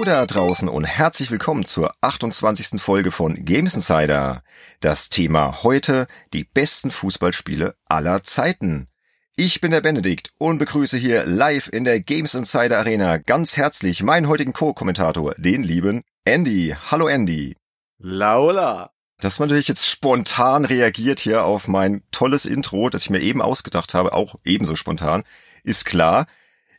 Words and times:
Hallo 0.00 0.12
da 0.12 0.24
draußen 0.24 0.66
und 0.66 0.84
herzlich 0.84 1.30
willkommen 1.30 1.66
zur 1.66 1.92
28. 2.00 2.80
Folge 2.80 3.10
von 3.10 3.34
Games 3.44 3.74
Insider. 3.74 4.42
Das 4.80 5.10
Thema 5.10 5.62
heute 5.62 6.06
die 6.32 6.44
besten 6.44 6.90
Fußballspiele 6.90 7.74
aller 7.86 8.22
Zeiten. 8.22 8.88
Ich 9.36 9.60
bin 9.60 9.72
der 9.72 9.82
Benedikt 9.82 10.30
und 10.38 10.56
begrüße 10.56 10.96
hier 10.96 11.26
live 11.26 11.68
in 11.70 11.84
der 11.84 12.00
Games 12.00 12.32
Insider 12.32 12.78
Arena 12.78 13.18
ganz 13.18 13.58
herzlich 13.58 14.02
meinen 14.02 14.26
heutigen 14.26 14.54
Co-Kommentator, 14.54 15.34
den 15.36 15.62
lieben 15.62 16.00
Andy. 16.24 16.74
Hallo 16.90 17.06
Andy. 17.06 17.54
Laula. 17.98 18.92
Dass 19.18 19.38
man 19.38 19.50
natürlich 19.50 19.68
jetzt 19.68 19.86
spontan 19.86 20.64
reagiert 20.64 21.20
hier 21.20 21.44
auf 21.44 21.68
mein 21.68 22.04
tolles 22.10 22.46
Intro, 22.46 22.88
das 22.88 23.02
ich 23.02 23.10
mir 23.10 23.20
eben 23.20 23.42
ausgedacht 23.42 23.92
habe, 23.92 24.14
auch 24.14 24.36
ebenso 24.46 24.76
spontan, 24.76 25.24
ist 25.62 25.84
klar. 25.84 26.26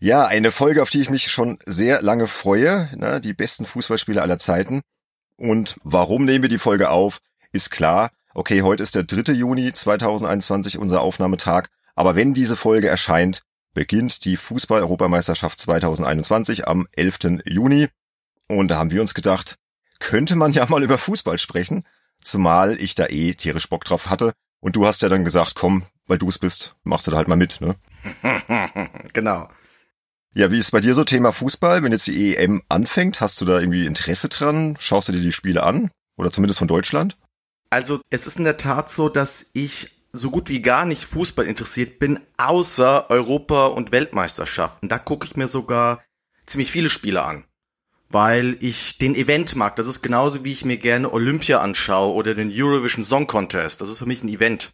Ja, 0.03 0.25
eine 0.25 0.51
Folge, 0.51 0.81
auf 0.81 0.89
die 0.89 0.99
ich 0.99 1.11
mich 1.11 1.31
schon 1.31 1.59
sehr 1.63 2.01
lange 2.01 2.27
freue, 2.27 2.89
ne, 2.97 3.21
die 3.21 3.33
besten 3.33 3.67
Fußballspiele 3.67 4.19
aller 4.19 4.39
Zeiten. 4.39 4.81
Und 5.37 5.75
warum 5.83 6.25
nehmen 6.25 6.41
wir 6.41 6.49
die 6.49 6.57
Folge 6.57 6.89
auf, 6.89 7.19
ist 7.51 7.69
klar. 7.69 8.09
Okay, 8.33 8.63
heute 8.63 8.81
ist 8.81 8.95
der 8.95 9.03
3. 9.03 9.33
Juni 9.33 9.71
2021 9.71 10.79
unser 10.79 11.01
Aufnahmetag, 11.01 11.67
aber 11.93 12.15
wenn 12.15 12.33
diese 12.33 12.55
Folge 12.55 12.87
erscheint, 12.87 13.43
beginnt 13.75 14.25
die 14.25 14.37
Fußball-Europameisterschaft 14.37 15.59
2021 15.59 16.67
am 16.67 16.87
11. 16.95 17.43
Juni. 17.45 17.87
Und 18.47 18.69
da 18.69 18.77
haben 18.77 18.89
wir 18.89 19.01
uns 19.01 19.13
gedacht, 19.13 19.57
könnte 19.99 20.35
man 20.35 20.51
ja 20.51 20.65
mal 20.67 20.81
über 20.81 20.97
Fußball 20.97 21.37
sprechen, 21.37 21.85
zumal 22.23 22.75
ich 22.81 22.95
da 22.95 23.05
eh 23.05 23.35
tierisch 23.35 23.69
Bock 23.69 23.85
drauf 23.85 24.09
hatte. 24.09 24.33
Und 24.61 24.75
du 24.75 24.87
hast 24.87 25.03
ja 25.03 25.09
dann 25.09 25.25
gesagt, 25.25 25.53
komm, 25.53 25.83
weil 26.07 26.17
du 26.17 26.27
es 26.27 26.39
bist, 26.39 26.75
machst 26.83 27.05
du 27.05 27.11
da 27.11 27.17
halt 27.17 27.27
mal 27.27 27.35
mit, 27.35 27.61
ne? 27.61 27.75
genau. 29.13 29.47
Ja, 30.33 30.49
wie 30.49 30.59
ist 30.59 30.71
bei 30.71 30.79
dir 30.79 30.93
so 30.93 31.03
Thema 31.03 31.33
Fußball? 31.33 31.83
Wenn 31.83 31.91
jetzt 31.91 32.07
die 32.07 32.37
EM 32.37 32.61
anfängt, 32.69 33.19
hast 33.19 33.41
du 33.41 33.45
da 33.45 33.59
irgendwie 33.59 33.85
Interesse 33.85 34.29
dran? 34.29 34.77
Schaust 34.79 35.09
du 35.09 35.11
dir 35.11 35.19
die 35.19 35.33
Spiele 35.33 35.63
an? 35.63 35.91
Oder 36.17 36.31
zumindest 36.31 36.59
von 36.59 36.69
Deutschland? 36.69 37.17
Also, 37.69 37.99
es 38.09 38.27
ist 38.27 38.37
in 38.37 38.45
der 38.45 38.55
Tat 38.55 38.89
so, 38.89 39.09
dass 39.09 39.49
ich 39.53 39.91
so 40.13 40.31
gut 40.31 40.47
wie 40.47 40.61
gar 40.61 40.85
nicht 40.85 41.03
Fußball 41.03 41.45
interessiert 41.45 41.99
bin, 41.99 42.19
außer 42.37 43.09
Europa- 43.09 43.67
und 43.67 43.91
Weltmeisterschaften. 43.91 44.87
Da 44.87 44.99
gucke 44.99 45.25
ich 45.25 45.35
mir 45.35 45.47
sogar 45.47 46.01
ziemlich 46.45 46.71
viele 46.71 46.89
Spiele 46.89 47.23
an. 47.23 47.43
Weil 48.09 48.57
ich 48.61 48.97
den 48.97 49.15
Event 49.15 49.55
mag. 49.57 49.75
Das 49.75 49.87
ist 49.87 50.01
genauso 50.01 50.45
wie 50.45 50.53
ich 50.53 50.63
mir 50.63 50.77
gerne 50.77 51.11
Olympia 51.11 51.59
anschaue 51.59 52.13
oder 52.13 52.35
den 52.35 52.51
Eurovision 52.53 53.03
Song 53.03 53.27
Contest. 53.27 53.81
Das 53.81 53.89
ist 53.89 53.99
für 53.99 54.05
mich 54.05 54.23
ein 54.23 54.29
Event. 54.29 54.71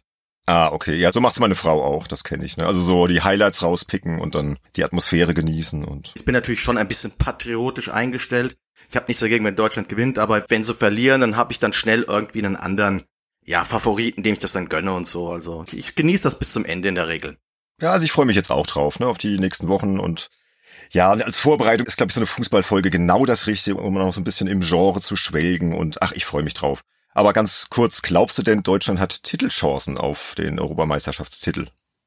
Ah, 0.48 0.72
okay. 0.72 0.94
Ja, 0.94 1.12
so 1.12 1.20
macht's 1.20 1.38
meine 1.40 1.54
Frau 1.54 1.84
auch, 1.84 2.06
das 2.06 2.24
kenne 2.24 2.42
ich. 2.42 2.56
Ne? 2.56 2.66
Also 2.66 2.80
so 2.80 3.06
die 3.06 3.20
Highlights 3.20 3.62
rauspicken 3.62 4.18
und 4.18 4.34
dann 4.34 4.58
die 4.76 4.84
Atmosphäre 4.84 5.34
genießen 5.34 5.84
und. 5.84 6.12
Ich 6.14 6.24
bin 6.24 6.32
natürlich 6.32 6.62
schon 6.62 6.78
ein 6.78 6.88
bisschen 6.88 7.18
patriotisch 7.18 7.90
eingestellt. 7.90 8.56
Ich 8.88 8.96
habe 8.96 9.04
nichts 9.08 9.20
dagegen, 9.20 9.44
wenn 9.44 9.56
Deutschland 9.56 9.90
gewinnt, 9.90 10.18
aber 10.18 10.42
wenn 10.48 10.64
sie 10.64 10.72
verlieren, 10.72 11.20
dann 11.20 11.36
habe 11.36 11.52
ich 11.52 11.58
dann 11.58 11.74
schnell 11.74 12.02
irgendwie 12.02 12.42
einen 12.42 12.56
anderen, 12.56 13.02
ja, 13.44 13.62
Favoriten, 13.62 14.22
dem 14.22 14.32
ich 14.32 14.38
das 14.38 14.52
dann 14.52 14.70
gönne 14.70 14.94
und 14.94 15.06
so. 15.06 15.28
Also 15.28 15.66
ich 15.70 15.94
genieße 15.94 16.22
das 16.22 16.38
bis 16.38 16.54
zum 16.54 16.64
Ende 16.64 16.88
in 16.88 16.94
der 16.94 17.08
Regel. 17.08 17.36
Ja, 17.82 17.90
also 17.90 18.06
ich 18.06 18.12
freue 18.12 18.24
mich 18.24 18.36
jetzt 18.36 18.50
auch 18.50 18.66
drauf, 18.66 19.00
ne, 19.00 19.06
auf 19.06 19.18
die 19.18 19.38
nächsten 19.38 19.68
Wochen 19.68 20.00
und 20.00 20.30
ja, 20.90 21.10
als 21.10 21.38
Vorbereitung 21.38 21.86
ist, 21.86 21.98
glaube 21.98 22.08
ich, 22.08 22.14
so 22.14 22.20
eine 22.20 22.26
Fußballfolge 22.26 22.88
genau 22.88 23.26
das 23.26 23.46
Richtige, 23.48 23.76
um 23.76 23.92
noch 23.92 24.14
so 24.14 24.20
ein 24.22 24.24
bisschen 24.24 24.46
im 24.46 24.60
Genre 24.60 25.02
zu 25.02 25.14
schwelgen 25.14 25.74
und 25.74 26.00
ach, 26.00 26.12
ich 26.12 26.24
freue 26.24 26.42
mich 26.42 26.54
drauf. 26.54 26.80
Aber 27.18 27.32
ganz 27.32 27.66
kurz, 27.68 28.02
glaubst 28.02 28.38
du 28.38 28.44
denn, 28.44 28.62
Deutschland 28.62 29.00
hat 29.00 29.24
Titelchancen 29.24 29.98
auf 29.98 30.36
den 30.38 30.60
Europameisterschaftstitel? 30.60 31.66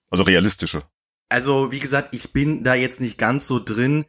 Also 0.09 0.23
realistische. 0.23 0.84
Also, 1.28 1.73
wie 1.73 1.80
gesagt, 1.80 2.16
ich 2.16 2.31
bin 2.31 2.64
da 2.64 2.76
jetzt 2.76 3.02
nicht 3.02 3.18
ganz 3.18 3.45
so 3.45 3.59
drin. 3.59 4.06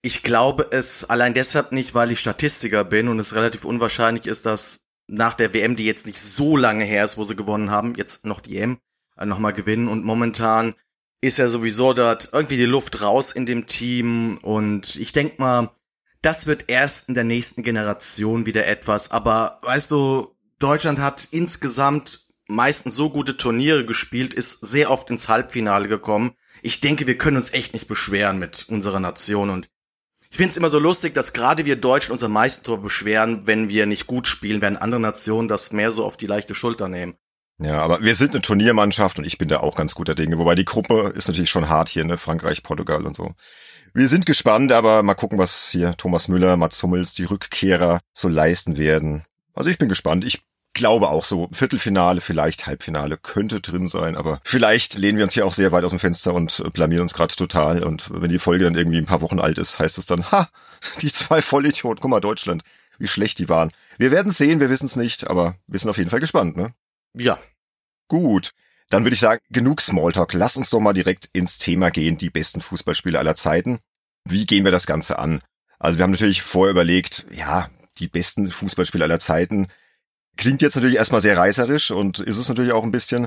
Ich 0.00 0.22
glaube 0.22 0.66
es 0.70 1.04
allein 1.10 1.34
deshalb 1.34 1.72
nicht, 1.72 1.94
weil 1.94 2.10
ich 2.10 2.20
Statistiker 2.20 2.84
bin 2.84 3.08
und 3.08 3.18
es 3.18 3.34
relativ 3.34 3.66
unwahrscheinlich 3.66 4.26
ist, 4.26 4.46
dass 4.46 4.86
nach 5.08 5.34
der 5.34 5.52
WM, 5.52 5.76
die 5.76 5.84
jetzt 5.84 6.06
nicht 6.06 6.18
so 6.18 6.56
lange 6.56 6.86
her 6.86 7.04
ist, 7.04 7.18
wo 7.18 7.24
sie 7.24 7.36
gewonnen 7.36 7.70
haben, 7.70 7.94
jetzt 7.94 8.24
noch 8.24 8.40
die 8.40 8.56
EM, 8.56 8.78
äh, 9.18 9.26
nochmal 9.26 9.52
gewinnen. 9.52 9.88
Und 9.88 10.06
momentan 10.06 10.74
ist 11.20 11.36
ja 11.36 11.48
sowieso 11.48 11.92
dort 11.92 12.30
irgendwie 12.32 12.56
die 12.56 12.64
Luft 12.64 13.02
raus 13.02 13.32
in 13.32 13.44
dem 13.44 13.66
Team. 13.66 14.38
Und 14.40 14.96
ich 14.96 15.12
denk 15.12 15.38
mal, 15.38 15.70
das 16.22 16.46
wird 16.46 16.70
erst 16.70 17.10
in 17.10 17.14
der 17.14 17.24
nächsten 17.24 17.62
Generation 17.62 18.46
wieder 18.46 18.66
etwas. 18.66 19.10
Aber 19.10 19.60
weißt 19.62 19.90
du, 19.90 20.35
Deutschland 20.58 21.00
hat 21.00 21.28
insgesamt 21.30 22.26
meistens 22.48 22.94
so 22.94 23.10
gute 23.10 23.36
Turniere 23.36 23.84
gespielt, 23.84 24.34
ist 24.34 24.64
sehr 24.64 24.90
oft 24.90 25.10
ins 25.10 25.28
Halbfinale 25.28 25.88
gekommen. 25.88 26.32
Ich 26.62 26.80
denke, 26.80 27.06
wir 27.06 27.18
können 27.18 27.36
uns 27.36 27.52
echt 27.52 27.74
nicht 27.74 27.88
beschweren 27.88 28.38
mit 28.38 28.66
unserer 28.68 29.00
Nation 29.00 29.50
und 29.50 29.68
ich 30.30 30.36
finde 30.36 30.50
es 30.50 30.56
immer 30.56 30.68
so 30.68 30.78
lustig, 30.78 31.14
dass 31.14 31.32
gerade 31.32 31.64
wir 31.64 31.76
Deutschen 31.76 32.12
uns 32.12 32.24
am 32.24 32.36
beschweren, 32.82 33.46
wenn 33.46 33.68
wir 33.68 33.86
nicht 33.86 34.06
gut 34.06 34.26
spielen, 34.26 34.60
während 34.60 34.82
andere 34.82 35.00
Nationen 35.00 35.48
das 35.48 35.72
mehr 35.72 35.92
so 35.92 36.04
auf 36.04 36.16
die 36.16 36.26
leichte 36.26 36.54
Schulter 36.54 36.88
nehmen. 36.88 37.14
Ja, 37.58 37.80
aber 37.80 38.02
wir 38.02 38.14
sind 38.14 38.32
eine 38.32 38.42
Turniermannschaft 38.42 39.18
und 39.18 39.24
ich 39.24 39.38
bin 39.38 39.48
da 39.48 39.60
auch 39.60 39.76
ganz 39.76 39.94
guter 39.94 40.14
Dinge. 40.14 40.38
Wobei 40.38 40.54
die 40.54 40.66
Gruppe 40.66 41.12
ist 41.14 41.28
natürlich 41.28 41.48
schon 41.48 41.68
hart 41.68 41.88
hier, 41.88 42.04
ne? 42.04 42.18
Frankreich, 42.18 42.62
Portugal 42.62 43.06
und 43.06 43.16
so. 43.16 43.34
Wir 43.94 44.08
sind 44.08 44.26
gespannt, 44.26 44.72
aber 44.72 45.02
mal 45.02 45.14
gucken, 45.14 45.38
was 45.38 45.70
hier 45.70 45.96
Thomas 45.96 46.28
Müller, 46.28 46.58
Mats 46.58 46.82
Hummels, 46.82 47.14
die 47.14 47.24
Rückkehrer 47.24 48.00
so 48.12 48.28
leisten 48.28 48.76
werden. 48.76 49.24
Also 49.54 49.70
ich 49.70 49.78
bin 49.78 49.88
gespannt. 49.88 50.24
Ich 50.24 50.42
glaube 50.76 51.08
auch 51.08 51.24
so 51.24 51.48
Viertelfinale, 51.50 52.20
vielleicht 52.20 52.66
Halbfinale 52.66 53.16
könnte 53.16 53.60
drin 53.60 53.88
sein, 53.88 54.14
aber 54.14 54.38
vielleicht 54.44 54.96
lehnen 54.96 55.18
wir 55.18 55.24
uns 55.24 55.34
hier 55.34 55.46
auch 55.46 55.54
sehr 55.54 55.72
weit 55.72 55.82
aus 55.82 55.90
dem 55.90 55.98
Fenster 55.98 56.34
und 56.34 56.62
blamieren 56.72 57.02
uns 57.02 57.14
gerade 57.14 57.34
total. 57.34 57.82
Und 57.82 58.08
wenn 58.12 58.30
die 58.30 58.38
Folge 58.38 58.64
dann 58.64 58.76
irgendwie 58.76 58.98
ein 58.98 59.06
paar 59.06 59.22
Wochen 59.22 59.40
alt 59.40 59.58
ist, 59.58 59.78
heißt 59.78 59.98
es 59.98 60.06
dann, 60.06 60.30
ha, 60.30 60.48
die 61.00 61.10
zwei 61.10 61.42
Vollidioten, 61.42 62.00
guck 62.00 62.10
mal, 62.10 62.20
Deutschland, 62.20 62.62
wie 62.98 63.08
schlecht 63.08 63.38
die 63.38 63.48
waren. 63.48 63.72
Wir 63.98 64.10
werden 64.10 64.30
sehen, 64.30 64.60
wir 64.60 64.70
wissen 64.70 64.86
es 64.86 64.96
nicht, 64.96 65.28
aber 65.28 65.56
wir 65.66 65.80
sind 65.80 65.90
auf 65.90 65.98
jeden 65.98 66.10
Fall 66.10 66.20
gespannt, 66.20 66.56
ne? 66.56 66.72
Ja. 67.14 67.38
Gut. 68.08 68.52
Dann 68.88 69.04
würde 69.04 69.14
ich 69.14 69.20
sagen, 69.20 69.40
genug 69.50 69.80
Smalltalk. 69.80 70.32
Lass 70.34 70.56
uns 70.56 70.70
doch 70.70 70.78
mal 70.78 70.92
direkt 70.92 71.28
ins 71.32 71.58
Thema 71.58 71.90
gehen, 71.90 72.18
die 72.18 72.30
besten 72.30 72.60
Fußballspiele 72.60 73.18
aller 73.18 73.34
Zeiten. 73.34 73.80
Wie 74.24 74.44
gehen 74.44 74.64
wir 74.64 74.70
das 74.70 74.86
Ganze 74.86 75.18
an? 75.18 75.40
Also 75.78 75.98
wir 75.98 76.04
haben 76.04 76.12
natürlich 76.12 76.42
vorher 76.42 76.70
überlegt, 76.70 77.26
ja, 77.32 77.68
die 77.98 78.08
besten 78.08 78.50
Fußballspiele 78.50 79.04
aller 79.04 79.18
Zeiten 79.18 79.68
Klingt 80.36 80.62
jetzt 80.62 80.76
natürlich 80.76 80.96
erstmal 80.96 81.20
sehr 81.20 81.36
reißerisch 81.36 81.90
und 81.90 82.18
ist 82.18 82.38
es 82.38 82.48
natürlich 82.48 82.72
auch 82.72 82.84
ein 82.84 82.92
bisschen 82.92 83.26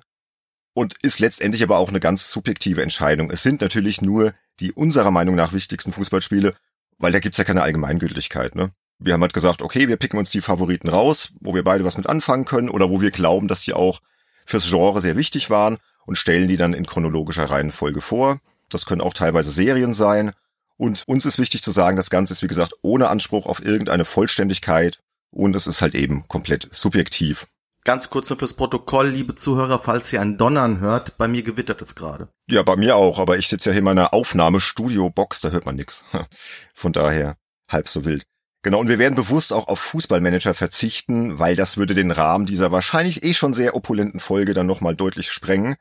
und 0.73 0.95
ist 1.01 1.19
letztendlich 1.19 1.63
aber 1.63 1.77
auch 1.77 1.89
eine 1.89 1.99
ganz 1.99 2.31
subjektive 2.31 2.81
Entscheidung. 2.81 3.31
Es 3.31 3.43
sind 3.43 3.61
natürlich 3.61 4.01
nur 4.01 4.33
die 4.59 4.71
unserer 4.71 5.11
Meinung 5.11 5.35
nach 5.35 5.53
wichtigsten 5.53 5.91
Fußballspiele, 5.91 6.53
weil 6.97 7.11
da 7.11 7.19
gibt's 7.19 7.37
ja 7.37 7.43
keine 7.43 7.63
Allgemeingültigkeit. 7.63 8.55
Ne? 8.55 8.71
Wir 8.99 9.13
haben 9.13 9.21
halt 9.21 9.33
gesagt, 9.33 9.61
okay, 9.61 9.87
wir 9.87 9.97
picken 9.97 10.19
uns 10.19 10.31
die 10.31 10.41
Favoriten 10.41 10.89
raus, 10.89 11.31
wo 11.39 11.55
wir 11.55 11.63
beide 11.63 11.85
was 11.85 11.97
mit 11.97 12.07
anfangen 12.07 12.45
können 12.45 12.69
oder 12.69 12.89
wo 12.89 13.01
wir 13.01 13.11
glauben, 13.11 13.47
dass 13.47 13.61
die 13.61 13.73
auch 13.73 14.01
fürs 14.45 14.69
Genre 14.69 15.01
sehr 15.01 15.15
wichtig 15.15 15.49
waren 15.49 15.77
und 16.05 16.17
stellen 16.17 16.47
die 16.47 16.57
dann 16.57 16.73
in 16.73 16.85
chronologischer 16.85 17.49
Reihenfolge 17.49 18.01
vor. 18.01 18.39
Das 18.69 18.85
können 18.85 19.01
auch 19.01 19.13
teilweise 19.13 19.51
Serien 19.51 19.93
sein. 19.93 20.31
Und 20.77 21.03
uns 21.07 21.25
ist 21.25 21.39
wichtig 21.39 21.61
zu 21.61 21.71
sagen, 21.71 21.97
das 21.97 22.09
Ganze 22.09 22.33
ist 22.33 22.43
wie 22.43 22.47
gesagt 22.47 22.73
ohne 22.81 23.09
Anspruch 23.09 23.45
auf 23.45 23.63
irgendeine 23.63 24.05
Vollständigkeit 24.05 24.99
und 25.31 25.55
es 25.55 25.67
ist 25.67 25.81
halt 25.81 25.95
eben 25.95 26.27
komplett 26.27 26.67
subjektiv. 26.71 27.47
Ganz 27.85 28.09
kurz 28.09 28.29
nur 28.29 28.37
fürs 28.37 28.53
Protokoll, 28.53 29.07
liebe 29.07 29.35
Zuhörer, 29.35 29.79
falls 29.79 30.11
ihr 30.11 30.21
ein 30.21 30.37
Donnern 30.37 30.79
hört, 30.79 31.17
bei 31.17 31.27
mir 31.27 31.43
gewittert 31.43 31.81
es 31.81 31.95
gerade. 31.95 32.27
Ja, 32.49 32.61
bei 32.61 32.75
mir 32.75 32.95
auch, 32.95 33.19
aber 33.19 33.37
ich 33.37 33.47
sitze 33.47 33.69
ja 33.69 33.73
hier 33.73 33.79
in 33.79 33.85
meiner 33.85 34.13
Aufnahmestudio-Box, 34.13 35.41
da 35.41 35.49
hört 35.49 35.65
man 35.65 35.75
nix. 35.75 36.05
Von 36.73 36.91
daher 36.91 37.37
halb 37.69 37.87
so 37.87 38.03
wild. 38.03 38.25
Genau, 38.61 38.79
und 38.79 38.89
wir 38.89 38.99
werden 38.99 39.15
bewusst 39.15 39.53
auch 39.53 39.67
auf 39.67 39.79
Fußballmanager 39.79 40.53
verzichten, 40.53 41.39
weil 41.39 41.55
das 41.55 41.77
würde 41.77 41.93
den 41.93 42.11
Rahmen 42.11 42.45
dieser 42.45 42.73
wahrscheinlich 42.73 43.23
eh 43.23 43.33
schon 43.33 43.53
sehr 43.53 43.73
opulenten 43.75 44.19
Folge 44.19 44.53
dann 44.53 44.65
nochmal 44.65 44.95
deutlich 44.95 45.31
sprengen. 45.31 45.75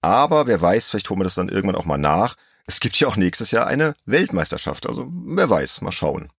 Aber 0.00 0.46
wer 0.46 0.60
weiß, 0.60 0.90
vielleicht 0.90 1.10
holen 1.10 1.20
wir 1.20 1.24
das 1.24 1.34
dann 1.34 1.50
irgendwann 1.50 1.76
auch 1.76 1.84
mal 1.84 1.98
nach. 1.98 2.36
Es 2.64 2.80
gibt 2.80 2.98
ja 2.98 3.06
auch 3.08 3.16
nächstes 3.16 3.50
Jahr 3.50 3.66
eine 3.66 3.94
Weltmeisterschaft, 4.06 4.86
also 4.86 5.08
wer 5.12 5.50
weiß, 5.50 5.82
mal 5.82 5.92
schauen. 5.92 6.30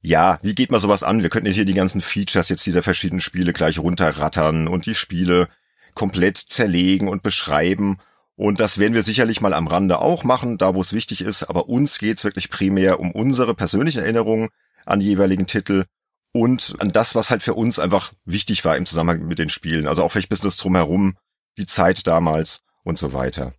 Ja, 0.00 0.38
wie 0.42 0.54
geht 0.54 0.70
man 0.70 0.80
sowas 0.80 1.02
an? 1.02 1.22
Wir 1.22 1.30
könnten 1.30 1.52
hier 1.52 1.64
die 1.64 1.74
ganzen 1.74 2.00
Features 2.00 2.48
jetzt 2.48 2.66
dieser 2.66 2.82
verschiedenen 2.82 3.20
Spiele 3.20 3.52
gleich 3.52 3.78
runterrattern 3.78 4.68
und 4.68 4.86
die 4.86 4.94
Spiele 4.94 5.48
komplett 5.94 6.36
zerlegen 6.38 7.08
und 7.08 7.22
beschreiben. 7.22 7.98
Und 8.36 8.60
das 8.60 8.78
werden 8.78 8.94
wir 8.94 9.02
sicherlich 9.02 9.40
mal 9.40 9.52
am 9.52 9.66
Rande 9.66 9.98
auch 9.98 10.22
machen, 10.22 10.58
da 10.58 10.74
wo 10.76 10.80
es 10.80 10.92
wichtig 10.92 11.22
ist. 11.22 11.42
Aber 11.44 11.68
uns 11.68 11.98
geht's 11.98 12.22
wirklich 12.22 12.50
primär 12.50 13.00
um 13.00 13.10
unsere 13.10 13.54
persönlichen 13.54 14.02
Erinnerungen 14.02 14.48
an 14.86 15.00
die 15.00 15.06
jeweiligen 15.06 15.48
Titel 15.48 15.84
und 16.32 16.76
an 16.78 16.92
das, 16.92 17.16
was 17.16 17.30
halt 17.30 17.42
für 17.42 17.54
uns 17.54 17.80
einfach 17.80 18.12
wichtig 18.24 18.64
war 18.64 18.76
im 18.76 18.86
Zusammenhang 18.86 19.26
mit 19.26 19.40
den 19.40 19.48
Spielen. 19.48 19.88
Also 19.88 20.04
auch 20.04 20.12
vielleicht 20.12 20.28
Business 20.28 20.56
drumherum, 20.58 21.16
die 21.58 21.66
Zeit 21.66 22.06
damals 22.06 22.60
und 22.84 22.96
so 22.96 23.12
weiter. 23.12 23.54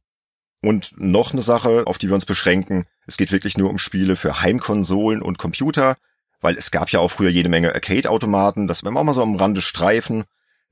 Und 0.62 0.94
noch 0.98 1.34
eine 1.34 1.42
Sache, 1.42 1.84
auf 1.86 1.98
die 1.98 2.08
wir 2.08 2.16
uns 2.16 2.26
beschränken. 2.26 2.86
Es 3.06 3.18
geht 3.18 3.34
wirklich 3.34 3.58
nur 3.58 3.70
um 3.70 3.78
Spiele 3.78 4.16
für 4.16 4.42
Heimkonsolen 4.42 5.22
und 5.22 5.38
Computer 5.38 5.98
weil 6.42 6.58
es 6.58 6.72
gab 6.72 6.90
ja 6.92 7.00
auch 7.00 7.10
früher 7.10 7.30
jede 7.30 7.50
Menge 7.50 7.74
Arcade-Automaten, 7.74 8.68
das 8.68 8.84
werden 8.84 8.94
wir 8.94 9.00
auch 9.00 9.06
mal 9.06 9.14
so 9.14 9.24
am 9.24 9.36
Rande 9.36 9.62
streifen. 9.62 10.24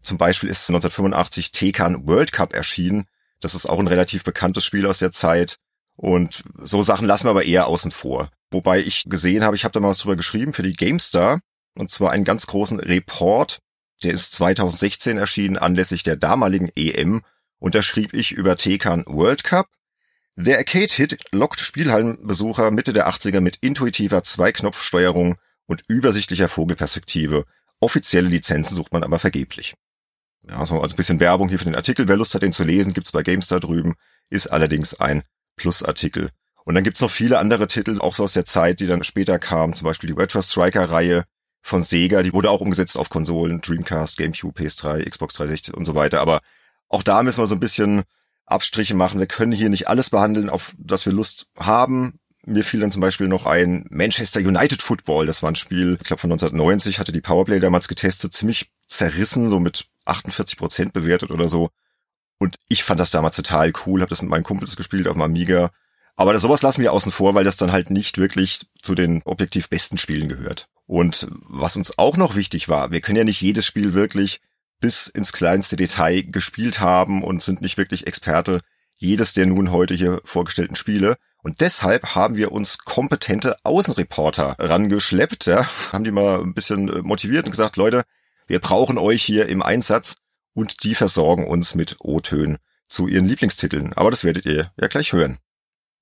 Zum 0.01 0.17
Beispiel 0.17 0.49
ist 0.49 0.69
1985 0.69 1.51
Tekan 1.51 2.07
World 2.07 2.31
Cup 2.31 2.53
erschienen. 2.53 3.05
Das 3.41 3.55
ist 3.55 3.65
auch 3.65 3.79
ein 3.79 3.87
relativ 3.87 4.23
bekanntes 4.23 4.65
Spiel 4.65 4.85
aus 4.85 4.99
der 4.99 5.11
Zeit. 5.11 5.57
Und 5.95 6.43
so 6.57 6.81
Sachen 6.81 7.07
lassen 7.07 7.25
wir 7.25 7.31
aber 7.31 7.45
eher 7.45 7.67
außen 7.67 7.91
vor. 7.91 8.29
Wobei 8.51 8.79
ich 8.79 9.05
gesehen 9.09 9.43
habe, 9.43 9.55
ich 9.55 9.63
habe 9.63 9.73
da 9.73 9.79
mal 9.79 9.89
was 9.89 9.97
drüber 9.97 10.15
geschrieben 10.15 10.53
für 10.53 10.63
die 10.63 10.73
GameStar. 10.73 11.41
Und 11.75 11.91
zwar 11.91 12.11
einen 12.11 12.23
ganz 12.23 12.47
großen 12.47 12.79
Report. 12.79 13.59
Der 14.03 14.13
ist 14.13 14.33
2016 14.33 15.17
erschienen 15.17 15.57
anlässlich 15.57 16.03
der 16.03 16.15
damaligen 16.15 16.69
EM. 16.75 17.23
Und 17.59 17.75
da 17.75 17.81
schrieb 17.81 18.13
ich 18.13 18.31
über 18.31 18.55
Tekan 18.55 19.03
World 19.07 19.43
Cup. 19.43 19.67
Der 20.35 20.59
Arcade-Hit 20.59 21.17
lockt 21.31 21.59
Spielhallenbesucher 21.59 22.69
Mitte 22.69 22.93
der 22.93 23.09
80er 23.09 23.41
mit 23.41 23.57
intuitiver 23.57 24.23
Zweiknopfsteuerung 24.23 25.35
und 25.67 25.83
übersichtlicher 25.87 26.49
Vogelperspektive. 26.49 27.45
Offizielle 27.79 28.27
Lizenzen 28.27 28.75
sucht 28.75 28.91
man 28.91 29.03
aber 29.03 29.19
vergeblich. 29.19 29.75
Ja, 30.49 30.65
so 30.65 30.81
also 30.81 30.95
ein 30.95 30.97
bisschen 30.97 31.19
Werbung 31.19 31.49
hier 31.49 31.59
für 31.59 31.65
den 31.65 31.75
Artikel. 31.75 32.07
Wer 32.07 32.17
Lust 32.17 32.33
hat, 32.33 32.41
den 32.41 32.53
zu 32.53 32.63
lesen, 32.63 32.93
gibt's 32.93 33.11
bei 33.11 33.21
GameStar 33.21 33.59
drüben. 33.59 33.95
Ist 34.29 34.47
allerdings 34.47 34.99
ein 34.99 35.23
Plusartikel. 35.57 36.31
Und 36.63 36.75
dann 36.75 36.83
gibt's 36.83 37.01
noch 37.01 37.11
viele 37.11 37.39
andere 37.39 37.67
Titel, 37.67 37.99
auch 37.99 38.15
so 38.15 38.23
aus 38.23 38.33
der 38.33 38.45
Zeit, 38.45 38.79
die 38.79 38.87
dann 38.87 39.03
später 39.03 39.39
kamen. 39.39 39.73
Zum 39.73 39.85
Beispiel 39.85 40.07
die 40.07 40.19
Retro 40.19 40.41
Striker-Reihe 40.41 41.23
von 41.61 41.83
Sega. 41.83 42.23
Die 42.23 42.33
wurde 42.33 42.49
auch 42.49 42.61
umgesetzt 42.61 42.97
auf 42.97 43.09
Konsolen, 43.09 43.61
Dreamcast, 43.61 44.17
GameCube, 44.17 44.59
PS3, 44.59 45.09
Xbox 45.09 45.35
360 45.35 45.73
und 45.73 45.85
so 45.85 45.95
weiter. 45.95 46.21
Aber 46.21 46.41
auch 46.89 47.03
da 47.03 47.23
müssen 47.23 47.41
wir 47.41 47.47
so 47.47 47.55
ein 47.55 47.59
bisschen 47.59 48.03
Abstriche 48.45 48.95
machen. 48.95 49.19
Wir 49.19 49.27
können 49.27 49.51
hier 49.51 49.69
nicht 49.69 49.87
alles 49.87 50.09
behandeln, 50.09 50.49
auf 50.49 50.73
das 50.77 51.05
wir 51.05 51.13
Lust 51.13 51.47
haben. 51.57 52.19
Mir 52.49 52.63
fiel 52.63 52.79
dann 52.79 52.94
zum 52.94 53.01
Beispiel 53.01 53.27
noch 53.27 53.45
ein 53.45 53.85
Manchester 53.89 54.39
United 54.39 54.81
Football. 54.81 55.25
Das 55.25 55.44
war 55.44 55.51
ein 55.51 55.57
Spiel, 55.57 55.97
ich 55.99 56.07
glaube 56.07 56.21
von 56.21 56.31
1990, 56.31 56.97
hatte 56.97 57.11
die 57.11 57.19
Powerplay 57.19 57.59
damals 57.59 57.89
getestet, 57.89 58.31
ziemlich 58.31 58.71
zerrissen, 58.88 59.49
so 59.49 59.59
mit 59.59 59.88
48 60.05 60.57
Prozent 60.57 60.94
bewertet 60.94 61.31
oder 61.31 61.49
so. 61.49 61.69
Und 62.39 62.55
ich 62.69 62.85
fand 62.85 63.01
das 63.01 63.11
damals 63.11 63.35
total 63.35 63.73
cool, 63.85 63.99
habe 63.99 64.09
das 64.09 64.21
mit 64.21 64.31
meinen 64.31 64.45
Kumpels 64.45 64.77
gespielt 64.77 65.09
auf 65.09 65.15
dem 65.15 65.23
Amiga. 65.23 65.71
Aber 66.15 66.39
sowas 66.39 66.61
lassen 66.61 66.81
wir 66.81 66.94
außen 66.94 67.11
vor, 67.11 67.35
weil 67.35 67.44
das 67.44 67.57
dann 67.57 67.73
halt 67.73 67.89
nicht 67.89 68.17
wirklich 68.17 68.61
zu 68.81 68.95
den 68.95 69.23
objektiv 69.23 69.67
besten 69.67 69.97
Spielen 69.97 70.29
gehört. 70.29 70.69
Und 70.85 71.27
was 71.49 71.75
uns 71.75 71.97
auch 71.97 72.15
noch 72.15 72.35
wichtig 72.35 72.69
war, 72.69 72.91
wir 72.91 73.01
können 73.01 73.17
ja 73.17 73.25
nicht 73.25 73.41
jedes 73.41 73.65
Spiel 73.65 73.94
wirklich 73.94 74.39
bis 74.79 75.07
ins 75.07 75.33
kleinste 75.33 75.75
Detail 75.75 76.21
gespielt 76.23 76.79
haben 76.79 77.23
und 77.23 77.44
sind 77.44 77.61
nicht 77.61 77.77
wirklich 77.77 78.07
Experte 78.07 78.61
jedes 78.95 79.33
der 79.33 79.45
nun 79.45 79.71
heute 79.71 79.95
hier 79.95 80.21
vorgestellten 80.23 80.75
Spiele. 80.75 81.17
Und 81.47 81.61
deshalb 81.61 82.13
haben 82.13 82.35
wir 82.35 82.51
uns 82.51 82.77
kompetente 82.79 83.55
Außenreporter 83.63 84.57
rangeschleppt, 84.59 85.45
ja, 85.45 85.65
haben 85.94 86.03
die 86.03 86.11
mal 86.11 86.41
ein 86.41 86.53
bisschen 86.53 86.89
äh, 86.89 87.01
motiviert 87.01 87.45
und 87.45 87.51
gesagt, 87.51 87.77
Leute, 87.77 88.03
wir 88.47 88.59
brauchen 88.59 88.97
euch 88.97 89.23
hier 89.23 89.47
im 89.47 89.63
Einsatz 89.63 90.17
und 90.53 90.83
die 90.83 90.94
versorgen 90.94 91.47
uns 91.47 91.73
mit 91.73 92.01
O-Tönen 92.01 92.57
zu 92.89 93.07
ihren 93.07 93.25
Lieblingstiteln. 93.25 93.94
Aber 93.94 94.11
das 94.11 94.25
werdet 94.25 94.45
ihr 94.45 94.73
ja 94.77 94.88
gleich 94.88 95.13
hören. 95.13 95.38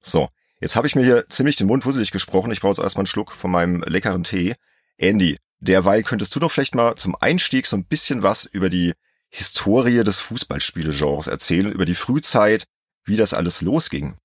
So, 0.01 0.29
jetzt 0.61 0.75
habe 0.75 0.87
ich 0.87 0.95
mir 0.95 1.03
hier 1.03 1.29
ziemlich 1.29 1.57
den 1.57 1.67
Mund 1.67 1.85
wusselig 1.85 2.09
gesprochen. 2.09 2.51
Ich 2.51 2.61
brauche 2.61 2.71
jetzt 2.71 2.81
erstmal 2.81 3.01
einen 3.01 3.05
Schluck 3.05 3.31
von 3.31 3.51
meinem 3.51 3.83
leckeren 3.83 4.23
Tee. 4.23 4.55
Andy, 4.97 5.37
derweil 5.59 6.01
könntest 6.01 6.35
du 6.35 6.39
doch 6.39 6.51
vielleicht 6.51 6.73
mal 6.73 6.95
zum 6.95 7.15
Einstieg 7.21 7.67
so 7.67 7.77
ein 7.77 7.85
bisschen 7.85 8.23
was 8.23 8.45
über 8.45 8.69
die 8.69 8.93
Historie 9.29 10.03
des 10.03 10.17
Fußballspielegenres 10.21 11.27
erzählen, 11.27 11.71
über 11.71 11.85
die 11.85 11.93
Frühzeit, 11.93 12.63
wie 13.03 13.15
das 13.15 13.35
alles 13.35 13.61
losging. 13.61 14.17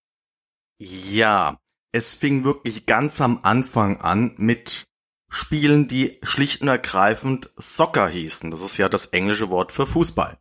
Ja, 0.83 1.61
es 1.93 2.15
fing 2.15 2.43
wirklich 2.43 2.87
ganz 2.87 3.21
am 3.21 3.41
Anfang 3.43 4.01
an 4.01 4.35
mit 4.39 4.89
Spielen, 5.29 5.89
die 5.89 6.19
schlicht 6.23 6.63
und 6.63 6.69
ergreifend 6.69 7.51
Soccer 7.57 8.09
hießen. 8.09 8.51
Das 8.51 8.63
ist 8.63 8.79
ja 8.79 8.89
das 8.89 9.07
englische 9.07 9.51
Wort 9.51 9.73
für 9.73 9.87
Fußball. 9.87 10.39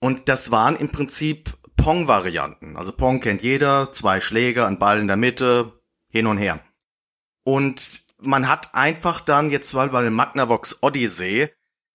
Und 0.00 0.28
das 0.28 0.50
waren 0.50 0.76
im 0.76 0.90
Prinzip 0.90 1.54
Pong-Varianten. 1.76 2.76
Also 2.76 2.92
Pong 2.92 3.20
kennt 3.20 3.42
jeder, 3.42 3.90
zwei 3.90 4.20
Schläger, 4.20 4.66
ein 4.66 4.78
Ball 4.78 5.00
in 5.00 5.06
der 5.06 5.16
Mitte, 5.16 5.80
hin 6.10 6.26
und 6.26 6.36
her. 6.36 6.60
Und 7.42 8.02
man 8.18 8.48
hat 8.48 8.74
einfach 8.74 9.20
dann 9.20 9.50
jetzt 9.50 9.72
mal 9.72 9.88
bei 9.88 10.02
dem 10.02 10.12
Magnavox 10.12 10.82
Odyssey, 10.82 11.48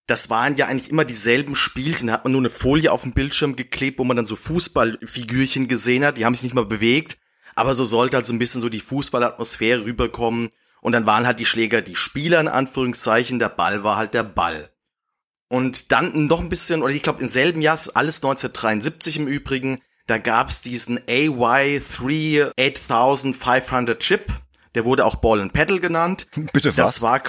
das 0.08 0.32
waren 0.32 0.56
ja 0.58 0.66
eigentlich 0.66 0.90
immer 0.90 1.06
dieselben 1.06 1.56
Spielchen, 1.56 2.08
da 2.08 2.14
hat 2.14 2.24
man 2.26 2.32
nur 2.32 2.42
eine 2.42 2.50
Folie 2.50 2.92
auf 2.92 3.04
dem 3.04 3.14
Bildschirm 3.14 3.56
geklebt, 3.56 4.00
wo 4.00 4.04
man 4.04 4.18
dann 4.18 4.26
so 4.26 4.36
Fußballfigürchen 4.36 5.68
gesehen 5.68 6.04
hat, 6.04 6.18
die 6.18 6.26
haben 6.26 6.34
sich 6.34 6.44
nicht 6.44 6.56
mal 6.56 6.66
bewegt, 6.66 7.20
aber 7.56 7.74
so 7.74 7.84
sollte 7.84 8.18
halt 8.18 8.26
so 8.26 8.34
ein 8.34 8.40
bisschen 8.40 8.62
so 8.62 8.70
die 8.70 8.80
Fußballatmosphäre 8.82 9.86
rüberkommen 9.86 10.50
und 10.82 10.92
dann 10.92 11.06
waren 11.06 11.26
halt 11.26 11.40
die 11.40 11.46
Schläger 11.46 11.82
die 11.82 11.96
Spieler 11.96 12.40
in 12.40 12.48
Anführungszeichen, 12.48 13.40
der 13.40 13.50
Ball 13.50 13.84
war 13.84 13.98
halt 13.98 14.14
der 14.14 14.24
Ball. 14.24 14.70
Und 15.50 15.92
dann 15.92 16.26
noch 16.26 16.42
ein 16.42 16.50
bisschen, 16.50 16.82
oder 16.82 16.94
ich 16.94 17.04
glaube 17.04 17.22
im 17.22 17.28
selben 17.28 17.62
Jahr, 17.62 17.80
alles 17.94 18.18
1973 18.18 19.18
im 19.18 19.28
Übrigen, 19.28 19.82
da 20.08 20.18
gab's 20.18 20.62
diesen 20.62 21.00
AY3 21.00 22.52
8500 22.60 24.00
Chip. 24.00 24.34
Der 24.76 24.86
wurde 24.86 25.06
auch 25.06 25.16
Ball 25.16 25.40
and 25.40 25.54
Pedal 25.54 25.80
genannt. 25.80 26.28
Bitte 26.52 26.70
was? 26.70 26.76
Das 26.76 27.02
war 27.02 27.22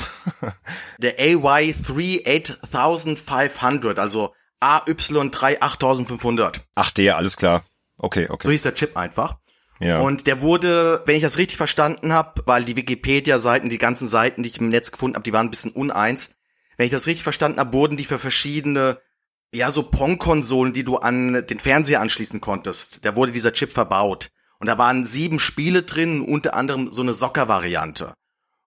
der 0.99 1.19
AY3 1.19 2.27
8500, 2.27 3.99
also 3.99 4.35
AY3 4.61 5.61
8500. 5.61 6.63
Ach 6.75 6.91
der, 6.91 7.19
alles 7.19 7.37
klar. 7.37 7.63
Okay, 7.99 8.27
okay. 8.29 8.47
So 8.47 8.51
hieß 8.51 8.63
der 8.63 8.75
Chip 8.75 8.97
einfach. 8.97 9.39
Ja. 9.81 10.01
Und 10.01 10.27
der 10.27 10.41
wurde, 10.41 11.03
wenn 11.07 11.17
ich 11.17 11.23
das 11.23 11.39
richtig 11.39 11.57
verstanden 11.57 12.13
habe, 12.13 12.43
weil 12.47 12.65
die 12.65 12.77
Wikipedia-Seiten, 12.77 13.69
die 13.69 13.79
ganzen 13.79 14.09
Seiten, 14.09 14.43
die 14.43 14.49
ich 14.49 14.59
im 14.59 14.69
Netz 14.69 14.93
gefunden 14.93 15.17
habe, 15.17 15.25
die 15.25 15.33
waren 15.33 15.47
ein 15.47 15.51
bisschen 15.51 15.73
uneins. 15.73 16.35
Wenn 16.77 16.87
ich 16.87 16.93
das 16.93 17.07
richtig 17.07 17.23
verstanden 17.23 17.59
habe, 17.59 17.73
wurden 17.73 17.97
die 17.97 18.05
für 18.05 18.19
verschiedene, 18.19 18.99
ja, 19.53 19.71
so 19.71 19.85
Pong-Konsolen, 19.85 20.73
die 20.73 20.85
du 20.85 20.97
an 20.97 21.47
den 21.47 21.61
Fernseher 21.61 22.01
anschließen 22.01 22.41
konntest. 22.41 23.05
Da 23.05 23.17
wurde 23.17 23.33
dieser 23.33 23.53
Chip 23.53 23.73
verbaut. 23.73 24.31
Und 24.59 24.69
da 24.69 24.79
waren 24.79 25.05
sieben 25.05 25.41
Spiele 25.41 25.83
drin, 25.83 26.23
unter 26.23 26.55
anderem 26.55 26.91
so 26.91 27.03
eine 27.03 27.13
Soccer-Variante. 27.13 28.15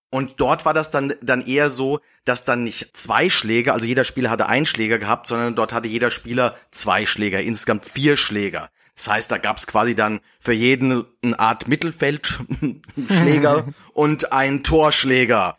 Und 0.10 0.40
dort 0.40 0.66
war 0.66 0.74
das 0.74 0.90
dann, 0.90 1.14
dann 1.22 1.42
eher 1.42 1.70
so, 1.70 2.00
dass 2.24 2.46
dann 2.46 2.64
nicht 2.64 2.96
zwei 2.96 3.30
Schläger, 3.30 3.74
also 3.74 3.88
jeder 3.88 4.06
Spieler 4.06 4.30
hatte 4.30 4.48
einen 4.48 4.66
Schläger 4.66 5.00
gehabt, 5.00 5.28
sondern 5.28 5.56
dort 5.56 5.74
hatte 5.74 5.90
jeder 5.90 6.12
Spieler 6.12 6.56
zwei 6.72 7.06
Schläger, 7.06 7.42
insgesamt 7.42 7.86
vier 7.86 8.16
Schläger. 8.16 8.70
Das 8.98 9.08
heißt, 9.08 9.32
da 9.32 9.38
gab's 9.38 9.68
quasi 9.68 9.96
dann 9.96 10.20
für 10.40 10.54
jeden 10.54 11.06
eine 11.24 11.40
Art 11.40 11.68
Mittelfeldschläger 11.68 13.68
und 13.94 14.34
einen 14.34 14.64
Torschläger. 14.64 15.58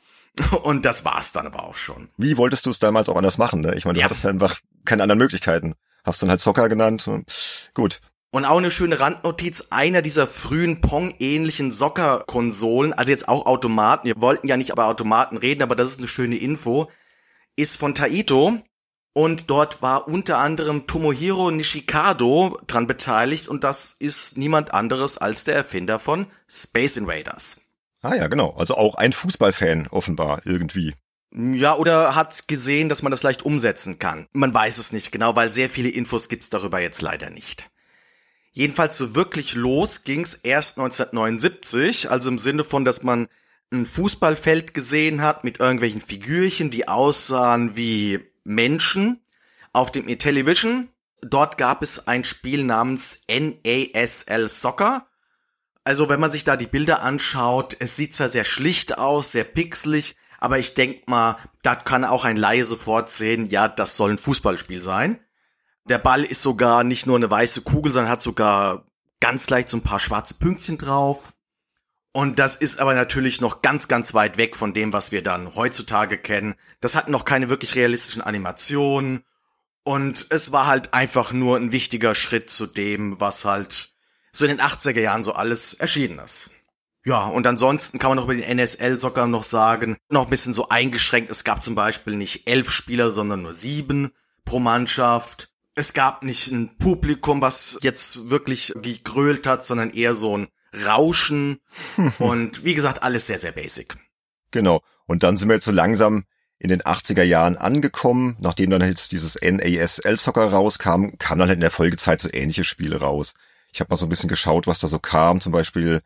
Und 0.63 0.85
das 0.85 1.05
war's 1.05 1.33
dann 1.33 1.47
aber 1.47 1.65
auch 1.65 1.75
schon. 1.75 2.09
Wie 2.17 2.37
wolltest 2.37 2.67
du 2.67 2.71
es 2.71 2.81
damals 2.81 3.09
auch 3.09 3.17
anders 3.17 3.39
machen? 3.39 3.61
Ne? 3.61 3.75
Ich 3.77 3.85
meine, 3.85 3.95
du 3.95 4.01
ja. 4.01 4.05
hattest 4.05 4.27
einfach 4.27 4.59
keine 4.85 5.05
anderen 5.05 5.19
Möglichkeiten. 5.19 5.75
Hast 6.05 6.23
dann 6.23 6.31
halt 6.31 6.41
Zocker 6.41 6.69
genannt. 6.69 7.09
Gut. 7.75 8.01
Und 8.31 8.45
auch 8.45 8.59
eine 8.59 8.71
schöne 8.71 9.01
Randnotiz, 9.01 9.69
einer 9.71 10.03
dieser 10.03 10.27
frühen 10.27 10.81
Pong-ähnlichen 10.81 11.73
Soccer-Konsolen, 11.73 12.93
also 12.93 13.11
jetzt 13.11 13.27
auch 13.27 13.47
Automaten, 13.47 14.07
wir 14.07 14.21
wollten 14.21 14.49
ja 14.49 14.59
nicht 14.59 14.71
über 14.71 14.87
Automaten 14.87 15.39
reden, 15.39 15.63
aber 15.63 15.75
das 15.75 15.93
ist 15.93 15.99
eine 15.99 16.09
schöne 16.09 16.37
Info, 16.37 16.91
ist 17.57 17.79
von 17.79 17.95
Taito. 17.95 18.61
Und 19.13 19.51
dort 19.51 19.83
war 19.83 20.07
unter 20.07 20.39
anderem 20.39 20.87
Tomohiro 20.87 21.51
Nishikado 21.51 22.59
dran 22.67 22.87
beteiligt 22.87 23.49
und 23.49 23.65
das 23.65 23.97
ist 23.99 24.37
niemand 24.37 24.75
anderes 24.75 25.19
als 25.19 25.45
der 25.45 25.57
Erfinder 25.57 25.99
von 25.99 26.27
Space 26.49 26.97
Invaders. 26.97 27.63
Ah 28.03 28.15
ja, 28.15 28.29
genau. 28.29 28.55
Also 28.57 28.77
auch 28.77 28.95
ein 28.95 29.13
Fußballfan 29.13 29.89
offenbar 29.89 30.43
irgendwie. 30.45 30.95
Ja, 31.33 31.75
oder 31.77 32.15
hat 32.15 32.49
gesehen, 32.49 32.89
dass 32.89 33.03
man 33.03 33.11
das 33.11 33.23
leicht 33.23 33.43
umsetzen 33.43 33.99
kann. 33.99 34.27
Man 34.33 34.55
weiß 34.55 34.79
es 34.79 34.93
nicht 34.93 35.13
genau, 35.13 35.37
weil 35.37 35.53
sehr 35.53 35.69
viele 35.69 35.91
Infos 35.91 36.29
gibt's 36.29 36.49
darüber 36.49 36.81
jetzt 36.81 37.03
leider 37.03 37.31
nicht. 37.31 37.69
Jedenfalls 38.53 38.97
so 38.97 39.15
wirklich 39.15 39.55
los 39.55 40.05
ging's 40.05 40.35
erst 40.35 40.79
1979, 40.79 42.11
also 42.11 42.31
im 42.31 42.39
Sinne 42.39 42.65
von, 42.65 42.85
dass 42.85 43.03
man 43.03 43.29
ein 43.71 43.85
Fußballfeld 43.85 44.73
gesehen 44.73 45.23
hat 45.23 45.45
mit 45.45 45.61
irgendwelchen 45.61 46.01
Figürchen, 46.01 46.71
die 46.71 46.89
aussahen 46.89 47.77
wie 47.77 48.21
Menschen 48.49 49.23
auf 49.73 49.93
dem 49.93 50.09
Intellivision. 50.09 50.89
Dort 51.23 51.59
gab 51.59 51.83
es 51.83 52.09
ein 52.09 52.25
Spiel 52.25 52.65
namens 52.65 53.23
NASL 53.29 54.49
Soccer. 54.49 55.07
Also 55.85 56.09
wenn 56.09 56.21
man 56.21 56.31
sich 56.31 56.45
da 56.45 56.57
die 56.57 56.67
Bilder 56.67 57.03
anschaut, 57.03 57.77
es 57.79 57.97
sieht 57.97 58.15
zwar 58.15 58.29
sehr 58.29 58.45
schlicht 58.45 58.99
aus, 58.99 59.33
sehr 59.33 59.45
pixelig, 59.45 60.17
aber 60.39 60.59
ich 60.59 60.75
denk 60.75 61.09
mal, 61.09 61.37
da 61.63 61.75
kann 61.75 62.05
auch 62.05 62.25
ein 62.25 62.37
Laie 62.37 62.65
sofort 62.65 63.11
sehen, 63.11 63.47
ja, 63.47 63.69
das 63.69 63.97
soll 63.97 64.11
ein 64.13 64.19
Fußballspiel 64.19 64.83
sein. 64.83 65.19
Der 65.89 65.99
Ball 65.99 66.23
ist 66.25 66.43
sogar 66.43 66.85
nicht 66.85 67.07
nur 67.07 67.17
eine 67.17 67.31
weiße 67.31 67.63
Kugel, 67.63 67.93
sondern 67.93 68.13
hat 68.13 68.23
sogar 68.23 68.87
ganz 69.21 69.49
leicht 69.49 69.69
so 69.69 69.79
ein 69.79 69.83
paar 69.83 69.99
schwarze 69.99 70.35
Pünktchen 70.35 70.79
drauf. 70.79 71.33
Und 72.13 72.39
das 72.39 72.57
ist 72.57 72.81
aber 72.81 72.95
natürlich 72.95 73.41
noch 73.41 73.63
ganz, 73.63 73.87
ganz 73.87 74.15
weit 74.15 74.39
weg 74.39 74.57
von 74.57 74.73
dem, 74.73 74.93
was 74.93 75.13
wir 75.13 75.23
dann 75.23 75.55
heutzutage 75.55 76.19
kennen. 76.19 76.55
Das 76.81 76.95
hat 76.95 77.09
noch 77.09 77.25
keine 77.25 77.49
wirklich 77.51 77.75
realistischen 77.75 78.23
Animationen. 78.23 79.25
Und 79.85 80.27
es 80.31 80.53
war 80.53 80.67
halt 80.67 80.95
einfach 80.95 81.33
nur 81.33 81.57
ein 81.57 81.73
wichtiger 81.73 82.15
Schritt 82.15 82.51
zu 82.51 82.67
dem, 82.67 83.21
was 83.21 83.45
halt 83.45 83.93
so 84.33 84.45
in 84.45 84.57
den 84.57 84.61
80er 84.61 85.01
Jahren 85.01 85.23
so 85.23 85.33
alles 85.33 85.75
erschienen 85.75 86.19
ist. 86.19 86.51
Ja, 87.05 87.27
und 87.27 87.47
ansonsten 87.47 87.99
kann 87.99 88.11
man 88.11 88.17
noch 88.17 88.25
über 88.25 88.35
den 88.35 88.43
NSL-Socker 88.43 89.27
noch 89.27 89.45
sagen, 89.45 89.97
noch 90.11 90.25
ein 90.25 90.31
bisschen 90.31 90.53
so 90.53 90.69
eingeschränkt. 90.69 91.31
Es 91.31 91.45
gab 91.45 91.63
zum 91.63 91.75
Beispiel 91.75 92.17
nicht 92.17 92.49
elf 92.49 92.71
Spieler, 92.71 93.11
sondern 93.11 93.43
nur 93.43 93.55
sieben 93.55 94.11
pro 94.45 94.59
Mannschaft. 94.59 95.51
Es 95.75 95.95
gab 95.95 96.23
nicht 96.23 96.49
ein 96.49 96.77
Publikum, 96.77 97.41
was 97.41 97.79
jetzt 97.83 98.31
wirklich 98.31 98.75
gegrölt 98.83 99.47
hat, 99.47 99.65
sondern 99.65 99.91
eher 99.91 100.15
so 100.15 100.37
ein 100.37 100.49
Rauschen 100.87 101.61
und 102.19 102.65
wie 102.65 102.75
gesagt, 102.75 103.03
alles 103.03 103.27
sehr, 103.27 103.39
sehr 103.39 103.53
basic. 103.53 103.97
Genau. 104.51 104.83
Und 105.07 105.23
dann 105.23 105.37
sind 105.37 105.49
wir 105.49 105.55
jetzt 105.55 105.65
so 105.65 105.73
langsam 105.73 106.25
in 106.59 106.69
den 106.69 106.83
80er 106.83 107.23
Jahren 107.23 107.57
angekommen. 107.57 108.37
Nachdem 108.41 108.71
dann 108.71 108.83
jetzt 108.83 109.13
dieses 109.13 109.39
NASL 109.41 110.17
Soccer 110.17 110.47
rauskam, 110.51 111.17
kamen 111.19 111.39
dann 111.39 111.49
halt 111.49 111.57
in 111.57 111.61
der 111.61 111.71
Folgezeit 111.71 112.21
so 112.21 112.29
ähnliche 112.33 112.65
Spiele 112.65 113.01
raus. 113.01 113.35
Ich 113.73 113.81
habe 113.81 113.91
mal 113.91 113.97
so 113.97 114.07
ein 114.07 114.09
bisschen 114.09 114.29
geschaut, 114.29 114.67
was 114.67 114.81
da 114.81 114.89
so 114.89 114.99
kam. 114.99 115.41
Zum 115.41 115.53
Beispiel 115.53 116.01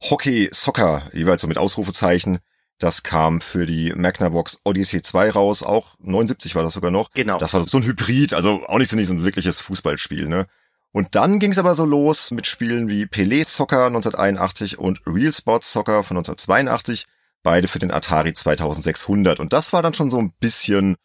Hockey 0.00 0.48
Soccer, 0.52 1.02
jeweils 1.12 1.42
so 1.42 1.48
mit 1.48 1.58
Ausrufezeichen. 1.58 2.38
Das 2.78 3.02
kam 3.02 3.40
für 3.40 3.66
die 3.66 3.92
Magnavox 3.92 4.60
Odyssey 4.62 5.02
2 5.02 5.30
raus, 5.30 5.64
auch 5.64 5.96
79 5.98 6.54
war 6.54 6.62
das 6.62 6.74
sogar 6.74 6.92
noch. 6.92 7.10
Genau. 7.10 7.38
Das 7.38 7.52
war 7.52 7.62
so 7.64 7.78
ein 7.78 7.84
Hybrid, 7.84 8.34
also 8.34 8.64
auch 8.66 8.78
nicht 8.78 8.88
so, 8.88 8.96
nicht 8.96 9.08
so 9.08 9.14
ein 9.14 9.24
wirkliches 9.24 9.60
Fußballspiel, 9.60 10.28
ne? 10.28 10.46
Und 10.92 11.14
dann 11.14 11.38
ging 11.38 11.52
es 11.52 11.58
aber 11.58 11.74
so 11.74 11.84
los 11.84 12.30
mit 12.30 12.46
Spielen 12.46 12.88
wie 12.88 13.04
Pelé 13.04 13.44
Soccer 13.44 13.86
1981 13.86 14.78
und 14.78 15.00
Real 15.06 15.32
Sports 15.32 15.72
Soccer 15.72 16.02
von 16.02 16.16
1982, 16.16 17.06
beide 17.42 17.68
für 17.68 17.78
den 17.78 17.90
Atari 17.90 18.32
2600. 18.32 19.38
Und 19.38 19.52
das 19.52 19.72
war 19.72 19.82
dann 19.82 19.94
schon 19.94 20.10
so 20.10 20.18
ein 20.18 20.32
bisschen, 20.40 20.96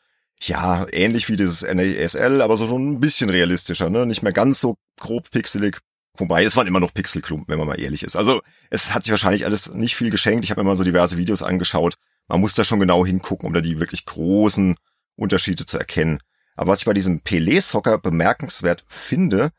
ja, 0.41 0.85
ähnlich 0.91 1.27
wie 1.29 1.35
dieses 1.35 1.61
NASL, 1.63 2.41
aber 2.41 2.55
so 2.55 2.67
schon 2.67 2.93
ein 2.93 2.99
bisschen 2.99 3.29
realistischer, 3.29 3.89
ne? 3.89 4.05
Nicht 4.05 4.23
mehr 4.23 4.33
ganz 4.33 4.61
so 4.61 4.77
grob 4.99 5.29
pixelig. 5.31 5.79
Wobei, 6.17 6.43
es 6.43 6.55
waren 6.55 6.67
immer 6.67 6.79
noch 6.79 6.93
Pixelklumpen, 6.93 7.47
wenn 7.51 7.57
man 7.57 7.67
mal 7.67 7.79
ehrlich 7.79 8.03
ist. 8.03 8.15
Also, 8.15 8.41
es 8.69 8.93
hat 8.93 9.03
sich 9.03 9.11
wahrscheinlich 9.11 9.45
alles 9.45 9.73
nicht 9.73 9.95
viel 9.95 10.11
geschenkt. 10.11 10.45
Ich 10.45 10.51
habe 10.51 10.63
mal 10.63 10.75
so 10.75 10.83
diverse 10.83 11.17
Videos 11.17 11.41
angeschaut. 11.41 11.95
Man 12.27 12.39
muss 12.39 12.53
da 12.53 12.63
schon 12.63 12.79
genau 12.79 13.05
hingucken, 13.05 13.47
um 13.47 13.53
da 13.53 13.61
die 13.61 13.79
wirklich 13.79 14.05
großen 14.05 14.75
Unterschiede 15.15 15.65
zu 15.65 15.77
erkennen. 15.77 16.19
Aber 16.55 16.71
was 16.71 16.79
ich 16.79 16.85
bei 16.85 16.93
diesem 16.93 17.21
Pelé-Soccer 17.21 17.97
bemerkenswert 17.97 18.85
finde, 18.87 19.49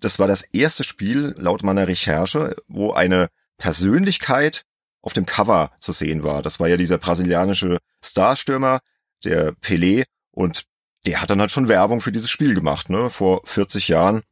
das 0.00 0.18
war 0.18 0.26
das 0.26 0.42
erste 0.42 0.84
Spiel 0.84 1.34
laut 1.38 1.62
meiner 1.62 1.86
Recherche, 1.86 2.56
wo 2.68 2.92
eine 2.92 3.28
Persönlichkeit 3.58 4.64
auf 5.02 5.12
dem 5.12 5.26
Cover 5.26 5.72
zu 5.80 5.92
sehen 5.92 6.22
war. 6.22 6.42
Das 6.42 6.60
war 6.60 6.68
ja 6.68 6.76
dieser 6.76 6.98
brasilianische 6.98 7.78
Starstürmer, 8.04 8.80
der 9.24 9.52
Pelé, 9.52 10.04
und 10.32 10.64
der 11.06 11.20
hat 11.20 11.30
dann 11.30 11.40
halt 11.40 11.50
schon 11.50 11.68
Werbung 11.68 12.00
für 12.00 12.12
dieses 12.12 12.30
Spiel 12.30 12.54
gemacht, 12.54 12.90
ne, 12.90 13.10
vor 13.10 13.40
40 13.44 13.88
Jahren. 13.88 14.22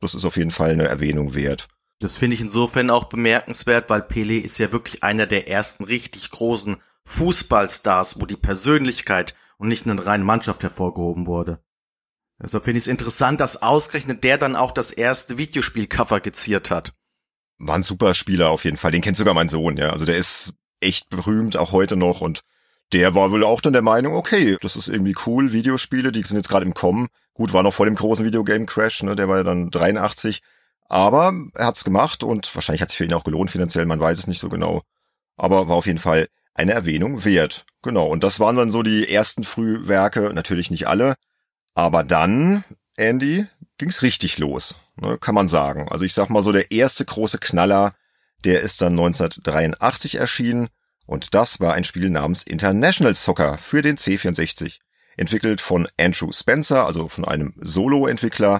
Das 0.00 0.14
ist 0.14 0.24
auf 0.24 0.36
jeden 0.36 0.50
Fall 0.50 0.70
eine 0.70 0.86
Erwähnung 0.86 1.34
wert. 1.34 1.68
Das 2.00 2.18
finde 2.18 2.34
ich 2.34 2.40
insofern 2.40 2.90
auch 2.90 3.04
bemerkenswert, 3.04 3.90
weil 3.90 4.02
Pelé 4.02 4.40
ist 4.40 4.58
ja 4.58 4.70
wirklich 4.70 5.02
einer 5.02 5.26
der 5.26 5.48
ersten 5.48 5.84
richtig 5.84 6.30
großen 6.30 6.76
Fußballstars, 7.06 8.20
wo 8.20 8.26
die 8.26 8.36
Persönlichkeit 8.36 9.34
und 9.56 9.68
nicht 9.68 9.86
nur 9.86 9.94
eine 9.94 10.06
reine 10.06 10.24
Mannschaft 10.24 10.62
hervorgehoben 10.62 11.26
wurde. 11.26 11.60
Also 12.38 12.60
finde 12.60 12.78
ich 12.78 12.84
es 12.84 12.88
interessant, 12.88 13.40
dass 13.40 13.62
ausgerechnet 13.62 14.22
der 14.24 14.38
dann 14.38 14.56
auch 14.56 14.72
das 14.72 14.90
erste 14.90 15.38
Videospielcover 15.38 16.20
geziert 16.20 16.70
hat. 16.70 16.92
War 17.58 17.74
ein 17.74 17.82
super 17.82 18.14
Spieler 18.14 18.50
auf 18.50 18.64
jeden 18.64 18.76
Fall. 18.76 18.92
Den 18.92 19.02
kennt 19.02 19.16
sogar 19.16 19.34
mein 19.34 19.48
Sohn, 19.48 19.76
ja. 19.76 19.90
Also 19.90 20.04
der 20.04 20.16
ist 20.16 20.54
echt 20.80 21.08
berühmt, 21.08 21.56
auch 21.56 21.72
heute 21.72 21.96
noch. 21.96 22.20
Und 22.20 22.42
der 22.92 23.14
war 23.14 23.30
wohl 23.30 23.44
auch 23.44 23.60
dann 23.60 23.72
der 23.72 23.82
Meinung, 23.82 24.14
okay, 24.14 24.56
das 24.60 24.76
ist 24.76 24.88
irgendwie 24.88 25.16
cool, 25.26 25.52
Videospiele, 25.52 26.12
die 26.12 26.22
sind 26.22 26.36
jetzt 26.36 26.48
gerade 26.48 26.64
im 26.64 26.74
Kommen. 26.74 27.08
Gut, 27.34 27.52
war 27.52 27.62
noch 27.62 27.74
vor 27.74 27.86
dem 27.86 27.96
großen 27.96 28.24
Videogame-Crash, 28.24 29.02
ne, 29.02 29.14
der 29.14 29.28
war 29.28 29.38
ja 29.38 29.42
dann 29.42 29.70
83. 29.70 30.40
Aber 30.88 31.34
er 31.54 31.66
hat's 31.66 31.84
gemacht 31.84 32.22
und 32.22 32.54
wahrscheinlich 32.54 32.80
hat's 32.80 32.94
für 32.94 33.04
ihn 33.04 33.12
auch 33.12 33.24
gelohnt 33.24 33.50
finanziell, 33.50 33.84
man 33.84 34.00
weiß 34.00 34.18
es 34.18 34.26
nicht 34.26 34.40
so 34.40 34.48
genau. 34.48 34.82
Aber 35.36 35.68
war 35.68 35.76
auf 35.76 35.86
jeden 35.86 35.98
Fall 35.98 36.28
eine 36.54 36.72
Erwähnung 36.72 37.24
wert. 37.24 37.66
Genau, 37.82 38.06
und 38.08 38.24
das 38.24 38.40
waren 38.40 38.56
dann 38.56 38.70
so 38.70 38.82
die 38.82 39.08
ersten 39.12 39.44
Frühwerke, 39.44 40.32
natürlich 40.32 40.70
nicht 40.70 40.88
alle. 40.88 41.14
Aber 41.78 42.02
dann, 42.02 42.64
Andy, 42.96 43.46
ging's 43.78 44.02
richtig 44.02 44.38
los, 44.38 44.78
ne, 44.96 45.16
kann 45.16 45.36
man 45.36 45.46
sagen. 45.46 45.88
Also 45.88 46.04
ich 46.04 46.12
sag 46.12 46.28
mal 46.28 46.42
so, 46.42 46.50
der 46.50 46.72
erste 46.72 47.04
große 47.04 47.38
Knaller, 47.38 47.94
der 48.44 48.62
ist 48.62 48.82
dann 48.82 48.94
1983 48.94 50.16
erschienen 50.16 50.70
und 51.06 51.34
das 51.34 51.60
war 51.60 51.74
ein 51.74 51.84
Spiel 51.84 52.10
namens 52.10 52.42
International 52.42 53.14
Soccer 53.14 53.58
für 53.58 53.80
den 53.80 53.96
C64, 53.96 54.80
entwickelt 55.16 55.60
von 55.60 55.86
Andrew 55.96 56.32
Spencer, 56.32 56.84
also 56.84 57.06
von 57.06 57.24
einem 57.24 57.54
Solo-Entwickler. 57.60 58.58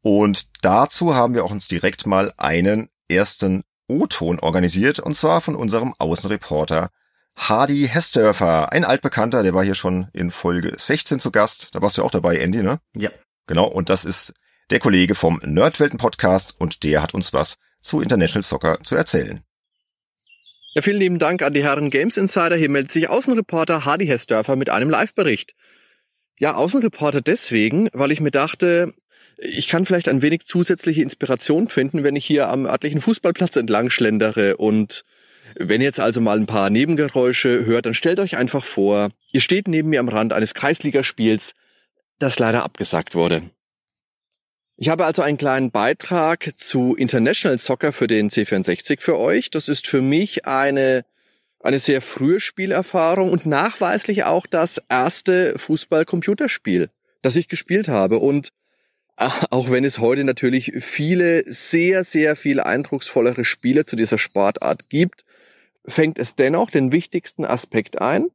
Und 0.00 0.48
dazu 0.62 1.14
haben 1.14 1.34
wir 1.34 1.44
auch 1.44 1.50
uns 1.50 1.68
direkt 1.68 2.06
mal 2.06 2.32
einen 2.38 2.88
ersten 3.06 3.64
O-Ton 3.86 4.40
organisiert, 4.40 4.98
und 4.98 5.14
zwar 5.14 5.42
von 5.42 5.56
unserem 5.56 5.92
Außenreporter 5.98 6.88
Hardy 7.36 7.86
Hessdörfer, 7.86 8.72
ein 8.72 8.84
altbekannter, 8.84 9.42
der 9.42 9.54
war 9.54 9.64
hier 9.64 9.74
schon 9.74 10.08
in 10.12 10.30
Folge 10.30 10.72
16 10.76 11.20
zu 11.20 11.30
Gast. 11.30 11.68
Da 11.72 11.82
warst 11.82 11.98
du 11.98 12.02
auch 12.02 12.10
dabei, 12.10 12.38
Andy, 12.38 12.62
ne? 12.62 12.80
Ja. 12.96 13.10
Genau, 13.46 13.66
und 13.66 13.90
das 13.90 14.04
ist 14.04 14.32
der 14.70 14.80
Kollege 14.80 15.14
vom 15.14 15.40
Nerdwelten 15.44 15.98
Podcast 15.98 16.54
und 16.58 16.82
der 16.82 17.02
hat 17.02 17.14
uns 17.14 17.32
was 17.32 17.56
zu 17.80 18.00
International 18.00 18.42
Soccer 18.42 18.78
zu 18.82 18.96
erzählen. 18.96 19.42
Ja, 20.74 20.82
vielen 20.82 20.98
lieben 20.98 21.18
Dank 21.18 21.42
an 21.42 21.54
die 21.54 21.62
Herren 21.62 21.90
Games 21.90 22.16
Insider. 22.16 22.56
Hier 22.56 22.68
meldet 22.68 22.92
sich 22.92 23.08
Außenreporter 23.08 23.84
Hardy 23.84 24.06
Hessdörfer 24.06 24.56
mit 24.56 24.68
einem 24.68 24.90
Live-Bericht. 24.90 25.54
Ja, 26.38 26.54
Außenreporter 26.54 27.20
deswegen, 27.20 27.88
weil 27.92 28.10
ich 28.10 28.20
mir 28.20 28.30
dachte, 28.30 28.92
ich 29.38 29.68
kann 29.68 29.86
vielleicht 29.86 30.08
ein 30.08 30.22
wenig 30.22 30.44
zusätzliche 30.44 31.02
Inspiration 31.02 31.68
finden, 31.68 32.02
wenn 32.02 32.16
ich 32.16 32.26
hier 32.26 32.48
am 32.48 32.66
örtlichen 32.66 33.00
Fußballplatz 33.00 33.56
entlang 33.56 33.90
schlendere 33.90 34.56
und 34.56 35.04
wenn 35.58 35.80
ihr 35.80 35.86
jetzt 35.86 36.00
also 36.00 36.20
mal 36.20 36.38
ein 36.38 36.46
paar 36.46 36.70
Nebengeräusche 36.70 37.64
hört, 37.64 37.86
dann 37.86 37.94
stellt 37.94 38.20
euch 38.20 38.36
einfach 38.36 38.64
vor, 38.64 39.10
ihr 39.32 39.40
steht 39.40 39.68
neben 39.68 39.88
mir 39.88 40.00
am 40.00 40.08
Rand 40.08 40.32
eines 40.32 40.54
Kreisligaspiels, 40.54 41.54
das 42.18 42.38
leider 42.38 42.62
abgesagt 42.62 43.14
wurde. 43.14 43.42
Ich 44.76 44.90
habe 44.90 45.06
also 45.06 45.22
einen 45.22 45.38
kleinen 45.38 45.70
Beitrag 45.70 46.52
zu 46.56 46.94
International 46.94 47.58
Soccer 47.58 47.94
für 47.94 48.06
den 48.06 48.28
C64 48.28 49.00
für 49.00 49.18
euch. 49.18 49.50
Das 49.50 49.68
ist 49.68 49.86
für 49.86 50.02
mich 50.02 50.44
eine, 50.44 51.06
eine 51.60 51.78
sehr 51.78 52.02
frühe 52.02 52.40
Spielerfahrung 52.40 53.30
und 53.30 53.46
nachweislich 53.46 54.24
auch 54.24 54.46
das 54.46 54.82
erste 54.90 55.58
Fußball-Computerspiel, 55.58 56.90
das 57.22 57.36
ich 57.36 57.48
gespielt 57.48 57.88
habe. 57.88 58.18
Und 58.18 58.50
äh, 59.16 59.30
auch 59.48 59.70
wenn 59.70 59.84
es 59.86 59.98
heute 59.98 60.24
natürlich 60.24 60.72
viele, 60.80 61.50
sehr, 61.50 62.04
sehr 62.04 62.36
viel 62.36 62.60
eindrucksvollere 62.60 63.46
Spiele 63.46 63.86
zu 63.86 63.96
dieser 63.96 64.18
Sportart 64.18 64.90
gibt, 64.90 65.24
fängt 65.86 66.18
es 66.18 66.34
dennoch 66.34 66.70
den 66.70 66.92
wichtigsten 66.92 67.44
Aspekt 67.44 68.00
ein, 68.00 68.28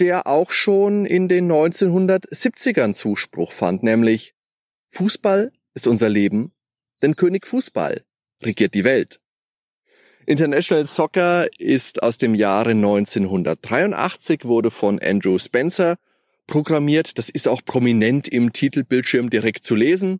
der 0.00 0.26
auch 0.26 0.50
schon 0.50 1.06
in 1.06 1.28
den 1.28 1.50
1970ern 1.50 2.94
Zuspruch 2.94 3.52
fand, 3.52 3.82
nämlich 3.82 4.34
Fußball 4.90 5.52
ist 5.74 5.86
unser 5.86 6.08
Leben, 6.08 6.52
denn 7.02 7.16
König 7.16 7.46
Fußball 7.46 8.04
regiert 8.42 8.74
die 8.74 8.84
Welt. 8.84 9.20
International 10.26 10.84
Soccer 10.84 11.48
ist 11.58 12.02
aus 12.02 12.18
dem 12.18 12.34
Jahre 12.34 12.70
1983, 12.70 14.44
wurde 14.44 14.70
von 14.70 15.00
Andrew 15.00 15.38
Spencer 15.38 15.96
programmiert. 16.46 17.16
Das 17.18 17.30
ist 17.30 17.48
auch 17.48 17.64
prominent 17.64 18.28
im 18.28 18.52
Titelbildschirm 18.52 19.30
direkt 19.30 19.64
zu 19.64 19.74
lesen. 19.74 20.18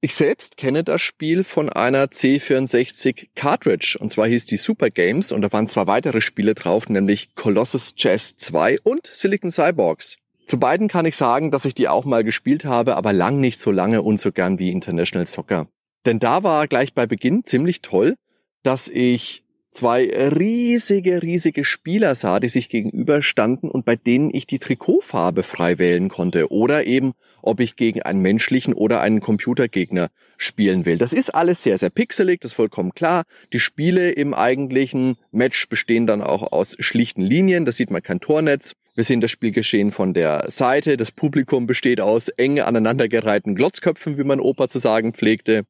Ich 0.00 0.14
selbst 0.14 0.56
kenne 0.56 0.84
das 0.84 1.02
Spiel 1.02 1.42
von 1.42 1.68
einer 1.70 2.04
C64 2.06 3.30
Cartridge 3.34 3.98
und 3.98 4.12
zwar 4.12 4.28
hieß 4.28 4.44
die 4.44 4.56
Super 4.56 4.90
Games 4.90 5.32
und 5.32 5.42
da 5.42 5.50
waren 5.50 5.66
zwei 5.66 5.88
weitere 5.88 6.20
Spiele 6.20 6.54
drauf, 6.54 6.88
nämlich 6.88 7.34
Colossus 7.34 7.96
Chess 7.96 8.36
2 8.36 8.78
und 8.84 9.08
Silicon 9.08 9.50
Cyborgs. 9.50 10.16
Zu 10.46 10.60
beiden 10.60 10.86
kann 10.86 11.04
ich 11.04 11.16
sagen, 11.16 11.50
dass 11.50 11.64
ich 11.64 11.74
die 11.74 11.88
auch 11.88 12.04
mal 12.04 12.22
gespielt 12.22 12.64
habe, 12.64 12.96
aber 12.96 13.12
lang 13.12 13.40
nicht 13.40 13.58
so 13.58 13.72
lange 13.72 14.02
und 14.02 14.20
so 14.20 14.30
gern 14.30 14.60
wie 14.60 14.70
International 14.70 15.26
Soccer. 15.26 15.66
Denn 16.06 16.20
da 16.20 16.44
war 16.44 16.68
gleich 16.68 16.94
bei 16.94 17.06
Beginn 17.06 17.42
ziemlich 17.42 17.82
toll, 17.82 18.14
dass 18.62 18.86
ich 18.86 19.42
zwei 19.70 20.04
riesige, 20.08 21.22
riesige 21.22 21.64
Spieler 21.64 22.14
sah, 22.14 22.40
die 22.40 22.48
sich 22.48 22.68
gegenüberstanden 22.68 23.70
und 23.70 23.84
bei 23.84 23.96
denen 23.96 24.30
ich 24.32 24.46
die 24.46 24.58
Trikotfarbe 24.58 25.42
frei 25.42 25.78
wählen 25.78 26.08
konnte 26.08 26.50
oder 26.50 26.86
eben, 26.86 27.12
ob 27.42 27.60
ich 27.60 27.76
gegen 27.76 28.02
einen 28.02 28.20
menschlichen 28.20 28.74
oder 28.74 29.00
einen 29.00 29.20
Computergegner 29.20 30.08
spielen 30.36 30.86
will. 30.86 30.98
Das 30.98 31.12
ist 31.12 31.34
alles 31.34 31.62
sehr, 31.62 31.78
sehr 31.78 31.90
pixelig, 31.90 32.40
das 32.40 32.52
ist 32.52 32.56
vollkommen 32.56 32.92
klar. 32.92 33.24
Die 33.52 33.60
Spiele 33.60 34.10
im 34.10 34.34
eigentlichen 34.34 35.16
Match 35.30 35.68
bestehen 35.68 36.06
dann 36.06 36.22
auch 36.22 36.52
aus 36.52 36.76
schlichten 36.78 37.22
Linien, 37.22 37.64
da 37.64 37.72
sieht 37.72 37.90
man 37.90 38.02
kein 38.02 38.20
Tornetz. 38.20 38.74
Wir 38.94 39.04
sehen 39.04 39.20
das 39.20 39.30
Spielgeschehen 39.30 39.92
von 39.92 40.12
der 40.12 40.46
Seite. 40.48 40.96
Das 40.96 41.12
Publikum 41.12 41.68
besteht 41.68 42.00
aus 42.00 42.30
eng 42.30 42.58
aneinandergereihten 42.58 43.54
Glotzköpfen, 43.54 44.18
wie 44.18 44.24
man 44.24 44.40
Opa 44.40 44.66
zu 44.66 44.80
sagen 44.80 45.14
pflegte. 45.14 45.66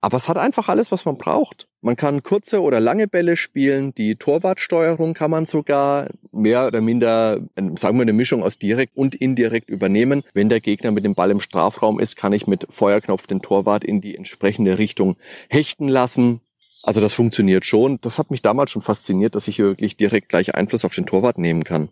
Aber 0.00 0.16
es 0.16 0.28
hat 0.28 0.36
einfach 0.36 0.68
alles, 0.68 0.92
was 0.92 1.04
man 1.04 1.18
braucht. 1.18 1.66
Man 1.80 1.96
kann 1.96 2.22
kurze 2.22 2.62
oder 2.62 2.78
lange 2.78 3.08
Bälle 3.08 3.36
spielen. 3.36 3.92
Die 3.94 4.14
Torwartsteuerung 4.14 5.12
kann 5.14 5.30
man 5.30 5.46
sogar 5.46 6.08
mehr 6.30 6.68
oder 6.68 6.80
minder, 6.80 7.40
sagen 7.76 7.98
wir, 7.98 8.02
eine 8.02 8.12
Mischung 8.12 8.44
aus 8.44 8.58
direkt 8.58 8.96
und 8.96 9.16
indirekt 9.16 9.68
übernehmen. 9.68 10.22
Wenn 10.34 10.48
der 10.48 10.60
Gegner 10.60 10.92
mit 10.92 11.04
dem 11.04 11.16
Ball 11.16 11.32
im 11.32 11.40
Strafraum 11.40 11.98
ist, 11.98 12.16
kann 12.16 12.32
ich 12.32 12.46
mit 12.46 12.66
Feuerknopf 12.70 13.26
den 13.26 13.42
Torwart 13.42 13.82
in 13.82 14.00
die 14.00 14.16
entsprechende 14.16 14.78
Richtung 14.78 15.16
hechten 15.48 15.88
lassen. 15.88 16.42
Also 16.84 17.00
das 17.00 17.14
funktioniert 17.14 17.66
schon. 17.66 17.98
Das 18.00 18.18
hat 18.18 18.30
mich 18.30 18.40
damals 18.40 18.70
schon 18.70 18.82
fasziniert, 18.82 19.34
dass 19.34 19.48
ich 19.48 19.56
hier 19.56 19.66
wirklich 19.66 19.96
direkt 19.96 20.28
gleich 20.28 20.54
Einfluss 20.54 20.84
auf 20.84 20.94
den 20.94 21.06
Torwart 21.06 21.38
nehmen 21.38 21.64
kann. 21.64 21.88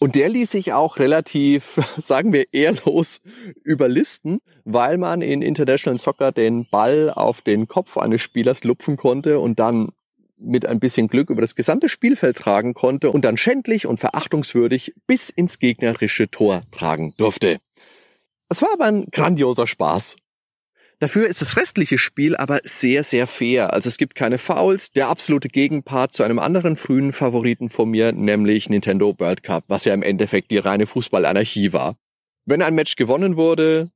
Und 0.00 0.14
der 0.14 0.28
ließ 0.28 0.52
sich 0.52 0.72
auch 0.72 0.98
relativ, 0.98 1.80
sagen 1.98 2.32
wir, 2.32 2.52
ehrlos 2.52 3.20
überlisten, 3.64 4.40
weil 4.64 4.96
man 4.96 5.22
in 5.22 5.42
International 5.42 5.98
Soccer 5.98 6.32
den 6.32 6.68
Ball 6.70 7.10
auf 7.10 7.42
den 7.42 7.66
Kopf 7.66 7.96
eines 7.96 8.22
Spielers 8.22 8.64
lupfen 8.64 8.96
konnte 8.96 9.40
und 9.40 9.58
dann 9.58 9.88
mit 10.40 10.66
ein 10.66 10.78
bisschen 10.78 11.08
Glück 11.08 11.30
über 11.30 11.40
das 11.40 11.56
gesamte 11.56 11.88
Spielfeld 11.88 12.36
tragen 12.36 12.74
konnte 12.74 13.10
und 13.10 13.24
dann 13.24 13.36
schändlich 13.36 13.86
und 13.86 13.98
verachtungswürdig 13.98 14.94
bis 15.08 15.30
ins 15.30 15.58
gegnerische 15.58 16.30
Tor 16.30 16.62
tragen 16.70 17.14
durfte. 17.16 17.58
Es 18.48 18.62
war 18.62 18.72
aber 18.72 18.84
ein 18.84 19.06
grandioser 19.10 19.66
Spaß. 19.66 20.16
Dafür 21.00 21.28
ist 21.28 21.40
das 21.40 21.56
restliche 21.56 21.96
Spiel 21.96 22.36
aber 22.36 22.58
sehr, 22.64 23.04
sehr 23.04 23.28
fair. 23.28 23.72
Also 23.72 23.88
es 23.88 23.98
gibt 23.98 24.16
keine 24.16 24.36
Fouls. 24.36 24.90
Der 24.90 25.08
absolute 25.08 25.48
Gegenpart 25.48 26.12
zu 26.12 26.24
einem 26.24 26.40
anderen 26.40 26.76
frühen 26.76 27.12
Favoriten 27.12 27.68
von 27.68 27.88
mir, 27.88 28.10
nämlich 28.10 28.68
Nintendo 28.68 29.14
World 29.16 29.44
Cup, 29.44 29.62
was 29.68 29.84
ja 29.84 29.94
im 29.94 30.02
Endeffekt 30.02 30.50
die 30.50 30.58
reine 30.58 30.86
Fußballanarchie 30.86 31.72
war. 31.72 31.96
Wenn 32.46 32.62
ein 32.62 32.74
Match 32.74 32.96
gewonnen 32.96 33.36
wurde, 33.36 33.90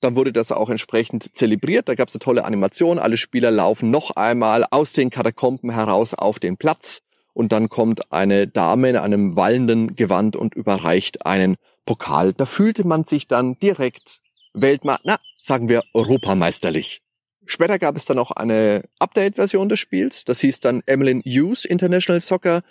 dann 0.00 0.14
wurde 0.14 0.32
das 0.32 0.52
auch 0.52 0.68
entsprechend 0.68 1.34
zelebriert. 1.34 1.88
Da 1.88 1.94
gab 1.94 2.08
es 2.08 2.14
eine 2.16 2.20
tolle 2.20 2.44
Animation. 2.44 2.98
Alle 2.98 3.16
Spieler 3.16 3.50
laufen 3.50 3.90
noch 3.90 4.10
einmal 4.16 4.66
aus 4.70 4.92
den 4.92 5.08
Katakomben 5.08 5.70
heraus 5.70 6.12
auf 6.12 6.38
den 6.38 6.58
Platz. 6.58 7.00
Und 7.32 7.52
dann 7.52 7.70
kommt 7.70 8.12
eine 8.12 8.46
Dame 8.46 8.90
in 8.90 8.96
einem 8.96 9.36
wallenden 9.36 9.96
Gewand 9.96 10.36
und 10.36 10.54
überreicht 10.54 11.24
einen 11.24 11.56
Pokal. 11.86 12.34
Da 12.34 12.44
fühlte 12.44 12.86
man 12.86 13.04
sich 13.04 13.26
dann 13.26 13.58
direkt 13.58 14.21
Weltmeister, 14.54 15.02
na, 15.04 15.18
sagen 15.40 15.68
wir 15.68 15.82
europameisterlich. 15.94 17.02
Später 17.46 17.78
gab 17.78 17.96
es 17.96 18.04
dann 18.04 18.18
auch 18.18 18.30
eine 18.30 18.84
Update-Version 18.98 19.68
des 19.68 19.80
Spiels. 19.80 20.24
Das 20.24 20.40
hieß 20.40 20.60
dann 20.60 20.82
Emmeline 20.86 21.22
Hughes 21.24 21.64
International 21.64 22.20
Soccer, 22.20 22.62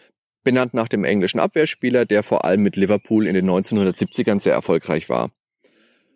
benannt 0.43 0.73
nach 0.73 0.87
dem 0.87 1.03
englischen 1.03 1.39
Abwehrspieler, 1.39 2.05
der 2.05 2.23
vor 2.23 2.45
allem 2.45 2.63
mit 2.63 2.75
Liverpool 2.75 3.27
in 3.27 3.33
den 3.33 3.49
1970ern 3.49 4.39
sehr 4.39 4.53
erfolgreich 4.53 5.09
war. 5.09 5.31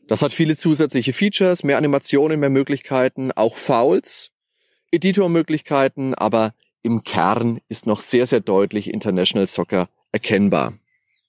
Das 0.07 0.21
hat 0.21 0.33
viele 0.33 0.55
zusätzliche 0.55 1.13
Features, 1.13 1.63
mehr 1.63 1.77
Animationen, 1.77 2.39
mehr 2.39 2.49
Möglichkeiten, 2.49 3.31
auch 3.31 3.55
Fouls, 3.55 4.31
Editormöglichkeiten, 4.91 6.13
aber 6.13 6.53
im 6.83 7.03
Kern 7.03 7.59
ist 7.67 7.87
noch 7.87 7.99
sehr, 7.99 8.27
sehr 8.27 8.39
deutlich 8.39 8.93
International 8.93 9.47
Soccer 9.47 9.89
erkennbar. 10.11 10.73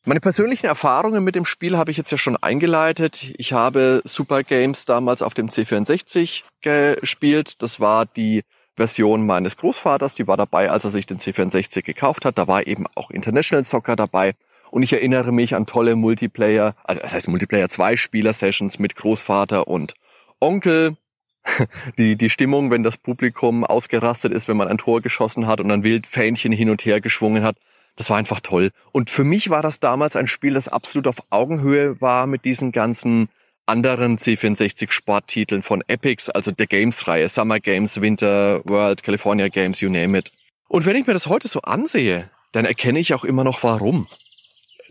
Meine 0.08 0.20
persönlichen 0.20 0.66
Erfahrungen 0.66 1.24
mit 1.24 1.34
dem 1.34 1.44
Spiel 1.44 1.76
habe 1.76 1.90
ich 1.90 1.96
jetzt 1.96 2.12
ja 2.12 2.16
schon 2.16 2.36
eingeleitet. 2.36 3.32
Ich 3.38 3.52
habe 3.52 4.02
Super 4.04 4.44
Games 4.44 4.84
damals 4.84 5.20
auf 5.20 5.34
dem 5.34 5.48
C64 5.48 6.44
gespielt. 6.60 7.60
Das 7.60 7.80
war 7.80 8.06
die 8.06 8.44
Version 8.76 9.26
meines 9.26 9.56
Großvaters. 9.56 10.14
Die 10.14 10.28
war 10.28 10.36
dabei, 10.36 10.70
als 10.70 10.84
er 10.84 10.92
sich 10.92 11.06
den 11.06 11.18
C64 11.18 11.82
gekauft 11.82 12.24
hat. 12.24 12.38
Da 12.38 12.46
war 12.46 12.68
eben 12.68 12.86
auch 12.94 13.10
International 13.10 13.64
Soccer 13.64 13.96
dabei. 13.96 14.34
Und 14.70 14.84
ich 14.84 14.92
erinnere 14.92 15.32
mich 15.32 15.56
an 15.56 15.66
tolle 15.66 15.96
Multiplayer, 15.96 16.76
also 16.84 17.02
das 17.02 17.12
heißt 17.12 17.26
Multiplayer 17.26 17.68
2 17.68 17.96
Spieler-Sessions 17.96 18.78
mit 18.78 18.94
Großvater 18.94 19.66
und 19.66 19.94
Onkel. 20.40 20.96
Die, 21.98 22.14
die 22.14 22.30
Stimmung, 22.30 22.70
wenn 22.70 22.84
das 22.84 22.96
Publikum 22.96 23.64
ausgerastet 23.64 24.32
ist, 24.32 24.46
wenn 24.46 24.56
man 24.56 24.68
ein 24.68 24.78
Tor 24.78 25.00
geschossen 25.00 25.48
hat 25.48 25.60
und 25.60 25.68
dann 25.68 25.82
wild 25.82 26.06
Fähnchen 26.06 26.52
hin 26.52 26.70
und 26.70 26.84
her 26.84 27.00
geschwungen 27.00 27.42
hat. 27.42 27.56
Das 27.96 28.10
war 28.10 28.18
einfach 28.18 28.40
toll. 28.40 28.70
Und 28.92 29.10
für 29.10 29.24
mich 29.24 29.50
war 29.50 29.62
das 29.62 29.80
damals 29.80 30.16
ein 30.16 30.26
Spiel, 30.26 30.54
das 30.54 30.68
absolut 30.68 31.06
auf 31.06 31.16
Augenhöhe 31.30 32.00
war 32.00 32.26
mit 32.26 32.44
diesen 32.44 32.70
ganzen 32.72 33.28
anderen 33.64 34.18
C64 34.18 34.92
Sporttiteln 34.92 35.62
von 35.62 35.82
Epics, 35.88 36.30
also 36.30 36.52
der 36.52 36.66
Games-Reihe, 36.66 37.28
Summer 37.28 37.58
Games, 37.58 38.00
Winter, 38.00 38.62
World, 38.64 39.02
California 39.02 39.48
Games, 39.48 39.80
you 39.80 39.90
name 39.90 40.16
it. 40.16 40.30
Und 40.68 40.86
wenn 40.86 40.96
ich 40.96 41.06
mir 41.06 41.14
das 41.14 41.26
heute 41.26 41.48
so 41.48 41.62
ansehe, 41.62 42.30
dann 42.52 42.64
erkenne 42.64 43.00
ich 43.00 43.14
auch 43.14 43.24
immer 43.24 43.44
noch 43.44 43.62
warum. 43.62 44.06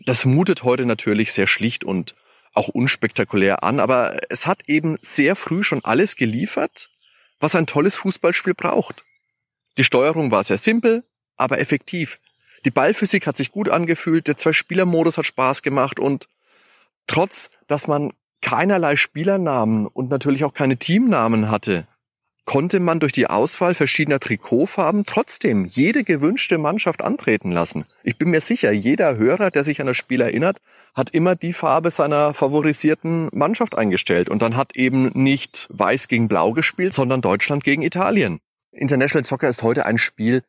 Das 0.05 0.25
mutet 0.25 0.63
heute 0.63 0.85
natürlich 0.85 1.31
sehr 1.31 1.47
schlicht 1.47 1.83
und 1.83 2.15
auch 2.53 2.69
unspektakulär 2.69 3.63
an, 3.63 3.79
aber 3.79 4.19
es 4.29 4.47
hat 4.47 4.67
eben 4.67 4.97
sehr 5.01 5.35
früh 5.35 5.63
schon 5.63 5.83
alles 5.83 6.15
geliefert, 6.15 6.89
was 7.39 7.55
ein 7.55 7.67
tolles 7.67 7.95
Fußballspiel 7.95 8.53
braucht. 8.53 9.03
Die 9.77 9.83
Steuerung 9.83 10.31
war 10.31 10.43
sehr 10.43 10.57
simpel, 10.57 11.03
aber 11.35 11.59
effektiv. 11.59 12.19
Die 12.65 12.71
Ballphysik 12.71 13.27
hat 13.27 13.37
sich 13.37 13.51
gut 13.51 13.69
angefühlt, 13.69 14.27
der 14.27 14.37
Zwei-Spieler-Modus 14.37 15.17
hat 15.17 15.25
Spaß 15.25 15.61
gemacht 15.61 15.99
und 15.99 16.27
trotz, 17.05 17.49
dass 17.67 17.87
man 17.87 18.11
keinerlei 18.41 18.95
Spielernamen 18.95 19.85
und 19.85 20.09
natürlich 20.09 20.43
auch 20.43 20.53
keine 20.53 20.77
Teamnamen 20.77 21.49
hatte, 21.49 21.85
konnte 22.45 22.79
man 22.79 22.99
durch 22.99 23.11
die 23.11 23.27
Auswahl 23.27 23.75
verschiedener 23.75 24.19
Trikotfarben 24.19 25.05
trotzdem 25.05 25.65
jede 25.65 26.03
gewünschte 26.03 26.57
Mannschaft 26.57 27.03
antreten 27.03 27.51
lassen. 27.51 27.85
Ich 28.03 28.17
bin 28.17 28.29
mir 28.29 28.41
sicher, 28.41 28.71
jeder 28.71 29.17
Hörer, 29.17 29.51
der 29.51 29.63
sich 29.63 29.81
an 29.81 29.87
das 29.87 29.97
Spiel 29.97 30.21
erinnert, 30.21 30.57
hat 30.93 31.11
immer 31.11 31.35
die 31.35 31.53
Farbe 31.53 31.91
seiner 31.91 32.33
favorisierten 32.33 33.29
Mannschaft 33.31 33.77
eingestellt 33.77 34.29
und 34.29 34.41
dann 34.41 34.55
hat 34.55 34.75
eben 34.75 35.11
nicht 35.13 35.67
Weiß 35.69 36.07
gegen 36.07 36.27
Blau 36.27 36.53
gespielt, 36.53 36.93
sondern 36.93 37.21
Deutschland 37.21 37.63
gegen 37.63 37.81
Italien. 37.81 38.39
International 38.71 39.23
Soccer 39.23 39.49
ist 39.49 39.63
heute 39.63 39.85
ein 39.85 39.97
Spiel, 39.97 40.43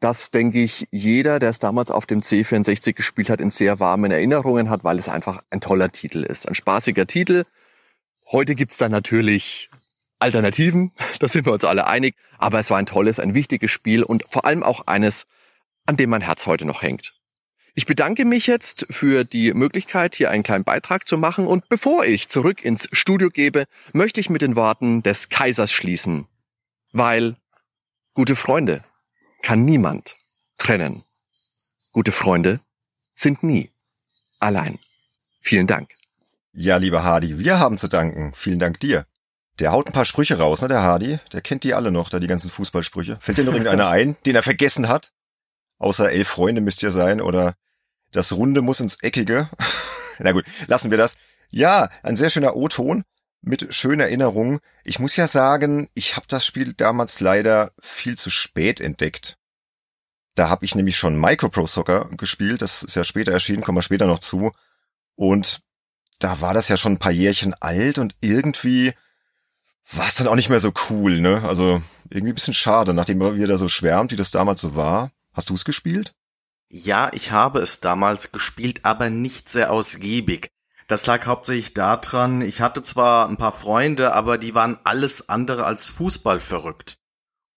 das, 0.00 0.30
denke 0.30 0.60
ich, 0.60 0.88
jeder, 0.90 1.38
der 1.38 1.50
es 1.50 1.58
damals 1.58 1.90
auf 1.90 2.06
dem 2.06 2.22
C64 2.22 2.94
gespielt 2.94 3.30
hat, 3.30 3.40
in 3.40 3.50
sehr 3.50 3.80
warmen 3.80 4.10
Erinnerungen 4.10 4.70
hat, 4.70 4.82
weil 4.82 4.98
es 4.98 5.08
einfach 5.08 5.42
ein 5.50 5.60
toller 5.60 5.92
Titel 5.92 6.24
ist. 6.24 6.48
Ein 6.48 6.54
spaßiger 6.54 7.06
Titel. 7.06 7.44
Heute 8.32 8.54
gibt's 8.54 8.78
da 8.78 8.88
natürlich 8.88 9.68
Alternativen, 10.18 10.92
da 11.20 11.28
sind 11.28 11.46
wir 11.46 11.52
uns 11.52 11.64
alle 11.64 11.86
einig, 11.86 12.14
aber 12.38 12.58
es 12.58 12.70
war 12.70 12.78
ein 12.78 12.86
tolles, 12.86 13.20
ein 13.20 13.34
wichtiges 13.34 13.70
Spiel 13.70 14.02
und 14.02 14.24
vor 14.28 14.44
allem 14.44 14.62
auch 14.62 14.86
eines, 14.86 15.26
an 15.86 15.96
dem 15.96 16.10
mein 16.10 16.22
Herz 16.22 16.46
heute 16.46 16.64
noch 16.64 16.82
hängt. 16.82 17.14
Ich 17.74 17.86
bedanke 17.86 18.24
mich 18.24 18.46
jetzt 18.46 18.86
für 18.90 19.24
die 19.24 19.54
Möglichkeit, 19.54 20.14
hier 20.16 20.30
einen 20.30 20.42
kleinen 20.42 20.64
Beitrag 20.64 21.06
zu 21.06 21.16
machen 21.16 21.46
und 21.46 21.68
bevor 21.68 22.04
ich 22.04 22.28
zurück 22.28 22.64
ins 22.64 22.88
Studio 22.92 23.28
gebe, 23.28 23.66
möchte 23.92 24.20
ich 24.20 24.28
mit 24.28 24.42
den 24.42 24.56
Worten 24.56 25.02
des 25.02 25.28
Kaisers 25.28 25.72
schließen. 25.72 26.26
Weil, 26.92 27.36
gute 28.12 28.34
Freunde, 28.34 28.82
kann 29.42 29.64
niemand 29.64 30.16
trennen. 30.58 31.04
Gute 31.92 32.12
Freunde 32.12 32.60
sind 33.14 33.42
nie 33.42 33.70
allein. 34.38 34.78
Vielen 35.40 35.66
Dank. 35.66 35.90
Ja, 36.52 36.76
lieber 36.76 37.02
Hardy, 37.04 37.38
wir 37.38 37.58
haben 37.58 37.78
zu 37.78 37.88
danken. 37.88 38.32
Vielen 38.34 38.58
Dank 38.58 38.80
dir. 38.80 39.06
Der 39.58 39.72
haut 39.72 39.86
ein 39.86 39.92
paar 39.92 40.04
Sprüche 40.04 40.38
raus, 40.38 40.62
ne, 40.62 40.68
der 40.68 40.82
Hardy? 40.82 41.18
Der 41.32 41.40
kennt 41.42 41.64
die 41.64 41.74
alle 41.74 41.90
noch, 41.90 42.08
da 42.08 42.18
die 42.18 42.26
ganzen 42.26 42.50
Fußballsprüche. 42.50 43.18
Fällt 43.20 43.38
dir 43.38 43.44
noch 43.44 43.52
irgendeiner 43.52 43.88
ein, 43.90 44.16
den 44.26 44.34
er 44.34 44.42
vergessen 44.42 44.88
hat? 44.88 45.12
Außer 45.78 46.10
elf 46.10 46.28
Freunde 46.28 46.60
müsst 46.60 46.82
ihr 46.82 46.90
sein 46.90 47.20
oder 47.20 47.54
das 48.12 48.32
Runde 48.32 48.62
muss 48.62 48.80
ins 48.80 49.02
Eckige. 49.02 49.48
Na 50.18 50.32
gut, 50.32 50.44
lassen 50.66 50.90
wir 50.90 50.98
das. 50.98 51.16
Ja, 51.50 51.88
ein 52.02 52.16
sehr 52.16 52.30
schöner 52.30 52.56
O-Ton 52.56 53.04
mit 53.42 53.74
schönen 53.74 54.00
Erinnerungen. 54.00 54.60
Ich 54.84 54.98
muss 54.98 55.16
ja 55.16 55.26
sagen, 55.26 55.88
ich 55.94 56.16
habe 56.16 56.26
das 56.28 56.44
Spiel 56.44 56.72
damals 56.74 57.20
leider 57.20 57.72
viel 57.80 58.16
zu 58.16 58.30
spät 58.30 58.80
entdeckt. 58.80 59.38
Da 60.34 60.48
habe 60.48 60.64
ich 60.64 60.74
nämlich 60.74 60.96
schon 60.96 61.20
Micropro 61.20 61.66
Soccer 61.66 62.08
gespielt, 62.16 62.62
das 62.62 62.82
ist 62.82 62.94
ja 62.94 63.04
später 63.04 63.32
erschienen, 63.32 63.62
kommen 63.62 63.78
wir 63.78 63.82
später 63.82 64.06
noch 64.06 64.20
zu. 64.20 64.52
Und 65.16 65.60
da 66.18 66.40
war 66.40 66.54
das 66.54 66.68
ja 66.68 66.76
schon 66.76 66.92
ein 66.92 66.98
paar 66.98 67.12
Jährchen 67.12 67.54
alt 67.60 67.98
und 67.98 68.14
irgendwie 68.20 68.92
war 69.92 70.06
es 70.06 70.14
dann 70.14 70.28
auch 70.28 70.36
nicht 70.36 70.50
mehr 70.50 70.60
so 70.60 70.72
cool, 70.88 71.20
ne? 71.20 71.42
Also 71.46 71.82
irgendwie 72.10 72.32
ein 72.32 72.34
bisschen 72.34 72.54
schade, 72.54 72.94
nachdem 72.94 73.18
man 73.18 73.36
wieder 73.36 73.58
so 73.58 73.68
schwärmt, 73.68 74.12
wie 74.12 74.16
das 74.16 74.30
damals 74.30 74.60
so 74.60 74.76
war. 74.76 75.10
Hast 75.32 75.50
du 75.50 75.54
es 75.54 75.64
gespielt? 75.64 76.14
Ja, 76.68 77.10
ich 77.12 77.32
habe 77.32 77.58
es 77.58 77.80
damals 77.80 78.30
gespielt, 78.30 78.84
aber 78.84 79.10
nicht 79.10 79.48
sehr 79.48 79.72
ausgiebig. 79.72 80.50
Das 80.90 81.06
lag 81.06 81.24
hauptsächlich 81.24 81.72
daran, 81.72 82.40
ich 82.40 82.60
hatte 82.60 82.82
zwar 82.82 83.28
ein 83.28 83.36
paar 83.36 83.52
Freunde, 83.52 84.12
aber 84.12 84.38
die 84.38 84.56
waren 84.56 84.76
alles 84.82 85.28
andere 85.28 85.64
als 85.64 85.88
Fußball 85.88 86.40
verrückt. 86.40 86.96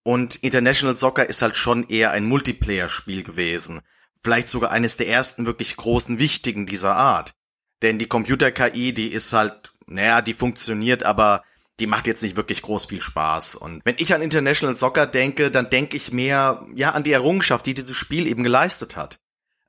Und 0.04 0.36
International 0.36 0.96
Soccer 0.96 1.28
ist 1.28 1.42
halt 1.42 1.58
schon 1.58 1.90
eher 1.90 2.12
ein 2.12 2.26
Multiplayer-Spiel 2.26 3.24
gewesen. 3.24 3.82
Vielleicht 4.22 4.50
sogar 4.50 4.70
eines 4.70 4.98
der 4.98 5.08
ersten 5.08 5.48
wirklich 5.48 5.76
großen 5.78 6.20
wichtigen 6.20 6.68
dieser 6.68 6.96
Art. 6.96 7.34
Denn 7.82 7.98
die 7.98 8.06
Computer-KI, 8.06 8.94
die 8.94 9.08
ist 9.08 9.34
halt, 9.34 9.74
naja, 9.88 10.22
die 10.22 10.36
funktioniert, 10.36 11.02
aber 11.02 11.44
die 11.80 11.88
macht 11.88 12.06
jetzt 12.06 12.22
nicht 12.22 12.36
wirklich 12.36 12.62
groß 12.62 12.86
viel 12.86 13.02
Spaß. 13.02 13.56
Und 13.56 13.82
wenn 13.84 13.96
ich 13.98 14.14
an 14.14 14.22
International 14.22 14.76
Soccer 14.76 15.08
denke, 15.08 15.50
dann 15.50 15.72
denke 15.72 15.98
ich 15.98 16.12
mehr, 16.12 16.64
ja, 16.76 16.92
an 16.92 17.02
die 17.02 17.14
Errungenschaft, 17.14 17.66
die 17.66 17.74
dieses 17.74 17.98
Spiel 17.98 18.28
eben 18.28 18.44
geleistet 18.44 18.96
hat. 18.96 19.18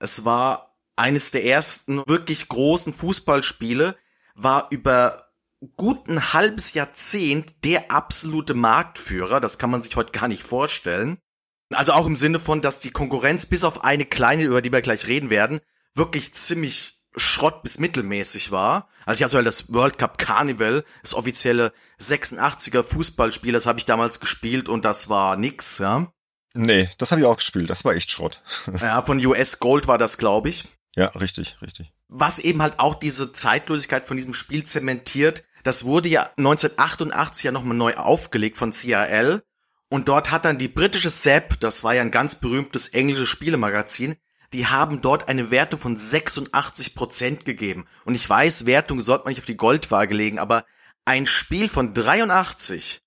Es 0.01 0.27
war 0.27 0.74
eines 0.97 1.31
der 1.31 1.45
ersten 1.45 2.03
wirklich 2.07 2.49
großen 2.49 2.93
Fußballspiele, 2.93 3.97
war 4.35 4.69
über 4.71 5.25
gut 5.77 6.09
ein 6.09 6.33
halbes 6.33 6.75
Jahrzehnt 6.75 7.65
der 7.65 7.91
absolute 7.91 8.55
Marktführer. 8.55 9.41
Das 9.41 9.59
kann 9.59 9.71
man 9.71 9.83
sich 9.83 9.97
heute 9.97 10.13
gar 10.13 10.29
nicht 10.29 10.43
vorstellen. 10.43 11.19
Also 11.73 11.93
auch 11.93 12.07
im 12.07 12.17
Sinne 12.17 12.39
von, 12.39 12.61
dass 12.61 12.81
die 12.81 12.91
Konkurrenz 12.91 13.47
bis 13.47 13.65
auf 13.65 13.85
eine 13.85 14.05
kleine, 14.05 14.45
über 14.45 14.63
die 14.63 14.73
wir 14.73 14.83
gleich 14.83 15.07
reden 15.07 15.31
werden, 15.31 15.61
wirklich 15.95 16.35
ziemlich 16.35 17.01
Schrott 17.17 17.63
bis 17.63 17.79
mittelmäßig 17.79 18.51
war. 18.51 18.89
Also 19.07 19.19
ich 19.19 19.25
hatte 19.25 19.37
halt 19.37 19.47
das 19.47 19.73
World 19.73 19.99
Cup 19.99 20.19
Carnival, 20.19 20.85
das 21.03 21.15
offizielle 21.15 21.73
86er 22.01 22.83
Fußballspiel, 22.83 23.53
das 23.53 23.67
habe 23.67 23.79
ich 23.79 23.85
damals 23.85 24.21
gespielt 24.21 24.69
und 24.69 24.85
das 24.85 25.09
war 25.09 25.37
nix, 25.37 25.79
ja. 25.79 26.09
Nee, 26.55 26.89
das 26.99 27.11
habe 27.11 27.21
ich 27.21 27.27
auch 27.27 27.37
gespielt, 27.37 27.71
das 27.71 27.85
war 27.85 27.95
echt 27.95 28.11
Schrott. 28.11 28.43
ja, 28.81 29.03
von 29.03 29.25
US 29.25 29.59
Gold 29.59 29.87
war 29.87 29.99
das, 29.99 30.19
glaube 30.19 30.49
ich. 30.49 30.65
Ja, 30.97 31.07
richtig, 31.09 31.61
richtig. 31.61 31.93
Was 32.09 32.39
eben 32.39 32.63
halt 32.63 32.79
auch 32.79 32.95
diese 32.95 33.33
Zeitlosigkeit 33.33 34.05
von 34.05 34.17
diesem 34.17 34.35
Spiel 34.35 34.65
zementiert, 34.65 35.45
das 35.65 35.85
wurde 35.85 36.09
ja 36.09 36.23
1988 36.37 37.45
ja 37.45 37.53
nochmal 37.53 37.77
neu 37.77 37.95
aufgelegt 37.95 38.59
von 38.59 38.71
CRL. 38.71 39.43
Und 39.89 40.09
dort 40.09 40.31
hat 40.31 40.45
dann 40.45 40.59
die 40.59 40.69
britische 40.69 41.11
Sepp, 41.11 41.59
das 41.61 41.85
war 41.85 41.95
ja 41.95 42.03
ein 42.03 42.11
ganz 42.11 42.37
berühmtes 42.41 42.89
englisches 42.89 43.29
Spielemagazin, 43.29 44.17
die 44.53 44.67
haben 44.67 45.01
dort 45.01 45.29
eine 45.29 45.51
Wertung 45.51 45.81
von 45.81 45.97
86 45.97 46.95
Prozent 46.95 47.45
gegeben. 47.45 47.87
Und 48.05 48.15
ich 48.15 48.29
weiß, 48.29 48.67
Wertung 48.67 49.01
sollte 49.01 49.25
man 49.25 49.33
nicht 49.33 49.41
auf 49.41 49.47
die 49.47 49.57
Goldwaage 49.57 50.15
legen, 50.15 50.39
aber 50.39 50.65
ein 51.05 51.27
Spiel 51.27 51.69
von 51.69 51.93
83 51.93 53.03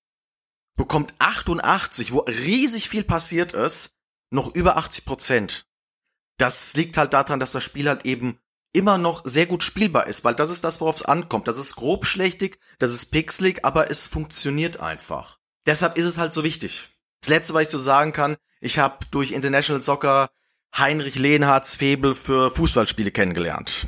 bekommt 0.76 1.14
88, 1.18 2.12
wo 2.12 2.18
riesig 2.20 2.88
viel 2.88 3.04
passiert 3.04 3.52
ist, 3.52 3.96
noch 4.30 4.54
über 4.54 4.76
80 4.76 5.04
Prozent. 5.04 5.67
Das 6.38 6.74
liegt 6.74 6.96
halt 6.96 7.12
daran, 7.12 7.40
dass 7.40 7.52
das 7.52 7.64
Spiel 7.64 7.88
halt 7.88 8.06
eben 8.06 8.38
immer 8.72 8.98
noch 8.98 9.22
sehr 9.24 9.46
gut 9.46 9.62
spielbar 9.62 10.06
ist, 10.06 10.24
weil 10.24 10.34
das 10.34 10.50
ist 10.50 10.64
das, 10.64 10.80
worauf 10.80 10.96
es 10.96 11.04
ankommt. 11.04 11.48
Das 11.48 11.58
ist 11.58 11.76
grob 11.76 12.06
schlechtig, 12.06 12.58
das 12.78 12.94
ist 12.94 13.06
pixelig, 13.06 13.64
aber 13.64 13.90
es 13.90 14.06
funktioniert 14.06 14.80
einfach. 14.80 15.38
Deshalb 15.66 15.98
ist 15.98 16.04
es 16.04 16.18
halt 16.18 16.32
so 16.32 16.44
wichtig. 16.44 16.90
Das 17.20 17.30
letzte, 17.30 17.54
was 17.54 17.62
ich 17.62 17.68
so 17.68 17.78
sagen 17.78 18.12
kann, 18.12 18.36
ich 18.60 18.78
habe 18.78 18.98
durch 19.10 19.32
International 19.32 19.82
Soccer 19.82 20.28
Heinrich 20.76 21.16
Lehnhardts 21.16 21.76
Febel 21.76 22.14
für 22.14 22.50
Fußballspiele 22.50 23.10
kennengelernt. 23.10 23.86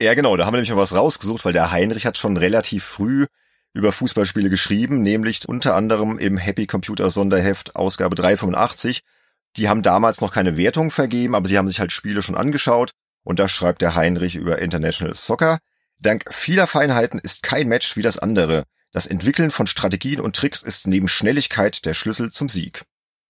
Ja, 0.00 0.14
genau, 0.14 0.36
da 0.36 0.44
haben 0.44 0.52
wir 0.52 0.58
nämlich 0.58 0.70
mal 0.70 0.82
was 0.82 0.94
rausgesucht, 0.94 1.44
weil 1.44 1.52
der 1.52 1.70
Heinrich 1.70 2.04
hat 2.04 2.18
schon 2.18 2.36
relativ 2.36 2.84
früh 2.84 3.26
über 3.72 3.92
Fußballspiele 3.92 4.50
geschrieben, 4.50 5.02
nämlich 5.02 5.48
unter 5.48 5.74
anderem 5.74 6.18
im 6.18 6.36
Happy 6.36 6.66
Computer 6.66 7.10
Sonderheft 7.10 7.76
Ausgabe 7.76 8.14
385. 8.14 9.02
Die 9.56 9.68
haben 9.68 9.82
damals 9.82 10.20
noch 10.20 10.32
keine 10.32 10.56
Wertung 10.56 10.90
vergeben, 10.90 11.34
aber 11.34 11.48
sie 11.48 11.58
haben 11.58 11.68
sich 11.68 11.80
halt 11.80 11.92
Spiele 11.92 12.22
schon 12.22 12.36
angeschaut 12.36 12.90
und 13.24 13.38
da 13.38 13.48
schreibt 13.48 13.82
der 13.82 13.94
Heinrich 13.94 14.36
über 14.36 14.58
International 14.58 15.14
Soccer. 15.14 15.58
Dank 15.98 16.24
vieler 16.32 16.66
Feinheiten 16.66 17.18
ist 17.18 17.42
kein 17.42 17.68
Match 17.68 17.96
wie 17.96 18.02
das 18.02 18.18
andere. 18.18 18.64
Das 18.92 19.06
Entwickeln 19.06 19.50
von 19.50 19.66
Strategien 19.66 20.20
und 20.20 20.36
Tricks 20.36 20.62
ist 20.62 20.86
neben 20.86 21.08
Schnelligkeit 21.08 21.84
der 21.86 21.94
Schlüssel 21.94 22.30
zum 22.30 22.48
Sieg. 22.48 22.84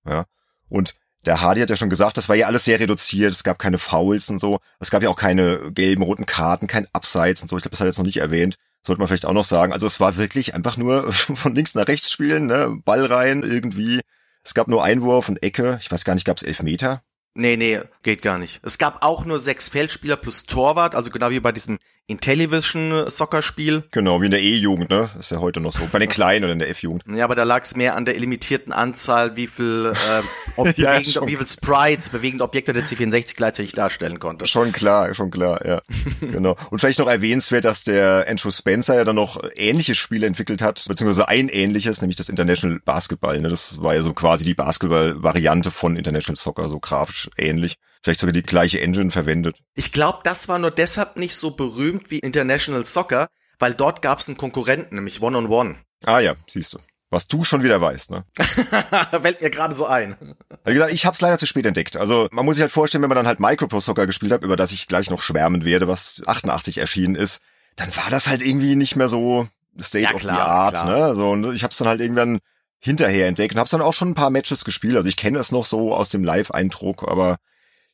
Ja. 0.04 0.26
Und 0.68 0.94
der 1.24 1.40
Hardy 1.40 1.60
hat 1.60 1.70
ja 1.70 1.76
schon 1.76 1.90
gesagt, 1.90 2.16
das 2.16 2.28
war 2.28 2.36
ja 2.36 2.46
alles 2.46 2.64
sehr 2.64 2.78
reduziert, 2.78 3.32
es 3.32 3.42
gab 3.42 3.58
keine 3.58 3.78
Fouls 3.78 4.30
und 4.30 4.38
so, 4.38 4.60
es 4.78 4.90
gab 4.90 5.02
ja 5.02 5.08
auch 5.08 5.16
keine 5.16 5.72
gelben, 5.72 6.02
roten 6.02 6.26
Karten, 6.26 6.68
kein 6.68 6.86
Abseits 6.92 7.42
und 7.42 7.48
so, 7.48 7.56
ich 7.56 7.62
glaube, 7.62 7.72
das 7.72 7.80
hat 7.80 7.86
er 7.86 7.88
jetzt 7.88 7.98
noch 7.98 8.04
nicht 8.04 8.18
erwähnt, 8.18 8.56
sollte 8.86 9.00
man 9.00 9.08
vielleicht 9.08 9.26
auch 9.26 9.32
noch 9.32 9.44
sagen. 9.44 9.72
Also 9.72 9.86
es 9.86 9.98
war 9.98 10.16
wirklich 10.16 10.54
einfach 10.54 10.76
nur 10.76 11.12
von 11.12 11.54
links 11.54 11.74
nach 11.74 11.88
rechts 11.88 12.10
spielen, 12.10 12.46
ne? 12.46 12.78
Ball 12.84 13.06
rein 13.06 13.42
irgendwie. 13.42 14.00
Es 14.46 14.54
gab 14.54 14.68
nur 14.68 14.84
Einwurf 14.84 15.28
und 15.28 15.42
Ecke, 15.42 15.76
ich 15.80 15.90
weiß 15.90 16.04
gar 16.04 16.14
nicht, 16.14 16.24
gab 16.24 16.36
es 16.36 16.44
elf 16.44 16.62
Meter? 16.62 17.02
Nee, 17.34 17.56
nee, 17.56 17.80
geht 18.04 18.22
gar 18.22 18.38
nicht. 18.38 18.60
Es 18.62 18.78
gab 18.78 19.04
auch 19.04 19.24
nur 19.24 19.40
sechs 19.40 19.68
Feldspieler 19.68 20.16
plus 20.16 20.44
Torwart, 20.44 20.94
also 20.94 21.10
genau 21.10 21.30
wie 21.30 21.40
bei 21.40 21.50
diesem 21.50 21.80
Intellivision 22.08 23.08
Soccer 23.08 23.42
Spiel. 23.42 23.82
Genau, 23.90 24.20
wie 24.20 24.26
in 24.26 24.30
der 24.30 24.40
E-Jugend, 24.40 24.90
ne? 24.90 25.10
ist 25.18 25.32
ja 25.32 25.38
heute 25.38 25.60
noch 25.60 25.72
so. 25.72 25.88
Bei 25.90 25.98
den 25.98 26.08
Kleinen 26.08 26.44
oder 26.44 26.52
in 26.52 26.60
der 26.60 26.70
F-Jugend. 26.70 27.02
Ja, 27.12 27.24
aber 27.24 27.34
da 27.34 27.42
lag 27.42 27.62
es 27.62 27.74
mehr 27.74 27.96
an 27.96 28.04
der 28.04 28.16
limitierten 28.16 28.72
Anzahl, 28.72 29.36
wie 29.36 29.48
viel, 29.48 29.92
äh, 29.92 30.22
ob 30.56 30.66
ja, 30.78 30.92
bewegend, 30.92 31.26
wie 31.26 31.36
viel 31.36 31.46
Sprites, 31.46 32.10
bewegende 32.10 32.44
Objekte 32.44 32.72
der 32.72 32.84
C64 32.84 33.34
gleichzeitig 33.34 33.72
darstellen 33.72 34.20
konnte. 34.20 34.46
Schon 34.46 34.70
klar, 34.70 35.12
schon 35.14 35.32
klar, 35.32 35.66
ja. 35.66 35.80
genau. 36.20 36.54
Und 36.70 36.78
vielleicht 36.78 37.00
noch 37.00 37.08
erwähnenswert, 37.08 37.64
dass 37.64 37.82
der 37.82 38.26
Andrew 38.28 38.52
Spencer 38.52 38.94
ja 38.94 39.02
dann 39.02 39.16
noch 39.16 39.42
ähnliches 39.56 39.98
Spiele 39.98 40.28
entwickelt 40.28 40.62
hat, 40.62 40.84
beziehungsweise 40.86 41.28
ein 41.28 41.48
ähnliches, 41.48 42.02
nämlich 42.02 42.16
das 42.16 42.28
International 42.28 42.78
Basketball. 42.84 43.40
Ne? 43.40 43.48
Das 43.48 43.82
war 43.82 43.96
ja 43.96 44.02
so 44.02 44.12
quasi 44.12 44.44
die 44.44 44.54
Basketball-Variante 44.54 45.72
von 45.72 45.96
International 45.96 46.36
Soccer, 46.36 46.68
so 46.68 46.78
grafisch 46.78 47.28
ähnlich 47.36 47.78
vielleicht 48.06 48.20
sogar 48.20 48.32
die 48.32 48.44
gleiche 48.44 48.80
Engine 48.80 49.10
verwendet. 49.10 49.58
Ich 49.74 49.90
glaube, 49.90 50.20
das 50.22 50.48
war 50.48 50.60
nur 50.60 50.70
deshalb 50.70 51.16
nicht 51.16 51.34
so 51.34 51.50
berühmt 51.50 52.08
wie 52.12 52.20
International 52.20 52.84
Soccer, 52.84 53.26
weil 53.58 53.74
dort 53.74 54.00
gab 54.00 54.20
es 54.20 54.28
einen 54.28 54.36
Konkurrenten, 54.36 54.94
nämlich 54.94 55.20
One 55.22 55.36
on 55.36 55.48
One. 55.48 55.76
Ah 56.04 56.20
ja, 56.20 56.36
siehst 56.46 56.72
du. 56.72 56.78
Was 57.10 57.26
du 57.26 57.42
schon 57.42 57.64
wieder 57.64 57.80
weißt, 57.80 58.12
ne? 58.12 58.24
Fällt 59.20 59.40
mir 59.40 59.50
gerade 59.50 59.74
so 59.74 59.86
ein. 59.86 60.16
Wie 60.64 60.74
gesagt, 60.74 60.92
ich 60.92 61.04
hab's 61.04 61.20
leider 61.20 61.36
zu 61.36 61.46
spät 61.46 61.66
entdeckt. 61.66 61.96
Also 61.96 62.28
man 62.30 62.44
muss 62.44 62.56
sich 62.56 62.62
halt 62.62 62.70
vorstellen, 62.70 63.02
wenn 63.02 63.08
man 63.08 63.16
dann 63.16 63.26
halt 63.26 63.40
Micropro 63.40 63.80
Soccer 63.80 64.06
gespielt 64.06 64.32
hat, 64.32 64.44
über 64.44 64.54
das 64.54 64.70
ich 64.70 64.86
gleich 64.86 65.10
noch 65.10 65.22
schwärmen 65.22 65.64
werde, 65.64 65.88
was 65.88 66.22
88 66.24 66.78
erschienen 66.78 67.16
ist, 67.16 67.40
dann 67.74 67.94
war 67.96 68.10
das 68.10 68.28
halt 68.28 68.40
irgendwie 68.40 68.76
nicht 68.76 68.94
mehr 68.94 69.08
so 69.08 69.48
State 69.80 70.04
ja, 70.04 70.14
of 70.14 70.20
klar, 70.20 70.36
the 70.36 70.40
Art, 70.42 70.74
klar. 70.74 71.08
ne? 71.08 71.14
So, 71.16 71.30
und 71.30 71.52
ich 71.54 71.64
hab's 71.64 71.78
dann 71.78 71.88
halt 71.88 72.00
irgendwann 72.00 72.38
hinterher 72.78 73.26
entdeckt 73.26 73.54
und 73.54 73.60
hab's 73.60 73.70
dann 73.70 73.82
auch 73.82 73.94
schon 73.94 74.10
ein 74.10 74.14
paar 74.14 74.30
Matches 74.30 74.64
gespielt. 74.64 74.96
Also 74.96 75.08
ich 75.08 75.16
kenne 75.16 75.40
es 75.40 75.50
noch 75.50 75.64
so 75.64 75.92
aus 75.92 76.10
dem 76.10 76.22
Live-Eindruck, 76.22 77.08
aber 77.08 77.38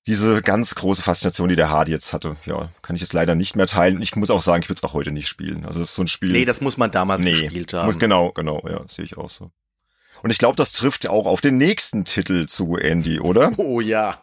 diese 0.07 0.43
ganz 0.43 0.75
große 0.75 1.03
Faszination, 1.03 1.49
die 1.49 1.57
der 1.57 1.71
Hardy 1.71 1.93
jetzt 1.93 2.13
hatte, 2.13 2.37
ja, 2.45 2.71
kann 2.83 2.97
ich 2.97 3.03
jetzt 3.03 3.13
leider 3.13 3.35
nicht 3.35 3.55
mehr 3.55 3.67
teilen. 3.67 3.97
Und 3.97 4.03
ich 4.03 4.17
muss 4.17 4.31
auch 4.31 4.43
sagen, 4.43 4.63
ich 4.63 4.69
würde 4.69 4.81
es 4.81 4.85
auch 4.85 4.95
heute 4.95 5.13
nicht 5.13 5.29
spielen. 5.29 5.65
Also 5.65 5.79
das 5.79 5.91
ist 5.91 5.95
so 5.95 6.03
ein 6.03 6.09
Spiel. 6.09 6.33
Nee, 6.33 6.45
das 6.45 6.61
muss 6.61 6.77
man 6.77 6.91
damals 6.91 7.23
nee, 7.25 7.33
gespielt 7.33 7.73
haben. 7.73 7.87
Muss, 7.87 7.99
genau, 7.99 8.33
genau, 8.33 8.63
ja, 8.69 8.83
sehe 8.89 9.05
ich 9.05 9.17
auch 9.17 9.31
so. 9.31 9.51
Und 10.23 10.31
ich 10.31 10.39
glaube, 10.39 10.57
das 10.57 10.73
trifft 10.73 11.07
auch 11.09 11.27
auf 11.27 11.41
den 11.41 11.57
nächsten 11.57 12.05
Titel 12.05 12.47
zu, 12.47 12.77
Andy, 12.77 13.21
oder? 13.21 13.53
Oh 13.59 13.81
ja. 13.81 14.23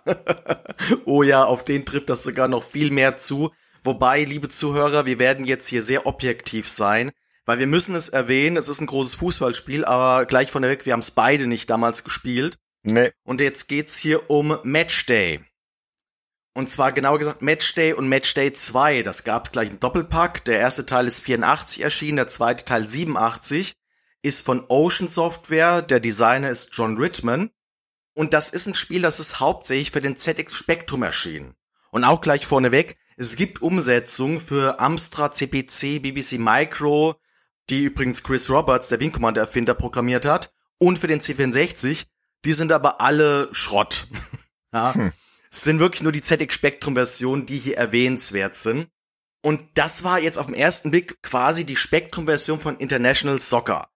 oh 1.05 1.23
ja, 1.23 1.43
auf 1.43 1.63
den 1.63 1.85
trifft 1.85 2.09
das 2.09 2.23
sogar 2.23 2.47
noch 2.47 2.63
viel 2.63 2.91
mehr 2.91 3.15
zu. 3.15 3.51
Wobei, 3.83 4.23
liebe 4.23 4.49
Zuhörer, 4.49 5.05
wir 5.05 5.19
werden 5.19 5.45
jetzt 5.45 5.67
hier 5.67 5.81
sehr 5.81 6.05
objektiv 6.05 6.67
sein, 6.67 7.11
weil 7.45 7.59
wir 7.59 7.67
müssen 7.67 7.95
es 7.95 8.09
erwähnen, 8.09 8.57
es 8.57 8.67
ist 8.67 8.81
ein 8.81 8.87
großes 8.87 9.15
Fußballspiel, 9.15 9.85
aber 9.85 10.25
gleich 10.25 10.51
von 10.51 10.61
der 10.61 10.71
Weg, 10.71 10.85
wir 10.85 10.93
haben 10.93 10.99
es 10.99 11.11
beide 11.11 11.47
nicht 11.47 11.69
damals 11.69 12.03
gespielt. 12.03 12.57
Nee. 12.83 13.11
Und 13.23 13.41
jetzt 13.41 13.67
geht's 13.67 13.97
hier 13.97 14.29
um 14.29 14.57
Matchday. 14.63 15.41
Und 16.59 16.69
zwar 16.69 16.91
genauer 16.91 17.19
gesagt 17.19 17.41
Matchday 17.41 17.93
und 17.93 18.09
Matchday 18.09 18.51
2. 18.51 19.01
Das 19.03 19.23
gab 19.23 19.45
es 19.45 19.53
gleich 19.53 19.69
im 19.69 19.79
Doppelpack. 19.79 20.43
Der 20.43 20.59
erste 20.59 20.85
Teil 20.85 21.07
ist 21.07 21.21
84 21.21 21.81
erschienen, 21.85 22.17
der 22.17 22.27
zweite 22.27 22.65
Teil 22.65 22.85
87. 22.85 23.77
Ist 24.23 24.45
von 24.45 24.65
Ocean 24.67 25.07
Software. 25.07 25.81
Der 25.81 26.01
Designer 26.01 26.49
ist 26.49 26.71
John 26.73 26.97
Ritman. 26.97 27.51
Und 28.13 28.33
das 28.33 28.49
ist 28.49 28.67
ein 28.67 28.75
Spiel, 28.75 29.01
das 29.01 29.21
ist 29.21 29.39
hauptsächlich 29.39 29.91
für 29.91 30.01
den 30.01 30.17
ZX 30.17 30.53
Spectrum 30.53 31.01
erschienen. 31.01 31.53
Und 31.91 32.03
auch 32.03 32.19
gleich 32.19 32.45
vorneweg, 32.45 32.97
es 33.15 33.37
gibt 33.37 33.61
Umsetzungen 33.61 34.41
für 34.41 34.81
Amstrad, 34.81 35.35
CPC, 35.35 36.01
BBC 36.01 36.39
Micro, 36.39 37.15
die 37.69 37.85
übrigens 37.85 38.21
Chris 38.21 38.49
Roberts, 38.49 38.89
der 38.89 38.99
Wing 38.99 39.13
Commander 39.13 39.39
Erfinder, 39.39 39.75
programmiert 39.75 40.25
hat, 40.25 40.51
und 40.77 40.99
für 40.99 41.07
den 41.07 41.21
C64. 41.21 42.03
Die 42.43 42.53
sind 42.53 42.73
aber 42.73 42.99
alle 42.99 43.47
Schrott. 43.53 44.07
ja. 44.73 44.93
Hm. 44.93 45.13
Es 45.51 45.63
sind 45.63 45.79
wirklich 45.79 46.01
nur 46.01 46.11
die 46.11 46.21
ZX 46.21 46.53
Spectrum 46.53 46.95
Versionen, 46.95 47.45
die 47.45 47.57
hier 47.57 47.77
erwähnenswert 47.77 48.55
sind. 48.55 48.87
Und 49.41 49.61
das 49.75 50.03
war 50.03 50.19
jetzt 50.19 50.37
auf 50.37 50.47
den 50.47 50.55
ersten 50.55 50.91
Blick 50.91 51.21
quasi 51.21 51.65
die 51.65 51.75
Spectrum 51.75 52.25
Version 52.25 52.59
von 52.59 52.77
International 52.77 53.39
Soccer. 53.39 53.89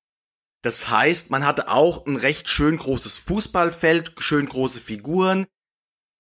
Das 0.61 0.89
heißt, 0.89 1.29
man 1.29 1.45
hatte 1.45 1.67
auch 1.67 2.05
ein 2.05 2.15
recht 2.15 2.47
schön 2.47 2.77
großes 2.77 3.17
Fußballfeld, 3.17 4.13
schön 4.19 4.47
große 4.47 4.79
Figuren. 4.79 5.45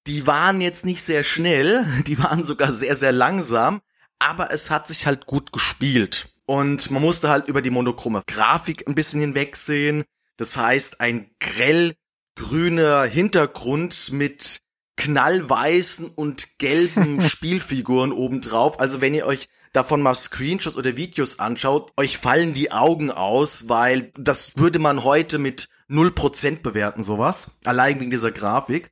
Die 0.05 0.27
waren 0.27 0.59
jetzt 0.59 0.85
nicht 0.85 1.01
sehr 1.01 1.23
schnell, 1.23 1.85
die 2.07 2.19
waren 2.19 2.43
sogar 2.43 2.73
sehr, 2.73 2.95
sehr 2.95 3.13
langsam, 3.13 3.81
aber 4.19 4.51
es 4.51 4.69
hat 4.69 4.87
sich 4.87 5.05
halt 5.07 5.25
gut 5.25 5.53
gespielt. 5.53 6.29
Und 6.45 6.91
man 6.91 7.01
musste 7.01 7.29
halt 7.29 7.47
über 7.47 7.61
die 7.61 7.69
monochrome 7.69 8.21
Grafik 8.27 8.85
ein 8.85 8.95
bisschen 8.95 9.21
hinwegsehen. 9.21 10.03
Das 10.35 10.57
heißt, 10.57 10.99
ein 10.99 11.31
grell 11.39 11.93
grüner 12.35 13.03
Hintergrund 13.03 14.11
mit 14.11 14.59
knallweißen 14.97 16.07
und 16.07 16.59
gelben 16.59 17.21
Spielfiguren 17.27 18.11
obendrauf. 18.11 18.79
Also 18.79 19.01
wenn 19.01 19.13
ihr 19.13 19.25
euch 19.25 19.49
davon 19.73 20.01
mal 20.01 20.15
Screenshots 20.15 20.77
oder 20.77 20.95
Videos 20.97 21.39
anschaut, 21.39 21.91
euch 21.97 22.17
fallen 22.17 22.53
die 22.53 22.71
Augen 22.71 23.11
aus, 23.11 23.69
weil 23.69 24.11
das 24.17 24.57
würde 24.57 24.79
man 24.79 25.03
heute 25.03 25.39
mit 25.39 25.69
0% 25.89 26.61
bewerten, 26.61 27.03
sowas. 27.03 27.57
Allein 27.65 27.99
wegen 27.99 28.11
dieser 28.11 28.31
Grafik. 28.31 28.91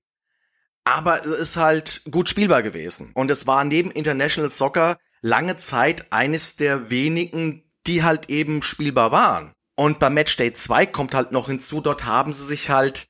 Aber 0.84 1.20
es 1.20 1.30
ist 1.30 1.58
halt 1.58 2.02
gut 2.10 2.28
spielbar 2.28 2.64
gewesen. 2.64 3.12
Und 3.14 3.30
es 3.30 3.46
war 3.46 3.64
neben 3.64 3.92
International 3.92 4.50
Soccer 4.50 4.98
lange 5.22 5.56
Zeit 5.56 6.12
eines 6.12 6.56
der 6.56 6.90
wenigen, 6.90 7.64
die 7.88 8.04
halt 8.04 8.30
eben 8.30 8.62
spielbar 8.62 9.12
waren. 9.12 9.54
Und 9.76 10.00
bei 10.00 10.10
Matchday 10.10 10.54
2 10.54 10.88
kommt 10.88 11.14
halt 11.14 11.32
noch 11.32 11.48
hinzu, 11.48 11.82
dort 11.82 12.06
haben 12.06 12.34
sie 12.34 12.46
sich 12.46 12.70
halt 12.70 13.08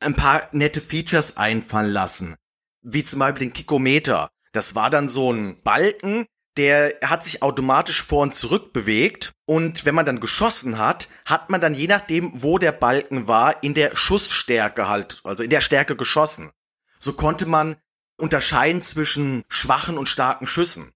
ein 0.00 0.16
paar 0.16 0.48
nette 0.52 0.80
Features 0.80 1.36
einfallen 1.36 1.92
lassen. 1.92 2.36
Wie 2.82 3.04
zum 3.04 3.20
Beispiel 3.20 3.48
den 3.48 3.52
Kikometer. 3.52 4.30
Das 4.52 4.74
war 4.74 4.90
dann 4.90 5.08
so 5.08 5.32
ein 5.32 5.62
Balken, 5.62 6.26
der 6.56 6.94
hat 7.02 7.22
sich 7.24 7.42
automatisch 7.42 8.02
vor 8.02 8.22
und 8.22 8.34
zurück 8.34 8.72
bewegt. 8.72 9.32
Und 9.46 9.84
wenn 9.84 9.94
man 9.94 10.06
dann 10.06 10.20
geschossen 10.20 10.78
hat, 10.78 11.08
hat 11.24 11.50
man 11.50 11.60
dann 11.60 11.74
je 11.74 11.86
nachdem, 11.86 12.30
wo 12.42 12.58
der 12.58 12.72
Balken 12.72 13.26
war, 13.26 13.62
in 13.62 13.74
der 13.74 13.96
Schussstärke 13.96 14.88
halt, 14.88 15.20
also 15.24 15.42
in 15.42 15.50
der 15.50 15.60
Stärke 15.60 15.96
geschossen. 15.96 16.50
So 16.98 17.12
konnte 17.12 17.46
man 17.46 17.76
unterscheiden 18.18 18.82
zwischen 18.82 19.42
schwachen 19.48 19.96
und 19.96 20.08
starken 20.08 20.46
Schüssen. 20.46 20.90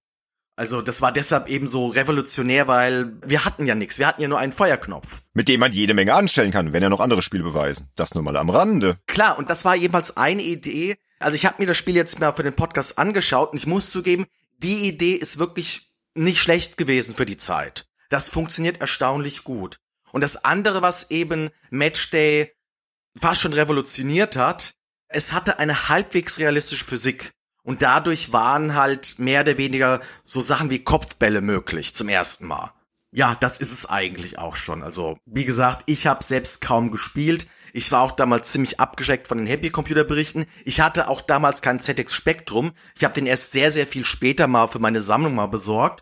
Also 0.57 0.81
das 0.81 1.01
war 1.01 1.11
deshalb 1.11 1.49
eben 1.49 1.67
so 1.67 1.87
revolutionär, 1.87 2.67
weil 2.67 3.13
wir 3.25 3.43
hatten 3.43 3.65
ja 3.65 3.75
nichts. 3.75 3.99
Wir 3.99 4.07
hatten 4.07 4.21
ja 4.21 4.27
nur 4.27 4.39
einen 4.39 4.53
Feuerknopf. 4.53 5.21
Mit 5.33 5.49
dem 5.49 5.59
man 5.59 5.73
jede 5.73 5.93
Menge 5.93 6.13
anstellen 6.13 6.51
kann, 6.51 6.71
wenn 6.71 6.81
ja 6.81 6.89
noch 6.89 7.01
andere 7.01 7.21
Spiele 7.21 7.43
beweisen. 7.43 7.89
Das 7.95 8.13
nur 8.13 8.23
mal 8.23 8.37
am 8.37 8.49
Rande. 8.49 8.97
Klar, 9.07 9.37
und 9.37 9.49
das 9.49 9.65
war 9.65 9.75
jedenfalls 9.75 10.15
eine 10.15 10.41
Idee. 10.41 10.95
Also 11.19 11.35
ich 11.35 11.45
habe 11.45 11.55
mir 11.59 11.67
das 11.67 11.77
Spiel 11.77 11.95
jetzt 11.95 12.19
mal 12.19 12.31
für 12.31 12.43
den 12.43 12.55
Podcast 12.55 12.97
angeschaut 12.97 13.51
und 13.51 13.57
ich 13.57 13.67
muss 13.67 13.89
zugeben, 13.89 14.25
die 14.57 14.87
Idee 14.87 15.15
ist 15.15 15.39
wirklich 15.39 15.91
nicht 16.13 16.39
schlecht 16.39 16.77
gewesen 16.77 17.15
für 17.15 17.25
die 17.25 17.37
Zeit. 17.37 17.85
Das 18.09 18.29
funktioniert 18.29 18.79
erstaunlich 18.79 19.43
gut. 19.43 19.79
Und 20.11 20.21
das 20.21 20.45
andere, 20.45 20.81
was 20.81 21.11
eben 21.11 21.49
Matchday 21.69 22.53
fast 23.17 23.41
schon 23.41 23.53
revolutioniert 23.53 24.37
hat, 24.37 24.75
es 25.09 25.33
hatte 25.33 25.59
eine 25.59 25.89
halbwegs 25.89 26.39
realistische 26.39 26.85
Physik. 26.85 27.33
Und 27.65 27.81
dadurch 27.81 28.31
waren 28.31 28.75
halt 28.75 29.17
mehr 29.17 29.41
oder 29.41 29.57
weniger 29.57 29.99
so 30.23 30.39
Sachen 30.39 30.69
wie 30.69 30.83
Kopfbälle 30.83 31.41
möglich 31.41 31.95
zum 31.95 32.09
ersten 32.09 32.45
Mal. 32.45 32.71
Ja, 33.11 33.35
das 33.39 33.57
ist 33.57 33.71
es 33.71 33.89
eigentlich 33.89 34.37
auch 34.37 34.55
schon. 34.55 34.83
Also, 34.83 35.17
wie 35.25 35.45
gesagt, 35.45 35.83
ich 35.87 36.05
habe 36.05 36.23
selbst 36.23 36.61
kaum 36.61 36.91
gespielt. 36.91 37.47
Ich 37.73 37.91
war 37.91 38.01
auch 38.01 38.11
damals 38.11 38.51
ziemlich 38.51 38.79
abgeschreckt 38.79 39.27
von 39.27 39.39
den 39.39 39.47
Happy 39.47 39.71
Computer 39.71 40.03
Berichten. 40.03 40.45
Ich 40.63 40.79
hatte 40.79 41.09
auch 41.09 41.21
damals 41.21 41.63
keinen 41.63 41.79
ZX 41.79 42.13
Spectrum. 42.13 42.71
Ich 42.95 43.03
habe 43.03 43.15
den 43.15 43.25
erst 43.25 43.51
sehr, 43.51 43.71
sehr 43.71 43.87
viel 43.87 44.05
später 44.05 44.47
mal 44.47 44.67
für 44.67 44.79
meine 44.79 45.01
Sammlung 45.01 45.33
mal 45.33 45.47
besorgt. 45.47 46.01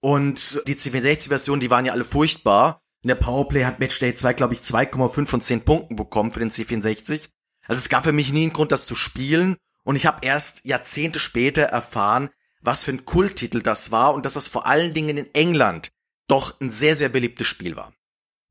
Und 0.00 0.62
die 0.68 0.76
C64-Versionen, 0.76 1.60
die 1.60 1.70
waren 1.70 1.84
ja 1.84 1.94
alle 1.94 2.04
furchtbar. 2.04 2.80
In 3.02 3.08
der 3.08 3.16
Powerplay 3.16 3.64
hat 3.64 3.80
Matchday 3.80 4.14
2, 4.14 4.34
glaube 4.34 4.54
ich, 4.54 4.60
2,5 4.60 5.26
von 5.26 5.40
10 5.40 5.64
Punkten 5.64 5.96
bekommen 5.96 6.30
für 6.30 6.40
den 6.40 6.50
C64. 6.50 7.28
Also 7.66 7.80
es 7.80 7.88
gab 7.88 8.04
für 8.04 8.12
mich 8.12 8.32
nie 8.32 8.42
einen 8.42 8.52
Grund, 8.52 8.72
das 8.72 8.86
zu 8.86 8.94
spielen. 8.94 9.56
Und 9.86 9.94
ich 9.94 10.04
habe 10.04 10.26
erst 10.26 10.64
Jahrzehnte 10.64 11.20
später 11.20 11.62
erfahren, 11.62 12.30
was 12.60 12.82
für 12.82 12.90
ein 12.90 13.04
Kulttitel 13.04 13.62
das 13.62 13.92
war 13.92 14.14
und 14.14 14.26
dass 14.26 14.32
das 14.32 14.48
vor 14.48 14.66
allen 14.66 14.92
Dingen 14.94 15.16
in 15.16 15.32
England 15.32 15.92
doch 16.26 16.60
ein 16.60 16.72
sehr, 16.72 16.96
sehr 16.96 17.08
beliebtes 17.08 17.46
Spiel 17.46 17.76
war. 17.76 17.92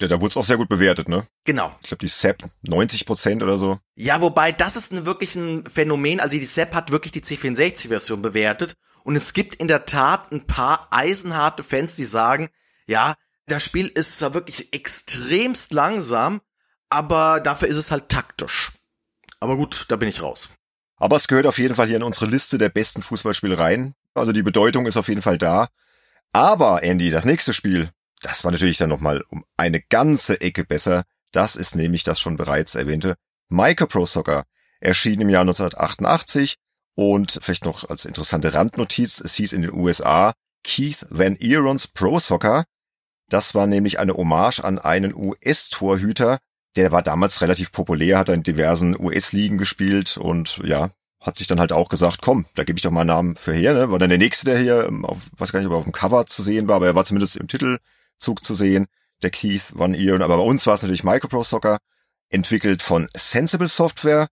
Ja, 0.01 0.07
da 0.07 0.21
wurde 0.21 0.29
es 0.29 0.37
auch 0.37 0.45
sehr 0.45 0.55
gut 0.55 0.69
bewertet, 0.69 1.09
ne? 1.09 1.27
Genau. 1.43 1.75
Ich 1.81 1.89
glaube, 1.89 2.05
die 2.05 2.07
SEP 2.07 2.45
90 2.61 3.05
Prozent 3.05 3.43
oder 3.43 3.57
so. 3.57 3.79
Ja, 3.95 4.21
wobei 4.21 4.53
das 4.53 4.77
ist 4.77 4.93
ein, 4.93 5.05
wirklich 5.05 5.35
ein 5.35 5.65
Phänomen. 5.65 6.21
Also 6.21 6.37
die 6.37 6.45
SEP 6.45 6.73
hat 6.73 6.91
wirklich 6.91 7.11
die 7.11 7.21
C64-Version 7.21 8.21
bewertet. 8.21 8.75
Und 9.03 9.17
es 9.17 9.33
gibt 9.33 9.55
in 9.55 9.67
der 9.67 9.85
Tat 9.85 10.31
ein 10.31 10.47
paar 10.47 10.87
eisenharte 10.91 11.63
Fans, 11.63 11.97
die 11.97 12.05
sagen, 12.05 12.49
ja, 12.87 13.13
das 13.47 13.61
Spiel 13.61 13.87
ist 13.87 14.19
zwar 14.19 14.33
wirklich 14.33 14.73
extremst 14.73 15.73
langsam, 15.73 16.39
aber 16.89 17.41
dafür 17.41 17.67
ist 17.67 17.77
es 17.77 17.91
halt 17.91 18.07
taktisch. 18.07 18.71
Aber 19.41 19.57
gut, 19.57 19.87
da 19.89 19.97
bin 19.97 20.07
ich 20.07 20.21
raus. 20.21 20.49
Aber 20.97 21.17
es 21.17 21.27
gehört 21.27 21.47
auf 21.47 21.57
jeden 21.57 21.75
Fall 21.75 21.87
hier 21.87 21.97
in 21.97 22.03
unsere 22.03 22.25
Liste 22.25 22.57
der 22.57 22.69
besten 22.69 23.01
Fußballspiele 23.01 23.57
rein. 23.57 23.95
Also 24.13 24.31
die 24.31 24.43
Bedeutung 24.43 24.85
ist 24.85 24.97
auf 24.97 25.09
jeden 25.09 25.21
Fall 25.21 25.37
da. 25.37 25.67
Aber 26.31 26.83
Andy, 26.83 27.09
das 27.09 27.25
nächste 27.25 27.53
Spiel, 27.53 27.89
das 28.21 28.43
war 28.43 28.51
natürlich 28.51 28.77
dann 28.77 28.89
nochmal 28.89 29.23
um 29.29 29.45
eine 29.57 29.81
ganze 29.81 30.41
Ecke 30.41 30.63
besser. 30.63 31.03
Das 31.31 31.55
ist 31.55 31.75
nämlich 31.75 32.03
das 32.03 32.19
schon 32.19 32.37
bereits 32.37 32.75
erwähnte 32.75 33.15
Micropro 33.49 34.05
Soccer. 34.05 34.45
Erschien 34.79 35.21
im 35.21 35.29
Jahr 35.29 35.41
1988 35.41 36.55
und 36.95 37.39
vielleicht 37.41 37.65
noch 37.65 37.89
als 37.89 38.05
interessante 38.05 38.53
Randnotiz, 38.53 39.19
es 39.19 39.35
hieß 39.35 39.53
in 39.53 39.61
den 39.61 39.73
USA 39.73 40.33
Keith 40.63 41.05
Van 41.09 41.35
Eerons 41.35 41.87
Pro 41.87 42.19
Soccer. 42.19 42.65
Das 43.29 43.53
war 43.53 43.67
nämlich 43.67 43.99
eine 43.99 44.13
Hommage 44.13 44.61
an 44.61 44.79
einen 44.79 45.13
US-Torhüter, 45.13 46.39
der 46.75 46.91
war 46.91 47.01
damals 47.01 47.41
relativ 47.41 47.71
populär, 47.71 48.17
hat 48.17 48.29
in 48.29 48.43
diversen 48.43 48.99
US-Ligen 48.99 49.57
gespielt 49.57 50.17
und 50.17 50.59
ja, 50.63 50.91
hat 51.21 51.37
sich 51.37 51.47
dann 51.47 51.59
halt 51.59 51.71
auch 51.71 51.89
gesagt, 51.89 52.21
komm, 52.21 52.45
da 52.55 52.63
gebe 52.63 52.77
ich 52.77 52.83
doch 52.83 52.91
mal 52.91 53.01
einen 53.01 53.07
Namen 53.07 53.35
für 53.35 53.53
her, 53.53 53.73
ne? 53.73 53.89
War 53.91 53.99
dann 53.99 54.09
der 54.09 54.19
nächste, 54.19 54.45
der 54.45 54.59
hier, 54.59 54.85
ähm, 54.87 55.05
auf, 55.05 55.17
weiß 55.37 55.51
gar 55.51 55.59
nicht, 55.59 55.67
ob 55.67 55.73
er 55.73 55.77
auf 55.77 55.83
dem 55.85 55.93
Cover 55.93 56.25
zu 56.25 56.43
sehen 56.43 56.67
war, 56.67 56.75
aber 56.77 56.87
er 56.87 56.95
war 56.95 57.05
zumindest 57.05 57.37
im 57.37 57.47
Titelzug 57.47 58.43
zu 58.43 58.53
sehen, 58.53 58.87
der 59.23 59.31
Keith 59.31 59.73
Van 59.73 59.95
Eon. 59.95 60.21
Aber 60.21 60.37
bei 60.37 60.43
uns 60.43 60.67
war 60.67 60.75
es 60.75 60.83
natürlich 60.83 61.03
Micropro 61.03 61.43
Soccer, 61.43 61.77
entwickelt 62.29 62.81
von 62.81 63.07
Sensible 63.15 63.67
Software, 63.67 64.27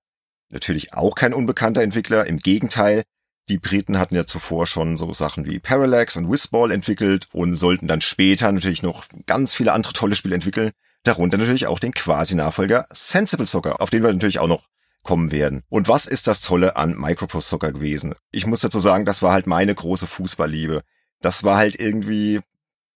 natürlich 0.50 0.94
auch 0.94 1.16
kein 1.16 1.34
unbekannter 1.34 1.82
Entwickler, 1.82 2.28
im 2.28 2.38
Gegenteil, 2.38 3.04
die 3.50 3.58
Briten 3.58 4.00
hatten 4.00 4.16
ja 4.16 4.26
zuvor 4.26 4.68
schon 4.68 4.96
so 4.96 5.12
Sachen 5.12 5.46
wie 5.46 5.60
Parallax 5.60 6.16
und 6.16 6.32
Whizball 6.32 6.72
entwickelt 6.72 7.28
und 7.34 7.56
sollten 7.56 7.88
dann 7.88 8.00
später 8.00 8.52
natürlich 8.52 8.84
noch 8.84 9.06
ganz 9.26 9.54
viele 9.54 9.74
andere 9.74 9.94
tolle 9.94 10.16
Spiele 10.16 10.36
entwickeln. 10.36 10.72
Darunter 11.04 11.38
natürlich 11.38 11.68
auch 11.68 11.80
den 11.80 11.94
Quasi-Nachfolger 11.94 12.86
Sensible 12.92 13.46
Soccer, 13.46 13.82
auf 13.82 13.90
den 13.90 14.04
wir 14.04 14.12
natürlich 14.12 14.40
auch 14.40 14.48
noch 14.48 14.68
kommen 15.04 15.32
werden. 15.32 15.64
Und 15.70 15.90
was 15.90 16.08
ist 16.08 16.28
das 16.28 16.42
Tolle 16.42 16.78
an 16.78 16.98
Microprose 16.98 17.50
Soccer 17.50 17.74
gewesen? 17.74 18.16
Ich 18.32 18.46
muss 18.46 18.62
dazu 18.62 18.80
sagen, 18.80 19.04
das 19.06 19.22
war 19.22 19.34
halt 19.34 19.46
meine 19.46 19.76
große 19.76 20.08
Fußballliebe. 20.08 20.82
Das 21.22 21.44
war 21.44 21.58
halt 21.58 21.80
irgendwie 21.80 22.40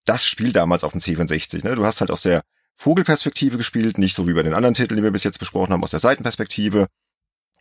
das 0.06 0.26
Spiel 0.26 0.54
damals 0.54 0.84
auf 0.84 0.94
dem 0.94 1.02
C64. 1.02 1.66
Ne? 1.66 1.76
Du 1.76 1.86
hast 1.86 2.00
halt 2.00 2.12
aus 2.12 2.22
der 2.22 2.44
Vogelperspektive 2.76 3.58
gespielt, 3.58 3.98
nicht 3.98 4.16
so 4.16 4.28
wie 4.28 4.34
bei 4.34 4.44
den 4.44 4.54
anderen 4.54 4.74
Titeln, 4.74 4.98
die 4.98 5.04
wir 5.04 5.12
bis 5.12 5.24
jetzt 5.24 5.40
besprochen 5.40 5.74
haben, 5.74 5.84
aus 5.84 5.92
der 5.92 6.00
Seitenperspektive. 6.00 6.88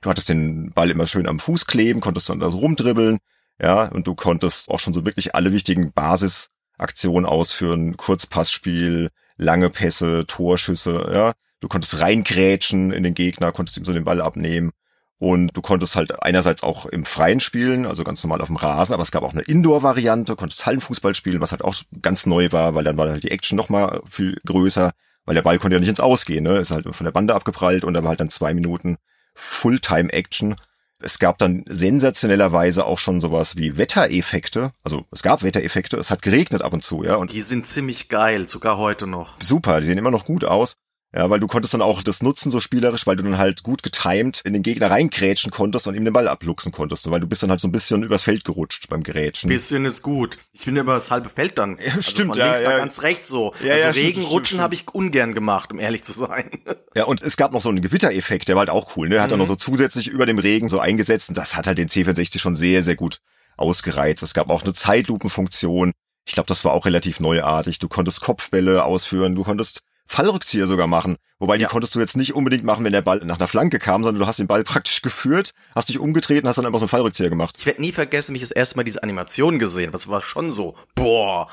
Du 0.02 0.10
hattest 0.10 0.28
den 0.28 0.72
Ball 0.72 0.90
immer 0.90 1.06
schön 1.06 1.26
am 1.26 1.40
Fuß 1.40 1.66
kleben, 1.66 2.00
konntest 2.00 2.28
dann 2.28 2.38
da 2.38 2.50
so 2.50 2.58
rumdribbeln, 2.58 3.18
ja, 3.60 3.86
und 3.86 4.06
du 4.06 4.14
konntest 4.14 4.68
auch 4.68 4.78
schon 4.78 4.92
so 4.92 5.04
wirklich 5.04 5.34
alle 5.34 5.52
wichtigen 5.52 5.92
Basisaktionen 5.92 7.26
ausführen, 7.26 7.96
Kurzpassspiel, 7.96 9.10
lange 9.36 9.70
Pässe, 9.70 10.24
Torschüsse, 10.26 11.10
ja. 11.12 11.32
Du 11.60 11.68
konntest 11.68 12.00
reingrätschen 12.00 12.92
in 12.92 13.02
den 13.02 13.14
Gegner, 13.14 13.52
konntest 13.52 13.78
ihm 13.78 13.84
so 13.84 13.92
den 13.92 14.04
Ball 14.04 14.20
abnehmen. 14.20 14.72
Und 15.18 15.56
du 15.56 15.62
konntest 15.62 15.96
halt 15.96 16.22
einerseits 16.22 16.62
auch 16.62 16.84
im 16.84 17.06
Freien 17.06 17.40
spielen, 17.40 17.86
also 17.86 18.04
ganz 18.04 18.22
normal 18.22 18.42
auf 18.42 18.48
dem 18.48 18.56
Rasen, 18.56 18.92
aber 18.92 19.02
es 19.02 19.10
gab 19.10 19.22
auch 19.22 19.32
eine 19.32 19.40
Indoor-Variante, 19.42 20.36
konntest 20.36 20.66
Hallenfußball 20.66 21.14
spielen, 21.14 21.40
was 21.40 21.52
halt 21.52 21.64
auch 21.64 21.74
ganz 22.02 22.26
neu 22.26 22.48
war, 22.52 22.74
weil 22.74 22.84
dann 22.84 22.98
war 22.98 23.08
halt 23.08 23.22
die 23.22 23.30
Action 23.30 23.56
noch 23.56 23.70
mal 23.70 24.02
viel 24.10 24.38
größer, 24.44 24.92
weil 25.24 25.34
der 25.34 25.42
Ball 25.42 25.58
konnte 25.58 25.76
ja 25.76 25.80
nicht 25.80 25.88
ins 25.88 26.00
Ausgehen, 26.00 26.44
ne? 26.44 26.58
Ist 26.58 26.70
halt 26.70 26.86
von 26.94 27.04
der 27.04 27.12
Bande 27.12 27.34
abgeprallt 27.34 27.82
und 27.82 27.94
da 27.94 28.02
war 28.02 28.10
halt 28.10 28.20
dann 28.20 28.28
zwei 28.28 28.52
Minuten 28.52 28.98
Fulltime-Action. 29.34 30.56
Es 31.02 31.18
gab 31.18 31.38
dann 31.38 31.62
sensationellerweise 31.68 32.86
auch 32.86 32.98
schon 32.98 33.20
sowas 33.20 33.56
wie 33.56 33.76
Wettereffekte. 33.76 34.72
Also 34.82 35.04
es 35.10 35.22
gab 35.22 35.42
Wettereffekte, 35.42 35.98
es 35.98 36.10
hat 36.10 36.22
geregnet 36.22 36.62
ab 36.62 36.72
und 36.72 36.82
zu, 36.82 37.04
ja. 37.04 37.16
Und 37.16 37.32
die 37.32 37.42
sind 37.42 37.66
ziemlich 37.66 38.08
geil, 38.08 38.48
sogar 38.48 38.78
heute 38.78 39.06
noch. 39.06 39.40
Super, 39.42 39.80
die 39.80 39.86
sehen 39.86 39.98
immer 39.98 40.10
noch 40.10 40.24
gut 40.24 40.44
aus. 40.44 40.74
Ja, 41.14 41.30
weil 41.30 41.40
du 41.40 41.46
konntest 41.46 41.72
dann 41.72 41.80
auch 41.82 42.02
das 42.02 42.22
nutzen 42.22 42.50
so 42.50 42.60
spielerisch, 42.60 43.06
weil 43.06 43.16
du 43.16 43.22
dann 43.22 43.38
halt 43.38 43.62
gut 43.62 43.82
getimed 43.82 44.42
in 44.44 44.52
den 44.52 44.62
Gegner 44.62 44.90
reinkrätschen 44.90 45.50
konntest 45.50 45.86
und 45.86 45.94
ihm 45.94 46.04
den 46.04 46.12
Ball 46.12 46.28
abluchsen 46.28 46.72
konntest, 46.72 47.10
weil 47.10 47.20
du 47.20 47.26
bist 47.26 47.42
dann 47.42 47.48
halt 47.48 47.60
so 47.60 47.68
ein 47.68 47.72
bisschen 47.72 48.02
übers 48.02 48.22
Feld 48.22 48.44
gerutscht 48.44 48.88
beim 48.90 49.02
Gerätschen. 49.02 49.48
Bisschen 49.48 49.86
ist 49.86 50.02
gut. 50.02 50.36
Ich 50.52 50.64
bin 50.66 50.76
über 50.76 50.94
das 50.94 51.10
halbe 51.10 51.30
Feld 51.30 51.56
dann. 51.58 51.78
Ja, 51.78 51.94
also 51.94 52.02
stimmt, 52.02 52.30
von 52.32 52.38
ja, 52.38 52.46
links 52.46 52.60
ja. 52.60 52.70
nach 52.70 52.78
ganz 52.78 53.02
rechts 53.02 53.28
so. 53.28 53.54
Ja, 53.64 53.74
also 53.74 53.86
ja, 53.86 53.90
Regenrutschen 53.92 54.60
habe 54.60 54.74
ich 54.74 54.84
ungern 54.92 55.32
gemacht, 55.32 55.72
um 55.72 55.78
ehrlich 55.78 56.02
zu 56.04 56.12
sein. 56.12 56.50
Ja, 56.94 57.04
und 57.04 57.20
es 57.20 57.36
gab 57.36 57.52
noch 57.52 57.60
so 57.60 57.68
einen 57.68 57.82
Gewittereffekt, 57.82 58.48
der 58.48 58.54
war 58.56 58.60
halt 58.60 58.70
auch 58.70 58.96
cool, 58.96 59.10
ne? 59.10 59.20
Hat 59.20 59.30
dann 59.30 59.36
Mhm. 59.38 59.42
noch 59.42 59.48
so 59.48 59.56
zusätzlich 59.56 60.08
über 60.08 60.24
dem 60.24 60.38
Regen 60.38 60.70
so 60.70 60.80
eingesetzt 60.80 61.28
und 61.28 61.36
das 61.36 61.54
hat 61.54 61.66
halt 61.66 61.76
den 61.76 61.88
C64 61.90 62.38
schon 62.38 62.54
sehr, 62.54 62.82
sehr 62.82 62.96
gut 62.96 63.18
ausgereizt. 63.58 64.22
Es 64.22 64.32
gab 64.32 64.48
auch 64.48 64.62
eine 64.62 64.72
Zeitlupenfunktion. 64.72 65.92
Ich 66.26 66.32
glaube, 66.32 66.46
das 66.46 66.64
war 66.64 66.72
auch 66.72 66.86
relativ 66.86 67.20
neuartig. 67.20 67.78
Du 67.78 67.88
konntest 67.88 68.22
Kopfbälle 68.22 68.84
ausführen, 68.84 69.34
du 69.34 69.44
konntest 69.44 69.80
Fallrückzieher 70.06 70.66
sogar 70.66 70.86
machen. 70.86 71.16
Wobei 71.38 71.56
die 71.58 71.62
Ja. 71.64 71.68
konntest 71.68 71.94
du 71.94 72.00
jetzt 72.00 72.16
nicht 72.16 72.34
unbedingt 72.34 72.64
machen, 72.64 72.84
wenn 72.84 72.92
der 72.92 73.02
Ball 73.02 73.20
nach 73.24 73.36
einer 73.38 73.48
Flanke 73.48 73.78
kam, 73.78 74.02
sondern 74.04 74.20
du 74.20 74.26
hast 74.26 74.38
den 74.38 74.46
Ball 74.46 74.64
praktisch 74.64 75.02
geführt, 75.02 75.50
hast 75.74 75.88
dich 75.88 75.98
umgedreht 75.98 76.42
und 76.42 76.48
hast 76.48 76.56
dann 76.56 76.66
einfach 76.66 76.78
so 76.78 76.84
einen 76.84 76.90
Fallrückzieher 76.90 77.28
gemacht. 77.28 77.56
Ich 77.58 77.66
werde 77.66 77.80
nie 77.82 77.92
vergessen, 77.92 78.32
mich 78.32 78.40
das 78.42 78.50
erste 78.52 78.76
Mal 78.76 78.84
diese 78.84 79.02
Animation 79.02 79.58
gesehen. 79.58 79.92
Das 79.92 80.08
war 80.08 80.22
schon 80.22 80.50
so, 80.50 80.74
boah, 80.94 81.48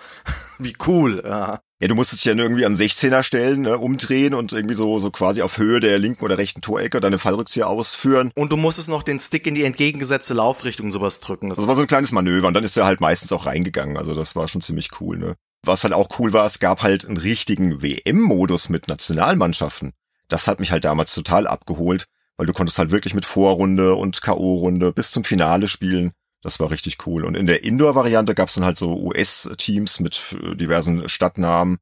wie 0.60 0.76
cool. 0.88 1.22
Ja. 1.26 1.60
Ja, 1.82 1.88
du 1.90 1.96
musstest 1.96 2.24
dich 2.24 2.32
ja 2.34 2.38
irgendwie 2.42 2.66
am 2.66 2.76
16er 2.76 3.24
stellen, 3.24 3.64
ne, 3.64 3.78
umdrehen 3.78 4.34
und 4.36 4.54
irgendwie 4.54 4.76
so, 4.76 5.00
so 5.00 5.12
quasi 5.12 5.42
auf 5.42 5.58
Höhe 5.58 5.82
der 5.82 6.00
linken 6.00 6.24
oder 6.24 6.38
rechten 6.38 6.62
Torecke 6.62 7.02
deine 7.02 7.20
Fallrückzieher 7.20 7.68
ausführen. 7.68 8.32
Und 8.36 8.54
du 8.54 8.58
musstest 8.58 8.88
noch 8.88 9.04
den 9.04 9.20
Stick 9.20 9.46
in 9.48 9.56
die 9.56 9.66
entgegengesetzte 9.66 10.34
Laufrichtung 10.34 10.86
und 10.86 10.92
sowas 10.94 11.20
drücken. 11.20 11.50
Das 11.50 11.58
Das 11.58 11.68
war 11.68 11.76
so 11.76 11.82
ein 11.82 11.88
kleines 11.88 12.14
Manöver 12.14 12.48
und 12.48 12.54
dann 12.54 12.64
ist 12.64 12.78
er 12.78 12.86
halt 12.86 13.02
meistens 13.02 13.34
auch 13.34 13.48
reingegangen. 13.48 13.98
Also 13.98 14.14
das 14.14 14.34
war 14.34 14.48
schon 14.48 14.62
ziemlich 14.62 14.92
cool, 15.02 15.18
ne? 15.18 15.36
Was 15.66 15.84
halt 15.84 15.94
auch 15.94 16.10
cool 16.20 16.34
war, 16.34 16.46
es 16.46 16.60
gab 16.60 16.84
halt 16.84 17.06
einen 17.06 17.18
richtigen 17.18 17.82
WM-Modus 17.82 18.68
mit 18.68 18.90
Nationalmannschaften. 18.90 19.94
Das 20.28 20.48
hat 20.48 20.60
mich 20.60 20.72
halt 20.72 20.84
damals 20.84 21.16
total 21.16 21.48
abgeholt, 21.48 22.06
weil 22.36 22.46
du 22.46 22.54
konntest 22.54 22.78
halt 22.80 22.92
wirklich 22.92 23.14
mit 23.14 23.26
Vorrunde 23.26 23.96
und 23.96 24.22
K.O.-Runde 24.22 24.92
bis 24.92 25.12
zum 25.12 25.24
Finale 25.24 25.68
spielen. 25.68 26.12
Das 26.42 26.60
war 26.60 26.70
richtig 26.70 27.08
cool. 27.08 27.24
Und 27.24 27.36
in 27.36 27.48
der 27.48 27.64
Indoor-Variante 27.64 28.36
gab's 28.36 28.56
dann 28.56 28.66
halt 28.66 28.78
so 28.78 28.94
US-Teams 28.98 30.02
mit 30.02 30.36
äh, 30.44 30.56
diversen 30.56 31.08
Stadtnamen, 31.08 31.78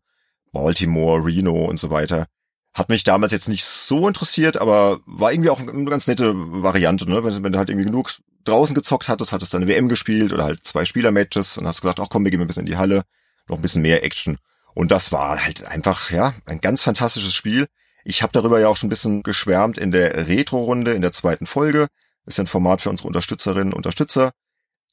Baltimore, 0.51 1.25
Reno 1.25 1.65
und 1.65 1.79
so 1.79 1.89
weiter. 1.89 2.27
Hat 2.73 2.89
mich 2.89 3.03
damals 3.03 3.31
jetzt 3.31 3.49
nicht 3.49 3.65
so 3.65 4.07
interessiert, 4.07 4.57
aber 4.57 4.99
war 5.07 5.33
irgendwie 5.33 5.49
auch 5.49 5.59
eine 5.59 5.85
ganz 5.85 6.07
nette 6.07 6.33
Variante, 6.35 7.09
ne? 7.09 7.23
Wenn, 7.23 7.43
wenn 7.43 7.51
du 7.51 7.57
halt 7.57 7.69
irgendwie 7.69 7.87
genug 7.87 8.13
draußen 8.43 8.75
gezockt 8.75 9.09
hattest, 9.09 9.33
hattest 9.33 9.53
dann 9.53 9.63
eine 9.63 9.71
WM 9.71 9.89
gespielt 9.89 10.31
oder 10.31 10.43
halt 10.43 10.63
zwei 10.63 10.85
Spieler-Matches 10.85 11.57
und 11.57 11.65
hast 11.65 11.81
gesagt, 11.81 11.99
ach 11.99 12.07
komm, 12.09 12.23
wir 12.23 12.31
gehen 12.31 12.39
ein 12.39 12.47
bisschen 12.47 12.65
in 12.65 12.71
die 12.71 12.77
Halle, 12.77 13.03
noch 13.47 13.57
ein 13.57 13.61
bisschen 13.61 13.81
mehr 13.81 14.03
Action. 14.03 14.37
Und 14.73 14.91
das 14.91 15.11
war 15.11 15.43
halt 15.43 15.65
einfach, 15.65 16.11
ja, 16.11 16.33
ein 16.45 16.61
ganz 16.61 16.81
fantastisches 16.81 17.35
Spiel. 17.35 17.67
Ich 18.03 18.23
habe 18.23 18.33
darüber 18.33 18.59
ja 18.59 18.67
auch 18.67 18.77
schon 18.77 18.87
ein 18.87 18.89
bisschen 18.89 19.23
geschwärmt 19.23 19.77
in 19.77 19.91
der 19.91 20.27
Retro-Runde, 20.27 20.93
in 20.93 21.01
der 21.01 21.11
zweiten 21.11 21.45
Folge. 21.45 21.87
Ist 22.25 22.37
ja 22.37 22.43
ein 22.43 22.47
Format 22.47 22.81
für 22.81 22.89
unsere 22.89 23.07
Unterstützerinnen 23.07 23.73
und 23.73 23.77
Unterstützer. 23.77 24.31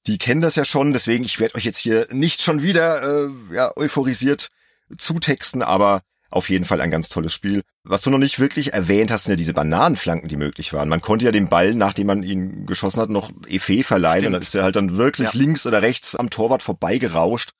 die 0.06 0.18
kennen 0.18 0.40
das 0.40 0.56
ja 0.56 0.64
schon, 0.64 0.92
deswegen 0.92 1.24
ich 1.24 1.38
werde 1.38 1.56
euch 1.56 1.64
jetzt 1.64 1.78
hier 1.78 2.06
nicht 2.10 2.40
schon 2.40 2.62
wieder 2.62 3.02
äh, 3.02 3.30
ja, 3.52 3.70
euphorisiert 3.76 4.48
zutexten, 4.96 5.62
aber 5.62 6.02
auf 6.30 6.50
jeden 6.50 6.64
Fall 6.64 6.80
ein 6.80 6.90
ganz 6.90 7.08
tolles 7.08 7.32
Spiel. 7.32 7.62
Was 7.84 8.02
du 8.02 8.10
noch 8.10 8.18
nicht 8.18 8.38
wirklich 8.38 8.72
erwähnt 8.74 9.10
hast, 9.10 9.24
sind 9.24 9.32
ja 9.32 9.36
diese 9.36 9.54
Bananenflanken, 9.54 10.28
die 10.28 10.36
möglich 10.36 10.72
waren. 10.72 10.88
Man 10.88 11.00
konnte 11.00 11.24
ja 11.24 11.32
den 11.32 11.48
Ball, 11.48 11.74
nachdem 11.74 12.06
man 12.08 12.22
ihn 12.22 12.66
geschossen 12.66 13.00
hat, 13.00 13.10
noch 13.10 13.30
Efe 13.46 13.82
verleihen 13.82 14.20
Stimmt. 14.20 14.26
und 14.26 14.32
dann 14.34 14.42
ist 14.42 14.54
er 14.54 14.62
halt 14.62 14.76
dann 14.76 14.96
wirklich 14.96 15.32
ja. 15.32 15.40
links 15.40 15.66
oder 15.66 15.80
rechts 15.80 16.14
am 16.14 16.30
Torwart 16.30 16.62
vorbeigerauscht. 16.62 17.52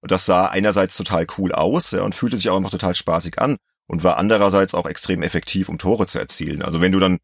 Und 0.00 0.10
das 0.10 0.26
sah 0.26 0.46
einerseits 0.46 0.96
total 0.96 1.26
cool 1.38 1.52
aus 1.52 1.90
ja, 1.92 2.02
und 2.02 2.14
fühlte 2.14 2.36
sich 2.36 2.50
auch 2.50 2.60
noch 2.60 2.70
total 2.70 2.94
spaßig 2.94 3.40
an 3.40 3.56
und 3.86 4.04
war 4.04 4.18
andererseits 4.18 4.74
auch 4.74 4.86
extrem 4.86 5.22
effektiv, 5.22 5.68
um 5.68 5.78
Tore 5.78 6.06
zu 6.06 6.18
erzielen. 6.18 6.62
Also 6.62 6.80
wenn 6.80 6.92
du 6.92 7.00
dann 7.00 7.18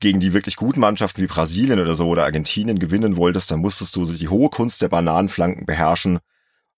gegen 0.00 0.20
die 0.20 0.32
wirklich 0.32 0.56
guten 0.56 0.80
Mannschaften 0.80 1.20
wie 1.20 1.26
Brasilien 1.26 1.78
oder 1.78 1.94
so 1.94 2.08
oder 2.08 2.24
Argentinien 2.24 2.78
gewinnen 2.78 3.16
wolltest, 3.16 3.50
dann 3.50 3.60
musstest 3.60 3.94
du 3.96 4.04
die 4.04 4.28
hohe 4.28 4.48
Kunst 4.48 4.82
der 4.82 4.88
Bananenflanken 4.88 5.66
beherrschen, 5.66 6.20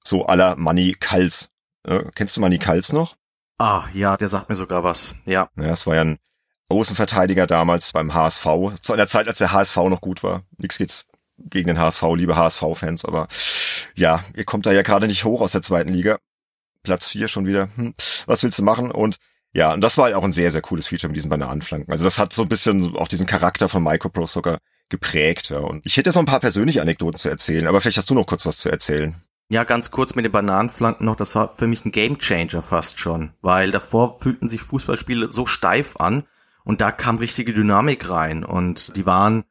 so 0.04 0.26
aller 0.26 0.56
Manny 0.56 0.96
Kals. 0.98 1.48
Äh, 1.84 2.04
kennst 2.14 2.36
du 2.36 2.40
Manny 2.40 2.58
Kals 2.58 2.92
noch? 2.92 3.16
Ach 3.58 3.90
ja, 3.94 4.16
der 4.16 4.28
sagt 4.28 4.48
mir 4.48 4.56
sogar 4.56 4.82
was. 4.82 5.14
Ja. 5.24 5.48
Ja, 5.56 5.70
es 5.70 5.86
war 5.86 5.94
ja 5.94 6.02
ein 6.02 6.18
Außenverteidiger 6.68 7.46
damals 7.46 7.92
beim 7.92 8.12
HSV, 8.12 8.46
zu 8.80 8.92
einer 8.92 9.06
Zeit, 9.06 9.28
als 9.28 9.38
der 9.38 9.52
HSV 9.52 9.76
noch 9.76 10.00
gut 10.00 10.22
war. 10.22 10.42
Nix 10.56 10.78
geht's 10.78 11.04
gegen 11.38 11.68
den 11.68 11.78
HSV, 11.78 12.02
liebe 12.16 12.36
HSV-Fans, 12.36 13.04
aber 13.04 13.28
ja, 13.94 14.24
ihr 14.34 14.44
kommt 14.44 14.66
da 14.66 14.72
ja 14.72 14.82
gerade 14.82 15.06
nicht 15.06 15.24
hoch 15.24 15.40
aus 15.40 15.52
der 15.52 15.62
zweiten 15.62 15.90
Liga. 15.90 16.18
Platz 16.82 17.08
vier 17.08 17.28
schon 17.28 17.46
wieder. 17.46 17.68
Hm, 17.76 17.94
was 18.26 18.42
willst 18.42 18.58
du 18.58 18.64
machen? 18.64 18.90
Und 18.90 19.16
ja, 19.54 19.72
und 19.74 19.82
das 19.82 19.98
war 19.98 20.06
halt 20.06 20.14
auch 20.14 20.24
ein 20.24 20.32
sehr, 20.32 20.50
sehr 20.50 20.62
cooles 20.62 20.86
Feature 20.86 21.08
mit 21.08 21.16
diesen 21.16 21.30
Bananenflanken. 21.30 21.92
Also 21.92 22.04
das 22.04 22.18
hat 22.18 22.32
so 22.32 22.42
ein 22.42 22.48
bisschen 22.48 22.96
auch 22.96 23.08
diesen 23.08 23.26
Charakter 23.26 23.68
von 23.68 23.82
Micropro 23.82 24.26
Soccer 24.26 24.58
geprägt. 24.88 25.50
Ja. 25.50 25.58
Und 25.58 25.84
ich 25.86 25.96
hätte 25.96 26.08
jetzt 26.08 26.14
noch 26.14 26.22
ein 26.22 26.26
paar 26.26 26.40
persönliche 26.40 26.80
Anekdoten 26.80 27.18
zu 27.18 27.28
erzählen, 27.28 27.66
aber 27.66 27.80
vielleicht 27.80 27.98
hast 27.98 28.10
du 28.10 28.14
noch 28.14 28.26
kurz 28.26 28.46
was 28.46 28.56
zu 28.58 28.70
erzählen. 28.70 29.14
Ja, 29.50 29.64
ganz 29.64 29.90
kurz 29.90 30.14
mit 30.14 30.24
den 30.24 30.32
Bananenflanken 30.32 31.04
noch, 31.04 31.16
das 31.16 31.34
war 31.34 31.50
für 31.50 31.66
mich 31.66 31.84
ein 31.84 31.92
Gamechanger 31.92 32.62
fast 32.62 32.98
schon, 32.98 33.34
weil 33.42 33.70
davor 33.70 34.18
fühlten 34.18 34.48
sich 34.48 34.62
Fußballspiele 34.62 35.30
so 35.30 35.44
steif 35.44 35.96
an 35.96 36.24
und 36.64 36.80
da 36.80 36.90
kam 36.90 37.18
richtige 37.18 37.52
Dynamik 37.52 38.08
rein 38.08 38.44
und 38.44 38.96
die 38.96 39.04
waren 39.04 39.44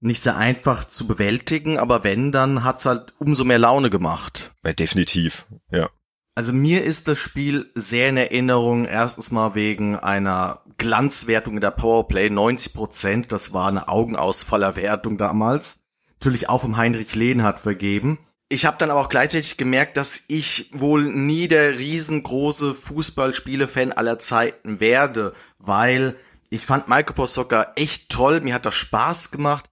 nicht 0.00 0.22
sehr 0.22 0.36
einfach 0.36 0.84
zu 0.84 1.06
bewältigen, 1.06 1.78
aber 1.78 2.04
wenn, 2.04 2.32
dann 2.32 2.64
hat's 2.64 2.84
halt 2.84 3.14
umso 3.18 3.44
mehr 3.44 3.58
Laune 3.58 3.90
gemacht. 3.90 4.52
Ja, 4.64 4.72
definitiv, 4.72 5.46
ja. 5.70 5.88
Also 6.34 6.52
mir 6.52 6.84
ist 6.84 7.08
das 7.08 7.18
Spiel 7.18 7.70
sehr 7.74 8.10
in 8.10 8.18
Erinnerung, 8.18 8.84
erstens 8.84 9.30
mal 9.30 9.54
wegen 9.54 9.96
einer 9.96 10.60
Glanzwertung 10.76 11.54
in 11.54 11.62
der 11.62 11.70
Powerplay, 11.70 12.28
90 12.28 12.74
Prozent, 12.74 13.32
das 13.32 13.54
war 13.54 13.68
eine 13.68 13.88
Augenausfallerwertung 13.88 15.16
damals. 15.16 15.80
Natürlich 16.20 16.50
auch 16.50 16.60
vom 16.60 16.76
Heinrich 16.76 17.14
Lehnhardt 17.14 17.58
vergeben. 17.58 18.18
Ich 18.48 18.66
habe 18.66 18.76
dann 18.78 18.90
aber 18.90 19.00
auch 19.00 19.08
gleichzeitig 19.08 19.56
gemerkt, 19.56 19.96
dass 19.96 20.24
ich 20.28 20.70
wohl 20.72 21.04
nie 21.04 21.48
der 21.48 21.78
riesengroße 21.78 22.74
Fußballspiele-Fan 22.74 23.92
aller 23.92 24.18
Zeiten 24.18 24.78
werde, 24.78 25.32
weil 25.58 26.16
ich 26.50 26.60
fand 26.60 26.86
Microsoft 26.86 27.32
Soccer 27.32 27.72
echt 27.76 28.10
toll, 28.10 28.40
mir 28.40 28.54
hat 28.54 28.66
das 28.66 28.74
Spaß 28.74 29.30
gemacht, 29.30 29.64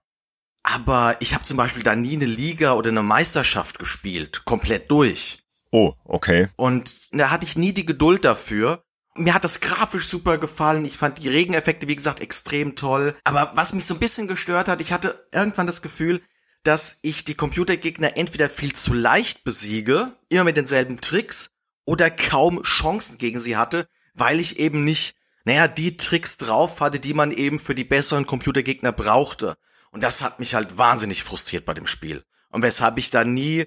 aber 0.65 1.15
ich 1.19 1.35
habe 1.35 1.43
zum 1.43 1.57
Beispiel 1.57 1.83
da 1.83 1.95
nie 1.95 2.15
eine 2.15 2.25
Liga 2.25 2.73
oder 2.73 2.89
eine 2.89 3.03
Meisterschaft 3.03 3.77
gespielt, 3.77 4.45
komplett 4.45 4.89
durch. 4.89 5.37
Oh, 5.71 5.93
okay. 6.05 6.47
Und 6.55 7.13
da 7.13 7.29
hatte 7.29 7.45
ich 7.45 7.55
nie 7.55 7.71
die 7.71 7.85
Geduld 7.85 8.25
dafür. 8.25 8.83
Mir 9.15 9.35
hat 9.35 9.43
das 9.43 9.59
grafisch 9.59 10.07
super 10.07 10.39
gefallen. 10.39 10.83
Ich 10.83 10.97
fand 10.97 11.23
die 11.23 11.29
Regeneffekte, 11.29 11.87
wie 11.87 11.95
gesagt, 11.95 12.19
extrem 12.19 12.75
toll. 12.75 13.15
Aber 13.23 13.51
was 13.55 13.73
mich 13.73 13.85
so 13.85 13.93
ein 13.93 13.99
bisschen 13.99 14.27
gestört 14.27 14.67
hat, 14.67 14.81
ich 14.81 14.91
hatte 14.91 15.23
irgendwann 15.31 15.67
das 15.67 15.83
Gefühl, 15.83 16.21
dass 16.63 16.99
ich 17.03 17.23
die 17.23 17.35
Computergegner 17.35 18.17
entweder 18.17 18.49
viel 18.49 18.73
zu 18.73 18.93
leicht 18.93 19.43
besiege, 19.43 20.13
immer 20.29 20.45
mit 20.45 20.57
denselben 20.57 20.99
Tricks, 20.99 21.51
oder 21.85 22.09
kaum 22.09 22.63
Chancen 22.63 23.19
gegen 23.19 23.39
sie 23.39 23.55
hatte, 23.55 23.87
weil 24.15 24.39
ich 24.39 24.59
eben 24.59 24.83
nicht, 24.83 25.15
naja, 25.43 25.67
die 25.67 25.95
Tricks 25.95 26.37
drauf 26.37 26.81
hatte, 26.81 26.99
die 26.99 27.13
man 27.13 27.31
eben 27.31 27.59
für 27.59 27.75
die 27.75 27.83
besseren 27.83 28.25
Computergegner 28.25 28.91
brauchte. 28.91 29.55
Und 29.95 30.03
das 30.03 30.21
hat 30.21 30.39
mich 30.39 30.53
halt 30.53 30.77
wahnsinnig 30.77 31.23
frustriert 31.23 31.65
bei 31.65 31.73
dem 31.73 31.87
Spiel. 31.87 32.23
Und 32.51 32.61
weshalb 32.61 32.99
ich 32.99 33.09
da 33.09 33.23
nie 33.23 33.65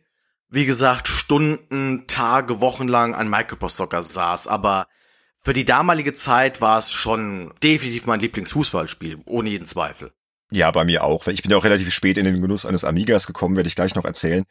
wie 0.51 0.67
gesagt, 0.67 1.09
Stunden, 1.09 2.07
Tage, 2.07 2.61
Wochen 2.61 2.88
lang 2.88 3.14
an 3.14 3.29
Microsoft 3.29 3.77
Soccer 3.77 4.03
saß, 4.03 4.47
aber 4.47 4.87
für 5.37 5.53
die 5.53 5.64
damalige 5.64 6.14
Zeit 6.14 6.61
war 6.61 6.79
es 6.79 6.91
schon 6.91 7.53
definitiv 7.62 8.07
mein 8.07 8.21
Lieblingsfußballspiel, 8.21 9.21
ohne 9.27 9.51
jeden 9.51 9.67
Zweifel. 9.67 10.12
Ja, 10.51 10.71
bei 10.71 10.85
mir 10.85 11.05
auch. 11.05 11.27
Ich 11.27 11.43
bin 11.43 11.51
ja 11.51 11.59
auch 11.59 11.64
relativ 11.64 11.93
spät 11.93 12.17
in 12.17 12.25
den 12.25 12.41
Genuss 12.41 12.64
eines 12.64 12.85
Amigas 12.85 13.27
gekommen, 13.27 13.57
werde 13.57 13.69
ich 13.69 13.75
gleich 13.75 13.95
noch 13.95 14.07
erzählen. 14.07 14.45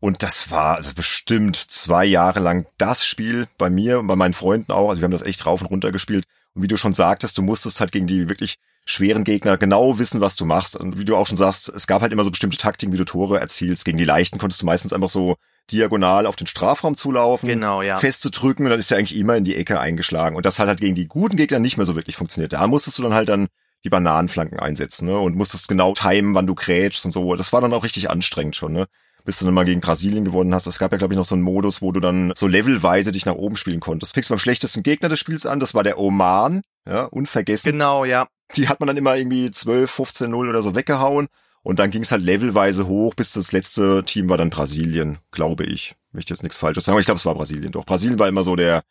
Und 0.00 0.22
das 0.22 0.50
war 0.50 0.76
also 0.76 0.92
bestimmt 0.94 1.56
zwei 1.56 2.04
Jahre 2.04 2.40
lang 2.40 2.66
das 2.76 3.04
Spiel 3.04 3.48
bei 3.56 3.68
mir 3.70 3.98
und 3.98 4.06
bei 4.06 4.14
meinen 4.14 4.34
Freunden 4.34 4.70
auch. 4.70 4.90
Also 4.90 5.00
wir 5.00 5.04
haben 5.04 5.12
das 5.12 5.22
echt 5.22 5.46
rauf 5.46 5.62
und 5.62 5.68
runter 5.68 5.90
gespielt. 5.90 6.26
Und 6.54 6.62
wie 6.62 6.68
du 6.68 6.76
schon 6.76 6.92
sagtest, 6.92 7.36
du 7.38 7.42
musstest 7.42 7.80
halt 7.80 7.90
gegen 7.90 8.06
die 8.06 8.28
wirklich 8.28 8.58
schweren 8.88 9.24
Gegner 9.24 9.58
genau 9.58 9.98
wissen, 9.98 10.20
was 10.20 10.36
du 10.36 10.46
machst. 10.46 10.76
Und 10.76 10.98
wie 10.98 11.04
du 11.04 11.16
auch 11.16 11.26
schon 11.26 11.36
sagst, 11.36 11.68
es 11.68 11.86
gab 11.86 12.00
halt 12.02 12.12
immer 12.12 12.24
so 12.24 12.30
bestimmte 12.30 12.56
Taktiken, 12.56 12.92
wie 12.92 12.96
du 12.96 13.04
Tore 13.04 13.38
erzielst. 13.38 13.84
Gegen 13.84 13.98
die 13.98 14.04
leichten 14.04 14.38
konntest 14.38 14.62
du 14.62 14.66
meistens 14.66 14.92
einfach 14.92 15.10
so 15.10 15.36
diagonal 15.70 16.24
auf 16.24 16.36
den 16.36 16.46
Strafraum 16.46 16.96
zulaufen, 16.96 17.46
genau, 17.46 17.82
ja. 17.82 17.98
festzudrücken 17.98 18.64
und 18.64 18.70
dann 18.70 18.80
ist 18.80 18.90
er 18.90 18.96
eigentlich 18.96 19.18
immer 19.18 19.36
in 19.36 19.44
die 19.44 19.56
Ecke 19.56 19.78
eingeschlagen. 19.78 20.34
Und 20.34 20.46
das 20.46 20.58
hat 20.58 20.68
halt 20.68 20.80
gegen 20.80 20.94
die 20.94 21.04
guten 21.04 21.36
Gegner 21.36 21.58
nicht 21.58 21.76
mehr 21.76 21.84
so 21.84 21.94
wirklich 21.94 22.16
funktioniert. 22.16 22.54
Da 22.54 22.66
musstest 22.66 22.98
du 22.98 23.02
dann 23.02 23.12
halt 23.12 23.28
dann 23.28 23.48
die 23.84 23.90
Bananenflanken 23.90 24.58
einsetzen, 24.58 25.06
ne? 25.06 25.18
Und 25.18 25.36
musstest 25.36 25.68
genau 25.68 25.92
timen, 25.92 26.34
wann 26.34 26.46
du 26.46 26.54
grätschst 26.54 27.04
und 27.04 27.12
so. 27.12 27.34
Das 27.36 27.52
war 27.52 27.60
dann 27.60 27.74
auch 27.74 27.84
richtig 27.84 28.08
anstrengend 28.08 28.56
schon, 28.56 28.72
ne? 28.72 28.86
Bis 29.24 29.38
du 29.38 29.44
dann 29.44 29.52
mal 29.52 29.66
gegen 29.66 29.82
Brasilien 29.82 30.24
gewonnen 30.24 30.54
hast. 30.54 30.66
Es 30.66 30.78
gab 30.78 30.90
ja, 30.92 30.98
glaube 30.98 31.12
ich, 31.12 31.18
noch 31.18 31.26
so 31.26 31.34
einen 31.34 31.44
Modus, 31.44 31.82
wo 31.82 31.92
du 31.92 32.00
dann 32.00 32.32
so 32.34 32.46
levelweise 32.46 33.12
dich 33.12 33.26
nach 33.26 33.34
oben 33.34 33.56
spielen 33.56 33.80
konntest. 33.80 34.14
Fängst 34.14 34.30
beim 34.30 34.38
schlechtesten 34.38 34.82
Gegner 34.82 35.10
des 35.10 35.18
Spiels 35.18 35.44
an, 35.44 35.60
das 35.60 35.74
war 35.74 35.84
der 35.84 35.98
Oman, 35.98 36.62
ja, 36.88 37.04
unvergessen. 37.04 37.72
Genau, 37.72 38.06
ja 38.06 38.26
die 38.56 38.68
hat 38.68 38.80
man 38.80 38.86
dann 38.86 38.96
immer 38.96 39.16
irgendwie 39.16 39.50
12, 39.50 39.90
15, 39.90 40.30
0 40.30 40.48
oder 40.48 40.62
so 40.62 40.74
weggehauen. 40.74 41.28
Und 41.62 41.78
dann 41.78 41.90
ging 41.90 42.02
es 42.02 42.12
halt 42.12 42.22
levelweise 42.22 42.86
hoch, 42.86 43.14
bis 43.14 43.32
das 43.32 43.52
letzte 43.52 44.04
Team 44.04 44.28
war 44.28 44.38
dann 44.38 44.50
Brasilien, 44.50 45.18
glaube 45.32 45.64
ich. 45.64 45.96
Möchte 46.12 46.32
jetzt 46.32 46.42
nichts 46.42 46.56
Falsches 46.56 46.84
sagen, 46.84 46.94
aber 46.94 47.00
ich 47.00 47.06
glaube, 47.06 47.18
es 47.18 47.26
war 47.26 47.34
Brasilien 47.34 47.72
doch. 47.72 47.84
Brasilien 47.84 48.18
war 48.18 48.28
immer 48.28 48.42
so 48.42 48.56
der 48.56 48.84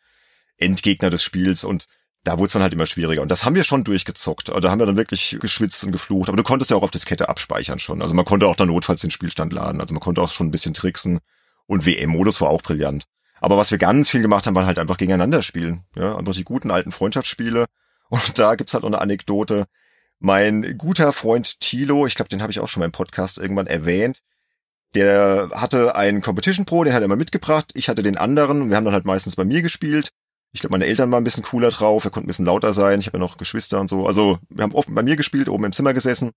Endgegner 0.58 1.10
des 1.10 1.22
Spiels 1.22 1.64
und 1.64 1.86
da 2.24 2.36
wurde 2.36 2.46
es 2.46 2.52
dann 2.52 2.62
halt 2.62 2.72
immer 2.72 2.86
schwieriger. 2.86 3.22
Und 3.22 3.30
das 3.30 3.44
haben 3.44 3.54
wir 3.54 3.64
schon 3.64 3.84
durchgezockt. 3.84 4.48
Da 4.48 4.70
haben 4.70 4.78
wir 4.78 4.86
dann 4.86 4.96
wirklich 4.96 5.38
geschwitzt 5.40 5.84
und 5.84 5.92
geflucht. 5.92 6.28
Aber 6.28 6.36
du 6.36 6.42
konntest 6.42 6.70
ja 6.70 6.76
auch 6.76 6.82
auf 6.82 6.90
Diskette 6.90 7.28
abspeichern 7.28 7.78
schon. 7.78 8.02
Also 8.02 8.14
man 8.14 8.24
konnte 8.24 8.46
auch 8.46 8.56
dann 8.56 8.68
notfalls 8.68 9.00
den 9.00 9.10
Spielstand 9.10 9.52
laden. 9.52 9.80
Also 9.80 9.94
man 9.94 10.00
konnte 10.00 10.20
auch 10.20 10.30
schon 10.30 10.48
ein 10.48 10.50
bisschen 10.50 10.74
tricksen. 10.74 11.20
Und 11.66 11.86
WM-Modus 11.86 12.40
war 12.40 12.50
auch 12.50 12.62
brillant. 12.62 13.04
Aber 13.40 13.56
was 13.56 13.70
wir 13.70 13.78
ganz 13.78 14.10
viel 14.10 14.20
gemacht 14.20 14.46
haben, 14.46 14.54
war 14.54 14.66
halt 14.66 14.78
einfach 14.78 14.98
gegeneinander 14.98 15.42
spielen. 15.42 15.84
Ja, 15.96 16.16
einfach 16.16 16.34
die 16.34 16.44
guten 16.44 16.70
alten 16.70 16.92
Freundschaftsspiele. 16.92 17.66
Und 18.08 18.38
da 18.38 18.54
gibt's 18.54 18.74
halt 18.74 18.82
noch 18.82 18.90
eine 18.90 19.00
Anekdote. 19.00 19.66
Mein 20.18 20.76
guter 20.78 21.12
Freund 21.12 21.60
Tilo, 21.60 22.06
ich 22.06 22.14
glaube, 22.14 22.28
den 22.28 22.42
habe 22.42 22.50
ich 22.50 22.60
auch 22.60 22.68
schon 22.68 22.80
mal 22.80 22.86
im 22.86 22.92
Podcast 22.92 23.38
irgendwann 23.38 23.66
erwähnt, 23.66 24.20
der 24.94 25.50
hatte 25.52 25.96
einen 25.96 26.22
Competition 26.22 26.64
Pro, 26.64 26.82
den 26.84 26.94
hat 26.94 27.02
er 27.02 27.08
mal 27.08 27.16
mitgebracht. 27.16 27.70
Ich 27.74 27.88
hatte 27.88 28.02
den 28.02 28.16
anderen. 28.16 28.70
Wir 28.70 28.76
haben 28.76 28.84
dann 28.84 28.94
halt 28.94 29.04
meistens 29.04 29.36
bei 29.36 29.44
mir 29.44 29.62
gespielt. 29.62 30.10
Ich 30.52 30.60
glaube, 30.60 30.72
meine 30.72 30.86
Eltern 30.86 31.10
waren 31.10 31.20
ein 31.20 31.24
bisschen 31.24 31.44
cooler 31.44 31.70
drauf. 31.70 32.04
Er 32.04 32.10
konnte 32.10 32.26
ein 32.26 32.28
bisschen 32.28 32.46
lauter 32.46 32.72
sein. 32.72 33.00
Ich 33.00 33.06
habe 33.06 33.18
ja 33.18 33.20
noch 33.20 33.36
Geschwister 33.36 33.80
und 33.80 33.90
so. 33.90 34.06
Also 34.06 34.38
wir 34.48 34.62
haben 34.62 34.74
oft 34.74 34.92
bei 34.92 35.02
mir 35.02 35.16
gespielt, 35.16 35.48
oben 35.48 35.64
im 35.64 35.72
Zimmer 35.72 35.92
gesessen. 35.92 36.30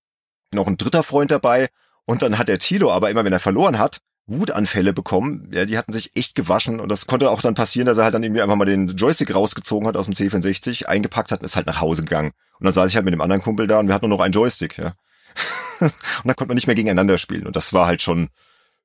Noch 0.52 0.66
ein 0.66 0.76
dritter 0.76 1.02
Freund 1.02 1.30
dabei. 1.30 1.68
Und 2.04 2.20
dann 2.20 2.36
hat 2.36 2.48
der 2.48 2.58
Tilo 2.58 2.92
aber 2.92 3.08
immer, 3.10 3.24
wenn 3.24 3.32
er 3.32 3.40
verloren 3.40 3.78
hat, 3.78 3.98
Wutanfälle 4.26 4.92
bekommen. 4.92 5.50
Ja, 5.52 5.64
die 5.64 5.76
hatten 5.76 5.92
sich 5.92 6.14
echt 6.16 6.34
gewaschen 6.34 6.80
und 6.80 6.88
das 6.88 7.06
konnte 7.06 7.30
auch 7.30 7.42
dann 7.42 7.54
passieren, 7.54 7.86
dass 7.86 7.98
er 7.98 8.04
halt 8.04 8.14
dann 8.14 8.22
irgendwie 8.22 8.42
einfach 8.42 8.56
mal 8.56 8.64
den 8.64 8.88
Joystick 8.88 9.34
rausgezogen 9.34 9.88
hat 9.88 9.96
aus 9.96 10.06
dem 10.06 10.14
C64, 10.14 10.86
eingepackt 10.86 11.32
hat 11.32 11.40
und 11.40 11.44
ist 11.44 11.56
halt 11.56 11.66
nach 11.66 11.80
Hause 11.80 12.02
gegangen. 12.02 12.32
Und 12.58 12.64
dann 12.64 12.72
saß 12.72 12.88
ich 12.90 12.96
halt 12.96 13.04
mit 13.04 13.14
dem 13.14 13.20
anderen 13.20 13.42
Kumpel 13.42 13.66
da 13.66 13.80
und 13.80 13.88
wir 13.88 13.94
hatten 13.94 14.08
nur 14.08 14.16
noch 14.16 14.24
einen 14.24 14.32
Joystick, 14.32 14.78
ja. 14.78 14.94
und 15.80 15.92
dann 16.24 16.36
konnte 16.36 16.48
man 16.48 16.56
nicht 16.56 16.66
mehr 16.66 16.76
gegeneinander 16.76 17.18
spielen 17.18 17.46
und 17.46 17.56
das 17.56 17.72
war 17.72 17.86
halt 17.86 18.02
schon 18.02 18.28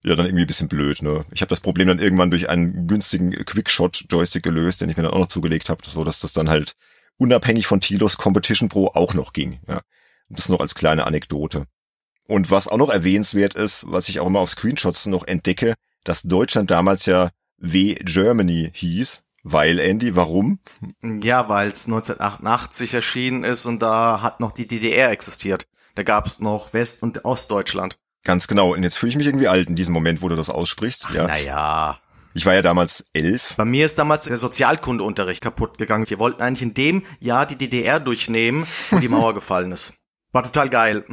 ja 0.03 0.15
dann 0.15 0.25
irgendwie 0.25 0.43
ein 0.43 0.47
bisschen 0.47 0.69
blöd, 0.69 1.01
ne? 1.01 1.25
Ich 1.33 1.41
habe 1.41 1.49
das 1.49 1.59
Problem 1.59 1.87
dann 1.87 1.99
irgendwann 1.99 2.31
durch 2.31 2.49
einen 2.49 2.87
günstigen 2.87 3.31
Quickshot 3.31 4.05
Joystick 4.09 4.43
gelöst, 4.43 4.81
den 4.81 4.89
ich 4.89 4.97
mir 4.97 5.03
dann 5.03 5.11
auch 5.11 5.19
noch 5.19 5.27
zugelegt 5.27 5.69
habe, 5.69 5.81
so 5.87 6.03
dass 6.03 6.19
das 6.19 6.33
dann 6.33 6.49
halt 6.49 6.73
unabhängig 7.17 7.67
von 7.67 7.81
Tilos 7.81 8.17
Competition 8.17 8.69
Pro 8.69 8.87
auch 8.87 9.13
noch 9.13 9.33
ging, 9.33 9.59
ja. 9.67 9.81
Und 10.29 10.39
das 10.39 10.49
noch 10.49 10.59
als 10.59 10.75
kleine 10.75 11.05
Anekdote. 11.05 11.65
Und 12.27 12.51
was 12.51 12.67
auch 12.67 12.77
noch 12.77 12.89
erwähnenswert 12.89 13.55
ist, 13.55 13.85
was 13.89 14.09
ich 14.09 14.19
auch 14.19 14.27
immer 14.27 14.39
auf 14.39 14.49
Screenshots 14.49 15.05
noch 15.05 15.25
entdecke, 15.25 15.75
dass 16.03 16.23
Deutschland 16.23 16.71
damals 16.71 17.05
ja 17.05 17.29
W 17.57 17.95
Germany 17.95 18.71
hieß. 18.73 19.23
Weil, 19.43 19.79
Andy, 19.79 20.15
warum? 20.15 20.59
Ja, 21.01 21.47
weil 21.47 21.69
es 21.69 21.85
1988 21.85 22.93
erschienen 22.93 23.45
ist 23.45 23.65
und 23.65 23.81
da 23.81 24.21
hat 24.21 24.41
noch 24.41 24.51
die 24.51 24.67
DDR 24.67 25.09
existiert. 25.09 25.67
Da 25.95 26.03
gab 26.03 26.25
es 26.25 26.39
noch 26.39 26.73
West- 26.73 27.01
und 27.01 27.23
Ostdeutschland. 27.23 27.97
Ganz 28.25 28.47
genau. 28.47 28.73
Und 28.73 28.83
jetzt 28.83 28.97
fühle 28.97 29.11
ich 29.11 29.15
mich 29.15 29.25
irgendwie 29.25 29.47
alt 29.47 29.69
in 29.69 29.77
diesem 29.77 29.93
Moment, 29.93 30.21
wo 30.21 30.27
du 30.27 30.35
das 30.35 30.49
aussprichst. 30.49 31.05
Ach, 31.07 31.15
ja. 31.15 31.27
Naja. 31.27 31.99
Ich 32.33 32.45
war 32.45 32.53
ja 32.53 32.61
damals 32.61 33.05
elf. 33.13 33.55
Bei 33.55 33.65
mir 33.65 33.85
ist 33.85 33.97
damals 33.97 34.25
der 34.25 34.37
Sozialkundeunterricht 34.37 35.41
kaputt 35.41 35.77
gegangen. 35.77 36.09
Wir 36.09 36.19
wollten 36.19 36.41
eigentlich 36.41 36.61
in 36.61 36.73
dem 36.73 37.03
Jahr 37.19 37.45
die 37.45 37.57
DDR 37.57 37.99
durchnehmen, 37.99 38.67
wo 38.91 38.99
die 38.99 39.07
Mauer 39.07 39.33
gefallen 39.33 39.71
ist. 39.71 40.03
War 40.37 40.43
total 40.43 40.69
geil. 40.69 41.03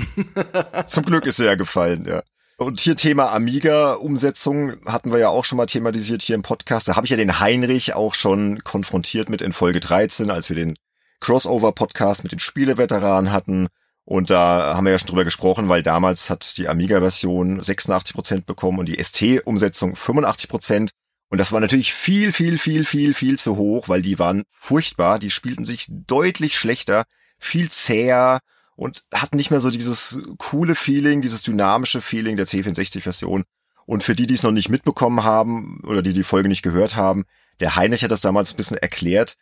Zum 0.86 1.02
Glück 1.06 1.24
ist 1.24 1.38
er 1.38 1.46
ja 1.46 1.54
gefallen, 1.54 2.04
ja. 2.06 2.22
Und 2.58 2.78
hier 2.78 2.94
Thema 2.94 3.32
Amiga-Umsetzung 3.32 4.74
hatten 4.84 5.12
wir 5.12 5.18
ja 5.18 5.30
auch 5.30 5.46
schon 5.46 5.56
mal 5.56 5.64
thematisiert 5.64 6.20
hier 6.20 6.34
im 6.34 6.42
Podcast. 6.42 6.88
Da 6.88 6.96
habe 6.96 7.06
ich 7.06 7.10
ja 7.10 7.16
den 7.16 7.40
Heinrich 7.40 7.94
auch 7.94 8.12
schon 8.12 8.58
konfrontiert 8.64 9.30
mit 9.30 9.40
in 9.40 9.54
Folge 9.54 9.80
13, 9.80 10.30
als 10.30 10.50
wir 10.50 10.56
den 10.56 10.74
Crossover-Podcast 11.20 12.22
mit 12.22 12.32
den 12.32 12.38
Spieleveteranen 12.38 13.32
hatten. 13.32 13.68
Und 14.04 14.28
da 14.28 14.74
haben 14.76 14.84
wir 14.84 14.92
ja 14.92 14.98
schon 14.98 15.08
drüber 15.08 15.24
gesprochen, 15.24 15.70
weil 15.70 15.82
damals 15.82 16.28
hat 16.28 16.58
die 16.58 16.68
Amiga-Version 16.68 17.62
86 17.62 18.14
Prozent 18.14 18.44
bekommen 18.44 18.78
und 18.78 18.90
die 18.90 19.02
ST-Umsetzung 19.02 19.94
85%. 19.94 20.48
Prozent. 20.48 20.90
Und 21.30 21.38
das 21.38 21.50
war 21.50 21.60
natürlich 21.60 21.94
viel, 21.94 22.30
viel, 22.30 22.58
viel, 22.58 22.84
viel, 22.84 23.14
viel 23.14 23.38
zu 23.38 23.56
hoch, 23.56 23.88
weil 23.88 24.02
die 24.02 24.18
waren 24.18 24.42
furchtbar. 24.50 25.18
Die 25.18 25.30
spielten 25.30 25.64
sich 25.64 25.86
deutlich 25.88 26.58
schlechter, 26.58 27.04
viel 27.38 27.70
zäher 27.70 28.40
und 28.76 29.04
hatten 29.12 29.36
nicht 29.36 29.50
mehr 29.50 29.60
so 29.60 29.70
dieses 29.70 30.20
coole 30.38 30.74
Feeling, 30.74 31.22
dieses 31.22 31.42
dynamische 31.42 32.00
Feeling 32.00 32.36
der 32.36 32.46
C64-Version. 32.46 33.44
Und 33.86 34.02
für 34.02 34.14
die, 34.14 34.26
die 34.26 34.34
es 34.34 34.42
noch 34.42 34.50
nicht 34.50 34.70
mitbekommen 34.70 35.24
haben 35.24 35.80
oder 35.84 36.02
die 36.02 36.12
die 36.12 36.22
Folge 36.22 36.48
nicht 36.48 36.62
gehört 36.62 36.96
haben, 36.96 37.24
der 37.60 37.76
Heinrich 37.76 38.02
hat 38.02 38.10
das 38.10 38.22
damals 38.22 38.52
ein 38.52 38.56
bisschen 38.56 38.78
erklärt, 38.78 39.36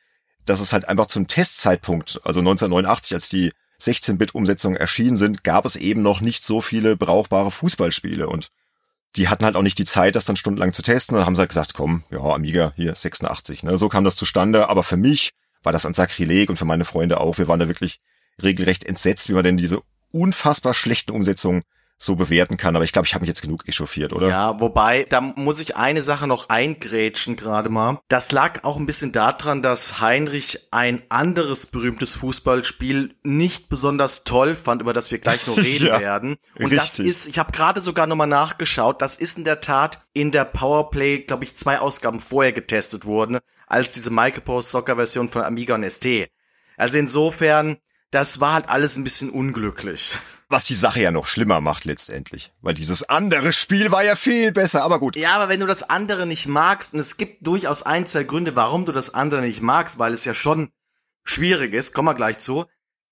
dass 0.45 0.61
es 0.61 0.73
halt 0.73 0.89
einfach 0.89 1.07
zum 1.07 1.29
Testzeitpunkt, 1.29 2.21
also 2.25 2.41
1989, 2.41 3.15
als 3.15 3.29
die 3.29 3.53
16-Bit-Umsetzungen 3.81 4.77
erschienen 4.77 5.17
sind, 5.17 5.45
gab 5.45 5.65
es 5.65 5.77
eben 5.77 6.03
noch 6.03 6.21
nicht 6.21 6.45
so 6.45 6.61
viele 6.61 6.97
brauchbare 6.97 7.51
Fußballspiele 7.51 8.29
und 8.29 8.51
die 9.17 9.29
hatten 9.29 9.45
halt 9.45 9.57
auch 9.57 9.63
nicht 9.63 9.79
die 9.79 9.85
Zeit, 9.85 10.17
das 10.17 10.25
dann 10.25 10.37
stundenlang 10.37 10.73
zu 10.73 10.83
testen. 10.83 11.15
Und 11.15 11.21
dann 11.21 11.27
haben 11.27 11.37
sie 11.37 11.41
halt 11.41 11.51
gesagt, 11.51 11.75
komm, 11.75 12.05
ja, 12.11 12.21
Amiga, 12.21 12.73
hier 12.77 12.95
86. 12.95 13.63
Ne? 13.63 13.77
So 13.77 13.89
kam 13.89 14.05
das 14.05 14.17
zustande. 14.17 14.69
Aber 14.69 14.83
für 14.83 14.97
mich 14.97 15.33
war 15.63 15.73
das 15.73 15.85
ein 15.85 15.95
Sakrileg 15.95 16.49
und 16.49 16.57
für 16.57 16.65
meine 16.65 16.85
Freunde 16.85 17.21
auch. 17.21 17.39
Wir 17.39 17.49
waren 17.49 17.61
da 17.61 17.69
wirklich 17.69 18.01
regelrecht 18.41 18.85
entsetzt, 18.85 19.29
wie 19.29 19.33
man 19.33 19.45
denn 19.45 19.57
diese 19.57 19.81
unfassbar 20.13 20.75
schlechten 20.75 21.13
Umsetzungen 21.13 21.63
so 22.03 22.17
bewerten 22.17 22.57
kann. 22.57 22.75
Aber 22.75 22.85
ich 22.85 22.93
glaube, 22.93 23.07
ich 23.07 23.15
habe 23.15 23.23
mich 23.23 23.29
jetzt 23.29 23.43
genug 23.43 23.69
echauffiert, 23.69 24.13
oder? 24.13 24.29
Ja, 24.29 24.61
wobei, 24.61 25.07
da 25.09 25.21
muss 25.21 25.61
ich 25.61 25.77
eine 25.77 26.03
Sache 26.03 26.27
noch 26.27 26.49
eingrätschen 26.49 27.37
gerade 27.37 27.69
mal. 27.69 28.01
Das 28.09 28.33
lag 28.33 28.65
auch 28.65 28.77
ein 28.77 28.87
bisschen 28.87 29.13
daran, 29.13 29.63
dass 29.63 30.01
Heinrich 30.01 30.67
ein 30.73 31.03
anderes 31.09 31.67
berühmtes 31.67 32.17
Fußballspiel 32.17 33.15
nicht 33.23 33.69
besonders 33.69 34.25
toll 34.25 34.57
fand, 34.57 34.83
über 34.83 34.93
das 34.93 35.13
wir 35.13 35.19
gleich 35.19 35.47
noch 35.47 35.57
reden 35.59 35.87
ja, 35.87 36.01
werden. 36.01 36.37
Und 36.57 36.73
richtig. 36.73 36.79
das 36.79 36.99
ist, 36.99 37.29
ich 37.29 37.39
habe 37.39 37.53
gerade 37.53 37.81
sogar 37.81 38.07
nochmal 38.07 38.27
nachgeschaut, 38.27 39.01
das 39.01 39.15
ist 39.15 39.39
in 39.39 39.45
der 39.45 39.61
Tat 39.61 40.03
in 40.13 40.33
der 40.33 40.45
Powerplay, 40.45 41.21
glaube 41.21 41.45
ich, 41.45 41.55
zwei 41.55 41.79
Ausgaben 41.79 42.19
vorher 42.19 42.53
getestet 42.53 43.07
worden, 43.07 43.39
als 43.69 43.93
diese 43.93 44.11
Micropost 44.11 44.71
Soccer 44.71 44.97
Version 44.97 45.29
von 45.29 45.43
Amiga 45.43 45.75
und 45.77 45.89
ST. 45.89 46.07
Also 46.77 46.99
insofern, 46.99 47.77
das 48.13 48.41
war 48.41 48.53
halt 48.53 48.69
alles 48.69 48.97
ein 48.97 49.05
bisschen 49.05 49.31
unglücklich. 49.31 50.17
Was 50.49 50.65
die 50.65 50.75
Sache 50.75 51.01
ja 51.01 51.11
noch 51.11 51.27
schlimmer 51.27 51.63
macht 51.63 51.87
letztendlich. 51.87 52.53
Weil 52.61 52.75
dieses 52.75 53.09
andere 53.09 53.55
Spiel 53.55 53.91
war 53.91 54.05
ja 54.05 54.17
viel 54.17 54.53
besser, 54.53 54.83
aber 54.83 55.01
gut. 55.01 55.17
Ja, 55.17 55.35
aber 55.35 55.49
wenn 55.49 55.61
du 55.61 55.67
das 55.67 55.83
andere 55.89 56.27
nicht 56.27 56.47
magst, 56.47 56.93
und 56.93 57.01
es 57.01 57.17
gibt 57.17 57.47
durchaus 57.47 57.83
ein, 57.83 58.07
zwei 58.07 58.25
Gründe, 58.25 58.55
warum 58.55 58.85
du 58.85 58.93
das 58.93 59.15
andere 59.15 59.41
nicht 59.41 59.63
magst, 59.63 59.99
weil 59.99 60.13
es 60.13 60.27
ja 60.27 60.35
schon 60.35 60.71
schwierig 61.25 61.73
ist, 61.73 61.95
kommen 61.95 62.09
wir 62.09 62.15
gleich 62.15 62.39
zu, 62.39 62.67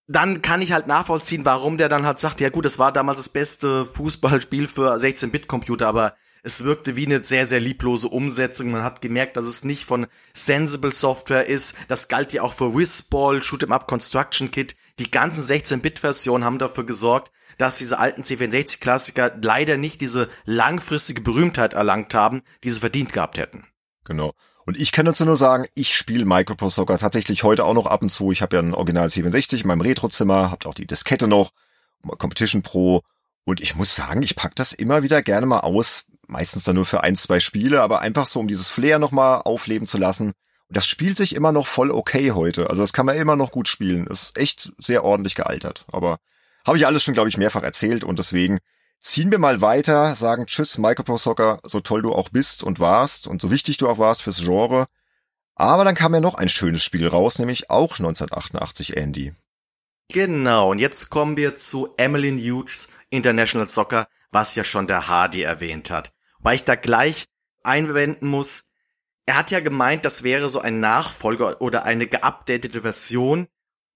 dann 0.06 0.42
kann 0.42 0.60
ich 0.60 0.72
halt 0.72 0.86
nachvollziehen, 0.86 1.46
warum 1.46 1.78
der 1.78 1.88
dann 1.88 2.04
halt 2.04 2.20
sagt, 2.20 2.42
ja 2.42 2.50
gut, 2.50 2.66
das 2.66 2.78
war 2.78 2.92
damals 2.92 3.20
das 3.20 3.28
beste 3.30 3.86
Fußballspiel 3.86 4.68
für 4.68 4.96
16-Bit-Computer, 4.96 5.88
aber 5.88 6.14
es 6.42 6.64
wirkte 6.64 6.96
wie 6.96 7.06
eine 7.06 7.22
sehr, 7.24 7.46
sehr 7.46 7.60
lieblose 7.60 8.08
Umsetzung. 8.08 8.70
Man 8.70 8.82
hat 8.82 9.02
gemerkt, 9.02 9.36
dass 9.36 9.46
es 9.46 9.64
nicht 9.64 9.84
von 9.84 10.06
Sensible 10.34 10.92
Software 10.92 11.46
ist. 11.46 11.74
Das 11.88 12.08
galt 12.08 12.32
ja 12.32 12.42
auch 12.42 12.52
für 12.52 12.74
Whizball, 12.74 13.38
Shoot'em 13.38 13.72
Up 13.72 13.86
Construction 13.86 14.50
Kit. 14.50 14.76
Die 15.00 15.10
ganzen 15.10 15.42
16-Bit-Versionen 15.42 16.44
haben 16.44 16.58
dafür 16.58 16.84
gesorgt, 16.84 17.32
dass 17.56 17.78
diese 17.78 17.98
alten 17.98 18.22
C64-Klassiker 18.22 19.32
leider 19.40 19.78
nicht 19.78 20.02
diese 20.02 20.28
langfristige 20.44 21.22
Berühmtheit 21.22 21.72
erlangt 21.72 22.14
haben, 22.14 22.42
die 22.62 22.70
sie 22.70 22.80
verdient 22.80 23.14
gehabt 23.14 23.38
hätten. 23.38 23.66
Genau. 24.04 24.34
Und 24.66 24.78
ich 24.78 24.92
kann 24.92 25.06
dazu 25.06 25.24
nur 25.24 25.36
sagen, 25.36 25.64
ich 25.74 25.96
spiele 25.96 26.26
Microprose 26.26 26.74
Soccer 26.74 26.98
tatsächlich 26.98 27.44
heute 27.44 27.64
auch 27.64 27.72
noch 27.72 27.86
ab 27.86 28.02
und 28.02 28.10
zu. 28.10 28.30
Ich 28.30 28.42
habe 28.42 28.56
ja 28.56 28.62
ein 28.62 28.74
Original 28.74 29.06
C64 29.06 29.62
in 29.62 29.68
meinem 29.68 29.80
Retrozimmer, 29.80 30.50
habt 30.50 30.66
auch 30.66 30.74
die 30.74 30.86
Diskette 30.86 31.26
noch, 31.26 31.50
Competition 32.18 32.60
Pro. 32.60 33.00
Und 33.44 33.62
ich 33.62 33.76
muss 33.76 33.94
sagen, 33.94 34.22
ich 34.22 34.36
pack 34.36 34.54
das 34.54 34.74
immer 34.74 35.02
wieder 35.02 35.22
gerne 35.22 35.46
mal 35.46 35.60
aus. 35.60 36.04
Meistens 36.26 36.64
dann 36.64 36.76
nur 36.76 36.84
für 36.84 37.02
ein, 37.02 37.16
zwei 37.16 37.40
Spiele, 37.40 37.80
aber 37.80 38.00
einfach 38.00 38.26
so, 38.26 38.38
um 38.38 38.48
dieses 38.48 38.68
Flair 38.68 38.98
nochmal 38.98 39.40
aufleben 39.46 39.86
zu 39.86 39.96
lassen 39.96 40.34
das 40.70 40.86
spielt 40.86 41.16
sich 41.16 41.34
immer 41.34 41.52
noch 41.52 41.66
voll 41.66 41.90
okay 41.90 42.32
heute. 42.32 42.70
Also 42.70 42.82
das 42.82 42.92
kann 42.92 43.06
man 43.06 43.16
immer 43.16 43.36
noch 43.36 43.50
gut 43.50 43.68
spielen. 43.68 44.06
Es 44.08 44.22
ist 44.22 44.38
echt 44.38 44.72
sehr 44.78 45.04
ordentlich 45.04 45.34
gealtert. 45.34 45.84
Aber 45.92 46.18
habe 46.64 46.78
ich 46.78 46.86
alles 46.86 47.02
schon, 47.02 47.14
glaube 47.14 47.28
ich, 47.28 47.36
mehrfach 47.36 47.62
erzählt 47.62 48.04
und 48.04 48.18
deswegen 48.18 48.58
ziehen 49.00 49.30
wir 49.30 49.38
mal 49.38 49.60
weiter, 49.60 50.14
sagen 50.14 50.46
Tschüss, 50.46 50.78
Michael 50.78 51.04
Pro 51.04 51.18
Soccer, 51.18 51.58
so 51.64 51.80
toll 51.80 52.02
du 52.02 52.12
auch 52.12 52.28
bist 52.28 52.62
und 52.62 52.78
warst 52.78 53.26
und 53.26 53.42
so 53.42 53.50
wichtig 53.50 53.78
du 53.78 53.88
auch 53.88 53.98
warst 53.98 54.22
fürs 54.22 54.42
Genre. 54.42 54.86
Aber 55.56 55.84
dann 55.84 55.94
kam 55.94 56.14
ja 56.14 56.20
noch 56.20 56.34
ein 56.34 56.48
schönes 56.48 56.84
Spiel 56.84 57.06
raus, 57.08 57.38
nämlich 57.38 57.70
auch 57.70 57.98
1988 57.98 58.96
Andy. 58.96 59.34
Genau, 60.12 60.70
und 60.70 60.78
jetzt 60.78 61.10
kommen 61.10 61.36
wir 61.36 61.54
zu 61.54 61.92
Emmeline 61.96 62.40
Hughes 62.40 62.88
International 63.10 63.68
Soccer, 63.68 64.06
was 64.30 64.54
ja 64.54 64.64
schon 64.64 64.86
der 64.86 65.08
Hardy 65.08 65.42
erwähnt 65.42 65.90
hat. 65.90 66.12
Weil 66.40 66.56
ich 66.56 66.64
da 66.64 66.74
gleich 66.76 67.26
einwenden 67.62 68.26
muss, 68.28 68.69
er 69.30 69.36
hat 69.36 69.52
ja 69.52 69.60
gemeint, 69.60 70.04
das 70.04 70.24
wäre 70.24 70.48
so 70.48 70.60
ein 70.60 70.80
Nachfolger 70.80 71.60
oder 71.60 71.84
eine 71.84 72.08
geupdatete 72.08 72.82
Version. 72.82 73.46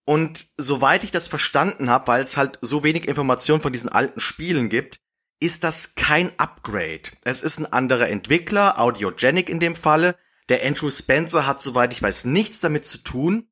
Und 0.06 0.46
soweit 0.56 1.02
ich 1.02 1.10
das 1.10 1.26
verstanden 1.26 1.90
habe, 1.90 2.06
weil 2.06 2.22
es 2.22 2.36
halt 2.36 2.56
so 2.60 2.84
wenig 2.84 3.08
Informationen 3.08 3.60
von 3.60 3.72
diesen 3.72 3.88
alten 3.88 4.20
Spielen 4.20 4.68
gibt, 4.68 5.00
ist 5.40 5.64
das 5.64 5.96
kein 5.96 6.30
Upgrade. 6.38 7.10
Es 7.24 7.42
ist 7.42 7.58
ein 7.58 7.72
anderer 7.72 8.10
Entwickler, 8.10 8.78
Audiogenic 8.78 9.48
in 9.48 9.58
dem 9.58 9.74
Falle. 9.74 10.14
Der 10.50 10.64
Andrew 10.64 10.88
Spencer 10.88 11.48
hat, 11.48 11.60
soweit 11.60 11.92
ich 11.92 12.00
weiß, 12.00 12.26
nichts 12.26 12.60
damit 12.60 12.84
zu 12.84 12.98
tun. 12.98 13.48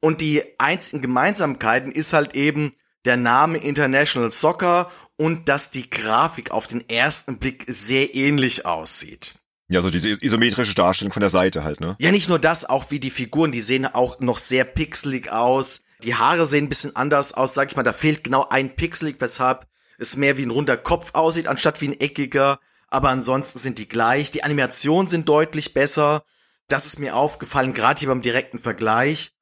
Und 0.00 0.22
die 0.22 0.42
einzigen 0.58 1.02
Gemeinsamkeiten 1.02 1.92
ist 1.92 2.14
halt 2.14 2.34
eben 2.34 2.72
der 3.04 3.16
Name 3.16 3.58
International 3.58 4.32
Soccer 4.32 4.90
und 5.16 5.48
dass 5.48 5.70
die 5.70 5.88
Grafik 5.88 6.50
auf 6.50 6.66
den 6.66 6.88
ersten 6.88 7.38
Blick 7.38 7.62
sehr 7.68 8.12
ähnlich 8.16 8.66
aussieht. 8.66 9.36
Ja, 9.72 9.80
so 9.80 9.88
diese 9.88 10.10
isometrische 10.10 10.74
Darstellung 10.74 11.14
von 11.14 11.22
der 11.22 11.30
Seite 11.30 11.64
halt, 11.64 11.80
ne? 11.80 11.96
Ja, 11.98 12.12
nicht 12.12 12.28
nur 12.28 12.38
das, 12.38 12.66
auch 12.66 12.90
wie 12.90 13.00
die 13.00 13.10
Figuren, 13.10 13.52
die 13.52 13.62
sehen 13.62 13.86
auch 13.86 14.20
noch 14.20 14.36
sehr 14.36 14.64
pixelig 14.64 15.32
aus. 15.32 15.80
Die 16.02 16.14
Haare 16.14 16.44
sehen 16.44 16.66
ein 16.66 16.68
bisschen 16.68 16.94
anders 16.94 17.32
aus, 17.32 17.54
sag 17.54 17.70
ich 17.70 17.76
mal, 17.76 17.82
da 17.82 17.94
fehlt 17.94 18.22
genau 18.22 18.46
ein 18.50 18.76
Pixelig, 18.76 19.16
weshalb 19.20 19.66
es 19.96 20.16
mehr 20.16 20.36
wie 20.36 20.44
ein 20.44 20.50
runder 20.50 20.76
Kopf 20.76 21.14
aussieht, 21.14 21.48
anstatt 21.48 21.80
wie 21.80 21.88
ein 21.88 22.00
eckiger. 22.00 22.58
Aber 22.88 23.08
ansonsten 23.08 23.58
sind 23.58 23.78
die 23.78 23.88
gleich. 23.88 24.30
Die 24.30 24.44
Animationen 24.44 25.08
sind 25.08 25.26
deutlich 25.26 25.72
besser. 25.72 26.22
Das 26.68 26.84
ist 26.84 26.98
mir 26.98 27.16
aufgefallen, 27.16 27.72
gerade 27.72 28.00
hier 28.00 28.08
beim 28.08 28.20
direkten 28.20 28.58
Vergleich. 28.58 29.32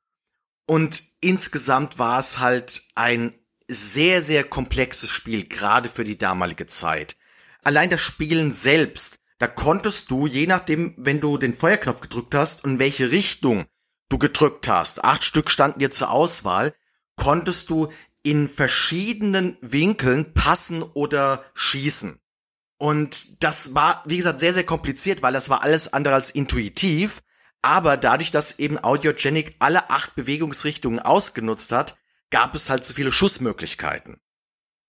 Und 0.65 1.03
insgesamt 1.21 1.99
war 1.99 2.21
es 2.21 2.39
halt 2.39 2.83
ein 2.95 3.35
sehr, 3.67 4.23
sehr 4.23 4.45
komplexes 4.45 5.11
Spiel, 5.11 5.49
gerade 5.49 5.89
für 5.89 6.05
die 6.05 6.19
damalige 6.19 6.67
Zeit. 6.67 7.17
Allein 7.65 7.91
das 7.91 8.01
Spielen 8.01 8.53
selbst 8.53 9.20
da 9.41 9.49
konntest 9.49 10.11
du, 10.11 10.27
je 10.27 10.47
nachdem, 10.47 10.95
wenn 10.99 11.21
du 11.21 11.39
den 11.39 11.55
Feuerknopf 11.55 12.03
gedrückt 12.03 12.35
hast 12.35 12.63
und 12.63 12.79
welche 12.79 13.11
Richtung 13.11 13.65
du 14.11 14.19
gedrückt 14.19 14.69
hast, 14.69 15.03
acht 15.03 15.25
Stück 15.25 15.51
standen 15.51 15.81
dir 15.81 15.91
zur 15.91 16.11
Auswahl, 16.11 16.75
konntest 17.17 17.71
du 17.71 17.91
in 18.23 18.51
verschiedenen 18.51 19.57
Winkeln 19.63 20.35
passen 20.35 20.83
oder 20.83 21.43
schießen. 21.55 22.19
Und 22.77 23.43
das 23.43 23.75
war, 23.75 24.03
wie 24.05 24.19
gesagt, 24.19 24.41
sehr, 24.41 24.53
sehr 24.53 24.65
kompliziert, 24.65 25.23
weil 25.23 25.33
das 25.33 25.49
war 25.49 25.63
alles 25.63 25.93
andere 25.95 26.15
als 26.15 26.31
intuitiv. 26.31 27.23
Aber 27.63 27.97
dadurch, 27.97 28.31
dass 28.31 28.59
eben 28.59 28.79
Audiogenic 28.79 29.57
alle 29.59 29.89
acht 29.89 30.17
Bewegungsrichtungen 30.17 30.99
ausgenutzt 30.99 31.73
hat, 31.73 31.97
gab 32.31 32.55
es 32.55 32.69
halt 32.69 32.85
so 32.85 32.93
viele 32.93 33.11
Schussmöglichkeiten. 33.11 34.21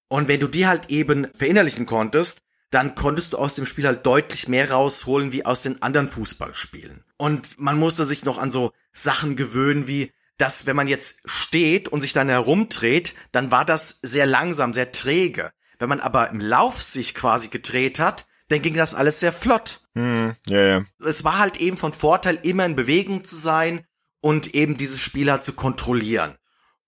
Und 0.09 0.27
wenn 0.27 0.41
du 0.41 0.49
die 0.49 0.67
halt 0.67 0.91
eben 0.91 1.33
verinnerlichen 1.33 1.85
konntest, 1.85 2.41
dann 2.71 2.95
konntest 2.95 3.33
du 3.33 3.37
aus 3.37 3.53
dem 3.55 3.65
Spiel 3.65 3.85
halt 3.85 4.05
deutlich 4.05 4.47
mehr 4.47 4.71
rausholen 4.71 5.31
wie 5.31 5.45
aus 5.45 5.61
den 5.61 5.81
anderen 5.81 6.07
Fußballspielen. 6.07 7.03
Und 7.17 7.59
man 7.59 7.77
musste 7.77 8.05
sich 8.05 8.25
noch 8.25 8.39
an 8.39 8.49
so 8.49 8.71
Sachen 8.93 9.35
gewöhnen 9.35 9.87
wie, 9.87 10.11
dass 10.37 10.65
wenn 10.65 10.75
man 10.75 10.87
jetzt 10.87 11.21
steht 11.25 11.89
und 11.89 12.01
sich 12.01 12.13
dann 12.13 12.29
herumdreht, 12.29 13.13
dann 13.31 13.51
war 13.51 13.65
das 13.65 13.99
sehr 14.01 14.25
langsam, 14.25 14.73
sehr 14.73 14.91
träge. 14.91 15.51
Wenn 15.77 15.89
man 15.89 15.99
aber 15.99 16.29
im 16.29 16.39
Lauf 16.39 16.81
sich 16.81 17.13
quasi 17.13 17.49
gedreht 17.49 17.99
hat, 17.99 18.25
dann 18.47 18.61
ging 18.61 18.73
das 18.73 18.95
alles 18.95 19.19
sehr 19.19 19.33
flott. 19.33 19.81
Hm, 19.95 20.35
ja, 20.47 20.61
ja. 20.61 20.85
Es 21.03 21.23
war 21.23 21.39
halt 21.39 21.59
eben 21.61 21.77
von 21.77 21.93
Vorteil, 21.93 22.39
immer 22.43 22.65
in 22.65 22.75
Bewegung 22.75 23.23
zu 23.23 23.35
sein 23.35 23.85
und 24.21 24.55
eben 24.55 24.77
dieses 24.77 25.01
Spiel 25.01 25.29
halt 25.29 25.43
zu 25.43 25.53
kontrollieren. 25.53 26.35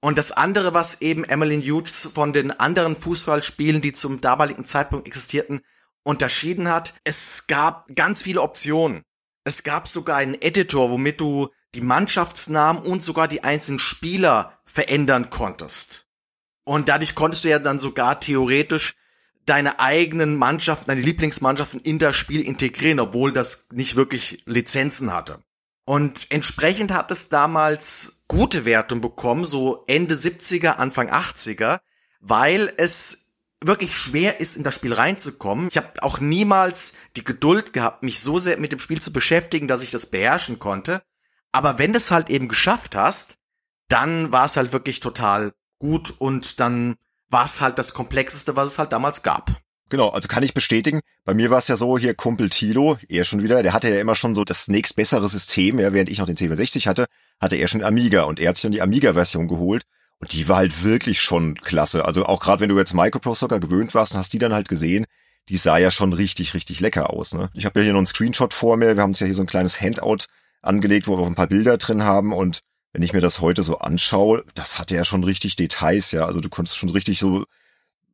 Und 0.03 0.17
das 0.17 0.33
andere, 0.33 0.73
was 0.73 0.99
eben 0.99 1.23
Emmeline 1.23 1.63
Hughes 1.63 2.09
von 2.13 2.33
den 2.33 2.51
anderen 2.51 2.97
Fußballspielen, 2.97 3.81
die 3.81 3.93
zum 3.93 4.19
damaligen 4.19 4.65
Zeitpunkt 4.65 5.07
existierten, 5.07 5.61
unterschieden 6.03 6.67
hat, 6.67 6.93
es 7.05 7.47
gab 7.47 7.87
ganz 7.95 8.21
viele 8.23 8.41
Optionen. 8.41 9.03
Es 9.45 9.63
gab 9.63 9.87
sogar 9.87 10.17
einen 10.17 10.41
Editor, 10.41 10.89
womit 10.89 11.21
du 11.21 11.47
die 11.73 11.79
Mannschaftsnamen 11.79 12.83
und 12.83 13.01
sogar 13.01 13.29
die 13.29 13.45
einzelnen 13.45 13.79
Spieler 13.79 14.59
verändern 14.65 15.29
konntest. 15.29 16.05
Und 16.65 16.89
dadurch 16.89 17.15
konntest 17.15 17.45
du 17.45 17.49
ja 17.49 17.59
dann 17.59 17.79
sogar 17.79 18.19
theoretisch 18.19 18.95
deine 19.45 19.79
eigenen 19.79 20.35
Mannschaften, 20.35 20.87
deine 20.87 20.99
Lieblingsmannschaften 20.99 21.79
in 21.79 21.97
das 21.97 22.17
Spiel 22.17 22.41
integrieren, 22.41 22.99
obwohl 22.99 23.31
das 23.31 23.69
nicht 23.71 23.95
wirklich 23.95 24.43
Lizenzen 24.47 25.13
hatte. 25.13 25.39
Und 25.85 26.27
entsprechend 26.29 26.91
hat 26.91 27.09
es 27.09 27.29
damals 27.29 28.22
gute 28.33 28.65
Wertung 28.65 28.99
bekommen, 28.99 29.45
so 29.45 29.83
Ende 29.85 30.15
70er, 30.15 30.77
Anfang 30.77 31.09
80er, 31.09 31.79
weil 32.19 32.73
es 32.77 33.37
wirklich 33.61 33.95
schwer 33.95 34.39
ist, 34.39 34.57
in 34.57 34.63
das 34.63 34.73
Spiel 34.73 34.91
reinzukommen. 34.91 35.67
Ich 35.69 35.77
habe 35.77 36.01
auch 36.01 36.19
niemals 36.19 36.93
die 37.15 37.23
Geduld 37.23 37.73
gehabt, 37.73 38.01
mich 38.01 38.21
so 38.21 38.39
sehr 38.39 38.57
mit 38.57 38.71
dem 38.71 38.79
Spiel 38.79 38.99
zu 38.99 39.13
beschäftigen, 39.13 39.67
dass 39.67 39.83
ich 39.83 39.91
das 39.91 40.09
beherrschen 40.09 40.57
konnte. 40.57 41.03
Aber 41.51 41.77
wenn 41.77 41.93
du 41.93 41.97
es 41.97 42.09
halt 42.09 42.31
eben 42.31 42.47
geschafft 42.47 42.95
hast, 42.95 43.37
dann 43.87 44.31
war 44.31 44.45
es 44.45 44.57
halt 44.57 44.73
wirklich 44.73 44.99
total 44.99 45.53
gut 45.77 46.13
und 46.17 46.59
dann 46.59 46.95
war 47.29 47.45
es 47.45 47.61
halt 47.61 47.77
das 47.77 47.93
Komplexeste, 47.93 48.55
was 48.55 48.71
es 48.71 48.79
halt 48.79 48.93
damals 48.93 49.21
gab. 49.21 49.51
Genau, 49.89 50.09
also 50.09 50.27
kann 50.27 50.41
ich 50.41 50.55
bestätigen. 50.55 51.01
Bei 51.23 51.35
mir 51.35 51.51
war 51.51 51.59
es 51.59 51.67
ja 51.67 51.75
so, 51.75 51.99
hier 51.99 52.15
Kumpel 52.15 52.49
Tilo, 52.49 52.97
er 53.09 53.25
schon 53.25 53.43
wieder, 53.43 53.61
der 53.61 53.73
hatte 53.73 53.89
ja 53.89 53.99
immer 53.99 54.15
schon 54.15 54.33
so 54.33 54.43
das 54.43 54.67
nächstbessere 54.67 55.27
System, 55.27 55.77
ja, 55.77 55.93
während 55.93 56.09
ich 56.09 56.17
noch 56.17 56.25
den 56.25 56.35
C64 56.35 56.87
hatte, 56.87 57.05
hatte 57.43 57.55
er 57.57 57.67
schon 57.67 57.83
Amiga 57.83 58.23
und 58.23 58.39
er 58.39 58.49
hat 58.49 58.55
sich 58.55 58.63
dann 58.63 58.71
die 58.71 58.81
Amiga-Version 58.81 59.47
geholt 59.47 59.83
und 60.19 60.33
die 60.33 60.47
war 60.47 60.57
halt 60.57 60.83
wirklich 60.83 61.21
schon 61.21 61.55
klasse. 61.55 62.05
Also 62.05 62.25
auch 62.25 62.39
gerade 62.39 62.61
wenn 62.61 62.69
du 62.69 62.77
jetzt 62.77 62.93
Microprocessor 62.93 63.59
gewöhnt 63.59 63.93
warst 63.93 64.13
und 64.13 64.19
hast 64.19 64.33
die 64.33 64.39
dann 64.39 64.53
halt 64.53 64.69
gesehen, 64.69 65.05
die 65.49 65.57
sah 65.57 65.77
ja 65.77 65.91
schon 65.91 66.13
richtig, 66.13 66.53
richtig 66.53 66.79
lecker 66.79 67.09
aus. 67.09 67.33
Ne? 67.33 67.49
Ich 67.53 67.65
habe 67.65 67.79
ja 67.79 67.83
hier 67.83 67.93
noch 67.93 67.99
einen 67.99 68.07
Screenshot 68.07 68.53
vor 68.53 68.77
mir, 68.77 68.95
wir 68.95 69.03
haben 69.03 69.11
uns 69.11 69.19
ja 69.19 69.25
hier 69.25 69.35
so 69.35 69.43
ein 69.43 69.47
kleines 69.47 69.81
Handout 69.81 70.25
angelegt, 70.61 71.07
wo 71.07 71.17
wir 71.17 71.23
auch 71.23 71.27
ein 71.27 71.35
paar 71.35 71.47
Bilder 71.47 71.77
drin 71.77 72.03
haben 72.03 72.33
und 72.33 72.61
wenn 72.93 73.01
ich 73.01 73.11
mir 73.11 73.21
das 73.21 73.41
heute 73.41 73.63
so 73.63 73.79
anschaue, 73.79 74.45
das 74.53 74.77
hatte 74.77 74.95
ja 74.95 75.03
schon 75.03 75.23
richtig 75.23 75.55
Details, 75.55 76.11
ja. 76.11 76.25
Also 76.25 76.39
du 76.39 76.49
konntest 76.49 76.77
schon 76.77 76.89
richtig 76.89 77.19
so 77.19 77.43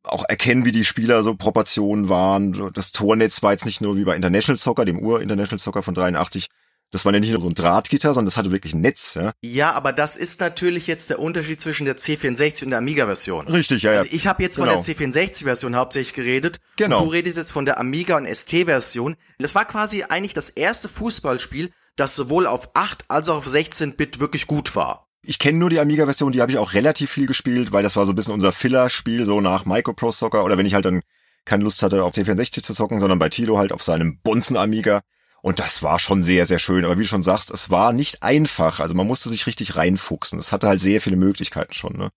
auch 0.02 0.24
erkennen, 0.26 0.64
wie 0.64 0.72
die 0.72 0.86
Spieler 0.86 1.22
so 1.22 1.34
Proportionen 1.34 2.08
waren. 2.08 2.72
Das 2.72 2.90
Tornetz 2.92 3.42
war 3.42 3.52
jetzt 3.52 3.66
nicht 3.66 3.82
nur 3.82 3.96
wie 3.96 4.04
bei 4.04 4.16
International 4.16 4.56
Soccer, 4.56 4.86
dem 4.86 4.98
Ur-International 4.98 5.58
Soccer 5.58 5.82
von 5.82 5.94
83, 5.94 6.48
das 6.90 7.04
war 7.04 7.12
ja 7.12 7.20
nicht 7.20 7.30
nur 7.30 7.40
so 7.40 7.48
ein 7.48 7.54
Drahtgitter, 7.54 8.14
sondern 8.14 8.26
das 8.26 8.36
hatte 8.36 8.50
wirklich 8.50 8.74
ein 8.74 8.80
Netz, 8.80 9.14
ja. 9.14 9.32
Ja, 9.42 9.72
aber 9.72 9.92
das 9.92 10.16
ist 10.16 10.40
natürlich 10.40 10.86
jetzt 10.86 11.10
der 11.10 11.20
Unterschied 11.20 11.60
zwischen 11.60 11.84
der 11.84 11.96
C64 11.96 12.64
und 12.64 12.70
der 12.70 12.78
Amiga-Version. 12.78 13.46
Richtig, 13.46 13.82
ja, 13.82 13.92
ja. 13.92 13.98
Also 14.00 14.10
ich 14.12 14.26
habe 14.26 14.42
jetzt 14.42 14.56
genau. 14.56 14.72
von 14.72 14.82
der 14.82 14.96
C64-Version 14.96 15.76
hauptsächlich 15.76 16.14
geredet. 16.14 16.58
Genau. 16.76 17.04
Du 17.04 17.10
redest 17.10 17.36
jetzt 17.36 17.52
von 17.52 17.64
der 17.64 17.78
Amiga- 17.78 18.16
und 18.16 18.26
ST-Version. 18.26 19.16
Das 19.38 19.54
war 19.54 19.64
quasi 19.64 20.04
eigentlich 20.04 20.34
das 20.34 20.50
erste 20.50 20.88
Fußballspiel, 20.88 21.70
das 21.96 22.16
sowohl 22.16 22.46
auf 22.46 22.70
8 22.74 23.04
als 23.08 23.28
auch 23.28 23.38
auf 23.38 23.46
16-Bit 23.46 24.18
wirklich 24.18 24.46
gut 24.46 24.74
war. 24.74 25.06
Ich 25.22 25.38
kenne 25.38 25.58
nur 25.58 25.70
die 25.70 25.78
Amiga-Version, 25.78 26.32
die 26.32 26.40
habe 26.40 26.50
ich 26.50 26.58
auch 26.58 26.72
relativ 26.72 27.10
viel 27.10 27.26
gespielt, 27.26 27.72
weil 27.72 27.82
das 27.82 27.94
war 27.94 28.06
so 28.06 28.12
ein 28.12 28.16
bisschen 28.16 28.34
unser 28.34 28.52
Filler-Spiel, 28.52 29.26
so 29.26 29.40
nach 29.40 29.64
Microprose 29.64 30.18
Soccer 30.18 30.44
oder 30.44 30.58
wenn 30.58 30.66
ich 30.66 30.74
halt 30.74 30.86
dann 30.86 31.02
keine 31.44 31.62
Lust 31.62 31.82
hatte, 31.82 32.04
auf 32.04 32.14
C64 32.14 32.62
zu 32.62 32.74
zocken, 32.74 33.00
sondern 33.00 33.18
bei 33.18 33.28
Tilo 33.28 33.58
halt 33.58 33.72
auf 33.72 33.82
seinem 33.82 34.18
Bonzen 34.22 34.56
Amiga. 34.56 35.02
Und 35.42 35.58
das 35.58 35.82
war 35.82 35.98
schon 35.98 36.22
sehr, 36.22 36.46
sehr 36.46 36.58
schön. 36.58 36.84
Aber 36.84 36.98
wie 36.98 37.02
du 37.02 37.08
schon 37.08 37.22
sagst, 37.22 37.50
es 37.50 37.70
war 37.70 37.92
nicht 37.92 38.22
einfach. 38.22 38.80
Also 38.80 38.94
man 38.94 39.06
musste 39.06 39.30
sich 39.30 39.46
richtig 39.46 39.76
reinfuchsen. 39.76 40.38
Es 40.38 40.52
hatte 40.52 40.68
halt 40.68 40.80
sehr 40.80 41.00
viele 41.00 41.16
Möglichkeiten 41.16 41.72
schon, 41.72 41.96
ne? 41.96 42.10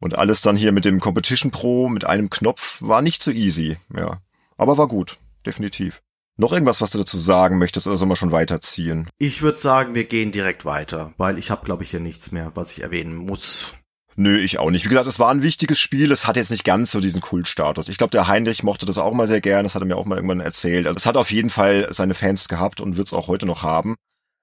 Und 0.00 0.16
alles 0.16 0.42
dann 0.42 0.56
hier 0.56 0.72
mit 0.72 0.84
dem 0.84 1.00
Competition 1.00 1.50
Pro, 1.50 1.88
mit 1.88 2.04
einem 2.04 2.28
Knopf, 2.28 2.82
war 2.82 3.00
nicht 3.00 3.22
so 3.22 3.30
easy, 3.30 3.78
ja. 3.96 4.20
Aber 4.56 4.76
war 4.76 4.88
gut, 4.88 5.18
definitiv. 5.46 6.02
Noch 6.36 6.52
irgendwas, 6.52 6.80
was 6.80 6.90
du 6.90 6.98
dazu 6.98 7.16
sagen 7.16 7.58
möchtest, 7.58 7.86
oder 7.86 7.96
soll 7.96 8.08
man 8.08 8.16
schon 8.16 8.32
weiterziehen? 8.32 9.08
Ich 9.18 9.42
würde 9.42 9.58
sagen, 9.58 9.94
wir 9.94 10.04
gehen 10.04 10.32
direkt 10.32 10.64
weiter, 10.64 11.14
weil 11.16 11.38
ich 11.38 11.50
habe, 11.50 11.64
glaube 11.64 11.84
ich, 11.84 11.90
hier 11.90 12.00
nichts 12.00 12.32
mehr, 12.32 12.52
was 12.54 12.72
ich 12.72 12.82
erwähnen 12.82 13.14
muss. 13.14 13.74
Nö, 14.16 14.38
ich 14.38 14.58
auch 14.58 14.70
nicht. 14.70 14.84
Wie 14.84 14.88
gesagt, 14.90 15.08
es 15.08 15.18
war 15.18 15.30
ein 15.30 15.42
wichtiges 15.42 15.80
Spiel. 15.80 16.12
Es 16.12 16.26
hat 16.26 16.36
jetzt 16.36 16.50
nicht 16.50 16.64
ganz 16.64 16.92
so 16.92 17.00
diesen 17.00 17.20
Kultstatus. 17.20 17.88
Ich 17.88 17.98
glaube, 17.98 18.12
der 18.12 18.28
Heinrich 18.28 18.62
mochte 18.62 18.86
das 18.86 18.98
auch 18.98 19.12
mal 19.12 19.26
sehr 19.26 19.40
gern. 19.40 19.64
Das 19.64 19.74
hat 19.74 19.82
er 19.82 19.86
mir 19.86 19.96
auch 19.96 20.04
mal 20.04 20.16
irgendwann 20.16 20.40
erzählt. 20.40 20.86
Also 20.86 20.96
es 20.96 21.06
hat 21.06 21.16
auf 21.16 21.32
jeden 21.32 21.50
Fall 21.50 21.88
seine 21.90 22.14
Fans 22.14 22.48
gehabt 22.48 22.80
und 22.80 22.96
wird 22.96 23.08
es 23.08 23.12
auch 23.12 23.26
heute 23.26 23.46
noch 23.46 23.62
haben. 23.62 23.96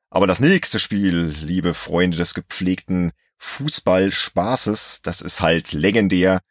Aber 0.10 0.28
das 0.28 0.42
nächste 0.42 0.78
Spiel, 0.78 1.34
liebe 1.42 1.74
Freunde 1.74 2.18
des 2.18 2.34
gepflegten 2.34 3.12
Fußballspaßes, 3.38 5.02
das 5.04 5.22
ist 5.22 5.42
halt 5.42 5.72
legendär. 5.72 6.42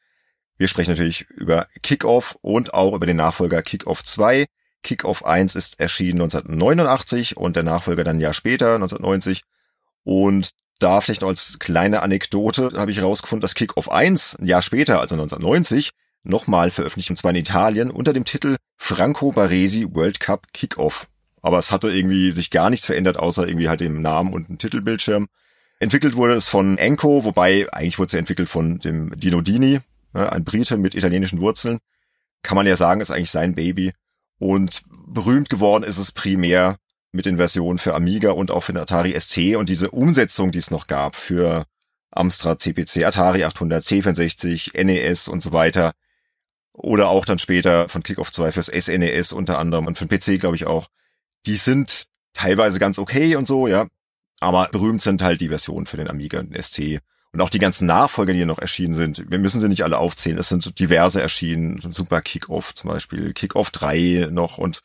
Wir 0.56 0.68
sprechen 0.68 0.90
natürlich 0.90 1.22
über 1.28 1.68
Kickoff 1.82 2.38
und 2.40 2.72
auch 2.72 2.94
über 2.94 3.04
den 3.04 3.16
Nachfolger 3.16 3.60
Kickoff 3.60 4.02
2. 4.02 4.46
Kickoff 4.82 5.26
1 5.26 5.56
ist 5.56 5.78
erschienen 5.78 6.22
1989 6.22 7.36
und 7.36 7.54
der 7.54 7.64
Nachfolger 7.64 8.02
dann 8.02 8.16
ein 8.16 8.20
Jahr 8.20 8.32
später, 8.32 8.76
1990. 8.76 9.42
Und 10.04 10.52
da 10.82 11.00
vielleicht 11.00 11.22
noch 11.22 11.28
als 11.28 11.58
kleine 11.58 12.02
Anekdote 12.02 12.72
habe 12.76 12.90
ich 12.90 12.98
herausgefunden, 12.98 13.42
dass 13.42 13.54
Kickoff 13.54 13.90
1 13.90 14.38
ein 14.40 14.46
Jahr 14.46 14.62
später, 14.62 15.00
also 15.00 15.14
1990, 15.14 15.90
nochmal 16.22 16.70
veröffentlicht, 16.70 17.10
und 17.10 17.16
zwar 17.16 17.30
in 17.30 17.36
Italien, 17.36 17.90
unter 17.90 18.12
dem 18.12 18.24
Titel 18.24 18.56
Franco 18.76 19.32
Baresi 19.32 19.86
World 19.90 20.20
Cup 20.20 20.52
Kickoff. 20.52 21.08
Aber 21.42 21.58
es 21.58 21.72
hatte 21.72 21.90
irgendwie 21.90 22.32
sich 22.32 22.50
gar 22.50 22.70
nichts 22.70 22.86
verändert, 22.86 23.18
außer 23.18 23.46
irgendwie 23.46 23.68
halt 23.68 23.80
dem 23.80 24.02
Namen 24.02 24.32
und 24.32 24.48
dem 24.48 24.58
Titelbildschirm. 24.58 25.28
Entwickelt 25.78 26.14
wurde 26.16 26.34
es 26.34 26.48
von 26.48 26.76
Enco, 26.76 27.24
wobei 27.24 27.66
eigentlich 27.72 27.98
wurde 27.98 28.08
es 28.08 28.14
entwickelt 28.14 28.48
von 28.48 28.78
dem 28.80 29.18
Dino 29.18 29.40
Dini, 29.40 29.80
ne, 30.12 30.32
ein 30.32 30.44
Brite 30.44 30.76
mit 30.76 30.94
italienischen 30.94 31.40
Wurzeln. 31.40 31.78
Kann 32.42 32.56
man 32.56 32.66
ja 32.66 32.76
sagen, 32.76 33.00
ist 33.00 33.10
eigentlich 33.10 33.30
sein 33.30 33.54
Baby. 33.54 33.92
Und 34.38 34.82
berühmt 35.06 35.48
geworden 35.48 35.84
ist 35.84 35.98
es 35.98 36.12
primär 36.12 36.76
mit 37.12 37.26
den 37.26 37.36
Versionen 37.36 37.78
für 37.78 37.94
Amiga 37.94 38.30
und 38.30 38.50
auch 38.50 38.62
für 38.62 38.72
den 38.72 38.82
Atari 38.82 39.18
ST 39.18 39.56
und 39.56 39.68
diese 39.68 39.90
Umsetzung, 39.90 40.52
die 40.52 40.58
es 40.58 40.70
noch 40.70 40.86
gab 40.86 41.16
für 41.16 41.66
Amstrad 42.10 42.60
CPC, 42.62 43.04
Atari 43.04 43.44
800, 43.44 43.84
C64, 43.84 44.82
NES 44.82 45.28
und 45.28 45.42
so 45.42 45.52
weiter. 45.52 45.92
Oder 46.74 47.08
auch 47.08 47.24
dann 47.24 47.38
später 47.38 47.88
von 47.88 48.02
Kickoff 48.02 48.32
2 48.32 48.52
fürs 48.52 48.66
SNES 48.66 49.32
unter 49.32 49.58
anderem 49.58 49.86
und 49.86 49.98
für 49.98 50.06
den 50.06 50.18
PC, 50.18 50.40
glaube 50.40 50.56
ich, 50.56 50.66
auch. 50.66 50.88
Die 51.46 51.56
sind 51.56 52.06
teilweise 52.32 52.78
ganz 52.78 52.98
okay 52.98 53.36
und 53.36 53.46
so, 53.46 53.66
ja. 53.66 53.86
Aber 54.40 54.68
berühmt 54.72 55.02
sind 55.02 55.22
halt 55.22 55.40
die 55.40 55.48
Versionen 55.48 55.86
für 55.86 55.96
den 55.96 56.08
Amiga 56.08 56.40
und 56.40 56.54
den 56.54 56.62
ST. 56.62 57.00
Und 57.32 57.40
auch 57.40 57.50
die 57.50 57.58
ganzen 57.58 57.86
Nachfolger, 57.86 58.32
die 58.32 58.38
hier 58.38 58.46
noch 58.46 58.58
erschienen 58.58 58.94
sind. 58.94 59.30
Wir 59.30 59.38
müssen 59.38 59.60
sie 59.60 59.68
nicht 59.68 59.84
alle 59.84 59.98
aufzählen. 59.98 60.38
Es 60.38 60.48
sind 60.48 60.78
diverse 60.80 61.22
erschienen. 61.22 61.78
Super 61.78 62.22
Kickoff 62.22 62.74
zum 62.74 62.90
Beispiel. 62.90 63.32
Kickoff 63.34 63.70
3 63.70 64.28
noch 64.30 64.58
und 64.58 64.80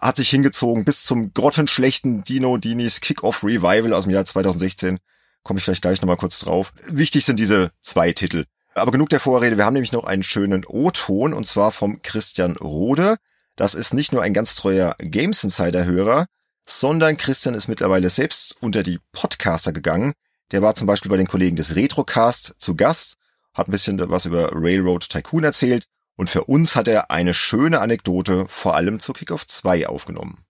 hat 0.00 0.16
sich 0.16 0.30
hingezogen 0.30 0.84
bis 0.84 1.04
zum 1.04 1.32
grottenschlechten 1.34 2.24
Dino 2.24 2.56
Dinis 2.56 3.00
Kickoff 3.00 3.44
Revival 3.44 3.92
aus 3.92 4.04
dem 4.04 4.12
Jahr 4.12 4.24
2016. 4.24 4.98
Komme 5.42 5.58
ich 5.58 5.64
vielleicht 5.64 5.82
gleich 5.82 6.00
nochmal 6.00 6.16
kurz 6.16 6.38
drauf. 6.40 6.72
Wichtig 6.86 7.24
sind 7.24 7.38
diese 7.38 7.70
zwei 7.80 8.12
Titel. 8.12 8.44
Aber 8.74 8.90
genug 8.90 9.08
der 9.08 9.20
Vorrede. 9.20 9.56
Wir 9.56 9.64
haben 9.64 9.74
nämlich 9.74 9.92
noch 9.92 10.04
einen 10.04 10.22
schönen 10.22 10.64
O-Ton 10.66 11.32
und 11.32 11.46
zwar 11.46 11.72
vom 11.72 12.02
Christian 12.02 12.56
Rode. 12.56 13.16
Das 13.56 13.74
ist 13.74 13.94
nicht 13.94 14.12
nur 14.12 14.22
ein 14.22 14.34
ganz 14.34 14.56
treuer 14.56 14.96
Games 14.98 15.44
Insider 15.44 15.84
Hörer, 15.84 16.26
sondern 16.66 17.16
Christian 17.16 17.54
ist 17.54 17.68
mittlerweile 17.68 18.10
selbst 18.10 18.56
unter 18.60 18.82
die 18.82 18.98
Podcaster 19.12 19.72
gegangen. 19.72 20.12
Der 20.50 20.62
war 20.62 20.74
zum 20.74 20.86
Beispiel 20.86 21.10
bei 21.10 21.16
den 21.16 21.28
Kollegen 21.28 21.56
des 21.56 21.76
Retrocast 21.76 22.54
zu 22.58 22.74
Gast, 22.74 23.16
hat 23.52 23.68
ein 23.68 23.72
bisschen 23.72 23.98
was 24.10 24.26
über 24.26 24.50
Railroad 24.52 25.08
Tycoon 25.08 25.44
erzählt 25.44 25.86
und 26.16 26.30
für 26.30 26.44
uns 26.44 26.76
hat 26.76 26.88
er 26.88 27.10
eine 27.10 27.34
schöne 27.34 27.80
Anekdote 27.80 28.46
vor 28.48 28.76
allem 28.76 29.00
zu 29.00 29.12
Kickoff 29.12 29.46
2 29.46 29.88
aufgenommen. 29.88 30.44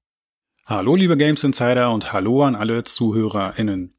Hallo 0.66 0.96
liebe 0.96 1.16
Games 1.16 1.44
Insider 1.44 1.92
und 1.92 2.12
hallo 2.12 2.42
an 2.42 2.54
alle 2.54 2.82
ZuhörerInnen. 2.84 3.94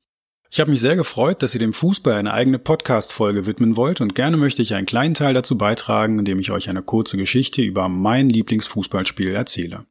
Ich 0.50 0.60
habe 0.60 0.72
mich 0.72 0.80
sehr 0.80 0.96
gefreut, 0.96 1.44
dass 1.44 1.54
ihr 1.54 1.60
dem 1.60 1.74
Fußball 1.74 2.14
eine 2.14 2.34
eigene 2.34 2.60
Podcast-Folge 2.60 3.46
widmen 3.46 3.76
wollt 3.76 4.00
und 4.00 4.16
gerne 4.16 4.38
möchte 4.38 4.62
ich 4.62 4.74
einen 4.74 4.86
kleinen 4.86 5.14
Teil 5.14 5.34
dazu 5.34 5.58
beitragen, 5.58 6.18
indem 6.18 6.40
ich 6.40 6.52
euch 6.52 6.70
eine 6.70 6.82
kurze 6.82 7.18
Geschichte 7.18 7.62
über 7.62 7.90
mein 7.90 8.30
Lieblingsfußballspiel 8.30 9.34
erzähle. 9.36 9.86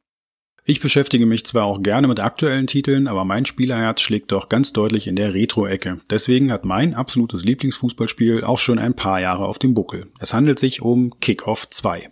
Ich 0.67 0.79
beschäftige 0.79 1.27
mich 1.27 1.45
zwar 1.45 1.65
auch 1.65 1.83
gerne 1.83 2.07
mit 2.07 2.19
aktuellen 2.19 2.65
Titeln, 2.65 3.07
aber 3.07 3.23
mein 3.23 3.45
Spielerherz 3.45 4.01
schlägt 4.01 4.31
doch 4.31 4.49
ganz 4.49 4.73
deutlich 4.73 5.05
in 5.05 5.15
der 5.15 5.35
Retro-Ecke. 5.35 5.99
Deswegen 6.09 6.51
hat 6.51 6.65
mein 6.65 6.95
absolutes 6.95 7.43
Lieblingsfußballspiel 7.43 8.43
auch 8.43 8.57
schon 8.57 8.79
ein 8.79 8.95
paar 8.95 9.21
Jahre 9.21 9.45
auf 9.45 9.59
dem 9.59 9.75
Buckel. 9.75 10.07
Es 10.19 10.33
handelt 10.33 10.57
sich 10.57 10.81
um 10.81 11.19
Kickoff 11.19 11.69
2. 11.69 12.09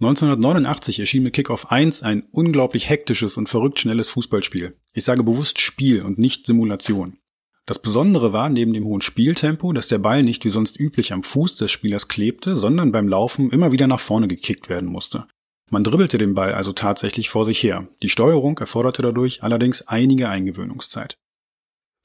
1989 0.00 1.00
erschien 1.00 1.22
mit 1.24 1.34
Kickoff 1.34 1.70
1 1.70 2.02
ein 2.04 2.22
unglaublich 2.30 2.88
hektisches 2.88 3.36
und 3.36 3.50
verrückt 3.50 3.80
schnelles 3.80 4.08
Fußballspiel. 4.10 4.74
Ich 4.94 5.04
sage 5.04 5.22
bewusst 5.22 5.60
Spiel 5.60 6.00
und 6.00 6.18
nicht 6.18 6.46
Simulation. 6.46 7.18
Das 7.66 7.82
Besondere 7.82 8.32
war 8.32 8.48
neben 8.48 8.72
dem 8.72 8.86
hohen 8.86 9.02
Spieltempo, 9.02 9.74
dass 9.74 9.88
der 9.88 9.98
Ball 9.98 10.22
nicht 10.22 10.42
wie 10.46 10.50
sonst 10.50 10.80
üblich 10.80 11.12
am 11.12 11.22
Fuß 11.22 11.56
des 11.56 11.70
Spielers 11.70 12.08
klebte, 12.08 12.56
sondern 12.56 12.92
beim 12.92 13.08
Laufen 13.08 13.50
immer 13.50 13.72
wieder 13.72 13.88
nach 13.88 14.00
vorne 14.00 14.26
gekickt 14.26 14.70
werden 14.70 14.88
musste. 14.88 15.26
Man 15.70 15.84
dribbelte 15.84 16.18
den 16.18 16.34
Ball 16.34 16.54
also 16.54 16.72
tatsächlich 16.72 17.28
vor 17.28 17.44
sich 17.44 17.62
her. 17.62 17.88
Die 18.02 18.08
Steuerung 18.08 18.56
erforderte 18.58 19.02
dadurch 19.02 19.42
allerdings 19.42 19.86
einige 19.86 20.28
Eingewöhnungszeit. 20.28 21.18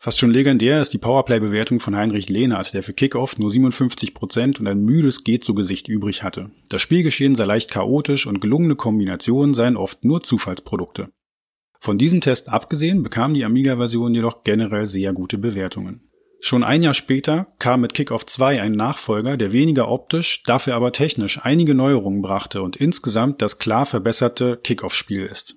Fast 0.03 0.19
schon 0.19 0.31
legendär 0.31 0.81
ist 0.81 0.91
die 0.93 0.97
Powerplay-Bewertung 0.97 1.79
von 1.79 1.95
Heinrich 1.95 2.27
Lehnert, 2.27 2.73
der 2.73 2.83
für 2.83 2.91
Kickoff 2.91 3.37
nur 3.37 3.49
57% 3.49 4.59
und 4.59 4.67
ein 4.67 4.83
müdes 4.83 5.23
Geht-zu-Gesicht 5.23 5.87
übrig 5.87 6.23
hatte. 6.23 6.51
Das 6.67 6.81
Spielgeschehen 6.81 7.35
sei 7.35 7.45
leicht 7.45 7.71
chaotisch 7.71 8.27
und 8.27 8.41
gelungene 8.41 8.75
Kombinationen 8.75 9.53
seien 9.53 9.77
oft 9.77 10.03
nur 10.03 10.21
Zufallsprodukte. 10.21 11.13
Von 11.79 11.97
diesem 11.97 12.19
Test 12.19 12.49
abgesehen 12.49 13.01
bekam 13.01 13.33
die 13.33 13.45
Amiga-Version 13.45 14.13
jedoch 14.13 14.43
generell 14.43 14.85
sehr 14.85 15.13
gute 15.13 15.37
Bewertungen. 15.37 16.09
Schon 16.45 16.65
ein 16.65 16.83
Jahr 16.83 16.93
später 16.93 17.47
kam 17.57 17.79
mit 17.79 17.93
Kickoff 17.93 18.25
2 18.25 18.61
ein 18.61 18.73
Nachfolger, 18.73 19.37
der 19.37 19.53
weniger 19.53 19.87
optisch, 19.87 20.43
dafür 20.43 20.75
aber 20.75 20.91
technisch 20.91 21.39
einige 21.41 21.73
Neuerungen 21.73 22.21
brachte 22.21 22.61
und 22.61 22.75
insgesamt 22.75 23.41
das 23.41 23.59
klar 23.59 23.85
verbesserte 23.85 24.57
Kickoff-Spiel 24.61 25.25
ist. 25.25 25.55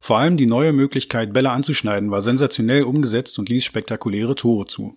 Vor 0.00 0.18
allem 0.18 0.36
die 0.36 0.46
neue 0.46 0.72
Möglichkeit, 0.72 1.32
Bälle 1.32 1.50
anzuschneiden, 1.50 2.12
war 2.12 2.22
sensationell 2.22 2.84
umgesetzt 2.84 3.36
und 3.40 3.48
ließ 3.48 3.64
spektakuläre 3.64 4.36
Tore 4.36 4.66
zu. 4.66 4.96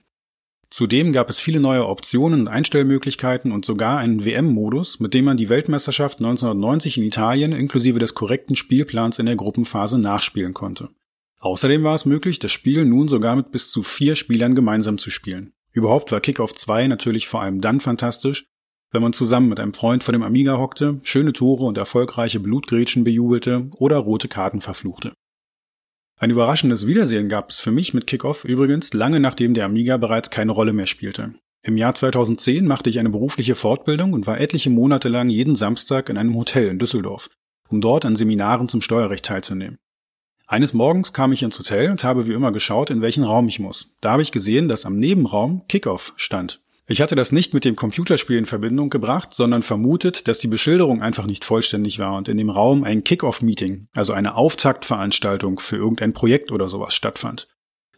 Zudem 0.69 1.11
gab 1.11 1.31
es 1.31 1.39
viele 1.39 1.59
neue 1.59 1.87
Optionen 1.87 2.41
und 2.41 2.47
Einstellmöglichkeiten 2.47 3.51
und 3.51 3.65
sogar 3.65 3.97
einen 3.97 4.23
WM-Modus, 4.23 4.99
mit 4.99 5.15
dem 5.15 5.25
man 5.25 5.37
die 5.37 5.49
Weltmeisterschaft 5.49 6.19
1990 6.19 6.97
in 6.97 7.03
Italien 7.03 7.51
inklusive 7.53 7.97
des 7.97 8.13
korrekten 8.13 8.55
Spielplans 8.55 9.17
in 9.17 9.25
der 9.25 9.37
Gruppenphase 9.37 9.97
nachspielen 9.97 10.53
konnte. 10.53 10.89
Außerdem 11.39 11.83
war 11.83 11.95
es 11.95 12.05
möglich, 12.05 12.39
das 12.39 12.51
Spiel 12.51 12.85
nun 12.85 13.07
sogar 13.07 13.35
mit 13.35 13.51
bis 13.51 13.71
zu 13.71 13.81
vier 13.81 14.15
Spielern 14.15 14.55
gemeinsam 14.55 14.97
zu 14.97 15.09
spielen. 15.09 15.53
Überhaupt 15.71 16.11
war 16.11 16.19
Kickoff 16.19 16.53
2 16.53 16.87
natürlich 16.87 17.27
vor 17.27 17.41
allem 17.41 17.61
dann 17.61 17.79
fantastisch, 17.79 18.45
wenn 18.91 19.01
man 19.01 19.13
zusammen 19.13 19.49
mit 19.49 19.59
einem 19.59 19.73
Freund 19.73 20.03
vor 20.03 20.11
dem 20.11 20.23
Amiga 20.23 20.57
hockte, 20.57 20.99
schöne 21.03 21.31
Tore 21.31 21.65
und 21.65 21.77
erfolgreiche 21.77 22.39
Blutgrätschen 22.39 23.03
bejubelte 23.03 23.69
oder 23.77 23.97
rote 23.97 24.27
Karten 24.27 24.61
verfluchte. 24.61 25.13
Ein 26.17 26.31
überraschendes 26.31 26.87
Wiedersehen 26.87 27.29
gab 27.29 27.49
es 27.49 27.59
für 27.59 27.71
mich 27.71 27.93
mit 27.93 28.07
Kickoff 28.07 28.43
übrigens 28.43 28.93
lange 28.93 29.21
nachdem 29.21 29.53
der 29.53 29.65
Amiga 29.65 29.95
bereits 29.97 30.29
keine 30.31 30.51
Rolle 30.51 30.73
mehr 30.73 30.87
spielte. 30.87 31.35
Im 31.61 31.77
Jahr 31.77 31.93
2010 31.93 32.65
machte 32.65 32.89
ich 32.89 32.99
eine 32.99 33.09
berufliche 33.09 33.55
Fortbildung 33.55 34.11
und 34.11 34.27
war 34.27 34.39
etliche 34.39 34.69
Monate 34.69 35.07
lang 35.07 35.29
jeden 35.29 35.55
Samstag 35.55 36.09
in 36.09 36.17
einem 36.17 36.35
Hotel 36.35 36.67
in 36.67 36.79
Düsseldorf, 36.79 37.29
um 37.69 37.79
dort 37.79 38.05
an 38.05 38.15
Seminaren 38.15 38.67
zum 38.67 38.81
Steuerrecht 38.81 39.25
teilzunehmen. 39.25 39.77
Eines 40.51 40.73
Morgens 40.73 41.13
kam 41.13 41.31
ich 41.31 41.43
ins 41.43 41.59
Hotel 41.59 41.91
und 41.91 42.03
habe 42.03 42.27
wie 42.27 42.33
immer 42.33 42.51
geschaut, 42.51 42.89
in 42.89 43.03
welchen 43.03 43.23
Raum 43.23 43.47
ich 43.47 43.59
muss. 43.59 43.93
Da 44.01 44.13
habe 44.13 44.23
ich 44.23 44.31
gesehen, 44.31 44.67
dass 44.67 44.87
am 44.87 44.97
Nebenraum 44.97 45.61
Kickoff 45.67 46.13
stand. 46.15 46.59
Ich 46.87 47.01
hatte 47.01 47.13
das 47.13 47.31
nicht 47.31 47.53
mit 47.53 47.65
dem 47.65 47.75
Computerspiel 47.75 48.35
in 48.35 48.47
Verbindung 48.47 48.89
gebracht, 48.89 49.31
sondern 49.31 49.61
vermutet, 49.61 50.27
dass 50.27 50.39
die 50.39 50.47
Beschilderung 50.47 51.03
einfach 51.03 51.27
nicht 51.27 51.45
vollständig 51.45 51.99
war 51.99 52.17
und 52.17 52.27
in 52.27 52.37
dem 52.37 52.49
Raum 52.49 52.83
ein 52.83 53.03
Kick-Off-Meeting, 53.03 53.89
also 53.93 54.13
eine 54.13 54.33
Auftaktveranstaltung 54.33 55.59
für 55.59 55.75
irgendein 55.75 56.13
Projekt 56.13 56.51
oder 56.51 56.67
sowas 56.67 56.95
stattfand. 56.95 57.47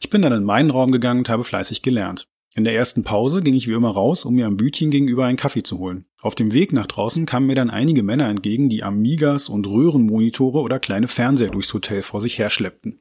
Ich 0.01 0.09
bin 0.09 0.21
dann 0.21 0.33
in 0.33 0.43
meinen 0.43 0.71
Raum 0.71 0.91
gegangen 0.91 1.19
und 1.19 1.29
habe 1.29 1.45
fleißig 1.45 1.83
gelernt. 1.83 2.27
In 2.53 2.65
der 2.65 2.75
ersten 2.75 3.03
Pause 3.03 3.41
ging 3.41 3.53
ich 3.53 3.69
wie 3.69 3.73
immer 3.73 3.91
raus, 3.91 4.25
um 4.25 4.35
mir 4.35 4.45
am 4.45 4.57
Bütchen 4.57 4.91
gegenüber 4.91 5.25
einen 5.25 5.37
Kaffee 5.37 5.63
zu 5.63 5.79
holen. 5.79 6.05
Auf 6.21 6.35
dem 6.35 6.51
Weg 6.51 6.73
nach 6.73 6.85
draußen 6.85 7.25
kamen 7.25 7.47
mir 7.47 7.55
dann 7.55 7.69
einige 7.69 8.03
Männer 8.03 8.27
entgegen, 8.27 8.67
die 8.67 8.83
Amigas 8.83 9.47
und 9.47 9.67
Röhrenmonitore 9.67 10.59
oder 10.59 10.77
kleine 10.77 11.07
Fernseher 11.07 11.49
durchs 11.49 11.73
Hotel 11.73 12.01
vor 12.01 12.19
sich 12.19 12.39
herschleppten. 12.39 12.99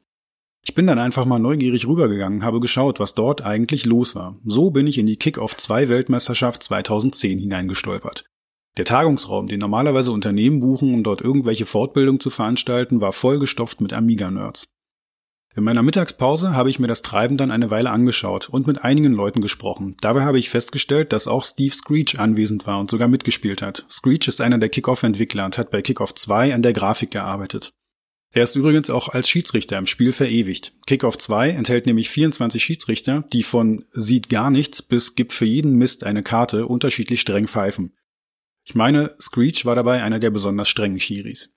Ich 0.63 0.75
bin 0.75 0.87
dann 0.87 1.01
einfach 1.01 1.25
mal 1.25 1.41
neugierig 1.41 1.89
rübergegangen, 1.89 2.45
habe 2.45 2.61
geschaut, 2.61 3.01
was 3.01 3.15
dort 3.15 3.43
eigentlich 3.43 3.87
los 3.87 4.15
war. 4.15 4.39
So 4.45 4.71
bin 4.71 4.87
ich 4.87 4.99
in 4.99 5.07
die 5.07 5.17
Kick-Off 5.17 5.57
2 5.57 5.89
Weltmeisterschaft 5.89 6.63
2010 6.63 7.41
hineingestolpert. 7.41 8.25
Der 8.77 8.85
Tagungsraum, 8.85 9.49
den 9.49 9.59
normalerweise 9.59 10.13
Unternehmen 10.13 10.61
buchen, 10.61 10.95
um 10.95 11.03
dort 11.03 11.23
irgendwelche 11.23 11.67
Fortbildung 11.67 12.21
zu 12.21 12.31
veranstalten, 12.31 13.01
war 13.01 13.13
vollgestopft 13.13 13.81
mit 13.81 13.93
Amiga-Nerds. 13.93 14.73
In 15.57 15.65
meiner 15.65 15.83
Mittagspause 15.83 16.55
habe 16.55 16.71
ich 16.71 16.79
mir 16.79 16.87
das 16.87 17.03
Treiben 17.03 17.37
dann 17.37 17.51
eine 17.51 17.71
Weile 17.71 17.91
angeschaut 17.91 18.49
und 18.49 18.69
mit 18.69 18.85
einigen 18.85 19.13
Leuten 19.13 19.41
gesprochen. 19.41 19.97
Dabei 20.01 20.23
habe 20.23 20.39
ich 20.39 20.49
festgestellt, 20.49 21.13
dass 21.13 21.27
auch 21.27 21.45
Steve 21.45 21.75
Screech 21.75 22.21
anwesend 22.21 22.69
war 22.69 22.79
und 22.79 22.89
sogar 22.89 23.09
mitgespielt 23.09 23.61
hat. 23.61 23.85
Screech 23.91 24.29
ist 24.29 24.41
einer 24.41 24.59
der 24.59 24.69
Kickoff-Entwickler 24.69 25.47
und 25.47 25.59
hat 25.59 25.73
bei 25.73 25.83
Kickoff 25.83 26.15
2 26.15 26.55
an 26.55 26.63
der 26.63 26.73
Grafik 26.73 27.11
gearbeitet. 27.11 27.73
Er 28.33 28.45
ist 28.45 28.55
übrigens 28.55 28.91
auch 28.91 29.09
als 29.09 29.29
Schiedsrichter 29.29 29.77
im 29.77 29.87
Spiel 29.87 30.13
verewigt. 30.13 30.73
Kickoff 30.87 31.19
2 31.19 31.51
enthält 31.51 31.87
nämlich 31.87 32.11
24 32.11 32.63
Schiedsrichter, 32.63 33.25
die 33.33 33.43
von 33.43 33.87
sieht 33.91 34.29
gar 34.29 34.53
nichts 34.53 34.83
bis 34.83 35.17
gibt 35.17 35.33
für 35.33 35.47
jeden 35.47 35.75
Mist 35.75 36.05
eine 36.05 36.23
Karte 36.23 36.67
unterschiedlich 36.67 37.21
streng 37.21 37.49
pfeifen. 37.49 37.97
Ich 38.65 38.77
meine, 38.77 39.17
Screech 39.21 39.67
war 39.67 39.75
dabei 39.75 40.05
einer 40.05 40.21
der 40.21 40.31
besonders 40.31 40.69
strengen 40.69 41.01
Schiris. 41.01 41.57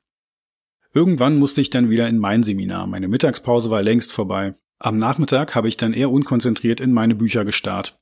Irgendwann 0.94 1.40
musste 1.40 1.60
ich 1.60 1.72
dann 1.72 1.90
wieder 1.90 2.08
in 2.08 2.20
mein 2.20 2.44
Seminar. 2.44 2.86
Meine 2.86 3.08
Mittagspause 3.08 3.72
war 3.72 3.82
längst 3.82 4.12
vorbei. 4.12 4.54
Am 4.78 5.00
Nachmittag 5.00 5.56
habe 5.56 5.68
ich 5.68 5.76
dann 5.76 5.94
eher 5.94 6.12
unkonzentriert 6.12 6.80
in 6.80 6.94
meine 6.94 7.16
Bücher 7.16 7.46
gestarrt. 7.46 8.00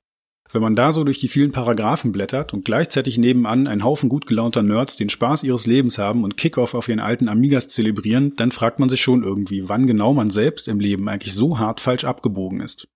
Wenn 0.52 0.62
man 0.62 0.76
da 0.76 0.92
so 0.92 1.06
durch 1.06 1.20
die 1.20 1.30
vielen 1.30 1.54
Paragraphen 1.54 2.12
blättert 2.12 2.54
und 2.54 2.66
gleichzeitig 2.66 3.18
nebenan 3.18 3.68
ein 3.68 3.86
Haufen 3.86 4.10
gut 4.10 4.26
gelaunter 4.26 4.62
Nerds 4.62 4.98
den 4.98 5.08
Spaß 5.08 5.44
ihres 5.44 5.66
Lebens 5.66 5.98
haben 5.98 6.26
und 6.26 6.36
Kickoff 6.36 6.74
auf 6.74 6.90
ihren 6.90 7.00
alten 7.00 7.30
Amigas 7.30 7.70
zelebrieren, 7.70 8.36
dann 8.36 8.52
fragt 8.52 8.80
man 8.80 8.90
sich 8.90 9.02
schon 9.02 9.24
irgendwie, 9.24 9.70
wann 9.70 9.88
genau 9.88 10.14
man 10.14 10.30
selbst 10.30 10.68
im 10.68 10.82
Leben 10.82 11.08
eigentlich 11.08 11.34
so 11.34 11.60
hart 11.60 11.80
falsch 11.80 12.04
abgebogen 12.04 12.60
ist. 12.60 12.90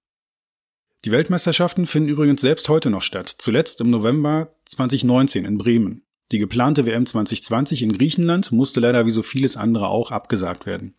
Die 1.06 1.12
Weltmeisterschaften 1.12 1.86
finden 1.86 2.10
übrigens 2.10 2.42
selbst 2.42 2.68
heute 2.68 2.90
noch 2.90 3.04
statt, 3.04 3.30
zuletzt 3.30 3.80
im 3.80 3.92
November 3.92 4.56
2019 4.66 5.46
in 5.46 5.58
Bremen. 5.58 6.06
Die 6.32 6.40
geplante 6.40 6.86
WM 6.86 7.06
2020 7.06 7.84
in 7.84 7.98
Griechenland 7.98 8.52
musste 8.52 8.80
leider 8.80 9.06
wie 9.06 9.12
so 9.12 9.22
vieles 9.22 9.58
andere 9.58 9.90
auch 9.90 10.12
abgesagt 10.12 10.66
werden. 10.66 10.96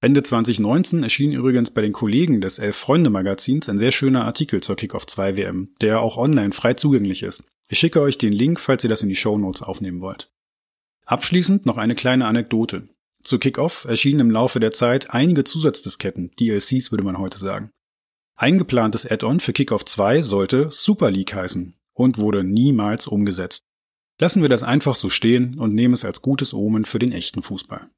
Ende 0.00 0.22
2019 0.22 1.02
erschien 1.02 1.32
übrigens 1.32 1.70
bei 1.70 1.80
den 1.80 1.92
Kollegen 1.92 2.40
des 2.40 2.58
Elf-Freunde-Magazins 2.58 3.68
ein 3.68 3.78
sehr 3.78 3.92
schöner 3.92 4.24
Artikel 4.24 4.62
zur 4.62 4.76
Kickoff 4.76 5.06
2 5.06 5.36
WM, 5.36 5.74
der 5.80 6.00
auch 6.00 6.16
online 6.16 6.52
frei 6.52 6.74
zugänglich 6.74 7.22
ist. 7.22 7.44
Ich 7.68 7.78
schicke 7.78 8.00
euch 8.00 8.18
den 8.18 8.32
Link, 8.32 8.60
falls 8.60 8.84
ihr 8.84 8.90
das 8.90 9.02
in 9.02 9.08
die 9.08 9.16
Show 9.16 9.38
Notes 9.38 9.62
aufnehmen 9.62 10.00
wollt. 10.00 10.30
Abschließend 11.06 11.64
noch 11.64 11.78
eine 11.78 11.94
kleine 11.94 12.26
Anekdote. 12.26 12.88
Zu 13.22 13.38
Kickoff 13.38 13.86
erschienen 13.88 14.20
im 14.20 14.30
Laufe 14.30 14.60
der 14.60 14.72
Zeit 14.72 15.10
einige 15.10 15.44
Zusatzdisketten, 15.44 16.32
DLCs 16.38 16.92
würde 16.92 17.04
man 17.04 17.18
heute 17.18 17.38
sagen. 17.38 17.70
Ein 18.36 18.58
geplantes 18.58 19.10
Add-on 19.10 19.40
für 19.40 19.52
Kickoff 19.52 19.84
2 19.84 20.20
sollte 20.20 20.68
Super 20.70 21.10
League 21.10 21.32
heißen 21.34 21.74
und 21.94 22.18
wurde 22.18 22.44
niemals 22.44 23.06
umgesetzt. 23.06 23.65
Lassen 24.18 24.40
wir 24.40 24.48
das 24.48 24.62
einfach 24.62 24.96
so 24.96 25.10
stehen 25.10 25.58
und 25.58 25.74
nehmen 25.74 25.92
es 25.92 26.04
als 26.04 26.22
gutes 26.22 26.54
Omen 26.54 26.86
für 26.86 26.98
den 26.98 27.12
echten 27.12 27.42
Fußball. 27.42 27.90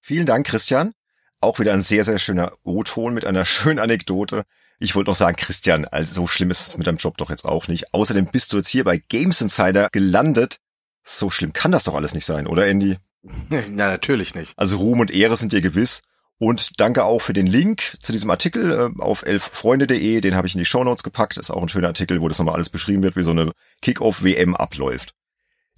Vielen 0.00 0.26
Dank, 0.26 0.46
Christian. 0.46 0.92
Auch 1.40 1.58
wieder 1.58 1.72
ein 1.72 1.82
sehr, 1.82 2.04
sehr 2.04 2.18
schöner 2.18 2.52
O-Ton 2.62 3.14
mit 3.14 3.24
einer 3.24 3.44
schönen 3.46 3.78
Anekdote. 3.78 4.44
Ich 4.78 4.94
wollte 4.94 5.10
noch 5.10 5.16
sagen, 5.16 5.36
Christian, 5.36 5.84
also 5.86 6.14
so 6.14 6.26
schlimm 6.26 6.50
ist 6.50 6.68
es 6.68 6.78
mit 6.78 6.86
deinem 6.86 6.96
Job 6.96 7.16
doch 7.16 7.30
jetzt 7.30 7.44
auch 7.44 7.68
nicht. 7.68 7.92
Außerdem 7.92 8.26
bist 8.26 8.52
du 8.52 8.58
jetzt 8.58 8.68
hier 8.68 8.84
bei 8.84 8.98
Games 8.98 9.40
Insider 9.40 9.88
gelandet. 9.90 10.58
So 11.02 11.30
schlimm 11.30 11.52
kann 11.52 11.72
das 11.72 11.84
doch 11.84 11.94
alles 11.94 12.14
nicht 12.14 12.26
sein, 12.26 12.46
oder 12.46 12.66
Andy? 12.66 12.96
Na, 13.22 13.88
natürlich 13.88 14.34
nicht. 14.34 14.54
Also 14.56 14.76
Ruhm 14.78 15.00
und 15.00 15.10
Ehre 15.10 15.36
sind 15.36 15.52
dir 15.52 15.60
gewiss. 15.60 16.02
Und 16.38 16.80
danke 16.80 17.04
auch 17.04 17.20
für 17.20 17.34
den 17.34 17.46
Link 17.46 17.98
zu 18.00 18.12
diesem 18.12 18.30
Artikel 18.30 18.72
äh, 18.72 19.02
auf 19.02 19.26
elffreunde.de. 19.26 20.22
Den 20.22 20.34
habe 20.34 20.46
ich 20.46 20.54
in 20.54 20.58
die 20.58 20.64
Shownotes 20.64 21.02
gepackt. 21.02 21.36
Ist 21.36 21.50
auch 21.50 21.60
ein 21.60 21.68
schöner 21.68 21.88
Artikel, 21.88 22.22
wo 22.22 22.28
das 22.28 22.38
nochmal 22.38 22.54
alles 22.54 22.70
beschrieben 22.70 23.02
wird, 23.02 23.16
wie 23.16 23.22
so 23.22 23.32
eine 23.32 23.52
Kickoff-WM 23.82 24.54
abläuft. 24.54 25.12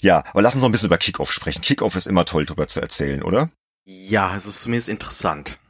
Ja, 0.02 0.24
aber 0.32 0.42
lass 0.42 0.54
uns 0.54 0.62
noch 0.62 0.68
ein 0.68 0.72
bisschen 0.72 0.88
über 0.88 0.98
Kickoff 0.98 1.32
sprechen. 1.32 1.62
Kickoff 1.62 1.94
ist 1.94 2.06
immer 2.06 2.24
toll 2.24 2.44
darüber 2.44 2.66
zu 2.66 2.80
erzählen, 2.80 3.22
oder? 3.22 3.50
Ja, 3.84 4.34
es 4.36 4.46
ist 4.46 4.62
zumindest 4.62 4.88
interessant. 4.88 5.60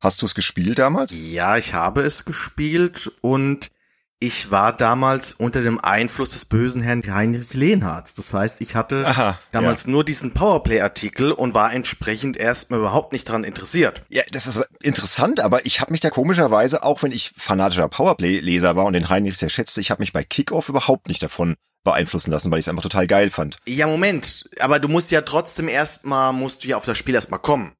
Hast 0.00 0.20
du 0.20 0.26
es 0.26 0.34
gespielt 0.34 0.78
damals? 0.78 1.12
Ja, 1.14 1.58
ich 1.58 1.74
habe 1.74 2.00
es 2.00 2.24
gespielt 2.24 3.12
und 3.20 3.70
ich 4.18 4.50
war 4.50 4.74
damals 4.74 5.34
unter 5.34 5.62
dem 5.62 5.78
Einfluss 5.80 6.30
des 6.30 6.44
bösen 6.44 6.80
Herrn 6.80 7.02
Heinrich 7.06 7.54
Lehnhardt. 7.54 8.16
Das 8.16 8.32
heißt, 8.32 8.60
ich 8.60 8.76
hatte 8.76 9.06
Aha, 9.06 9.38
damals 9.50 9.84
ja. 9.84 9.90
nur 9.90 10.04
diesen 10.04 10.32
Powerplay-Artikel 10.32 11.32
und 11.32 11.54
war 11.54 11.72
entsprechend 11.72 12.36
erstmal 12.36 12.80
überhaupt 12.80 13.12
nicht 13.12 13.28
daran 13.28 13.44
interessiert. 13.44 14.02
Ja, 14.08 14.22
das 14.30 14.46
ist 14.46 14.60
interessant, 14.80 15.40
aber 15.40 15.66
ich 15.66 15.80
habe 15.80 15.92
mich 15.92 16.00
da 16.00 16.08
komischerweise, 16.08 16.82
auch 16.82 17.02
wenn 17.02 17.12
ich 17.12 17.32
fanatischer 17.36 17.88
Powerplay-Leser 17.88 18.74
war 18.74 18.86
und 18.86 18.94
den 18.94 19.08
Heinrich 19.08 19.36
sehr 19.36 19.50
schätzte, 19.50 19.80
ich 19.80 19.90
habe 19.90 20.00
mich 20.00 20.12
bei 20.12 20.24
Kickoff 20.24 20.68
überhaupt 20.68 21.08
nicht 21.08 21.22
davon 21.22 21.56
beeinflussen 21.84 22.30
lassen, 22.30 22.50
weil 22.50 22.58
ich 22.58 22.64
es 22.64 22.68
einfach 22.68 22.82
total 22.82 23.06
geil 23.06 23.30
fand. 23.30 23.56
Ja, 23.66 23.86
Moment, 23.86 24.48
aber 24.60 24.78
du 24.78 24.88
musst 24.88 25.10
ja 25.10 25.22
trotzdem 25.22 25.68
erstmal, 25.68 26.32
musst 26.32 26.64
du 26.64 26.68
ja 26.68 26.76
auf 26.76 26.84
das 26.84 26.98
Spiel 26.98 27.14
erstmal 27.14 27.40
kommen. 27.40 27.72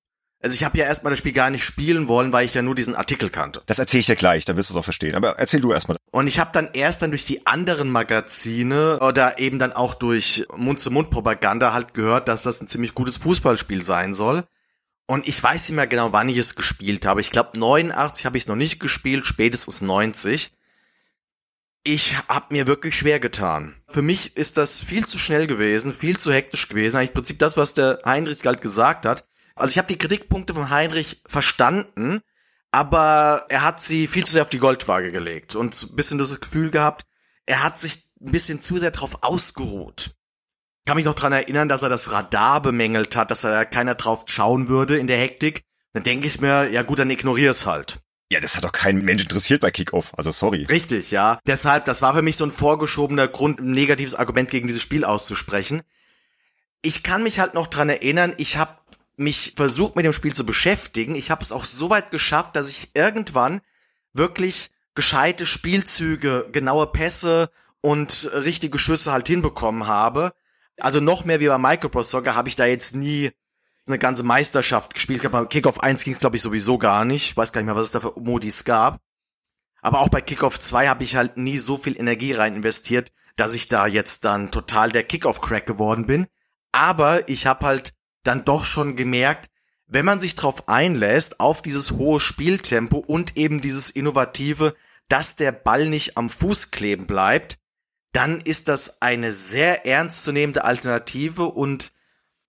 Also 0.43 0.57
ich 0.57 0.65
habe 0.65 0.77
ja 0.77 0.87
erstmal 0.87 1.13
das 1.13 1.19
Spiel 1.19 1.33
gar 1.33 1.51
nicht 1.51 1.63
spielen 1.63 2.09
wollen, 2.09 2.33
weil 2.33 2.45
ich 2.45 2.55
ja 2.55 2.63
nur 2.63 2.75
diesen 2.75 2.97
Artikel 2.97 3.29
kannte. 3.29 3.63
Das 3.67 3.79
erzähle 3.79 4.01
ich 4.01 4.07
dir 4.07 4.17
gleich, 4.17 4.45
dann 4.45 4.57
wirst 4.57 4.71
du 4.71 4.75
es 4.75 4.79
auch 4.79 4.85
verstehen. 4.85 5.15
Aber 5.15 5.39
erzähl 5.39 5.61
du 5.61 5.73
erstmal. 5.73 5.99
Und 6.11 6.27
ich 6.27 6.41
habe 6.41 6.51
dann 6.53 6.71
erst 6.73 7.01
dann 7.01 7.13
durch 7.13 7.25
die 7.25 7.47
anderen 7.47 7.91
Magazine 7.91 8.99
oder 8.99 9.39
eben 9.39 9.61
dann 9.61 9.73
auch 9.73 9.95
durch 9.95 10.45
Mund-zu-Mund-Propaganda 10.57 11.73
halt 11.73 11.95
gehört, 11.95 12.27
dass 12.27 12.43
das 12.43 12.61
ein 12.61 12.67
ziemlich 12.67 12.95
gutes 12.95 13.19
Fußballspiel 13.19 13.83
sein 13.83 14.15
soll. 14.15 14.43
Und 15.07 15.29
ich 15.29 15.41
weiß 15.41 15.69
nicht 15.69 15.77
mehr 15.77 15.87
genau, 15.87 16.13
wann 16.13 16.29
ich 16.29 16.39
es 16.39 16.57
gespielt 16.57 17.07
habe. 17.07 17.21
Ich 17.21 17.31
glaube 17.31 17.57
89 17.59 18.27
habe 18.27 18.37
ich 18.37 18.45
es 18.45 18.49
noch 18.49 18.57
nicht 18.57 18.81
gespielt, 18.81 19.27
spätestens 19.27 19.81
90 19.81 20.51
ich 21.85 22.17
habe 22.29 22.55
mir 22.55 22.67
wirklich 22.67 22.97
schwer 22.97 23.19
getan. 23.19 23.77
Für 23.89 24.03
mich 24.03 24.37
ist 24.37 24.57
das 24.57 24.81
viel 24.81 25.07
zu 25.07 25.19
schnell 25.19 25.47
gewesen, 25.47 25.93
viel 25.93 26.17
zu 26.17 26.33
hektisch 26.33 26.69
gewesen. 26.69 26.97
Eigentlich 26.97 27.11
im 27.11 27.15
Prinzip 27.15 27.39
das, 27.39 27.57
was 27.57 27.75
der 27.75 27.99
Heinrich 28.05 28.41
halt 28.45 28.61
gesagt 28.61 29.05
hat. 29.05 29.25
Also 29.57 29.73
ich 29.73 29.79
habe 29.79 29.89
die 29.89 29.99
Kritikpunkte 29.99 30.55
von 30.55 30.71
Heinrich 30.71 31.23
verstanden, 31.27 32.21
aber 32.71 33.45
er 33.49 33.63
hat 33.63 33.81
sie 33.81 34.07
viel 34.07 34.25
zu 34.25 34.33
sehr 34.33 34.43
auf 34.43 34.51
die 34.51 34.59
Goldwaage 34.59 35.13
gelegt 35.13 35.57
und 35.57 35.81
ein 35.83 35.97
bisschen 35.97 36.19
das 36.19 36.41
Gefühl 36.41 36.71
gehabt, 36.71 37.05
er 37.45 37.63
hat 37.63 37.79
sich 37.79 38.09
ein 38.21 38.33
bisschen 38.33 38.63
zu 38.63 38.79
sehr 38.79 38.93
drauf 38.93 39.23
ausgeruht. 39.23 40.13
Ich 40.79 40.89
kann 40.89 40.97
mich 40.97 41.05
noch 41.05 41.15
dran 41.15 41.33
erinnern, 41.33 41.69
dass 41.69 41.83
er 41.83 41.89
das 41.89 42.13
Radar 42.13 42.63
bemängelt 42.63 43.15
hat, 43.15 43.31
dass 43.31 43.43
da 43.43 43.65
keiner 43.65 43.95
drauf 43.95 44.25
schauen 44.27 44.69
würde 44.69 44.99
in 44.99 45.07
der 45.07 45.19
Hektik. 45.19 45.63
Dann 45.93 46.03
denke 46.03 46.27
ich 46.27 46.41
mir, 46.41 46.71
ja 46.71 46.83
gut, 46.83 46.99
dann 46.99 47.11
ignorier's 47.11 47.67
halt. 47.67 48.01
Ja, 48.33 48.41
das 48.41 48.57
hat 48.57 48.65
doch 48.65 48.73
kein 48.73 49.05
Mensch 49.05 49.25
interessiert 49.25 49.61
bei 49.61 49.71
Kickoff. 49.71 50.11
Also 50.17 50.31
sorry. 50.31 50.63
Richtig, 50.63 51.11
ja. 51.11 51.39
Deshalb, 51.47 51.85
das 51.85 52.01
war 52.01 52.15
für 52.15 52.23
mich 52.23 52.39
so 52.39 52.47
ein 52.47 52.51
vorgeschobener 52.51 53.29
Grund, 53.29 53.61
ein 53.61 53.73
negatives 53.73 54.15
Argument 54.15 54.49
gegen 54.49 54.69
dieses 54.69 54.81
Spiel 54.81 55.05
auszusprechen. 55.05 55.83
Ich 56.81 57.03
kann 57.03 57.23
mich 57.23 57.41
halt 57.41 57.53
noch 57.53 57.67
dran 57.67 57.91
erinnern, 57.91 58.33
ich 58.39 58.57
habe 58.57 58.79
mich 59.19 59.53
versucht 59.55 59.97
mit 59.97 60.07
dem 60.07 60.15
Spiel 60.15 60.33
zu 60.33 60.47
beschäftigen. 60.47 61.15
Ich 61.15 61.31
habe 61.31 61.43
es 61.43 61.53
auch 61.53 61.67
so 61.67 61.91
weit 61.91 62.11
geschafft, 62.11 62.57
dass 62.57 62.71
ich 62.71 62.93
irgendwann 62.95 63.61
wirklich 64.15 64.71
gescheite 64.95 65.45
Spielzüge, 65.45 66.49
genaue 66.53 66.87
Pässe 66.87 67.51
und 67.83 68.31
richtige 68.33 68.79
Schüsse 68.79 69.13
halt 69.13 69.29
hinbekommen 69.29 69.89
habe. 69.89 70.33
Also 70.81 71.01
noch 71.01 71.27
mehr 71.27 71.41
wie 71.41 71.49
bei 71.49 71.59
Microprose 71.59 72.09
Soccer 72.09 72.35
habe 72.35 72.49
ich 72.49 72.57
da 72.57 72.65
jetzt 72.65 72.97
nie 72.97 73.31
eine 73.87 73.99
ganze 73.99 74.23
Meisterschaft 74.23 74.95
gespielt. 74.95 75.23
Ich 75.23 75.31
glaube, 75.31 75.49
Kickoff 75.49 75.81
1 75.81 76.05
ging 76.05 76.13
es, 76.15 76.21
glaube 76.21 76.37
ich, 76.37 76.43
sowieso 76.43 76.79
gar 76.79 77.05
nicht. 77.05 77.31
Ich 77.31 77.37
weiß 77.37 77.53
gar 77.53 77.61
nicht 77.61 77.67
mehr, 77.67 77.77
was 77.77 77.87
es 77.87 77.91
da 77.91 78.01
für 78.01 78.15
Modis 78.21 78.65
gab. 78.65 79.01
Aber 79.81 80.01
auch 80.01 80.09
bei 80.09 80.21
Kickoff 80.21 80.61
2 80.61 80.89
habe 80.89 81.03
ich 81.03 81.17
halt 81.17 81.37
nie 81.37 81.59
so 81.59 81.77
viel 81.77 81.99
Energie 81.99 82.33
rein 82.33 82.55
investiert, 82.55 83.13
dass 83.37 83.55
ich 83.55 83.69
da 83.69 83.87
jetzt 83.87 84.25
dann 84.25 84.53
total 84.53 84.91
der 84.93 85.03
Kickoff-Crack 85.03 85.67
geworden 85.67 86.07
bin. 86.07 86.27
Aber 86.71 87.29
ich 87.29 87.47
habe 87.47 87.67
halt 87.67 87.95
dann 88.23 88.45
doch 88.45 88.65
schon 88.65 88.95
gemerkt, 88.95 89.51
wenn 89.87 90.05
man 90.05 90.21
sich 90.21 90.37
drauf 90.37 90.69
einlässt, 90.69 91.41
auf 91.41 91.61
dieses 91.61 91.91
hohe 91.93 92.21
Spieltempo 92.21 92.99
und 92.99 93.37
eben 93.37 93.61
dieses 93.61 93.91
Innovative, 93.91 94.75
dass 95.09 95.37
der 95.37 95.53
Ball 95.53 95.89
nicht 95.89 96.17
am 96.17 96.31
Fuß 96.31 96.71
kleben 96.71 97.07
bleibt, 97.07 97.59
dann 98.13 98.41
ist 98.41 98.69
das 98.69 99.03
eine 99.03 99.33
sehr 99.33 99.85
ernstzunehmende 99.85 100.65
Alternative 100.65 101.45
und 101.45 101.93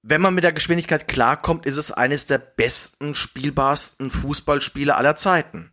wenn 0.04 0.22
man 0.22 0.36
mit 0.36 0.44
der 0.44 0.52
Geschwindigkeit 0.52 1.08
klarkommt, 1.08 1.66
ist 1.66 1.78
es 1.78 1.92
eines 1.92 2.28
der 2.28 2.38
besten, 2.38 3.16
spielbarsten 3.16 4.12
Fußballspiele 4.12 4.96
aller 4.96 5.16
Zeiten. 5.16 5.72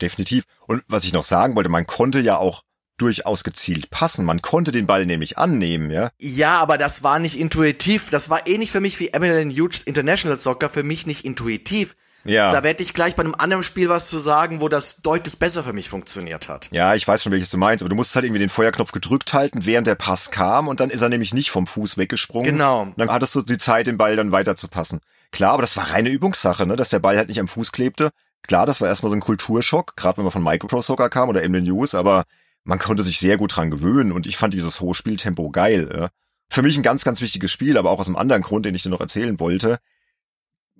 Definitiv. 0.00 0.44
Und 0.66 0.82
was 0.88 1.04
ich 1.04 1.12
noch 1.12 1.24
sagen 1.24 1.54
wollte, 1.54 1.70
man 1.70 1.86
konnte 1.86 2.20
ja 2.20 2.36
auch 2.36 2.64
durchaus 2.98 3.44
gezielt 3.44 3.90
passen. 3.90 4.24
Man 4.24 4.42
konnte 4.42 4.72
den 4.72 4.88
Ball 4.88 5.06
nämlich 5.06 5.38
annehmen, 5.38 5.90
ja. 5.92 6.10
Ja, 6.20 6.56
aber 6.56 6.76
das 6.76 7.04
war 7.04 7.20
nicht 7.20 7.38
intuitiv. 7.38 8.10
Das 8.10 8.28
war 8.28 8.46
ähnlich 8.48 8.72
für 8.72 8.80
mich 8.80 8.98
wie 8.98 9.12
MLN 9.16 9.50
Huge 9.50 9.82
International 9.86 10.36
Soccer 10.36 10.68
für 10.68 10.82
mich 10.82 11.06
nicht 11.06 11.24
intuitiv. 11.24 11.94
Ja. 12.24 12.52
Da 12.52 12.62
werde 12.62 12.82
ich 12.82 12.94
gleich 12.94 13.14
bei 13.14 13.22
einem 13.22 13.34
anderen 13.34 13.62
Spiel 13.62 13.88
was 13.88 14.08
zu 14.08 14.18
sagen, 14.18 14.60
wo 14.60 14.68
das 14.68 15.02
deutlich 15.02 15.38
besser 15.38 15.64
für 15.64 15.72
mich 15.72 15.88
funktioniert 15.88 16.48
hat. 16.48 16.68
Ja, 16.72 16.94
ich 16.94 17.06
weiß 17.06 17.22
schon, 17.22 17.32
welches 17.32 17.50
du 17.50 17.58
meinst, 17.58 17.82
aber 17.82 17.88
du 17.88 17.96
musst 17.96 18.14
halt 18.14 18.24
irgendwie 18.24 18.40
den 18.40 18.48
Feuerknopf 18.48 18.92
gedrückt 18.92 19.32
halten, 19.32 19.64
während 19.64 19.86
der 19.86 19.94
Pass 19.94 20.30
kam 20.30 20.68
und 20.68 20.80
dann 20.80 20.90
ist 20.90 21.00
er 21.00 21.08
nämlich 21.08 21.32
nicht 21.32 21.50
vom 21.50 21.66
Fuß 21.66 21.96
weggesprungen. 21.96 22.52
Genau. 22.52 22.88
Dann 22.96 23.10
hattest 23.10 23.34
du 23.34 23.42
die 23.42 23.58
Zeit, 23.58 23.86
den 23.86 23.98
Ball 23.98 24.16
dann 24.16 24.32
weiterzupassen. 24.32 25.00
Klar, 25.30 25.52
aber 25.52 25.62
das 25.62 25.76
war 25.76 25.90
reine 25.90 26.08
Übungssache, 26.08 26.66
ne, 26.66 26.76
dass 26.76 26.88
der 26.88 26.98
Ball 26.98 27.16
halt 27.16 27.28
nicht 27.28 27.40
am 27.40 27.48
Fuß 27.48 27.72
klebte. 27.72 28.10
Klar, 28.42 28.66
das 28.66 28.80
war 28.80 28.88
erstmal 28.88 29.10
so 29.10 29.16
ein 29.16 29.20
Kulturschock, 29.20 29.96
gerade 29.96 30.18
wenn 30.18 30.24
man 30.24 30.32
von 30.32 30.42
Micro 30.42 30.80
Soccer 30.80 31.10
kam 31.10 31.28
oder 31.28 31.42
Emily 31.42 31.68
News, 31.68 31.94
aber 31.94 32.24
man 32.64 32.78
konnte 32.78 33.02
sich 33.02 33.18
sehr 33.18 33.36
gut 33.36 33.56
dran 33.56 33.70
gewöhnen 33.70 34.12
und 34.12 34.26
ich 34.26 34.36
fand 34.36 34.54
dieses 34.54 34.80
hohe 34.80 34.94
Spieltempo 34.94 35.50
geil. 35.50 35.90
Ja. 35.92 36.08
Für 36.50 36.62
mich 36.62 36.76
ein 36.76 36.82
ganz, 36.82 37.04
ganz 37.04 37.20
wichtiges 37.20 37.52
Spiel, 37.52 37.76
aber 37.76 37.90
auch 37.90 37.98
aus 37.98 38.08
einem 38.08 38.16
anderen 38.16 38.42
Grund, 38.42 38.66
den 38.66 38.74
ich 38.74 38.82
dir 38.82 38.90
noch 38.90 39.00
erzählen 39.00 39.38
wollte. 39.40 39.78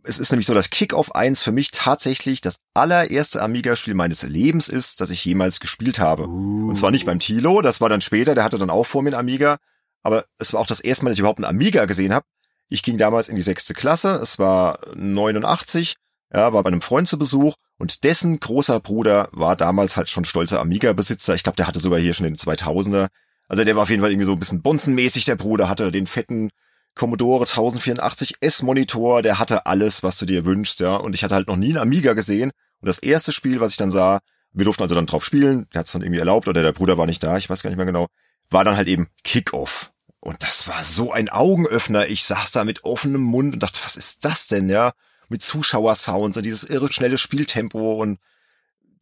Es 0.04 0.18
ist 0.18 0.30
nämlich 0.30 0.46
so, 0.46 0.54
dass 0.54 0.70
Kick-Off 0.70 1.14
1 1.14 1.40
für 1.40 1.52
mich 1.52 1.70
tatsächlich 1.70 2.40
das 2.40 2.58
allererste 2.74 3.42
Amiga-Spiel 3.42 3.94
meines 3.94 4.22
Lebens 4.22 4.68
ist, 4.68 5.00
das 5.00 5.10
ich 5.10 5.24
jemals 5.24 5.60
gespielt 5.60 5.98
habe. 5.98 6.28
Uh. 6.28 6.68
Und 6.68 6.76
zwar 6.76 6.90
nicht 6.90 7.06
beim 7.06 7.18
Tilo, 7.18 7.62
das 7.62 7.80
war 7.80 7.88
dann 7.88 8.00
später, 8.00 8.34
der 8.34 8.44
hatte 8.44 8.58
dann 8.58 8.70
auch 8.70 8.84
vor 8.84 9.02
mir 9.02 9.10
ein 9.10 9.20
Amiga, 9.20 9.58
aber 10.02 10.24
es 10.38 10.52
war 10.52 10.60
auch 10.60 10.66
das 10.66 10.80
erste 10.80 11.04
Mal, 11.04 11.10
dass 11.10 11.16
ich 11.16 11.20
überhaupt 11.20 11.40
ein 11.40 11.44
Amiga 11.44 11.84
gesehen 11.84 12.14
habe. 12.14 12.26
Ich 12.68 12.82
ging 12.82 12.98
damals 12.98 13.28
in 13.28 13.36
die 13.36 13.42
sechste 13.42 13.74
Klasse, 13.74 14.14
es 14.22 14.38
war 14.38 14.78
89, 14.94 15.96
ja, 16.34 16.52
war 16.52 16.62
bei 16.62 16.68
einem 16.68 16.82
Freund 16.82 17.08
zu 17.08 17.18
Besuch 17.18 17.54
und 17.78 18.04
dessen 18.04 18.38
großer 18.38 18.80
Bruder 18.80 19.28
war 19.32 19.56
damals 19.56 19.96
halt 19.96 20.08
schon 20.08 20.24
stolzer 20.24 20.60
Amiga-Besitzer. 20.60 21.34
Ich 21.34 21.42
glaube, 21.42 21.56
der 21.56 21.66
hatte 21.66 21.80
sogar 21.80 21.98
hier 21.98 22.12
schon 22.12 22.24
den 22.24 22.36
2000er. 22.36 23.08
Also 23.48 23.64
der 23.64 23.76
war 23.76 23.84
auf 23.84 23.90
jeden 23.90 24.02
Fall 24.02 24.10
irgendwie 24.10 24.26
so 24.26 24.32
ein 24.32 24.38
bisschen 24.38 24.60
bonzenmäßig, 24.60 25.24
der 25.24 25.36
Bruder, 25.36 25.68
hatte 25.68 25.90
den 25.90 26.06
fetten 26.06 26.50
Commodore 26.98 27.46
1084 27.46 28.34
S-Monitor, 28.40 29.22
der 29.22 29.38
hatte 29.38 29.66
alles, 29.66 30.02
was 30.02 30.18
du 30.18 30.26
dir 30.26 30.44
wünschst, 30.44 30.80
ja. 30.80 30.96
Und 30.96 31.14
ich 31.14 31.24
hatte 31.24 31.34
halt 31.34 31.48
noch 31.48 31.56
nie 31.56 31.70
einen 31.70 31.78
Amiga 31.78 32.12
gesehen. 32.12 32.50
Und 32.80 32.86
das 32.86 32.98
erste 32.98 33.32
Spiel, 33.32 33.60
was 33.60 33.72
ich 33.72 33.76
dann 33.78 33.90
sah, 33.90 34.20
wir 34.52 34.64
durften 34.64 34.82
also 34.82 34.94
dann 34.94 35.06
drauf 35.06 35.24
spielen, 35.24 35.66
der 35.72 35.80
hat 35.80 35.86
es 35.86 35.92
dann 35.92 36.02
irgendwie 36.02 36.20
erlaubt 36.20 36.48
oder 36.48 36.62
der 36.62 36.72
Bruder 36.72 36.98
war 36.98 37.06
nicht 37.06 37.22
da, 37.22 37.36
ich 37.36 37.48
weiß 37.48 37.62
gar 37.62 37.70
nicht 37.70 37.76
mehr 37.76 37.86
genau, 37.86 38.08
war 38.50 38.64
dann 38.64 38.76
halt 38.76 38.88
eben 38.88 39.08
Kick-Off. 39.24 39.92
Und 40.20 40.42
das 40.42 40.68
war 40.68 40.84
so 40.84 41.12
ein 41.12 41.28
Augenöffner. 41.28 42.08
Ich 42.08 42.24
saß 42.24 42.50
da 42.50 42.64
mit 42.64 42.84
offenem 42.84 43.22
Mund 43.22 43.54
und 43.54 43.62
dachte, 43.62 43.80
was 43.84 43.96
ist 43.96 44.24
das 44.24 44.48
denn, 44.48 44.68
ja? 44.68 44.92
mit 45.28 45.42
Zuschauersounds 45.42 46.36
und 46.36 46.46
dieses 46.46 46.64
irre 46.64 46.92
schnelle 46.92 47.18
Spieltempo 47.18 47.94
und 47.94 48.18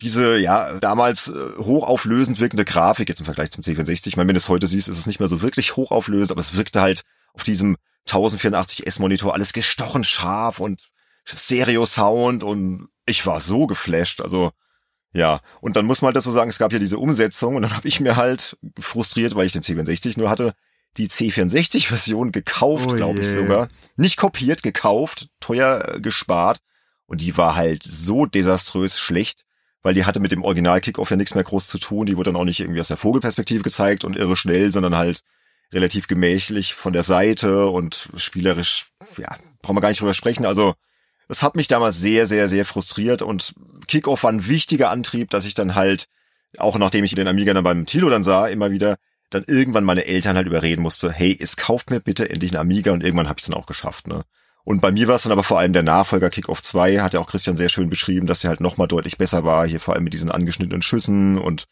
diese, 0.02 0.36
ja, 0.36 0.78
damals 0.78 1.28
äh, 1.28 1.32
hochauflösend 1.58 2.38
wirkende 2.38 2.66
Grafik 2.66 3.08
jetzt 3.08 3.20
im 3.20 3.24
Vergleich 3.24 3.50
zum 3.50 3.62
C64. 3.64 4.08
Ich 4.08 4.16
meine, 4.16 4.28
wenn 4.28 4.34
du 4.34 4.40
es 4.40 4.50
heute 4.50 4.66
siehst, 4.66 4.88
ist 4.88 4.98
es 4.98 5.06
nicht 5.06 5.20
mehr 5.20 5.28
so 5.28 5.40
wirklich 5.40 5.76
hochauflösend, 5.76 6.32
aber 6.32 6.40
es 6.40 6.54
wirkte 6.54 6.82
halt 6.82 7.02
auf 7.36 7.44
diesem 7.44 7.76
1084S 8.08 9.00
Monitor 9.00 9.34
alles 9.34 9.52
gestochen 9.52 10.04
scharf 10.04 10.58
und 10.58 10.80
Stereo-Sound 11.24 12.44
und 12.44 12.88
ich 13.04 13.26
war 13.26 13.40
so 13.40 13.66
geflasht. 13.66 14.20
Also, 14.20 14.52
ja, 15.12 15.40
und 15.60 15.76
dann 15.76 15.86
muss 15.86 16.02
man 16.02 16.08
halt 16.08 16.16
dazu 16.16 16.30
sagen, 16.30 16.50
es 16.50 16.58
gab 16.58 16.72
ja 16.72 16.78
diese 16.78 16.98
Umsetzung 16.98 17.56
und 17.56 17.62
dann 17.62 17.76
habe 17.76 17.88
ich 17.88 18.00
mir 18.00 18.16
halt 18.16 18.56
frustriert, 18.78 19.34
weil 19.34 19.46
ich 19.46 19.52
den 19.52 19.62
C64 19.62 20.18
nur 20.18 20.30
hatte, 20.30 20.54
die 20.96 21.08
C64-Version 21.08 22.32
gekauft, 22.32 22.90
oh 22.92 22.94
glaube 22.94 23.20
ich 23.20 23.28
sogar. 23.28 23.68
Nicht 23.96 24.16
kopiert, 24.16 24.62
gekauft, 24.62 25.28
teuer 25.40 25.94
äh, 25.94 26.00
gespart. 26.00 26.58
Und 27.06 27.20
die 27.20 27.36
war 27.36 27.54
halt 27.54 27.82
so 27.84 28.26
desaströs 28.26 28.98
schlecht, 28.98 29.44
weil 29.82 29.94
die 29.94 30.04
hatte 30.04 30.20
mit 30.20 30.32
dem 30.32 30.42
Original 30.42 30.80
Kickoff 30.80 31.10
ja 31.10 31.16
nichts 31.16 31.34
mehr 31.34 31.44
groß 31.44 31.68
zu 31.68 31.78
tun. 31.78 32.06
Die 32.06 32.16
wurde 32.16 32.32
dann 32.32 32.40
auch 32.40 32.44
nicht 32.44 32.60
irgendwie 32.60 32.80
aus 32.80 32.88
der 32.88 32.96
Vogelperspektive 32.96 33.62
gezeigt 33.62 34.04
und 34.04 34.16
irre 34.16 34.36
schnell, 34.36 34.72
sondern 34.72 34.96
halt 34.96 35.20
relativ 35.72 36.08
gemächlich 36.08 36.74
von 36.74 36.92
der 36.92 37.02
Seite 37.02 37.66
und 37.66 38.08
spielerisch, 38.16 38.86
ja, 39.16 39.36
brauchen 39.62 39.76
wir 39.76 39.80
gar 39.80 39.88
nicht 39.88 40.00
drüber 40.00 40.14
sprechen. 40.14 40.46
Also, 40.46 40.74
es 41.28 41.42
hat 41.42 41.56
mich 41.56 41.66
damals 41.66 41.98
sehr, 41.98 42.26
sehr, 42.26 42.48
sehr 42.48 42.64
frustriert 42.64 43.22
und 43.22 43.54
Kickoff 43.88 44.22
war 44.22 44.32
ein 44.32 44.46
wichtiger 44.46 44.90
Antrieb, 44.90 45.30
dass 45.30 45.44
ich 45.44 45.54
dann 45.54 45.74
halt, 45.74 46.06
auch 46.58 46.78
nachdem 46.78 47.04
ich 47.04 47.14
den 47.14 47.28
Amiga 47.28 47.52
dann 47.52 47.64
beim 47.64 47.86
Tilo 47.86 48.08
dann 48.08 48.22
sah, 48.22 48.46
immer 48.46 48.70
wieder 48.70 48.96
dann 49.30 49.44
irgendwann 49.46 49.84
meine 49.84 50.06
Eltern 50.06 50.36
halt 50.36 50.46
überreden 50.46 50.82
musste, 50.82 51.10
hey, 51.10 51.36
es 51.38 51.56
kauft 51.56 51.90
mir 51.90 52.00
bitte 52.00 52.30
endlich 52.30 52.52
ein 52.52 52.58
Amiga 52.58 52.92
und 52.92 53.02
irgendwann 53.02 53.28
habe 53.28 53.38
ich 53.38 53.44
es 53.44 53.50
dann 53.50 53.60
auch 53.60 53.66
geschafft, 53.66 54.06
ne? 54.06 54.22
Und 54.64 54.80
bei 54.80 54.90
mir 54.90 55.06
war 55.06 55.14
es 55.14 55.22
dann 55.22 55.32
aber 55.32 55.44
vor 55.44 55.60
allem 55.60 55.72
der 55.72 55.84
Nachfolger 55.84 56.28
Kickoff 56.28 56.60
2, 56.60 57.00
hat 57.00 57.14
ja 57.14 57.20
auch 57.20 57.28
Christian 57.28 57.56
sehr 57.56 57.68
schön 57.68 57.88
beschrieben, 57.88 58.26
dass 58.26 58.40
der 58.40 58.50
halt 58.50 58.60
nochmal 58.60 58.88
deutlich 58.88 59.16
besser 59.16 59.44
war, 59.44 59.64
hier 59.64 59.78
vor 59.78 59.94
allem 59.94 60.02
mit 60.02 60.12
diesen 60.12 60.30
angeschnittenen 60.30 60.82
Schüssen 60.82 61.38
und 61.38 61.66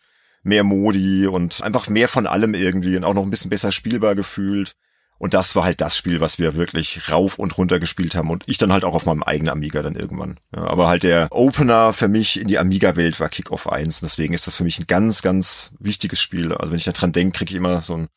mehr 0.45 0.63
Modi 0.63 1.27
und 1.27 1.63
einfach 1.63 1.89
mehr 1.89 2.09
von 2.09 2.27
allem 2.27 2.55
irgendwie 2.55 2.97
und 2.97 3.05
auch 3.05 3.15
noch 3.15 3.25
ein 3.25 3.31
bisschen 3.31 3.51
besser 3.51 3.73
spielbar 3.73 4.15
gefühlt. 4.15 4.77
Und 5.17 5.33
das 5.33 5.57
war 5.57 5.65
halt 5.65 5.81
das 5.81 5.97
Spiel, 5.97 6.21
was 6.21 6.39
wir 6.39 6.57
wirklich 6.57 7.11
rauf 7.11 7.39
und 7.39 7.57
runter 7.57 7.79
gespielt 7.79 8.15
haben 8.15 8.31
und 8.31 8.45
ich 8.47 8.59
dann 8.59 8.73
halt 8.73 8.85
auch 8.85 8.95
auf 8.95 9.07
meinem 9.07 9.23
eigenen 9.23 9.51
Amiga 9.51 9.81
dann 9.81 9.95
irgendwann. 9.95 10.39
Ja, 10.55 10.65
aber 10.65 10.89
halt 10.89 11.03
der 11.03 11.29
Opener 11.31 11.93
für 11.93 12.09
mich 12.09 12.41
in 12.41 12.49
die 12.49 12.59
Amiga-Welt 12.59 13.21
war 13.21 13.29
Kickoff 13.29 13.69
1. 13.69 14.03
Und 14.03 14.07
deswegen 14.11 14.35
ist 14.35 14.47
das 14.47 14.57
für 14.57 14.65
mich 14.65 14.79
ein 14.79 14.87
ganz, 14.87 15.23
ganz 15.23 15.71
wichtiges 15.79 16.21
Spiel. 16.21 16.53
Also 16.53 16.73
wenn 16.73 16.79
ich 16.79 16.85
da 16.85 16.93
dran 16.93 17.13
denke, 17.13 17.39
kriege 17.39 17.53
ich 17.53 17.57
immer 17.57 17.81
so 17.81 17.97
ein 17.97 18.09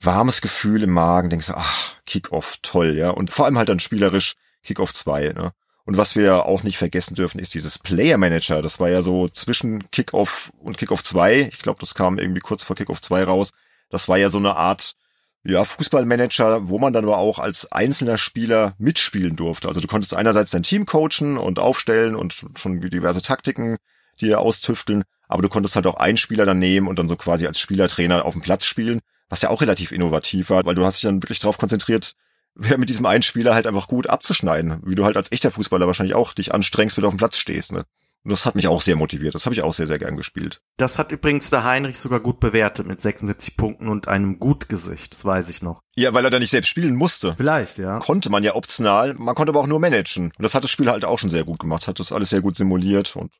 warmes 0.00 0.40
Gefühl 0.40 0.82
im 0.82 0.90
Magen, 0.90 1.30
denkst 1.30 1.48
du, 1.48 1.54
ach, 1.56 1.94
Kickoff, 2.06 2.56
toll, 2.62 2.96
ja. 2.96 3.10
Und 3.10 3.32
vor 3.32 3.46
allem 3.46 3.58
halt 3.58 3.68
dann 3.68 3.80
spielerisch 3.80 4.34
Kickoff 4.62 4.94
2, 4.94 5.32
ne? 5.34 5.52
Und 5.86 5.96
was 5.96 6.16
wir 6.16 6.46
auch 6.46 6.64
nicht 6.64 6.78
vergessen 6.78 7.14
dürfen, 7.14 7.38
ist 7.38 7.54
dieses 7.54 7.78
Player 7.78 8.18
Manager. 8.18 8.60
Das 8.60 8.80
war 8.80 8.90
ja 8.90 9.02
so 9.02 9.28
zwischen 9.28 9.88
Kickoff 9.92 10.50
und 10.58 10.78
Kickoff 10.78 11.04
2. 11.04 11.42
Ich 11.52 11.60
glaube, 11.60 11.78
das 11.78 11.94
kam 11.94 12.18
irgendwie 12.18 12.40
kurz 12.40 12.64
vor 12.64 12.74
Kickoff 12.74 13.00
2 13.00 13.22
raus. 13.22 13.52
Das 13.88 14.08
war 14.08 14.18
ja 14.18 14.28
so 14.28 14.38
eine 14.38 14.56
Art 14.56 14.96
ja, 15.44 15.64
Fußballmanager, 15.64 16.68
wo 16.68 16.80
man 16.80 16.92
dann 16.92 17.04
aber 17.04 17.18
auch 17.18 17.38
als 17.38 17.70
einzelner 17.70 18.18
Spieler 18.18 18.74
mitspielen 18.78 19.36
durfte. 19.36 19.68
Also 19.68 19.80
du 19.80 19.86
konntest 19.86 20.14
einerseits 20.14 20.50
dein 20.50 20.64
Team 20.64 20.86
coachen 20.86 21.38
und 21.38 21.60
aufstellen 21.60 22.16
und 22.16 22.46
schon 22.56 22.80
diverse 22.80 23.22
Taktiken 23.22 23.76
dir 24.20 24.40
austüfteln, 24.40 25.04
aber 25.28 25.42
du 25.42 25.48
konntest 25.48 25.76
halt 25.76 25.86
auch 25.86 25.96
einen 25.96 26.16
Spieler 26.16 26.46
dann 26.46 26.58
nehmen 26.58 26.88
und 26.88 26.98
dann 26.98 27.08
so 27.08 27.16
quasi 27.16 27.46
als 27.46 27.60
Spielertrainer 27.60 28.24
auf 28.24 28.34
dem 28.34 28.42
Platz 28.42 28.64
spielen, 28.64 29.00
was 29.28 29.42
ja 29.42 29.50
auch 29.50 29.60
relativ 29.60 29.92
innovativ 29.92 30.50
war, 30.50 30.64
weil 30.64 30.74
du 30.74 30.84
hast 30.84 30.96
dich 30.96 31.02
dann 31.02 31.22
wirklich 31.22 31.38
darauf 31.38 31.58
konzentriert, 31.58 32.14
wer 32.56 32.78
mit 32.78 32.88
diesem 32.88 33.06
einen 33.06 33.22
Spieler 33.22 33.54
halt 33.54 33.66
einfach 33.66 33.88
gut 33.88 34.08
abzuschneiden, 34.08 34.80
wie 34.84 34.94
du 34.94 35.04
halt 35.04 35.16
als 35.16 35.30
echter 35.30 35.50
Fußballer 35.50 35.86
wahrscheinlich 35.86 36.14
auch 36.14 36.32
dich 36.32 36.54
anstrengst, 36.54 36.96
wenn 36.96 37.02
du 37.02 37.08
auf 37.08 37.14
dem 37.14 37.18
Platz 37.18 37.36
stehst. 37.36 37.72
Ne? 37.72 37.82
Und 38.24 38.32
das 38.32 38.44
hat 38.44 38.56
mich 38.56 38.66
auch 38.66 38.80
sehr 38.80 38.96
motiviert. 38.96 39.36
Das 39.36 39.46
habe 39.46 39.54
ich 39.54 39.62
auch 39.62 39.72
sehr, 39.72 39.86
sehr 39.86 40.00
gern 40.00 40.16
gespielt. 40.16 40.60
Das 40.78 40.98
hat 40.98 41.12
übrigens 41.12 41.50
der 41.50 41.62
Heinrich 41.62 41.96
sogar 41.96 42.18
gut 42.18 42.40
bewertet 42.40 42.84
mit 42.84 43.00
76 43.00 43.56
Punkten 43.56 43.88
und 43.88 44.08
einem 44.08 44.40
Gutgesicht. 44.40 45.14
Das 45.14 45.24
weiß 45.24 45.48
ich 45.50 45.62
noch. 45.62 45.80
Ja, 45.94 46.12
weil 46.12 46.24
er 46.24 46.30
da 46.30 46.40
nicht 46.40 46.50
selbst 46.50 46.68
spielen 46.68 46.96
musste. 46.96 47.34
Vielleicht, 47.36 47.78
ja. 47.78 48.00
Konnte 48.00 48.28
man 48.28 48.42
ja 48.42 48.56
optional. 48.56 49.14
Man 49.14 49.36
konnte 49.36 49.50
aber 49.50 49.60
auch 49.60 49.68
nur 49.68 49.78
managen. 49.78 50.32
Und 50.36 50.42
das 50.42 50.56
hat 50.56 50.64
das 50.64 50.72
Spiel 50.72 50.90
halt 50.90 51.04
auch 51.04 51.20
schon 51.20 51.28
sehr 51.28 51.44
gut 51.44 51.60
gemacht. 51.60 51.86
Hat 51.86 52.00
das 52.00 52.10
alles 52.10 52.30
sehr 52.30 52.40
gut 52.40 52.56
simuliert 52.56 53.14
und 53.14 53.30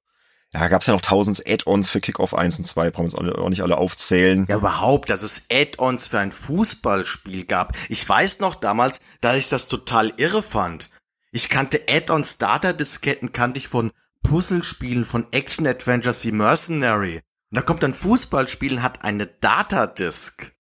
ja, 0.54 0.68
gab's 0.68 0.86
ja 0.86 0.94
noch 0.94 1.00
tausend 1.00 1.42
Add-ons 1.46 1.88
für 1.88 2.00
Kickoff 2.00 2.34
1 2.34 2.58
und 2.58 2.64
2, 2.64 2.90
brauchen 2.90 3.12
wir 3.12 3.18
uns 3.28 3.38
auch 3.38 3.48
nicht 3.48 3.62
alle 3.62 3.76
aufzählen. 3.76 4.46
Ja, 4.48 4.56
überhaupt, 4.56 5.10
dass 5.10 5.22
es 5.22 5.46
Add-ons 5.50 6.08
für 6.08 6.18
ein 6.18 6.32
Fußballspiel 6.32 7.44
gab. 7.44 7.76
Ich 7.88 8.08
weiß 8.08 8.40
noch 8.40 8.54
damals, 8.54 9.00
dass 9.20 9.38
ich 9.38 9.48
das 9.48 9.68
total 9.68 10.12
irre 10.16 10.42
fand. 10.42 10.90
Ich 11.32 11.48
kannte 11.48 11.82
Add-on 11.88 12.24
Starter-Disketten, 12.24 13.32
kannte 13.32 13.58
ich 13.58 13.68
von 13.68 13.92
Puzzlespielen, 14.22 15.04
von 15.04 15.26
Action-Adventures 15.32 16.24
wie 16.24 16.32
Mercenary. 16.32 17.20
Und 17.50 17.56
da 17.56 17.62
kommt 17.62 17.82
dann 17.82 17.94
Fußballspielen, 17.94 18.82
hat 18.82 19.04
eine 19.04 19.26
Datadisk. 19.26 20.52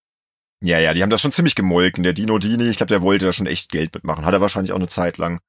Ja, 0.60 0.78
ja, 0.78 0.94
die 0.94 1.02
haben 1.02 1.10
das 1.10 1.20
schon 1.20 1.32
ziemlich 1.32 1.54
gemolken. 1.54 2.02
Der 2.02 2.12
Dino 2.12 2.38
Dini, 2.38 2.68
ich 2.68 2.76
glaube, 2.76 2.88
der 2.88 3.02
wollte 3.02 3.24
da 3.24 3.32
schon 3.32 3.46
echt 3.46 3.70
Geld 3.70 3.94
mitmachen. 3.94 4.24
Hat 4.24 4.34
er 4.34 4.40
wahrscheinlich 4.40 4.72
auch 4.72 4.76
eine 4.76 4.88
Zeit 4.88 5.18
lang. 5.18 5.40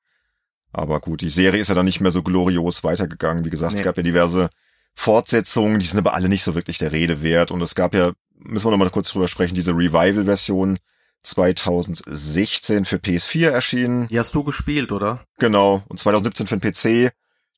Aber 0.72 1.00
gut, 1.00 1.22
die 1.22 1.30
Serie 1.30 1.62
ist 1.62 1.70
ja 1.70 1.76
dann 1.76 1.86
nicht 1.86 2.02
mehr 2.02 2.12
so 2.12 2.24
glorios 2.24 2.84
weitergegangen. 2.84 3.46
Wie 3.46 3.50
gesagt, 3.50 3.74
nee. 3.74 3.80
es 3.80 3.86
gab 3.86 3.98
ja 3.98 4.04
diverse 4.04 4.50
Fortsetzungen, 4.94 5.80
die 5.80 5.86
sind 5.86 6.00
aber 6.00 6.14
alle 6.14 6.30
nicht 6.30 6.44
so 6.44 6.56
wirklich 6.56 6.78
der 6.78 6.92
Rede 6.92 7.22
wert. 7.22 7.52
Und 7.52 7.62
es 7.62 7.76
gab 7.76 7.94
ja, 7.94 8.12
müssen 8.38 8.68
wir 8.68 8.72
noch 8.72 8.78
mal 8.78 8.90
kurz 8.90 9.10
drüber 9.10 9.28
sprechen, 9.28 9.56
diese 9.56 9.72
Revival-Version 9.72 10.78
2016 11.24 12.86
für 12.86 12.98
PS4 12.98 13.50
erschienen. 13.50 14.08
Die 14.08 14.20
hast 14.20 14.34
du 14.36 14.44
gespielt, 14.44 14.92
oder? 14.92 15.24
Genau. 15.40 15.84
Und 15.88 16.00
2017 16.00 16.48
für 16.48 16.58
den 16.58 16.72
PC. 16.72 17.12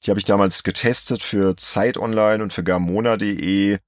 Die 0.03 0.10
habe 0.10 0.20
ich 0.20 0.26
damals 0.26 0.64
getestet 0.64 1.22
für 1.22 1.55
Zeit 1.57 1.97
Online 1.97 2.41
und 2.41 2.53
für 2.53 2.64
Gamona.de. 2.64 3.80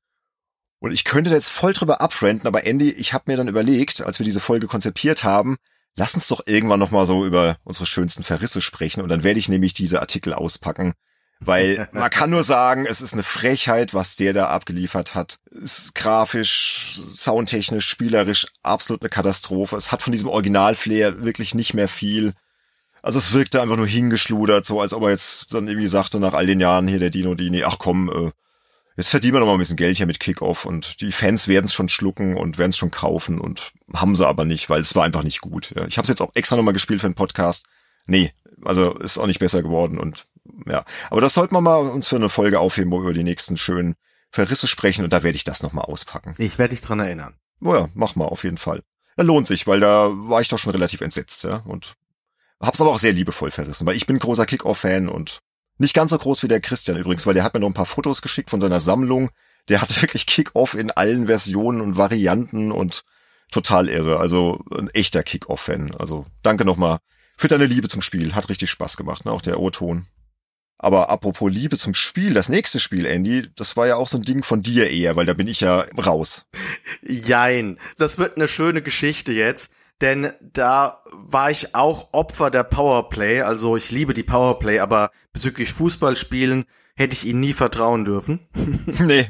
Und 0.80 0.92
ich 0.92 1.04
könnte 1.04 1.30
jetzt 1.30 1.50
voll 1.50 1.74
drüber 1.74 2.02
abrenten, 2.02 2.48
aber 2.48 2.66
Andy, 2.66 2.90
ich 2.90 3.14
habe 3.14 3.26
mir 3.28 3.38
dann 3.38 3.48
überlegt, 3.48 4.02
als 4.02 4.20
wir 4.20 4.24
diese 4.24 4.40
Folge 4.42 4.68
konzipiert 4.68 5.24
haben, 5.24 5.58
lass 5.96 6.16
uns 6.16 6.28
doch 6.28 6.42
irgendwann 6.46 6.80
nochmal 6.80 7.06
so 7.06 7.26
über 7.26 7.58
unsere 7.64 7.86
schönsten 7.86 8.24
Verrisse 8.24 8.62
sprechen 8.62 9.02
und 9.02 9.10
dann 9.10 9.24
werde 9.24 9.39
ich 9.39 9.50
nämlich 9.50 9.74
diese 9.74 10.00
Artikel 10.00 10.34
auspacken. 10.34 10.94
Weil 11.44 11.89
man 11.92 12.10
kann 12.10 12.30
nur 12.30 12.44
sagen, 12.44 12.86
es 12.86 13.02
ist 13.02 13.14
eine 13.14 13.24
Frechheit, 13.24 13.94
was 13.94 14.16
der 14.16 14.34
da 14.34 14.48
abgeliefert 14.48 15.16
hat. 15.16 15.39
Es 15.52 15.80
ist 15.80 15.96
grafisch, 15.96 17.02
soundtechnisch, 17.16 17.88
spielerisch 17.88 18.48
absolut 18.62 19.02
eine 19.02 19.10
Katastrophe. 19.10 19.76
Es 19.76 19.92
hat 19.92 20.02
von 20.02 20.12
diesem 20.12 20.30
Original-Flair 20.30 21.24
wirklich 21.24 21.56
nicht 21.56 21.74
mehr 21.74 21.88
viel. 21.88 22.34
Also 23.02 23.18
es 23.18 23.34
wirkte 23.34 23.62
einfach 23.62 23.78
nur 23.78 23.88
hingeschludert, 23.88 24.66
so 24.66 24.80
als 24.80 24.94
ob 24.94 25.04
er 25.04 25.10
jetzt 25.10 25.52
dann 25.54 25.68
irgendwie 25.68 25.88
sagte 25.88 26.20
nach 26.20 26.34
all 26.34 26.46
den 26.46 26.60
Jahren 26.60 26.88
hier 26.88 27.00
der 27.00 27.10
Dino 27.10 27.34
Dini, 27.34 27.64
ach 27.64 27.80
komm, 27.80 28.10
äh, 28.10 28.32
jetzt 28.98 29.10
verdienen 29.10 29.34
wir 29.34 29.39
noch 29.39 29.48
mal 29.48 29.54
ein 29.54 29.60
bisschen 29.60 29.78
Geld 29.78 29.98
hier 29.98 30.06
mit 30.06 30.20
Kickoff 30.20 30.66
und 30.66 31.02
die 31.02 31.12
Fans 31.12 31.48
werden 31.48 31.66
es 31.66 31.74
schon 31.74 31.89
schlucken 31.89 32.38
und 32.38 32.58
werden 32.58 32.72
es 32.72 32.78
schon 32.78 32.92
kaufen 32.92 33.39
und 33.39 33.74
haben 33.94 34.16
sie 34.16 34.28
aber 34.28 34.46
nicht, 34.46 34.70
weil 34.70 34.82
es 34.82 34.96
war 34.96 35.04
einfach 35.04 35.24
nicht 35.24 35.42
gut. 35.42 35.74
Ja. 35.76 35.86
Ich 35.88 35.98
habe 35.98 36.04
es 36.04 36.10
jetzt 36.10 36.22
auch 36.22 36.32
extra 36.36 36.56
nochmal 36.56 36.74
gespielt 36.74 37.02
für 37.02 37.10
den 37.10 37.16
Podcast. 37.16 37.66
Nee, 38.08 38.34
also 38.64 38.94
ist 38.98 39.18
auch 39.18 39.28
nicht 39.28 39.39
besser 39.39 39.62
geworden 39.64 40.00
und 40.00 40.26
ja. 40.68 40.84
Aber 41.10 41.22
das 41.22 41.34
sollten 41.34 41.56
wir 41.56 41.62
mal 41.62 41.78
uns 41.78 42.08
für 42.08 42.16
eine 42.16 42.30
Folge 42.30 42.60
aufheben, 42.60 42.92
wo 42.92 42.98
wir 42.98 43.04
über 43.04 43.14
die 43.14 43.24
nächsten 43.24 43.58
schönen 43.58 43.96
Verrisse 44.30 44.68
sprechen 44.68 45.04
und 45.04 45.14
da 45.14 45.24
werde 45.24 45.36
ich 45.36 45.44
das 45.44 45.64
nochmal 45.64 45.86
auspacken. 45.86 46.34
Ich 46.38 46.58
werde 46.58 46.74
dich 46.76 46.82
dran 46.82 47.00
erinnern. 47.00 47.36
Oh 47.64 47.76
ja, 47.76 47.89
mach 47.94 48.16
mal 48.16 48.26
auf 48.26 48.44
jeden 48.44 48.58
Fall. 48.58 48.82
Ja, 49.18 49.24
lohnt 49.24 49.48
sich, 49.48 49.68
weil 49.68 49.80
da 49.80 50.10
war 50.12 50.42
ich 50.42 50.48
doch 50.48 50.58
schon 50.58 50.72
relativ 50.72 51.02
entsetzt, 51.02 51.44
ja. 51.44 51.58
Und 51.66 51.96
hab's 52.60 52.82
aber 52.82 52.92
auch 52.92 53.00
sehr 53.00 53.14
liebevoll 53.14 53.52
verrissen, 53.52 53.86
weil 53.86 53.96
ich 53.96 54.06
bin 54.06 54.20
großer 54.20 54.46
Kick-Off-Fan 54.46 55.10
und 55.10 55.42
nicht 55.82 55.94
ganz 55.94 56.12
so 56.12 56.18
groß 56.18 56.44
wie 56.44 56.48
der 56.48 56.62
Christian 56.62 56.98
übrigens, 56.98 57.26
weil 57.26 57.34
der 57.34 57.44
hat 57.44 57.54
mir 57.54 57.60
noch 57.60 57.68
ein 57.68 57.74
paar 57.74 57.86
Fotos 57.86 58.22
geschickt 58.22 58.50
von 58.50 58.62
seiner 58.62 58.80
Sammlung. 58.80 59.30
Der 59.68 59.82
hatte 59.82 59.96
wirklich 60.02 60.26
Kick-Off 60.26 60.76
in 60.76 60.92
allen 60.92 61.28
Versionen 61.28 61.82
und 61.82 61.98
Varianten 61.98 62.72
und 62.72 63.04
total 63.52 63.90
irre. 63.90 64.20
Also 64.20 64.64
ein 64.78 64.90
echter 64.92 65.24
Kick-Off-Fan. 65.24 65.96
Also 65.96 66.26
danke 66.44 66.64
nochmal 66.64 67.00
für 67.38 67.48
deine 67.48 67.66
Liebe 67.66 67.90
zum 67.90 68.02
Spiel. 68.02 68.34
Hat 68.36 68.50
richtig 68.50 68.70
Spaß 68.70 68.96
gemacht, 68.96 69.26
ne? 69.26 69.32
auch 69.32 69.42
der 69.42 69.60
O-Ton. 69.60 70.06
Aber 70.78 71.10
apropos 71.10 71.52
Liebe 71.52 71.78
zum 71.78 71.94
Spiel, 71.94 72.34
das 72.34 72.50
nächste 72.50 72.80
Spiel, 72.80 73.06
Andy, 73.06 73.48
das 73.56 73.78
war 73.78 73.86
ja 73.86 73.98
auch 73.98 74.08
so 74.08 74.18
ein 74.18 74.24
Ding 74.24 74.42
von 74.42 74.64
dir 74.64 74.90
eher, 74.90 75.16
weil 75.16 75.28
da 75.28 75.34
bin 75.34 75.48
ich 75.48 75.60
ja 75.62 75.86
raus. 76.04 76.46
Jein. 77.04 77.78
Das 77.98 78.18
wird 78.18 78.36
eine 78.36 78.48
schöne 78.48 78.82
Geschichte 78.82 79.32
jetzt 79.32 79.72
denn 80.02 80.32
da 80.41 81.02
war 81.14 81.52
ich 81.52 81.76
auch 81.76 82.10
Opfer 82.12 82.49
der 82.49 82.64
Powerplay. 82.64 83.41
Also 83.41 83.78
ich 83.78 83.91
liebe 83.91 84.14
die 84.14 84.24
Powerplay, 84.24 84.80
aber 84.80 85.12
bezüglich 85.34 85.74
Fußballspielen 85.74 86.66
hätte 86.95 87.16
ich 87.16 87.26
ihnen 87.26 87.39
nie 87.39 87.54
vertrauen 87.54 88.06
dürfen. 88.06 88.47
nee. 88.86 89.30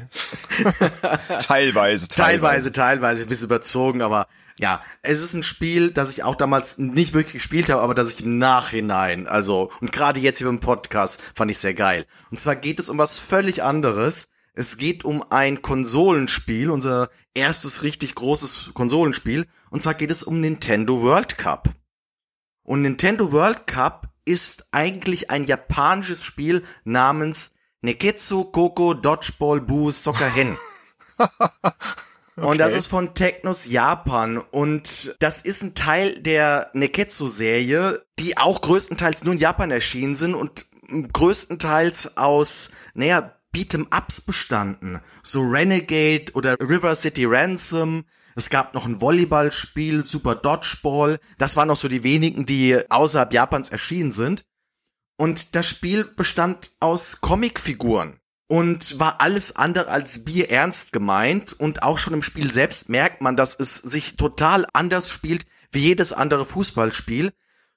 teilweise, 1.40 1.46
teilweise. 1.46 2.08
Teilweise, 2.08 2.72
teilweise, 2.72 3.22
ein 3.22 3.28
bisschen 3.28 3.46
überzogen, 3.46 4.02
aber 4.02 4.26
ja, 4.58 4.82
es 5.02 5.22
ist 5.22 5.34
ein 5.34 5.42
Spiel, 5.42 5.90
das 5.90 6.12
ich 6.12 6.24
auch 6.24 6.36
damals 6.36 6.78
nicht 6.78 7.14
wirklich 7.14 7.34
gespielt 7.34 7.68
habe, 7.70 7.82
aber 7.82 7.94
das 7.94 8.14
ich 8.14 8.24
im 8.24 8.38
Nachhinein, 8.38 9.26
also, 9.26 9.70
und 9.80 9.92
gerade 9.92 10.20
jetzt 10.20 10.38
hier 10.38 10.48
im 10.48 10.60
Podcast, 10.60 11.22
fand 11.34 11.50
ich 11.50 11.58
sehr 11.58 11.74
geil. 11.74 12.04
Und 12.30 12.38
zwar 12.38 12.56
geht 12.56 12.78
es 12.78 12.88
um 12.88 12.98
was 12.98 13.18
völlig 13.18 13.62
anderes. 13.62 14.28
Es 14.54 14.76
geht 14.76 15.04
um 15.04 15.24
ein 15.30 15.62
Konsolenspiel, 15.62 16.70
unser 16.70 17.08
erstes 17.34 17.82
richtig 17.82 18.14
großes 18.14 18.72
Konsolenspiel. 18.74 19.46
Und 19.70 19.82
zwar 19.82 19.94
geht 19.94 20.10
es 20.10 20.22
um 20.22 20.40
Nintendo 20.40 21.00
World 21.00 21.38
Cup. 21.38 21.70
Und 22.62 22.82
Nintendo 22.82 23.32
World 23.32 23.66
Cup 23.66 24.08
ist 24.24 24.66
eigentlich 24.70 25.30
ein 25.30 25.44
japanisches 25.44 26.22
Spiel 26.22 26.62
namens 26.84 27.54
Neketsu 27.80 28.44
Koko 28.44 28.94
Dodgeball 28.94 29.60
Boo 29.60 29.90
Soccer 29.90 30.28
Hen. 30.28 30.56
Okay. 31.18 31.30
Und 32.36 32.58
das 32.58 32.74
ist 32.74 32.86
von 32.86 33.14
Technos 33.14 33.66
Japan. 33.66 34.38
Und 34.38 35.16
das 35.20 35.42
ist 35.42 35.62
ein 35.62 35.74
Teil 35.74 36.18
der 36.20 36.70
Neketsu-Serie, 36.72 38.02
die 38.18 38.38
auch 38.38 38.62
größtenteils 38.62 39.24
nur 39.24 39.34
in 39.34 39.40
Japan 39.40 39.70
erschienen 39.70 40.14
sind 40.14 40.34
und 40.34 40.66
größtenteils 41.12 42.16
aus, 42.16 42.70
naja, 42.94 43.36
Beat'em-Ups 43.52 44.22
bestanden. 44.22 45.00
So 45.22 45.42
Renegade 45.42 46.32
oder 46.34 46.56
River 46.60 46.94
City 46.94 47.24
Ransom. 47.26 48.04
Es 48.34 48.50
gab 48.50 48.74
noch 48.74 48.86
ein 48.86 49.00
Volleyballspiel, 49.00 50.04
Super 50.04 50.34
Dodgeball. 50.34 51.18
Das 51.38 51.56
waren 51.56 51.68
noch 51.68 51.76
so 51.76 51.88
die 51.88 52.02
wenigen, 52.02 52.46
die 52.46 52.78
außerhalb 52.90 53.32
Japans 53.32 53.68
erschienen 53.68 54.12
sind. 54.12 54.44
Und 55.18 55.54
das 55.54 55.68
Spiel 55.68 56.04
bestand 56.04 56.72
aus 56.80 57.20
Comicfiguren 57.20 58.18
und 58.48 58.98
war 58.98 59.20
alles 59.20 59.56
andere 59.56 59.88
als 59.88 60.24
bierernst 60.24 60.92
gemeint. 60.92 61.52
Und 61.52 61.82
auch 61.82 61.98
schon 61.98 62.14
im 62.14 62.22
Spiel 62.22 62.50
selbst 62.50 62.88
merkt 62.88 63.22
man, 63.22 63.36
dass 63.36 63.58
es 63.58 63.76
sich 63.76 64.16
total 64.16 64.66
anders 64.72 65.10
spielt 65.10 65.44
wie 65.70 65.80
jedes 65.80 66.12
andere 66.12 66.44
Fußballspiel. 66.46 67.32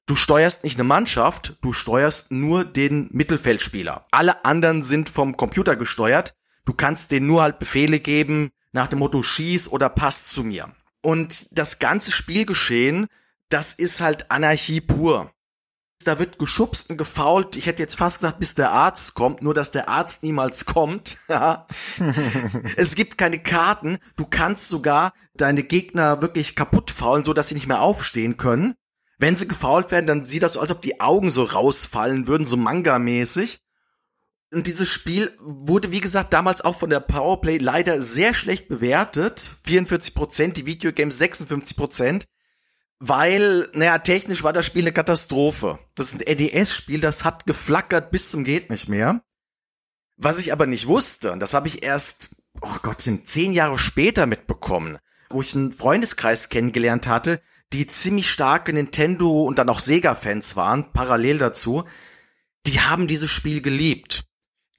Du 0.07 0.15
steuerst 0.15 0.63
nicht 0.63 0.77
eine 0.77 0.83
Mannschaft, 0.83 1.57
du 1.61 1.73
steuerst 1.73 2.31
nur 2.31 2.63
den 2.63 3.09
Mittelfeldspieler. 3.11 4.05
Alle 4.11 4.45
anderen 4.45 4.83
sind 4.83 5.09
vom 5.09 5.35
Computer 5.35 5.75
gesteuert. 5.75 6.35
Du 6.63 6.73
kannst 6.73 7.11
denen 7.11 7.25
nur 7.25 7.41
halt 7.41 7.57
Befehle 7.57 7.99
geben 7.99 8.51
nach 8.71 8.87
dem 8.87 8.99
Motto 8.99 9.23
schieß 9.23 9.69
oder 9.69 9.89
pass 9.89 10.27
zu 10.27 10.43
mir. 10.43 10.67
Und 11.01 11.47
das 11.51 11.79
ganze 11.79 12.11
Spielgeschehen, 12.11 13.07
das 13.49 13.73
ist 13.73 13.99
halt 13.99 14.29
Anarchie 14.29 14.81
pur. 14.81 15.31
Da 16.03 16.19
wird 16.19 16.37
geschubst 16.37 16.91
und 16.91 16.97
gefault. 16.97 17.55
Ich 17.55 17.65
hätte 17.65 17.81
jetzt 17.81 17.97
fast 17.97 18.19
gesagt, 18.19 18.39
bis 18.39 18.53
der 18.53 18.71
Arzt 18.71 19.15
kommt, 19.15 19.41
nur 19.41 19.55
dass 19.55 19.71
der 19.71 19.89
Arzt 19.89 20.21
niemals 20.21 20.65
kommt. 20.65 21.17
es 22.75 22.93
gibt 22.93 23.17
keine 23.17 23.39
Karten. 23.39 23.97
Du 24.17 24.27
kannst 24.27 24.67
sogar 24.69 25.13
deine 25.33 25.63
Gegner 25.63 26.21
wirklich 26.21 26.55
kaputt 26.55 26.91
faulen, 26.91 27.23
so 27.23 27.33
dass 27.33 27.47
sie 27.47 27.55
nicht 27.55 27.67
mehr 27.67 27.81
aufstehen 27.81 28.37
können. 28.37 28.75
Wenn 29.17 29.35
sie 29.35 29.47
gefault 29.47 29.91
werden, 29.91 30.07
dann 30.07 30.25
sieht 30.25 30.43
das 30.43 30.53
so, 30.53 30.59
als 30.59 30.71
ob 30.71 30.81
die 30.81 30.99
Augen 30.99 31.31
so 31.31 31.43
rausfallen 31.43 32.27
würden, 32.27 32.45
so 32.45 32.57
Manga-mäßig. 32.57 33.59
Und 34.53 34.67
dieses 34.67 34.89
Spiel 34.89 35.35
wurde, 35.39 35.91
wie 35.91 35.99
gesagt, 35.99 36.33
damals 36.33 36.61
auch 36.61 36.75
von 36.75 36.89
der 36.89 36.99
Powerplay 36.99 37.57
leider 37.57 38.01
sehr 38.01 38.33
schlecht 38.33 38.67
bewertet. 38.67 39.55
44 39.63 40.13
Prozent, 40.13 40.57
die 40.57 40.65
Videogames 40.65 41.17
56 41.17 41.75
Prozent. 41.75 42.25
Weil, 42.99 43.67
naja, 43.73 43.97
technisch 43.99 44.43
war 44.43 44.53
das 44.53 44.65
Spiel 44.65 44.83
eine 44.83 44.93
Katastrophe. 44.93 45.79
Das 45.95 46.13
ist 46.13 46.15
ein 46.15 46.33
RDS-Spiel, 46.33 47.01
das 47.01 47.25
hat 47.25 47.45
geflackert 47.45 48.11
bis 48.11 48.31
zum 48.31 48.43
geht 48.43 48.69
nicht 48.69 48.87
mehr. 48.87 49.21
Was 50.17 50.39
ich 50.39 50.53
aber 50.53 50.65
nicht 50.65 50.87
wusste, 50.87 51.33
und 51.33 51.41
das 51.41 51.53
habe 51.53 51.67
ich 51.67 51.83
erst, 51.83 52.29
oh 52.61 52.77
Gott, 52.81 53.01
zehn 53.23 53.51
Jahre 53.51 53.77
später 53.77 54.27
mitbekommen, 54.27 54.97
wo 55.29 55.41
ich 55.41 55.53
einen 55.53 55.73
Freundeskreis 55.73 56.47
kennengelernt 56.47 57.07
hatte, 57.07 57.41
die 57.73 57.87
ziemlich 57.87 58.29
starke 58.29 58.73
Nintendo 58.73 59.43
und 59.43 59.59
dann 59.59 59.69
auch 59.69 59.79
Sega-Fans 59.79 60.55
waren, 60.55 60.91
parallel 60.93 61.37
dazu, 61.37 61.83
die 62.65 62.79
haben 62.81 63.07
dieses 63.07 63.29
Spiel 63.29 63.61
geliebt. 63.61 64.25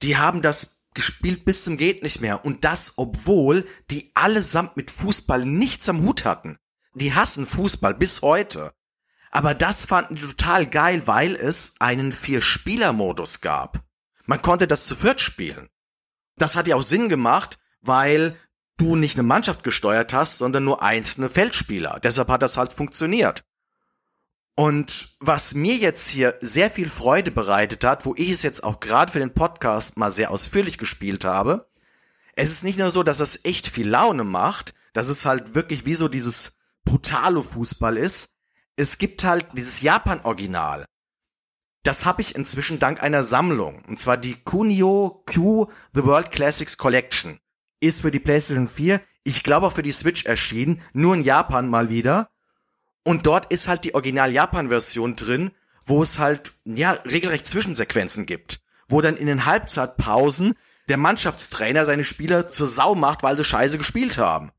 Die 0.01 0.17
haben 0.17 0.41
das 0.41 0.85
gespielt 0.93 1.45
bis 1.45 1.63
zum 1.63 1.77
geht 1.77 2.01
nicht 2.01 2.21
mehr. 2.21 2.43
Und 2.43 2.65
das, 2.65 2.93
obwohl 2.97 3.67
die 3.91 4.11
allesamt 4.15 4.77
mit 4.77 4.89
Fußball 4.89 5.45
nichts 5.45 5.87
am 5.89 6.01
Hut 6.01 6.25
hatten. 6.25 6.57
Die 6.95 7.13
hassen 7.13 7.45
Fußball 7.45 7.93
bis 7.93 8.23
heute. 8.23 8.73
Aber 9.29 9.53
das 9.53 9.85
fanden 9.85 10.15
die 10.15 10.21
total 10.21 10.65
geil, 10.65 11.03
weil 11.05 11.35
es 11.35 11.75
einen 11.79 12.11
Vier-Spieler-Modus 12.11 13.41
gab. 13.41 13.83
Man 14.25 14.41
konnte 14.41 14.67
das 14.67 14.87
zu 14.87 14.95
viert 14.95 15.21
spielen. 15.21 15.69
Das 16.37 16.55
hat 16.55 16.67
ja 16.67 16.75
auch 16.75 16.83
Sinn 16.83 17.09
gemacht, 17.09 17.59
weil 17.81 18.35
du 18.77 18.95
nicht 18.95 19.15
eine 19.15 19.23
Mannschaft 19.23 19.63
gesteuert 19.63 20.13
hast, 20.13 20.37
sondern 20.37 20.63
nur 20.63 20.81
einzelne 20.81 21.29
Feldspieler. 21.29 21.99
Deshalb 22.03 22.29
hat 22.29 22.41
das 22.41 22.57
halt 22.57 22.73
funktioniert. 22.73 23.43
Und 24.55 25.15
was 25.19 25.53
mir 25.53 25.75
jetzt 25.75 26.09
hier 26.09 26.35
sehr 26.41 26.71
viel 26.71 26.89
Freude 26.89 27.29
bereitet 27.29 27.83
hat, 27.83 28.05
wo 28.05 28.15
ich 28.15 28.29
es 28.31 28.41
jetzt 28.41 28.63
auch 28.63 28.79
gerade 28.79 29.11
für 29.11 29.19
den 29.19 29.33
Podcast 29.33 29.97
mal 29.97 30.11
sehr 30.11 30.31
ausführlich 30.31 30.79
gespielt 30.79 31.25
habe, 31.25 31.69
es 32.35 32.51
ist 32.51 32.63
nicht 32.63 32.79
nur 32.79 32.91
so, 32.91 33.03
dass 33.03 33.19
es 33.19 33.45
echt 33.45 33.67
viel 33.67 33.87
Laune 33.87 34.23
macht, 34.23 34.73
dass 34.93 35.09
es 35.09 35.25
halt 35.25 35.53
wirklich 35.53 35.85
wie 35.85 35.95
so 35.95 36.07
dieses 36.07 36.57
brutale 36.85 37.43
Fußball 37.43 37.97
ist. 37.97 38.35
Es 38.75 38.97
gibt 38.97 39.23
halt 39.23 39.45
dieses 39.53 39.81
Japan-Original. 39.81 40.85
Das 41.83 42.05
habe 42.05 42.21
ich 42.21 42.35
inzwischen 42.35 42.79
dank 42.79 43.01
einer 43.01 43.23
Sammlung. 43.23 43.83
Und 43.85 43.99
zwar 43.99 44.17
die 44.17 44.35
Kunio 44.43 45.23
Q 45.31 45.69
The 45.93 46.03
World 46.03 46.31
Classics 46.31 46.77
Collection. 46.77 47.39
Ist 47.79 48.01
für 48.01 48.11
die 48.11 48.19
PlayStation 48.19 48.67
4, 48.67 49.01
ich 49.23 49.43
glaube 49.43 49.67
auch 49.67 49.73
für 49.73 49.83
die 49.83 49.91
Switch 49.91 50.25
erschienen, 50.25 50.81
nur 50.93 51.13
in 51.13 51.21
Japan 51.21 51.69
mal 51.69 51.89
wieder. 51.89 52.29
Und 53.03 53.25
dort 53.25 53.51
ist 53.51 53.67
halt 53.67 53.83
die 53.83 53.93
Original-Japan-Version 53.93 55.15
drin, 55.15 55.51
wo 55.83 56.01
es 56.01 56.19
halt, 56.19 56.53
ja, 56.65 56.91
regelrecht 56.91 57.45
Zwischensequenzen 57.45 58.25
gibt. 58.25 58.59
Wo 58.89 59.01
dann 59.01 59.17
in 59.17 59.27
den 59.27 59.45
Halbzeitpausen 59.45 60.55
der 60.89 60.97
Mannschaftstrainer 60.97 61.85
seine 61.85 62.03
Spieler 62.03 62.47
zur 62.47 62.67
Sau 62.67 62.95
macht, 62.95 63.23
weil 63.23 63.37
sie 63.37 63.43
scheiße 63.43 63.77
gespielt 63.77 64.17
haben. 64.17 64.51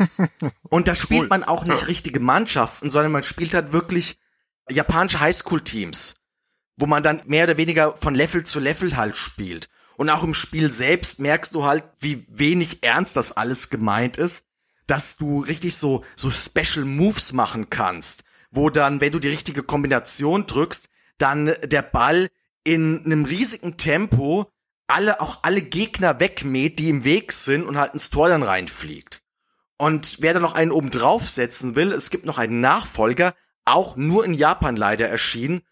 Und 0.70 0.88
da 0.88 0.94
spielt 0.94 1.22
cool. 1.22 1.28
man 1.28 1.44
auch 1.44 1.64
nicht 1.64 1.88
richtige 1.88 2.20
Mannschaften, 2.20 2.90
sondern 2.90 3.12
man 3.12 3.24
spielt 3.24 3.54
halt 3.54 3.72
wirklich 3.72 4.18
japanische 4.70 5.20
Highschool-Teams, 5.20 6.16
wo 6.76 6.86
man 6.86 7.02
dann 7.02 7.22
mehr 7.26 7.44
oder 7.44 7.56
weniger 7.56 7.96
von 7.96 8.14
Level 8.14 8.44
zu 8.44 8.60
Level 8.60 8.96
halt 8.96 9.16
spielt. 9.16 9.68
Und 9.98 10.10
auch 10.10 10.22
im 10.22 10.32
Spiel 10.32 10.70
selbst 10.70 11.18
merkst 11.18 11.56
du 11.56 11.64
halt, 11.64 11.82
wie 11.98 12.24
wenig 12.28 12.84
ernst 12.84 13.16
das 13.16 13.32
alles 13.32 13.68
gemeint 13.68 14.16
ist, 14.16 14.46
dass 14.86 15.16
du 15.16 15.40
richtig 15.40 15.76
so, 15.76 16.04
so 16.14 16.30
Special 16.30 16.84
Moves 16.84 17.32
machen 17.32 17.68
kannst, 17.68 18.22
wo 18.52 18.70
dann, 18.70 19.00
wenn 19.00 19.10
du 19.10 19.18
die 19.18 19.28
richtige 19.28 19.64
Kombination 19.64 20.46
drückst, 20.46 20.88
dann 21.18 21.52
der 21.64 21.82
Ball 21.82 22.28
in 22.62 23.04
einem 23.04 23.24
riesigen 23.24 23.76
Tempo 23.76 24.52
alle, 24.86 25.20
auch 25.20 25.40
alle 25.42 25.62
Gegner 25.62 26.20
wegmäht, 26.20 26.78
die 26.78 26.90
im 26.90 27.02
Weg 27.02 27.32
sind 27.32 27.64
und 27.66 27.76
halt 27.76 27.92
ins 27.92 28.10
Tor 28.10 28.28
dann 28.28 28.44
reinfliegt. 28.44 29.22
Und 29.78 30.18
wer 30.20 30.32
da 30.32 30.38
noch 30.38 30.54
einen 30.54 30.70
oben 30.70 30.90
draufsetzen 30.90 31.74
will, 31.74 31.90
es 31.90 32.10
gibt 32.10 32.24
noch 32.24 32.38
einen 32.38 32.60
Nachfolger, 32.60 33.34
auch 33.64 33.96
nur 33.96 34.24
in 34.24 34.32
Japan 34.32 34.76
leider 34.76 35.08
erschienen. 35.08 35.62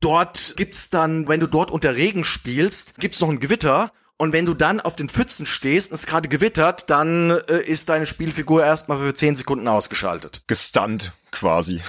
Dort 0.00 0.54
gibt's 0.56 0.90
dann, 0.90 1.28
wenn 1.28 1.40
du 1.40 1.46
dort 1.46 1.70
unter 1.70 1.96
Regen 1.96 2.24
spielst, 2.24 2.98
gibt's 2.98 3.20
noch 3.20 3.30
ein 3.30 3.40
Gewitter. 3.40 3.92
Und 4.16 4.32
wenn 4.32 4.46
du 4.46 4.54
dann 4.54 4.80
auf 4.80 4.96
den 4.96 5.08
Pfützen 5.08 5.44
stehst 5.44 5.90
und 5.90 5.96
es 5.96 6.06
gerade 6.06 6.28
gewittert, 6.28 6.88
dann 6.88 7.30
äh, 7.30 7.62
ist 7.64 7.88
deine 7.88 8.06
Spielfigur 8.06 8.64
erstmal 8.64 8.98
für 8.98 9.12
10 9.12 9.36
Sekunden 9.36 9.66
ausgeschaltet. 9.66 10.42
Gestunt 10.46 11.12
quasi. 11.32 11.80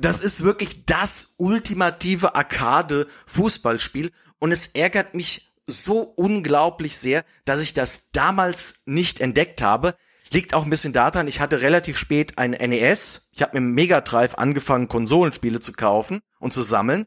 Das 0.00 0.20
ist 0.20 0.42
wirklich 0.42 0.86
das 0.86 1.34
ultimative 1.36 2.34
Arcade-Fußballspiel. 2.34 4.10
Und 4.38 4.52
es 4.52 4.68
ärgert 4.68 5.14
mich 5.14 5.48
so 5.66 6.00
unglaublich 6.00 6.96
sehr, 6.96 7.24
dass 7.44 7.62
ich 7.62 7.74
das 7.74 8.10
damals 8.10 8.82
nicht 8.86 9.20
entdeckt 9.20 9.62
habe. 9.62 9.94
Liegt 10.32 10.54
auch 10.54 10.64
ein 10.64 10.70
bisschen 10.70 10.92
daran, 10.92 11.28
ich 11.28 11.40
hatte 11.40 11.62
relativ 11.62 11.98
spät 11.98 12.38
ein 12.38 12.50
NES. 12.50 13.28
Ich 13.32 13.42
habe 13.42 13.52
mit 13.54 13.62
dem 13.62 13.74
Mega 13.74 14.00
Drive 14.00 14.34
angefangen, 14.34 14.88
Konsolenspiele 14.88 15.60
zu 15.60 15.72
kaufen 15.72 16.20
und 16.40 16.52
zu 16.52 16.62
sammeln. 16.62 17.06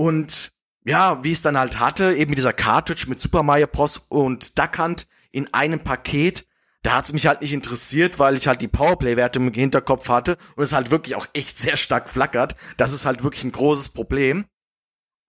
Und 0.00 0.52
ja, 0.86 1.22
wie 1.24 1.32
es 1.32 1.42
dann 1.42 1.58
halt 1.58 1.78
hatte, 1.78 2.14
eben 2.16 2.30
mit 2.30 2.38
dieser 2.38 2.54
Cartridge 2.54 3.04
mit 3.06 3.20
Super 3.20 3.42
Mario 3.42 3.66
Bros. 3.66 3.98
und 3.98 4.58
Duck 4.58 4.78
Hunt 4.78 5.06
in 5.30 5.52
einem 5.52 5.80
Paket, 5.80 6.46
da 6.82 6.94
hat's 6.94 7.12
mich 7.12 7.26
halt 7.26 7.42
nicht 7.42 7.52
interessiert, 7.52 8.18
weil 8.18 8.34
ich 8.34 8.48
halt 8.48 8.62
die 8.62 8.68
Powerplay-Werte 8.68 9.40
im 9.40 9.52
Hinterkopf 9.52 10.08
hatte 10.08 10.38
und 10.56 10.62
es 10.62 10.72
halt 10.72 10.90
wirklich 10.90 11.16
auch 11.16 11.26
echt 11.34 11.58
sehr 11.58 11.76
stark 11.76 12.08
flackert. 12.08 12.56
Das 12.78 12.94
ist 12.94 13.04
halt 13.04 13.22
wirklich 13.24 13.44
ein 13.44 13.52
großes 13.52 13.90
Problem. 13.90 14.46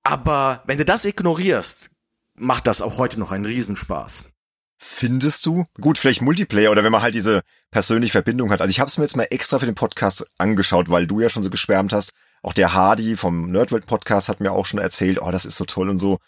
Aber 0.03 0.63
wenn 0.67 0.77
du 0.77 0.85
das 0.85 1.03
ignorierst, 1.03 1.89
macht 2.35 2.65
das 2.65 2.81
auch 2.81 2.97
heute 2.97 3.19
noch 3.19 3.33
einen 3.33 3.43
Riesenspaß. 3.43 4.31
Findest 4.77 5.45
du? 5.45 5.65
Gut, 5.81 5.97
vielleicht 5.97 6.21
Multiplayer 6.21 6.71
oder 6.71 6.85
wenn 6.85 6.93
man 6.93 7.01
halt 7.01 7.15
diese 7.15 7.41
persönliche 7.71 8.13
Verbindung 8.13 8.51
hat. 8.51 8.61
Also 8.61 8.71
ich 8.71 8.79
habe 8.79 8.87
es 8.87 8.97
mir 8.97 9.03
jetzt 9.03 9.17
mal 9.17 9.27
extra 9.31 9.59
für 9.59 9.65
den 9.65 9.75
Podcast 9.75 10.25
angeschaut, 10.37 10.89
weil 10.89 11.07
du 11.07 11.19
ja 11.19 11.27
schon 11.27 11.43
so 11.43 11.49
geschwärmt 11.49 11.91
hast. 11.91 12.13
Auch 12.41 12.53
der 12.53 12.73
Hardy 12.73 13.15
vom 13.15 13.51
Nerdworld 13.51 13.85
Podcast 13.85 14.29
hat 14.29 14.39
mir 14.39 14.51
auch 14.51 14.65
schon 14.65 14.79
erzählt, 14.79 15.21
oh, 15.21 15.31
das 15.31 15.45
ist 15.45 15.57
so 15.57 15.65
toll 15.65 15.89
und 15.89 15.99
so. 15.99 16.19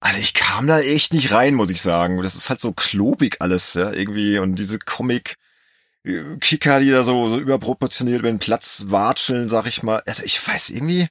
Also 0.00 0.18
ich 0.18 0.32
kam 0.32 0.66
da 0.66 0.80
echt 0.80 1.12
nicht 1.12 1.32
rein, 1.32 1.54
muss 1.54 1.70
ich 1.70 1.82
sagen. 1.82 2.22
Das 2.22 2.34
ist 2.34 2.48
halt 2.48 2.60
so 2.60 2.72
klobig 2.72 3.36
alles, 3.40 3.74
ja, 3.74 3.92
irgendwie. 3.92 4.38
Und 4.38 4.56
diese 4.56 4.78
Comic, 4.78 5.36
Kicker, 6.40 6.80
die 6.80 6.90
da 6.90 7.04
so, 7.04 7.28
so 7.28 7.38
überproportioniert 7.38 8.20
über 8.20 8.30
den 8.30 8.38
Platz 8.38 8.84
watscheln, 8.86 9.50
sag 9.50 9.66
ich 9.66 9.82
mal. 9.82 10.02
Also 10.06 10.22
ich 10.24 10.46
weiß, 10.46 10.70
irgendwie 10.70 11.06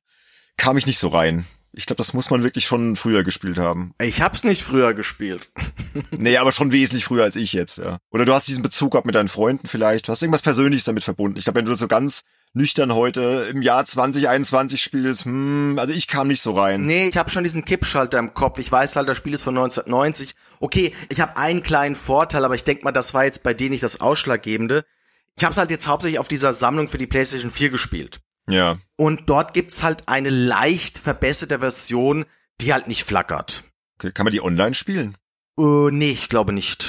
kam 0.57 0.77
ich 0.77 0.87
nicht 0.87 0.97
so 0.97 1.09
rein. 1.09 1.45
Ich 1.71 1.85
glaube, 1.85 1.97
das 1.97 2.13
muss 2.13 2.31
man 2.31 2.43
wirklich 2.43 2.65
schon 2.65 2.95
früher 2.95 3.23
gespielt 3.23 3.59
haben. 3.59 3.93
Ich 4.01 4.23
hab's 4.23 4.43
nicht 4.43 4.63
früher 4.63 4.95
gespielt. 4.95 5.51
nee, 6.11 6.37
aber 6.37 6.51
schon 6.51 6.71
wesentlich 6.71 7.05
früher 7.05 7.23
als 7.23 7.35
ich 7.35 7.53
jetzt, 7.53 7.77
ja. 7.77 7.99
Oder 8.09 8.25
du 8.25 8.33
hast 8.33 8.47
diesen 8.47 8.63
Bezug 8.63 8.93
gehabt 8.93 9.05
mit 9.05 9.13
deinen 9.13 9.27
Freunden 9.27 9.67
vielleicht. 9.67 10.07
Du 10.07 10.11
hast 10.11 10.23
irgendwas 10.23 10.41
Persönliches 10.41 10.85
damit 10.85 11.03
verbunden. 11.03 11.37
Ich 11.37 11.43
glaube, 11.43 11.59
wenn 11.59 11.65
du 11.65 11.71
das 11.71 11.79
so 11.79 11.87
ganz 11.87 12.23
nüchtern 12.53 12.93
heute 12.93 13.47
im 13.51 13.61
Jahr 13.61 13.85
2021 13.85 14.81
spielst, 14.81 15.25
hm, 15.25 15.77
also 15.79 15.93
ich 15.93 16.07
kam 16.07 16.27
nicht 16.27 16.41
so 16.41 16.53
rein. 16.53 16.81
Nee, 16.81 17.07
ich 17.07 17.17
habe 17.17 17.29
schon 17.29 17.43
diesen 17.43 17.65
Kippschalter 17.65 18.19
im 18.19 18.33
Kopf. 18.33 18.59
Ich 18.59 18.71
weiß 18.71 18.95
halt, 18.95 19.07
das 19.07 19.17
Spiel 19.17 19.33
ist 19.33 19.43
von 19.43 19.57
1990. 19.57 20.35
Okay, 20.59 20.93
ich 21.09 21.21
habe 21.21 21.37
einen 21.37 21.63
kleinen 21.63 21.95
Vorteil, 21.95 22.43
aber 22.45 22.55
ich 22.55 22.63
denk 22.63 22.83
mal, 22.83 22.91
das 22.91 23.13
war 23.13 23.25
jetzt 23.25 23.43
bei 23.43 23.53
denen 23.53 23.71
nicht 23.71 23.83
das 23.83 24.01
Ausschlaggebende. 24.01 24.83
Ich 25.35 25.43
habe 25.43 25.51
es 25.51 25.57
halt 25.57 25.71
jetzt 25.71 25.87
hauptsächlich 25.87 26.19
auf 26.19 26.27
dieser 26.27 26.53
Sammlung 26.53 26.89
für 26.89 26.97
die 26.97 27.07
PlayStation 27.07 27.51
4 27.51 27.69
gespielt. 27.69 28.19
Ja. 28.49 28.77
Und 28.97 29.29
dort 29.29 29.53
gibt's 29.53 29.83
halt 29.83 30.07
eine 30.07 30.29
leicht 30.29 30.97
verbesserte 30.97 31.59
Version, 31.59 32.25
die 32.61 32.73
halt 32.73 32.87
nicht 32.87 33.03
flackert. 33.03 33.63
Okay, 33.97 34.11
kann 34.11 34.25
man 34.25 34.33
die 34.33 34.41
online 34.41 34.73
spielen? 34.73 35.15
Äh, 35.57 35.91
nee, 35.91 36.11
ich 36.11 36.29
glaube 36.29 36.51
nicht. 36.51 36.88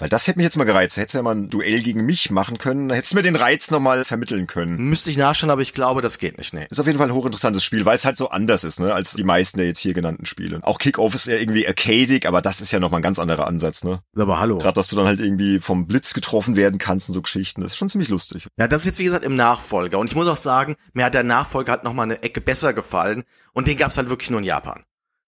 Weil 0.00 0.08
das 0.08 0.26
hätte 0.26 0.38
mich 0.38 0.44
jetzt 0.44 0.56
mal 0.56 0.64
gereizt. 0.64 0.96
Hättest 0.96 1.14
du 1.14 1.18
ja 1.18 1.22
mal 1.22 1.34
ein 1.34 1.50
Duell 1.50 1.82
gegen 1.82 2.06
mich 2.06 2.30
machen 2.30 2.56
können. 2.56 2.88
Hättest 2.90 3.12
du 3.12 3.16
mir 3.16 3.22
den 3.22 3.36
Reiz 3.36 3.70
nochmal 3.70 4.06
vermitteln 4.06 4.46
können. 4.46 4.76
Müsste 4.76 5.10
ich 5.10 5.18
nachschauen, 5.18 5.50
aber 5.50 5.60
ich 5.60 5.74
glaube, 5.74 6.00
das 6.00 6.18
geht 6.18 6.38
nicht, 6.38 6.54
nee. 6.54 6.66
Ist 6.70 6.80
auf 6.80 6.86
jeden 6.86 6.98
Fall 6.98 7.08
ein 7.08 7.14
hochinteressantes 7.14 7.62
Spiel, 7.62 7.84
weil 7.84 7.96
es 7.96 8.06
halt 8.06 8.16
so 8.16 8.30
anders 8.30 8.64
ist, 8.64 8.80
ne, 8.80 8.94
als 8.94 9.12
die 9.12 9.24
meisten 9.24 9.58
der 9.58 9.66
jetzt 9.66 9.80
hier 9.80 9.92
genannten 9.92 10.24
Spiele. 10.24 10.60
Auch 10.62 10.78
Kickoff 10.78 11.14
ist 11.14 11.26
ja 11.26 11.36
irgendwie 11.36 11.68
arcadig, 11.68 12.26
aber 12.26 12.40
das 12.40 12.62
ist 12.62 12.72
ja 12.72 12.80
nochmal 12.80 13.00
ein 13.00 13.02
ganz 13.02 13.18
anderer 13.18 13.46
Ansatz, 13.46 13.84
ne? 13.84 14.00
Aber 14.16 14.40
hallo. 14.40 14.56
Gerade, 14.56 14.72
dass 14.72 14.88
du 14.88 14.96
dann 14.96 15.06
halt 15.06 15.20
irgendwie 15.20 15.60
vom 15.60 15.86
Blitz 15.86 16.14
getroffen 16.14 16.56
werden 16.56 16.78
kannst 16.78 17.10
und 17.10 17.14
so 17.14 17.20
Geschichten. 17.20 17.60
Das 17.60 17.72
ist 17.72 17.76
schon 17.78 17.90
ziemlich 17.90 18.08
lustig. 18.08 18.48
Ja, 18.58 18.68
das 18.68 18.80
ist 18.80 18.86
jetzt 18.86 18.98
wie 19.00 19.04
gesagt 19.04 19.24
im 19.24 19.36
Nachfolger. 19.36 19.98
Und 19.98 20.08
ich 20.08 20.16
muss 20.16 20.28
auch 20.28 20.36
sagen, 20.36 20.76
mir 20.94 21.04
hat 21.04 21.14
der 21.14 21.24
Nachfolger 21.24 21.72
halt 21.72 21.84
nochmal 21.84 22.04
eine 22.04 22.22
Ecke 22.22 22.40
besser 22.40 22.72
gefallen. 22.72 23.24
Und 23.52 23.68
den 23.68 23.76
gab's 23.76 23.98
halt 23.98 24.08
wirklich 24.08 24.30
nur 24.30 24.40
in 24.40 24.46
Japan. 24.46 24.82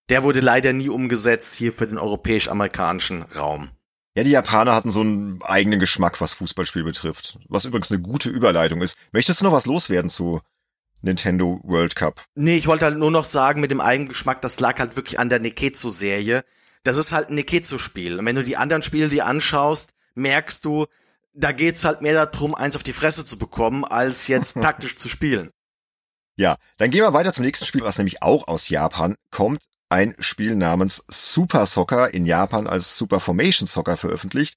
Der 0.08 0.24
wurde 0.24 0.40
leider 0.40 0.72
nie 0.72 0.88
umgesetzt 0.88 1.54
hier 1.54 1.74
für 1.74 1.86
den 1.86 1.98
europäisch-amerikanischen 1.98 3.22
Raum. 3.22 3.70
Ja, 4.14 4.24
die 4.24 4.30
Japaner 4.30 4.74
hatten 4.74 4.90
so 4.90 5.00
einen 5.00 5.40
eigenen 5.42 5.80
Geschmack, 5.80 6.20
was 6.20 6.34
Fußballspiel 6.34 6.84
betrifft. 6.84 7.38
Was 7.48 7.64
übrigens 7.64 7.90
eine 7.90 8.02
gute 8.02 8.28
Überleitung 8.28 8.82
ist. 8.82 8.98
Möchtest 9.10 9.40
du 9.40 9.44
noch 9.44 9.52
was 9.52 9.64
loswerden 9.64 10.10
zu 10.10 10.42
Nintendo 11.00 11.60
World 11.62 11.96
Cup? 11.96 12.22
Nee, 12.34 12.56
ich 12.56 12.66
wollte 12.66 12.84
halt 12.84 12.98
nur 12.98 13.10
noch 13.10 13.24
sagen, 13.24 13.62
mit 13.62 13.70
dem 13.70 13.80
eigenen 13.80 14.10
Geschmack, 14.10 14.42
das 14.42 14.60
lag 14.60 14.78
halt 14.78 14.96
wirklich 14.96 15.18
an 15.18 15.30
der 15.30 15.38
Neketsu-Serie. 15.38 16.44
Das 16.84 16.98
ist 16.98 17.12
halt 17.12 17.30
ein 17.30 17.36
Neketsu-Spiel. 17.36 18.18
Und 18.18 18.26
wenn 18.26 18.36
du 18.36 18.44
die 18.44 18.58
anderen 18.58 18.82
Spiele 18.82 19.08
dir 19.08 19.24
anschaust, 19.24 19.94
merkst 20.14 20.62
du, 20.66 20.86
da 21.32 21.52
geht's 21.52 21.86
halt 21.86 22.02
mehr 22.02 22.26
darum, 22.26 22.54
eins 22.54 22.76
auf 22.76 22.82
die 22.82 22.92
Fresse 22.92 23.24
zu 23.24 23.38
bekommen, 23.38 23.86
als 23.86 24.28
jetzt 24.28 24.54
taktisch 24.60 24.96
zu 24.96 25.08
spielen. 25.08 25.50
Ja, 26.36 26.56
dann 26.76 26.90
gehen 26.90 27.02
wir 27.02 27.14
weiter 27.14 27.32
zum 27.32 27.46
nächsten 27.46 27.64
Spiel, 27.64 27.82
was 27.82 27.96
nämlich 27.96 28.22
auch 28.22 28.46
aus 28.46 28.68
Japan 28.68 29.16
kommt 29.30 29.62
ein 29.92 30.14
Spiel 30.18 30.56
namens 30.56 31.04
Super 31.06 31.66
Soccer 31.66 32.14
in 32.14 32.24
Japan 32.24 32.66
als 32.66 32.96
Super 32.96 33.20
Formation 33.20 33.66
Soccer 33.66 33.98
veröffentlicht. 33.98 34.56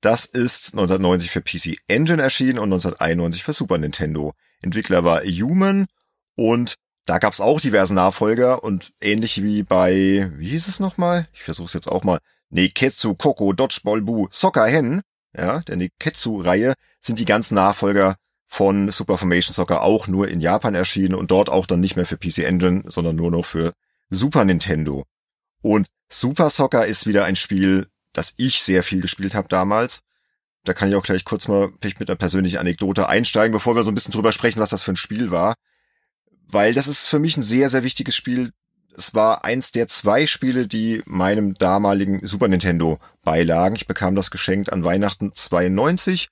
Das 0.00 0.26
ist 0.26 0.74
1990 0.74 1.32
für 1.32 1.40
PC 1.40 1.78
Engine 1.88 2.22
erschienen 2.22 2.60
und 2.60 2.72
1991 2.72 3.42
für 3.42 3.52
Super 3.52 3.78
Nintendo. 3.78 4.32
Entwickler 4.62 5.02
war 5.02 5.22
Human 5.22 5.86
und 6.36 6.76
da 7.04 7.18
gab's 7.18 7.40
auch 7.40 7.60
diverse 7.60 7.94
Nachfolger 7.94 8.62
und 8.62 8.92
ähnlich 9.00 9.42
wie 9.42 9.64
bei, 9.64 10.30
wie 10.36 10.50
hieß 10.50 10.68
es 10.68 10.78
nochmal? 10.78 11.26
Ich 11.32 11.42
versuche 11.42 11.66
es 11.66 11.72
jetzt 11.72 11.88
auch 11.88 12.04
mal. 12.04 12.20
Neketsu 12.50 13.14
Koko 13.14 13.52
Dodgeball 13.52 14.02
Bu 14.02 14.28
Soccer 14.30 14.66
Hen, 14.66 15.00
ja, 15.36 15.60
der 15.60 15.76
Neketsu-Reihe, 15.78 16.74
sind 17.00 17.18
die 17.18 17.24
ganzen 17.24 17.56
Nachfolger 17.56 18.14
von 18.46 18.88
Super 18.90 19.18
Formation 19.18 19.52
Soccer 19.52 19.82
auch 19.82 20.06
nur 20.06 20.28
in 20.28 20.40
Japan 20.40 20.76
erschienen 20.76 21.16
und 21.16 21.32
dort 21.32 21.50
auch 21.50 21.66
dann 21.66 21.80
nicht 21.80 21.96
mehr 21.96 22.06
für 22.06 22.16
PC 22.16 22.38
Engine, 22.38 22.84
sondern 22.86 23.16
nur 23.16 23.32
noch 23.32 23.44
für 23.44 23.72
Super 24.10 24.44
Nintendo. 24.44 25.04
Und 25.62 25.86
Super 26.08 26.50
Soccer 26.50 26.86
ist 26.86 27.06
wieder 27.06 27.24
ein 27.24 27.36
Spiel, 27.36 27.88
das 28.12 28.34
ich 28.36 28.62
sehr 28.62 28.82
viel 28.82 29.00
gespielt 29.00 29.34
habe 29.34 29.48
damals. 29.48 30.00
Da 30.64 30.72
kann 30.74 30.88
ich 30.88 30.94
auch 30.94 31.04
gleich 31.04 31.24
kurz 31.24 31.48
mal 31.48 31.70
mit 31.82 32.08
einer 32.08 32.16
persönlichen 32.16 32.58
Anekdote 32.58 33.08
einsteigen, 33.08 33.52
bevor 33.52 33.76
wir 33.76 33.84
so 33.84 33.90
ein 33.90 33.94
bisschen 33.94 34.12
drüber 34.12 34.32
sprechen, 34.32 34.60
was 34.60 34.70
das 34.70 34.82
für 34.82 34.92
ein 34.92 34.96
Spiel 34.96 35.30
war. 35.30 35.54
Weil 36.48 36.74
das 36.74 36.88
ist 36.88 37.06
für 37.06 37.18
mich 37.18 37.36
ein 37.36 37.42
sehr, 37.42 37.68
sehr 37.68 37.82
wichtiges 37.82 38.16
Spiel. 38.16 38.52
Es 38.96 39.14
war 39.14 39.44
eins 39.44 39.72
der 39.72 39.88
zwei 39.88 40.26
Spiele, 40.26 40.66
die 40.66 41.02
meinem 41.04 41.54
damaligen 41.54 42.24
Super 42.26 42.48
Nintendo 42.48 42.98
beilagen. 43.24 43.76
Ich 43.76 43.86
bekam 43.86 44.14
das 44.14 44.30
geschenkt 44.30 44.72
an 44.72 44.84
Weihnachten 44.84 45.32
92. 45.32 46.28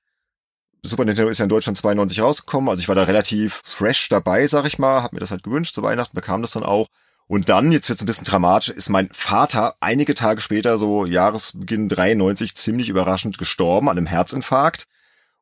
Super 0.83 1.05
Nintendo 1.05 1.31
ist 1.31 1.39
ja 1.39 1.45
in 1.45 1.49
Deutschland 1.49 1.79
92 1.79 2.21
rausgekommen, 2.21 2.69
also 2.69 2.81
ich 2.81 2.89
war 2.89 2.95
da 2.95 3.05
relativ 3.05 3.63
fresh 3.65 4.11
dabei, 4.11 4.47
sag 4.47 4.67
ich 4.67 4.79
mal, 4.79 5.03
hab 5.03 5.15
mir 5.15 5.19
das 5.19 5.31
halt 5.31 5.43
gewünscht 5.43 5.75
zu 5.75 5.83
Weihnachten, 5.83 6.15
bekam 6.15 6.43
das 6.43 6.51
dann 6.51 6.63
auch 6.63 6.89
und 7.27 7.49
dann, 7.49 7.73
jetzt 7.73 7.89
wird's 7.89 8.03
ein 8.03 8.07
bisschen 8.07 8.27
dramatisch, 8.27 8.69
ist 8.69 8.91
mein 8.91 9.09
Vater 9.11 9.75
einige 9.81 10.15
Tage 10.15 10.41
später, 10.41 10.77
so 10.77 11.07
Jahresbeginn 11.07 11.89
93, 11.89 12.55
ziemlich 12.55 12.89
überraschend 12.89 13.39
gestorben 13.39 13.89
an 13.89 13.97
einem 13.97 14.07
Herzinfarkt. 14.07 14.85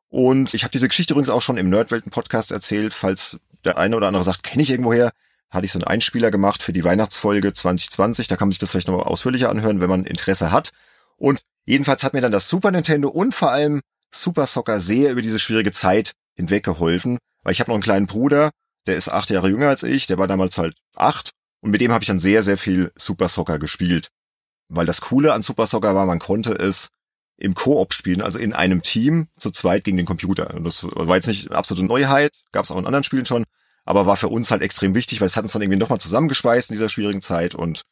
Und 0.09 0.53
ich 0.53 0.63
habe 0.63 0.71
diese 0.71 0.87
Geschichte 0.87 1.13
übrigens 1.13 1.29
auch 1.29 1.41
schon 1.41 1.57
im 1.57 1.69
Nerdwelten-Podcast 1.69 2.51
erzählt, 2.51 2.93
falls 2.93 3.39
der 3.65 3.77
eine 3.77 3.97
oder 3.97 4.07
andere 4.07 4.23
sagt, 4.23 4.43
kenne 4.43 4.63
ich 4.63 4.69
irgendwoher, 4.69 5.11
hatte 5.49 5.65
ich 5.65 5.71
so 5.71 5.79
einen 5.79 5.87
Einspieler 5.87 6.31
gemacht 6.31 6.63
für 6.63 6.73
die 6.73 6.83
Weihnachtsfolge 6.83 7.51
2020. 7.51 8.27
Da 8.27 8.37
kann 8.37 8.47
man 8.47 8.51
sich 8.51 8.59
das 8.59 8.71
vielleicht 8.71 8.87
noch 8.87 9.05
ausführlicher 9.05 9.49
anhören, 9.49 9.81
wenn 9.81 9.89
man 9.89 10.05
Interesse 10.05 10.51
hat. 10.51 10.71
Und 11.17 11.41
jedenfalls 11.65 12.03
hat 12.03 12.13
mir 12.13 12.21
dann 12.21 12.31
das 12.31 12.47
Super 12.47 12.71
Nintendo 12.71 13.09
und 13.09 13.35
vor 13.35 13.51
allem 13.51 13.81
Super 14.09 14.45
Soccer 14.45 14.79
sehr 14.79 15.11
über 15.11 15.21
diese 15.21 15.39
schwierige 15.39 15.71
Zeit 15.71 16.13
hinweg 16.35 16.63
geholfen, 16.63 17.17
weil 17.43 17.53
ich 17.53 17.59
habe 17.59 17.69
noch 17.71 17.75
einen 17.75 17.83
kleinen 17.83 18.07
Bruder, 18.07 18.51
der 18.87 18.95
ist 18.95 19.09
acht 19.09 19.29
Jahre 19.29 19.49
jünger 19.49 19.67
als 19.67 19.83
ich, 19.83 20.07
der 20.07 20.17
war 20.17 20.27
damals 20.27 20.57
halt 20.57 20.75
acht 20.95 21.31
und 21.63 21.71
mit 21.71 21.79
dem 21.79 21.93
habe 21.93 22.03
ich 22.03 22.07
dann 22.07 22.19
sehr, 22.19 22.43
sehr 22.43 22.57
viel 22.57 22.91
Super 22.97 23.29
Soccer 23.29 23.57
gespielt. 23.57 24.09
Weil 24.67 24.85
das 24.85 24.99
Coole 24.99 25.33
an 25.33 25.41
Super 25.41 25.65
Soccer 25.65 25.95
war, 25.95 26.05
man 26.05 26.19
konnte 26.19 26.51
es 26.51 26.89
im 27.37 27.55
Koop 27.55 27.93
spielen, 27.93 28.21
also 28.21 28.37
in 28.37 28.51
einem 28.51 28.81
Team 28.81 29.29
zu 29.37 29.49
zweit 29.49 29.85
gegen 29.85 29.95
den 29.95 30.05
Computer. 30.05 30.53
Und 30.53 30.65
das 30.65 30.83
war 30.83 31.15
jetzt 31.15 31.27
nicht 31.27 31.51
absolute 31.53 31.85
Neuheit, 31.85 32.33
gab 32.51 32.65
es 32.65 32.71
auch 32.71 32.77
in 32.77 32.85
anderen 32.85 33.05
Spielen 33.05 33.25
schon, 33.25 33.45
aber 33.85 34.05
war 34.05 34.17
für 34.17 34.27
uns 34.27 34.51
halt 34.51 34.61
extrem 34.61 34.93
wichtig, 34.93 35.21
weil 35.21 35.27
es 35.27 35.37
hat 35.37 35.43
uns 35.43 35.53
dann 35.53 35.61
irgendwie 35.61 35.79
nochmal 35.79 36.01
zusammengeschweißt 36.01 36.69
in 36.69 36.73
dieser 36.73 36.89
schwierigen 36.89 37.21
Zeit 37.21 37.55
und 37.55 37.83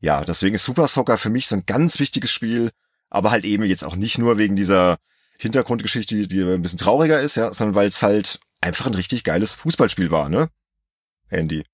ja, 0.00 0.24
deswegen 0.24 0.56
ist 0.56 0.64
Super 0.64 0.88
Soccer 0.88 1.16
für 1.16 1.30
mich 1.30 1.46
so 1.46 1.54
ein 1.54 1.64
ganz 1.64 2.00
wichtiges 2.00 2.32
Spiel, 2.32 2.72
aber 3.08 3.30
halt 3.30 3.44
eben 3.44 3.62
jetzt 3.62 3.84
auch 3.84 3.94
nicht 3.94 4.18
nur 4.18 4.36
wegen 4.36 4.56
dieser 4.56 4.98
Hintergrundgeschichte, 5.38 6.26
die 6.26 6.42
ein 6.42 6.62
bisschen 6.62 6.78
trauriger 6.78 7.20
ist, 7.20 7.36
ja, 7.36 7.52
sondern 7.52 7.76
weil 7.76 7.86
es 7.86 8.02
halt 8.02 8.40
einfach 8.60 8.86
ein 8.86 8.94
richtig 8.94 9.22
geiles 9.22 9.52
Fußballspiel 9.52 10.10
war, 10.10 10.28
ne? 10.28 10.48
Andy. 11.28 11.64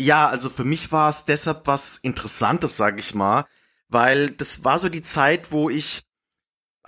Ja, 0.00 0.26
also 0.26 0.48
für 0.48 0.64
mich 0.64 0.92
war 0.92 1.10
es 1.10 1.26
deshalb 1.26 1.66
was 1.66 1.98
Interessantes, 1.98 2.78
sag 2.78 2.98
ich 2.98 3.14
mal, 3.14 3.44
weil 3.88 4.30
das 4.30 4.64
war 4.64 4.78
so 4.78 4.88
die 4.88 5.02
Zeit, 5.02 5.52
wo 5.52 5.68
ich 5.68 6.04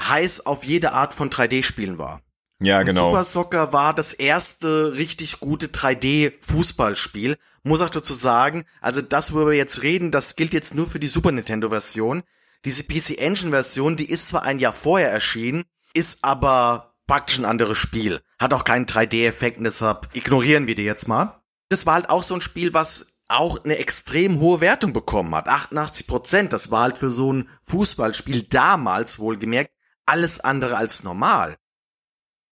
heiß 0.01 0.47
auf 0.47 0.65
jede 0.65 0.93
Art 0.93 1.13
von 1.13 1.29
3D-Spielen 1.29 1.99
war. 1.99 2.23
Ja, 2.59 2.79
und 2.79 2.87
genau. 2.87 3.11
Super 3.11 3.25
Soccer 3.25 3.73
war 3.75 3.93
das 3.93 4.15
erste 4.15 4.95
richtig 4.97 5.41
gute 5.41 5.67
3D-Fußballspiel. 5.67 7.37
Muss 7.65 7.83
auch 7.83 7.91
dazu 7.91 8.15
sagen, 8.15 8.65
also 8.81 9.03
das, 9.03 9.35
worüber 9.35 9.51
wir 9.51 9.59
jetzt 9.59 9.83
reden, 9.83 10.11
das 10.11 10.35
gilt 10.37 10.55
jetzt 10.55 10.75
nur 10.75 10.89
für 10.89 11.01
die 11.01 11.09
Super 11.09 11.33
Nintendo-Version. 11.33 12.23
Diese 12.65 12.85
PC 12.85 13.19
Engine-Version, 13.19 13.97
die 13.97 14.09
ist 14.09 14.29
zwar 14.29 14.45
ein 14.45 14.59
Jahr 14.59 14.73
vorher 14.73 15.11
erschienen, 15.11 15.65
ist 15.93 16.25
aber 16.25 16.95
praktisch 17.07 17.39
ein 17.39 17.45
anderes 17.45 17.77
Spiel. 17.77 18.21
Hat 18.39 18.55
auch 18.55 18.65
keinen 18.65 18.87
3D-Effekt, 18.87 19.59
deshalb 19.61 20.09
ignorieren 20.15 20.67
wir 20.67 20.75
die 20.75 20.85
jetzt 20.85 21.09
mal. 21.09 21.42
Das 21.73 21.87
war 21.87 21.95
halt 21.95 22.11
auch 22.11 22.23
so 22.23 22.35
ein 22.35 22.41
Spiel, 22.41 22.75
was 22.75 23.23
auch 23.29 23.65
eine 23.65 23.79
extrem 23.79 24.41
hohe 24.41 24.61
Wertung 24.61 24.93
bekommen 24.93 25.35
hat. 25.35 25.49
88 25.49 26.07
Prozent. 26.07 26.53
Das 26.53 26.71
war 26.71 26.83
halt 26.83 26.99
für 26.99 27.11
so 27.11 27.33
ein 27.33 27.49
Fußballspiel 27.63 28.45
damals 28.45 29.19
wohlgemerkt 29.19 29.73
alles 30.07 30.41
andere 30.41 30.77
als 30.77 31.05
normal. 31.05 31.57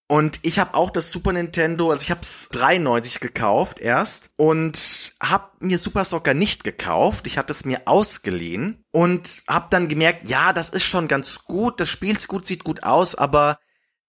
Und 0.09 0.41
ich 0.43 0.59
habe 0.59 0.75
auch 0.75 0.91
das 0.91 1.13
Super 1.13 1.33
Nintendo, 1.33 1.93
also 1.93 2.03
ich 2.03 2.11
habe 2.11 2.23
es 2.23 2.49
93 2.51 3.21
gekauft 3.21 3.79
erst 3.79 4.33
und 4.37 5.15
habe 5.23 5.51
mir 5.61 5.79
Super 5.79 6.05
Soccer 6.05 6.35
nicht 6.35 6.65
gekauft. 6.65 7.29
Ich 7.29 7.39
hatte 7.39 7.53
es 7.53 7.65
mir 7.65 7.83
ausgeliehen 7.85 8.85
und 8.91 9.43
habe 9.47 9.69
dann 9.71 9.87
gemerkt, 9.87 10.25
ja, 10.29 10.53
das 10.53 10.71
ist 10.71 10.83
schon 10.83 11.07
ganz 11.07 11.45
gut, 11.45 11.79
das 11.79 11.89
spielt 11.89 12.27
gut, 12.27 12.45
sieht 12.45 12.65
gut 12.65 12.83
aus, 12.83 13.15
aber 13.15 13.61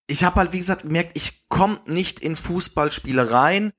ich 0.08 0.24
habe 0.24 0.38
halt 0.38 0.54
wie 0.54 0.58
gesagt 0.58 0.84
gemerkt, 0.84 1.12
ich 1.16 1.48
komme 1.50 1.80
nicht 1.86 2.20
in 2.20 2.36
Fußballspiele 2.36 3.32
rein. 3.32 3.72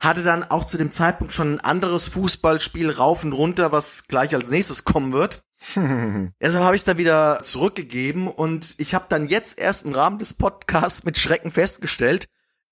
Hatte 0.00 0.22
dann 0.22 0.44
auch 0.44 0.64
zu 0.64 0.76
dem 0.76 0.92
Zeitpunkt 0.92 1.32
schon 1.32 1.54
ein 1.54 1.60
anderes 1.60 2.08
Fußballspiel 2.08 2.90
rauf 2.90 3.24
und 3.24 3.32
runter, 3.32 3.72
was 3.72 4.08
gleich 4.08 4.34
als 4.34 4.50
nächstes 4.50 4.84
kommen 4.84 5.12
wird. 5.12 5.42
Deshalb 5.74 6.64
habe 6.64 6.76
ich 6.76 6.82
es 6.82 6.84
dann 6.84 6.98
wieder 6.98 7.42
zurückgegeben 7.42 8.28
und 8.28 8.74
ich 8.78 8.94
habe 8.94 9.06
dann 9.08 9.26
jetzt 9.26 9.58
erst 9.58 9.86
im 9.86 9.92
Rahmen 9.92 10.18
des 10.18 10.34
Podcasts 10.34 11.04
mit 11.04 11.16
Schrecken 11.18 11.50
festgestellt, 11.50 12.26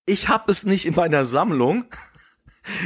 ich 0.06 0.28
habe 0.28 0.50
es 0.50 0.64
nicht 0.64 0.86
in 0.86 0.94
meiner 0.94 1.24
Sammlung. 1.24 1.84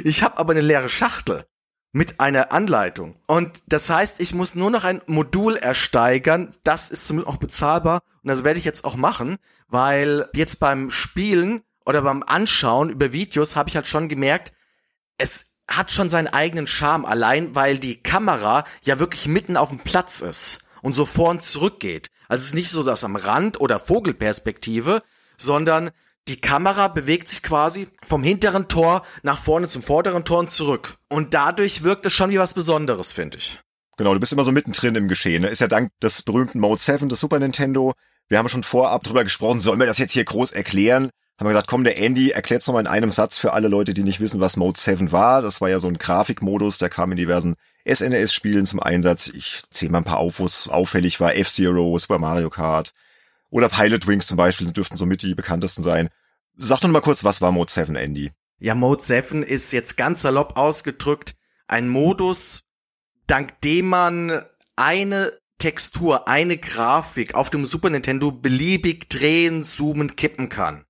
Ich 0.03 0.24
habe 0.24 0.39
aber 0.39 0.55
eine 0.55 0.61
leere 0.61 0.89
Schachtel 0.89 1.45
mit 1.93 2.18
einer 2.18 2.51
Anleitung. 2.51 3.14
Und 3.28 3.62
das 3.68 3.89
heißt, 3.89 4.20
ich 4.20 4.34
muss 4.34 4.57
nur 4.57 4.72
noch 4.72 4.82
ein 4.82 5.03
Modul 5.07 5.55
ersteigern. 5.55 6.53
Das 6.64 6.91
ist 6.91 7.07
zumindest 7.07 7.32
auch 7.32 7.39
bezahlbar. 7.39 8.01
Und 8.24 8.28
das 8.28 8.43
werde 8.43 8.59
ich 8.59 8.64
jetzt 8.64 8.84
auch 8.84 8.97
machen, 8.97 9.36
weil 9.68 10.26
jetzt 10.34 10.59
beim 10.59 10.91
Spielen 10.91 11.62
oder 11.89 12.03
beim 12.03 12.22
Anschauen 12.22 12.91
über 12.91 13.14
Videos 13.14 13.57
habe 13.57 13.70
ich 13.70 13.76
halt 13.76 13.86
schon 13.86 14.09
gemerkt, 14.09 14.53
es 15.16 15.62
hat 15.66 15.91
schon 15.91 16.11
seinen 16.11 16.28
eigenen 16.28 16.66
Charme, 16.66 17.07
allein 17.07 17.55
weil 17.55 17.78
die 17.78 18.03
Kamera 18.03 18.64
ja 18.82 18.99
wirklich 18.99 19.26
mitten 19.26 19.57
auf 19.57 19.70
dem 19.70 19.78
Platz 19.78 20.20
ist 20.20 20.68
und 20.82 20.93
so 20.93 21.07
vor 21.07 21.30
und 21.30 21.43
zurück 21.43 21.80
geht. 21.80 22.09
Also 22.28 22.43
es 22.43 22.49
ist 22.49 22.55
nicht 22.55 22.70
so 22.70 22.82
das 22.82 23.05
am 23.05 23.16
Rand 23.16 23.59
oder 23.59 23.80
Vogelperspektive, 23.80 25.03
sondern 25.39 25.91
die 26.28 26.39
Kamera 26.39 26.89
bewegt 26.89 27.30
sich 27.30 27.43
quasi 27.43 27.89
vom 28.03 28.22
hinteren 28.22 28.68
Tor 28.68 29.01
nach 29.22 29.39
vorne 29.39 29.66
zum 29.66 29.80
vorderen 29.80 30.26
Tor 30.26 30.41
und 30.41 30.51
zurück. 30.51 30.97
Und 31.09 31.32
dadurch 31.32 31.84
wirkt 31.84 32.05
es 32.05 32.12
schon 32.12 32.30
wie 32.30 32.39
was 32.39 32.53
Besonderes, 32.53 33.12
finde 33.12 33.39
ich. 33.39 33.61
Genau, 33.97 34.12
du 34.12 34.20
bist 34.20 34.34
immer 34.34 34.45
so 34.45 34.53
mittendrin 34.53 34.95
im 34.95 35.09
Geschehen. 35.09 35.41
Ne? 35.41 35.49
Ist 35.49 35.62
ja 35.62 35.68
dank 35.68 35.91
des 36.03 36.22
berühmten 36.22 36.61
Mode 36.61 36.80
7 36.80 37.09
des 37.09 37.18
Super 37.18 37.39
Nintendo. 37.39 37.95
Wir 38.28 38.36
haben 38.36 38.49
schon 38.51 38.62
vorab 38.62 39.05
drüber 39.05 39.24
gesprochen, 39.24 39.59
sollen 39.59 39.80
wir 39.80 39.86
das 39.86 39.97
jetzt 39.97 40.12
hier 40.12 40.24
groß 40.24 40.53
erklären? 40.53 41.11
Haben 41.39 41.47
wir 41.47 41.51
gesagt, 41.51 41.68
komm, 41.68 41.84
der 41.84 41.99
Andy 41.99 42.30
erklärt's 42.30 42.66
nochmal 42.66 42.82
in 42.82 42.89
einem 42.89 43.11
Satz 43.11 43.39
für 43.39 43.53
alle 43.53 43.68
Leute, 43.68 43.95
die 43.95 44.03
nicht 44.03 44.18
wissen, 44.18 44.41
was 44.41 44.57
Mode 44.57 44.78
7 44.78 45.12
war. 45.12 45.41
Das 45.41 45.61
war 45.61 45.70
ja 45.70 45.78
so 45.78 45.86
ein 45.86 45.99
Grafikmodus, 45.99 46.78
der 46.78 46.89
kam 46.89 47.12
in 47.12 47.16
diversen 47.16 47.55
SNES-Spielen 47.86 48.66
zum 48.66 48.80
Einsatz. 48.80 49.28
Ich 49.28 49.62
zähle 49.70 49.93
mal 49.93 49.99
ein 49.99 50.05
paar 50.05 50.18
auf, 50.18 50.41
wo 50.41 50.45
es 50.45 50.68
auffällig 50.68 51.20
war. 51.20 51.36
F-Zero, 51.36 51.97
Super 51.99 52.18
Mario 52.18 52.51
Kart 52.51 52.93
oder 53.51 53.68
Pilot 53.68 54.09
Wings 54.09 54.26
zum 54.26 54.36
Beispiel 54.36 54.72
dürften 54.72 54.97
somit 54.97 55.22
die 55.22 55.34
bekanntesten 55.34 55.82
sein. 55.82 56.09
Sag 56.57 56.80
doch 56.80 56.89
mal 56.89 57.01
kurz, 57.01 57.22
was 57.22 57.41
war 57.41 57.53
Mode 57.53 57.70
7, 57.70 57.95
Andy? 57.95 58.32
Ja, 58.59 58.74
Mode 58.74 59.03
7 59.03 59.45
ist 59.45 59.72
jetzt 59.72 59.97
ganz 59.97 60.22
salopp 60.22 60.57
ausgedrückt 60.57 61.36
ein 61.68 61.89
Modus, 61.89 62.64
dank 63.26 63.61
dem 63.61 63.89
man 63.89 64.45
eine 64.74 65.32
Textur, 65.59 66.26
eine 66.28 66.57
Grafik 66.57 67.34
auf 67.34 67.51
dem 67.51 67.66
Super 67.66 67.91
Nintendo 67.91 68.32
beliebig 68.32 69.09
drehen, 69.09 69.62
zoomen, 69.62 70.16
kippen 70.16 70.49
kann. 70.49 70.84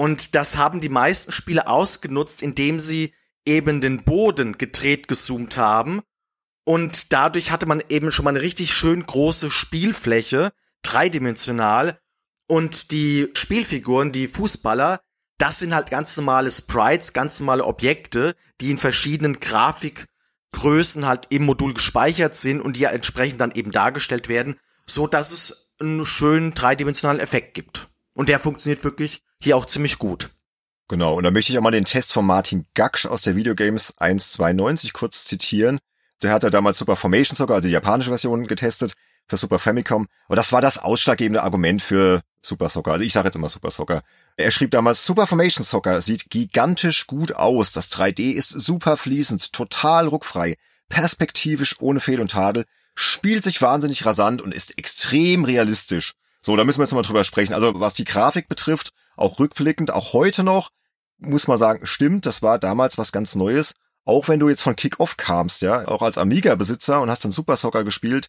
Und 0.00 0.34
das 0.34 0.56
haben 0.56 0.80
die 0.80 0.88
meisten 0.88 1.30
Spiele 1.30 1.66
ausgenutzt, 1.66 2.40
indem 2.40 2.80
sie 2.80 3.12
eben 3.44 3.82
den 3.82 4.02
Boden 4.02 4.56
gedreht 4.56 5.08
gezoomt 5.08 5.58
haben. 5.58 6.00
Und 6.64 7.12
dadurch 7.12 7.50
hatte 7.50 7.66
man 7.66 7.82
eben 7.90 8.10
schon 8.10 8.24
mal 8.24 8.30
eine 8.30 8.40
richtig 8.40 8.72
schön 8.72 9.04
große 9.04 9.50
Spielfläche, 9.50 10.54
dreidimensional. 10.80 12.00
Und 12.46 12.92
die 12.92 13.28
Spielfiguren, 13.34 14.10
die 14.10 14.26
Fußballer, 14.26 15.02
das 15.36 15.58
sind 15.58 15.74
halt 15.74 15.90
ganz 15.90 16.16
normale 16.16 16.50
Sprites, 16.50 17.12
ganz 17.12 17.38
normale 17.38 17.66
Objekte, 17.66 18.34
die 18.62 18.70
in 18.70 18.78
verschiedenen 18.78 19.38
Grafikgrößen 19.38 21.06
halt 21.06 21.26
im 21.28 21.44
Modul 21.44 21.74
gespeichert 21.74 22.36
sind 22.36 22.62
und 22.62 22.76
die 22.76 22.80
ja 22.80 22.90
entsprechend 22.90 23.42
dann 23.42 23.52
eben 23.52 23.70
dargestellt 23.70 24.30
werden, 24.30 24.58
so 24.86 25.06
dass 25.06 25.30
es 25.30 25.74
einen 25.78 26.06
schönen 26.06 26.54
dreidimensionalen 26.54 27.20
Effekt 27.20 27.52
gibt. 27.52 27.88
Und 28.14 28.30
der 28.30 28.38
funktioniert 28.38 28.82
wirklich 28.82 29.22
hier 29.42 29.56
auch 29.56 29.66
ziemlich 29.66 29.98
gut. 29.98 30.30
Genau, 30.88 31.14
und 31.14 31.24
da 31.24 31.30
möchte 31.30 31.52
ich 31.52 31.58
auch 31.58 31.62
mal 31.62 31.70
den 31.70 31.84
Test 31.84 32.12
von 32.12 32.26
Martin 32.26 32.66
Gaksch 32.74 33.06
aus 33.06 33.22
der 33.22 33.36
Videogames 33.36 33.94
192 33.98 34.92
kurz 34.92 35.24
zitieren. 35.24 35.78
Der 36.22 36.32
hat 36.32 36.42
ja 36.42 36.50
damals 36.50 36.78
Super 36.78 36.96
Formation 36.96 37.36
Soccer, 37.36 37.54
also 37.54 37.68
die 37.68 37.72
japanische 37.72 38.10
Version, 38.10 38.46
getestet 38.46 38.94
für 39.28 39.36
Super 39.36 39.58
Famicom. 39.58 40.08
Und 40.28 40.36
das 40.36 40.52
war 40.52 40.60
das 40.60 40.78
ausschlaggebende 40.78 41.42
Argument 41.42 41.80
für 41.80 42.20
Super 42.42 42.68
Soccer. 42.68 42.92
Also 42.92 43.04
ich 43.04 43.12
sage 43.12 43.28
jetzt 43.28 43.36
immer 43.36 43.48
Super 43.48 43.70
Soccer. 43.70 44.02
Er 44.36 44.50
schrieb 44.50 44.72
damals, 44.72 45.06
Super 45.06 45.26
Formation 45.26 45.64
Soccer 45.64 46.00
sieht 46.00 46.28
gigantisch 46.28 47.06
gut 47.06 47.36
aus. 47.36 47.72
Das 47.72 47.90
3D 47.92 48.32
ist 48.32 48.50
super 48.50 48.96
fließend, 48.96 49.52
total 49.52 50.08
ruckfrei, 50.08 50.56
perspektivisch 50.88 51.76
ohne 51.80 52.00
Fehl 52.00 52.20
und 52.20 52.32
Tadel, 52.32 52.64
spielt 52.94 53.44
sich 53.44 53.62
wahnsinnig 53.62 54.04
rasant 54.04 54.42
und 54.42 54.52
ist 54.52 54.76
extrem 54.76 55.44
realistisch. 55.44 56.14
So, 56.42 56.56
da 56.56 56.64
müssen 56.64 56.78
wir 56.78 56.84
jetzt 56.84 56.94
mal 56.94 57.02
drüber 57.02 57.24
sprechen. 57.24 57.54
Also 57.54 57.78
was 57.78 57.94
die 57.94 58.04
Grafik 58.04 58.48
betrifft, 58.48 58.92
auch 59.20 59.38
rückblickend, 59.38 59.92
auch 59.92 60.12
heute 60.12 60.42
noch, 60.42 60.70
muss 61.18 61.48
man 61.48 61.58
sagen, 61.58 61.86
stimmt, 61.86 62.26
das 62.26 62.42
war 62.42 62.58
damals 62.58 62.98
was 62.98 63.12
ganz 63.12 63.34
Neues. 63.34 63.74
Auch 64.04 64.28
wenn 64.28 64.40
du 64.40 64.48
jetzt 64.48 64.62
von 64.62 64.76
Kick-Off 64.76 65.16
kamst, 65.16 65.62
ja, 65.62 65.86
auch 65.86 66.02
als 66.02 66.18
Amiga-Besitzer 66.18 67.00
und 67.00 67.10
hast 67.10 67.24
dann 67.24 67.32
Super 67.32 67.56
Soccer 67.56 67.84
gespielt, 67.84 68.28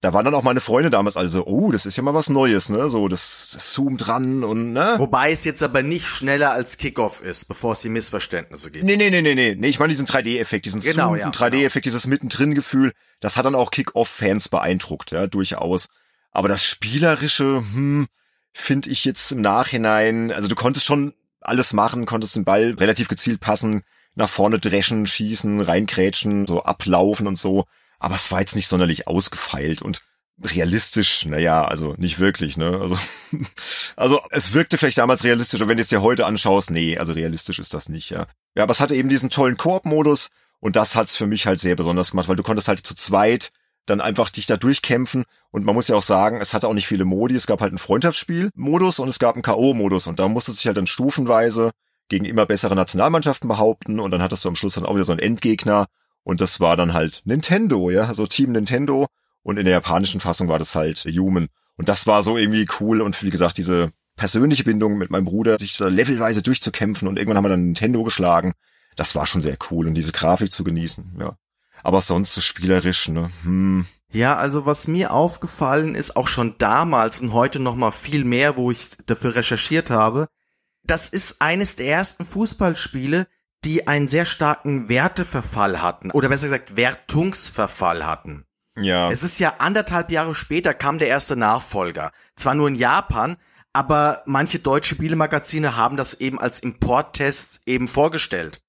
da 0.00 0.14
waren 0.14 0.24
dann 0.24 0.34
auch 0.34 0.42
meine 0.42 0.62
Freunde 0.62 0.88
damals 0.88 1.18
also, 1.18 1.46
oh, 1.46 1.72
das 1.72 1.84
ist 1.84 1.96
ja 1.96 2.02
mal 2.02 2.14
was 2.14 2.30
Neues, 2.30 2.70
ne, 2.70 2.88
so, 2.88 3.06
das, 3.06 3.50
das 3.52 3.72
zoomt 3.72 4.06
dran 4.06 4.44
und, 4.44 4.72
ne. 4.72 4.94
Wobei 4.96 5.30
es 5.30 5.44
jetzt 5.44 5.62
aber 5.62 5.82
nicht 5.82 6.06
schneller 6.06 6.52
als 6.52 6.78
Kickoff 6.78 7.20
ist, 7.20 7.46
bevor 7.46 7.72
es 7.72 7.80
die 7.80 7.90
Missverständnisse 7.90 8.70
gibt. 8.70 8.84
Nee, 8.84 8.96
nee, 8.96 9.10
nee, 9.10 9.20
nee, 9.20 9.34
nee, 9.34 9.54
nee, 9.58 9.68
ich 9.68 9.78
meine 9.78 9.92
diesen 9.92 10.06
3D-Effekt, 10.06 10.64
diesen 10.64 10.80
genau, 10.80 11.16
ja, 11.16 11.28
3D-Effekt, 11.28 11.84
genau. 11.84 11.92
dieses 11.92 12.06
Mittendrin-Gefühl, 12.06 12.92
das 13.20 13.36
hat 13.36 13.44
dann 13.44 13.54
auch 13.54 13.70
Kickoff-Fans 13.70 14.48
beeindruckt, 14.48 15.10
ja, 15.10 15.26
durchaus. 15.26 15.88
Aber 16.32 16.48
das 16.48 16.64
Spielerische, 16.64 17.62
hm, 17.72 18.06
finde 18.52 18.90
ich 18.90 19.04
jetzt 19.04 19.32
im 19.32 19.40
Nachhinein, 19.40 20.32
also 20.32 20.48
du 20.48 20.54
konntest 20.54 20.86
schon 20.86 21.14
alles 21.40 21.72
machen, 21.72 22.06
konntest 22.06 22.36
den 22.36 22.44
Ball 22.44 22.74
relativ 22.78 23.08
gezielt 23.08 23.40
passen, 23.40 23.82
nach 24.14 24.28
vorne 24.28 24.58
dreschen, 24.58 25.06
schießen, 25.06 25.60
reinkrätschen, 25.60 26.46
so 26.46 26.62
ablaufen 26.62 27.26
und 27.26 27.38
so. 27.38 27.64
Aber 27.98 28.14
es 28.14 28.30
war 28.30 28.40
jetzt 28.40 28.56
nicht 28.56 28.68
sonderlich 28.68 29.06
ausgefeilt 29.06 29.82
und 29.82 30.02
realistisch, 30.42 31.26
naja, 31.26 31.64
also 31.64 31.94
nicht 31.98 32.18
wirklich, 32.18 32.56
ne? 32.56 32.78
Also, 32.80 32.98
also 33.96 34.20
es 34.30 34.54
wirkte 34.54 34.78
vielleicht 34.78 34.98
damals 34.98 35.24
realistisch, 35.24 35.60
aber 35.60 35.68
wenn 35.68 35.76
du 35.76 35.82
es 35.82 35.88
dir 35.88 36.02
heute 36.02 36.26
anschaust, 36.26 36.70
nee, 36.70 36.96
also 36.96 37.12
realistisch 37.12 37.58
ist 37.58 37.74
das 37.74 37.88
nicht, 37.88 38.10
ja. 38.10 38.26
Ja, 38.56 38.62
aber 38.62 38.72
es 38.72 38.80
hatte 38.80 38.94
eben 38.94 39.08
diesen 39.08 39.30
tollen 39.30 39.56
Koop-Modus 39.56 40.30
Und 40.60 40.76
das 40.76 40.94
hat's 40.96 41.16
für 41.16 41.26
mich 41.26 41.46
halt 41.46 41.60
sehr 41.60 41.76
besonders 41.76 42.10
gemacht, 42.10 42.28
weil 42.28 42.36
du 42.36 42.42
konntest 42.42 42.68
halt 42.68 42.84
zu 42.86 42.94
zweit 42.94 43.50
dann 43.90 44.00
einfach 44.00 44.30
dich 44.30 44.46
da 44.46 44.56
durchkämpfen. 44.56 45.24
Und 45.50 45.64
man 45.64 45.74
muss 45.74 45.88
ja 45.88 45.96
auch 45.96 46.02
sagen, 46.02 46.40
es 46.40 46.54
hatte 46.54 46.68
auch 46.68 46.74
nicht 46.74 46.86
viele 46.86 47.04
Modi. 47.04 47.34
Es 47.34 47.46
gab 47.46 47.60
halt 47.60 47.70
einen 47.70 47.78
Freundschaftsspiel-Modus 47.78 48.98
und 48.98 49.08
es 49.08 49.18
gab 49.18 49.34
einen 49.34 49.42
K.O.-Modus. 49.42 50.08
Und 50.08 50.18
da 50.18 50.28
musste 50.28 50.52
sich 50.52 50.66
halt 50.66 50.76
dann 50.76 50.86
stufenweise 50.86 51.70
gegen 52.08 52.24
immer 52.24 52.46
bessere 52.46 52.74
Nationalmannschaften 52.74 53.48
behaupten. 53.48 54.00
Und 54.00 54.10
dann 54.12 54.22
hattest 54.22 54.44
du 54.44 54.48
am 54.48 54.56
Schluss 54.56 54.74
dann 54.74 54.86
auch 54.86 54.94
wieder 54.94 55.04
so 55.04 55.12
einen 55.12 55.20
Endgegner. 55.20 55.86
Und 56.22 56.40
das 56.40 56.60
war 56.60 56.76
dann 56.76 56.94
halt 56.94 57.22
Nintendo, 57.24 57.90
ja, 57.90 58.04
also 58.04 58.26
Team 58.26 58.52
Nintendo. 58.52 59.06
Und 59.42 59.58
in 59.58 59.64
der 59.64 59.72
japanischen 59.74 60.20
Fassung 60.20 60.48
war 60.48 60.58
das 60.58 60.74
halt 60.74 60.98
Human. 60.98 61.48
Und 61.76 61.88
das 61.88 62.06
war 62.06 62.22
so 62.22 62.36
irgendwie 62.36 62.66
cool. 62.80 63.00
Und 63.00 63.20
wie 63.22 63.30
gesagt, 63.30 63.58
diese 63.58 63.90
persönliche 64.16 64.64
Bindung 64.64 64.98
mit 64.98 65.10
meinem 65.10 65.24
Bruder, 65.24 65.58
sich 65.58 65.76
da 65.76 65.88
levelweise 65.88 66.42
durchzukämpfen. 66.42 67.08
Und 67.08 67.18
irgendwann 67.18 67.38
haben 67.38 67.44
wir 67.44 67.50
dann 67.50 67.64
Nintendo 67.64 68.04
geschlagen. 68.04 68.52
Das 68.96 69.14
war 69.14 69.26
schon 69.26 69.40
sehr 69.40 69.56
cool. 69.70 69.86
Und 69.86 69.94
diese 69.94 70.12
Grafik 70.12 70.52
zu 70.52 70.62
genießen, 70.62 71.16
ja. 71.18 71.36
Aber 71.82 72.00
sonst 72.00 72.34
so 72.34 72.40
spielerisch, 72.40 73.08
ne? 73.08 73.30
Hm. 73.42 73.86
Ja, 74.12 74.36
also 74.36 74.66
was 74.66 74.88
mir 74.88 75.12
aufgefallen 75.12 75.94
ist, 75.94 76.16
auch 76.16 76.26
schon 76.26 76.56
damals 76.58 77.20
und 77.20 77.32
heute 77.32 77.60
noch 77.60 77.76
mal 77.76 77.92
viel 77.92 78.24
mehr, 78.24 78.56
wo 78.56 78.70
ich 78.70 78.90
dafür 79.06 79.36
recherchiert 79.36 79.90
habe, 79.90 80.26
das 80.82 81.08
ist 81.08 81.40
eines 81.40 81.76
der 81.76 81.86
ersten 81.86 82.26
Fußballspiele, 82.26 83.26
die 83.64 83.86
einen 83.86 84.08
sehr 84.08 84.24
starken 84.24 84.88
Werteverfall 84.88 85.82
hatten 85.82 86.10
oder 86.10 86.28
besser 86.28 86.46
gesagt 86.46 86.76
Wertungsverfall 86.76 88.06
hatten. 88.06 88.46
Ja. 88.76 89.10
Es 89.10 89.22
ist 89.22 89.38
ja 89.38 89.56
anderthalb 89.58 90.10
Jahre 90.10 90.34
später 90.34 90.74
kam 90.74 90.98
der 90.98 91.08
erste 91.08 91.36
Nachfolger. 91.36 92.12
Zwar 92.36 92.54
nur 92.54 92.68
in 92.68 92.74
Japan, 92.74 93.36
aber 93.72 94.22
manche 94.26 94.58
deutsche 94.58 94.94
Spielemagazine 94.94 95.76
haben 95.76 95.96
das 95.96 96.14
eben 96.14 96.40
als 96.40 96.60
Importtest 96.60 97.60
eben 97.66 97.86
vorgestellt. 97.86 98.62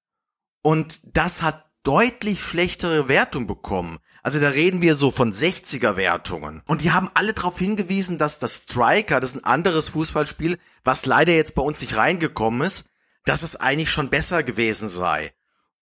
Und 0.61 1.01
das 1.03 1.41
hat 1.41 1.70
deutlich 1.83 2.43
schlechtere 2.43 3.07
Wertung 3.07 3.47
bekommen. 3.47 3.99
Also 4.23 4.39
da 4.39 4.49
reden 4.49 4.81
wir 4.81 4.95
so 4.95 5.11
von 5.11 5.33
60er 5.33 5.95
Wertungen. 5.95 6.61
Und 6.67 6.81
die 6.81 6.91
haben 6.91 7.09
alle 7.13 7.33
darauf 7.33 7.57
hingewiesen, 7.57 8.17
dass 8.17 8.39
das 8.39 8.63
Striker, 8.63 9.19
das 9.19 9.31
ist 9.31 9.43
ein 9.43 9.45
anderes 9.45 9.89
Fußballspiel, 9.89 10.57
was 10.83 11.05
leider 11.05 11.33
jetzt 11.33 11.55
bei 11.55 11.61
uns 11.61 11.81
nicht 11.81 11.97
reingekommen 11.97 12.61
ist, 12.61 12.89
dass 13.25 13.43
es 13.43 13.55
eigentlich 13.55 13.91
schon 13.91 14.09
besser 14.09 14.43
gewesen 14.43 14.89
sei. 14.89 15.33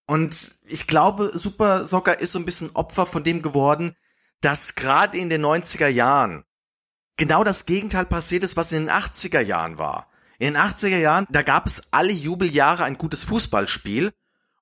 Und 0.08 0.56
ich 0.66 0.88
glaube, 0.88 1.32
Super 1.34 1.86
Soccer 1.86 2.20
ist 2.20 2.32
so 2.32 2.40
ein 2.40 2.46
bisschen 2.46 2.72
Opfer 2.76 3.06
von 3.06 3.24
dem 3.24 3.42
geworden, 3.42 3.96
dass 4.42 4.76
gerade 4.76 5.18
in 5.18 5.30
den 5.30 5.46
90er 5.46 5.88
Jahren 5.88 6.46
genau 7.18 7.44
das 7.44 7.66
Gegenteil 7.66 8.06
passiert 8.06 8.44
ist, 8.44 8.58
was 8.58 8.72
in 8.72 8.86
den 8.86 8.90
80er 8.90 9.42
Jahren 9.42 9.78
war. 9.78 10.08
In 10.40 10.54
den 10.54 10.62
80er 10.62 10.98
Jahren, 10.98 11.28
da 11.30 11.42
gab 11.42 11.68
es 11.68 11.92
alle 11.92 12.14
Jubeljahre 12.14 12.86
ein 12.86 12.98
gutes 12.98 13.26
Fußballspiel 13.26 14.14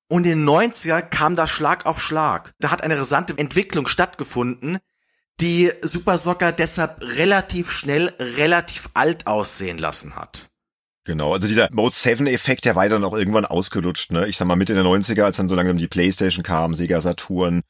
und 0.09 0.25
in 0.25 0.39
den 0.39 0.49
90er 0.49 1.01
kam 1.01 1.35
da 1.35 1.47
Schlag 1.47 1.85
auf 1.85 2.01
Schlag. 2.01 2.53
Da 2.59 2.71
hat 2.71 2.83
eine 2.83 2.97
rasante 2.97 3.37
Entwicklung 3.37 3.87
stattgefunden, 3.87 4.79
die 5.39 5.71
Super 5.81 6.17
Soccer 6.17 6.51
deshalb 6.51 7.01
relativ 7.01 7.71
schnell 7.71 8.13
relativ 8.19 8.89
alt 8.93 9.27
aussehen 9.27 9.77
lassen 9.77 10.15
hat. 10.15 10.49
Genau, 11.03 11.33
also 11.33 11.47
dieser 11.47 11.69
Mode 11.71 11.95
7 11.95 12.27
Effekt, 12.27 12.65
der 12.65 12.75
war 12.75 12.89
dann 12.89 13.05
auch 13.05 13.13
irgendwann 13.13 13.45
ausgelutscht, 13.45 14.11
ne? 14.11 14.27
Ich 14.27 14.35
sag 14.35 14.45
mal 14.45 14.57
Mitte 14.57 14.73
der 14.73 14.83
90er, 14.83 15.23
als 15.23 15.37
dann 15.37 15.47
so 15.47 15.55
langsam 15.55 15.77
die 15.77 15.87
Playstation 15.87 16.43
kam, 16.43 16.73
Sega 16.73 16.99
Saturn, 16.99 17.61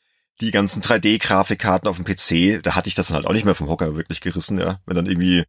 die 0.41 0.49
ganzen 0.49 0.81
3D-Grafikkarten 0.81 1.87
auf 1.87 1.97
dem 1.97 2.05
PC, 2.05 2.63
da 2.63 2.73
hatte 2.73 2.89
ich 2.89 2.95
das 2.95 3.07
dann 3.07 3.15
halt 3.15 3.27
auch 3.27 3.33
nicht 3.33 3.45
mehr 3.45 3.53
vom 3.53 3.69
Hocker 3.69 3.95
wirklich 3.95 4.21
gerissen, 4.21 4.59
ja. 4.59 4.79
Wenn 4.87 4.95
dann 4.95 5.05
irgendwie, 5.05 5.43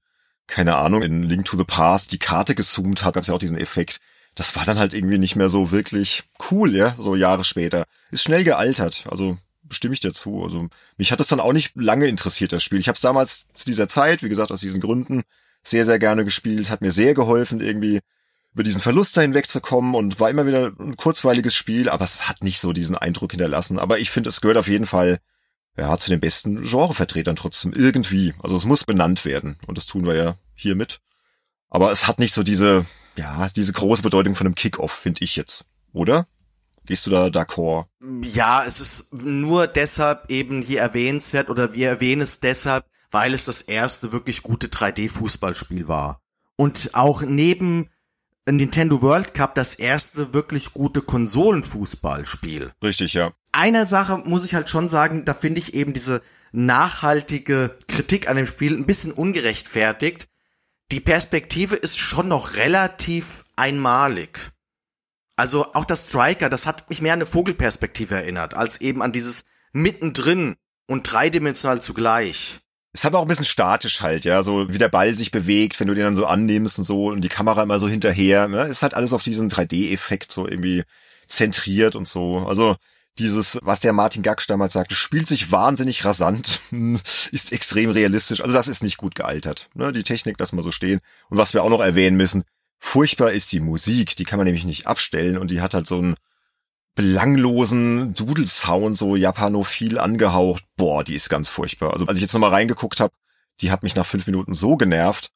keine 0.47 0.77
Ahnung, 0.77 1.03
in 1.03 1.23
Link 1.23 1.47
to 1.47 1.57
the 1.57 1.65
Past 1.65 2.13
die 2.13 2.19
Karte 2.19 2.55
gezoomt 2.55 3.05
hat, 3.05 3.15
gab's 3.15 3.29
ja 3.29 3.35
auch 3.35 3.39
diesen 3.39 3.59
Effekt 3.59 4.01
das 4.39 4.55
war 4.55 4.65
dann 4.65 4.79
halt 4.79 4.95
irgendwie 4.95 5.19
nicht 5.19 5.35
mehr 5.35 5.49
so 5.49 5.73
wirklich 5.73 6.23
cool, 6.51 6.75
ja, 6.75 6.95
so 6.97 7.17
Jahre 7.17 7.43
später. 7.43 7.85
Ist 8.13 8.23
schnell 8.23 8.45
gealtert, 8.45 9.05
also 9.11 9.37
bestimme 9.65 9.95
ich 9.95 10.01
dazu. 10.01 10.45
Also 10.45 10.69
mich 10.97 11.11
hat 11.11 11.19
das 11.19 11.27
dann 11.27 11.41
auch 11.41 11.53
nicht 11.53 11.73
lange 11.75 12.07
interessiert, 12.07 12.53
das 12.53 12.63
Spiel. 12.63 12.79
Ich 12.79 12.87
habe 12.87 12.95
es 12.95 13.01
damals 13.01 13.47
zu 13.55 13.67
dieser 13.67 13.89
Zeit, 13.89 14.23
wie 14.23 14.29
gesagt, 14.29 14.53
aus 14.53 14.61
diesen 14.61 14.81
Gründen 14.81 15.25
sehr, 15.65 15.85
sehr 15.85 15.99
gerne 15.99 16.25
gespielt, 16.25 16.71
hat 16.71 16.83
mir 16.83 16.93
sehr 16.93 17.15
geholfen, 17.15 17.61
irgendwie 17.61 17.99
über 18.55 18.63
diesen 18.63 18.81
Verlust 18.81 19.17
da 19.17 19.23
hinwegzukommen 19.23 19.97
und 19.97 20.21
war 20.21 20.31
immer 20.31 20.47
wieder 20.47 20.73
ein 20.79 20.97
kurzweiliges 20.97 21.57
Spiel, 21.57 21.89
aber 21.89 22.05
es 22.05 22.29
hat 22.29 22.45
nicht 22.45 22.61
so 22.61 22.73
diesen 22.73 22.97
Eindruck 22.97 23.33
hinterlassen. 23.33 23.81
Aber 23.81 23.99
ich 23.99 24.11
finde, 24.11 24.29
es 24.29 24.41
gehört 24.41 24.57
auf 24.57 24.69
jeden 24.69 24.87
Fall 24.87 25.19
ja, 25.77 25.99
zu 25.99 26.11
den 26.11 26.21
besten 26.21 26.63
Genrevertretern 26.63 27.35
trotzdem 27.35 27.73
irgendwie. 27.73 28.35
Also 28.41 28.57
es 28.57 28.65
muss 28.65 28.85
benannt 28.85 29.25
werden 29.25 29.57
und 29.67 29.77
das 29.77 29.87
tun 29.87 30.07
wir 30.07 30.15
ja 30.15 30.37
hiermit. 30.55 31.01
Aber 31.71 31.91
es 31.91 32.07
hat 32.07 32.21
nicht 32.21 32.35
so 32.35 32.45
diese 32.45 32.87
ja, 33.19 33.49
diese 33.55 33.73
große 33.73 34.03
Bedeutung 34.03 34.35
von 34.35 34.47
einem 34.47 34.55
Kickoff, 34.55 34.93
finde 34.93 35.25
ich 35.25 35.37
jetzt, 35.37 35.65
oder? 35.93 36.27
Gehst 36.87 37.05
du 37.05 37.11
da 37.11 37.27
d'accord? 37.27 37.87
Ja, 38.23 38.65
es 38.65 38.81
ist 38.81 39.23
nur 39.23 39.67
deshalb 39.67 40.31
eben 40.31 40.63
hier 40.63 40.81
erwähnenswert 40.81 41.51
oder 41.51 41.75
wir 41.75 41.89
erwähnen 41.89 42.23
es 42.23 42.41
deshalb, 42.41 42.87
weil 43.11 43.35
es 43.35 43.45
das 43.45 43.61
erste 43.61 44.13
wirklich 44.13 44.43
gute 44.43 44.69
3D-Fußballspiel 44.69 45.87
war. 45.87 46.23
Und 46.57 46.91
auch 46.95 47.21
neben 47.21 47.91
Nintendo 48.49 49.03
World 49.03 49.35
Cup 49.35 49.55
das 49.55 49.75
erste 49.75 50.33
wirklich 50.33 50.73
gute 50.73 51.03
Konsolenfußballspiel. 51.03 52.73
Richtig, 52.83 53.13
ja. 53.13 53.33
Eine 53.53 53.87
Sache 53.87 54.23
muss 54.25 54.47
ich 54.47 54.55
halt 54.55 54.71
schon 54.71 54.89
sagen, 54.89 55.27
da 55.27 55.35
finde 55.35 55.61
ich 55.61 55.75
eben 55.75 55.93
diese 55.93 56.23
nachhaltige 56.53 57.77
Kritik 57.87 58.31
an 58.31 58.37
dem 58.37 58.47
Spiel 58.47 58.75
ein 58.75 58.87
bisschen 58.87 59.13
ungerechtfertigt, 59.13 60.29
die 60.93 61.01
Perspektive 61.01 61.75
ist 61.75 61.99
schon 61.99 62.29
noch 62.29 62.57
relativ 62.57 63.45
einmalig. 63.57 64.51
Also 65.37 65.75
auch 65.75 65.85
das 65.85 66.09
Striker, 66.09 66.49
das 66.49 66.67
hat 66.67 66.89
mich 66.91 67.01
mehr 67.01 67.13
an 67.13 67.19
eine 67.19 67.27
Vogelperspektive 67.27 68.15
erinnert, 68.15 68.55
als 68.55 68.81
eben 68.81 69.03
an 69.03 69.13
dieses 69.13 69.45
mittendrin 69.73 70.57
und 70.87 71.13
dreidimensional 71.13 71.81
zugleich. 71.81 72.61
Es 72.93 73.05
hat 73.05 73.15
auch 73.15 73.23
ein 73.23 73.29
bisschen 73.29 73.45
statisch 73.45 74.01
halt, 74.01 74.25
ja, 74.25 74.43
so 74.43 74.73
wie 74.73 74.79
der 74.79 74.89
Ball 74.89 75.15
sich 75.15 75.31
bewegt, 75.31 75.79
wenn 75.79 75.87
du 75.87 75.95
den 75.95 76.05
dann 76.05 76.17
so 76.17 76.27
annimmst 76.27 76.79
und 76.79 76.85
so 76.85 77.09
und 77.09 77.21
die 77.21 77.29
Kamera 77.29 77.63
immer 77.63 77.79
so 77.79 77.89
hinterher, 77.89 78.49
ne? 78.49 78.65
Ist 78.65 78.83
halt 78.83 78.95
alles 78.95 79.13
auf 79.13 79.23
diesen 79.23 79.51
3D-Effekt 79.51 80.33
so 80.33 80.49
irgendwie 80.49 80.83
zentriert 81.29 81.95
und 81.95 82.09
so. 82.09 82.39
Also 82.49 82.77
dieses, 83.19 83.59
was 83.63 83.81
der 83.81 83.93
Martin 83.93 84.23
Gaksch 84.23 84.47
damals 84.47 84.73
sagte, 84.73 84.95
spielt 84.95 85.27
sich 85.27 85.51
wahnsinnig 85.53 86.05
rasant, 86.05 86.61
ist 87.33 87.53
extrem 87.53 87.91
realistisch. 87.91 88.41
Also 88.41 88.55
das 88.55 88.69
ist 88.69 88.83
nicht 88.83 88.97
gut 88.97 89.15
gealtert. 89.15 89.69
Ne? 89.75 89.93
Die 89.93 90.03
Technik, 90.03 90.37
lass 90.39 90.53
mal 90.53 90.63
so 90.63 90.73
stehen. 90.73 91.01
Und 91.29 91.39
was 91.39 91.55
wir 91.55 91.63
auch 91.63 91.71
noch 91.71 91.81
erwähnen 91.81 92.17
müssen, 92.17 92.45
furchtbar 92.79 93.33
ist 93.33 93.53
die 93.53 93.61
Musik. 93.61 94.17
Die 94.17 94.25
kann 94.25 94.39
man 94.39 94.47
nämlich 94.47 94.65
nicht 94.65 94.87
abstellen 94.87 95.39
und 95.39 95.51
die 95.51 95.61
hat 95.61 95.75
halt 95.75 95.87
so 95.87 95.99
einen 95.99 96.15
belanglosen 96.95 98.15
Dudelsound, 98.15 98.97
so 98.97 99.15
japanophil 99.15 99.99
angehaucht. 99.99 100.65
Boah, 100.77 101.05
die 101.05 101.15
ist 101.15 101.29
ganz 101.29 101.49
furchtbar. 101.49 101.93
Also 101.93 102.07
als 102.07 102.19
ich 102.19 102.23
jetzt 102.23 102.33
nochmal 102.33 102.51
reingeguckt 102.51 103.01
habe, 103.01 103.15
die 103.61 103.71
hat 103.71 103.83
mich 103.83 103.95
nach 103.95 104.07
fünf 104.07 104.27
Minuten 104.27 104.55
so 104.55 104.77
genervt. 104.77 105.31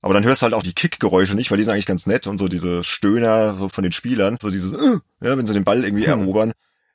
Aber 0.00 0.14
dann 0.14 0.24
hörst 0.24 0.42
du 0.42 0.44
halt 0.44 0.54
auch 0.54 0.62
die 0.62 0.72
Kickgeräusche 0.72 1.34
nicht, 1.34 1.50
weil 1.50 1.58
die 1.58 1.64
sind 1.64 1.74
eigentlich 1.74 1.86
ganz 1.86 2.06
nett 2.06 2.26
und 2.26 2.38
so 2.38 2.48
diese 2.48 2.82
Stöhner 2.82 3.56
so 3.56 3.68
von 3.68 3.82
den 3.84 3.92
Spielern, 3.92 4.36
so 4.40 4.50
dieses, 4.50 4.72
äh, 4.72 4.98
ja, 5.20 5.38
wenn 5.38 5.46
sie 5.46 5.54
den 5.54 5.64
Ball 5.64 5.84
irgendwie 5.84 6.06
hm. 6.06 6.22
erobern. 6.22 6.52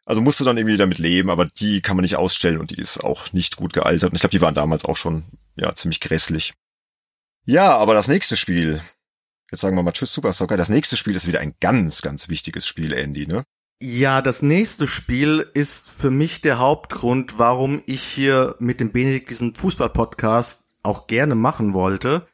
Also 0.07 0.21
musst 0.21 0.39
du 0.39 0.45
dann 0.45 0.57
irgendwie 0.57 0.77
damit 0.77 0.99
leben, 0.99 1.29
aber 1.29 1.45
die 1.45 1.81
kann 1.81 1.97
man 1.97 2.03
nicht 2.03 2.15
ausstellen 2.15 2.59
und 2.59 2.71
die 2.71 2.79
ist 2.79 3.03
auch 3.03 3.34
nicht 3.34 3.57
gut 3.57 3.73
gealtert. 3.73 4.11
Und 4.11 4.15
ich 4.15 4.21
glaube, 4.21 4.31
die 4.31 4.39
waren 4.39 4.55
damals 4.55 4.85
auch 4.85 4.95
schon, 4.95 5.25
ja, 5.57 5.75
ziemlich 5.75 5.99
grässlich. 5.99 6.53
Ja, 7.43 7.75
aber 7.77 7.93
das 7.93 8.07
nächste 8.07 8.38
Spiel, 8.38 8.81
jetzt 9.51 9.59
sagen 9.59 9.75
wir 9.75 9.84
mal 9.84 9.91
Tschüss 9.91 10.13
Super 10.13 10.31
Soccer, 10.31 10.55
das 10.55 10.69
nächste 10.69 10.95
Spiel 10.95 11.17
ist 11.17 11.27
wieder 11.27 11.41
ein 11.41 11.55
ganz, 11.59 12.01
ganz 12.01 12.29
wichtiges 12.29 12.65
Spiel, 12.65 12.93
Andy, 12.93 13.27
ne? 13.27 13.43
Ja, 13.81 14.21
das 14.21 14.41
nächste 14.41 14.88
Spiel 14.88 15.45
ist 15.53 15.91
für 15.91 16.09
mich 16.09 16.39
der 16.39 16.57
Hauptgrund, 16.57 17.38
warum 17.38 17.84
ich 17.85 18.01
hier 18.01 18.55
mit 18.59 18.79
dem 18.79 18.93
Benedikt 18.93 19.29
diesen 19.29 19.55
Fußball-Podcast 19.55 20.75
auch 20.84 21.07
gerne 21.07 21.35
machen 21.35 21.73
wollte. 21.73 22.25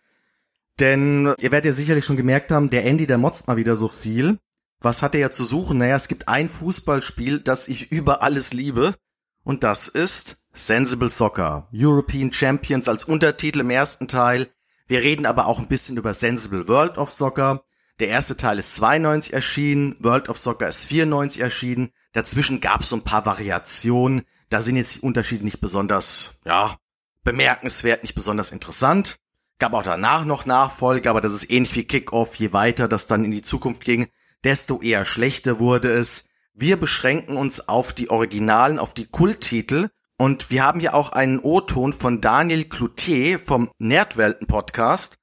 Denn 0.79 1.33
ihr 1.39 1.51
werdet 1.51 1.65
ja 1.65 1.73
sicherlich 1.73 2.05
schon 2.05 2.17
gemerkt 2.17 2.51
haben, 2.51 2.69
der 2.69 2.85
Andy, 2.85 3.07
der 3.07 3.17
motzt 3.17 3.47
mal 3.47 3.57
wieder 3.57 3.75
so 3.75 3.87
viel. 3.87 4.37
Was 4.83 5.01
hat 5.01 5.15
er 5.15 5.21
ja 5.21 5.31
zu 5.31 5.45
suchen? 5.45 5.77
Naja, 5.77 5.95
es 5.95 6.09
gibt 6.09 6.27
ein 6.27 6.49
Fußballspiel, 6.49 7.39
das 7.39 7.69
ich 7.69 7.93
über 7.93 8.21
alles 8.21 8.51
liebe. 8.51 8.93
Und 9.41 9.63
das 9.63 9.87
ist 9.87 10.43
Sensible 10.51 11.09
Soccer. 11.09 11.69
European 11.73 12.33
Champions 12.33 12.89
als 12.89 13.05
Untertitel 13.05 13.61
im 13.61 13.69
ersten 13.69 14.09
Teil. 14.09 14.49
Wir 14.85 14.99
reden 14.99 15.25
aber 15.25 15.47
auch 15.47 15.59
ein 15.59 15.69
bisschen 15.69 15.95
über 15.95 16.13
Sensible 16.13 16.67
World 16.67 16.97
of 16.97 17.13
Soccer. 17.13 17.63
Der 18.01 18.09
erste 18.09 18.35
Teil 18.35 18.59
ist 18.59 18.75
92 18.75 19.33
erschienen, 19.33 19.95
World 19.99 20.27
of 20.27 20.37
Soccer 20.37 20.67
ist 20.67 20.85
94 20.87 21.41
erschienen. 21.41 21.91
Dazwischen 22.11 22.59
gab 22.59 22.81
es 22.81 22.89
so 22.89 22.97
ein 22.97 23.05
paar 23.05 23.25
Variationen. 23.25 24.23
Da 24.49 24.59
sind 24.59 24.75
jetzt 24.75 24.95
die 24.95 24.99
Unterschiede 24.99 25.45
nicht 25.45 25.61
besonders, 25.61 26.41
ja, 26.43 26.77
bemerkenswert, 27.23 28.03
nicht 28.03 28.15
besonders 28.15 28.51
interessant. 28.51 29.15
Gab 29.59 29.73
auch 29.75 29.83
danach 29.83 30.25
noch 30.25 30.45
Nachfolge, 30.45 31.09
aber 31.09 31.21
das 31.21 31.31
ist 31.31 31.49
ähnlich 31.49 31.73
wie 31.73 31.85
Kickoff, 31.85 32.35
je 32.35 32.51
weiter 32.51 32.89
das 32.89 33.07
dann 33.07 33.23
in 33.23 33.31
die 33.31 33.41
Zukunft 33.41 33.85
ging 33.85 34.09
desto 34.43 34.81
eher 34.81 35.05
schlechter 35.05 35.59
wurde 35.59 35.89
es. 35.89 36.29
Wir 36.53 36.77
beschränken 36.77 37.37
uns 37.37 37.67
auf 37.67 37.93
die 37.93 38.09
Originalen, 38.09 38.79
auf 38.79 38.93
die 38.93 39.05
Kulttitel. 39.05 39.89
Und 40.17 40.51
wir 40.51 40.63
haben 40.63 40.79
hier 40.79 40.93
auch 40.93 41.11
einen 41.11 41.39
O-Ton 41.39 41.93
von 41.93 42.21
Daniel 42.21 42.65
Cloutier 42.65 43.39
vom 43.39 43.71
Nerdwelten 43.79 44.47
Podcast. 44.47 45.17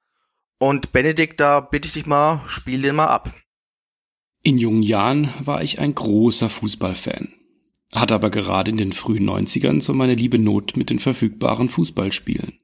Und 0.59 0.91
Benedikt, 0.91 1.39
da 1.39 1.59
bitte 1.59 1.87
ich 1.87 1.93
dich 1.93 2.05
mal, 2.05 2.41
spiel 2.45 2.81
den 2.81 2.95
mal 2.95 3.07
ab. 3.07 3.33
In 4.43 4.57
jungen 4.57 4.83
Jahren 4.83 5.33
war 5.39 5.63
ich 5.63 5.79
ein 5.79 5.95
großer 5.95 6.49
Fußballfan. 6.49 7.33
Hat 7.93 8.11
aber 8.11 8.29
gerade 8.29 8.71
in 8.71 8.77
den 8.77 8.93
frühen 8.93 9.29
90ern 9.29 9.81
so 9.81 9.93
meine 9.93 10.15
liebe 10.15 10.39
Not 10.39 10.77
mit 10.77 10.89
den 10.89 10.99
verfügbaren 10.99 11.69
Fußballspielen. 11.69 12.59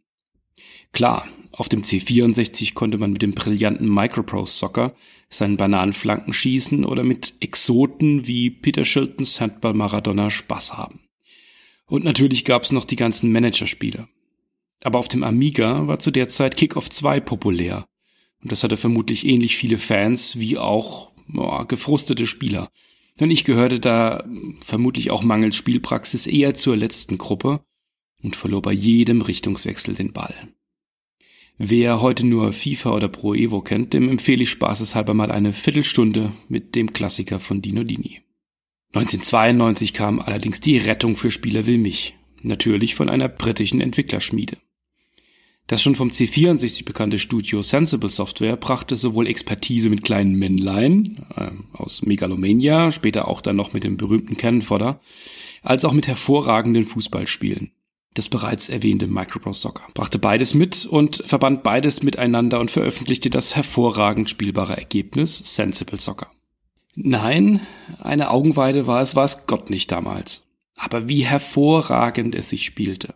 Klar, 0.94 1.28
auf 1.58 1.70
dem 1.70 1.82
C64 1.82 2.76
konnte 2.76 3.00
man 3.00 3.12
mit 3.12 3.24
dem 3.24 3.34
brillanten 3.34 3.92
Microprose 3.92 4.56
Soccer 4.56 4.96
seinen 5.28 5.58
Bananenflanken 5.58 6.32
schießen 6.32 6.86
oder 6.86 7.04
mit 7.04 7.34
Exoten 7.40 8.28
wie 8.28 8.52
Peter 8.52 8.86
Shiltons 8.86 9.42
Handball 9.42 9.74
Maradona 9.74 10.30
Spaß 10.30 10.78
haben. 10.78 11.00
Und 11.88 12.04
natürlich 12.04 12.46
gab's 12.46 12.72
noch 12.72 12.86
die 12.86 12.96
ganzen 12.96 13.32
Managerspiele. 13.32 14.08
Aber 14.84 15.00
auf 15.00 15.08
dem 15.08 15.24
Amiga 15.24 15.88
war 15.88 15.98
zu 15.98 16.12
der 16.12 16.30
Zeit 16.30 16.58
Kickoff 16.58 16.92
2 16.92 17.22
populär. 17.22 17.88
Und 18.44 18.52
das 18.52 18.64
hatte 18.64 18.78
vermutlich 18.78 19.26
ähnlich 19.26 19.58
viele 19.58 19.80
Fans 19.80 20.38
wie 20.40 20.60
auch 20.60 21.12
oh, 21.34 21.66
gefrustete 21.66 22.28
Spieler. 22.28 22.70
Denn 23.20 23.32
ich 23.32 23.46
gehörte 23.46 23.80
da 23.80 24.30
vermutlich 24.62 25.10
auch 25.10 25.24
mangels 25.24 25.56
Spielpraxis 25.56 26.28
eher 26.28 26.54
zur 26.54 26.78
letzten 26.78 27.18
Gruppe 27.18 27.62
und 28.22 28.36
verlor 28.36 28.62
bei 28.62 28.74
jedem 28.74 29.22
Richtungswechsel 29.22 29.96
den 29.96 30.14
Ball. 30.14 30.36
Wer 31.60 32.02
heute 32.02 32.24
nur 32.24 32.54
FIFA 32.54 32.92
oder 32.92 33.08
Pro 33.08 33.34
Evo 33.34 33.62
kennt, 33.62 33.94
dem 33.94 34.10
empfehle 34.10 34.44
ich 34.44 34.52
spaßeshalber 34.52 35.16
mal 35.16 35.32
eine 35.32 35.54
Viertelstunde 35.54 36.32
mit 36.48 36.76
dem 36.76 36.94
Klassiker 36.94 37.40
von 37.40 37.64
Dino 37.64 37.84
Dini. 37.84 38.22
1992 38.94 39.94
kam 39.94 40.20
allerdings 40.20 40.62
die 40.62 40.78
Rettung 40.78 41.16
für 41.16 41.32
Spieler 41.32 41.66
wie 41.66 41.80
mich. 41.80 42.16
Natürlich 42.44 42.94
von 42.94 43.10
einer 43.10 43.28
britischen 43.28 43.82
Entwicklerschmiede. 43.82 44.58
Das 45.66 45.82
schon 45.82 45.96
vom 45.96 46.10
C64 46.10 46.86
bekannte 46.86 47.18
Studio 47.18 47.62
Sensible 47.62 48.10
Software 48.10 48.56
brachte 48.56 48.96
sowohl 48.96 49.28
Expertise 49.28 49.90
mit 49.90 50.04
kleinen 50.04 50.36
Männlein 50.36 51.26
äh, 51.36 51.52
aus 51.74 52.04
Megalomania, 52.04 52.92
später 52.92 53.28
auch 53.28 53.42
dann 53.42 53.58
noch 53.58 53.74
mit 53.74 53.84
dem 53.84 53.98
berühmten 53.98 54.38
Cannon 54.38 54.96
als 55.64 55.84
auch 55.84 55.92
mit 55.92 56.08
hervorragenden 56.08 56.86
Fußballspielen. 56.86 57.72
Das 58.14 58.30
bereits 58.30 58.70
erwähnte 58.70 59.08
Microprose 59.08 59.62
Soccer 59.62 59.88
brachte 59.94 60.18
beides 60.18 60.54
mit 60.54 60.86
und 60.86 61.24
verband 61.26 61.64
beides 61.64 62.02
miteinander 62.02 62.60
und 62.60 62.72
veröffentlichte 62.72 63.30
das 63.30 63.56
hervorragend 63.56 64.30
spielbare 64.30 64.76
Ergebnis 64.76 65.38
Sensible 65.56 66.00
Soccer. 66.00 66.32
Nein, 66.96 67.62
eine 68.00 68.32
Augenweide 68.32 68.88
war 68.88 69.02
es, 69.02 69.16
war 69.16 69.26
es 69.26 69.46
Gott 69.46 69.70
nicht 69.70 69.92
damals. 69.92 70.44
Aber 70.76 71.08
wie 71.08 71.26
hervorragend 71.26 72.34
es 72.34 72.50
sich 72.50 72.66
spielte. 72.66 73.14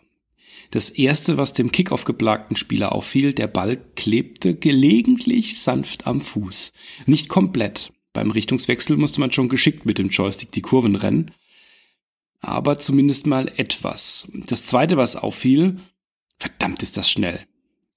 Das 0.69 0.89
erste, 0.89 1.37
was 1.37 1.53
dem 1.53 1.71
Kickoff 1.71 2.05
geplagten 2.05 2.55
Spieler 2.55 2.93
auffiel, 2.93 3.33
der 3.33 3.47
Ball 3.47 3.77
klebte 3.95 4.55
gelegentlich 4.55 5.59
sanft 5.61 6.07
am 6.07 6.21
Fuß. 6.21 6.71
Nicht 7.07 7.27
komplett. 7.27 7.91
Beim 8.13 8.31
Richtungswechsel 8.31 8.97
musste 8.97 9.19
man 9.19 9.31
schon 9.31 9.49
geschickt 9.49 9.85
mit 9.85 9.97
dem 9.97 10.09
Joystick 10.09 10.51
die 10.51 10.61
Kurven 10.61 10.95
rennen. 10.95 11.31
Aber 12.41 12.79
zumindest 12.79 13.27
mal 13.27 13.47
etwas. 13.55 14.31
Das 14.47 14.65
zweite, 14.65 14.97
was 14.97 15.15
auffiel, 15.15 15.79
verdammt 16.37 16.81
ist 16.83 16.97
das 16.97 17.09
schnell. 17.09 17.45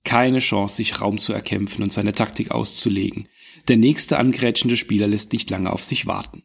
Keine 0.04 0.38
Chance, 0.38 0.76
sich 0.76 1.00
Raum 1.00 1.18
zu 1.18 1.32
erkämpfen 1.32 1.82
und 1.82 1.90
seine 1.90 2.12
Taktik 2.12 2.50
auszulegen. 2.50 3.28
Der 3.68 3.78
nächste 3.78 4.18
angrätschende 4.18 4.76
Spieler 4.76 5.06
lässt 5.06 5.32
nicht 5.32 5.48
lange 5.48 5.72
auf 5.72 5.82
sich 5.82 6.06
warten. 6.06 6.42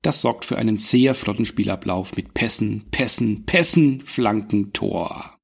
Das 0.00 0.22
sorgt 0.22 0.46
für 0.46 0.56
einen 0.56 0.78
sehr 0.78 1.14
flotten 1.14 1.44
Spielablauf 1.44 2.16
mit 2.16 2.32
Pässen, 2.32 2.86
Pässen, 2.90 3.44
Pässen, 3.44 4.00
Flanken, 4.00 4.72
Tor. 4.72 5.38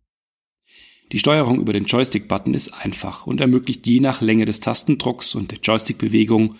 Die 1.10 1.18
Steuerung 1.18 1.60
über 1.60 1.74
den 1.74 1.84
Joystick-Button 1.84 2.54
ist 2.54 2.72
einfach 2.72 3.26
und 3.26 3.40
ermöglicht 3.42 3.86
je 3.86 4.00
nach 4.00 4.22
Länge 4.22 4.46
des 4.46 4.60
Tastendrucks 4.60 5.34
und 5.34 5.50
der 5.50 5.58
Joystick-Bewegung 5.58 6.56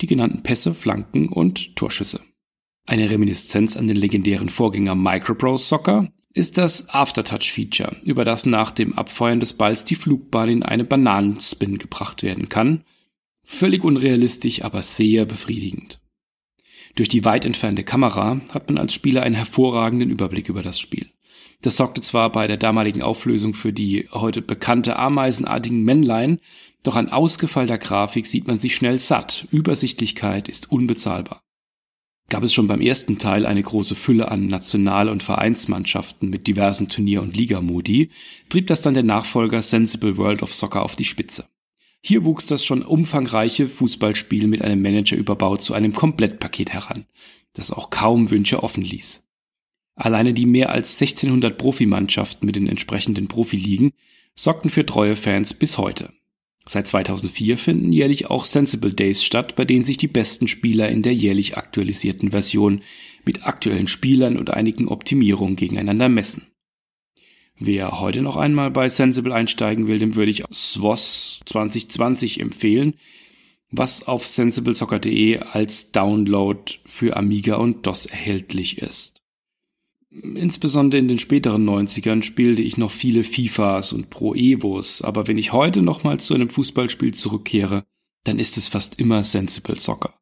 die 0.00 0.06
genannten 0.06 0.42
Pässe, 0.42 0.72
Flanken 0.74 1.28
und 1.28 1.76
Torschüsse. 1.76 2.20
Eine 2.86 3.08
Reminiszenz 3.08 3.76
an 3.76 3.86
den 3.86 3.96
legendären 3.96 4.50
Vorgänger 4.50 4.94
Microprose 4.94 5.66
Soccer 5.66 6.12
ist 6.34 6.58
das 6.58 6.90
Aftertouch-Feature, 6.90 7.96
über 8.04 8.24
das 8.24 8.44
nach 8.44 8.72
dem 8.72 8.92
Abfeuern 8.92 9.40
des 9.40 9.54
Balls 9.54 9.84
die 9.84 9.94
Flugbahn 9.94 10.48
in 10.50 10.62
eine 10.62 10.84
Bananenspin 10.84 11.78
gebracht 11.78 12.22
werden 12.22 12.48
kann. 12.48 12.84
Völlig 13.42 13.84
unrealistisch, 13.84 14.62
aber 14.62 14.82
sehr 14.82 15.24
befriedigend. 15.24 16.00
Durch 16.94 17.08
die 17.08 17.24
weit 17.24 17.44
entfernte 17.44 17.84
Kamera 17.84 18.40
hat 18.52 18.68
man 18.68 18.78
als 18.78 18.92
Spieler 18.92 19.22
einen 19.22 19.34
hervorragenden 19.34 20.10
Überblick 20.10 20.48
über 20.48 20.62
das 20.62 20.78
Spiel. 20.78 21.10
Das 21.62 21.76
sorgte 21.76 22.02
zwar 22.02 22.30
bei 22.32 22.46
der 22.46 22.56
damaligen 22.58 23.02
Auflösung 23.02 23.54
für 23.54 23.72
die 23.72 24.08
heute 24.12 24.42
bekannte 24.42 24.96
ameisenartigen 24.96 25.82
Männlein, 25.82 26.38
doch 26.82 26.96
an 26.96 27.08
ausgefeilter 27.08 27.78
Grafik 27.78 28.26
sieht 28.26 28.46
man 28.46 28.58
sich 28.58 28.74
schnell 28.74 28.98
satt. 28.98 29.48
Übersichtlichkeit 29.50 30.48
ist 30.48 30.70
unbezahlbar. 30.70 31.43
Gab 32.30 32.42
es 32.42 32.54
schon 32.54 32.66
beim 32.66 32.80
ersten 32.80 33.18
Teil 33.18 33.46
eine 33.46 33.62
große 33.62 33.94
Fülle 33.94 34.30
an 34.30 34.46
National- 34.46 35.08
und 35.08 35.22
Vereinsmannschaften 35.22 36.30
mit 36.30 36.46
diversen 36.46 36.88
Turnier- 36.88 37.22
und 37.22 37.36
Ligamodi, 37.36 38.10
trieb 38.48 38.66
das 38.66 38.80
dann 38.80 38.94
der 38.94 39.02
Nachfolger 39.02 39.60
Sensible 39.62 40.16
World 40.16 40.42
of 40.42 40.52
Soccer 40.52 40.82
auf 40.82 40.96
die 40.96 41.04
Spitze. 41.04 41.46
Hier 42.00 42.24
wuchs 42.24 42.46
das 42.46 42.64
schon 42.64 42.82
umfangreiche 42.82 43.68
Fußballspiel 43.68 44.46
mit 44.46 44.62
einem 44.62 44.82
Manager 44.82 45.16
überbaut 45.16 45.62
zu 45.62 45.74
einem 45.74 45.92
Komplettpaket 45.92 46.70
heran, 46.70 47.06
das 47.54 47.70
auch 47.70 47.90
kaum 47.90 48.30
Wünsche 48.30 48.62
offen 48.62 48.82
ließ. 48.82 49.24
Alleine 49.94 50.34
die 50.34 50.46
mehr 50.46 50.70
als 50.70 51.00
1600 51.00 51.56
Profimannschaften 51.56 52.46
mit 52.46 52.56
den 52.56 52.68
entsprechenden 52.68 53.28
Profiligen 53.28 53.92
sorgten 54.34 54.70
für 54.70 54.84
treue 54.84 55.16
Fans 55.16 55.54
bis 55.54 55.78
heute. 55.78 56.12
Seit 56.66 56.88
2004 56.88 57.58
finden 57.58 57.92
jährlich 57.92 58.30
auch 58.30 58.44
Sensible 58.44 58.92
Days 58.92 59.22
statt, 59.22 59.54
bei 59.54 59.66
denen 59.66 59.84
sich 59.84 59.98
die 59.98 60.08
besten 60.08 60.48
Spieler 60.48 60.88
in 60.88 61.02
der 61.02 61.14
jährlich 61.14 61.58
aktualisierten 61.58 62.30
Version 62.30 62.82
mit 63.24 63.46
aktuellen 63.46 63.86
Spielern 63.86 64.38
und 64.38 64.50
einigen 64.50 64.88
Optimierungen 64.88 65.56
gegeneinander 65.56 66.08
messen. 66.08 66.46
Wer 67.56 68.00
heute 68.00 68.22
noch 68.22 68.36
einmal 68.36 68.70
bei 68.70 68.88
Sensible 68.88 69.34
einsteigen 69.34 69.86
will, 69.86 69.98
dem 69.98 70.16
würde 70.16 70.30
ich 70.30 70.42
SWOS 70.50 71.40
2020 71.46 72.40
empfehlen, 72.40 72.94
was 73.70 74.08
auf 74.08 74.26
sensiblesoccer.de 74.26 75.38
als 75.38 75.92
Download 75.92 76.72
für 76.84 77.16
Amiga 77.16 77.56
und 77.56 77.86
DOS 77.86 78.06
erhältlich 78.06 78.78
ist. 78.78 79.13
Insbesondere 80.22 81.00
in 81.00 81.08
den 81.08 81.18
späteren 81.18 81.68
90ern 81.68 82.22
spielte 82.22 82.62
ich 82.62 82.76
noch 82.76 82.92
viele 82.92 83.24
FIFAs 83.24 83.92
und 83.92 84.10
Pro 84.10 84.34
Evos, 84.34 85.02
aber 85.02 85.26
wenn 85.26 85.38
ich 85.38 85.52
heute 85.52 85.82
nochmals 85.82 86.26
zu 86.26 86.34
einem 86.34 86.48
Fußballspiel 86.48 87.14
zurückkehre, 87.14 87.84
dann 88.22 88.38
ist 88.38 88.56
es 88.56 88.68
fast 88.68 89.00
immer 89.00 89.24
Sensible 89.24 89.74
Soccer. 89.74 90.14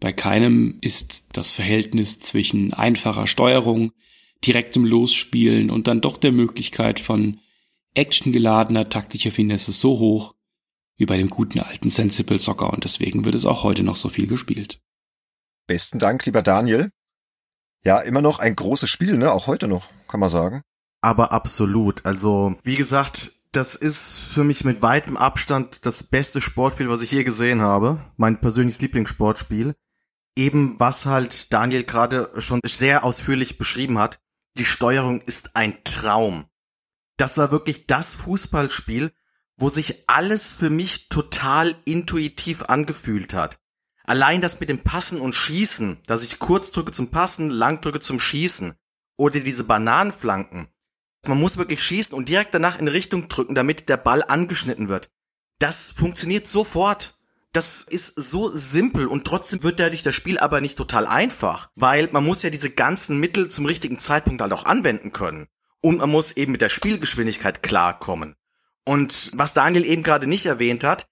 Bei 0.00 0.12
keinem 0.12 0.78
ist 0.80 1.28
das 1.32 1.52
Verhältnis 1.52 2.18
zwischen 2.18 2.72
einfacher 2.72 3.28
Steuerung, 3.28 3.92
direktem 4.44 4.84
Losspielen 4.84 5.70
und 5.70 5.86
dann 5.86 6.00
doch 6.00 6.16
der 6.16 6.32
Möglichkeit 6.32 6.98
von 6.98 7.38
actiongeladener 7.94 8.88
taktischer 8.88 9.30
Finesse 9.30 9.72
so 9.72 9.98
hoch 9.98 10.34
wie 10.96 11.06
bei 11.06 11.16
dem 11.16 11.30
guten 11.30 11.60
alten 11.60 11.90
Sensible 11.90 12.40
Soccer 12.40 12.72
und 12.72 12.82
deswegen 12.82 13.24
wird 13.24 13.36
es 13.36 13.46
auch 13.46 13.62
heute 13.62 13.84
noch 13.84 13.96
so 13.96 14.08
viel 14.08 14.26
gespielt. 14.26 14.80
Besten 15.68 16.00
Dank, 16.00 16.26
lieber 16.26 16.42
Daniel. 16.42 16.90
Ja, 17.88 18.00
immer 18.00 18.20
noch 18.20 18.38
ein 18.38 18.54
großes 18.54 18.90
Spiel, 18.90 19.16
ne? 19.16 19.32
Auch 19.32 19.46
heute 19.46 19.66
noch, 19.66 19.86
kann 20.08 20.20
man 20.20 20.28
sagen. 20.28 20.60
Aber 21.00 21.32
absolut. 21.32 22.04
Also, 22.04 22.54
wie 22.62 22.76
gesagt, 22.76 23.32
das 23.52 23.76
ist 23.76 24.18
für 24.18 24.44
mich 24.44 24.62
mit 24.62 24.82
weitem 24.82 25.16
Abstand 25.16 25.86
das 25.86 26.02
beste 26.02 26.42
Sportspiel, 26.42 26.90
was 26.90 27.00
ich 27.00 27.12
je 27.12 27.24
gesehen 27.24 27.62
habe. 27.62 27.96
Mein 28.18 28.42
persönliches 28.42 28.82
Lieblingssportspiel. 28.82 29.74
Eben, 30.36 30.78
was 30.78 31.06
halt 31.06 31.50
Daniel 31.54 31.82
gerade 31.82 32.28
schon 32.36 32.60
sehr 32.62 33.04
ausführlich 33.04 33.56
beschrieben 33.56 33.98
hat. 33.98 34.20
Die 34.58 34.66
Steuerung 34.66 35.22
ist 35.22 35.56
ein 35.56 35.82
Traum. 35.84 36.44
Das 37.16 37.38
war 37.38 37.50
wirklich 37.52 37.86
das 37.86 38.14
Fußballspiel, 38.16 39.12
wo 39.56 39.70
sich 39.70 40.04
alles 40.10 40.52
für 40.52 40.68
mich 40.68 41.08
total 41.08 41.74
intuitiv 41.86 42.64
angefühlt 42.64 43.32
hat. 43.32 43.58
Allein 44.08 44.40
das 44.40 44.58
mit 44.58 44.70
dem 44.70 44.82
Passen 44.82 45.20
und 45.20 45.34
Schießen, 45.34 45.98
dass 46.06 46.24
ich 46.24 46.38
kurz 46.38 46.72
drücke 46.72 46.92
zum 46.92 47.10
Passen, 47.10 47.50
lang 47.50 47.82
drücke 47.82 48.00
zum 48.00 48.18
Schießen. 48.18 48.72
Oder 49.18 49.40
diese 49.40 49.64
Bananenflanken. 49.64 50.68
Man 51.26 51.38
muss 51.38 51.58
wirklich 51.58 51.82
schießen 51.82 52.16
und 52.16 52.26
direkt 52.30 52.54
danach 52.54 52.78
in 52.78 52.88
Richtung 52.88 53.28
drücken, 53.28 53.54
damit 53.54 53.90
der 53.90 53.98
Ball 53.98 54.22
angeschnitten 54.22 54.88
wird. 54.88 55.10
Das 55.58 55.90
funktioniert 55.90 56.46
sofort. 56.46 57.18
Das 57.52 57.82
ist 57.82 58.14
so 58.16 58.50
simpel 58.50 59.08
und 59.08 59.26
trotzdem 59.26 59.62
wird 59.62 59.78
dadurch 59.78 60.04
das 60.04 60.14
Spiel 60.14 60.38
aber 60.38 60.62
nicht 60.62 60.78
total 60.78 61.06
einfach, 61.06 61.70
weil 61.74 62.08
man 62.10 62.24
muss 62.24 62.42
ja 62.42 62.48
diese 62.48 62.70
ganzen 62.70 63.20
Mittel 63.20 63.48
zum 63.48 63.66
richtigen 63.66 63.98
Zeitpunkt 63.98 64.40
halt 64.40 64.54
auch 64.54 64.64
anwenden 64.64 65.12
können. 65.12 65.48
Und 65.82 65.98
man 65.98 66.08
muss 66.08 66.32
eben 66.32 66.52
mit 66.52 66.62
der 66.62 66.70
Spielgeschwindigkeit 66.70 67.62
klarkommen. 67.62 68.36
Und 68.84 69.32
was 69.34 69.52
Daniel 69.52 69.84
eben 69.84 70.02
gerade 70.02 70.26
nicht 70.26 70.46
erwähnt 70.46 70.82
hat, 70.82 71.08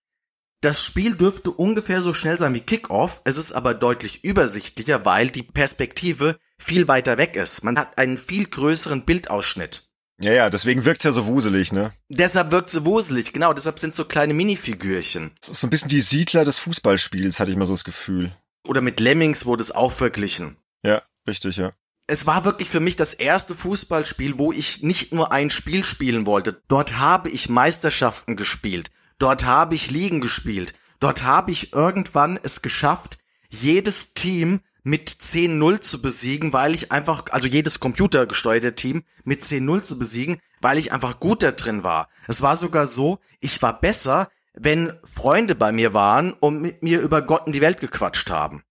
das 0.60 0.82
Spiel 0.82 1.16
dürfte 1.16 1.50
ungefähr 1.50 2.00
so 2.00 2.14
schnell 2.14 2.38
sein 2.38 2.54
wie 2.54 2.60
Kickoff, 2.60 3.20
es 3.24 3.36
ist 3.36 3.52
aber 3.52 3.74
deutlich 3.74 4.24
übersichtlicher, 4.24 5.04
weil 5.04 5.30
die 5.30 5.42
Perspektive 5.42 6.38
viel 6.58 6.88
weiter 6.88 7.18
weg 7.18 7.36
ist. 7.36 7.62
Man 7.62 7.78
hat 7.78 7.98
einen 7.98 8.16
viel 8.18 8.46
größeren 8.46 9.04
Bildausschnitt. 9.04 9.84
Ja, 10.18 10.32
ja, 10.32 10.48
deswegen 10.48 10.86
wirkt's 10.86 11.04
ja 11.04 11.12
so 11.12 11.26
wuselig, 11.26 11.72
ne? 11.72 11.92
Deshalb 12.08 12.50
wirkt 12.50 12.70
so 12.70 12.86
wuselig, 12.86 13.34
genau, 13.34 13.52
deshalb 13.52 13.78
sind 13.78 13.94
so 13.94 14.06
kleine 14.06 14.32
Minifigürchen. 14.32 15.32
Das 15.40 15.50
ist 15.50 15.60
so 15.60 15.66
ein 15.66 15.70
bisschen 15.70 15.90
die 15.90 16.00
Siedler 16.00 16.44
des 16.46 16.56
Fußballspiels, 16.58 17.38
hatte 17.38 17.50
ich 17.50 17.56
mal 17.58 17.66
so 17.66 17.74
das 17.74 17.84
Gefühl. 17.84 18.32
Oder 18.66 18.80
mit 18.80 18.98
Lemmings 18.98 19.44
wurde 19.44 19.62
es 19.62 19.72
auch 19.72 19.92
verglichen. 19.92 20.56
Ja, 20.82 21.02
richtig, 21.28 21.58
ja. 21.58 21.70
es 22.06 22.26
war 22.26 22.46
wirklich 22.46 22.70
für 22.70 22.80
mich 22.80 22.96
das 22.96 23.12
erste 23.12 23.54
Fußballspiel, 23.54 24.38
wo 24.38 24.52
ich 24.52 24.82
nicht 24.82 25.12
nur 25.12 25.32
ein 25.32 25.50
Spiel 25.50 25.84
spielen 25.84 26.26
wollte. 26.26 26.62
Dort 26.68 26.96
habe 26.98 27.28
ich 27.28 27.50
Meisterschaften 27.50 28.36
gespielt. 28.36 28.90
Dort 29.18 29.44
habe 29.44 29.74
ich 29.74 29.90
Ligen 29.90 30.20
gespielt. 30.20 30.74
Dort 31.00 31.24
habe 31.24 31.50
ich 31.50 31.72
irgendwann 31.72 32.38
es 32.42 32.62
geschafft, 32.62 33.18
jedes 33.50 34.14
Team 34.14 34.60
mit 34.82 35.10
10-0 35.10 35.80
zu 35.80 36.00
besiegen, 36.00 36.52
weil 36.52 36.74
ich 36.74 36.92
einfach, 36.92 37.24
also 37.30 37.48
jedes 37.48 37.80
computergesteuerte 37.80 38.74
Team 38.74 39.02
mit 39.24 39.42
10-0 39.42 39.82
zu 39.82 39.98
besiegen, 39.98 40.38
weil 40.60 40.78
ich 40.78 40.92
einfach 40.92 41.18
gut 41.18 41.42
da 41.42 41.50
drin 41.52 41.82
war. 41.82 42.08
Es 42.28 42.42
war 42.42 42.56
sogar 42.56 42.86
so, 42.86 43.18
ich 43.40 43.60
war 43.62 43.80
besser, 43.80 44.28
wenn 44.54 44.92
Freunde 45.04 45.54
bei 45.54 45.72
mir 45.72 45.92
waren 45.92 46.32
und 46.32 46.62
mit 46.62 46.82
mir 46.82 47.00
über 47.00 47.22
Gott 47.22 47.46
und 47.46 47.54
die 47.54 47.60
Welt 47.60 47.80
gequatscht 47.80 48.30
haben. 48.30 48.62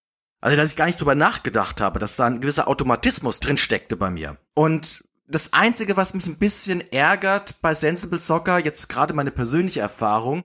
Also, 0.42 0.58
dass 0.58 0.72
ich 0.72 0.76
gar 0.76 0.86
nicht 0.86 1.00
drüber 1.00 1.16
nachgedacht 1.16 1.82
habe, 1.82 2.00
dass 2.00 2.18
da 2.18 2.26
ein 2.26 2.42
gewisser 2.42 2.68
Automatismus 2.68 3.40
drin 3.40 3.58
steckte 3.58 3.96
bei 3.96 4.10
mir. 4.10 4.38
Und 4.54 5.04
das 5.28 5.54
Einzige, 5.54 5.98
was 5.98 6.14
mich 6.14 6.28
ein 6.28 6.38
bisschen 6.38 6.82
ärgert 6.92 7.62
bei 7.62 7.74
Sensible 7.74 8.20
Soccer, 8.20 8.60
jetzt 8.60 8.90
gerade 8.90 9.14
meine 9.14 9.32
persönliche 9.32 9.82
Erfahrung, 9.82 10.44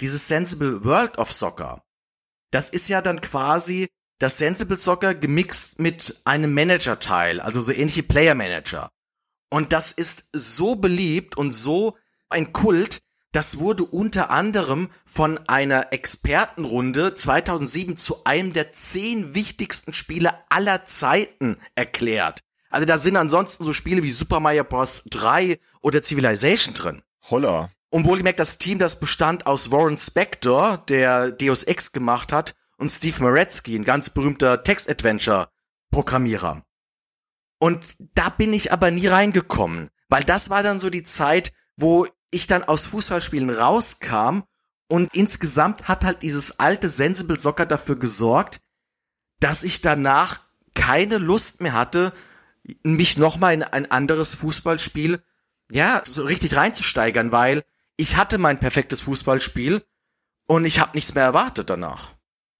dieses 0.00 0.28
Sensible 0.28 0.84
World 0.84 1.18
of 1.18 1.32
Soccer, 1.32 1.82
das 2.50 2.68
ist 2.68 2.88
ja 2.88 3.02
dann 3.02 3.20
quasi 3.20 3.88
das 4.18 4.38
Sensible 4.38 4.78
Soccer 4.78 5.14
gemixt 5.14 5.78
mit 5.78 6.20
einem 6.24 6.54
Manager-Teil, 6.54 7.40
also 7.40 7.60
so 7.60 7.72
ähnliche 7.72 8.02
Player 8.02 8.34
Manager. 8.34 8.90
Und 9.50 9.72
das 9.72 9.92
ist 9.92 10.28
so 10.32 10.76
beliebt 10.76 11.36
und 11.36 11.52
so 11.52 11.96
ein 12.30 12.52
Kult, 12.52 13.00
das 13.32 13.58
wurde 13.58 13.84
unter 13.84 14.30
anderem 14.30 14.88
von 15.04 15.38
einer 15.48 15.92
Expertenrunde 15.92 17.14
2007 17.14 17.98
zu 17.98 18.24
einem 18.24 18.54
der 18.54 18.72
zehn 18.72 19.34
wichtigsten 19.34 19.92
Spiele 19.92 20.32
aller 20.48 20.86
Zeiten 20.86 21.58
erklärt. 21.74 22.40
Also 22.70 22.86
da 22.86 22.98
sind 22.98 23.16
ansonsten 23.16 23.64
so 23.64 23.72
Spiele 23.72 24.02
wie 24.02 24.10
Super 24.10 24.40
Mario 24.40 24.64
Bros. 24.64 25.02
3 25.10 25.58
oder 25.82 26.02
Civilization 26.02 26.74
drin. 26.74 27.02
Holla. 27.30 27.70
Und 27.90 28.04
wohlgemerkt 28.04 28.40
das 28.40 28.58
Team, 28.58 28.78
das 28.78 29.00
bestand 29.00 29.46
aus 29.46 29.70
Warren 29.70 29.96
Spector, 29.96 30.78
der 30.88 31.32
Deus 31.32 31.62
Ex 31.62 31.92
gemacht 31.92 32.32
hat, 32.32 32.54
und 32.78 32.90
Steve 32.90 33.22
Moretzky, 33.22 33.76
ein 33.76 33.84
ganz 33.84 34.10
berühmter 34.10 34.62
Text-Adventure-Programmierer. 34.62 36.62
Und 37.58 37.96
da 38.14 38.28
bin 38.28 38.52
ich 38.52 38.72
aber 38.72 38.90
nie 38.90 39.06
reingekommen, 39.06 39.88
weil 40.08 40.24
das 40.24 40.50
war 40.50 40.62
dann 40.62 40.78
so 40.78 40.90
die 40.90 41.04
Zeit, 41.04 41.52
wo 41.76 42.06
ich 42.30 42.46
dann 42.46 42.64
aus 42.64 42.86
Fußballspielen 42.86 43.50
rauskam 43.50 44.40
und 44.88 45.14
insgesamt 45.16 45.88
hat 45.88 46.04
halt 46.04 46.22
dieses 46.22 46.58
alte 46.58 46.90
Sensible 46.90 47.38
Soccer 47.38 47.66
dafür 47.66 47.96
gesorgt, 47.96 48.60
dass 49.40 49.64
ich 49.64 49.80
danach 49.80 50.40
keine 50.74 51.18
Lust 51.18 51.60
mehr 51.60 51.72
hatte, 51.72 52.12
mich 52.82 53.18
nochmal 53.18 53.54
in 53.54 53.62
ein 53.62 53.90
anderes 53.90 54.34
Fußballspiel, 54.34 55.20
ja, 55.70 56.02
so 56.04 56.24
richtig 56.24 56.56
reinzusteigern, 56.56 57.32
weil 57.32 57.62
ich 57.96 58.16
hatte 58.16 58.38
mein 58.38 58.60
perfektes 58.60 59.00
Fußballspiel 59.02 59.82
und 60.46 60.64
ich 60.64 60.80
habe 60.80 60.92
nichts 60.94 61.14
mehr 61.14 61.24
erwartet 61.24 61.70
danach. 61.70 62.14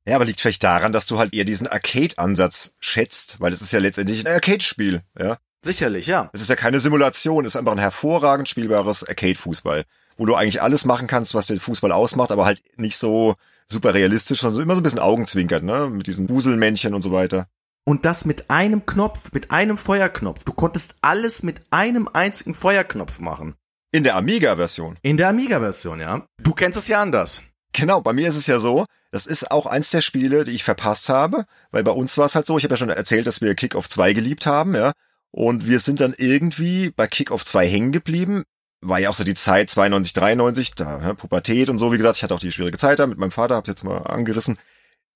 Ja, 0.06 0.16
aber 0.16 0.24
liegt 0.24 0.40
vielleicht 0.40 0.62
daran, 0.62 0.92
dass 0.92 1.06
du 1.06 1.18
halt 1.18 1.34
eher 1.34 1.44
diesen 1.44 1.66
Arcade-Ansatz 1.66 2.74
schätzt, 2.78 3.40
weil 3.40 3.52
es 3.52 3.60
ist 3.60 3.72
ja 3.72 3.80
letztendlich 3.80 4.24
ein 4.24 4.32
Arcade-Spiel, 4.32 5.02
ja. 5.18 5.38
Sicherlich, 5.62 6.06
ja. 6.06 6.30
Es 6.32 6.40
ist 6.40 6.48
ja 6.48 6.54
keine 6.54 6.78
Simulation, 6.78 7.44
es 7.44 7.54
ist 7.54 7.56
einfach 7.56 7.72
ein 7.72 7.78
hervorragend 7.78 8.48
spielbares 8.48 9.06
Arcade-Fußball, 9.08 9.84
wo 10.16 10.24
du 10.24 10.36
eigentlich 10.36 10.62
alles 10.62 10.84
machen 10.84 11.08
kannst, 11.08 11.34
was 11.34 11.46
den 11.46 11.58
Fußball 11.58 11.90
ausmacht, 11.90 12.30
aber 12.30 12.44
halt 12.44 12.62
nicht 12.76 12.98
so 12.98 13.34
super 13.66 13.94
realistisch, 13.94 14.40
sondern 14.40 14.62
immer 14.62 14.74
so 14.74 14.80
ein 14.80 14.84
bisschen 14.84 15.00
Augenzwinkert, 15.00 15.64
ne, 15.64 15.88
mit 15.88 16.06
diesen 16.06 16.28
Wuselmännchen 16.28 16.94
und 16.94 17.02
so 17.02 17.10
weiter. 17.10 17.48
Und 17.88 18.04
das 18.04 18.24
mit 18.24 18.50
einem 18.50 18.84
Knopf, 18.84 19.32
mit 19.32 19.52
einem 19.52 19.78
Feuerknopf. 19.78 20.42
Du 20.42 20.52
konntest 20.52 20.96
alles 21.02 21.44
mit 21.44 21.60
einem 21.70 22.08
einzigen 22.12 22.54
Feuerknopf 22.54 23.20
machen. 23.20 23.54
In 23.92 24.02
der 24.02 24.16
Amiga-Version. 24.16 24.98
In 25.02 25.16
der 25.16 25.28
Amiga-Version, 25.28 26.00
ja. 26.00 26.26
Du 26.42 26.52
kennst 26.52 26.76
es 26.76 26.88
ja 26.88 27.00
anders. 27.00 27.42
Genau, 27.72 28.00
bei 28.00 28.12
mir 28.12 28.28
ist 28.28 28.36
es 28.36 28.48
ja 28.48 28.58
so, 28.58 28.86
das 29.12 29.26
ist 29.26 29.50
auch 29.50 29.66
eins 29.66 29.90
der 29.90 30.00
Spiele, 30.00 30.42
die 30.42 30.50
ich 30.50 30.64
verpasst 30.64 31.08
habe, 31.08 31.46
weil 31.70 31.84
bei 31.84 31.92
uns 31.92 32.18
war 32.18 32.26
es 32.26 32.34
halt 32.34 32.46
so, 32.46 32.58
ich 32.58 32.64
habe 32.64 32.72
ja 32.72 32.78
schon 32.78 32.90
erzählt, 32.90 33.26
dass 33.26 33.40
wir 33.40 33.54
Kick-Off 33.54 33.88
2 33.88 34.14
geliebt 34.14 34.46
haben, 34.46 34.74
ja. 34.74 34.92
Und 35.30 35.68
wir 35.68 35.78
sind 35.78 36.00
dann 36.00 36.14
irgendwie 36.16 36.90
bei 36.90 37.06
Kick-Off 37.06 37.44
2 37.44 37.68
hängen 37.68 37.92
geblieben. 37.92 38.42
War 38.80 38.98
ja 38.98 39.10
auch 39.10 39.14
so 39.14 39.24
die 39.24 39.34
Zeit 39.34 39.70
92, 39.70 40.12
93, 40.12 40.74
da 40.74 41.00
ja, 41.00 41.14
Pubertät 41.14 41.68
und 41.68 41.78
so, 41.78 41.92
wie 41.92 41.98
gesagt, 41.98 42.16
ich 42.16 42.22
hatte 42.24 42.34
auch 42.34 42.40
die 42.40 42.50
schwierige 42.50 42.78
Zeit 42.78 42.98
da 42.98 43.06
mit 43.06 43.18
meinem 43.18 43.30
Vater, 43.30 43.54
hab's 43.54 43.68
jetzt 43.68 43.84
mal 43.84 43.98
angerissen. 43.98 44.58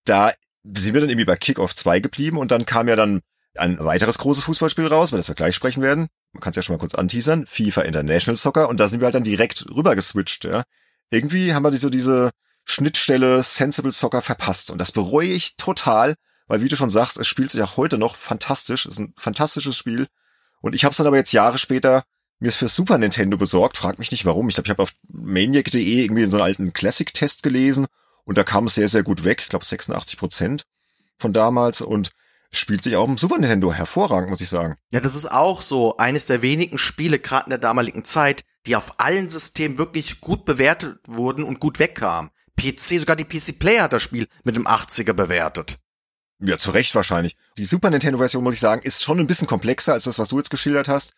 Da 0.04 0.32
sind 0.64 0.94
wir 0.94 1.00
dann 1.00 1.10
irgendwie 1.10 1.24
bei 1.24 1.36
Kick-Off 1.36 1.74
2 1.74 2.00
geblieben 2.00 2.38
und 2.38 2.50
dann 2.50 2.66
kam 2.66 2.88
ja 2.88 2.96
dann 2.96 3.20
ein 3.56 3.78
weiteres 3.80 4.18
großes 4.18 4.44
Fußballspiel 4.44 4.86
raus, 4.86 5.10
über 5.10 5.18
das 5.18 5.28
wir 5.28 5.34
gleich 5.34 5.54
sprechen 5.54 5.82
werden. 5.82 6.08
Man 6.32 6.40
kann 6.40 6.50
es 6.50 6.56
ja 6.56 6.62
schon 6.62 6.74
mal 6.74 6.80
kurz 6.80 6.94
anteasern. 6.94 7.46
FIFA 7.46 7.82
International 7.82 8.36
Soccer. 8.36 8.68
Und 8.68 8.78
da 8.78 8.88
sind 8.88 9.00
wir 9.00 9.06
halt 9.06 9.14
dann 9.14 9.24
direkt 9.24 9.66
rüber 9.74 9.96
geswitcht, 9.96 10.44
ja. 10.44 10.62
Irgendwie 11.10 11.52
haben 11.54 11.64
wir 11.64 11.72
so 11.72 11.90
diese 11.90 12.30
Schnittstelle 12.64 13.42
Sensible 13.42 13.90
Soccer 13.90 14.22
verpasst. 14.22 14.70
Und 14.70 14.78
das 14.78 14.92
bereue 14.92 15.28
ich 15.28 15.56
total, 15.56 16.14
weil 16.46 16.62
wie 16.62 16.68
du 16.68 16.76
schon 16.76 16.90
sagst, 16.90 17.18
es 17.18 17.26
spielt 17.26 17.50
sich 17.50 17.62
auch 17.62 17.76
heute 17.76 17.98
noch 17.98 18.14
fantastisch. 18.14 18.86
Es 18.86 18.92
ist 18.92 18.98
ein 18.98 19.14
fantastisches 19.16 19.76
Spiel. 19.76 20.06
Und 20.60 20.74
ich 20.76 20.84
habe 20.84 20.92
es 20.92 20.98
dann 20.98 21.06
aber 21.06 21.16
jetzt 21.16 21.32
Jahre 21.32 21.58
später 21.58 22.04
mir 22.38 22.52
für 22.52 22.68
Super 22.68 22.98
Nintendo 22.98 23.36
besorgt. 23.36 23.76
Frag 23.76 23.98
mich 23.98 24.12
nicht 24.12 24.24
warum. 24.24 24.48
Ich 24.48 24.54
glaube, 24.54 24.66
ich 24.66 24.70
habe 24.70 24.82
auf 24.82 24.92
maniac.de 25.08 26.04
irgendwie 26.04 26.26
so 26.26 26.36
einen 26.36 26.44
alten 26.44 26.72
Classic-Test 26.72 27.42
gelesen 27.42 27.86
und 28.30 28.38
da 28.38 28.44
kam 28.44 28.66
es 28.66 28.76
sehr, 28.76 28.86
sehr 28.86 29.02
gut 29.02 29.24
weg. 29.24 29.40
Ich 29.42 29.48
glaube 29.48 29.64
86 29.64 30.16
Prozent 30.16 30.64
von 31.18 31.32
damals 31.32 31.80
und 31.80 32.10
spielt 32.52 32.84
sich 32.84 32.94
auch 32.94 33.08
im 33.08 33.18
Super 33.18 33.38
Nintendo 33.38 33.72
hervorragend, 33.72 34.30
muss 34.30 34.40
ich 34.40 34.48
sagen. 34.48 34.76
Ja, 34.92 35.00
das 35.00 35.16
ist 35.16 35.32
auch 35.32 35.62
so 35.62 35.96
eines 35.96 36.26
der 36.26 36.40
wenigen 36.40 36.78
Spiele, 36.78 37.18
gerade 37.18 37.46
in 37.46 37.50
der 37.50 37.58
damaligen 37.58 38.04
Zeit, 38.04 38.44
die 38.68 38.76
auf 38.76 39.00
allen 39.00 39.28
Systemen 39.28 39.78
wirklich 39.78 40.20
gut 40.20 40.44
bewertet 40.44 41.00
wurden 41.08 41.42
und 41.42 41.58
gut 41.58 41.80
wegkamen. 41.80 42.30
PC, 42.56 43.00
sogar 43.00 43.16
die 43.16 43.24
PC 43.24 43.58
Player 43.58 43.82
hat 43.82 43.92
das 43.92 44.04
Spiel 44.04 44.28
mit 44.44 44.54
dem 44.54 44.68
80er 44.68 45.12
bewertet. 45.12 45.80
Ja, 46.38 46.56
zu 46.56 46.70
Recht 46.70 46.94
wahrscheinlich. 46.94 47.36
Die 47.58 47.64
Super 47.64 47.90
Nintendo-Version, 47.90 48.44
muss 48.44 48.54
ich 48.54 48.60
sagen, 48.60 48.82
ist 48.82 49.02
schon 49.02 49.18
ein 49.18 49.26
bisschen 49.26 49.48
komplexer 49.48 49.94
als 49.94 50.04
das, 50.04 50.20
was 50.20 50.28
du 50.28 50.38
jetzt 50.38 50.50
geschildert 50.50 50.86
hast. 50.86 51.14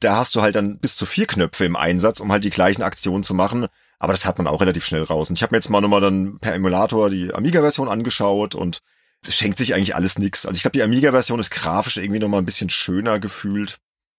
Da 0.00 0.16
hast 0.16 0.34
du 0.34 0.42
halt 0.42 0.56
dann 0.56 0.80
bis 0.80 0.96
zu 0.96 1.06
vier 1.06 1.28
Knöpfe 1.28 1.66
im 1.66 1.76
Einsatz, 1.76 2.18
um 2.18 2.32
halt 2.32 2.42
die 2.42 2.50
gleichen 2.50 2.82
Aktionen 2.82 3.22
zu 3.22 3.34
machen. 3.34 3.68
Aber 3.98 4.12
das 4.12 4.26
hat 4.26 4.38
man 4.38 4.46
auch 4.46 4.60
relativ 4.60 4.84
schnell 4.84 5.02
raus. 5.02 5.28
Und 5.28 5.36
ich 5.36 5.42
habe 5.42 5.52
mir 5.52 5.58
jetzt 5.58 5.70
mal 5.70 5.80
nochmal 5.80 6.00
dann 6.00 6.38
per 6.38 6.54
Emulator 6.54 7.10
die 7.10 7.34
Amiga-Version 7.34 7.88
angeschaut 7.88 8.54
und 8.54 8.78
es 9.26 9.34
schenkt 9.34 9.58
sich 9.58 9.74
eigentlich 9.74 9.96
alles 9.96 10.18
nix. 10.18 10.46
Also 10.46 10.56
ich 10.56 10.62
glaube, 10.62 10.76
die 10.76 10.82
Amiga-Version 10.82 11.40
ist 11.40 11.50
grafisch 11.50 11.96
irgendwie 11.96 12.20
nochmal 12.20 12.40
ein 12.40 12.46
bisschen 12.46 12.70
schöner 12.70 13.18
gefühlt. 13.18 13.78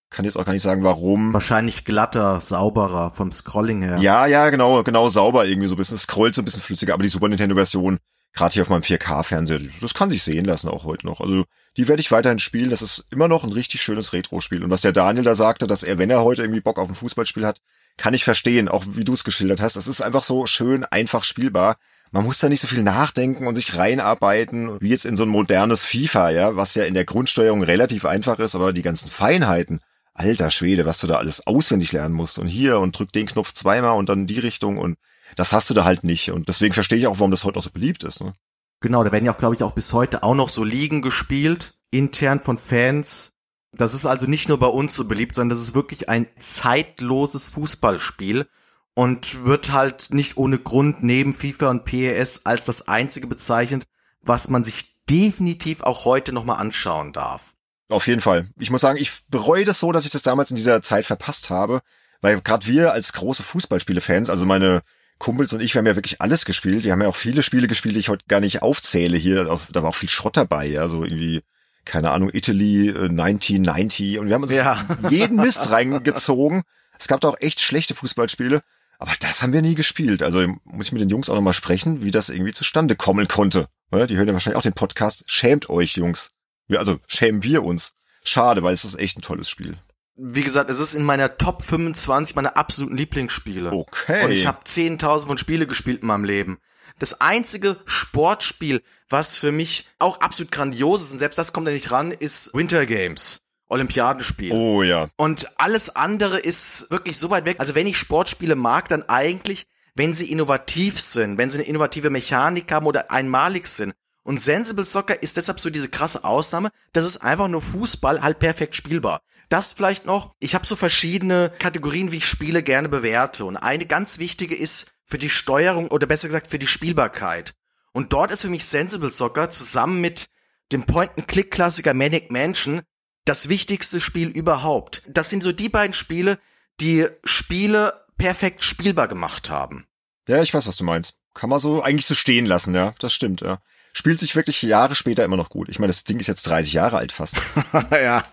Kann 0.10 0.26
jetzt 0.26 0.38
auch 0.38 0.46
gar 0.46 0.54
nicht 0.54 0.64
sagen, 0.64 0.84
warum. 0.84 1.34
Wahrscheinlich 1.34 1.86
glatter, 1.86 2.42
sauberer 2.42 3.12
vom 3.12 3.32
Scrolling 3.32 3.84
her. 3.84 4.00
Ja, 4.00 4.26
ja, 4.26 4.50
genau, 4.50 4.84
genau 4.84 5.08
sauber 5.08 5.46
irgendwie 5.46 5.68
so 5.68 5.76
ein 5.76 5.78
bisschen. 5.78 5.96
Es 5.96 6.04
scrollt 6.04 6.34
so 6.34 6.42
ein 6.42 6.46
bisschen 6.46 6.64
flüssiger, 6.64 6.94
aber 6.96 7.04
die 7.04 7.10
Super 7.10 7.30
Nintendo-Version, 7.30 8.00
gerade 8.34 8.54
hier 8.54 8.64
auf 8.64 8.70
meinem 8.70 8.82
4K-Fernseher, 8.82 9.60
das 9.80 9.94
kann 9.94 10.10
sich 10.10 10.24
sehen 10.24 10.46
lassen 10.46 10.68
auch 10.68 10.84
heute 10.84 11.06
noch. 11.06 11.22
Also 11.22 11.46
die 11.78 11.88
werde 11.88 12.02
ich 12.02 12.12
weiterhin 12.12 12.40
spielen. 12.40 12.72
Das 12.72 12.82
ist 12.82 13.06
immer 13.12 13.28
noch 13.28 13.44
ein 13.44 13.54
richtig 13.54 13.82
schönes 13.82 14.12
Retro-Spiel. 14.12 14.64
Und 14.64 14.72
was 14.72 14.82
der 14.82 14.92
Daniel 14.92 15.24
da 15.24 15.36
sagte, 15.36 15.68
dass 15.68 15.84
er, 15.84 16.00
wenn 16.00 16.10
er 16.10 16.24
heute 16.24 16.42
irgendwie 16.42 16.62
Bock 16.62 16.80
auf 16.80 16.90
ein 16.90 16.96
Fußballspiel 16.96 17.46
hat, 17.46 17.62
kann 18.00 18.14
ich 18.14 18.24
verstehen, 18.24 18.70
auch 18.70 18.86
wie 18.88 19.04
du 19.04 19.14
es 19.14 19.26
geschildert 19.26 19.62
hast. 19.62 19.76
Es 19.76 19.88
ist 19.88 20.02
einfach 20.02 20.24
so 20.24 20.46
schön 20.46 20.86
einfach 20.86 21.26
spielbar. 21.26 21.76
Man 22.12 22.24
muss 22.24 22.40
da 22.40 22.48
nicht 22.48 22.62
so 22.62 22.68
viel 22.68 22.82
nachdenken 22.82 23.46
und 23.46 23.56
sich 23.56 23.76
reinarbeiten, 23.76 24.80
wie 24.82 24.90
jetzt 24.90 25.06
in 25.06 25.18
so 25.18 25.24
ein 25.24 25.30
modernes 25.30 25.84
FIFA, 25.84 26.30
ja, 26.32 26.56
was 26.56 26.76
ja 26.76 26.86
in 26.86 26.94
der 26.94 27.04
Grundsteuerung 27.04 27.62
relativ 27.62 28.06
einfach 28.06 28.40
ist, 28.40 28.56
aber 28.56 28.72
die 28.72 28.82
ganzen 28.82 29.12
Feinheiten, 29.12 29.82
alter 30.14 30.50
Schwede, 30.50 30.86
was 30.86 31.00
du 31.00 31.08
da 31.08 31.18
alles 31.18 31.46
auswendig 31.46 31.92
lernen 31.92 32.16
musst 32.16 32.40
und 32.40 32.48
hier 32.48 32.80
und 32.80 32.98
drück 32.98 33.12
den 33.12 33.28
Knopf 33.28 33.54
zweimal 33.54 33.98
und 33.98 34.08
dann 34.08 34.22
in 34.22 34.28
die 34.28 34.40
Richtung 34.40 34.78
und 34.78 34.98
das 35.36 35.52
hast 35.52 35.70
du 35.70 35.74
da 35.74 35.84
halt 35.84 36.04
nicht 36.06 36.32
und 36.32 36.48
deswegen 36.48 36.74
verstehe 36.74 36.98
ich 36.98 37.08
auch, 37.08 37.20
warum 37.20 37.32
das 37.32 37.44
heute 37.44 37.60
auch 37.60 37.64
so 37.64 37.70
beliebt 37.70 38.04
ist. 38.06 38.22
Ne? 38.22 38.34
Genau, 38.80 39.04
da 39.04 39.12
werden 39.12 39.26
ja 39.26 39.34
auch, 39.34 39.38
glaube 39.38 39.56
ich, 39.56 39.62
auch 39.62 39.74
bis 39.74 39.92
heute 39.92 40.24
auch 40.24 40.36
noch 40.36 40.50
so 40.50 40.64
Ligen 40.64 41.02
gespielt, 41.02 41.76
intern 41.92 42.40
von 42.40 42.58
Fans. 42.58 43.34
Das 43.72 43.94
ist 43.94 44.06
also 44.06 44.26
nicht 44.26 44.50
nur 44.50 44.60
bei 44.60 44.68
uns 44.68 44.96
so 44.96 45.06
beliebt, 45.06 45.36
sondern 45.36 45.52
das 45.52 45.60
ist 45.60 45.76
wirklich 45.76 46.10
ein 46.10 46.28
zeitloses 46.40 47.48
Fußballspiel 47.50 48.48
und 48.96 49.46
wird 49.46 49.72
halt 49.72 50.14
nicht 50.14 50.38
ohne 50.38 50.58
Grund 50.58 51.04
neben 51.04 51.34
FIFA 51.34 51.70
und 51.70 51.86
PES 51.86 52.46
als 52.46 52.66
das 52.66 52.88
einzige 52.88 53.28
bezeichnet, 53.28 53.86
was 54.22 54.50
man 54.50 54.64
sich 54.64 55.06
definitiv 55.10 55.82
auch 55.82 56.06
heute 56.06 56.34
nochmal 56.34 56.60
anschauen 56.60 57.14
darf. 57.14 57.54
Auf 57.90 58.08
jeden 58.08 58.22
Fall. 58.22 58.50
Ich 58.60 58.70
muss 58.70 58.82
sagen, 58.82 59.00
ich 59.00 59.26
bereue 59.30 59.66
das 59.66 59.80
so, 59.80 59.92
dass 59.92 60.06
ich 60.06 60.12
das 60.12 60.22
damals 60.22 60.52
in 60.52 60.56
dieser 60.56 60.82
Zeit 60.82 61.06
verpasst 61.06 61.50
habe, 61.50 61.82
weil 62.22 62.40
gerade 62.42 62.68
wir 62.68 62.94
als 62.94 63.14
große 63.14 63.44
Fußballspiele-Fans, 63.44 64.30
also 64.30 64.46
meine 64.46 64.82
Kumpels 65.18 65.54
und 65.54 65.62
ich, 65.62 65.74
wir 65.74 65.80
haben 65.80 65.88
ja 65.88 65.96
wirklich 65.96 66.22
alles 66.22 66.46
gespielt. 66.46 66.86
Die 66.86 66.92
haben 66.92 67.02
ja 67.02 67.08
auch 67.08 67.16
viele 67.16 67.44
Spiele 67.44 67.68
gespielt, 67.68 67.96
die 67.96 68.00
ich 68.00 68.10
heute 68.10 68.26
gar 68.28 68.40
nicht 68.40 68.62
aufzähle 68.62 69.18
hier. 69.18 69.46
Da 69.72 69.84
war 69.84 69.90
auch 69.90 69.96
viel 69.96 70.10
Schrott 70.10 70.38
dabei, 70.38 70.66
ja, 70.66 70.88
so 70.88 71.04
irgendwie, 71.04 71.42
keine 71.90 72.12
Ahnung, 72.12 72.30
Italy 72.32 72.90
1990 72.90 74.14
äh, 74.14 74.18
und 74.20 74.28
wir 74.28 74.36
haben 74.36 74.44
uns 74.44 74.52
ja. 74.52 74.86
jeden 75.10 75.38
Mist 75.38 75.72
reingezogen. 75.72 76.62
Es 76.98 77.08
gab 77.08 77.20
da 77.22 77.30
auch 77.30 77.38
echt 77.40 77.62
schlechte 77.62 77.96
Fußballspiele, 77.96 78.62
aber 79.00 79.12
das 79.20 79.42
haben 79.42 79.54
wir 79.54 79.62
nie 79.62 79.76
gespielt. 79.76 80.22
Also 80.22 80.46
muss 80.66 80.88
ich 80.88 80.92
mit 80.92 81.02
den 81.02 81.10
Jungs 81.10 81.30
auch 81.30 81.36
nochmal 81.36 81.54
sprechen, 81.54 82.04
wie 82.04 82.12
das 82.12 82.30
irgendwie 82.30 82.54
zustande 82.54 82.96
kommen 82.96 83.28
konnte. 83.28 83.68
Die 83.92 84.18
hören 84.18 84.28
ja 84.28 84.34
wahrscheinlich 84.34 84.58
auch 84.58 84.64
den 84.64 84.74
Podcast. 84.74 85.24
Schämt 85.26 85.70
euch, 85.70 85.96
Jungs. 85.96 86.32
Also 86.70 87.00
schämen 87.08 87.44
wir 87.44 87.64
uns. 87.64 87.94
Schade, 88.24 88.62
weil 88.62 88.74
es 88.74 88.86
ist 88.86 89.00
echt 89.00 89.18
ein 89.18 89.24
tolles 89.24 89.50
Spiel. 89.50 89.76
Wie 90.16 90.44
gesagt, 90.44 90.70
es 90.70 90.80
ist 90.80 90.94
in 90.94 91.04
meiner 91.04 91.38
Top 91.38 91.64
25 91.64 92.36
meiner 92.36 92.58
absoluten 92.58 92.98
Lieblingsspiele. 92.98 93.72
Okay. 93.72 94.26
Und 94.26 94.32
ich 94.32 94.46
habe 94.46 94.60
10.000 94.64 95.26
von 95.26 95.38
Spiele 95.38 95.66
gespielt 95.66 96.02
in 96.02 96.08
meinem 96.08 96.26
Leben. 96.26 96.60
Das 97.00 97.22
einzige 97.22 97.78
Sportspiel, 97.86 98.82
was 99.10 99.38
für 99.38 99.52
mich 99.52 99.88
auch 99.98 100.20
absolut 100.20 100.52
grandios 100.52 101.06
ist, 101.06 101.14
und 101.14 101.20
selbst 101.20 101.38
das 101.38 101.54
kommt 101.54 101.68
ja 101.68 101.74
nicht 101.74 101.92
ran, 101.92 102.12
ist 102.12 102.54
Winter 102.54 102.86
Games. 102.86 103.42
Olympiadenspiel. 103.70 104.52
Oh 104.52 104.84
ja. 104.84 105.10
Und 105.16 105.48
alles 105.58 105.96
andere 105.96 106.40
ist 106.40 106.90
wirklich 106.90 107.18
so 107.18 107.30
weit 107.30 107.46
weg. 107.46 107.58
Also 107.60 107.76
wenn 107.76 107.88
ich 107.88 107.98
Sportspiele 107.98 108.56
mag, 108.56 108.88
dann 108.90 109.04
eigentlich, 109.08 109.66
wenn 109.96 110.14
sie 110.14 110.32
innovativ 110.32 111.00
sind, 111.00 111.38
wenn 111.38 111.50
sie 111.50 111.60
eine 111.60 111.68
innovative 111.68 112.10
Mechanik 112.10 112.72
haben 112.72 112.88
oder 112.88 113.12
einmalig 113.12 113.68
sind. 113.68 113.94
Und 114.24 114.42
Sensible 114.42 114.86
Soccer 114.86 115.22
ist 115.22 115.38
deshalb 115.38 115.60
so 115.60 115.70
diese 115.70 115.90
krasse 115.90 116.24
Ausnahme, 116.24 116.70
das 116.94 117.06
ist 117.06 117.18
einfach 117.18 117.48
nur 117.48 117.62
Fußball 117.62 118.22
halt 118.22 118.40
perfekt 118.40 118.76
spielbar. 118.76 119.22
Das 119.50 119.74
vielleicht 119.74 120.06
noch, 120.06 120.36
ich 120.40 120.54
habe 120.54 120.66
so 120.66 120.76
verschiedene 120.76 121.52
Kategorien, 121.58 122.12
wie 122.12 122.18
ich 122.18 122.28
Spiele 122.28 122.62
gerne 122.62 122.90
bewerte. 122.90 123.46
Und 123.46 123.58
eine 123.58 123.86
ganz 123.86 124.20
wichtige 124.20 124.56
ist 124.56 124.92
für 125.10 125.18
die 125.18 125.30
Steuerung 125.32 125.88
oder 125.88 126.06
besser 126.06 126.28
gesagt 126.28 126.48
für 126.48 126.60
die 126.60 126.68
Spielbarkeit. 126.68 127.56
Und 127.94 128.14
dort 128.14 128.32
ist 128.32 128.44
für 128.44 128.50
mich 128.50 128.66
Sensible 128.66 129.10
Soccer 129.10 129.50
zusammen 129.50 130.00
mit 130.02 130.28
dem 130.72 130.86
Point-and-Click-Klassiker 130.86 131.96
Manic 131.96 132.30
Mansion 132.30 132.84
das 133.26 133.50
wichtigste 133.50 134.00
Spiel 134.00 134.30
überhaupt. 134.30 135.02
Das 135.08 135.32
sind 135.32 135.42
so 135.42 135.52
die 135.52 135.68
beiden 135.68 135.94
Spiele, 135.94 136.38
die 136.80 137.08
Spiele 137.24 138.06
perfekt 138.20 138.64
spielbar 138.64 139.08
gemacht 139.08 139.50
haben. 139.50 139.88
Ja, 140.28 140.44
ich 140.44 140.54
weiß, 140.54 140.68
was 140.68 140.76
du 140.76 140.84
meinst. 140.84 141.16
Kann 141.34 141.50
man 141.50 141.60
so 141.60 141.82
eigentlich 141.82 142.06
so 142.06 142.14
stehen 142.14 142.46
lassen, 142.46 142.76
ja. 142.76 142.94
Das 143.00 143.14
stimmt, 143.14 143.42
ja. 143.42 143.60
Spielt 143.94 144.20
sich 144.20 144.36
wirklich 144.36 144.62
Jahre 144.62 144.96
später 144.96 145.26
immer 145.26 145.38
noch 145.38 145.50
gut. 145.50 145.68
Ich 145.68 145.80
meine, 145.80 145.92
das 145.92 146.04
Ding 146.04 146.20
ist 146.20 146.28
jetzt 146.28 146.48
30 146.48 146.74
Jahre 146.74 146.98
alt 146.98 147.12
fast. 147.12 147.42
ja. 147.92 148.24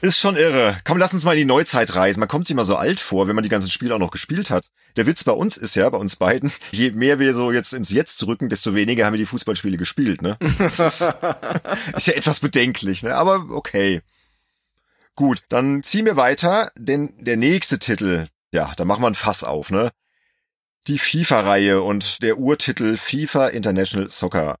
Ist 0.00 0.18
schon 0.18 0.36
irre. 0.36 0.78
Komm, 0.84 0.98
lass 0.98 1.12
uns 1.12 1.24
mal 1.24 1.32
in 1.32 1.38
die 1.38 1.44
Neuzeit 1.44 1.94
reisen. 1.94 2.20
Man 2.20 2.28
kommt 2.28 2.46
sich 2.46 2.56
mal 2.56 2.64
so 2.64 2.76
alt 2.76 2.98
vor, 2.98 3.28
wenn 3.28 3.34
man 3.34 3.42
die 3.42 3.50
ganzen 3.50 3.70
Spiele 3.70 3.94
auch 3.94 3.98
noch 3.98 4.10
gespielt 4.10 4.50
hat. 4.50 4.66
Der 4.96 5.06
Witz 5.06 5.24
bei 5.24 5.32
uns 5.32 5.56
ist 5.56 5.74
ja, 5.74 5.88
bei 5.90 5.98
uns 5.98 6.16
beiden, 6.16 6.50
je 6.72 6.90
mehr 6.90 7.18
wir 7.18 7.34
so 7.34 7.52
jetzt 7.52 7.72
ins 7.72 7.90
Jetzt 7.90 8.26
rücken, 8.26 8.48
desto 8.48 8.74
weniger 8.74 9.04
haben 9.04 9.12
wir 9.12 9.18
die 9.18 9.26
Fußballspiele 9.26 9.76
gespielt, 9.76 10.22
ne? 10.22 10.36
Das 10.58 10.80
ist, 10.80 11.00
ist 11.96 12.06
ja 12.06 12.14
etwas 12.14 12.40
bedenklich, 12.40 13.02
ne? 13.02 13.14
Aber 13.14 13.46
okay. 13.50 14.00
Gut, 15.14 15.42
dann 15.50 15.82
ziehen 15.82 16.06
wir 16.06 16.16
weiter, 16.16 16.72
denn 16.78 17.12
der 17.18 17.36
nächste 17.36 17.78
Titel, 17.78 18.28
ja, 18.52 18.72
da 18.76 18.84
machen 18.86 19.02
wir 19.02 19.08
ein 19.08 19.14
Fass 19.14 19.44
auf, 19.44 19.70
ne? 19.70 19.90
Die 20.88 20.98
FIFA-Reihe 20.98 21.80
und 21.80 22.24
der 22.24 22.38
Urtitel 22.38 22.96
FIFA 22.96 23.48
International 23.48 24.10
Soccer. 24.10 24.56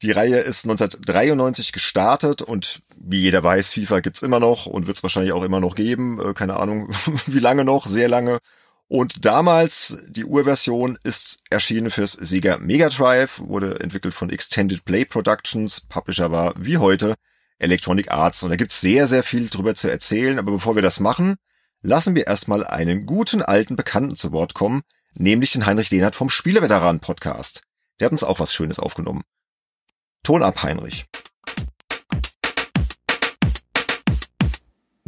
Die 0.00 0.12
Reihe 0.12 0.38
ist 0.38 0.64
1993 0.64 1.72
gestartet 1.72 2.40
und 2.40 2.80
wie 2.96 3.20
jeder 3.20 3.42
weiß, 3.42 3.74
FIFA 3.74 4.00
gibt's 4.00 4.22
immer 4.22 4.40
noch 4.40 4.64
und 4.64 4.86
wird's 4.86 5.02
wahrscheinlich 5.02 5.32
auch 5.32 5.42
immer 5.42 5.60
noch 5.60 5.74
geben. 5.74 6.20
Äh, 6.20 6.32
keine 6.32 6.56
Ahnung, 6.56 6.88
wie 7.26 7.38
lange 7.38 7.64
noch, 7.64 7.86
sehr 7.86 8.08
lange. 8.08 8.38
Und 8.86 9.26
damals, 9.26 9.98
die 10.08 10.24
Urversion 10.24 10.98
ist 11.04 11.40
erschienen 11.50 11.90
fürs 11.90 12.12
Sega 12.12 12.56
Mega 12.56 12.88
Drive, 12.88 13.38
wurde 13.38 13.80
entwickelt 13.80 14.14
von 14.14 14.30
Extended 14.30 14.86
Play 14.86 15.04
Productions. 15.04 15.82
Publisher 15.82 16.30
war 16.30 16.54
wie 16.56 16.78
heute 16.78 17.14
Electronic 17.58 18.10
Arts. 18.10 18.42
Und 18.42 18.50
da 18.50 18.56
gibt's 18.56 18.80
sehr, 18.80 19.06
sehr 19.06 19.22
viel 19.22 19.50
drüber 19.50 19.74
zu 19.74 19.90
erzählen. 19.90 20.38
Aber 20.38 20.52
bevor 20.52 20.76
wir 20.76 20.82
das 20.82 21.00
machen, 21.00 21.36
lassen 21.82 22.14
wir 22.14 22.26
erstmal 22.26 22.64
einen 22.64 23.04
guten 23.04 23.42
alten 23.42 23.76
Bekannten 23.76 24.16
zu 24.16 24.32
Wort 24.32 24.54
kommen, 24.54 24.80
nämlich 25.18 25.52
den 25.52 25.66
Heinrich 25.66 25.88
Dehnert 25.88 26.14
vom 26.14 26.30
Spieleveteranen 26.30 27.00
Podcast. 27.00 27.62
Der 28.00 28.06
hat 28.06 28.12
uns 28.12 28.24
auch 28.24 28.40
was 28.40 28.54
Schönes 28.54 28.78
aufgenommen. 28.78 29.22
Ton 30.22 30.42
ab, 30.42 30.62
Heinrich. 30.62 31.06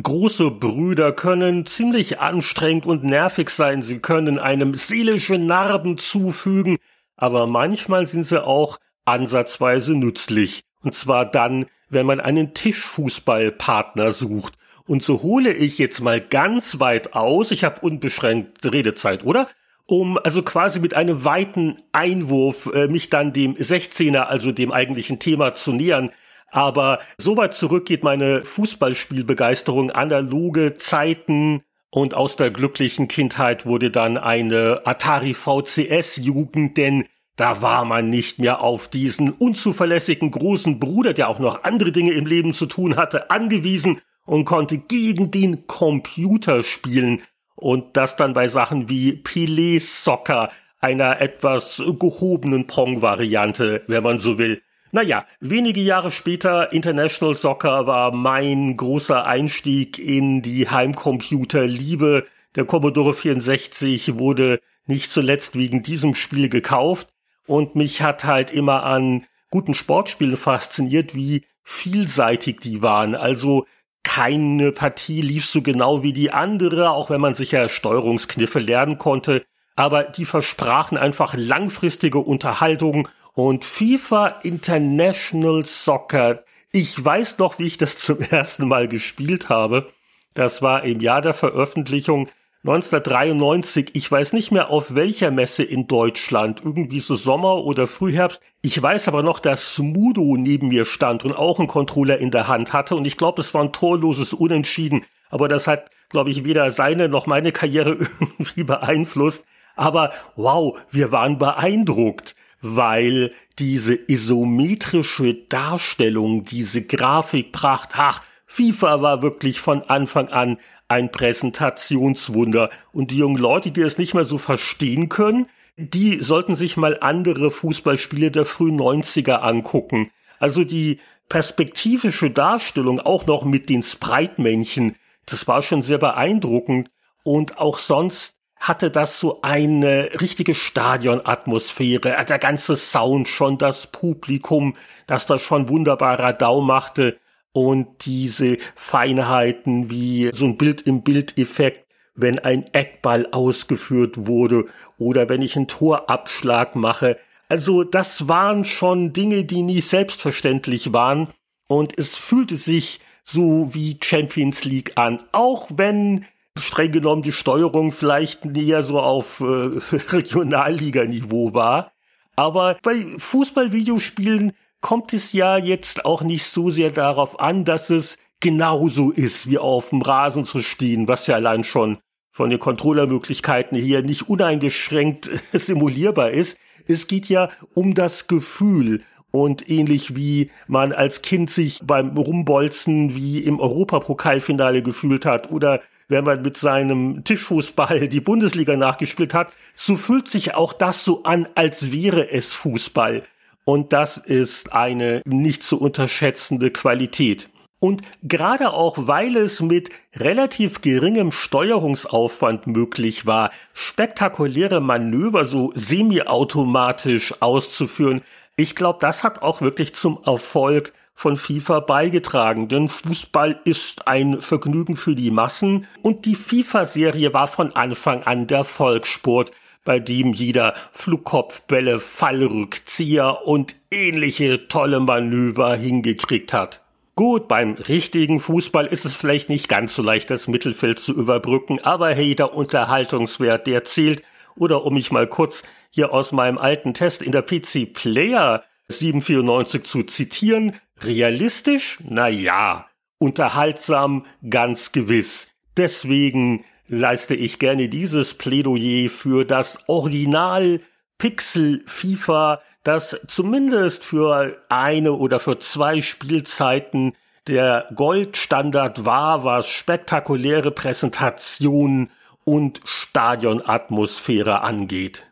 Große 0.03 0.51
Brüder 0.51 1.13
können 1.13 1.67
ziemlich 1.67 2.21
anstrengend 2.21 2.87
und 2.87 3.05
nervig 3.05 3.51
sein, 3.51 3.83
sie 3.83 3.99
können 3.99 4.39
einem 4.39 4.75
seelische 4.75 5.37
Narben 5.39 5.99
zufügen, 5.99 6.79
aber 7.17 7.47
manchmal 7.47 8.07
sind 8.07 8.25
sie 8.25 8.43
auch 8.43 8.79
ansatzweise 9.05 9.93
nützlich. 9.93 10.63
Und 10.83 10.95
zwar 10.95 11.27
dann, 11.27 11.67
wenn 11.91 12.07
man 12.07 12.19
einen 12.19 12.55
Tischfußballpartner 12.55 14.13
sucht. 14.13 14.55
Und 14.87 15.03
so 15.03 15.23
hole 15.23 15.53
ich 15.53 15.77
jetzt 15.77 16.01
mal 16.01 16.21
ganz 16.21 16.81
weit 16.81 17.13
aus, 17.13 17.51
ich 17.51 17.63
habe 17.63 17.83
unbeschränkte 17.83 18.73
Redezeit, 18.73 19.25
oder? 19.25 19.49
Um 19.91 20.19
also 20.19 20.45
quasi 20.45 20.79
mit 20.79 20.95
einem 20.95 21.25
weiten 21.25 21.79
Einwurf 21.91 22.71
äh, 22.73 22.87
mich 22.87 23.11
dann 23.11 23.33
dem 23.33 23.57
16er, 23.57 24.21
also 24.21 24.53
dem 24.53 24.71
eigentlichen 24.71 25.19
Thema 25.19 25.53
zu 25.53 25.73
nähern. 25.73 26.11
Aber 26.53 27.01
so 27.19 27.37
weit 27.37 27.55
zurück 27.55 27.87
geht 27.87 28.05
meine 28.05 28.43
Fußballspielbegeisterung, 28.43 29.91
analoge 29.91 30.77
Zeiten 30.77 31.65
und 31.91 32.15
aus 32.15 32.37
der 32.37 32.53
glücklichen 32.53 33.09
Kindheit 33.09 33.67
wurde 33.67 33.91
dann 33.91 34.17
eine 34.17 34.83
Atari 34.85 35.35
VCS 35.35 36.19
Jugend, 36.23 36.77
denn 36.77 37.07
da 37.35 37.61
war 37.61 37.85
man 37.85 38.11
nicht 38.11 38.39
mehr 38.39 38.61
auf 38.61 38.87
diesen 38.87 39.33
unzuverlässigen 39.33 40.31
großen 40.31 40.79
Bruder, 40.79 41.15
der 41.15 41.29
auch 41.29 41.41
noch 41.41 41.65
andere 41.65 41.91
Dinge 41.91 42.13
im 42.13 42.27
Leben 42.27 42.55
zu 42.55 42.67
tun 42.67 42.95
hatte, 42.95 43.33
angewiesen 43.33 44.01
und 44.25 44.45
konnte 44.45 44.79
gegen 44.79 45.33
den 45.33 45.67
Computer 45.67 46.63
spielen 46.63 47.23
und 47.61 47.97
das 47.97 48.17
dann 48.17 48.33
bei 48.33 48.49
Sachen 48.49 48.89
wie 48.89 49.13
Pelé 49.13 49.81
Soccer, 49.81 50.51
einer 50.81 51.21
etwas 51.21 51.83
gehobenen 51.99 52.67
Pong-Variante, 52.67 53.83
wenn 53.87 54.03
man 54.03 54.19
so 54.19 54.39
will. 54.39 54.63
Naja, 54.93 55.25
wenige 55.39 55.81
Jahre 55.81 56.11
später 56.11 56.73
International 56.73 57.37
Soccer 57.37 57.87
war 57.87 58.13
mein 58.13 58.77
großer 58.77 59.25
Einstieg 59.25 59.99
in 59.99 60.43
die 60.43 60.69
Heimcomputerliebe. 60.69 62.27
Der 62.57 62.65
Commodore 62.65 63.15
64 63.15 64.19
wurde 64.19 64.61
nicht 64.87 65.13
zuletzt 65.13 65.55
wegen 65.55 65.85
diesem 65.85 66.17
Spiel 66.17 66.49
gekauft 66.49 67.09
und 67.47 67.77
mich 67.77 68.03
hat 68.03 68.25
halt 68.25 68.51
immer 68.51 68.85
an 68.85 69.27
guten 69.51 69.75
Sportspielen 69.75 70.37
fasziniert, 70.37 71.15
wie 71.15 71.45
vielseitig 71.63 72.59
die 72.61 72.83
waren. 72.83 73.15
Also 73.15 73.67
keine 74.03 74.73
Partie 74.73 75.23
lief 75.23 75.47
so 75.47 75.63
genau 75.63 76.03
wie 76.03 76.13
die 76.13 76.33
andere, 76.33 76.91
auch 76.91 77.11
wenn 77.11 77.21
man 77.21 77.35
sicher 77.35 77.69
Steuerungskniffe 77.69 78.59
lernen 78.59 78.99
konnte, 78.99 79.45
aber 79.77 80.05
die 80.05 80.25
versprachen 80.25 80.99
einfach 80.99 81.35
langfristige 81.37 82.19
Unterhaltung 82.19 83.09
und 83.35 83.65
FIFA 83.65 84.41
International 84.43 85.65
Soccer. 85.65 86.45
Ich 86.73 87.03
weiß 87.03 87.39
noch, 87.39 87.59
wie 87.59 87.67
ich 87.67 87.79
das 87.79 87.99
zum 88.01 88.21
ersten 88.21 88.69
Mal 88.69 88.89
gespielt 88.89 89.49
habe. 89.49 89.87
Das 90.35 90.63
war 90.63 90.85
im 90.85 91.01
Jahr 91.01 91.23
der 91.23 91.35
Veröffentlichung 91.35 92.29
1993. 92.63 93.91
Ich 93.95 94.11
weiß 94.11 94.35
nicht 94.35 94.53
mehr 94.53 94.69
auf 94.69 94.95
welcher 94.95 95.31
Messe 95.31 95.63
in 95.63 95.87
Deutschland. 95.87 96.61
Irgendwie 96.63 97.01
so 97.01 97.17
Sommer 97.17 97.65
oder 97.65 97.87
Frühherbst. 97.87 98.43
Ich 98.61 98.81
weiß 98.81 99.09
aber 99.09 99.23
noch, 99.23 99.39
dass 99.41 99.75
Smudo 99.75 100.37
neben 100.37 100.69
mir 100.69 100.85
stand 100.85 101.25
und 101.25 101.33
auch 101.33 101.59
einen 101.59 101.69
Controller 101.69 102.19
in 102.19 102.31
der 102.31 102.49
Hand 102.49 102.75
hatte. 102.75 102.97
Und 102.97 103.07
ich 103.07 103.17
glaube, 103.17 103.41
es 103.41 103.55
war 103.55 103.63
ein 103.63 103.73
torloses 103.73 104.35
Unentschieden. 104.35 105.07
Aber 105.31 105.49
das 105.49 105.67
hat, 105.67 105.91
glaube 106.11 106.31
ich, 106.31 106.45
weder 106.45 106.71
seine 106.71 107.09
noch 107.09 107.27
meine 107.27 107.51
Karriere 107.51 107.93
irgendwie 108.21 108.65
beeinflusst. 108.65 109.47
Aber 109.75 110.11
wow, 110.37 110.79
wir 110.91 111.13
waren 111.13 111.39
beeindruckt 111.39 112.35
weil 112.63 113.33
diese 113.59 113.95
isometrische 113.95 115.35
Darstellung, 115.35 116.45
diese 116.45 116.83
Grafikpracht, 116.85 117.93
ach, 117.95 118.23
FIFA 118.47 119.01
war 119.01 119.23
wirklich 119.23 119.61
von 119.61 119.83
Anfang 119.83 120.29
an 120.29 120.59
ein 120.91 121.13
Präsentationswunder. 121.13 122.69
Und 122.93 123.13
die 123.13 123.19
jungen 123.19 123.39
Leute, 123.39 123.71
die 123.71 123.81
es 123.81 123.97
nicht 123.97 124.15
mehr 124.15 124.25
so 124.25 124.39
verstehen 124.39 125.09
können, 125.09 125.47
die 125.77 126.21
sollten 126.21 126.57
sich 126.57 126.77
mal 126.77 126.99
andere 127.01 127.51
Fußballspiele 127.51 128.31
der 128.31 128.45
frühen 128.45 128.79
90er 128.79 129.37
angucken. 129.37 130.11
Also 130.39 130.65
die 130.65 130.99
perspektivische 131.29 132.31
Darstellung, 132.31 132.99
auch 133.01 133.25
noch 133.27 133.45
mit 133.45 133.69
den 133.69 133.83
Sprite-Männchen, 133.83 134.97
das 135.27 135.47
war 135.47 135.63
schon 135.63 135.83
sehr 135.83 135.99
beeindruckend. 135.99 136.91
Und 137.23 137.59
auch 137.59 137.79
sonst 137.79 138.37
hatte 138.57 138.91
das 138.91 139.21
so 139.21 139.43
eine 139.43 140.11
richtige 140.21 140.55
Stadionatmosphäre. 140.55 142.25
Der 142.29 142.39
ganze 142.39 142.75
Sound 142.75 143.29
schon, 143.29 143.59
das 143.59 143.87
Publikum, 143.87 144.75
das 145.07 145.27
das 145.27 145.41
schon 145.41 145.69
wunderbar 145.69 146.19
Radau 146.19 146.61
machte 146.61 147.19
und 147.53 148.05
diese 148.07 148.59
Feinheiten 148.75 149.91
wie 149.91 150.31
so 150.33 150.47
ein 150.47 150.57
Bild 150.57 150.83
im 150.83 151.03
Bild-Effekt, 151.03 151.87
wenn 152.15 152.39
ein 152.39 152.73
Eckball 152.73 153.29
ausgeführt 153.33 154.27
wurde 154.27 154.67
oder 154.99 155.29
wenn 155.29 155.43
ich 155.43 155.57
einen 155.57 155.69
Torabschlag 155.69 156.77
mache. 156.77 157.19
Also 157.49 157.83
das 157.83 158.29
waren 158.29 158.65
schon 158.65 159.13
Dinge, 159.13 159.45
die 159.45 159.63
nie 159.63 159.81
selbstverständlich 159.81 160.93
waren 160.93 161.29
und 161.67 161.99
es 161.99 162.17
fühlte 162.17 162.57
sich 162.57 163.01
so 163.25 163.75
wie 163.75 163.99
Champions 164.03 164.65
League 164.65 164.93
an, 164.97 165.23
auch 165.33 165.69
wenn 165.75 166.27
streng 166.59 166.93
genommen 166.93 167.23
die 167.23 167.33
Steuerung 167.33 167.93
vielleicht 167.93 168.45
näher 168.45 168.83
so 168.83 169.01
auf 169.01 169.41
äh, 169.41 169.45
Regionalliganiveau 170.13 171.55
war. 171.55 171.93
Aber 172.37 172.77
bei 172.83 173.07
Fußballvideospielen 173.17 174.53
kommt 174.81 175.13
es 175.13 175.33
ja 175.33 175.57
jetzt 175.57 176.05
auch 176.05 176.23
nicht 176.23 176.45
so 176.45 176.71
sehr 176.71 176.91
darauf 176.91 177.41
an, 177.41 177.65
dass 177.65 177.91
es 177.91 178.17
genauso 178.41 179.11
ist, 179.11 179.49
wie 179.49 179.59
auf 179.59 179.91
dem 179.91 180.03
Rasen 180.03 180.45
zu 180.45 180.63
stehen, 180.63 181.09
was 181.09 181.27
ja 181.27 181.35
allein 181.35 181.65
schon 181.65 181.99
von 182.33 182.51
den 182.51 182.59
Controllermöglichkeiten 182.59 183.77
hier 183.77 184.03
nicht 184.03 184.29
uneingeschränkt 184.29 185.31
simulierbar 185.53 186.31
ist. 186.31 186.57
Es 186.87 187.07
geht 187.07 187.29
ja 187.29 187.49
um 187.75 187.95
das 187.95 188.27
Gefühl, 188.29 189.03
und 189.33 189.69
ähnlich 189.69 190.17
wie 190.17 190.51
man 190.67 190.93
als 190.93 191.23
Kind 191.23 191.51
sich 191.51 191.81
beim 191.85 192.17
Rumbolzen 192.17 193.15
wie 193.15 193.39
im 193.39 193.61
Europapokalfinale 193.61 194.83
gefühlt 194.83 195.25
hat 195.25 195.51
oder 195.51 195.81
wenn 196.09 196.25
man 196.25 196.43
mit 196.43 196.57
seinem 196.57 197.23
Tischfußball 197.23 198.09
die 198.09 198.21
Bundesliga 198.21 198.77
nachgespielt 198.77 199.33
hat, 199.33 199.53
so 199.75 199.97
fühlt 199.97 200.29
sich 200.29 200.55
auch 200.55 200.73
das 200.73 201.05
so 201.05 201.23
an, 201.23 201.47
als 201.55 201.93
wäre 201.93 202.33
es 202.33 202.53
Fußball. 202.53 203.23
Und 203.65 203.93
das 203.93 204.17
ist 204.17 204.73
eine 204.73 205.23
nicht 205.25 205.63
zu 205.63 205.81
unterschätzende 205.81 206.71
Qualität. 206.71 207.49
Und 207.81 208.03
gerade 208.23 208.75
auch, 208.75 208.97
weil 208.99 209.37
es 209.37 209.63
mit 209.63 209.89
relativ 210.15 210.83
geringem 210.83 211.33
Steuerungsaufwand 211.33 212.67
möglich 212.67 213.27
war, 213.27 213.51
spektakuläre 213.73 214.81
Manöver 214.81 215.47
so 215.47 215.73
semi-automatisch 215.75 217.35
auszuführen, 217.41 218.21
ich 218.57 218.77
glaube, 218.77 218.99
das 219.01 219.25
hat 219.25 219.41
auch 219.41 219.63
wirklich 219.63 219.95
zum 219.95 220.19
Erfolg 220.27 220.93
von 221.15 221.39
FIFA 221.39 221.81
beigetragen, 221.81 222.69
denn 222.69 222.89
Fußball 222.89 223.61
ist 223.65 224.07
ein 224.07 224.39
Vergnügen 224.41 224.97
für 224.97 225.15
die 225.15 225.31
Massen 225.31 225.87
und 226.03 226.27
die 226.27 226.35
FIFA-Serie 226.35 227.33
war 227.33 227.47
von 227.47 227.75
Anfang 227.75 228.23
an 228.25 228.47
der 228.47 228.65
Volkssport, 228.65 229.53
bei 229.85 229.99
dem 229.99 230.33
jeder 230.33 230.75
Flugkopfbälle, 230.93 232.01
Fallrückzieher 232.01 233.47
und 233.47 233.77
ähnliche 233.91 234.69
tolle 234.69 235.01
Manöver 235.01 235.75
hingekriegt 235.77 236.53
hat. 236.53 236.83
Gut, 237.15 237.49
beim 237.49 237.75
richtigen 237.75 238.41
Fußball 238.41 238.87
ist 238.87 239.05
es 239.05 239.15
vielleicht 239.15 239.49
nicht 239.49 239.69
ganz 239.69 239.95
so 239.95 240.03
leicht, 240.03 240.31
das 240.31 240.49
Mittelfeld 240.49 240.99
zu 240.99 241.13
überbrücken, 241.13 241.79
aber 241.83 242.15
hey, 242.15 242.35
der 242.35 242.55
Unterhaltungswert, 242.55 243.67
der 243.67 243.85
zählt. 243.85 244.23
Oder 244.57 244.85
um 244.85 244.95
mich 244.95 245.11
mal 245.11 245.27
kurz 245.27 245.63
hier 245.91 246.13
aus 246.13 246.33
meinem 246.33 246.59
alten 246.59 246.95
Test 246.95 247.23
in 247.23 247.33
der 247.33 247.43
PC 247.43 247.93
Player 247.93 248.65
794 248.89 249.85
zu 249.85 250.03
zitieren. 250.03 250.75
Realistisch? 251.03 251.99
Na 252.09 252.29
ja. 252.29 252.87
Unterhaltsam? 253.19 254.27
Ganz 254.49 254.93
gewiss. 254.93 255.51
Deswegen 255.77 256.65
leiste 256.91 257.35
ich 257.35 257.59
gerne 257.59 257.89
dieses 257.89 258.35
Plädoyer 258.35 259.09
für 259.09 259.45
das 259.45 259.89
Original 259.89 260.81
Pixel 261.19 261.83
FIFA, 261.87 262.61
das 262.83 263.19
zumindest 263.27 264.05
für 264.05 264.61
eine 264.69 265.13
oder 265.13 265.39
für 265.39 265.59
zwei 265.59 266.01
Spielzeiten 266.01 267.13
der 267.47 267.87
Goldstandard 267.95 269.05
war, 269.05 269.45
was 269.45 269.69
spektakuläre 269.69 270.73
Präsentationen 270.73 272.11
und 272.45 272.81
Stadionatmosphäre 272.85 274.63
angeht. 274.63 275.27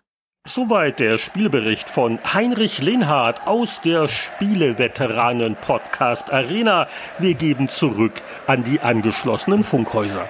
Soweit 0.46 1.00
der 1.00 1.18
Spielbericht 1.18 1.90
von 1.90 2.20
Heinrich 2.32 2.80
Lenhardt 2.80 3.44
aus 3.46 3.82
der 3.82 4.08
Spieleveteranen-Podcast 4.08 6.32
Arena. 6.32 6.86
Wir 7.18 7.34
geben 7.34 7.68
zurück 7.68 8.14
an 8.46 8.64
die 8.64 8.80
angeschlossenen 8.80 9.64
Funkhäuser. 9.64 10.26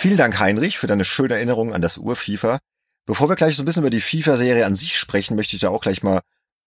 Vielen 0.00 0.16
Dank, 0.16 0.40
Heinrich, 0.40 0.78
für 0.78 0.86
deine 0.86 1.04
schöne 1.04 1.34
Erinnerung 1.34 1.74
an 1.74 1.82
das 1.82 1.98
Ur-FIFA. 1.98 2.58
Bevor 3.04 3.28
wir 3.28 3.36
gleich 3.36 3.54
so 3.54 3.62
ein 3.62 3.66
bisschen 3.66 3.82
über 3.82 3.90
die 3.90 4.00
FIFA-Serie 4.00 4.64
an 4.64 4.74
sich 4.74 4.96
sprechen, 4.96 5.36
möchte 5.36 5.56
ich 5.56 5.60
da 5.60 5.68
auch 5.68 5.82
gleich 5.82 6.02
mal 6.02 6.20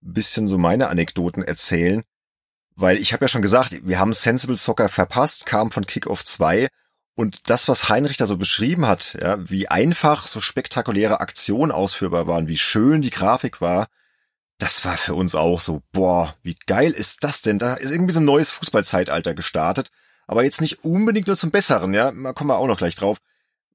ein 0.04 0.12
bisschen 0.12 0.46
so 0.46 0.56
meine 0.56 0.86
Anekdoten 0.86 1.42
erzählen. 1.42 2.04
Weil 2.76 2.96
ich 2.96 3.12
habe 3.12 3.24
ja 3.24 3.28
schon 3.28 3.42
gesagt, 3.42 3.76
wir 3.82 3.98
haben 3.98 4.12
Sensible 4.12 4.56
Soccer 4.56 4.88
verpasst, 4.88 5.46
kam 5.46 5.72
von 5.72 5.84
Kickoff 5.84 6.24
2 6.24 6.68
und 7.16 7.50
das, 7.50 7.66
was 7.66 7.88
Heinrich 7.88 8.18
da 8.18 8.26
so 8.26 8.36
beschrieben 8.36 8.86
hat, 8.86 9.18
ja, 9.20 9.36
wie 9.50 9.66
einfach 9.66 10.28
so 10.28 10.40
spektakuläre 10.40 11.18
Aktionen 11.18 11.72
ausführbar 11.72 12.28
waren, 12.28 12.46
wie 12.46 12.56
schön 12.56 13.02
die 13.02 13.10
Grafik 13.10 13.60
war, 13.60 13.88
das 14.58 14.84
war 14.84 14.96
für 14.96 15.14
uns 15.14 15.34
auch 15.34 15.60
so, 15.60 15.82
boah, 15.90 16.36
wie 16.44 16.56
geil 16.68 16.92
ist 16.92 17.24
das 17.24 17.42
denn? 17.42 17.58
Da 17.58 17.74
ist 17.74 17.90
irgendwie 17.90 18.14
so 18.14 18.20
ein 18.20 18.26
neues 18.26 18.50
Fußballzeitalter 18.50 19.34
gestartet, 19.34 19.90
aber 20.26 20.44
jetzt 20.44 20.60
nicht 20.60 20.84
unbedingt 20.84 21.26
nur 21.26 21.36
zum 21.36 21.50
Besseren, 21.50 21.94
ja, 21.94 22.10
da 22.10 22.32
kommen 22.32 22.50
wir 22.50 22.58
auch 22.58 22.66
noch 22.66 22.78
gleich 22.78 22.94
drauf, 22.94 23.18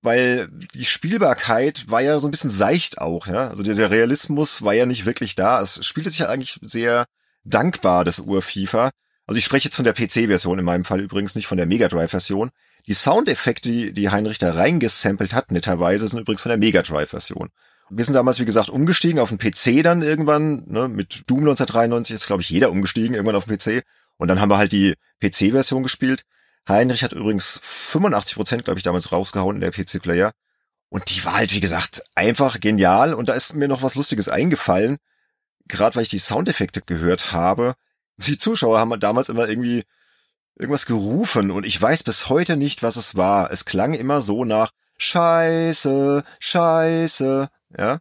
weil 0.01 0.49
die 0.73 0.85
Spielbarkeit 0.85 1.85
war 1.87 2.01
ja 2.01 2.19
so 2.19 2.27
ein 2.27 2.31
bisschen 2.31 2.49
seicht 2.49 2.99
auch, 2.99 3.27
ja, 3.27 3.49
also 3.49 3.63
dieser 3.63 3.91
Realismus 3.91 4.61
war 4.61 4.73
ja 4.73 4.85
nicht 4.85 5.05
wirklich 5.05 5.35
da, 5.35 5.61
es 5.61 5.85
spielte 5.85 6.09
sich 6.09 6.19
ja 6.19 6.27
eigentlich 6.27 6.59
sehr 6.61 7.05
dankbar, 7.43 8.05
das 8.05 8.19
Ur-FIFA, 8.19 8.91
also 9.27 9.37
ich 9.37 9.45
spreche 9.45 9.65
jetzt 9.65 9.75
von 9.75 9.85
der 9.85 9.93
PC-Version 9.93 10.57
in 10.57 10.65
meinem 10.65 10.85
Fall 10.85 11.01
übrigens, 11.01 11.35
nicht 11.35 11.47
von 11.47 11.57
der 11.57 11.67
Mega 11.67 11.87
Drive-Version, 11.87 12.49
die 12.87 12.93
Soundeffekte, 12.93 13.69
die, 13.69 13.93
die 13.93 14.09
Heinrich 14.09 14.39
da 14.39 14.51
reingesampelt 14.51 15.33
hat, 15.33 15.51
netterweise, 15.51 16.07
sind 16.07 16.19
übrigens 16.19 16.41
von 16.41 16.49
der 16.49 16.57
Mega 16.57 16.81
Drive-Version. 16.81 17.49
Wir 17.91 18.05
sind 18.05 18.13
damals, 18.13 18.39
wie 18.39 18.45
gesagt, 18.45 18.69
umgestiegen 18.69 19.19
auf 19.19 19.29
den 19.29 19.37
PC 19.37 19.83
dann 19.83 20.01
irgendwann, 20.01 20.63
ne, 20.65 20.87
mit 20.87 21.23
Doom 21.27 21.39
1993 21.39 22.15
ist, 22.15 22.27
glaube 22.27 22.41
ich, 22.41 22.49
jeder 22.49 22.71
umgestiegen, 22.71 23.15
irgendwann 23.15 23.35
auf 23.35 23.45
den 23.45 23.57
PC. 23.57 23.83
Und 24.17 24.27
dann 24.27 24.39
haben 24.39 24.49
wir 24.49 24.57
halt 24.57 24.71
die 24.71 24.95
PC-Version 25.21 25.83
gespielt. 25.83 26.23
Heinrich 26.69 27.03
hat 27.03 27.13
übrigens 27.13 27.59
85 27.63 28.35
Prozent, 28.35 28.63
glaube 28.63 28.79
ich, 28.79 28.83
damals 28.83 29.11
rausgehauen 29.11 29.57
in 29.57 29.61
der 29.61 29.71
PC-Player. 29.71 30.31
Und 30.89 31.09
die 31.09 31.23
war 31.25 31.35
halt, 31.35 31.53
wie 31.53 31.59
gesagt, 31.59 32.03
einfach 32.15 32.59
genial. 32.59 33.13
Und 33.13 33.29
da 33.29 33.33
ist 33.33 33.55
mir 33.55 33.67
noch 33.67 33.81
was 33.83 33.95
Lustiges 33.95 34.29
eingefallen. 34.29 34.97
Gerade 35.67 35.95
weil 35.95 36.03
ich 36.03 36.09
die 36.09 36.19
Soundeffekte 36.19 36.81
gehört 36.81 37.31
habe. 37.31 37.73
Die 38.17 38.37
Zuschauer 38.37 38.79
haben 38.79 38.99
damals 38.99 39.29
immer 39.29 39.47
irgendwie 39.47 39.83
irgendwas 40.59 40.85
gerufen 40.85 41.51
und 41.51 41.65
ich 41.65 41.81
weiß 41.81 42.03
bis 42.03 42.27
heute 42.27 42.57
nicht, 42.57 42.83
was 42.83 42.97
es 42.97 43.15
war. 43.15 43.49
Es 43.49 43.65
klang 43.65 43.93
immer 43.93 44.21
so 44.21 44.43
nach 44.43 44.71
Scheiße, 44.97 46.23
Scheiße, 46.39 47.49
ja. 47.77 47.99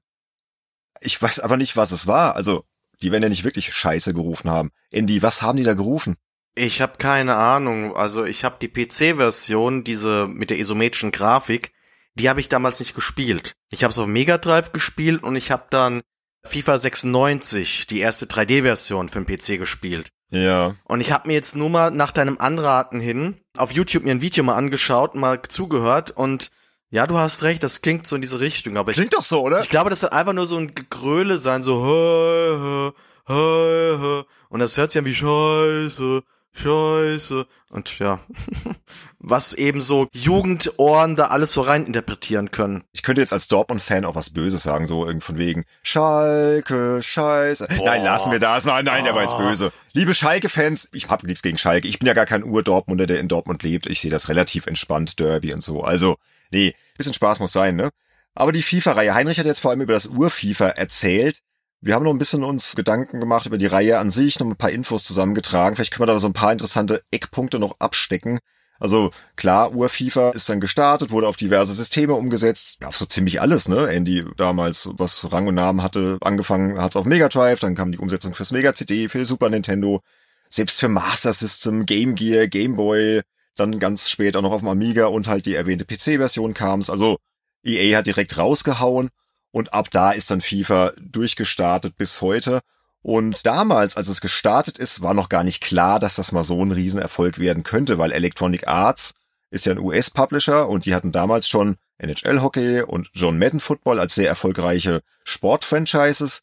Ich 1.01 1.23
weiß 1.23 1.39
aber 1.39 1.57
nicht, 1.57 1.77
was 1.77 1.93
es 1.93 2.09
war. 2.09 2.35
Also, 2.35 2.65
die 3.01 3.13
werden 3.13 3.23
ja 3.23 3.29
nicht 3.29 3.45
wirklich 3.45 3.73
Scheiße 3.73 4.13
gerufen 4.13 4.51
haben. 4.51 4.73
Andy, 4.91 5.23
was 5.23 5.41
haben 5.41 5.57
die 5.57 5.63
da 5.63 5.75
gerufen? 5.75 6.17
Ich 6.59 6.81
habe 6.81 6.95
keine 6.99 7.37
Ahnung. 7.37 7.97
Also, 7.97 8.25
ich 8.25 8.45
habe 8.45 8.57
die 8.61 8.69
PC-Version, 8.69 9.85
diese 9.85 10.27
mit 10.29 10.51
der 10.51 10.59
isometrischen 10.59 11.13
Grafik, 11.13 11.73
die 12.15 12.29
habe 12.29 12.41
ich 12.41 12.49
damals 12.49 12.81
nicht 12.81 12.95
gespielt. 12.95 13.55
Ich 13.71 13.85
habe 13.85 13.93
es 13.93 13.99
auf 13.99 14.07
Mega 14.07 14.39
Drive 14.39 14.73
gespielt 14.73 15.23
und 15.23 15.37
ich 15.37 15.51
habe 15.51 15.67
dann 15.71 16.03
FIFA 16.45 16.79
96, 16.79 17.87
die 17.87 18.01
erste 18.01 18.27
3D-Version 18.27 19.09
für 19.09 19.23
den 19.23 19.27
PC 19.27 19.59
gespielt. 19.59 20.11
Ja. 20.31 20.75
Und 20.85 21.01
ich 21.01 21.13
habe 21.13 21.29
mir 21.29 21.35
jetzt 21.35 21.57
nur 21.57 21.71
mal 21.71 21.91
nach 21.91 22.11
deinem 22.11 22.39
Anraten 22.39 23.01
hin 23.01 23.41
auf 23.57 23.73
YouTube 23.73 24.05
mir 24.05 24.11
ein 24.11 24.21
Video 24.21 24.45
mal 24.45 24.57
angeschaut, 24.57 25.15
mal 25.15 25.41
zugehört 25.43 26.11
und 26.11 26.51
ja, 26.91 27.07
du 27.07 27.19
hast 27.19 27.43
recht, 27.43 27.63
das 27.63 27.83
klingt 27.83 28.07
so 28.07 28.17
in 28.17 28.23
diese 28.23 28.41
Richtung, 28.41 28.77
aber 28.77 28.93
klingt 28.93 29.13
ich, 29.13 29.19
doch 29.19 29.25
so, 29.25 29.43
oder? 29.43 29.61
Ich 29.61 29.69
glaube, 29.69 29.91
das 29.91 30.03
wird 30.03 30.13
einfach 30.13 30.33
nur 30.33 30.47
so 30.47 30.57
ein 30.57 30.75
Gegröle 30.75 31.39
sein, 31.39 31.63
so 31.63 31.85
hö, 31.85 32.59
hö, 32.59 32.91
hö, 33.27 33.99
hö. 34.01 34.23
und 34.49 34.61
das 34.61 34.77
hört 34.77 34.91
sich 34.91 34.99
an 34.99 35.05
wie 35.05 35.15
Scheiße, 35.15 36.23
Scheiße. 36.63 37.47
Und 37.71 37.99
ja, 37.99 38.21
was 39.19 39.53
eben 39.53 39.81
so 39.81 40.09
Jugendohren 40.13 41.17
da 41.17 41.27
alles 41.27 41.53
so 41.53 41.61
reininterpretieren 41.61 42.51
können. 42.51 42.85
Ich 42.93 43.03
könnte 43.03 43.21
jetzt 43.21 43.33
als 43.33 43.49
Dortmund-Fan 43.49 44.05
auch 44.05 44.15
was 44.15 44.31
Böses 44.31 44.63
sagen, 44.63 44.87
so 44.87 45.07
irgendwie 45.07 45.25
von 45.25 45.39
wegen 45.39 45.65
Schalke, 45.83 47.03
Scheiße. 47.03 47.69
Boah. 47.77 47.85
Nein, 47.85 48.05
lassen 48.05 48.33
wir 48.33 48.39
das. 48.39 48.65
Nein, 48.65 48.85
nein, 48.85 49.05
der 49.05 49.15
war 49.15 49.23
jetzt 49.23 49.35
ah. 49.35 49.49
böse. 49.49 49.73
Liebe 49.93 50.15
Schalke-Fans, 50.15 50.89
ich 50.93 51.09
hab 51.09 51.23
nichts 51.25 51.43
gegen 51.43 51.59
Schalke. 51.59 51.89
Ich 51.89 51.99
bin 51.99 52.07
ja 52.07 52.15
gar 52.15 52.27
kein 52.27 52.45
Ur-Dortmunder, 52.45 53.07
der 53.07 53.21
in 53.21 53.29
Dortmund 53.29 53.63
lebt. 53.63 53.87
Ich 53.87 54.01
sehe 54.01 54.11
das 54.11 54.29
relativ 54.29 54.67
entspannt, 54.67 55.21
Derby 55.21 55.53
und 55.53 55.63
so. 55.63 55.83
Also, 55.83 56.17
nee, 56.51 56.75
bisschen 56.97 57.15
Spaß 57.15 57.41
muss 57.41 57.53
sein, 57.53 57.77
ne? 57.77 57.91
Aber 58.35 58.53
die 58.53 58.63
FIFA-Reihe, 58.63 59.15
Heinrich 59.15 59.39
hat 59.39 59.47
jetzt 59.47 59.61
vor 59.61 59.73
allem 59.73 59.81
über 59.81 59.95
das 59.95 60.07
Ur-FIFA 60.07 60.69
erzählt. 60.69 61.43
Wir 61.81 61.95
haben 61.95 62.05
noch 62.05 62.13
ein 62.13 62.19
bisschen 62.19 62.43
uns 62.43 62.75
Gedanken 62.75 63.21
gemacht 63.21 63.47
über 63.47 63.57
die 63.57 63.67
Reihe 63.67 63.99
an 63.99 64.11
sich, 64.11 64.41
noch 64.41 64.47
ein 64.47 64.57
paar 64.57 64.71
Infos 64.71 65.05
zusammengetragen. 65.05 65.77
Vielleicht 65.77 65.93
können 65.93 66.09
wir 66.09 66.13
da 66.13 66.19
so 66.19 66.27
ein 66.27 66.33
paar 66.33 66.51
interessante 66.51 67.03
Eckpunkte 67.13 67.61
noch 67.61 67.77
abstecken. 67.79 68.41
Also 68.81 69.11
klar, 69.37 69.75
Ur-FIFA 69.75 70.31
ist 70.31 70.49
dann 70.49 70.61
gestartet, 70.61 71.11
wurde 71.11 71.29
auf 71.29 71.37
diverse 71.37 71.75
Systeme 71.75 72.15
umgesetzt. 72.15 72.79
Ja, 72.81 72.89
auf 72.89 72.97
so 72.97 73.07
ziemlich 73.07 73.41
alles, 73.41 73.69
ne? 73.69 73.89
Andy 73.89 74.25
damals, 74.37 74.89
was 74.93 75.33
Rang 75.33 75.47
und 75.49 75.55
Namen 75.55 75.83
hatte, 75.83 76.19
angefangen 76.21 76.81
hat's 76.81 76.97
auf 76.97 77.05
Mega 77.05 77.29
Drive, 77.29 77.61
dann 77.61 77.75
kam 77.75 77.93
die 77.93 77.99
Umsetzung 77.99 78.35
fürs 78.35 78.53
Mega 78.53 78.75
CD, 78.75 79.09
für 79.09 79.25
Super 79.25 79.51
Nintendo, 79.51 80.01
selbst 80.49 80.81
für 80.81 80.89
Master 80.89 81.33
System, 81.33 81.87
Game 81.87 82.15
Gear, 82.15 82.47
Game 82.47 82.77
Boy, 82.77 83.23
dann 83.57 83.79
ganz 83.79 84.09
spät 84.09 84.37
auch 84.37 84.43
noch 84.43 84.53
auf 84.53 84.61
dem 84.61 84.69
Amiga 84.69 85.07
und 85.07 85.27
halt 85.27 85.47
die 85.47 85.55
erwähnte 85.55 85.85
PC-Version 85.85 86.55
kam's. 86.55 86.91
Also 86.91 87.19
EA 87.65 87.99
hat 87.99 88.07
direkt 88.07 88.39
rausgehauen 88.39 89.11
und 89.51 89.73
ab 89.73 89.91
da 89.91 90.13
ist 90.13 90.31
dann 90.31 90.41
FIFA 90.41 90.93
durchgestartet 91.01 91.97
bis 91.97 92.21
heute. 92.21 92.61
Und 93.03 93.47
damals, 93.47 93.97
als 93.97 94.09
es 94.09 94.21
gestartet 94.21 94.79
ist, 94.79 95.03
war 95.03 95.15
noch 95.15 95.29
gar 95.29 95.45
nicht 95.45 95.63
klar, 95.63 95.99
dass 95.99 96.17
das 96.17 96.33
mal 96.33 96.43
so 96.43 96.63
ein 96.63 96.73
Riesenerfolg 96.73 97.39
werden 97.39 97.63
könnte, 97.63 97.99
weil 97.99 98.13
Electronic 98.13 98.67
Arts 98.69 99.13
ist 99.51 99.67
ja 99.67 99.73
ein 99.73 99.79
US-Publisher 99.79 100.69
und 100.69 100.85
die 100.85 100.95
hatten 100.95 101.13
damals 101.13 101.49
schon 101.49 101.77
NHL 101.99 102.43
Hockey 102.43 102.83
und 102.83 103.11
John 103.15 103.39
Madden 103.39 103.61
Football 103.61 103.99
als 103.99 104.15
sehr 104.15 104.29
erfolgreiche 104.29 105.01
Sportfranchises. 105.25 106.41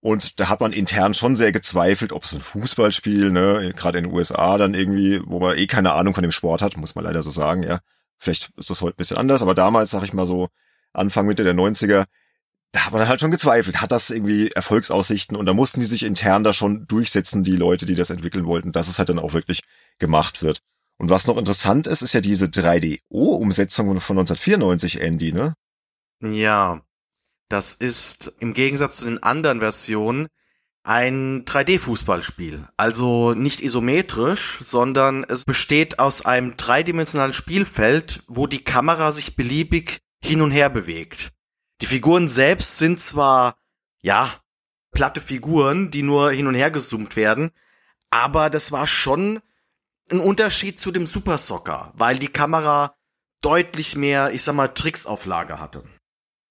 Und 0.00 0.40
da 0.40 0.48
hat 0.48 0.60
man 0.60 0.72
intern 0.72 1.14
schon 1.14 1.36
sehr 1.36 1.52
gezweifelt, 1.52 2.12
ob 2.12 2.24
es 2.24 2.32
ein 2.32 2.40
Fußballspiel, 2.40 3.30
ne, 3.30 3.72
gerade 3.76 3.98
in 3.98 4.04
den 4.04 4.12
USA 4.12 4.58
dann 4.58 4.74
irgendwie, 4.74 5.20
wo 5.24 5.38
man 5.38 5.56
eh 5.56 5.68
keine 5.68 5.92
Ahnung 5.92 6.12
von 6.14 6.22
dem 6.22 6.32
Sport 6.32 6.60
hat, 6.60 6.76
muss 6.76 6.96
man 6.96 7.04
leider 7.04 7.22
so 7.22 7.30
sagen, 7.30 7.62
ja. 7.62 7.78
Vielleicht 8.18 8.50
ist 8.56 8.70
das 8.70 8.80
heute 8.80 8.94
ein 8.94 8.98
bisschen 8.98 9.16
anders, 9.16 9.42
aber 9.42 9.54
damals, 9.54 9.90
sag 9.90 10.02
ich 10.04 10.12
mal 10.12 10.26
so, 10.26 10.48
Anfang 10.92 11.26
Mitte 11.26 11.44
der 11.44 11.54
90er, 11.54 12.04
da 12.72 12.86
hat 12.86 12.92
man 12.92 13.06
halt 13.06 13.20
schon 13.20 13.30
gezweifelt, 13.30 13.80
hat 13.80 13.92
das 13.92 14.10
irgendwie 14.10 14.50
Erfolgsaussichten 14.50 15.36
und 15.36 15.46
da 15.46 15.52
mussten 15.52 15.80
die 15.80 15.86
sich 15.86 16.02
intern 16.02 16.42
da 16.42 16.52
schon 16.52 16.86
durchsetzen, 16.86 17.44
die 17.44 17.56
Leute, 17.56 17.84
die 17.84 17.94
das 17.94 18.10
entwickeln 18.10 18.46
wollten, 18.46 18.72
dass 18.72 18.88
es 18.88 18.98
halt 18.98 19.10
dann 19.10 19.18
auch 19.18 19.34
wirklich 19.34 19.60
gemacht 19.98 20.42
wird. 20.42 20.60
Und 20.98 21.10
was 21.10 21.26
noch 21.26 21.36
interessant 21.36 21.86
ist, 21.86 22.02
ist 22.02 22.14
ja 22.14 22.20
diese 22.20 22.46
3DO-Umsetzung 22.46 24.00
von 24.00 24.18
1994, 24.18 25.00
Andy, 25.00 25.32
ne? 25.32 25.54
Ja, 26.22 26.80
das 27.48 27.74
ist 27.74 28.32
im 28.38 28.54
Gegensatz 28.54 28.98
zu 28.98 29.04
den 29.04 29.22
anderen 29.22 29.60
Versionen 29.60 30.28
ein 30.84 31.44
3D-Fußballspiel. 31.44 32.66
Also 32.76 33.34
nicht 33.34 33.60
isometrisch, 33.60 34.58
sondern 34.62 35.24
es 35.28 35.44
besteht 35.44 35.98
aus 35.98 36.24
einem 36.24 36.56
dreidimensionalen 36.56 37.34
Spielfeld, 37.34 38.22
wo 38.26 38.46
die 38.46 38.64
Kamera 38.64 39.12
sich 39.12 39.36
beliebig 39.36 39.98
hin 40.22 40.40
und 40.40 40.50
her 40.50 40.70
bewegt. 40.70 41.32
Die 41.82 41.86
Figuren 41.86 42.28
selbst 42.28 42.78
sind 42.78 43.00
zwar, 43.00 43.56
ja, 44.02 44.32
platte 44.92 45.20
Figuren, 45.20 45.90
die 45.90 46.04
nur 46.04 46.30
hin 46.30 46.46
und 46.46 46.54
her 46.54 46.70
gezoomt 46.70 47.16
werden, 47.16 47.50
aber 48.08 48.50
das 48.50 48.70
war 48.70 48.86
schon 48.86 49.40
ein 50.08 50.20
Unterschied 50.20 50.78
zu 50.78 50.92
dem 50.92 51.06
Super 51.08 51.38
Soccer, 51.38 51.92
weil 51.96 52.20
die 52.20 52.28
Kamera 52.28 52.94
deutlich 53.40 53.96
mehr, 53.96 54.32
ich 54.32 54.44
sag 54.44 54.54
mal, 54.54 54.68
Tricks 54.68 55.06
auf 55.06 55.26
Lager 55.26 55.58
hatte. 55.58 55.82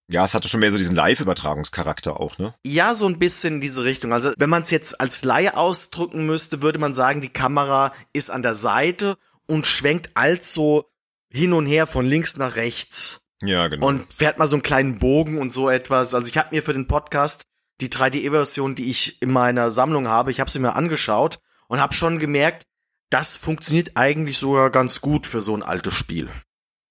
Ja, 0.10 0.26
es 0.26 0.34
hatte 0.34 0.50
schon 0.50 0.60
mehr 0.60 0.72
so 0.72 0.78
diesen 0.78 0.98
Live-Übertragungscharakter 0.98 2.20
auch, 2.20 2.38
ne? 2.38 2.54
Ja, 2.66 2.94
so 2.94 3.06
ein 3.06 3.18
bisschen 3.18 3.56
in 3.56 3.62
diese 3.62 3.86
Richtung. 3.86 4.12
Also, 4.12 4.34
wenn 4.38 4.50
man 4.50 4.64
es 4.64 4.72
jetzt 4.72 5.00
als 5.00 5.24
Laie 5.24 5.56
ausdrücken 5.56 6.26
müsste, 6.26 6.62
würde 6.62 6.80
man 6.80 6.94
sagen, 6.94 7.22
die 7.22 7.30
Kamera 7.30 7.94
ist 8.12 8.32
an 8.32 8.44
der 8.44 8.54
Seite 8.54 9.18
und 9.48 9.66
schwenkt 9.66 10.10
also 10.14 10.92
hin 11.30 11.54
und 11.54 11.68
her 11.68 11.88
von 11.88 12.06
links 12.06 12.36
nach 12.36 12.58
rechts. 12.58 13.21
Ja, 13.42 13.68
genau. 13.68 13.88
Und 13.88 14.14
fährt 14.14 14.38
mal 14.38 14.48
so 14.48 14.56
einen 14.56 14.64
kleinen 14.64 15.00
Bogen 15.00 15.38
und 15.38 15.52
so 15.52 15.70
etwas. 15.70 16.14
Also, 16.14 16.30
ich 16.30 16.38
habe 16.38 16.50
mir 16.52 16.64
für 16.64 16.74
den 16.74 16.88
Podcast 16.88 17.44
die 17.82 17.90
3D-Version, 17.90 18.76
die 18.76 18.90
ich 18.90 19.22
in 19.22 19.32
meiner 19.32 19.72
Sammlung 19.72 20.08
habe, 20.08 20.32
ich 20.32 20.40
habe 20.40 20.52
sie 20.52 20.60
mir 20.60 20.76
angeschaut 20.76 21.40
und 21.68 21.80
habe 21.80 21.94
schon 21.94 22.20
gemerkt, 22.20 22.64
das 23.10 23.36
funktioniert 23.36 23.92
eigentlich 23.96 24.38
sogar 24.38 24.70
ganz 24.70 25.02
gut 25.02 25.28
für 25.28 25.42
so 25.42 25.56
ein 25.56 25.64
altes 25.64 25.94
Spiel. 25.94 26.30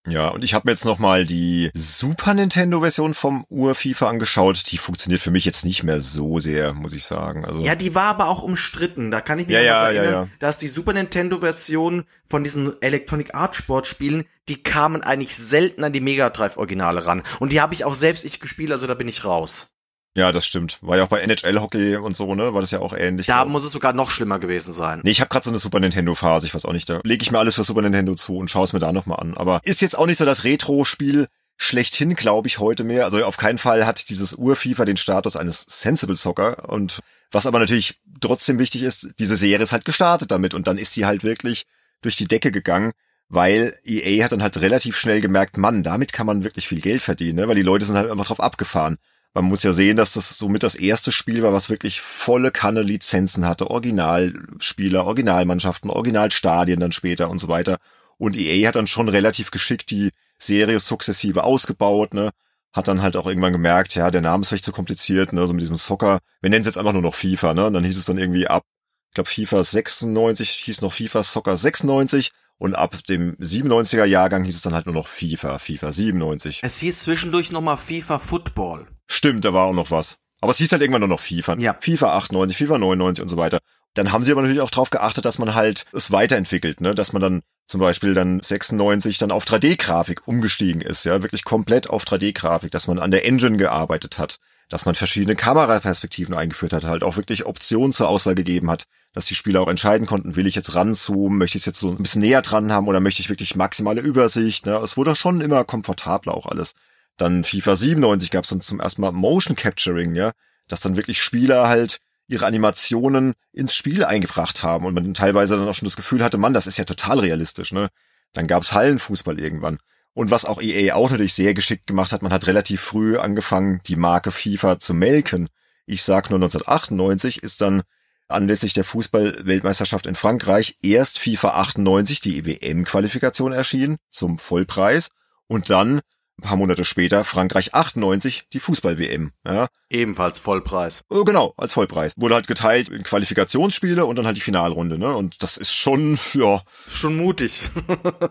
Ja, 0.09 0.29
und 0.29 0.43
ich 0.43 0.55
habe 0.55 0.67
mir 0.67 0.73
jetzt 0.73 0.87
nochmal 0.87 1.27
die 1.27 1.71
Super 1.75 2.33
Nintendo-Version 2.33 3.13
vom 3.13 3.45
Ur-FIFA 3.51 4.09
angeschaut. 4.09 4.71
Die 4.73 4.79
funktioniert 4.79 5.21
für 5.21 5.31
mich 5.31 5.45
jetzt 5.45 5.65
nicht 5.65 5.83
mehr 5.83 6.01
so 6.01 6.41
sehr, 6.41 6.73
muss 6.73 6.95
ich 6.95 7.05
sagen. 7.05 7.45
Also 7.45 7.63
Ja, 7.63 7.75
die 7.75 7.95
war 7.95 8.05
aber 8.05 8.29
auch 8.29 8.43
umstritten. 8.43 9.11
Da 9.11 9.21
kann 9.21 9.39
ich 9.39 9.47
mich 9.47 9.55
Ja, 9.55 9.61
ja, 9.61 9.93
ja, 9.93 10.01
erinnern, 10.01 10.13
ja. 10.13 10.29
dass 10.39 10.59
die 10.59 10.69
Super 10.69 10.95
Nintendo-Version 10.95 12.05
von 12.25 12.43
diesen 12.43 12.81
Electronic 12.81 13.35
Arts 13.35 13.59
Sportspielen, 13.59 14.25
die 14.51 14.63
kamen 14.63 15.03
eigentlich 15.03 15.37
selten 15.37 15.85
an 15.85 15.93
die 15.93 16.01
Mega 16.01 16.29
Drive 16.29 16.57
Originale 16.57 17.07
ran. 17.07 17.23
Und 17.39 17.53
die 17.53 17.61
habe 17.61 17.73
ich 17.73 17.85
auch 17.85 17.95
selbst 17.95 18.25
ich 18.25 18.41
gespielt, 18.41 18.73
also 18.73 18.87
da 18.87 18.95
bin 18.95 19.09
ich 19.09 19.25
raus. 19.25 19.75
ja, 20.17 20.33
das 20.33 20.45
stimmt. 20.45 20.79
War 20.83 20.97
ja 20.97 21.05
auch 21.05 21.09
bei 21.09 21.21
NHL-Hockey 21.21 21.97
und 21.97 22.17
so, 22.17 22.35
ne? 22.35 22.53
War 22.53 22.61
das 22.61 22.73
ja 22.73 22.81
auch 22.81 22.93
ähnlich. 22.93 23.27
Da 23.27 23.43
glaub. 23.43 23.49
muss 23.49 23.65
es 23.65 23.71
sogar 23.71 23.93
noch 23.93 24.11
schlimmer 24.11 24.41
gewesen 24.41 24.73
sein. 24.73 25.01
Nee, 25.05 25.13
ich 25.13 25.21
habe 25.21 25.29
gerade 25.29 25.45
so 25.45 25.51
eine 25.51 25.61
Super 25.61 25.79
Nintendo-Phase, 25.79 26.47
ich 26.47 26.55
weiß 26.55 26.65
auch 26.65 26.73
nicht, 26.73 26.89
da 26.89 27.01
lege 27.05 27.23
ich 27.23 27.31
mir 27.31 27.39
alles 27.39 27.55
für 27.55 27.63
Super 27.63 27.83
Nintendo 27.83 28.15
zu 28.17 28.37
und 28.37 28.51
schaue 28.51 28.65
es 28.65 28.73
mir 28.73 28.81
da 28.81 28.93
nochmal 28.93 29.21
an. 29.21 29.37
Aber 29.37 29.61
ist 29.63 29.81
jetzt 29.81 29.97
auch 29.97 30.07
nicht 30.07 30.19
so 30.19 30.25
das 30.25 30.43
Retro-Spiel 30.43 31.29
schlechthin, 31.57 32.17
glaube 32.17 32.49
ich, 32.49 32.59
heute 32.59 32.83
mehr. 32.83 33.05
Also 33.05 33.25
auf 33.25 33.37
keinen 33.37 33.59
Fall 33.59 33.87
hat 33.87 34.09
dieses 34.09 34.35
Ur-FIFA 34.35 34.85
den 34.85 34.97
Status 34.97 35.37
eines 35.37 35.65
Sensible 35.69 36.17
Soccer. 36.17 36.69
Und 36.69 37.01
was 37.31 37.47
aber 37.47 37.61
natürlich 37.61 38.01
trotzdem 38.21 38.59
wichtig 38.59 38.83
ist, 38.83 39.11
diese 39.21 39.37
Serie 39.37 39.63
ist 39.63 39.73
halt 39.73 39.85
gestartet 39.85 40.33
damit 40.33 40.55
und 40.55 40.67
dann 40.67 40.79
ist 40.79 40.95
sie 40.95 41.07
halt 41.07 41.23
wirklich 41.23 41.67
durch 42.03 42.17
die 42.17 42.27
Decke 42.27 42.51
gegangen. 42.51 42.93
Weil 43.33 43.73
EA 43.85 44.25
hat 44.25 44.33
dann 44.33 44.43
halt 44.43 44.61
relativ 44.61 44.97
schnell 44.97 45.21
gemerkt, 45.21 45.57
Mann, 45.57 45.85
damit 45.85 46.13
kann 46.13 46.27
man 46.27 46.43
wirklich 46.43 46.67
viel 46.67 46.81
Geld 46.81 47.01
verdienen, 47.01 47.37
ne? 47.37 47.49
weil 47.49 47.55
die 47.55 47.63
Leute 47.63 47.85
sind 47.85 47.97
halt 47.97 48.11
immer 48.11 48.25
drauf 48.25 48.41
abgefahren. 48.41 48.99
Man 49.33 49.45
muss 49.45 49.63
ja 49.63 49.73
sehen, 49.73 49.97
dass 49.97 50.15
das 50.15 50.37
somit 50.37 50.65
das 50.65 50.75
erste 50.75 51.13
Spiel 51.13 51.45
war, 51.45 51.53
was 51.53 51.71
wirklich 51.71 52.01
volle 52.01 52.51
Kanne 52.51 52.83
Lizenzen 52.83 53.47
hatte. 53.47 53.71
Originalspieler, 53.71 55.05
Originalmannschaften, 55.05 55.91
Originalstadien 55.91 56.81
dann 56.81 56.91
später 56.91 57.31
und 57.31 57.39
so 57.39 57.47
weiter. 57.47 57.79
Und 58.19 58.37
EA 58.37 58.67
hat 58.67 58.75
dann 58.75 58.89
schon 58.89 59.09
relativ 59.09 59.53
geschickt 59.53 59.93
die 59.93 60.11
Serie 60.37 60.81
sukzessive 60.81 61.45
ausgebaut, 61.45 62.13
ne? 62.15 62.31
Hat 62.73 62.89
dann 62.89 63.03
halt 63.03 63.17
auch 63.17 63.27
irgendwann 63.27 63.53
gemerkt, 63.53 63.95
ja, 63.95 64.11
der 64.11 64.21
Name 64.21 64.43
ist 64.43 64.49
vielleicht 64.49 64.65
zu 64.65 64.73
kompliziert, 64.73 65.33
ne? 65.33 65.47
So 65.47 65.53
mit 65.53 65.63
diesem 65.63 65.77
Soccer. 65.77 66.19
Wir 66.41 66.51
nennen 66.51 66.63
es 66.63 66.67
jetzt 66.67 66.79
einfach 66.79 66.93
nur 66.93 67.03
noch 67.03 67.15
FIFA, 67.15 67.55
ne? 67.55 67.67
Und 67.67 67.75
dann 67.75 67.85
hieß 67.85 67.97
es 67.97 68.07
dann 68.07 68.19
irgendwie 68.19 68.49
ab, 68.49 68.65
ich 69.11 69.15
glaube 69.15 69.31
FIFA 69.31 69.63
96 69.63 70.51
hieß 70.51 70.81
noch 70.83 70.93
FIFA 70.93 71.23
Soccer 71.23 71.57
96 71.57 72.33
und 72.61 72.75
ab 72.75 73.03
dem 73.09 73.37
97er 73.39 74.05
Jahrgang 74.05 74.45
hieß 74.45 74.57
es 74.57 74.63
dann 74.63 74.75
halt 74.75 74.85
nur 74.85 74.95
noch 74.95 75.09
FIFA, 75.09 75.59
FIFA 75.59 75.93
97. 75.93 76.61
Es 76.63 76.79
hieß 76.79 77.03
zwischendurch 77.03 77.51
nochmal 77.51 77.79
FIFA 77.79 78.19
Football. 78.19 78.87
Stimmt, 79.09 79.47
da 79.47 79.55
war 79.55 79.67
auch 79.67 79.73
noch 79.73 79.91
was. 79.91 80.19
Aber 80.43 80.53
es 80.53 80.59
hieß 80.59 80.71
halt 80.71 80.83
irgendwann 80.83 81.01
nur 81.01 81.09
noch 81.09 81.21
FIFA. 81.21 81.57
Ja. 81.59 81.77
FIFA 81.81 82.17
98, 82.19 82.57
FIFA 82.57 82.79
99 82.79 83.23
und 83.23 83.29
so 83.29 83.39
weiter. 83.39 83.61
Dann 83.95 84.13
haben 84.13 84.25
sie 84.25 84.31
aber 84.31 84.43
natürlich 84.43 84.61
auch 84.61 84.71
darauf 84.71 84.91
geachtet, 84.91 85.25
dass 85.25 85.39
man 85.39 85.55
halt 85.55 85.87
es 85.93 86.13
weiterentwickelt, 86.13 86.81
ne? 86.83 86.95
Dass 86.95 87.13
man 87.13 87.23
dann 87.23 87.41
zum 87.67 87.81
Beispiel 87.81 88.13
dann 88.15 88.41
96 88.41 89.19
dann 89.19 89.31
auf 89.31 89.45
3D-Grafik 89.45 90.29
umgestiegen 90.29 90.83
ist, 90.83 91.05
ja, 91.05 91.23
wirklich 91.23 91.45
komplett 91.45 91.89
auf 91.89 92.05
3D-Grafik, 92.05 92.71
dass 92.71 92.89
man 92.89 92.99
an 92.99 93.11
der 93.11 93.25
Engine 93.27 93.57
gearbeitet 93.57 94.19
hat, 94.19 94.39
dass 94.71 94.87
man 94.87 94.95
verschiedene 94.95 95.37
Kameraperspektiven 95.37 96.35
eingeführt 96.35 96.73
hat, 96.73 96.85
halt 96.85 97.03
auch 97.03 97.17
wirklich 97.17 97.45
Optionen 97.45 97.93
zur 97.93 98.09
Auswahl 98.09 98.37
gegeben 98.37 98.71
hat, 98.71 98.85
dass 99.13 99.27
die 99.27 99.35
Spieler 99.35 99.61
auch 99.61 99.69
entscheiden 99.69 100.07
konnten, 100.07 100.37
will 100.37 100.47
ich 100.47 100.55
jetzt 100.55 100.75
ranzoomen, 100.75 101.37
möchte 101.37 101.59
ich 101.59 101.63
es 101.63 101.67
jetzt 101.67 101.81
so 101.81 101.91
ein 101.91 101.97
bisschen 101.97 102.23
näher 102.23 102.41
dran 102.41 102.73
haben 102.73 102.87
oder 102.87 103.01
möchte 103.01 103.21
ich 103.21 103.29
wirklich 103.29 103.57
maximale 103.57 104.01
Übersicht, 104.01 104.65
ne? 104.67 104.77
Es 104.77 104.97
wurde 104.97 105.17
schon 105.17 105.41
immer 105.41 105.65
komfortabler 105.65 106.35
auch 106.35 106.47
alles. 106.47 106.73
Dann 107.17 107.45
FIFA 107.45 107.77
97 107.77 108.31
gab 108.31 108.45
es 108.45 108.51
dann 108.51 108.61
zum 108.61 108.81
ersten 108.81 109.03
Mal 109.03 109.13
Motion 109.13 109.57
Capturing, 109.57 110.15
ja, 110.15 110.31
dass 110.69 110.81
dann 110.81 110.97
wirklich 110.97 111.21
Spieler 111.21 111.69
halt 111.69 111.99
ihre 112.29 112.47
Animationen 112.47 113.35
ins 113.53 113.75
Spiel 113.75 114.05
eingebracht 114.05 114.63
haben 114.63 114.87
und 114.87 114.95
man 114.95 115.13
teilweise 115.15 115.57
dann 115.57 115.69
auch 115.69 115.75
schon 115.75 115.87
das 115.87 115.97
Gefühl 115.97 116.23
hatte, 116.23 116.39
Mann, 116.39 116.55
das 116.55 116.69
ist 116.69 116.79
ja 116.79 116.85
total 116.85 117.19
realistisch, 117.19 117.73
ne? 117.73 117.89
Dann 118.35 118.47
gab's 118.47 118.73
Hallenfußball 118.73 119.41
irgendwann. 119.41 119.79
Und 120.13 120.31
was 120.31 120.45
auch 120.45 120.61
EA 120.61 120.95
auch 120.95 121.11
natürlich 121.11 121.35
sehr 121.35 121.55
geschickt 121.55 121.87
gemacht 121.87 122.13
hat, 122.13 122.23
man 122.23 122.33
hat 122.33 122.47
relativ 122.47 122.81
früh 122.81 123.17
angefangen, 123.17 123.81
die 123.87 123.97
Marke 123.97 124.31
FIFA 124.31 124.79
zu 124.79 124.93
melken. 124.93 125.49
Ich 125.87 126.03
sag 126.03 126.31
nur 126.31 126.39
1998 126.39 127.43
ist 127.43 127.61
dann 127.61 127.83
anlässlich 128.29 128.73
der 128.73 128.85
Fußball-Weltmeisterschaft 128.85 130.07
in 130.07 130.15
Frankreich 130.15 130.77
erst 130.83 131.19
FIFA 131.19 131.61
98 131.61 132.21
die 132.21 132.47
WM-Qualifikation 132.47 133.53
erschienen 133.53 133.97
zum 134.11 134.39
Vollpreis 134.39 135.11
und 135.47 135.71
dann 135.71 136.01
ein 136.41 136.49
paar 136.49 136.57
Monate 136.57 136.85
später 136.85 137.25
Frankreich 137.25 137.75
98 137.75 138.47
die 138.53 138.61
Fußball-WM. 138.61 139.33
Ja, 139.47 139.69
Ebenfalls 139.91 140.39
Vollpreis. 140.39 141.03
Oh, 141.11 141.25
genau, 141.25 141.53
als 141.57 141.75
Vollpreis. 141.75 142.13
Wurde 142.17 142.35
halt 142.35 142.47
geteilt 142.47 142.89
in 142.89 143.03
Qualifikationsspiele 143.03 144.07
und 144.07 144.17
dann 144.17 144.27
halt 144.27 144.37
die 144.37 144.41
Finalrunde, 144.43 144.99
ne? 144.99 145.15
Und 145.15 145.43
das 145.43 145.57
ist 145.57 145.75
schon, 145.75 146.19
ja, 146.33 146.63
Schon 146.89 147.17
mutig. 147.17 147.69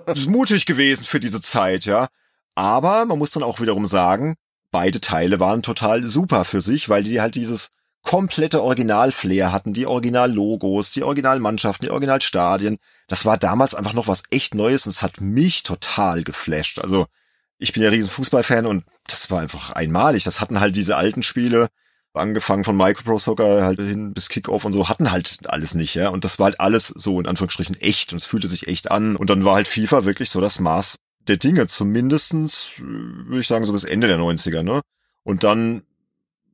das 0.07 0.17
ist 0.17 0.29
mutig 0.29 0.65
gewesen 0.65 1.05
für 1.05 1.19
diese 1.19 1.41
Zeit, 1.41 1.85
ja. 1.85 2.07
Aber 2.55 3.05
man 3.05 3.19
muss 3.19 3.31
dann 3.31 3.43
auch 3.43 3.59
wiederum 3.61 3.85
sagen, 3.85 4.35
beide 4.71 4.99
Teile 4.99 5.39
waren 5.39 5.61
total 5.61 6.05
super 6.07 6.45
für 6.45 6.61
sich, 6.61 6.89
weil 6.89 7.03
die 7.03 7.21
halt 7.21 7.35
dieses 7.35 7.69
komplette 8.01 8.63
Original-Flair 8.63 9.51
hatten, 9.51 9.73
die 9.73 9.85
Original-Logos, 9.85 10.91
die 10.91 11.03
Originalmannschaften, 11.03 11.85
die 11.85 11.91
Originalstadien. 11.91 12.77
Das 13.07 13.25
war 13.25 13.37
damals 13.37 13.75
einfach 13.75 13.93
noch 13.93 14.07
was 14.07 14.23
echt 14.31 14.55
Neues 14.55 14.85
und 14.85 14.91
es 14.91 15.03
hat 15.03 15.21
mich 15.21 15.63
total 15.63 16.23
geflasht. 16.23 16.79
Also, 16.79 17.07
ich 17.59 17.73
bin 17.73 17.83
ja 17.83 17.89
riesen 17.89 18.09
Fußballfan 18.09 18.65
und 18.65 18.83
das 19.07 19.29
war 19.29 19.41
einfach 19.41 19.71
einmalig. 19.71 20.23
Das 20.23 20.41
hatten 20.41 20.59
halt 20.59 20.75
diese 20.75 20.95
alten 20.95 21.23
Spiele, 21.23 21.67
angefangen 22.13 22.63
von 22.63 22.75
Micropro 22.75 23.19
Soccer 23.19 23.63
halt 23.63 23.79
hin 23.79 24.13
bis 24.13 24.29
Kickoff 24.29 24.65
und 24.65 24.73
so, 24.73 24.89
hatten 24.89 25.11
halt 25.11 25.39
alles 25.45 25.75
nicht, 25.75 25.93
ja. 25.95 26.09
Und 26.09 26.23
das 26.23 26.39
war 26.39 26.45
halt 26.45 26.59
alles 26.59 26.87
so 26.87 27.19
in 27.19 27.27
Anführungsstrichen 27.27 27.79
echt 27.79 28.13
und 28.13 28.17
es 28.17 28.25
fühlte 28.25 28.47
sich 28.47 28.67
echt 28.67 28.89
an. 28.89 29.15
Und 29.15 29.29
dann 29.29 29.45
war 29.45 29.55
halt 29.55 29.67
FIFA 29.67 30.05
wirklich 30.05 30.29
so 30.29 30.41
das 30.41 30.59
Maß 30.59 30.95
der 31.27 31.37
Dinge, 31.37 31.67
zumindestens, 31.67 32.73
würde 32.77 33.41
ich 33.41 33.47
sagen, 33.47 33.65
so 33.65 33.73
bis 33.73 33.83
Ende 33.83 34.07
der 34.07 34.17
90er, 34.17 34.63
ne? 34.63 34.81
Und 35.23 35.43
dann 35.43 35.83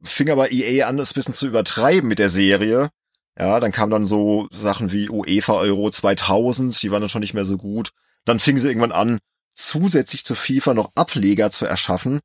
fing 0.03 0.29
aber 0.29 0.51
EA 0.51 0.87
an, 0.87 0.99
ein 0.99 1.07
bisschen 1.13 1.33
zu 1.33 1.47
übertreiben 1.47 2.09
mit 2.09 2.19
der 2.19 2.29
Serie. 2.29 2.89
Ja, 3.37 3.59
dann 3.59 3.71
kamen 3.71 3.91
dann 3.91 4.05
so 4.05 4.47
Sachen 4.51 4.91
wie 4.91 5.09
UEFA 5.09 5.53
Euro 5.53 5.89
2000, 5.89 6.81
die 6.81 6.91
waren 6.91 7.01
dann 7.01 7.09
schon 7.09 7.21
nicht 7.21 7.33
mehr 7.33 7.45
so 7.45 7.57
gut. 7.57 7.91
Dann 8.25 8.39
fingen 8.39 8.59
sie 8.59 8.67
irgendwann 8.67 8.91
an, 8.91 9.19
zusätzlich 9.55 10.25
zu 10.25 10.35
FIFA 10.35 10.73
noch 10.73 10.91
Ableger 10.95 11.49
zu 11.49 11.65
erschaffen. 11.65 12.19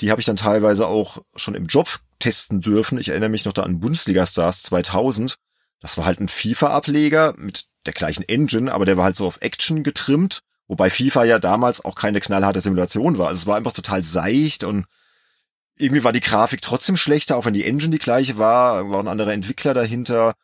Die 0.00 0.10
habe 0.10 0.20
ich 0.20 0.26
dann 0.26 0.36
teilweise 0.36 0.86
auch 0.86 1.22
schon 1.36 1.54
im 1.54 1.66
Job 1.66 2.00
testen 2.18 2.60
dürfen. 2.60 2.98
Ich 2.98 3.08
erinnere 3.08 3.30
mich 3.30 3.44
noch 3.44 3.52
da 3.52 3.62
an 3.62 3.80
Bundesliga 3.80 4.26
Stars 4.26 4.62
2000. 4.64 5.36
Das 5.80 5.96
war 5.96 6.04
halt 6.04 6.20
ein 6.20 6.28
FIFA-Ableger 6.28 7.34
mit 7.36 7.66
der 7.86 7.92
gleichen 7.92 8.22
Engine, 8.28 8.72
aber 8.72 8.84
der 8.84 8.96
war 8.96 9.04
halt 9.04 9.16
so 9.16 9.26
auf 9.26 9.40
Action 9.40 9.82
getrimmt. 9.82 10.40
Wobei 10.68 10.90
FIFA 10.90 11.24
ja 11.24 11.38
damals 11.38 11.84
auch 11.84 11.94
keine 11.94 12.20
knallharte 12.20 12.60
Simulation 12.60 13.18
war. 13.18 13.28
Also 13.28 13.40
es 13.40 13.46
war 13.46 13.56
einfach 13.56 13.72
total 13.72 14.02
seicht 14.02 14.64
und 14.64 14.86
irgendwie 15.76 16.04
war 16.04 16.12
die 16.12 16.20
Grafik 16.20 16.62
trotzdem 16.62 16.96
schlechter, 16.96 17.36
auch 17.36 17.44
wenn 17.44 17.54
die 17.54 17.64
Engine 17.64 17.90
die 17.90 17.98
gleiche 17.98 18.38
war, 18.38 18.88
waren 18.90 19.08
andere 19.08 19.32
Entwickler 19.32 19.74
dahinter. 19.74 20.34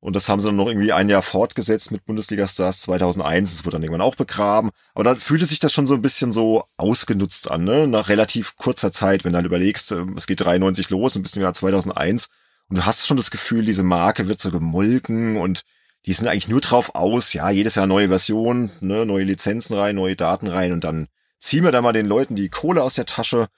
Und 0.00 0.14
das 0.14 0.28
haben 0.28 0.40
sie 0.40 0.46
dann 0.46 0.56
noch 0.56 0.68
irgendwie 0.68 0.92
ein 0.92 1.08
Jahr 1.08 1.22
fortgesetzt 1.22 1.90
mit 1.90 2.04
Bundesliga 2.04 2.46
Stars 2.46 2.82
2001. 2.82 3.56
Das 3.56 3.64
wurde 3.64 3.74
dann 3.74 3.82
irgendwann 3.82 4.06
auch 4.06 4.14
begraben. 4.14 4.70
Aber 4.94 5.04
da 5.04 5.14
fühlte 5.16 5.46
sich 5.46 5.58
das 5.58 5.72
schon 5.72 5.88
so 5.88 5.94
ein 5.94 6.02
bisschen 6.02 6.30
so 6.30 6.64
ausgenutzt 6.76 7.50
an, 7.50 7.64
ne? 7.64 7.88
Nach 7.88 8.08
relativ 8.08 8.56
kurzer 8.56 8.92
Zeit, 8.92 9.24
wenn 9.24 9.32
du 9.32 9.36
halt 9.36 9.46
überlegst, 9.46 9.90
ähm, 9.92 10.14
es 10.16 10.28
geht 10.28 10.40
93 10.40 10.90
los 10.90 11.16
und 11.16 11.22
bis 11.22 11.34
im 11.34 11.42
Jahr 11.42 11.54
2001. 11.54 12.28
Und 12.68 12.78
du 12.78 12.86
hast 12.86 13.06
schon 13.06 13.16
das 13.16 13.30
Gefühl, 13.30 13.64
diese 13.64 13.82
Marke 13.82 14.28
wird 14.28 14.40
so 14.40 14.50
gemolken 14.50 15.36
und 15.36 15.62
die 16.06 16.12
sind 16.12 16.28
eigentlich 16.28 16.48
nur 16.48 16.60
drauf 16.60 16.94
aus, 16.94 17.32
ja, 17.32 17.50
jedes 17.50 17.74
Jahr 17.74 17.86
neue 17.86 18.08
Version, 18.08 18.70
ne, 18.80 19.04
neue 19.04 19.24
Lizenzen 19.24 19.76
rein, 19.76 19.96
neue 19.96 20.16
Daten 20.16 20.46
rein 20.46 20.72
und 20.72 20.84
dann 20.84 21.08
ziehen 21.40 21.64
wir 21.64 21.72
da 21.72 21.82
mal 21.82 21.92
den 21.92 22.06
Leuten 22.06 22.36
die 22.36 22.48
Kohle 22.48 22.82
aus 22.82 22.94
der 22.94 23.06
Tasche. 23.06 23.48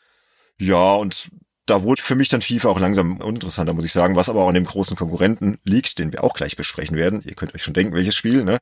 Ja, 0.58 0.94
und 0.94 1.30
da 1.66 1.82
wurde 1.82 2.02
für 2.02 2.14
mich 2.14 2.28
dann 2.28 2.40
FIFA 2.40 2.68
auch 2.68 2.80
langsam 2.80 3.18
uninteressanter, 3.18 3.72
muss 3.72 3.84
ich 3.84 3.92
sagen, 3.92 4.16
was 4.16 4.28
aber 4.28 4.42
auch 4.42 4.48
an 4.48 4.54
dem 4.54 4.64
großen 4.64 4.96
Konkurrenten 4.96 5.56
liegt, 5.64 5.98
den 5.98 6.12
wir 6.12 6.24
auch 6.24 6.34
gleich 6.34 6.56
besprechen 6.56 6.96
werden. 6.96 7.22
Ihr 7.24 7.34
könnt 7.34 7.54
euch 7.54 7.62
schon 7.62 7.74
denken, 7.74 7.94
welches 7.94 8.16
Spiel, 8.16 8.44
ne? 8.44 8.58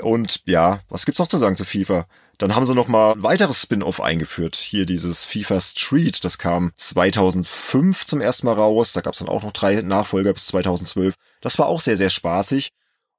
Und 0.00 0.42
ja, 0.46 0.80
was 0.88 1.04
gibt's 1.04 1.18
noch 1.18 1.28
zu 1.28 1.38
sagen 1.38 1.56
zu 1.56 1.64
FIFA? 1.64 2.06
Dann 2.38 2.54
haben 2.54 2.64
sie 2.64 2.74
noch 2.74 2.88
mal 2.88 3.12
ein 3.12 3.22
weiteres 3.22 3.60
Spin-off 3.60 4.00
eingeführt. 4.00 4.56
Hier 4.56 4.86
dieses 4.86 5.24
FIFA 5.26 5.60
Street, 5.60 6.24
das 6.24 6.38
kam 6.38 6.72
2005 6.76 8.06
zum 8.06 8.20
ersten 8.22 8.46
Mal 8.46 8.54
raus. 8.54 8.94
Da 8.94 9.02
gab's 9.02 9.18
dann 9.18 9.28
auch 9.28 9.42
noch 9.42 9.52
drei 9.52 9.82
Nachfolger 9.82 10.32
bis 10.32 10.46
2012. 10.46 11.14
Das 11.42 11.58
war 11.58 11.66
auch 11.66 11.82
sehr, 11.82 11.98
sehr 11.98 12.08
spaßig. 12.08 12.70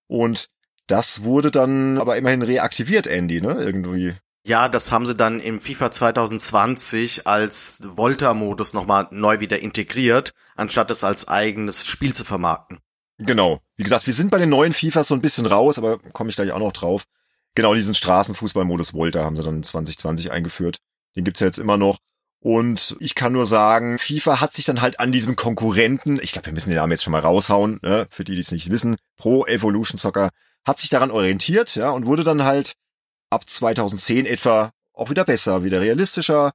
Und 0.07 0.47
das 0.87 1.23
wurde 1.23 1.51
dann 1.51 1.99
aber 1.99 2.17
immerhin 2.17 2.41
reaktiviert, 2.41 3.05
Andy, 3.05 3.41
ne? 3.41 3.53
Irgendwie. 3.53 4.15
Ja, 4.43 4.69
das 4.69 4.91
haben 4.91 5.05
sie 5.05 5.15
dann 5.15 5.39
im 5.39 5.61
FIFA 5.61 5.91
2020 5.91 7.27
als 7.27 7.81
Volta-Modus 7.85 8.73
nochmal 8.73 9.07
neu 9.11 9.39
wieder 9.39 9.59
integriert, 9.59 10.31
anstatt 10.55 10.89
es 10.89 11.03
als 11.03 11.27
eigenes 11.27 11.85
Spiel 11.85 12.13
zu 12.13 12.25
vermarkten. 12.25 12.79
Genau. 13.19 13.59
Wie 13.77 13.83
gesagt, 13.83 14.07
wir 14.07 14.13
sind 14.13 14.31
bei 14.31 14.39
den 14.39 14.49
neuen 14.49 14.73
FIFAs 14.73 15.09
so 15.09 15.15
ein 15.15 15.21
bisschen 15.21 15.45
raus, 15.45 15.77
aber 15.77 15.99
komme 15.99 16.31
ich 16.31 16.35
gleich 16.35 16.51
auch 16.51 16.59
noch 16.59 16.71
drauf. 16.71 17.03
Genau 17.53 17.75
diesen 17.75 17.93
Straßenfußballmodus 17.93 18.93
Volta 18.93 19.23
haben 19.23 19.35
sie 19.35 19.43
dann 19.43 19.61
2020 19.61 20.31
eingeführt. 20.31 20.77
Den 21.15 21.23
gibt's 21.23 21.39
ja 21.39 21.47
jetzt 21.47 21.59
immer 21.59 21.77
noch. 21.77 21.99
Und 22.39 22.95
ich 22.99 23.13
kann 23.13 23.33
nur 23.33 23.45
sagen, 23.45 23.99
FIFA 23.99 24.41
hat 24.41 24.55
sich 24.55 24.65
dann 24.65 24.81
halt 24.81 24.99
an 24.99 25.11
diesem 25.11 25.35
Konkurrenten, 25.35 26.19
ich 26.23 26.31
glaube, 26.31 26.47
wir 26.47 26.53
müssen 26.53 26.71
den 26.71 26.77
Namen 26.77 26.91
jetzt 26.91 27.03
schon 27.03 27.11
mal 27.11 27.21
raushauen, 27.21 27.79
ne, 27.83 28.07
für 28.09 28.23
die, 28.23 28.33
die 28.33 28.39
es 28.39 28.51
nicht 28.51 28.71
wissen, 28.71 28.95
Pro 29.17 29.45
Evolution 29.45 29.99
Soccer, 29.99 30.31
hat 30.65 30.79
sich 30.79 30.89
daran 30.89 31.11
orientiert, 31.11 31.75
ja, 31.75 31.91
und 31.91 32.07
wurde 32.07 32.23
dann 32.23 32.43
halt 32.43 32.73
ab 33.31 33.49
2010 33.49 34.25
etwa 34.27 34.71
auch 34.93 35.09
wieder 35.09 35.25
besser, 35.25 35.63
wieder 35.63 35.81
realistischer, 35.81 36.51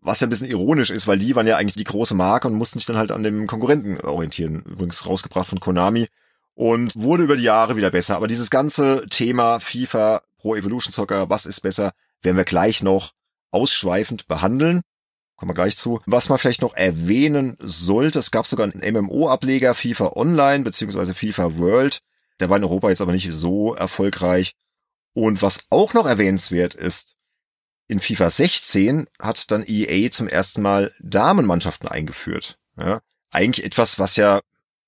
was 0.00 0.20
ja 0.20 0.26
ein 0.26 0.30
bisschen 0.30 0.50
ironisch 0.50 0.90
ist, 0.90 1.06
weil 1.06 1.18
die 1.18 1.36
waren 1.36 1.46
ja 1.46 1.56
eigentlich 1.56 1.76
die 1.76 1.84
große 1.84 2.14
Marke 2.14 2.48
und 2.48 2.54
mussten 2.54 2.78
sich 2.78 2.86
dann 2.86 2.96
halt 2.96 3.12
an 3.12 3.22
dem 3.22 3.46
Konkurrenten 3.46 4.00
orientieren. 4.00 4.62
Übrigens 4.62 5.06
rausgebracht 5.06 5.48
von 5.48 5.60
Konami 5.60 6.08
und 6.54 6.92
wurde 6.96 7.24
über 7.24 7.36
die 7.36 7.42
Jahre 7.42 7.76
wieder 7.76 7.90
besser. 7.90 8.16
Aber 8.16 8.26
dieses 8.26 8.50
ganze 8.50 9.06
Thema 9.10 9.60
FIFA 9.60 10.22
Pro 10.38 10.56
Evolution 10.56 10.92
Soccer, 10.92 11.28
was 11.28 11.46
ist 11.46 11.60
besser, 11.60 11.92
werden 12.22 12.36
wir 12.36 12.44
gleich 12.44 12.82
noch 12.82 13.12
ausschweifend 13.50 14.26
behandeln. 14.26 14.80
Kommen 15.36 15.50
wir 15.50 15.54
gleich 15.54 15.76
zu. 15.76 16.00
Was 16.06 16.28
man 16.28 16.38
vielleicht 16.38 16.62
noch 16.62 16.74
erwähnen 16.74 17.56
sollte, 17.58 18.18
es 18.18 18.30
gab 18.30 18.46
sogar 18.46 18.70
einen 18.72 18.94
MMO-Ableger 18.94 19.74
FIFA 19.74 20.12
Online 20.16 20.64
beziehungsweise 20.64 21.14
FIFA 21.14 21.58
World. 21.58 21.98
Der 22.40 22.48
war 22.48 22.56
in 22.56 22.64
Europa 22.64 22.88
jetzt 22.88 23.02
aber 23.02 23.12
nicht 23.12 23.30
so 23.32 23.74
erfolgreich. 23.74 24.52
Und 25.16 25.40
was 25.40 25.60
auch 25.70 25.94
noch 25.94 26.04
erwähnenswert 26.04 26.74
ist, 26.74 27.14
in 27.88 28.00
FIFA 28.00 28.28
16 28.28 29.06
hat 29.18 29.50
dann 29.50 29.64
EA 29.66 30.10
zum 30.10 30.28
ersten 30.28 30.60
Mal 30.60 30.92
Damenmannschaften 31.00 31.88
eingeführt. 31.88 32.58
Ja, 32.76 33.00
eigentlich 33.30 33.64
etwas, 33.64 33.98
was 33.98 34.16
ja 34.16 34.42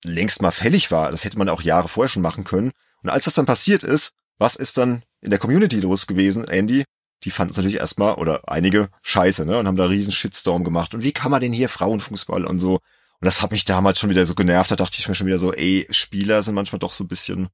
längst 0.05 0.43
mal 0.43 0.51
fällig 0.51 0.91
war. 0.91 1.09
Das 1.09 1.23
hätte 1.23 1.39
man 1.39 1.49
auch 1.49 1.63
Jahre 1.63 1.87
vorher 1.87 2.09
schon 2.09 2.21
machen 2.21 2.43
können. 2.43 2.73
Und 3.01 3.09
als 3.09 3.25
das 3.25 3.33
dann 3.33 3.47
passiert 3.47 3.81
ist, 3.81 4.11
was 4.37 4.55
ist 4.55 4.77
dann 4.77 5.01
in 5.19 5.31
der 5.31 5.39
Community 5.39 5.79
los 5.79 6.05
gewesen, 6.05 6.47
Andy? 6.47 6.83
Die 7.23 7.31
fanden 7.31 7.49
es 7.49 7.57
natürlich 7.57 7.79
erstmal, 7.79 8.13
oder 8.13 8.47
einige, 8.47 8.89
scheiße, 9.01 9.47
ne? 9.47 9.57
Und 9.57 9.65
haben 9.65 9.77
da 9.77 9.85
riesen 9.85 10.13
Shitstorm 10.13 10.63
gemacht. 10.63 10.93
Und 10.93 11.03
wie 11.03 11.11
kann 11.11 11.31
man 11.31 11.41
denn 11.41 11.53
hier 11.53 11.69
Frauenfußball 11.69 12.45
und 12.45 12.59
so? 12.59 12.73
Und 12.73 13.25
das 13.25 13.41
hat 13.41 13.49
mich 13.49 13.65
damals 13.65 13.97
schon 13.97 14.11
wieder 14.11 14.27
so 14.27 14.35
genervt. 14.35 14.69
Da 14.69 14.75
dachte 14.75 14.97
ich 14.99 15.07
mir 15.07 15.15
schon 15.15 15.25
wieder 15.25 15.39
so, 15.39 15.53
ey, 15.53 15.87
Spieler 15.89 16.43
sind 16.43 16.53
manchmal 16.53 16.77
doch 16.77 16.91
so 16.91 17.03
ein 17.03 17.07
bisschen 17.07 17.49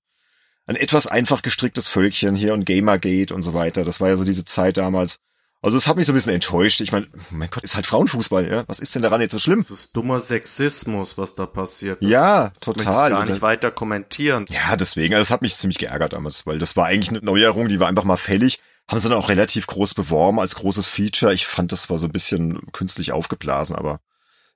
ein 0.68 0.76
etwas 0.76 1.08
einfach 1.08 1.42
gestricktes 1.42 1.88
Völkchen 1.88 2.36
hier 2.36 2.54
und 2.54 2.66
Gamergate 2.66 3.34
und 3.34 3.44
so 3.44 3.54
weiter. 3.54 3.84
Das 3.84 4.00
war 4.00 4.10
ja 4.10 4.16
so 4.16 4.24
diese 4.24 4.46
Zeit 4.46 4.78
damals. 4.78 5.18
Also 5.62 5.78
es 5.78 5.88
hat 5.88 5.98
mich 5.98 6.06
so 6.06 6.12
ein 6.12 6.16
bisschen 6.16 6.34
enttäuscht. 6.34 6.80
Ich 6.82 6.92
meine, 6.92 7.08
mein 7.32 7.50
Gott, 7.50 7.64
ist 7.64 7.76
halt 7.76 7.88
Frauenfußball, 7.88 8.48
ja? 8.48 8.64
Was 8.68 8.80
ist 8.80 8.94
denn 8.94 9.02
daran 9.02 9.22
jetzt 9.22 9.32
so 9.32 9.40
schlimm? 9.40 9.60
Das 9.60 9.72
ist 9.72 9.98
dummer 9.98 10.20
Sexismus, 10.20 11.18
was 11.18 11.34
da 11.34 11.48
passiert. 11.48 12.04
Das 12.04 12.10
ja, 12.10 12.52
total. 12.62 13.12
Ich 13.12 13.18
gar 13.18 13.26
nicht 13.26 13.42
weiter 13.42 13.72
kommentieren. 13.72 14.46
Ja, 14.50 14.76
deswegen, 14.76 15.16
also 15.16 15.24
das 15.24 15.32
hat 15.32 15.42
mich 15.42 15.56
ziemlich 15.56 15.80
geärgert 15.80 16.14
damals, 16.14 16.46
weil 16.46 16.60
das 16.60 16.76
war 16.76 16.86
eigentlich 16.86 17.10
eine 17.10 17.20
Neuerung, 17.26 17.68
die 17.68 17.80
war 17.80 17.88
einfach 17.88 18.04
mal 18.04 18.18
fällig. 18.18 18.60
Haben 18.88 19.00
sie 19.00 19.10
dann 19.10 19.18
auch 19.18 19.30
relativ 19.30 19.66
groß 19.66 19.96
beworben 19.96 20.40
als 20.40 20.54
großes 20.54 20.86
Feature. 20.86 21.34
Ich 21.34 21.48
fand, 21.48 21.72
das 21.72 21.90
war 21.90 21.98
so 21.98 22.06
ein 22.06 22.12
bisschen 22.12 22.72
künstlich 22.72 23.12
aufgeblasen, 23.12 23.76
aber 23.76 24.02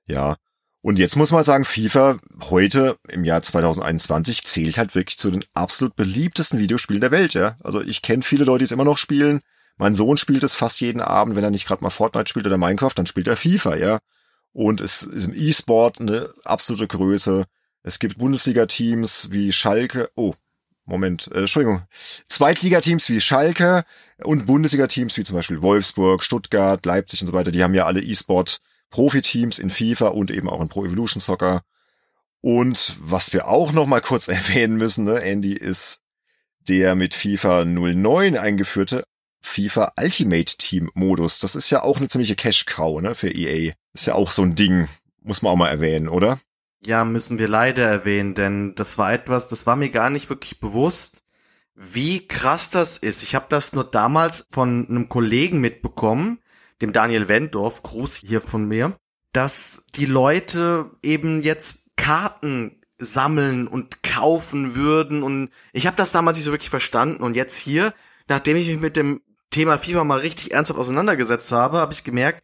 ja. 0.06 0.36
Und 0.82 0.98
jetzt 0.98 1.16
muss 1.16 1.30
man 1.30 1.44
sagen, 1.44 1.66
FIFA 1.66 2.16
heute 2.42 2.96
im 3.08 3.24
Jahr 3.24 3.42
2021 3.42 4.44
zählt 4.44 4.78
halt 4.78 4.94
wirklich 4.94 5.18
zu 5.18 5.30
den 5.30 5.44
absolut 5.52 5.94
beliebtesten 5.94 6.58
Videospielen 6.58 7.02
der 7.02 7.10
Welt, 7.10 7.34
ja. 7.34 7.56
Also 7.62 7.82
ich 7.82 8.00
kenne 8.00 8.22
viele 8.22 8.44
Leute, 8.44 8.60
die 8.60 8.64
es 8.64 8.72
immer 8.72 8.84
noch 8.84 8.96
spielen. 8.96 9.40
Mein 9.76 9.94
Sohn 9.94 10.16
spielt 10.16 10.42
es 10.42 10.54
fast 10.54 10.80
jeden 10.80 11.02
Abend, 11.02 11.36
wenn 11.36 11.44
er 11.44 11.50
nicht 11.50 11.66
gerade 11.66 11.82
mal 11.82 11.90
Fortnite 11.90 12.28
spielt 12.28 12.46
oder 12.46 12.56
Minecraft, 12.56 12.94
dann 12.94 13.06
spielt 13.06 13.28
er 13.28 13.36
FIFA, 13.36 13.76
ja. 13.76 13.98
Und 14.52 14.80
es 14.80 15.02
ist 15.02 15.26
im 15.26 15.34
E-Sport 15.34 16.00
eine 16.00 16.30
absolute 16.44 16.86
Größe. 16.86 17.44
Es 17.82 17.98
gibt 17.98 18.18
Bundesliga-Teams 18.18 19.28
wie 19.30 19.52
Schalke. 19.52 20.10
Oh, 20.16 20.34
Moment, 20.86 21.30
äh, 21.32 21.40
Entschuldigung. 21.40 21.82
Zweitligateams 22.26 23.08
wie 23.10 23.20
Schalke 23.20 23.84
und 24.24 24.46
Bundesliga-Teams 24.46 25.16
wie 25.16 25.24
zum 25.24 25.36
Beispiel 25.36 25.62
Wolfsburg, 25.62 26.22
Stuttgart, 26.22 26.84
Leipzig 26.84 27.20
und 27.20 27.28
so 27.28 27.32
weiter. 27.32 27.50
Die 27.50 27.62
haben 27.62 27.74
ja 27.74 27.86
alle 27.86 28.00
E-Sport 28.00 28.60
Profiteams 28.90 29.58
in 29.58 29.70
FIFA 29.70 30.08
und 30.08 30.30
eben 30.30 30.48
auch 30.48 30.60
in 30.60 30.68
Pro 30.68 30.84
Evolution 30.84 31.20
Soccer. 31.20 31.62
Und 32.40 32.96
was 33.00 33.32
wir 33.32 33.48
auch 33.48 33.72
noch 33.72 33.86
mal 33.86 34.00
kurz 34.00 34.28
erwähnen 34.28 34.76
müssen, 34.76 35.04
ne, 35.04 35.22
Andy, 35.22 35.52
ist 35.52 36.00
der 36.68 36.94
mit 36.94 37.14
FIFA 37.14 37.64
09 37.64 38.36
eingeführte 38.36 39.04
FIFA 39.42 39.92
Ultimate 39.98 40.56
Team 40.56 40.90
Modus. 40.94 41.38
Das 41.38 41.54
ist 41.54 41.70
ja 41.70 41.82
auch 41.82 41.98
eine 41.98 42.08
ziemliche 42.08 42.36
Cash 42.36 42.66
Cow, 42.66 43.00
ne, 43.00 43.14
für 43.14 43.30
EA. 43.30 43.72
Ist 43.94 44.06
ja 44.06 44.14
auch 44.14 44.30
so 44.30 44.42
ein 44.42 44.54
Ding. 44.54 44.88
Muss 45.22 45.42
man 45.42 45.52
auch 45.52 45.56
mal 45.56 45.68
erwähnen, 45.68 46.08
oder? 46.08 46.38
Ja, 46.84 47.04
müssen 47.04 47.38
wir 47.38 47.48
leider 47.48 47.86
erwähnen, 47.86 48.34
denn 48.34 48.74
das 48.74 48.96
war 48.96 49.12
etwas, 49.12 49.48
das 49.48 49.66
war 49.66 49.76
mir 49.76 49.90
gar 49.90 50.08
nicht 50.08 50.30
wirklich 50.30 50.60
bewusst, 50.60 51.22
wie 51.74 52.26
krass 52.26 52.70
das 52.70 52.96
ist. 52.96 53.22
Ich 53.22 53.34
habe 53.34 53.46
das 53.48 53.74
nur 53.74 53.84
damals 53.84 54.46
von 54.50 54.86
einem 54.88 55.08
Kollegen 55.08 55.60
mitbekommen, 55.60 56.40
dem 56.80 56.92
Daniel 56.92 57.28
Wendorf, 57.28 57.82
Gruß 57.82 58.22
hier 58.24 58.40
von 58.40 58.66
mir, 58.66 58.96
dass 59.32 59.84
die 59.94 60.06
Leute 60.06 60.90
eben 61.02 61.42
jetzt 61.42 61.96
Karten 61.96 62.80
sammeln 62.98 63.66
und 63.66 64.02
kaufen 64.02 64.74
würden 64.74 65.22
und 65.22 65.50
ich 65.72 65.86
habe 65.86 65.96
das 65.96 66.12
damals 66.12 66.36
nicht 66.36 66.44
so 66.44 66.52
wirklich 66.52 66.70
verstanden 66.70 67.22
und 67.22 67.34
jetzt 67.34 67.56
hier, 67.56 67.94
nachdem 68.28 68.56
ich 68.56 68.66
mich 68.66 68.80
mit 68.80 68.96
dem 68.96 69.22
Thema 69.50 69.78
FIFA 69.78 70.04
mal 70.04 70.20
richtig 70.20 70.52
ernsthaft 70.52 70.78
auseinandergesetzt 70.78 71.50
habe, 71.52 71.78
habe 71.78 71.92
ich 71.92 72.04
gemerkt, 72.04 72.42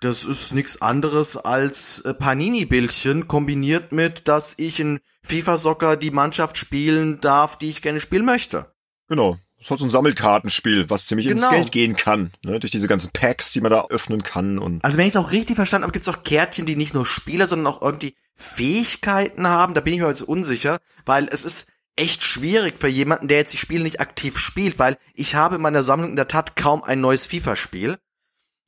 das 0.00 0.24
ist 0.24 0.52
nichts 0.52 0.82
anderes 0.82 1.36
als 1.36 2.00
äh, 2.00 2.12
Panini-Bildchen 2.12 3.28
kombiniert 3.28 3.92
mit, 3.92 4.26
dass 4.26 4.58
ich 4.58 4.80
in 4.80 5.00
FIFA 5.22 5.56
Soccer 5.56 5.96
die 5.96 6.10
Mannschaft 6.10 6.58
spielen 6.58 7.20
darf, 7.20 7.56
die 7.56 7.70
ich 7.70 7.82
gerne 7.82 8.00
spielen 8.00 8.24
möchte. 8.24 8.74
Genau. 9.08 9.38
Halt 9.68 9.80
so 9.80 9.86
ein 9.86 9.90
Sammelkartenspiel, 9.90 10.90
was 10.90 11.06
ziemlich 11.06 11.28
genau. 11.28 11.46
ins 11.46 11.50
Geld 11.50 11.72
gehen 11.72 11.96
kann, 11.96 12.32
ne? 12.44 12.58
durch 12.58 12.70
diese 12.70 12.88
ganzen 12.88 13.10
Packs, 13.12 13.52
die 13.52 13.60
man 13.60 13.70
da 13.70 13.86
öffnen 13.90 14.22
kann. 14.22 14.58
Und 14.58 14.84
also 14.84 14.98
wenn 14.98 15.06
ich 15.06 15.14
es 15.14 15.16
auch 15.16 15.32
richtig 15.32 15.56
verstanden 15.56 15.84
habe, 15.84 15.92
gibt 15.92 16.06
es 16.06 16.14
auch 16.14 16.24
Kärtchen, 16.24 16.66
die 16.66 16.76
nicht 16.76 16.94
nur 16.94 17.06
Spieler, 17.06 17.46
sondern 17.46 17.72
auch 17.72 17.82
irgendwie 17.82 18.14
Fähigkeiten 18.34 19.46
haben. 19.46 19.74
Da 19.74 19.80
bin 19.80 19.94
ich 19.94 20.00
mir 20.00 20.08
jetzt 20.08 20.22
unsicher, 20.22 20.78
weil 21.04 21.28
es 21.30 21.44
ist 21.44 21.72
echt 21.96 22.24
schwierig 22.24 22.78
für 22.78 22.88
jemanden, 22.88 23.28
der 23.28 23.38
jetzt 23.38 23.52
die 23.52 23.58
Spiele 23.58 23.82
nicht 23.82 24.00
aktiv 24.00 24.38
spielt, 24.38 24.78
weil 24.78 24.96
ich 25.14 25.34
habe 25.34 25.56
in 25.56 25.62
meiner 25.62 25.82
Sammlung 25.82 26.10
in 26.10 26.16
der 26.16 26.28
Tat 26.28 26.56
kaum 26.56 26.82
ein 26.82 27.00
neues 27.00 27.26
FIFA-Spiel. 27.26 27.98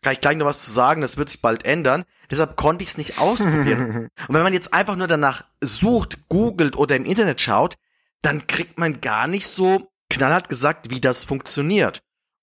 Kann 0.02 0.12
ich 0.12 0.20
gleich 0.20 0.36
noch 0.36 0.46
was 0.46 0.62
zu 0.62 0.70
sagen, 0.70 1.00
das 1.00 1.16
wird 1.16 1.30
sich 1.30 1.40
bald 1.40 1.64
ändern. 1.64 2.04
Deshalb 2.30 2.56
konnte 2.56 2.82
ich 2.82 2.90
es 2.90 2.98
nicht 2.98 3.18
ausprobieren. 3.18 4.08
Und 4.28 4.34
wenn 4.34 4.42
man 4.42 4.52
jetzt 4.52 4.74
einfach 4.74 4.96
nur 4.96 5.06
danach 5.06 5.44
sucht, 5.62 6.28
googelt 6.28 6.76
oder 6.76 6.94
im 6.96 7.06
Internet 7.06 7.40
schaut, 7.40 7.76
dann 8.20 8.46
kriegt 8.46 8.78
man 8.78 9.00
gar 9.00 9.26
nicht 9.26 9.48
so 9.48 9.90
knallhart 10.14 10.48
gesagt, 10.48 10.90
wie 10.90 11.00
das 11.00 11.24
funktioniert. 11.24 12.00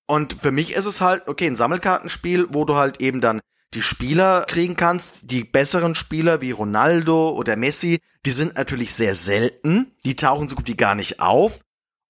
Und 0.07 0.33
für 0.33 0.51
mich 0.51 0.73
ist 0.73 0.85
es 0.85 1.01
halt, 1.01 1.27
okay, 1.27 1.47
ein 1.47 1.55
Sammelkartenspiel, 1.55 2.47
wo 2.51 2.65
du 2.65 2.75
halt 2.75 3.01
eben 3.01 3.21
dann 3.21 3.41
die 3.73 3.81
Spieler 3.81 4.43
kriegen 4.47 4.75
kannst. 4.75 5.31
Die 5.31 5.43
besseren 5.43 5.95
Spieler 5.95 6.41
wie 6.41 6.51
Ronaldo 6.51 7.29
oder 7.29 7.55
Messi, 7.55 7.99
die 8.25 8.31
sind 8.31 8.55
natürlich 8.55 8.93
sehr 8.93 9.15
selten. 9.15 9.95
Die 10.03 10.15
tauchen 10.15 10.49
so 10.49 10.55
gut 10.55 10.67
wie 10.67 10.75
gar 10.75 10.95
nicht 10.95 11.21
auf. 11.21 11.61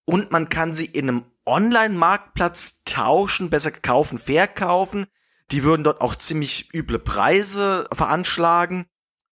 Und 0.05 0.31
man 0.31 0.49
kann 0.49 0.73
sie 0.73 0.85
in 0.85 1.07
einem 1.07 1.25
Online-Marktplatz 1.45 2.83
tauschen, 2.85 3.49
besser 3.49 3.71
kaufen, 3.71 4.17
verkaufen. 4.17 5.05
Die 5.51 5.63
würden 5.63 5.83
dort 5.83 6.01
auch 6.01 6.15
ziemlich 6.15 6.73
üble 6.73 6.99
Preise 6.99 7.83
veranschlagen. 7.93 8.85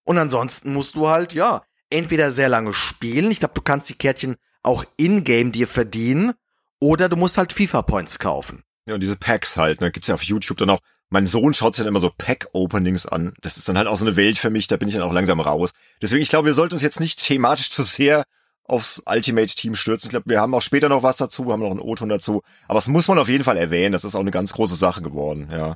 Und 0.04 0.18
ansonsten 0.18 0.74
musst 0.74 0.96
du 0.96 1.08
halt, 1.08 1.34
ja, 1.34 1.64
entweder 1.90 2.30
sehr 2.30 2.50
lange 2.50 2.74
spielen. 2.74 3.32
Ich 3.32 3.40
glaube, 3.40 3.56
du 3.56 3.62
kannst 3.62 3.90
die 3.90 3.98
Kärtchen 3.98 4.38
auch 4.64 4.86
in-game 4.98 5.52
dir 5.52 5.68
verdienen. 5.68 6.34
Oder 6.80 7.10
du 7.10 7.16
musst 7.16 7.38
halt 7.38 7.54
FIFA-Points 7.54 8.20
kaufen. 8.20 8.64
Ja, 8.86 8.94
und 8.94 9.02
diese 9.02 9.16
Packs 9.16 9.58
halt, 9.58 9.82
ne, 9.82 9.92
gibt's 9.92 10.08
ja 10.08 10.16
auf 10.16 10.24
YouTube 10.24 10.58
dann 10.58 10.70
auch. 10.70 10.80
Mein 11.10 11.28
Sohn 11.28 11.54
schaut 11.54 11.76
sich 11.76 11.84
dann 11.84 11.90
immer 11.90 12.00
so 12.00 12.12
Pack-Openings 12.16 13.06
an. 13.08 13.34
Das 13.42 13.58
ist 13.58 13.68
dann 13.68 13.78
halt 13.78 13.88
auch 13.88 13.98
so 13.98 14.06
eine 14.06 14.16
Welt 14.16 14.38
für 14.38 14.50
mich, 14.50 14.68
da 14.68 14.78
bin 14.78 14.88
ich 14.88 14.94
dann 14.94 15.04
auch 15.04 15.14
langsam 15.14 15.40
raus. 15.40 15.72
Deswegen, 16.02 16.22
ich 16.22 16.30
glaube, 16.30 16.48
wir 16.48 16.54
sollten 16.54 16.76
uns 16.76 16.84
jetzt 16.84 17.00
nicht 17.00 17.20
thematisch 17.24 17.70
zu 17.70 17.84
sehr 17.84 18.24
aufs 18.64 19.02
Ultimate 19.06 19.54
Team 19.54 19.76
stürzen. 19.76 20.08
Ich 20.08 20.12
glaube, 20.12 20.30
wir 20.30 20.40
haben 20.40 20.54
auch 20.54 20.62
später 20.62 20.90
noch 20.90 21.04
was 21.04 21.18
dazu, 21.18 21.46
wir 21.46 21.54
haben 21.54 21.62
noch 21.62 21.72
einen 21.72 21.80
O-Ton 21.80 22.10
dazu. 22.10 22.42
Aber 22.68 22.78
das 22.78 22.88
muss 22.88 23.08
man 23.08 23.18
auf 23.18 23.28
jeden 23.28 23.44
Fall 23.44 23.58
erwähnen. 23.58 23.92
Das 23.92 24.04
ist 24.04 24.16
auch 24.16 24.20
eine 24.20 24.32
ganz 24.32 24.54
große 24.54 24.76
Sache 24.76 25.02
geworden, 25.02 25.50
ja. 25.52 25.76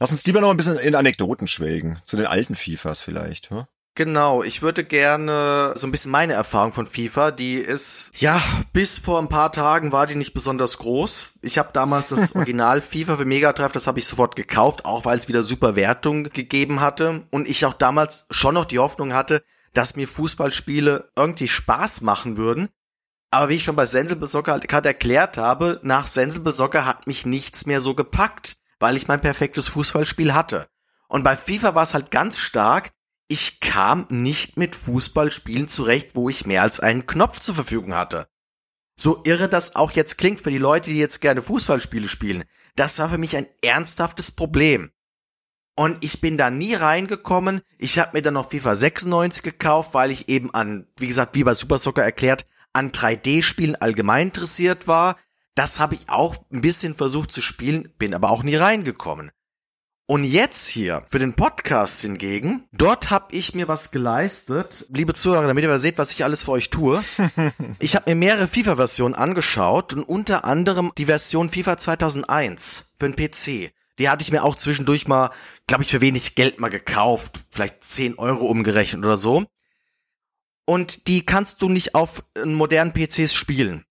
Lass 0.00 0.10
uns 0.10 0.26
lieber 0.26 0.40
noch 0.40 0.50
ein 0.50 0.56
bisschen 0.56 0.76
in 0.76 0.94
Anekdoten 0.94 1.46
schwelgen. 1.46 1.98
Zu 2.04 2.16
den 2.16 2.26
alten 2.26 2.56
FIFAs 2.56 3.00
vielleicht, 3.00 3.50
hm? 3.50 3.64
Genau, 3.96 4.42
ich 4.42 4.60
würde 4.60 4.82
gerne 4.82 5.72
so 5.76 5.86
ein 5.86 5.92
bisschen 5.92 6.10
meine 6.10 6.32
Erfahrung 6.32 6.72
von 6.72 6.84
FIFA, 6.84 7.30
die 7.30 7.54
ist, 7.54 8.10
ja, 8.20 8.42
bis 8.72 8.98
vor 8.98 9.20
ein 9.20 9.28
paar 9.28 9.52
Tagen 9.52 9.92
war 9.92 10.08
die 10.08 10.16
nicht 10.16 10.34
besonders 10.34 10.78
groß. 10.78 11.34
Ich 11.42 11.58
habe 11.58 11.70
damals 11.72 12.08
das 12.08 12.34
Original 12.34 12.80
FIFA 12.80 13.18
für 13.18 13.24
Mega 13.24 13.52
Drive, 13.52 13.70
das 13.70 13.86
habe 13.86 14.00
ich 14.00 14.08
sofort 14.08 14.34
gekauft, 14.34 14.84
auch 14.84 15.04
weil 15.04 15.16
es 15.16 15.28
wieder 15.28 15.44
super 15.44 15.76
Wertung 15.76 16.24
gegeben 16.24 16.80
hatte 16.80 17.24
und 17.30 17.48
ich 17.48 17.64
auch 17.66 17.72
damals 17.74 18.26
schon 18.30 18.54
noch 18.54 18.64
die 18.64 18.80
Hoffnung 18.80 19.14
hatte, 19.14 19.44
dass 19.74 19.94
mir 19.94 20.08
Fußballspiele 20.08 21.12
irgendwie 21.14 21.48
Spaß 21.48 22.00
machen 22.00 22.36
würden. 22.36 22.70
Aber 23.30 23.48
wie 23.48 23.54
ich 23.54 23.64
schon 23.64 23.76
bei 23.76 23.86
Sensible 23.86 24.26
Soccer 24.26 24.58
gerade 24.58 24.88
erklärt 24.88 25.38
habe, 25.38 25.78
nach 25.84 26.08
Sensible 26.08 26.52
Soccer 26.52 26.84
hat 26.84 27.06
mich 27.06 27.26
nichts 27.26 27.66
mehr 27.66 27.80
so 27.80 27.94
gepackt, 27.94 28.56
weil 28.80 28.96
ich 28.96 29.06
mein 29.06 29.20
perfektes 29.20 29.68
Fußballspiel 29.68 30.34
hatte. 30.34 30.66
Und 31.06 31.22
bei 31.22 31.36
FIFA 31.36 31.76
war 31.76 31.84
es 31.84 31.94
halt 31.94 32.10
ganz 32.10 32.38
stark, 32.38 32.90
ich 33.28 33.60
kam 33.60 34.06
nicht 34.10 34.56
mit 34.56 34.76
Fußballspielen 34.76 35.68
zurecht, 35.68 36.10
wo 36.14 36.28
ich 36.28 36.46
mehr 36.46 36.62
als 36.62 36.80
einen 36.80 37.06
Knopf 37.06 37.40
zur 37.40 37.54
Verfügung 37.54 37.94
hatte. 37.94 38.28
So 38.96 39.22
irre 39.24 39.48
das 39.48 39.76
auch 39.76 39.92
jetzt 39.92 40.18
klingt 40.18 40.40
für 40.40 40.50
die 40.50 40.58
Leute, 40.58 40.90
die 40.90 40.98
jetzt 40.98 41.20
gerne 41.20 41.42
Fußballspiele 41.42 42.08
spielen, 42.08 42.44
das 42.76 42.98
war 42.98 43.08
für 43.08 43.18
mich 43.18 43.36
ein 43.36 43.46
ernsthaftes 43.62 44.32
Problem. 44.32 44.90
Und 45.76 46.04
ich 46.04 46.20
bin 46.20 46.38
da 46.38 46.50
nie 46.50 46.74
reingekommen. 46.74 47.60
Ich 47.78 47.98
habe 47.98 48.10
mir 48.12 48.22
dann 48.22 48.34
noch 48.34 48.50
FIFA 48.50 48.76
96 48.76 49.42
gekauft, 49.42 49.94
weil 49.94 50.10
ich 50.12 50.28
eben 50.28 50.54
an, 50.54 50.86
wie 50.98 51.08
gesagt, 51.08 51.34
wie 51.34 51.42
bei 51.42 51.54
Super 51.54 51.78
Soccer 51.78 52.04
erklärt, 52.04 52.46
an 52.72 52.92
3D-Spielen 52.92 53.76
allgemein 53.76 54.28
interessiert 54.28 54.86
war. 54.86 55.16
Das 55.56 55.80
habe 55.80 55.94
ich 55.94 56.08
auch 56.08 56.36
ein 56.52 56.60
bisschen 56.60 56.94
versucht 56.94 57.32
zu 57.32 57.40
spielen, 57.40 57.92
bin 57.98 58.14
aber 58.14 58.30
auch 58.30 58.42
nie 58.42 58.56
reingekommen. 58.56 59.30
Und 60.06 60.24
jetzt 60.24 60.68
hier, 60.68 61.02
für 61.08 61.18
den 61.18 61.32
Podcast 61.32 62.02
hingegen, 62.02 62.68
dort 62.72 63.08
habe 63.08 63.34
ich 63.34 63.54
mir 63.54 63.68
was 63.68 63.90
geleistet. 63.90 64.86
Liebe 64.90 65.14
Zuhörer, 65.14 65.46
damit 65.46 65.64
ihr 65.64 65.78
seht, 65.78 65.96
was 65.96 66.12
ich 66.12 66.24
alles 66.24 66.42
für 66.42 66.52
euch 66.52 66.68
tue. 66.68 67.02
ich 67.78 67.96
habe 67.96 68.10
mir 68.10 68.16
mehrere 68.16 68.46
FIFA-Versionen 68.46 69.14
angeschaut 69.14 69.94
und 69.94 70.02
unter 70.02 70.44
anderem 70.44 70.92
die 70.98 71.06
Version 71.06 71.48
FIFA 71.48 71.78
2001 71.78 72.92
für 72.98 73.08
den 73.08 73.16
PC. 73.16 73.72
Die 73.98 74.10
hatte 74.10 74.22
ich 74.22 74.30
mir 74.30 74.44
auch 74.44 74.56
zwischendurch 74.56 75.08
mal, 75.08 75.30
glaube 75.66 75.84
ich, 75.84 75.90
für 75.90 76.02
wenig 76.02 76.34
Geld 76.34 76.60
mal 76.60 76.68
gekauft. 76.68 77.40
Vielleicht 77.50 77.82
10 77.82 78.18
Euro 78.18 78.44
umgerechnet 78.44 79.06
oder 79.06 79.16
so. 79.16 79.46
Und 80.66 81.08
die 81.08 81.24
kannst 81.24 81.62
du 81.62 81.70
nicht 81.70 81.94
auf 81.94 82.24
modernen 82.44 82.92
PCs 82.92 83.32
spielen. 83.32 83.86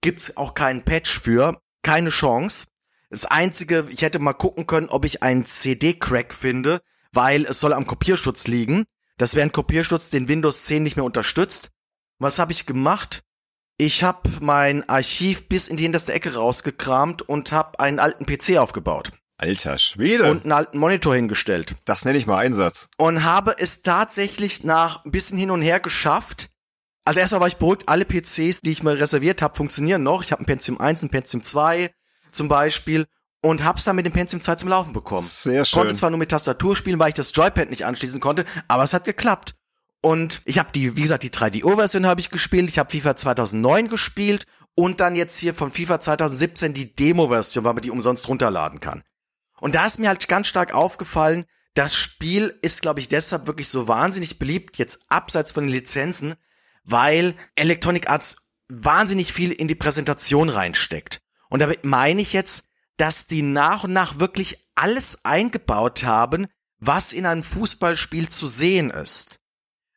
Gibt's 0.00 0.34
auch 0.38 0.54
keinen 0.54 0.86
Patch 0.86 1.18
für. 1.18 1.60
Keine 1.82 2.08
Chance. 2.08 2.68
Das 3.10 3.24
einzige, 3.24 3.86
ich 3.90 4.02
hätte 4.02 4.18
mal 4.18 4.34
gucken 4.34 4.66
können, 4.66 4.88
ob 4.88 5.04
ich 5.04 5.22
einen 5.22 5.46
CD-Crack 5.46 6.34
finde, 6.34 6.80
weil 7.12 7.44
es 7.44 7.60
soll 7.60 7.72
am 7.72 7.86
Kopierschutz 7.86 8.46
liegen. 8.46 8.84
Das 9.16 9.34
wäre 9.34 9.46
ein 9.46 9.52
Kopierschutz, 9.52 10.10
den 10.10 10.28
Windows 10.28 10.66
10 10.66 10.82
nicht 10.82 10.96
mehr 10.96 11.04
unterstützt. 11.04 11.70
Was 12.18 12.38
habe 12.38 12.52
ich 12.52 12.66
gemacht? 12.66 13.20
Ich 13.78 14.02
habe 14.02 14.28
mein 14.40 14.88
Archiv 14.88 15.48
bis 15.48 15.68
in 15.68 15.76
die 15.76 15.84
hinterste 15.84 16.12
Ecke 16.12 16.34
rausgekramt 16.34 17.22
und 17.22 17.52
habe 17.52 17.78
einen 17.80 18.00
alten 18.00 18.26
PC 18.26 18.58
aufgebaut. 18.58 19.12
Alter 19.38 19.78
Schwede. 19.78 20.30
Und 20.30 20.42
einen 20.42 20.52
alten 20.52 20.78
Monitor 20.78 21.14
hingestellt. 21.14 21.76
Das 21.84 22.04
nenne 22.04 22.18
ich 22.18 22.26
mal 22.26 22.38
Einsatz. 22.38 22.88
Und 22.96 23.22
habe 23.22 23.54
es 23.56 23.82
tatsächlich 23.82 24.64
nach 24.64 25.04
ein 25.04 25.12
bisschen 25.12 25.38
hin 25.38 25.52
und 25.52 25.62
her 25.62 25.78
geschafft. 25.78 26.50
Also 27.04 27.20
erstmal 27.20 27.42
war 27.42 27.48
ich 27.48 27.56
beruhigt, 27.56 27.88
alle 27.88 28.04
PCs, 28.04 28.60
die 28.60 28.72
ich 28.72 28.82
mal 28.82 28.94
reserviert 28.94 29.40
habe, 29.40 29.56
funktionieren 29.56 30.02
noch. 30.02 30.24
Ich 30.24 30.32
habe 30.32 30.42
ein 30.42 30.46
Pentium 30.46 30.80
1, 30.80 31.04
ein 31.04 31.10
Pentium 31.10 31.42
2, 31.42 31.88
zum 32.32 32.48
Beispiel 32.48 33.06
und 33.42 33.64
hab's 33.64 33.84
dann 33.84 33.96
mit 33.96 34.06
dem 34.06 34.12
Pentium 34.12 34.42
2 34.42 34.56
zum 34.56 34.68
Laufen 34.68 34.92
bekommen. 34.92 35.26
Sehr 35.26 35.64
schön. 35.64 35.80
Konnte 35.80 35.94
zwar 35.94 36.10
nur 36.10 36.18
mit 36.18 36.30
Tastatur 36.30 36.74
spielen, 36.76 36.98
weil 36.98 37.08
ich 37.08 37.14
das 37.14 37.32
Joypad 37.34 37.70
nicht 37.70 37.84
anschließen 37.84 38.20
konnte, 38.20 38.44
aber 38.66 38.82
es 38.82 38.92
hat 38.92 39.04
geklappt. 39.04 39.54
Und 40.00 40.42
ich 40.44 40.58
habe 40.58 40.70
die, 40.72 40.96
wie 40.96 41.02
gesagt, 41.02 41.22
die 41.24 41.30
3DO-Version 41.30 42.06
habe 42.06 42.20
ich 42.20 42.30
gespielt, 42.30 42.68
ich 42.68 42.78
habe 42.78 42.90
FIFA 42.90 43.16
2009 43.16 43.88
gespielt 43.88 44.44
und 44.74 45.00
dann 45.00 45.16
jetzt 45.16 45.38
hier 45.38 45.54
von 45.54 45.72
FIFA 45.72 46.00
2017 46.00 46.72
die 46.72 46.94
Demo-Version, 46.94 47.64
weil 47.64 47.74
man 47.74 47.82
die 47.82 47.90
umsonst 47.90 48.28
runterladen 48.28 48.80
kann. 48.80 49.02
Und 49.60 49.74
da 49.74 49.86
ist 49.86 49.98
mir 49.98 50.08
halt 50.08 50.28
ganz 50.28 50.46
stark 50.46 50.72
aufgefallen, 50.72 51.44
das 51.74 51.94
Spiel 51.94 52.58
ist, 52.62 52.82
glaube 52.82 53.00
ich, 53.00 53.08
deshalb 53.08 53.46
wirklich 53.46 53.68
so 53.68 53.88
wahnsinnig 53.88 54.38
beliebt, 54.38 54.78
jetzt 54.78 55.02
abseits 55.08 55.52
von 55.52 55.64
den 55.64 55.72
Lizenzen, 55.72 56.34
weil 56.84 57.34
Electronic 57.56 58.08
Arts 58.08 58.52
wahnsinnig 58.68 59.32
viel 59.32 59.52
in 59.52 59.68
die 59.68 59.74
Präsentation 59.74 60.48
reinsteckt. 60.48 61.20
Und 61.48 61.60
damit 61.60 61.84
meine 61.84 62.20
ich 62.20 62.32
jetzt, 62.32 62.64
dass 62.96 63.26
die 63.26 63.42
nach 63.42 63.84
und 63.84 63.92
nach 63.92 64.18
wirklich 64.18 64.68
alles 64.74 65.24
eingebaut 65.24 66.04
haben, 66.04 66.46
was 66.78 67.12
in 67.12 67.26
einem 67.26 67.42
Fußballspiel 67.42 68.28
zu 68.28 68.46
sehen 68.46 68.90
ist. 68.90 69.38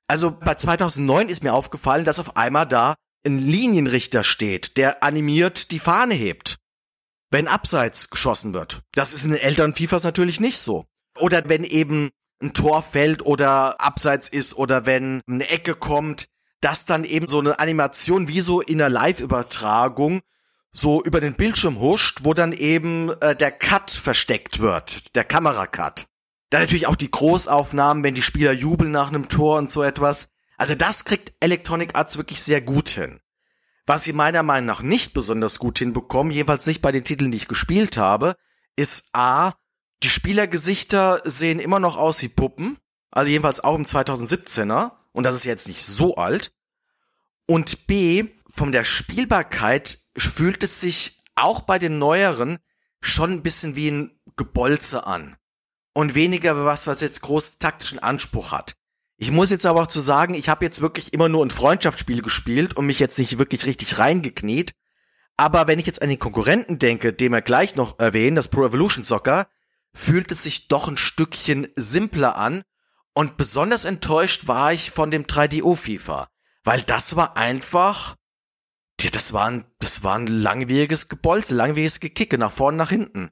Also 0.08 0.32
bei 0.32 0.56
2009 0.56 1.30
ist 1.30 1.44
mir 1.44 1.54
aufgefallen, 1.54 2.06
dass 2.06 2.20
auf 2.20 2.36
einmal 2.36 2.68
da 2.68 2.96
ein 3.26 3.38
Linienrichter 3.38 4.24
steht, 4.24 4.78
der 4.78 5.04
animiert 5.04 5.72
die 5.72 5.80
Fahne 5.80 6.16
hebt, 6.16 6.58
wenn 7.30 7.48
abseits 7.48 8.10
geschossen 8.10 8.54
wird. 8.54 8.82
Das 8.94 9.14
ist 9.14 9.26
in 9.26 9.32
den 9.32 9.40
älteren 9.40 9.74
FIFAs 9.74 10.04
natürlich 10.04 10.40
nicht 10.40 10.58
so. 10.58 10.86
Oder 11.20 11.48
wenn 11.48 11.64
eben 11.64 12.10
ein 12.42 12.54
Tor 12.54 12.82
fällt 12.82 13.26
oder 13.26 13.80
abseits 13.80 14.28
ist 14.28 14.56
oder 14.56 14.86
wenn 14.86 15.22
eine 15.28 15.48
Ecke 15.50 15.76
kommt, 15.76 16.26
dass 16.62 16.86
dann 16.86 17.04
eben 17.04 17.28
so 17.28 17.40
eine 17.40 17.60
Animation 17.60 18.28
wie 18.28 18.42
so 18.42 18.62
in 18.62 18.82
einer 18.82 18.90
Live-Übertragung 18.90 20.22
so 20.72 21.04
über 21.04 21.20
den 21.20 21.36
Bildschirm 21.36 21.80
huscht, 21.80 22.20
wo 22.24 22.34
dann 22.34 22.54
eben 22.54 23.10
äh, 23.22 23.36
der 23.36 23.52
Cut 23.52 23.92
versteckt 23.92 24.60
wird, 24.60 25.16
der 25.16 25.24
Kameracut. 25.24 26.06
Dann 26.50 26.62
natürlich 26.62 26.88
auch 26.88 26.96
die 26.96 27.12
Großaufnahmen, 27.12 28.04
wenn 28.04 28.16
die 28.16 28.22
Spieler 28.22 28.52
jubeln 28.52 28.92
nach 28.92 29.10
einem 29.10 29.30
Tor 29.30 29.58
und 29.58 29.70
so 29.70 29.84
etwas. 29.84 30.30
Also 30.58 30.76
das 30.76 31.06
kriegt 31.06 31.34
Electronic 31.40 31.96
Arts 31.96 32.18
wirklich 32.18 32.42
sehr 32.42 32.62
gut 32.62 32.90
hin. 32.90 33.20
Was 33.88 34.04
sie 34.04 34.14
meiner 34.14 34.44
Meinung 34.44 34.68
nach 34.68 34.82
nicht 34.82 35.14
besonders 35.14 35.60
gut 35.60 35.80
hinbekommen, 35.80 36.32
jedenfalls 36.32 36.68
nicht 36.68 36.82
bei 36.82 36.92
den 36.92 37.04
Titeln, 37.04 37.32
die 37.32 37.38
ich 37.38 37.48
gespielt 37.48 37.98
habe, 37.98 38.36
ist 38.76 39.10
A, 39.14 39.54
die 40.04 40.10
Spielergesichter 40.10 41.20
sehen 41.24 41.60
immer 41.60 41.80
noch 41.80 41.98
aus 41.98 42.22
wie 42.22 42.30
Puppen, 42.30 42.78
also 43.12 43.32
jedenfalls 43.32 43.64
auch 43.64 43.76
im 43.76 43.86
2017er, 43.86 44.92
und 45.12 45.24
das 45.24 45.36
ist 45.36 45.46
jetzt 45.46 45.68
nicht 45.68 45.84
so 45.84 46.16
alt. 46.16 46.52
Und 47.52 47.86
B, 47.86 48.30
von 48.48 48.72
der 48.72 48.86
Spielbarkeit 48.86 50.00
fühlt 50.16 50.64
es 50.64 50.80
sich 50.80 51.22
auch 51.36 51.60
bei 51.60 51.80
den 51.80 51.98
neueren 51.98 52.60
schon 53.02 53.30
ein 53.30 53.44
bisschen 53.44 53.76
wie 53.76 53.92
ein 53.92 54.22
Gebolze 54.38 55.06
an. 55.06 55.36
Und 55.92 56.16
weniger 56.16 56.64
was, 56.64 56.88
was 56.88 57.02
jetzt 57.02 57.20
groß 57.24 57.58
taktischen 57.58 58.00
Anspruch 58.00 58.54
hat. 58.54 58.78
Ich 59.18 59.32
muss 59.32 59.50
jetzt 59.50 59.66
aber 59.66 59.82
auch 59.82 59.88
zu 59.88 60.00
sagen, 60.00 60.34
ich 60.34 60.48
habe 60.48 60.64
jetzt 60.64 60.80
wirklich 60.80 61.12
immer 61.12 61.28
nur 61.28 61.46
ein 61.46 61.50
Freundschaftsspiel 61.50 62.22
gespielt 62.22 62.78
und 62.78 62.86
mich 62.86 63.00
jetzt 63.00 63.20
nicht 63.20 63.38
wirklich 63.38 63.66
richtig 63.66 64.00
reingekniet. 64.00 64.72
Aber 65.36 65.68
wenn 65.68 65.78
ich 65.78 65.88
jetzt 65.88 66.02
an 66.02 66.08
den 66.08 66.20
Konkurrenten 66.20 66.80
denke, 66.80 67.12
den 67.12 67.34
wir 67.34 67.42
gleich 67.42 67.76
noch 67.76 68.00
erwähnen, 68.00 68.38
das 68.38 68.48
Pro 68.48 68.66
Evolution 68.66 69.04
Soccer, 69.04 69.50
fühlt 69.94 70.32
es 70.32 70.44
sich 70.44 70.70
doch 70.70 70.88
ein 70.88 70.96
Stückchen 70.96 71.68
simpler 71.76 72.38
an. 72.38 72.64
Und 73.14 73.36
besonders 73.36 73.84
enttäuscht 73.84 74.48
war 74.48 74.72
ich 74.72 74.90
von 74.90 75.12
dem 75.12 75.26
3DO 75.26 75.76
FIFA. 75.76 76.30
Weil 76.64 76.82
das 76.82 77.16
war 77.16 77.38
einfach, 77.38 78.16
ja, 79.00 79.10
das 79.10 79.34
war 79.34 79.48
ein, 79.48 79.66
das 79.80 80.04
war 80.04 80.16
ein 80.16 80.28
langwieriges 80.28 81.10
Gebolze, 81.10 81.56
langwieriges 81.56 82.00
Gekicke 82.00 82.38
nach 82.38 82.52
vorne, 82.52 82.78
nach 82.78 82.90
hinten. 82.90 83.32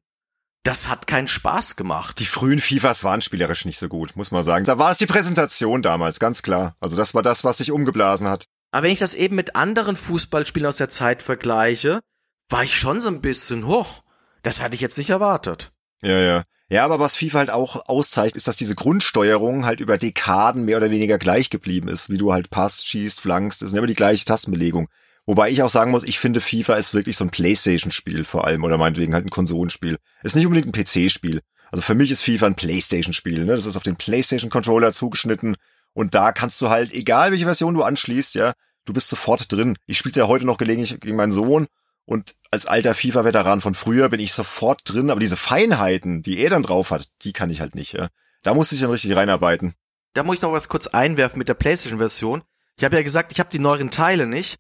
Das 0.64 0.90
hat 0.90 1.08
keinen 1.08 1.28
Spaß 1.28 1.76
gemacht. 1.78 2.20
Die 2.20 2.26
frühen 2.26 2.60
FIFAs 2.60 3.04
waren 3.04 3.22
spielerisch 3.22 3.66
nicht 3.66 3.80
so 3.80 3.88
gut, 3.88 4.16
muss 4.16 4.32
man 4.32 4.44
sagen. 4.44 4.66
Da 4.66 4.78
war 4.78 4.92
es 4.92 4.98
die 4.98 5.06
Präsentation 5.06 5.82
damals, 5.82 6.20
ganz 6.20 6.42
klar. 6.42 6.76
Also 6.80 6.98
das 6.98 7.14
war 7.14 7.22
das, 7.22 7.44
was 7.44 7.58
sich 7.58 7.72
umgeblasen 7.72 8.28
hat. 8.28 8.46
Aber 8.72 8.84
wenn 8.84 8.92
ich 8.92 9.00
das 9.00 9.16
eben 9.16 9.36
mit 9.36 9.56
anderen 9.56 9.96
Fußballspielen 9.96 10.68
aus 10.68 10.78
der 10.78 10.90
Zeit 10.90 11.24
vergleiche, 11.24 12.02
war 12.50 12.64
ich 12.64 12.78
schon 12.78 13.02
so 13.02 13.10
ein 13.10 13.22
bisschen 13.22 13.66
hoch. 13.66 14.04
Das 14.44 14.62
hatte 14.62 14.76
ich 14.76 14.82
jetzt 14.82 14.98
nicht 14.98 15.10
erwartet. 15.10 15.72
Ja, 16.02 16.20
ja. 16.20 16.44
Ja, 16.72 16.86
aber 16.86 17.00
was 17.00 17.16
FIFA 17.16 17.40
halt 17.40 17.50
auch 17.50 17.88
auszeichnet, 17.88 18.36
ist, 18.36 18.48
dass 18.48 18.56
diese 18.56 18.76
Grundsteuerung 18.76 19.66
halt 19.66 19.80
über 19.80 19.98
Dekaden 19.98 20.66
mehr 20.66 20.78
oder 20.78 20.92
weniger 20.92 21.18
gleich 21.18 21.50
geblieben 21.50 21.88
ist. 21.88 22.10
Wie 22.10 22.18
du 22.18 22.32
halt 22.32 22.52
passt, 22.52 22.88
schießt, 22.88 23.22
flankst, 23.22 23.62
das 23.62 23.70
ist 23.70 23.78
immer 23.78 23.88
die 23.88 23.96
gleiche 23.96 24.24
Tastenbelegung. 24.26 24.88
Wobei 25.26 25.50
ich 25.50 25.64
auch 25.64 25.70
sagen 25.70 25.92
muss, 25.92 26.04
ich 26.04 26.20
finde 26.20 26.42
FIFA 26.42 26.76
ist 26.76 26.94
wirklich 26.94 27.18
so 27.18 27.24
ein 27.24 27.32
Playstation-Spiel 27.32 28.24
vor 28.24 28.46
allem 28.46 28.64
oder 28.64 28.78
meinetwegen 28.78 29.16
halt 29.16 29.26
ein 29.26 29.32
Konsolenspiel. 29.32 29.98
Ist 30.22 30.36
nicht 30.36 30.46
unbedingt 30.46 30.76
ein 30.76 30.84
PC-Spiel. 30.84 31.42
Also 31.72 31.82
für 31.82 31.96
mich 31.96 32.12
ist 32.12 32.24
FIFA 32.24 32.48
ein 32.48 32.56
Playstation-Spiel, 32.56 33.46
ne? 33.46 33.56
Das 33.56 33.66
ist 33.66 33.78
auf 33.78 33.84
den 33.84 33.96
Playstation-Controller 33.96 34.94
zugeschnitten 34.94 35.56
und 35.94 36.16
da 36.16 36.32
kannst 36.32 36.62
du 36.62 36.70
halt, 36.70 36.94
egal 36.94 37.32
welche 37.32 37.46
Version 37.46 37.74
du 37.74 37.84
anschließt, 37.84 38.36
ja, 38.36 38.54
du 38.86 38.94
bist 38.94 39.10
sofort 39.10 39.52
drin. 39.52 39.76
Ich 39.86 39.98
spiele 39.98 40.16
ja 40.16 40.28
heute 40.28 40.46
noch 40.46 40.58
gelegentlich 40.58 41.00
gegen 41.00 41.16
meinen 41.16 41.32
Sohn 41.32 41.68
und 42.10 42.36
als 42.50 42.66
alter 42.66 42.96
FIFA-Veteran 42.96 43.62
von 43.62 43.76
früher 43.76 44.10
bin 44.10 44.20
ich 44.20 44.34
sofort 44.34 44.82
drin, 44.84 45.12
aber 45.12 45.20
diese 45.20 45.38
Feinheiten, 45.38 46.24
die 46.24 46.40
er 46.40 46.50
dann 46.50 46.64
drauf 46.64 46.90
hat, 46.90 47.08
die 47.22 47.34
kann 47.34 47.52
ich 47.52 47.62
halt 47.62 47.76
nicht, 47.76 47.94
ja. 47.94 48.10
Da 48.42 48.56
musste 48.56 48.74
ich 48.74 48.82
dann 48.82 48.90
richtig 48.90 49.16
reinarbeiten. 49.16 49.76
Da 50.16 50.24
muss 50.24 50.38
ich 50.38 50.42
noch 50.42 50.52
was 50.52 50.70
kurz 50.70 50.88
einwerfen 50.88 51.38
mit 51.38 51.50
der 51.50 51.54
PlayStation-Version. 51.54 52.42
Ich 52.78 52.84
habe 52.84 52.96
ja 52.96 53.04
gesagt, 53.04 53.32
ich 53.32 53.40
habe 53.40 53.52
die 53.52 53.60
neueren 53.60 53.92
Teile 53.92 54.26
nicht. 54.26 54.58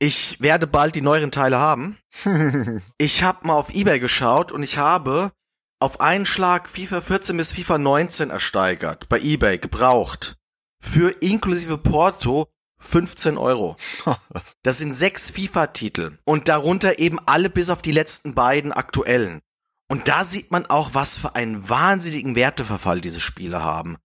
Ich 0.00 0.40
werde 0.40 0.66
bald 0.66 0.96
die 0.96 1.00
neueren 1.00 1.30
Teile 1.30 1.60
haben. 1.60 1.96
ich 2.98 3.22
habe 3.22 3.46
mal 3.46 3.54
auf 3.54 3.72
eBay 3.72 4.00
geschaut 4.00 4.50
und 4.50 4.64
ich 4.64 4.76
habe 4.76 5.30
auf 5.78 6.00
einen 6.00 6.26
Schlag 6.26 6.68
FIFA 6.68 7.02
14 7.02 7.36
bis 7.36 7.52
FIFA 7.52 7.78
19 7.78 8.30
ersteigert, 8.30 9.08
bei 9.08 9.20
eBay, 9.20 9.58
gebraucht. 9.58 10.38
Für 10.80 11.10
inklusive 11.22 11.78
Porto 11.78 12.48
15 12.84 13.38
Euro. 13.38 13.76
Das 14.62 14.78
sind 14.78 14.94
sechs 14.94 15.30
FIFA-Titel 15.30 16.18
und 16.24 16.48
darunter 16.48 16.98
eben 16.98 17.18
alle 17.26 17.50
bis 17.50 17.70
auf 17.70 17.82
die 17.82 17.92
letzten 17.92 18.34
beiden 18.34 18.72
aktuellen. 18.72 19.40
Und 19.88 20.08
da 20.08 20.24
sieht 20.24 20.50
man 20.50 20.66
auch, 20.66 20.94
was 20.94 21.18
für 21.18 21.34
einen 21.34 21.68
wahnsinnigen 21.68 22.34
Werteverfall 22.34 23.00
diese 23.00 23.20
Spiele 23.20 23.62
haben. 23.62 23.96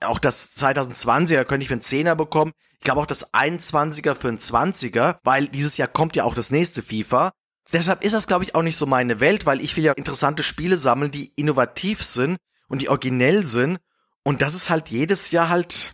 Auch 0.00 0.18
das 0.18 0.56
2020er 0.56 1.44
könnte 1.44 1.62
ich 1.62 1.68
für 1.68 1.74
einen 1.74 1.82
Zehner 1.82 2.16
bekommen. 2.16 2.52
Ich 2.78 2.84
glaube 2.84 3.00
auch 3.00 3.06
das 3.06 3.32
21er 3.32 4.14
für 4.14 4.28
einen 4.28 4.38
20er, 4.38 5.18
weil 5.22 5.46
dieses 5.46 5.76
Jahr 5.76 5.88
kommt 5.88 6.16
ja 6.16 6.24
auch 6.24 6.34
das 6.34 6.50
nächste 6.50 6.82
FIFA. 6.82 7.32
Deshalb 7.72 8.02
ist 8.02 8.12
das, 8.12 8.26
glaube 8.26 8.44
ich, 8.44 8.54
auch 8.56 8.62
nicht 8.62 8.76
so 8.76 8.86
meine 8.86 9.20
Welt, 9.20 9.46
weil 9.46 9.60
ich 9.60 9.76
will 9.76 9.84
ja 9.84 9.92
interessante 9.92 10.42
Spiele 10.42 10.76
sammeln, 10.76 11.12
die 11.12 11.32
innovativ 11.36 12.02
sind 12.02 12.38
und 12.68 12.82
die 12.82 12.88
originell 12.88 13.46
sind. 13.46 13.78
Und 14.24 14.42
das 14.42 14.54
ist 14.54 14.68
halt 14.68 14.88
jedes 14.88 15.30
Jahr 15.30 15.48
halt, 15.48 15.92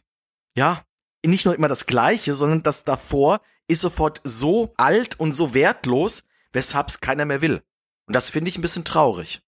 ja, 0.55 0.83
nicht 1.25 1.45
nur 1.45 1.55
immer 1.55 1.69
das 1.69 1.87
Gleiche, 1.87 2.35
sondern 2.35 2.63
das 2.63 2.85
davor 2.85 3.41
ist 3.67 3.83
sofort 3.83 4.21
so 4.25 4.73
alt 4.77 5.19
und 5.21 5.35
so 5.35 5.55
wertlos, 5.55 6.25
weshalb 6.53 6.89
es 6.89 7.01
keiner 7.01 7.25
mehr 7.25 7.43
will. 7.43 7.63
Und 8.07 8.15
das 8.17 8.31
finde 8.31 8.49
ich 8.49 8.57
ein 8.57 8.63
bisschen 8.63 8.85
traurig. 8.85 9.43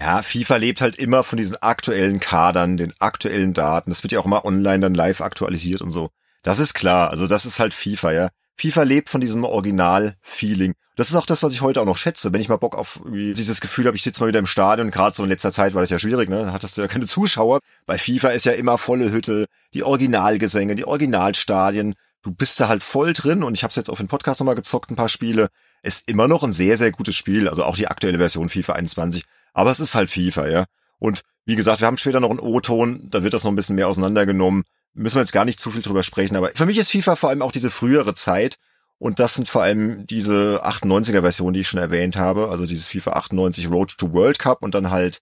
Ja, 0.00 0.22
FIFA 0.22 0.56
lebt 0.56 0.80
halt 0.80 0.96
immer 0.96 1.22
von 1.22 1.38
diesen 1.38 1.56
aktuellen 1.62 2.20
Kadern, 2.20 2.76
den 2.76 2.92
aktuellen 2.98 3.54
Daten. 3.54 3.90
Das 3.90 4.02
wird 4.02 4.12
ja 4.12 4.20
auch 4.20 4.26
immer 4.26 4.44
online 4.44 4.80
dann 4.80 4.94
live 4.94 5.20
aktualisiert 5.20 5.80
und 5.80 5.90
so. 5.90 6.10
Das 6.42 6.58
ist 6.58 6.74
klar. 6.74 7.10
Also 7.10 7.26
das 7.26 7.44
ist 7.46 7.58
halt 7.58 7.72
FIFA, 7.74 8.12
ja. 8.12 8.28
FIFA 8.56 8.82
lebt 8.84 9.10
von 9.10 9.20
diesem 9.20 9.44
Original-Feeling. 9.44 10.74
Das 10.96 11.10
ist 11.10 11.16
auch 11.16 11.26
das, 11.26 11.42
was 11.42 11.52
ich 11.52 11.60
heute 11.60 11.80
auch 11.80 11.84
noch 11.86 11.98
schätze. 11.98 12.32
Wenn 12.32 12.40
ich 12.40 12.48
mal 12.48 12.56
Bock 12.56 12.74
auf 12.74 13.00
dieses 13.06 13.60
Gefühl 13.60 13.86
habe, 13.86 13.96
ich 13.96 14.02
sitze 14.02 14.20
mal 14.20 14.28
wieder 14.28 14.38
im 14.38 14.46
Stadion, 14.46 14.90
gerade 14.90 15.14
so 15.14 15.22
in 15.22 15.28
letzter 15.28 15.52
Zeit 15.52 15.74
war 15.74 15.82
das 15.82 15.90
ja 15.90 15.98
schwierig, 15.98 16.30
ne? 16.30 16.46
Da 16.46 16.52
hattest 16.52 16.76
du 16.76 16.80
ja 16.80 16.88
keine 16.88 17.04
Zuschauer. 17.04 17.58
Bei 17.84 17.98
FIFA 17.98 18.30
ist 18.30 18.46
ja 18.46 18.52
immer 18.52 18.78
volle 18.78 19.12
Hütte, 19.12 19.44
die 19.74 19.82
Originalgesänge, 19.82 20.74
die 20.74 20.86
Originalstadien. 20.86 21.94
Du 22.22 22.32
bist 22.32 22.58
da 22.58 22.68
halt 22.68 22.82
voll 22.82 23.12
drin 23.12 23.42
und 23.42 23.54
ich 23.54 23.62
habe 23.62 23.74
jetzt 23.74 23.90
auf 23.90 23.98
den 23.98 24.08
Podcast 24.08 24.40
nochmal 24.40 24.54
gezockt, 24.54 24.90
ein 24.90 24.96
paar 24.96 25.10
Spiele. 25.10 25.48
Ist 25.82 26.08
immer 26.08 26.28
noch 26.28 26.42
ein 26.42 26.52
sehr, 26.52 26.78
sehr 26.78 26.92
gutes 26.92 27.14
Spiel, 27.14 27.48
also 27.48 27.62
auch 27.62 27.76
die 27.76 27.88
aktuelle 27.88 28.18
Version 28.18 28.48
FIFA 28.48 28.72
21. 28.72 29.24
Aber 29.52 29.70
es 29.70 29.80
ist 29.80 29.94
halt 29.94 30.10
FIFA, 30.10 30.48
ja. 30.48 30.64
Und 30.98 31.20
wie 31.44 31.56
gesagt, 31.56 31.80
wir 31.80 31.86
haben 31.86 31.98
später 31.98 32.20
noch 32.20 32.30
einen 32.30 32.40
O-Ton, 32.40 33.08
da 33.10 33.22
wird 33.22 33.34
das 33.34 33.44
noch 33.44 33.52
ein 33.52 33.56
bisschen 33.56 33.76
mehr 33.76 33.88
auseinandergenommen 33.88 34.64
müssen 34.96 35.16
wir 35.16 35.22
jetzt 35.22 35.32
gar 35.32 35.44
nicht 35.44 35.60
zu 35.60 35.70
viel 35.70 35.82
drüber 35.82 36.02
sprechen, 36.02 36.36
aber 36.36 36.50
für 36.50 36.66
mich 36.66 36.78
ist 36.78 36.90
FIFA 36.90 37.16
vor 37.16 37.30
allem 37.30 37.42
auch 37.42 37.52
diese 37.52 37.70
frühere 37.70 38.14
Zeit 38.14 38.56
und 38.98 39.20
das 39.20 39.34
sind 39.34 39.48
vor 39.48 39.62
allem 39.62 40.06
diese 40.06 40.64
98er 40.64 41.20
Version, 41.20 41.52
die 41.52 41.60
ich 41.60 41.68
schon 41.68 41.80
erwähnt 41.80 42.16
habe, 42.16 42.48
also 42.48 42.66
dieses 42.66 42.88
FIFA 42.88 43.12
98 43.12 43.70
Road 43.70 43.96
to 43.98 44.12
World 44.12 44.38
Cup 44.38 44.62
und 44.62 44.74
dann 44.74 44.90
halt 44.90 45.20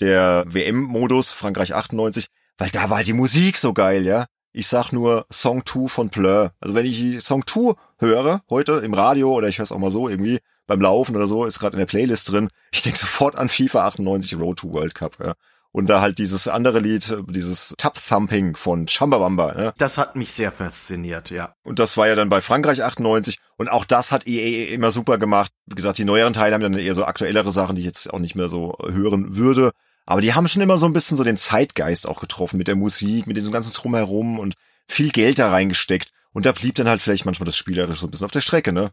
der 0.00 0.44
WM-Modus 0.46 1.32
Frankreich 1.32 1.74
98, 1.74 2.26
weil 2.56 2.70
da 2.70 2.88
war 2.88 3.02
die 3.02 3.12
Musik 3.12 3.58
so 3.58 3.74
geil, 3.74 4.06
ja. 4.06 4.26
Ich 4.52 4.66
sag 4.66 4.90
nur 4.90 5.26
Song 5.30 5.64
2 5.64 5.88
von 5.88 6.10
Plur. 6.10 6.52
Also 6.58 6.74
wenn 6.74 6.86
ich 6.86 7.22
Song 7.22 7.46
2 7.46 7.74
höre, 7.98 8.42
heute 8.50 8.72
im 8.78 8.94
Radio 8.94 9.32
oder 9.32 9.48
ich 9.48 9.58
höre 9.58 9.64
es 9.64 9.72
auch 9.72 9.78
mal 9.78 9.90
so 9.90 10.08
irgendwie 10.08 10.40
beim 10.66 10.80
Laufen 10.80 11.14
oder 11.14 11.28
so, 11.28 11.44
ist 11.44 11.60
gerade 11.60 11.74
in 11.74 11.78
der 11.78 11.86
Playlist 11.86 12.30
drin, 12.30 12.48
ich 12.72 12.82
denke 12.82 12.98
sofort 12.98 13.36
an 13.36 13.48
FIFA 13.48 13.86
98 13.86 14.38
Road 14.38 14.58
to 14.58 14.72
World 14.72 14.94
Cup, 14.94 15.18
ja. 15.22 15.34
Und 15.72 15.86
da 15.86 16.00
halt 16.00 16.18
dieses 16.18 16.48
andere 16.48 16.80
Lied, 16.80 17.16
dieses 17.28 17.74
Tap-Thumping 17.78 18.56
von 18.56 18.86
Chumbawamba. 18.86 19.54
Ne? 19.54 19.72
Das 19.78 19.98
hat 19.98 20.16
mich 20.16 20.32
sehr 20.32 20.50
fasziniert, 20.50 21.30
ja. 21.30 21.54
Und 21.62 21.78
das 21.78 21.96
war 21.96 22.08
ja 22.08 22.16
dann 22.16 22.28
bei 22.28 22.40
Frankreich 22.40 22.82
98. 22.82 23.38
Und 23.56 23.68
auch 23.68 23.84
das 23.84 24.10
hat 24.10 24.26
EA 24.26 24.74
immer 24.74 24.90
super 24.90 25.16
gemacht. 25.16 25.52
Wie 25.66 25.76
gesagt, 25.76 25.98
die 25.98 26.04
neueren 26.04 26.32
Teile 26.32 26.54
haben 26.54 26.62
dann 26.62 26.74
eher 26.74 26.94
so 26.94 27.04
aktuellere 27.04 27.52
Sachen, 27.52 27.76
die 27.76 27.82
ich 27.82 27.86
jetzt 27.86 28.12
auch 28.12 28.18
nicht 28.18 28.34
mehr 28.34 28.48
so 28.48 28.76
hören 28.84 29.36
würde. 29.36 29.70
Aber 30.06 30.20
die 30.20 30.34
haben 30.34 30.48
schon 30.48 30.62
immer 30.62 30.76
so 30.76 30.86
ein 30.86 30.92
bisschen 30.92 31.16
so 31.16 31.22
den 31.22 31.36
Zeitgeist 31.36 32.08
auch 32.08 32.20
getroffen 32.20 32.56
mit 32.56 32.66
der 32.66 32.74
Musik, 32.74 33.28
mit 33.28 33.36
dem 33.36 33.52
ganzen 33.52 33.72
Drumherum 33.72 34.40
und 34.40 34.54
viel 34.88 35.10
Geld 35.10 35.38
da 35.38 35.50
reingesteckt. 35.50 36.10
Und 36.32 36.46
da 36.46 36.52
blieb 36.52 36.74
dann 36.74 36.88
halt 36.88 37.00
vielleicht 37.00 37.26
manchmal 37.26 37.46
das 37.46 37.56
Spielerische 37.56 38.00
so 38.00 38.06
ein 38.08 38.10
bisschen 38.10 38.24
auf 38.24 38.32
der 38.32 38.40
Strecke, 38.40 38.72
ne? 38.72 38.90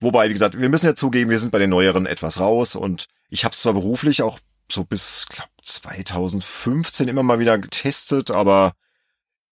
Wobei, 0.00 0.28
wie 0.28 0.32
gesagt, 0.32 0.58
wir 0.58 0.68
müssen 0.68 0.86
ja 0.86 0.94
zugeben, 0.94 1.30
wir 1.30 1.38
sind 1.38 1.50
bei 1.50 1.58
den 1.58 1.70
neueren 1.70 2.06
etwas 2.06 2.38
raus 2.38 2.76
und 2.76 3.06
ich 3.30 3.44
habe 3.44 3.52
es 3.52 3.60
zwar 3.60 3.72
beruflich 3.72 4.22
auch 4.22 4.38
so 4.70 4.84
bis 4.84 5.26
glaub, 5.28 5.48
2015 5.68 7.08
immer 7.08 7.22
mal 7.22 7.38
wieder 7.38 7.58
getestet, 7.58 8.30
aber 8.30 8.74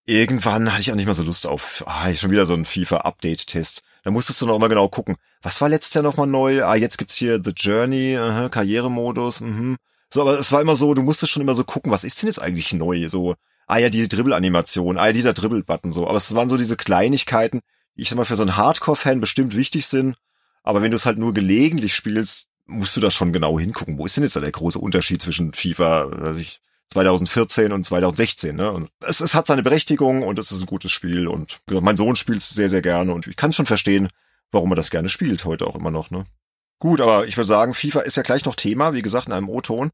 irgendwann 0.05 0.71
hatte 0.71 0.81
ich 0.81 0.91
auch 0.91 0.95
nicht 0.95 1.05
mehr 1.05 1.13
so 1.13 1.23
Lust 1.23 1.47
auf, 1.47 1.83
ah, 1.87 2.13
schon 2.15 2.31
wieder 2.31 2.45
so 2.45 2.53
ein 2.53 2.65
FIFA-Update-Test. 2.65 3.81
Da 4.03 4.11
musstest 4.11 4.41
du 4.41 4.45
noch 4.45 4.59
mal 4.59 4.69
genau 4.69 4.87
gucken. 4.87 5.17
Was 5.41 5.61
war 5.61 5.69
letztes 5.69 5.93
Jahr 5.93 6.03
noch 6.03 6.17
mal 6.17 6.25
neu? 6.25 6.63
Ah, 6.63 6.75
jetzt 6.75 6.97
gibt's 6.97 7.15
hier 7.15 7.41
The 7.43 7.51
Journey, 7.51 8.17
aha, 8.17 8.49
Karrieremodus, 8.49 9.41
mhm. 9.41 9.77
So, 10.09 10.21
aber 10.21 10.39
es 10.39 10.51
war 10.51 10.61
immer 10.61 10.75
so, 10.75 10.93
du 10.93 11.03
musstest 11.03 11.33
schon 11.33 11.41
immer 11.41 11.55
so 11.55 11.65
gucken, 11.65 11.91
was 11.91 12.05
ist 12.05 12.21
denn 12.21 12.27
jetzt 12.27 12.41
eigentlich 12.41 12.73
neu? 12.73 13.09
So, 13.09 13.35
ah 13.67 13.77
ja, 13.77 13.89
diese 13.89 14.07
Dribble-Animation, 14.07 14.97
ah 14.97 15.07
ja, 15.07 15.11
dieser 15.11 15.33
Dribble-Button, 15.33 15.91
so. 15.91 16.07
Aber 16.07 16.17
es 16.17 16.33
waren 16.33 16.49
so 16.49 16.57
diese 16.57 16.77
Kleinigkeiten, 16.77 17.59
die 17.95 18.03
ich 18.03 18.09
sag 18.09 18.15
mal 18.15 18.25
für 18.25 18.37
so 18.37 18.43
einen 18.43 18.55
Hardcore-Fan 18.55 19.19
bestimmt 19.19 19.55
wichtig 19.55 19.85
sind. 19.87 20.15
Aber 20.63 20.81
wenn 20.81 20.91
du 20.91 20.95
es 20.95 21.05
halt 21.05 21.17
nur 21.17 21.33
gelegentlich 21.33 21.93
spielst, 21.93 22.47
musst 22.67 22.95
du 22.95 23.01
da 23.01 23.09
schon 23.09 23.33
genau 23.33 23.59
hingucken. 23.59 23.97
Wo 23.97 24.05
ist 24.05 24.17
denn 24.17 24.23
jetzt 24.23 24.35
da 24.35 24.39
der 24.39 24.51
große 24.51 24.79
Unterschied 24.79 25.21
zwischen 25.21 25.53
FIFA, 25.53 26.09
weiß 26.11 26.37
ich, 26.37 26.59
2014 26.89 27.71
und 27.71 27.85
2016, 27.85 28.55
ne? 28.55 28.71
Und 28.71 28.89
es, 29.05 29.19
es 29.19 29.35
hat 29.35 29.47
seine 29.47 29.63
Berechtigung 29.63 30.23
und 30.23 30.39
es 30.39 30.51
ist 30.51 30.61
ein 30.61 30.67
gutes 30.67 30.91
Spiel 30.91 31.27
und 31.27 31.59
mein 31.69 31.97
Sohn 31.97 32.15
spielt 32.15 32.39
es 32.39 32.49
sehr, 32.49 32.69
sehr 32.69 32.81
gerne 32.81 33.13
und 33.13 33.27
ich 33.27 33.35
kann 33.35 33.51
schon 33.51 33.65
verstehen, 33.65 34.07
warum 34.51 34.71
er 34.71 34.75
das 34.75 34.89
gerne 34.89 35.09
spielt, 35.09 35.43
heute 35.45 35.67
auch 35.67 35.75
immer 35.75 35.91
noch, 35.91 36.11
ne? 36.11 36.25
Gut, 36.79 37.01
aber 37.01 37.25
ich 37.27 37.35
würde 37.35 37.47
sagen, 37.47 37.73
FIFA 37.73 38.01
ist 38.01 38.17
ja 38.17 38.23
gleich 38.23 38.45
noch 38.45 38.55
Thema, 38.55 38.93
wie 38.93 39.01
gesagt, 39.01 39.27
in 39.27 39.33
einem 39.33 39.49
O-Ton. 39.49 39.89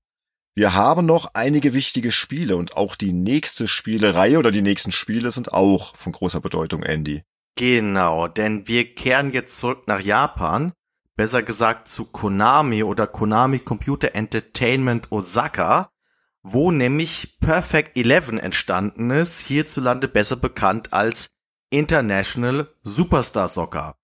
Wir 0.55 0.73
haben 0.75 1.05
noch 1.05 1.29
einige 1.33 1.73
wichtige 1.73 2.11
Spiele 2.11 2.57
und 2.57 2.77
auch 2.77 2.95
die 2.95 3.13
nächste 3.13 3.67
Spielereihe 3.67 4.37
oder 4.37 4.51
die 4.51 4.61
nächsten 4.61 4.91
Spiele 4.91 5.31
sind 5.31 5.51
auch 5.51 5.95
von 5.95 6.11
großer 6.11 6.41
Bedeutung, 6.41 6.83
Andy. 6.83 7.23
Genau, 7.55 8.27
denn 8.27 8.67
wir 8.67 8.93
kehren 8.93 9.31
jetzt 9.31 9.59
zurück 9.59 9.87
nach 9.87 10.01
Japan 10.01 10.73
besser 11.15 11.44
gesagt 11.44 11.88
zu 11.88 12.06
Konami 12.06 12.84
oder 12.84 13.07
Konami 13.07 13.60
Computer 13.60 14.15
Entertainment 14.15 15.11
Osaka, 15.11 15.91
wo 16.41 16.72
nämlich 16.72 17.38
Perfect 17.40 17.98
11 17.98 18.40
entstanden 18.41 19.11
ist, 19.11 19.40
hierzulande 19.40 20.07
besser 20.07 20.35
bekannt 20.35 20.91
als 20.94 21.31
International 21.69 22.68
Superstar 22.84 23.48
Soccer. 23.48 23.95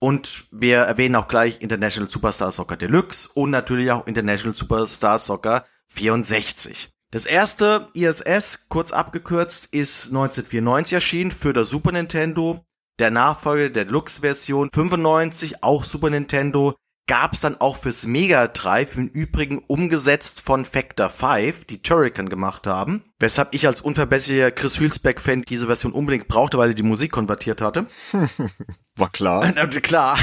Und 0.00 0.46
wir 0.50 0.80
erwähnen 0.80 1.16
auch 1.16 1.28
gleich 1.28 1.62
International 1.62 2.10
Superstar 2.10 2.50
Soccer 2.50 2.76
Deluxe 2.76 3.30
und 3.32 3.50
natürlich 3.50 3.90
auch 3.90 4.06
International 4.06 4.54
Superstar 4.54 5.18
Soccer 5.18 5.64
64. 5.86 6.90
Das 7.10 7.26
erste 7.26 7.88
ISS, 7.94 8.68
kurz 8.68 8.90
abgekürzt, 8.90 9.66
ist 9.72 10.08
1994 10.08 10.94
erschienen 10.94 11.30
für 11.30 11.52
das 11.52 11.70
Super 11.70 11.92
Nintendo 11.92 12.66
der 12.98 13.10
Nachfolger 13.10 13.70
der 13.70 13.84
Deluxe-Version 13.84 14.70
95, 14.72 15.62
auch 15.62 15.84
Super 15.84 16.10
Nintendo, 16.10 16.74
gab's 17.06 17.40
dann 17.40 17.60
auch 17.60 17.76
fürs 17.76 18.06
Mega 18.06 18.46
Drive 18.48 18.96
im 18.96 19.08
Übrigen 19.08 19.58
umgesetzt 19.66 20.40
von 20.40 20.64
Factor 20.64 21.08
5, 21.08 21.66
die 21.66 21.82
Turrican 21.82 22.28
gemacht 22.28 22.66
haben. 22.66 23.02
Weshalb 23.18 23.54
ich 23.54 23.66
als 23.66 23.80
unverbesserlicher 23.80 24.50
Chris 24.50 24.80
Hülsbeck-Fan 24.80 25.42
diese 25.42 25.66
Version 25.66 25.92
unbedingt 25.92 26.28
brauchte, 26.28 26.56
weil 26.58 26.70
er 26.70 26.74
die 26.74 26.82
Musik 26.82 27.12
konvertiert 27.12 27.60
hatte. 27.60 27.86
War 28.96 29.10
klar. 29.10 29.52
klar. 29.82 30.18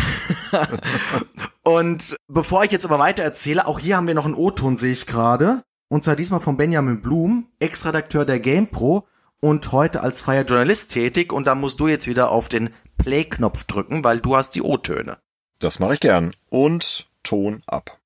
Und 1.63 2.15
bevor 2.27 2.63
ich 2.63 2.71
jetzt 2.71 2.85
aber 2.85 2.99
weiter 2.99 3.23
erzähle, 3.23 3.67
auch 3.67 3.79
hier 3.79 3.97
haben 3.97 4.07
wir 4.07 4.15
noch 4.15 4.25
einen 4.25 4.33
O-Ton, 4.33 4.77
sehe 4.77 4.93
ich 4.93 5.05
gerade. 5.05 5.63
Und 5.89 6.03
zwar 6.03 6.15
diesmal 6.15 6.39
von 6.39 6.57
Benjamin 6.57 7.01
Blum, 7.01 7.47
Ex-Redakteur 7.59 8.25
der 8.25 8.39
GamePro 8.39 9.05
und 9.41 9.71
heute 9.73 10.01
als 10.01 10.21
freier 10.21 10.45
Journalist 10.45 10.93
tätig 10.93 11.33
und 11.33 11.45
da 11.45 11.55
musst 11.55 11.81
du 11.81 11.87
jetzt 11.87 12.07
wieder 12.07 12.29
auf 12.29 12.47
den 12.47 12.69
Play-Knopf 12.97 13.65
drücken, 13.65 14.03
weil 14.03 14.19
du 14.21 14.37
hast 14.37 14.55
die 14.55 14.61
O-Töne. 14.61 15.17
Das 15.59 15.79
mache 15.79 15.95
ich 15.95 15.99
gern. 15.99 16.33
Und 16.49 17.07
Ton 17.23 17.61
ab. 17.67 17.99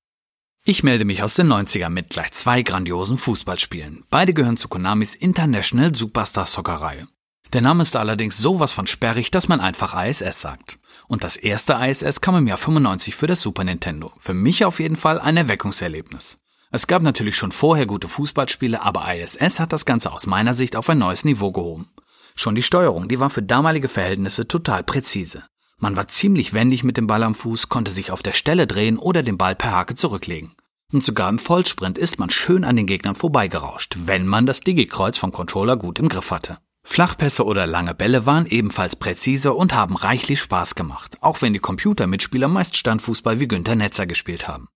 Ich 0.64 0.82
melde 0.82 1.04
mich 1.04 1.22
aus 1.22 1.34
den 1.34 1.46
90ern 1.46 1.90
mit 1.90 2.10
gleich 2.10 2.32
zwei 2.32 2.62
grandiosen 2.62 3.18
Fußballspielen. 3.18 4.04
Beide 4.10 4.34
gehören 4.34 4.56
zu 4.56 4.68
Konamis 4.68 5.14
International 5.14 5.94
Superstar 5.94 6.46
Soccer 6.46 6.74
Reihe. 6.74 7.06
Der 7.52 7.60
Name 7.60 7.82
ist 7.82 7.94
allerdings 7.94 8.36
sowas 8.38 8.72
von 8.72 8.88
sperrig, 8.88 9.30
dass 9.30 9.46
man 9.48 9.60
einfach 9.60 9.94
ISS 9.94 10.40
sagt. 10.40 10.78
Und 11.06 11.22
das 11.22 11.36
erste 11.36 11.74
ISS 11.74 12.20
kam 12.20 12.36
im 12.36 12.48
Jahr 12.48 12.58
95 12.58 13.14
für 13.14 13.28
das 13.28 13.40
Super 13.40 13.62
Nintendo. 13.62 14.12
Für 14.18 14.34
mich 14.34 14.64
auf 14.64 14.80
jeden 14.80 14.96
Fall 14.96 15.20
ein 15.20 15.36
Erweckungserlebnis. 15.36 16.38
Es 16.76 16.86
gab 16.86 17.00
natürlich 17.00 17.38
schon 17.38 17.52
vorher 17.52 17.86
gute 17.86 18.06
Fußballspiele, 18.06 18.82
aber 18.82 19.06
ISS 19.14 19.60
hat 19.60 19.72
das 19.72 19.86
Ganze 19.86 20.12
aus 20.12 20.26
meiner 20.26 20.52
Sicht 20.52 20.76
auf 20.76 20.90
ein 20.90 20.98
neues 20.98 21.24
Niveau 21.24 21.50
gehoben. 21.50 21.88
Schon 22.34 22.54
die 22.54 22.60
Steuerung, 22.60 23.08
die 23.08 23.18
war 23.18 23.30
für 23.30 23.42
damalige 23.42 23.88
Verhältnisse 23.88 24.46
total 24.46 24.84
präzise. 24.84 25.42
Man 25.78 25.96
war 25.96 26.08
ziemlich 26.08 26.52
wendig 26.52 26.84
mit 26.84 26.98
dem 26.98 27.06
Ball 27.06 27.22
am 27.22 27.34
Fuß, 27.34 27.70
konnte 27.70 27.90
sich 27.90 28.10
auf 28.10 28.22
der 28.22 28.34
Stelle 28.34 28.66
drehen 28.66 28.98
oder 28.98 29.22
den 29.22 29.38
Ball 29.38 29.54
per 29.54 29.72
Hake 29.72 29.94
zurücklegen. 29.94 30.54
Und 30.92 31.02
sogar 31.02 31.30
im 31.30 31.38
Vollsprint 31.38 31.96
ist 31.96 32.18
man 32.18 32.28
schön 32.28 32.62
an 32.62 32.76
den 32.76 32.86
Gegnern 32.86 33.14
vorbeigerauscht, 33.14 33.96
wenn 34.04 34.26
man 34.26 34.44
das 34.44 34.60
Digi-Kreuz 34.60 35.16
vom 35.16 35.32
Controller 35.32 35.78
gut 35.78 35.98
im 35.98 36.10
Griff 36.10 36.30
hatte. 36.30 36.58
Flachpässe 36.84 37.46
oder 37.46 37.66
lange 37.66 37.94
Bälle 37.94 38.26
waren 38.26 38.44
ebenfalls 38.44 38.96
präzise 38.96 39.54
und 39.54 39.74
haben 39.74 39.96
reichlich 39.96 40.42
Spaß 40.42 40.74
gemacht, 40.74 41.16
auch 41.22 41.40
wenn 41.40 41.54
die 41.54 41.58
Computermitspieler 41.58 42.48
meist 42.48 42.76
Standfußball 42.76 43.40
wie 43.40 43.48
Günther 43.48 43.76
Netzer 43.76 44.04
gespielt 44.04 44.46
haben. 44.46 44.68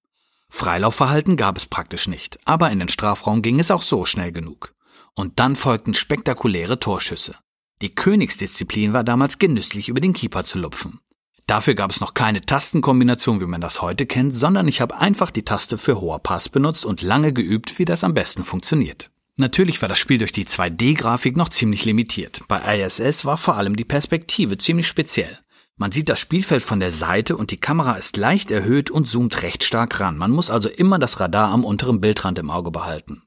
Freilaufverhalten 0.50 1.36
gab 1.36 1.56
es 1.56 1.64
praktisch 1.64 2.08
nicht, 2.08 2.38
aber 2.44 2.70
in 2.70 2.80
den 2.80 2.88
Strafraum 2.88 3.40
ging 3.40 3.60
es 3.60 3.70
auch 3.70 3.82
so 3.82 4.04
schnell 4.04 4.32
genug. 4.32 4.74
Und 5.14 5.40
dann 5.40 5.56
folgten 5.56 5.94
spektakuläre 5.94 6.78
Torschüsse. 6.78 7.36
Die 7.80 7.90
Königsdisziplin 7.90 8.92
war 8.92 9.04
damals 9.04 9.38
genüsslich 9.38 9.88
über 9.88 10.00
den 10.00 10.12
Keeper 10.12 10.44
zu 10.44 10.58
lupfen. 10.58 11.00
Dafür 11.46 11.74
gab 11.74 11.90
es 11.90 12.00
noch 12.00 12.14
keine 12.14 12.42
Tastenkombination, 12.42 13.40
wie 13.40 13.46
man 13.46 13.60
das 13.60 13.80
heute 13.80 14.06
kennt, 14.06 14.34
sondern 14.34 14.68
ich 14.68 14.80
habe 14.80 14.98
einfach 14.98 15.30
die 15.30 15.44
Taste 15.44 15.78
für 15.78 16.00
hoher 16.00 16.18
Pass 16.18 16.48
benutzt 16.48 16.84
und 16.84 17.02
lange 17.02 17.32
geübt, 17.32 17.78
wie 17.78 17.84
das 17.84 18.04
am 18.04 18.14
besten 18.14 18.44
funktioniert. 18.44 19.10
Natürlich 19.36 19.80
war 19.80 19.88
das 19.88 19.98
Spiel 19.98 20.18
durch 20.18 20.32
die 20.32 20.44
2D-Grafik 20.44 21.36
noch 21.36 21.48
ziemlich 21.48 21.84
limitiert. 21.86 22.42
Bei 22.46 22.78
ISS 22.78 23.24
war 23.24 23.38
vor 23.38 23.56
allem 23.56 23.74
die 23.74 23.84
Perspektive 23.84 24.58
ziemlich 24.58 24.86
speziell. 24.86 25.38
Man 25.80 25.92
sieht 25.92 26.10
das 26.10 26.20
Spielfeld 26.20 26.62
von 26.62 26.78
der 26.78 26.90
Seite 26.90 27.38
und 27.38 27.50
die 27.50 27.56
Kamera 27.56 27.94
ist 27.94 28.18
leicht 28.18 28.50
erhöht 28.50 28.90
und 28.90 29.08
zoomt 29.08 29.40
recht 29.40 29.64
stark 29.64 29.98
ran. 29.98 30.18
Man 30.18 30.30
muss 30.30 30.50
also 30.50 30.68
immer 30.68 30.98
das 30.98 31.20
Radar 31.20 31.50
am 31.50 31.64
unteren 31.64 32.02
Bildrand 32.02 32.38
im 32.38 32.50
Auge 32.50 32.70
behalten. 32.70 33.22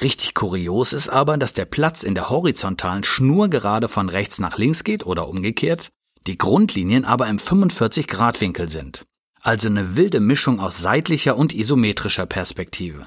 Richtig 0.00 0.34
kurios 0.34 0.92
ist 0.92 1.08
aber, 1.08 1.36
dass 1.36 1.52
der 1.52 1.64
Platz 1.64 2.02
in 2.02 2.16
der 2.16 2.28
horizontalen 2.28 3.04
Schnur 3.04 3.48
gerade 3.48 3.88
von 3.88 4.08
rechts 4.08 4.40
nach 4.40 4.58
links 4.58 4.82
geht 4.82 5.06
oder 5.06 5.28
umgekehrt, 5.28 5.90
die 6.26 6.36
Grundlinien 6.36 7.04
aber 7.04 7.28
im 7.28 7.38
45 7.38 8.08
Grad 8.08 8.40
Winkel 8.40 8.68
sind. 8.68 9.06
Also 9.40 9.68
eine 9.68 9.94
wilde 9.94 10.18
Mischung 10.18 10.58
aus 10.58 10.78
seitlicher 10.78 11.36
und 11.36 11.54
isometrischer 11.54 12.26
Perspektive. 12.26 13.06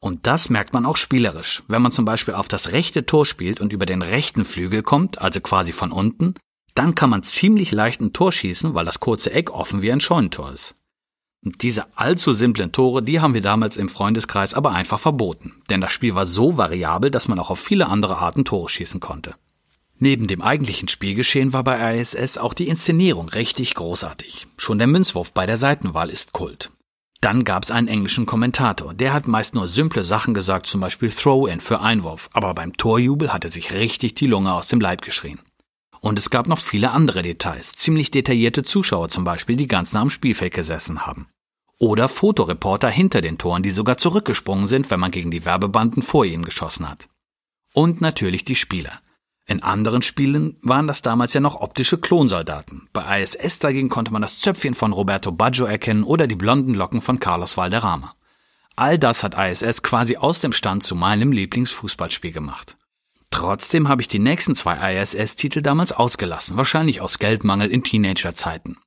Und 0.00 0.26
das 0.26 0.48
merkt 0.48 0.72
man 0.72 0.86
auch 0.86 0.96
spielerisch. 0.96 1.62
Wenn 1.68 1.82
man 1.82 1.92
zum 1.92 2.06
Beispiel 2.06 2.32
auf 2.32 2.48
das 2.48 2.72
rechte 2.72 3.04
Tor 3.04 3.26
spielt 3.26 3.60
und 3.60 3.74
über 3.74 3.84
den 3.84 4.00
rechten 4.00 4.46
Flügel 4.46 4.80
kommt, 4.80 5.20
also 5.20 5.42
quasi 5.42 5.72
von 5.74 5.92
unten, 5.92 6.32
dann 6.74 6.94
kann 6.94 7.10
man 7.10 7.22
ziemlich 7.22 7.72
leicht 7.72 8.00
ein 8.00 8.12
Tor 8.12 8.32
schießen, 8.32 8.74
weil 8.74 8.84
das 8.84 9.00
kurze 9.00 9.32
Eck 9.32 9.50
offen 9.50 9.82
wie 9.82 9.92
ein 9.92 10.00
Scheunentor 10.00 10.52
ist. 10.52 10.74
Und 11.44 11.62
diese 11.62 11.86
allzu 11.96 12.32
simplen 12.32 12.72
Tore, 12.72 13.02
die 13.02 13.20
haben 13.20 13.34
wir 13.34 13.42
damals 13.42 13.76
im 13.76 13.88
Freundeskreis 13.88 14.54
aber 14.54 14.72
einfach 14.72 14.98
verboten, 14.98 15.62
denn 15.68 15.80
das 15.80 15.92
Spiel 15.92 16.14
war 16.14 16.26
so 16.26 16.56
variabel, 16.56 17.10
dass 17.10 17.28
man 17.28 17.38
auch 17.38 17.50
auf 17.50 17.60
viele 17.60 17.86
andere 17.86 18.16
Arten 18.18 18.44
Tore 18.44 18.68
schießen 18.68 19.00
konnte. 19.00 19.34
Neben 19.98 20.26
dem 20.26 20.42
eigentlichen 20.42 20.88
Spielgeschehen 20.88 21.52
war 21.52 21.62
bei 21.62 21.98
ISS 21.98 22.38
auch 22.38 22.54
die 22.54 22.68
Inszenierung 22.68 23.28
richtig 23.28 23.74
großartig. 23.74 24.48
Schon 24.56 24.78
der 24.78 24.88
Münzwurf 24.88 25.32
bei 25.32 25.46
der 25.46 25.56
Seitenwahl 25.56 26.10
ist 26.10 26.32
Kult. 26.32 26.72
Dann 27.20 27.44
gab's 27.44 27.70
einen 27.70 27.88
englischen 27.88 28.26
Kommentator. 28.26 28.92
Der 28.92 29.12
hat 29.12 29.28
meist 29.28 29.54
nur 29.54 29.68
simple 29.68 30.02
Sachen 30.02 30.34
gesagt, 30.34 30.66
zum 30.66 30.80
Beispiel 30.80 31.10
Throw-in 31.10 31.60
für 31.60 31.80
Einwurf. 31.80 32.28
Aber 32.32 32.52
beim 32.52 32.76
Torjubel 32.76 33.32
hat 33.32 33.44
er 33.44 33.50
sich 33.50 33.72
richtig 33.72 34.14
die 34.14 34.26
Lunge 34.26 34.52
aus 34.52 34.68
dem 34.68 34.80
Leib 34.80 35.00
geschrien. 35.00 35.40
Und 36.04 36.18
es 36.18 36.28
gab 36.28 36.48
noch 36.48 36.58
viele 36.58 36.90
andere 36.90 37.22
Details. 37.22 37.72
Ziemlich 37.72 38.10
detaillierte 38.10 38.62
Zuschauer 38.62 39.08
zum 39.08 39.24
Beispiel, 39.24 39.56
die 39.56 39.66
ganz 39.66 39.94
nah 39.94 40.02
am 40.02 40.10
Spielfeld 40.10 40.52
gesessen 40.52 41.06
haben. 41.06 41.28
Oder 41.78 42.10
Fotoreporter 42.10 42.90
hinter 42.90 43.22
den 43.22 43.38
Toren, 43.38 43.62
die 43.62 43.70
sogar 43.70 43.96
zurückgesprungen 43.96 44.68
sind, 44.68 44.90
wenn 44.90 45.00
man 45.00 45.12
gegen 45.12 45.30
die 45.30 45.46
Werbebanden 45.46 46.02
vor 46.02 46.26
ihnen 46.26 46.44
geschossen 46.44 46.90
hat. 46.90 47.08
Und 47.72 48.02
natürlich 48.02 48.44
die 48.44 48.54
Spieler. 48.54 49.00
In 49.46 49.62
anderen 49.62 50.02
Spielen 50.02 50.58
waren 50.60 50.86
das 50.86 51.00
damals 51.00 51.32
ja 51.32 51.40
noch 51.40 51.62
optische 51.62 51.96
Klonsoldaten. 51.96 52.86
Bei 52.92 53.22
ISS 53.22 53.60
dagegen 53.60 53.88
konnte 53.88 54.12
man 54.12 54.20
das 54.20 54.38
Zöpfchen 54.38 54.74
von 54.74 54.92
Roberto 54.92 55.32
Baggio 55.32 55.64
erkennen 55.64 56.04
oder 56.04 56.26
die 56.26 56.36
blonden 56.36 56.74
Locken 56.74 57.00
von 57.00 57.18
Carlos 57.18 57.56
Valderrama. 57.56 58.12
All 58.76 58.98
das 58.98 59.24
hat 59.24 59.38
ISS 59.38 59.82
quasi 59.82 60.18
aus 60.18 60.42
dem 60.42 60.52
Stand 60.52 60.82
zu 60.82 60.96
meinem 60.96 61.32
Lieblingsfußballspiel 61.32 62.32
gemacht. 62.32 62.76
Trotzdem 63.34 63.88
habe 63.88 64.00
ich 64.00 64.06
die 64.06 64.20
nächsten 64.20 64.54
zwei 64.54 64.94
ISS-Titel 64.94 65.60
damals 65.60 65.90
ausgelassen, 65.90 66.56
wahrscheinlich 66.56 67.00
aus 67.00 67.18
Geldmangel 67.18 67.68
in 67.68 67.82
Teenagerzeiten. 67.82 68.78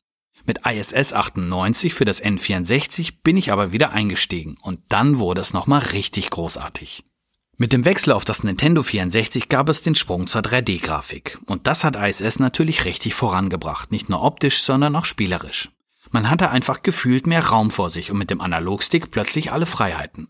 Mit 0.45 0.65
ISS 0.65 1.11
98 1.11 1.93
für 1.93 2.05
das 2.05 2.23
N64 2.23 3.15
bin 3.23 3.35
ich 3.35 3.51
aber 3.51 3.73
wieder 3.73 3.91
eingestiegen 3.91 4.55
und 4.61 4.79
dann 4.87 5.19
wurde 5.19 5.41
es 5.41 5.51
nochmal 5.51 5.81
richtig 5.81 6.29
großartig. 6.29 7.03
Mit 7.57 7.73
dem 7.73 7.83
Wechsel 7.83 8.13
auf 8.13 8.23
das 8.23 8.45
Nintendo 8.45 8.83
64 8.83 9.49
gab 9.49 9.67
es 9.67 9.81
den 9.81 9.95
Sprung 9.95 10.27
zur 10.27 10.43
3D-Grafik. 10.43 11.39
Und 11.45 11.67
das 11.67 11.83
hat 11.83 11.97
ISS 11.97 12.39
natürlich 12.39 12.85
richtig 12.85 13.15
vorangebracht, 13.15 13.91
nicht 13.91 14.07
nur 14.07 14.23
optisch, 14.23 14.61
sondern 14.61 14.95
auch 14.95 15.03
spielerisch. 15.03 15.71
Man 16.09 16.29
hatte 16.29 16.51
einfach 16.51 16.83
gefühlt 16.83 17.27
mehr 17.27 17.47
Raum 17.47 17.69
vor 17.69 17.89
sich 17.89 18.11
und 18.11 18.17
mit 18.17 18.29
dem 18.29 18.39
Analogstick 18.39 19.11
plötzlich 19.11 19.51
alle 19.51 19.65
Freiheiten. 19.65 20.29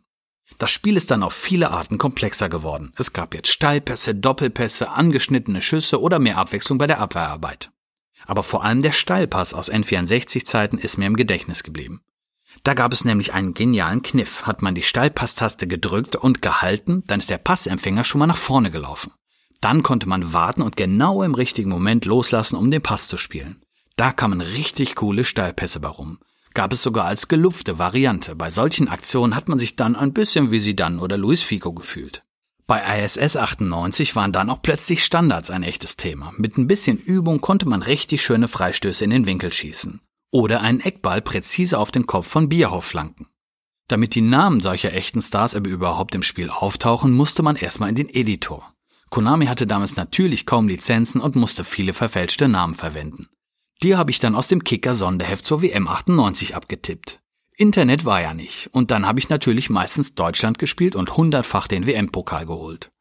Das 0.58 0.72
Spiel 0.72 0.98
ist 0.98 1.12
dann 1.12 1.24
auf 1.24 1.34
viele 1.34 1.72
Arten 1.72 1.98
komplexer 1.98 2.50
geworden. 2.50 2.94
Es 2.98 3.14
gab 3.14 3.36
jetzt 3.36 3.52
Steilpässe, 3.52 4.16
Doppelpässe, 4.16 4.90
angeschnittene 4.90 5.62
Schüsse 5.62 6.02
oder 6.02 6.20
mehr 6.20 6.38
Abwechslung 6.38 6.78
bei 6.78 6.88
der 6.88 7.00
Abwehrarbeit. 7.00 7.72
Aber 8.26 8.44
vor 8.44 8.64
allem 8.64 8.82
der 8.82 8.92
Steilpass 8.92 9.54
aus 9.54 9.72
N64-Zeiten 9.72 10.80
ist 10.80 10.98
mir 10.98 11.06
im 11.06 11.16
Gedächtnis 11.16 11.64
geblieben. 11.64 12.02
Da 12.64 12.74
gab 12.74 12.92
es 12.92 13.06
nämlich 13.06 13.34
einen 13.34 13.54
genialen 13.54 14.02
Kniff. 14.02 14.44
Hat 14.44 14.62
man 14.62 14.74
die 14.74 14.82
Steilpasstaste 14.82 15.68
gedrückt 15.68 16.16
und 16.16 16.42
gehalten, 16.42 17.04
dann 17.08 17.20
ist 17.20 17.30
der 17.30 17.38
Passempfänger 17.38 18.04
schon 18.04 18.20
mal 18.20 18.28
nach 18.28 18.38
vorne 18.38 18.72
gelaufen. 18.72 19.12
Dann 19.62 19.84
konnte 19.84 20.10
man 20.10 20.34
warten 20.34 20.62
und 20.62 20.78
genau 20.78 21.24
im 21.24 21.36
richtigen 21.36 21.70
Moment 21.70 22.06
loslassen, 22.06 22.56
um 22.56 22.70
den 22.72 22.82
Pass 22.82 23.08
zu 23.08 23.18
spielen. 23.18 23.62
Da 23.96 24.12
kamen 24.12 24.42
richtig 24.42 24.96
coole 24.96 25.24
Steilpässe 25.24 25.80
bei 25.80 25.88
rum. 25.88 26.20
Gab 26.58 26.74
es 26.74 26.82
sogar 26.82 27.06
als 27.06 27.28
gelupfte 27.28 27.78
Variante. 27.78 28.34
Bei 28.34 28.50
solchen 28.50 28.88
Aktionen 28.88 29.36
hat 29.36 29.48
man 29.48 29.60
sich 29.60 29.76
dann 29.76 29.96
ein 29.96 30.12
bisschen 30.12 30.50
wie 30.50 30.60
Sidan 30.60 30.98
oder 30.98 31.16
Luis 31.16 31.44
Figo 31.44 31.72
gefühlt. 31.72 32.26
Bei 32.66 33.04
ISS 33.04 33.38
98 33.38 34.16
waren 34.16 34.32
dann 34.32 34.50
auch 34.50 34.64
plötzlich 34.64 35.04
Standards 35.04 35.52
ein 35.52 35.62
echtes 35.62 35.98
Thema. 35.98 36.34
Mit 36.36 36.58
ein 36.58 36.68
bisschen 36.68 36.98
Übung 36.98 37.42
konnte 37.42 37.68
man 37.68 37.84
richtig 37.84 38.24
schöne 38.24 38.48
Freistöße 38.48 39.04
in 39.04 39.12
den 39.12 39.28
Winkel 39.28 39.54
schießen 39.54 40.02
oder 40.32 40.62
einen 40.62 40.80
Eckball 40.80 41.22
präzise 41.22 41.78
auf 41.78 41.92
den 41.92 42.08
Kopf 42.08 42.26
von 42.26 42.50
Bierhoff 42.50 42.86
flanken. 42.86 43.28
Damit 43.88 44.16
die 44.16 44.22
Namen 44.22 44.60
solcher 44.60 44.94
echten 44.94 45.22
Stars 45.22 45.56
aber 45.56 45.70
überhaupt 45.70 46.16
im 46.16 46.24
Spiel 46.24 46.50
auftauchen, 46.50 47.14
musste 47.14 47.44
man 47.44 47.56
erstmal 47.56 47.90
in 47.90 47.96
den 47.96 48.10
Editor. 48.10 48.74
Konami 49.12 49.46
hatte 49.46 49.68
damals 49.68 49.96
natürlich 49.96 50.48
kaum 50.48 50.68
Lizenzen 50.68 51.22
und 51.22 51.36
musste 51.36 51.64
viele 51.64 51.94
verfälschte 51.94 52.48
Namen 52.48 52.74
verwenden. 52.74 53.28
Die 53.84 53.96
habe 53.96 54.10
ich 54.10 54.20
dann 54.20 54.36
aus 54.36 54.48
dem 54.48 54.64
Kicker 54.64 54.94
Sonderheft 54.94 55.46
zur 55.46 55.62
WM 55.62 55.88
98 55.88 56.56
abgetippt. 56.56 57.22
Internet 57.56 58.06
war 58.06 58.22
ja 58.22 58.34
nicht, 58.34 58.70
und 58.72 58.92
dann 58.92 59.06
habe 59.06 59.20
ich 59.20 59.30
natürlich 59.30 59.70
meistens 59.70 60.16
Deutschland 60.16 60.58
gespielt 60.58 60.96
und 60.96 61.16
hundertfach 61.18 61.68
den 61.68 61.86
WM-Pokal 61.86 62.46
geholt. 62.46 62.92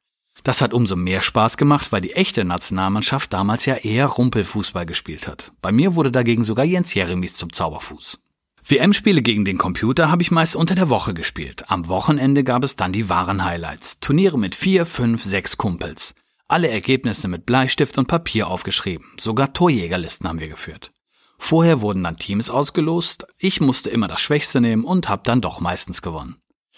Das 0.44 0.60
hat 0.60 0.74
umso 0.74 0.96
mehr 0.96 1.22
Spaß 1.22 1.56
gemacht, 1.56 1.92
weil 1.92 2.02
die 2.02 2.12
echte 2.12 2.44
Nationalmannschaft 2.44 3.32
damals 3.32 3.64
ja 3.64 3.74
eher 3.74 4.06
Rumpelfußball 4.06 4.86
gespielt 4.86 5.28
hat. 5.28 5.52
Bei 5.62 5.72
mir 5.72 5.94
wurde 5.94 6.12
dagegen 6.12 6.44
sogar 6.44 6.64
Jens 6.64 6.92
Jeremies 6.92 7.34
zum 7.34 7.52
Zauberfuß. 7.52 8.20
WM-Spiele 8.68 9.22
gegen 9.22 9.44
den 9.44 9.58
Computer 9.58 10.10
habe 10.10 10.22
ich 10.22 10.30
meist 10.30 10.56
unter 10.56 10.74
der 10.74 10.88
Woche 10.88 11.14
gespielt. 11.14 11.70
Am 11.70 11.88
Wochenende 11.88 12.44
gab 12.44 12.64
es 12.64 12.76
dann 12.76 12.92
die 12.92 13.08
wahren 13.08 13.44
Highlights. 13.44 14.00
Turniere 14.00 14.38
mit 14.38 14.54
vier, 14.54 14.86
fünf, 14.86 15.22
sechs 15.22 15.56
Kumpels. 15.56 16.14
Alle 16.48 16.68
Ergebnisse 16.68 17.26
mit 17.26 17.44
Bleistift 17.44 17.98
und 17.98 18.06
Papier 18.06 18.46
aufgeschrieben. 18.46 19.06
Sogar 19.18 19.52
Torjägerlisten 19.52 20.28
haben 20.28 20.38
wir 20.38 20.48
geführt. 20.48 20.92
Vorher 21.38 21.80
wurden 21.80 22.04
dann 22.04 22.16
Teams 22.16 22.50
ausgelost. 22.50 23.26
Ich 23.36 23.60
musste 23.60 23.90
immer 23.90 24.06
das 24.06 24.20
Schwächste 24.20 24.60
nehmen 24.60 24.84
und 24.84 25.08
habe 25.08 25.22
dann 25.24 25.40
doch 25.40 25.60
meistens 25.60 26.02
gewonnen. 26.02 26.36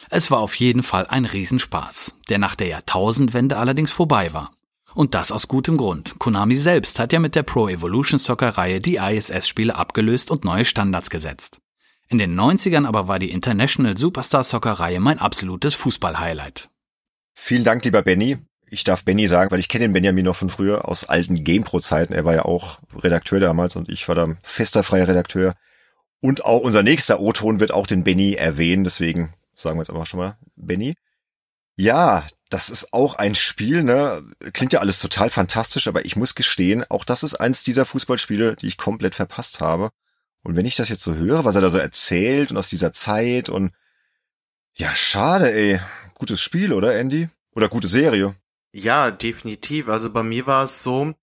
Es 0.09 0.31
war 0.31 0.39
auf 0.39 0.55
jeden 0.55 0.83
Fall 0.83 1.07
ein 1.07 1.27
Riesenspaß, 1.27 2.15
der 2.31 2.39
nach 2.39 2.55
der 2.55 2.69
Jahrtausendwende 2.69 3.59
allerdings 3.59 3.93
vorbei 3.93 4.33
war. 4.33 4.53
Und 4.95 5.15
das 5.15 5.31
aus 5.31 5.49
gutem 5.49 5.77
Grund. 5.77 6.19
Konami 6.19 6.57
selbst 6.57 6.99
hat 6.99 7.13
ja 7.13 7.19
mit 7.19 7.35
der 7.35 7.43
Pro 7.43 7.69
Evolution 7.69 8.19
Soccer 8.19 8.57
Reihe 8.57 8.81
die 8.81 8.97
ISS-Spiele 8.97 9.77
abgelöst 9.77 10.31
und 10.31 10.45
neue 10.45 10.65
Standards 10.65 11.11
gesetzt. 11.11 11.61
In 12.09 12.17
den 12.17 12.41
90ern 12.41 12.87
aber 12.87 13.07
war 13.07 13.19
die 13.19 13.31
International 13.31 13.99
Superstar 13.99 14.45
Soccer 14.45 14.73
Reihe 14.73 14.99
mein 14.99 15.19
absolutes 15.19 15.75
Fußball-Highlight. 15.75 16.71
Vielen 17.35 17.65
Dank, 17.65 17.85
lieber 17.85 18.01
Benny. 18.01 18.39
Ich 18.71 18.85
darf 18.85 19.05
Benny 19.05 19.27
sagen, 19.27 19.51
weil 19.51 19.61
ich 19.61 19.69
kenne 19.69 19.85
den 19.85 19.93
Benjamin 19.93 20.25
noch 20.25 20.37
von 20.37 20.51
früher 20.51 20.89
aus 20.89 21.09
alten 21.09 21.43
GamePro-Zeiten. 21.43 22.13
Er 22.13 22.25
war 22.25 22.35
ja 22.35 22.45
auch 22.45 22.79
Redakteur 22.95 23.41
damals 23.41 23.77
und 23.77 23.89
ich 23.89 24.09
war 24.09 24.15
da 24.15 24.35
fester 24.43 24.83
freier 24.83 25.09
Redakteur. 25.09 25.55
Und 26.21 26.45
auch 26.45 26.61
unser 26.61 26.83
nächster 26.83 27.21
O-Ton 27.21 27.61
wird 27.61 27.73
auch 27.73 27.87
den 27.87 28.05
Benny 28.05 28.35
erwähnen, 28.35 28.85
deswegen 28.85 29.33
sagen 29.55 29.77
wir 29.77 29.83
jetzt 29.83 29.91
einfach 29.91 30.07
schon 30.07 30.21
mal, 30.21 30.37
Benny. 30.57 30.95
Ja, 31.77 32.27
das 32.51 32.71
ist 32.71 32.93
auch 32.93 33.15
ein 33.15 33.35
Spiel, 33.35 33.85
ne? 33.85 34.23
Klingt 34.53 34.73
ja 34.73 34.81
alles 34.81 34.99
total 35.01 35.31
fantastisch, 35.31 35.87
aber 35.87 36.05
ich 36.05 36.17
muss 36.17 36.35
gestehen, 36.35 36.85
auch 36.89 37.05
das 37.05 37.23
ist 37.23 37.35
eins 37.35 37.63
dieser 37.63 37.85
Fußballspiele, 37.85 38.57
die 38.57 38.67
ich 38.67 38.79
komplett 38.79 39.15
verpasst 39.15 39.61
habe. 39.61 39.91
Und 40.43 40.57
wenn 40.57 40.67
ich 40.67 40.77
das 40.77 40.89
jetzt 40.89 41.05
so 41.05 41.15
höre, 41.15 41.45
was 41.45 41.55
er 41.55 41.61
da 41.61 41.71
so 41.71 41.79
erzählt 41.79 42.51
und 42.51 42.57
aus 42.57 42.69
dieser 42.69 42.93
Zeit 42.93 43.49
und 43.49 43.73
Ja, 44.75 44.95
schade, 44.95 45.53
ey. 45.53 45.81
Gutes 46.15 46.41
Spiel, 46.41 46.73
oder, 46.73 46.97
Andy? 46.97 47.29
Oder 47.55 47.69
gute 47.69 47.89
Serie? 47.89 48.35
Ja, 48.79 49.11
definitiv. 49.11 49.89
Also 49.89 50.11
bei 50.11 50.23
mir 50.23 50.47
war 50.47 50.65
es 50.65 50.83
so, 50.83 51.15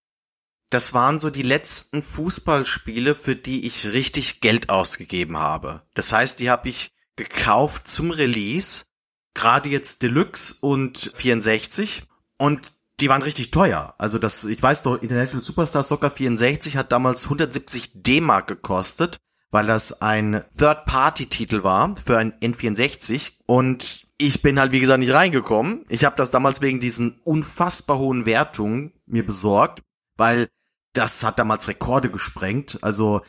das 0.69 0.94
waren 0.94 1.19
so 1.19 1.30
die 1.30 1.41
letzten 1.41 2.03
Fußballspiele, 2.03 3.15
für 3.15 3.36
die 3.36 3.65
ich 3.65 3.94
richtig 3.94 4.41
Geld 4.41 4.69
ausgegeben 4.69 5.38
habe. 5.38 5.84
Das 5.94 6.11
heißt, 6.11 6.40
die 6.40 6.49
habe 6.49 6.69
ich 6.69 6.91
gekauft 7.15 7.88
zum 7.88 8.11
Release, 8.11 8.86
gerade 9.34 9.69
jetzt 9.69 10.02
Deluxe 10.02 10.56
und 10.60 11.11
64 11.15 12.03
und 12.38 12.73
die 12.99 13.10
waren 13.10 13.22
richtig 13.22 13.52
teuer. 13.52 13.94
Also 13.98 14.19
das, 14.19 14.44
ich 14.44 14.61
weiß 14.61 14.84
doch, 14.84 15.02
International 15.02 15.44
Superstar 15.44 15.84
Soccer 15.84 16.11
64 16.11 16.76
hat 16.76 16.91
damals 16.91 17.23
170 17.26 17.91
D-Mark 17.94 18.48
gekostet, 18.48 19.18
weil 19.56 19.68
das 19.68 20.02
ein 20.02 20.44
Third-Party-Titel 20.57 21.64
war 21.64 21.95
für 21.95 22.18
ein 22.18 22.34
N64 22.41 23.32
und 23.45 24.06
ich 24.18 24.41
bin 24.41 24.60
halt 24.60 24.73
wie 24.73 24.82
gesagt 24.82 24.99
nicht 24.99 25.14
reingekommen. 25.14 25.86
Ich 25.88 26.03
habe 26.03 26.18
das 26.18 26.30
damals 26.30 26.60
wegen 26.60 26.82
diesen 26.82 27.22
unfassbar 27.23 27.98
hohen 27.98 28.26
Wertungen 28.26 28.91
mir 29.06 29.26
besorgt, 29.26 29.82
weil 30.18 30.49
das 30.91 31.23
hat 31.23 31.40
damals 31.40 31.69
Rekorde 31.69 32.11
gesprengt. 32.11 32.80
Also 32.82 33.22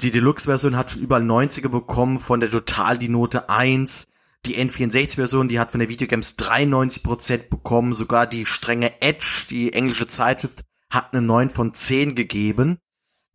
die 0.00 0.10
Deluxe-Version 0.10 0.76
hat 0.76 0.90
schon 0.90 1.02
überall 1.02 1.22
90er 1.22 1.68
bekommen, 1.68 2.18
von 2.18 2.40
der 2.40 2.50
Total 2.50 2.98
die 2.98 3.08
Note 3.08 3.48
1. 3.48 4.06
Die 4.46 4.56
N64-Version, 4.56 5.46
die 5.46 5.60
hat 5.60 5.70
von 5.70 5.78
der 5.78 5.88
Videogames 5.88 6.36
93% 6.40 7.50
bekommen. 7.50 7.94
Sogar 7.94 8.26
die 8.26 8.46
strenge 8.46 9.00
Edge, 9.00 9.46
die 9.48 9.72
englische 9.74 10.08
Zeitschrift, 10.08 10.64
hat 10.90 11.12
eine 11.12 11.22
9 11.24 11.50
von 11.50 11.72
10 11.72 12.16
gegeben. 12.16 12.78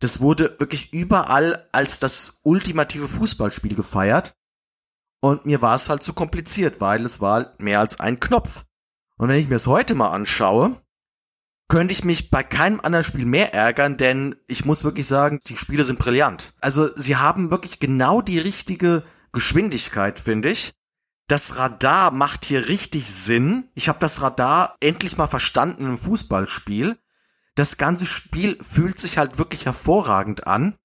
Das 0.04 0.20
wurde 0.20 0.54
wirklich 0.58 0.92
überall 0.92 1.66
als 1.72 1.98
das 1.98 2.40
ultimative 2.42 3.08
Fußballspiel 3.08 3.74
gefeiert. 3.74 4.34
Und 5.22 5.46
mir 5.46 5.62
war 5.62 5.76
es 5.76 5.88
halt 5.88 6.02
zu 6.02 6.12
kompliziert, 6.12 6.82
weil 6.82 7.06
es 7.06 7.22
war 7.22 7.54
mehr 7.56 7.80
als 7.80 8.00
ein 8.00 8.20
Knopf. 8.20 8.66
Und 9.16 9.28
wenn 9.28 9.38
ich 9.38 9.48
mir 9.48 9.54
es 9.54 9.66
heute 9.66 9.94
mal 9.94 10.10
anschaue, 10.10 10.78
könnte 11.70 11.94
ich 11.94 12.04
mich 12.04 12.28
bei 12.28 12.42
keinem 12.42 12.80
anderen 12.82 13.02
Spiel 13.02 13.24
mehr 13.24 13.54
ärgern, 13.54 13.96
denn 13.96 14.36
ich 14.46 14.66
muss 14.66 14.84
wirklich 14.84 15.06
sagen, 15.06 15.40
die 15.46 15.56
Spiele 15.56 15.86
sind 15.86 15.98
brillant. 15.98 16.52
Also 16.60 16.86
sie 16.96 17.16
haben 17.16 17.50
wirklich 17.50 17.80
genau 17.80 18.20
die 18.20 18.38
richtige 18.38 19.04
Geschwindigkeit, 19.32 20.18
finde 20.18 20.50
ich. 20.50 20.74
Das 21.28 21.56
Radar 21.56 22.10
macht 22.10 22.44
hier 22.44 22.68
richtig 22.68 23.10
Sinn. 23.10 23.70
Ich 23.74 23.88
habe 23.88 24.00
das 24.00 24.20
Radar 24.20 24.76
endlich 24.80 25.16
mal 25.16 25.28
verstanden 25.28 25.86
im 25.86 25.96
Fußballspiel. 25.96 26.98
Das 27.54 27.76
ganze 27.76 28.06
Spiel 28.06 28.58
fühlt 28.62 28.98
sich 28.98 29.18
halt 29.18 29.38
wirklich 29.38 29.66
hervorragend 29.66 30.46
an. 30.46 30.76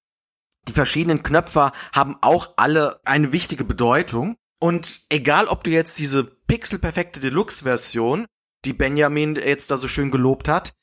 Die 0.67 0.73
verschiedenen 0.73 1.23
Knöpfe 1.23 1.71
haben 1.93 2.17
auch 2.21 2.53
alle 2.57 2.99
eine 3.05 3.31
wichtige 3.31 3.63
Bedeutung. 3.63 4.35
Und 4.59 5.01
egal, 5.09 5.47
ob 5.47 5.63
du 5.63 5.71
jetzt 5.71 5.97
diese 5.97 6.23
pixelperfekte 6.23 7.19
Deluxe-Version 7.19 8.27
die 8.65 8.73
Benjamin 8.73 9.35
jetzt 9.35 9.71
da 9.71 9.77
so 9.77 9.87
schön 9.87 10.11
gelobt 10.11 10.47
hat. 10.47 10.73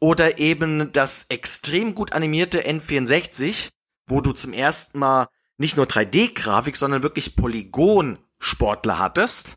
Oder 0.00 0.38
eben 0.38 0.92
das 0.92 1.26
extrem 1.28 1.94
gut 1.94 2.12
animierte 2.12 2.62
N64, 2.66 3.70
wo 4.06 4.20
du 4.20 4.32
zum 4.32 4.52
ersten 4.52 4.98
Mal 4.98 5.28
nicht 5.56 5.76
nur 5.76 5.86
3D-Grafik, 5.86 6.76
sondern 6.76 7.02
wirklich 7.02 7.34
Polygon-Sportler 7.36 8.98
hattest. 8.98 9.56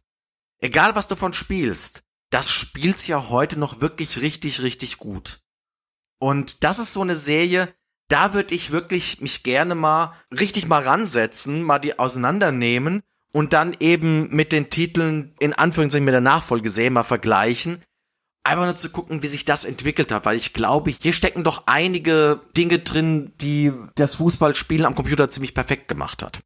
Egal 0.60 0.96
was 0.96 1.08
du 1.08 1.16
von 1.16 1.34
spielst, 1.34 2.04
das 2.30 2.50
spielt's 2.50 3.08
ja 3.08 3.30
heute 3.30 3.60
noch 3.60 3.82
wirklich 3.82 4.22
richtig, 4.22 4.62
richtig 4.62 4.98
gut. 4.98 5.42
Und 6.20 6.64
das 6.64 6.80
ist 6.80 6.94
so 6.94 7.02
eine 7.02 7.16
Serie, 7.16 7.74
da 8.10 8.34
würde 8.34 8.54
ich 8.54 8.72
wirklich 8.72 9.22
mich 9.22 9.44
gerne 9.44 9.76
mal 9.76 10.14
richtig 10.32 10.68
mal 10.68 10.82
ransetzen, 10.82 11.64
mal 11.64 11.80
die 11.80 11.98
auseinandernehmen 11.98 13.02
und 13.32 13.54
dann 13.54 13.76
eben 13.80 14.36
mit 14.36 14.52
den 14.52 14.70
Titeln 14.70 15.34
in 15.40 15.54
Anführungszeichen 15.54 16.06
mit 16.06 16.14
der 16.14 16.22
Nachfolgeserie 16.22 16.90
mal 16.90 17.04
vergleichen. 17.04 17.82
Einfach 18.44 18.66
nur 18.66 18.76
zu 18.76 18.90
gucken, 18.90 19.22
wie 19.22 19.28
sich 19.28 19.46
das 19.46 19.64
entwickelt 19.64 20.12
hat, 20.12 20.26
weil 20.26 20.38
ich 20.38 20.54
glaube, 20.54 20.92
hier 20.92 21.14
stecken 21.14 21.44
doch 21.44 21.64
einige 21.68 22.42
Dinge 22.58 22.80
drin, 22.80 23.32
die 23.42 23.72
das 23.96 24.16
Fußballspielen 24.16 24.86
am 24.86 24.96
Computer 24.96 25.30
ziemlich 25.30 25.54
perfekt 25.54 25.88
gemacht 25.88 26.24
hat. 26.24 26.40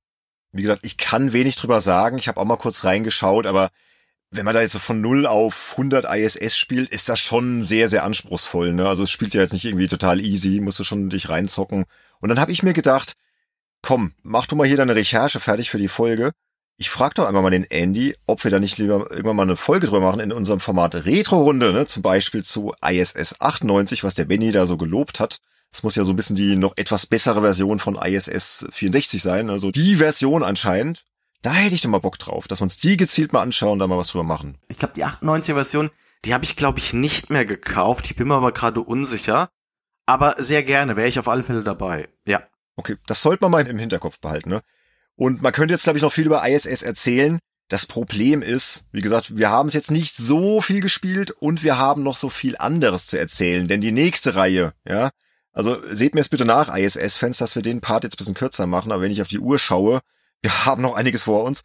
Wie 0.51 0.63
gesagt, 0.63 0.85
ich 0.85 0.97
kann 0.97 1.33
wenig 1.33 1.55
drüber 1.55 1.81
sagen. 1.81 2.17
Ich 2.17 2.27
habe 2.27 2.39
auch 2.39 2.45
mal 2.45 2.57
kurz 2.57 2.83
reingeschaut, 2.83 3.45
aber 3.45 3.71
wenn 4.33 4.45
man 4.45 4.53
da 4.55 4.61
jetzt 4.61 4.73
so 4.73 4.79
von 4.79 5.01
0 5.01 5.25
auf 5.25 5.71
100 5.71 6.05
ISS 6.05 6.57
spielt, 6.57 6.89
ist 6.89 7.09
das 7.09 7.19
schon 7.19 7.63
sehr, 7.63 7.89
sehr 7.89 8.03
anspruchsvoll. 8.03 8.73
Ne? 8.73 8.87
Also 8.87 9.03
es 9.03 9.11
spielt 9.11 9.33
ja 9.33 9.41
jetzt 9.41 9.53
nicht 9.53 9.65
irgendwie 9.65 9.87
total 9.87 10.19
easy, 10.19 10.59
musst 10.59 10.79
du 10.79 10.83
schon 10.83 11.09
dich 11.09 11.29
reinzocken. 11.29 11.85
Und 12.19 12.29
dann 12.29 12.39
habe 12.39 12.51
ich 12.51 12.63
mir 12.63 12.73
gedacht, 12.73 13.13
komm, 13.81 14.13
mach 14.23 14.45
du 14.45 14.55
mal 14.55 14.67
hier 14.67 14.77
deine 14.77 14.95
Recherche 14.95 15.39
fertig 15.39 15.69
für 15.69 15.77
die 15.77 15.87
Folge 15.87 16.31
ich 16.77 16.89
frage 16.89 17.13
doch 17.15 17.27
einmal 17.27 17.43
mal 17.43 17.51
den 17.51 17.63
Andy, 17.63 18.15
ob 18.25 18.43
wir 18.43 18.51
da 18.51 18.59
nicht 18.59 18.77
lieber 18.77 19.09
irgendwann 19.11 19.35
mal 19.35 19.43
eine 19.43 19.55
Folge 19.55 19.87
drüber 19.87 20.01
machen 20.01 20.19
in 20.19 20.31
unserem 20.31 20.59
Format 20.59 20.95
Retro-Runde, 20.95 21.71
ne? 21.71 21.87
zum 21.87 22.01
Beispiel 22.01 22.43
zu 22.43 22.73
ISS 22.85 23.39
98, 23.39 24.03
was 24.03 24.15
der 24.15 24.25
Benny 24.25 24.51
da 24.51 24.65
so 24.65 24.77
gelobt 24.77 25.19
hat. 25.19 25.37
Es 25.71 25.83
muss 25.83 25.95
ja 25.95 26.03
so 26.03 26.13
ein 26.13 26.15
bisschen 26.15 26.35
die 26.35 26.55
noch 26.55 26.73
etwas 26.75 27.05
bessere 27.05 27.41
Version 27.41 27.79
von 27.79 27.95
ISS 27.95 28.67
64 28.71 29.21
sein, 29.21 29.49
also 29.49 29.71
die 29.71 29.97
Version 29.97 30.43
anscheinend. 30.43 31.05
Da 31.43 31.53
hätte 31.53 31.75
ich 31.75 31.81
doch 31.81 31.89
mal 31.89 31.99
Bock 31.99 32.17
drauf, 32.17 32.47
dass 32.47 32.61
wir 32.61 32.63
uns 32.63 32.77
die 32.77 32.95
gezielt 32.95 33.33
mal 33.33 33.41
anschauen 33.41 33.73
und 33.73 33.79
da 33.79 33.87
mal 33.87 33.97
was 33.97 34.07
drüber 34.07 34.23
machen. 34.23 34.57
Ich 34.69 34.77
glaube, 34.77 34.93
die 34.95 35.05
98er 35.05 35.53
Version, 35.53 35.91
die 36.23 36.33
habe 36.33 36.45
ich 36.45 36.55
glaube 36.55 36.79
ich 36.79 36.93
nicht 36.93 37.29
mehr 37.29 37.45
gekauft. 37.45 38.05
Ich 38.05 38.15
bin 38.15 38.29
mir 38.29 38.35
aber 38.35 38.53
gerade 38.53 38.79
unsicher. 38.79 39.49
Aber 40.05 40.35
sehr 40.37 40.63
gerne, 40.63 40.95
wäre 40.95 41.07
ich 41.07 41.19
auf 41.19 41.27
alle 41.27 41.43
Fälle 41.43 41.63
dabei. 41.63 42.07
Ja. 42.25 42.41
Okay, 42.77 42.95
das 43.07 43.21
sollte 43.21 43.43
man 43.43 43.51
mal 43.51 43.67
im 43.67 43.77
Hinterkopf 43.77 44.19
behalten, 44.19 44.49
ne? 44.49 44.61
Und 45.15 45.41
man 45.41 45.53
könnte 45.53 45.73
jetzt, 45.73 45.83
glaube 45.83 45.97
ich, 45.97 46.01
noch 46.01 46.11
viel 46.11 46.25
über 46.25 46.47
ISS 46.47 46.81
erzählen. 46.81 47.39
Das 47.67 47.85
Problem 47.85 48.41
ist, 48.41 48.85
wie 48.91 49.01
gesagt, 49.01 49.35
wir 49.35 49.49
haben 49.49 49.67
es 49.67 49.73
jetzt 49.73 49.91
nicht 49.91 50.15
so 50.15 50.59
viel 50.59 50.79
gespielt 50.79 51.31
und 51.31 51.61
wir 51.61 51.77
haben 51.77 52.03
noch 52.03 52.17
so 52.17 52.29
viel 52.29 52.57
anderes 52.57 53.07
zu 53.07 53.19
erzählen. 53.19 53.67
Denn 53.67 53.81
die 53.81 53.91
nächste 53.91 54.35
Reihe, 54.35 54.73
ja, 54.87 55.11
also 55.51 55.77
seht 55.91 56.15
mir 56.15 56.21
es 56.21 56.29
bitte 56.29 56.45
nach, 56.45 56.75
ISS-Fans, 56.75 57.37
dass 57.37 57.55
wir 57.55 57.61
den 57.61 57.81
Part 57.81 58.05
jetzt 58.05 58.15
ein 58.15 58.17
bisschen 58.17 58.33
kürzer 58.33 58.65
machen. 58.65 58.91
Aber 58.91 59.01
wenn 59.01 59.11
ich 59.11 59.21
auf 59.21 59.27
die 59.27 59.39
Uhr 59.39 59.59
schaue, 59.59 59.99
wir 60.43 60.65
haben 60.65 60.81
noch 60.81 60.95
einiges 60.95 61.23
vor 61.23 61.43
uns. 61.43 61.63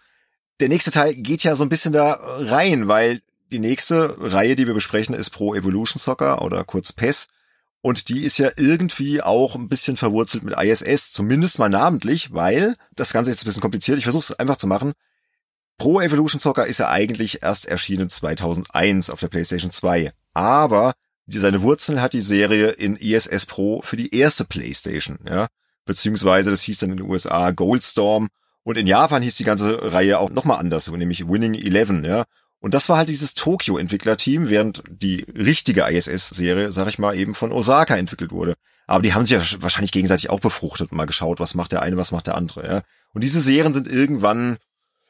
Der 0.61 0.69
nächste 0.69 0.91
Teil 0.91 1.15
geht 1.15 1.43
ja 1.43 1.55
so 1.55 1.65
ein 1.65 1.69
bisschen 1.69 1.93
da 1.93 2.19
rein, 2.23 2.89
weil 2.89 3.21
die 3.51 3.59
nächste 3.59 4.15
Reihe, 4.19 4.57
die 4.57 4.67
wir 4.67 4.75
besprechen, 4.75 5.15
ist 5.15 5.31
Pro 5.31 5.55
Evolution 5.55 5.99
Soccer 5.99 6.43
oder 6.43 6.65
kurz 6.65 6.93
PES. 6.93 7.27
Und 7.81 8.09
die 8.09 8.25
ist 8.25 8.39
ja 8.39 8.51
irgendwie 8.57 9.23
auch 9.23 9.55
ein 9.55 9.69
bisschen 9.69 9.97
verwurzelt 9.97 10.43
mit 10.43 10.59
ISS, 10.59 11.13
zumindest 11.13 11.59
mal 11.59 11.69
namentlich, 11.69 12.33
weil 12.33 12.77
das 12.97 13.13
Ganze 13.13 13.31
jetzt 13.31 13.43
ein 13.43 13.47
bisschen 13.47 13.63
kompliziert. 13.63 13.99
Ich 13.99 14.05
versuche 14.05 14.33
es 14.33 14.39
einfach 14.39 14.57
zu 14.57 14.67
machen. 14.67 14.93
Pro 15.77 16.01
Evolution 16.01 16.41
Soccer 16.41 16.67
ist 16.67 16.79
ja 16.79 16.89
eigentlich 16.89 17.43
erst 17.43 17.67
erschienen 17.67 18.11
2001 18.11 19.11
auf 19.11 19.21
der 19.21 19.29
PlayStation 19.29 19.71
2. 19.71 20.13
Aber 20.35 20.93
seine 21.27 21.63
Wurzeln 21.63 22.01
hat 22.01 22.15
die 22.15 22.21
Serie 22.21 22.71
in 22.71 22.97
ISS 22.97 23.47
Pro 23.47 23.81
für 23.83 23.97
die 23.97 24.15
erste 24.15 24.45
PlayStation, 24.45 25.19
ja. 25.29 25.47
Beziehungsweise 25.85 26.51
das 26.51 26.63
hieß 26.63 26.81
dann 26.81 26.91
in 26.91 26.97
den 26.99 27.09
USA 27.09 27.51
Goldstorm 27.53 28.29
und 28.69 28.77
in 28.77 28.87
Japan 28.87 29.23
hieß 29.23 29.37
die 29.37 29.45
ganze 29.45 29.95
Reihe 29.95 30.19
auch 30.19 30.29
nochmal 30.29 30.59
anders, 30.59 30.91
nämlich 30.91 31.27
Winning 31.27 31.55
Eleven, 31.55 32.05
ja. 32.05 32.25
Und 32.61 32.75
das 32.75 32.91
war 32.91 32.99
halt 32.99 33.09
dieses 33.09 33.33
Tokyo-Entwicklerteam, 33.33 34.51
während 34.51 34.83
die 34.91 35.25
richtige 35.35 35.89
ISS-Serie, 35.89 36.71
sag 36.71 36.87
ich 36.89 36.99
mal, 36.99 37.17
eben 37.17 37.35
von 37.35 37.51
Osaka 37.51 37.97
entwickelt 37.97 38.31
wurde. 38.31 38.57
Aber 38.87 39.01
die 39.01 39.15
haben 39.15 39.25
sich 39.25 39.39
ja 39.39 39.63
wahrscheinlich 39.63 39.91
gegenseitig 39.91 40.29
auch 40.29 40.41
befruchtet 40.41 40.93
und 40.93 40.99
mal 40.99 41.07
geschaut, 41.07 41.41
was 41.41 41.55
macht 41.55 41.73
der 41.73 41.81
eine, 41.81 41.97
was 41.97 42.13
macht 42.13 42.27
der 42.27 42.35
andere. 42.35 42.67
Ja? 42.67 42.83
Und 43.15 43.25
diese 43.25 43.41
Serien 43.41 43.73
sind 43.73 43.87
irgendwann, 43.87 44.59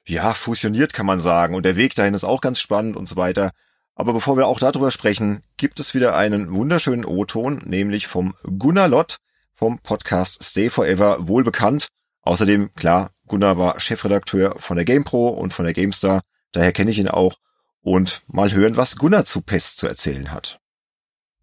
ja, 0.06 0.35
fusioniert, 0.35 0.93
kann 0.93 1.06
man 1.06 1.18
sagen. 1.18 1.56
Und 1.56 1.64
der 1.64 1.74
Weg 1.74 1.97
dahin 1.97 2.14
ist 2.14 2.22
auch 2.22 2.40
ganz 2.40 2.60
spannend 2.60 2.97
und 2.97 3.09
so 3.09 3.16
weiter. 3.16 3.51
Aber 3.97 4.12
bevor 4.12 4.36
wir 4.36 4.47
auch 4.47 4.60
darüber 4.60 4.93
sprechen, 4.93 5.43
gibt 5.56 5.80
es 5.80 5.94
wieder 5.94 6.14
einen 6.14 6.52
wunderschönen 6.55 7.05
O-Ton, 7.05 7.60
nämlich 7.64 8.06
vom 8.06 8.36
Gunnar 8.44 8.86
Lott 8.86 9.16
vom 9.52 9.80
Podcast 9.80 10.44
Stay 10.44 10.70
Forever, 10.70 11.26
wohl 11.26 11.43
bekannt. 11.43 11.89
Außerdem, 12.22 12.72
klar, 12.74 13.10
Gunnar 13.28 13.59
war 13.59 13.78
Chefredakteur 13.78 14.56
von 14.59 14.76
der 14.76 14.84
GamePro 14.84 15.28
und 15.28 15.52
von 15.52 15.64
der 15.64 15.74
GameStar 15.74 16.22
daher 16.52 16.72
kenne 16.72 16.90
ich 16.90 16.98
ihn 16.98 17.09
auch, 17.09 17.38
und 17.80 18.22
mal 18.26 18.52
hören, 18.52 18.76
was 18.76 18.96
Gunnar 18.96 19.24
zu 19.24 19.40
PES 19.40 19.76
zu 19.76 19.86
erzählen 19.86 20.32
hat. 20.32 20.60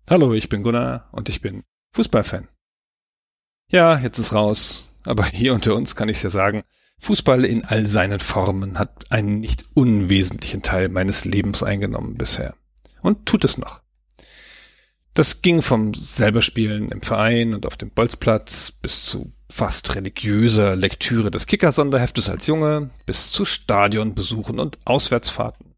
Hallo, 0.10 0.34
ich 0.34 0.49
bin 0.49 0.64
Gunnar 0.64 1.10
und 1.12 1.30
ich 1.30 1.41
bin 1.41 1.64
Fußballfan. 1.94 2.48
Ja, 3.70 3.98
jetzt 3.98 4.20
ist 4.20 4.34
raus, 4.34 4.86
aber 5.06 5.26
hier 5.26 5.53
unter 5.53 5.76
uns 5.76 5.95
kann 5.95 6.10
ich 6.10 6.22
ja 6.22 6.30
sagen, 6.30 6.64
Fußball 6.99 7.45
in 7.45 7.66
all 7.66 7.88
seinen 7.88 8.20
Formen 8.20 8.80
hat 8.80 9.12
einen 9.12 9.40
nicht 9.40 9.66
unwesentlichen 9.74 10.62
Teil 10.62 10.90
meines 10.90 11.26
Lebens 11.26 11.64
eingenommen 11.64 12.16
bisher. 12.16 12.56
Und 13.02 13.26
tut 13.26 13.44
es 13.44 13.57
noch. 13.57 13.82
Das 15.14 15.41
ging 15.41 15.62
vom 15.62 15.94
selber 15.94 16.41
Spielen 16.41 16.91
im 16.91 17.02
Verein 17.02 17.53
und 17.53 17.66
auf 17.66 17.78
dem 17.78 17.90
Bolzplatz 17.90 18.72
bis 18.72 19.06
zu 19.06 19.32
fast 19.56 19.95
religiöser 19.95 20.76
Lektüre 20.76 21.32
des 21.32 21.48
Kicker-Sonderheftes 21.48 22.27
als 22.27 22.45
Junge 22.45 22.90
bis 23.06 23.32
zu 23.32 23.45
Stadionbesuchen 23.45 24.60
und 24.60 24.77
Auswärtsfahrten. 24.84 25.76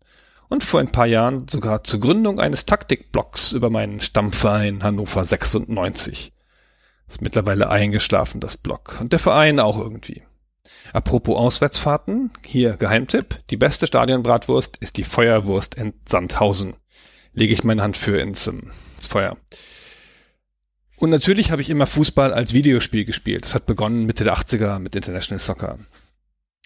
Und 0.50 0.64
vor 0.64 0.80
ein 0.80 0.92
paar 0.92 1.06
Jahren 1.06 1.48
sogar 1.48 1.84
zur 1.84 2.00
Gründung 2.00 2.40
eines 2.40 2.66
Taktikblocks 2.66 3.52
über 3.52 3.70
meinen 3.70 4.02
Stammverein 4.02 4.82
Hannover 4.82 5.24
96. 5.24 6.34
Ist 7.08 7.22
mittlerweile 7.22 7.70
eingeschlafen, 7.70 8.42
das 8.42 8.58
Block. 8.58 8.98
Und 9.00 9.12
der 9.12 9.20
Verein 9.20 9.60
auch 9.60 9.80
irgendwie. 9.80 10.24
Apropos 10.92 11.38
Auswärtsfahrten, 11.38 12.32
hier 12.44 12.78
Geheimtipp, 12.78 13.44
die 13.52 13.58
beste 13.58 13.86
Stadionbratwurst 13.86 14.78
ist 14.78 14.98
die 14.98 15.04
Feuerwurst 15.04 15.76
in 15.76 15.94
Sandhausen. 16.04 16.74
Lege 17.32 17.54
ich 17.54 17.64
meine 17.64 17.84
Hand 17.84 17.96
für 17.96 18.20
ins, 18.20 18.48
ähm, 18.48 18.72
ins 18.96 19.06
Feuer. 19.06 19.38
Und 21.00 21.12
natürlich 21.12 21.52
habe 21.52 21.62
ich 21.62 21.70
immer 21.70 21.86
Fußball 21.86 22.34
als 22.34 22.54
Videospiel 22.54 23.06
gespielt. 23.06 23.46
Das 23.46 23.54
hat 23.54 23.68
begonnen 23.68 24.06
Mitte 24.06 24.24
der 24.24 24.36
80er 24.36 24.80
mit 24.80 24.96
International 24.96 25.40
Soccer. 25.40 25.78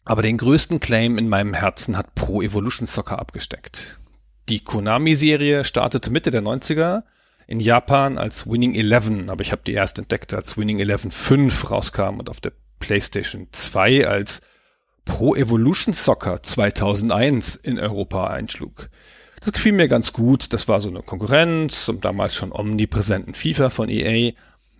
Aber 0.05 0.21
den 0.21 0.37
größten 0.37 0.79
Claim 0.79 1.17
in 1.17 1.27
meinem 1.27 1.53
Herzen 1.53 1.97
hat 1.97 2.15
Pro 2.15 2.41
Evolution 2.41 2.87
Soccer 2.87 3.19
abgesteckt. 3.19 3.99
Die 4.47 4.61
Konami-Serie 4.61 5.65
startete 5.65 6.11
Mitte 6.11 6.31
der 6.31 6.41
90er 6.41 7.03
in 7.45 7.59
Japan 7.59 8.17
als 8.17 8.49
Winning 8.49 8.73
Eleven, 8.73 9.29
aber 9.29 9.41
ich 9.41 9.51
habe 9.51 9.63
die 9.65 9.73
erst 9.73 9.99
entdeckt, 9.99 10.33
als 10.33 10.57
Winning 10.57 10.79
Eleven 10.79 11.11
5 11.11 11.69
rauskam 11.69 12.19
und 12.19 12.29
auf 12.29 12.39
der 12.39 12.53
PlayStation 12.79 13.47
2 13.51 14.07
als 14.07 14.41
Pro 15.03 15.35
Evolution 15.35 15.93
Soccer 15.93 16.41
2001 16.41 17.57
in 17.57 17.77
Europa 17.79 18.27
einschlug. 18.27 18.89
Das 19.41 19.51
gefiel 19.51 19.71
mir 19.71 19.87
ganz 19.87 20.13
gut, 20.13 20.53
das 20.53 20.67
war 20.67 20.79
so 20.81 20.89
eine 20.89 21.01
Konkurrenz 21.01 21.85
zum 21.85 21.99
damals 21.99 22.35
schon 22.35 22.51
omnipräsenten 22.51 23.33
FIFA 23.33 23.71
von 23.71 23.89
EA. 23.89 24.33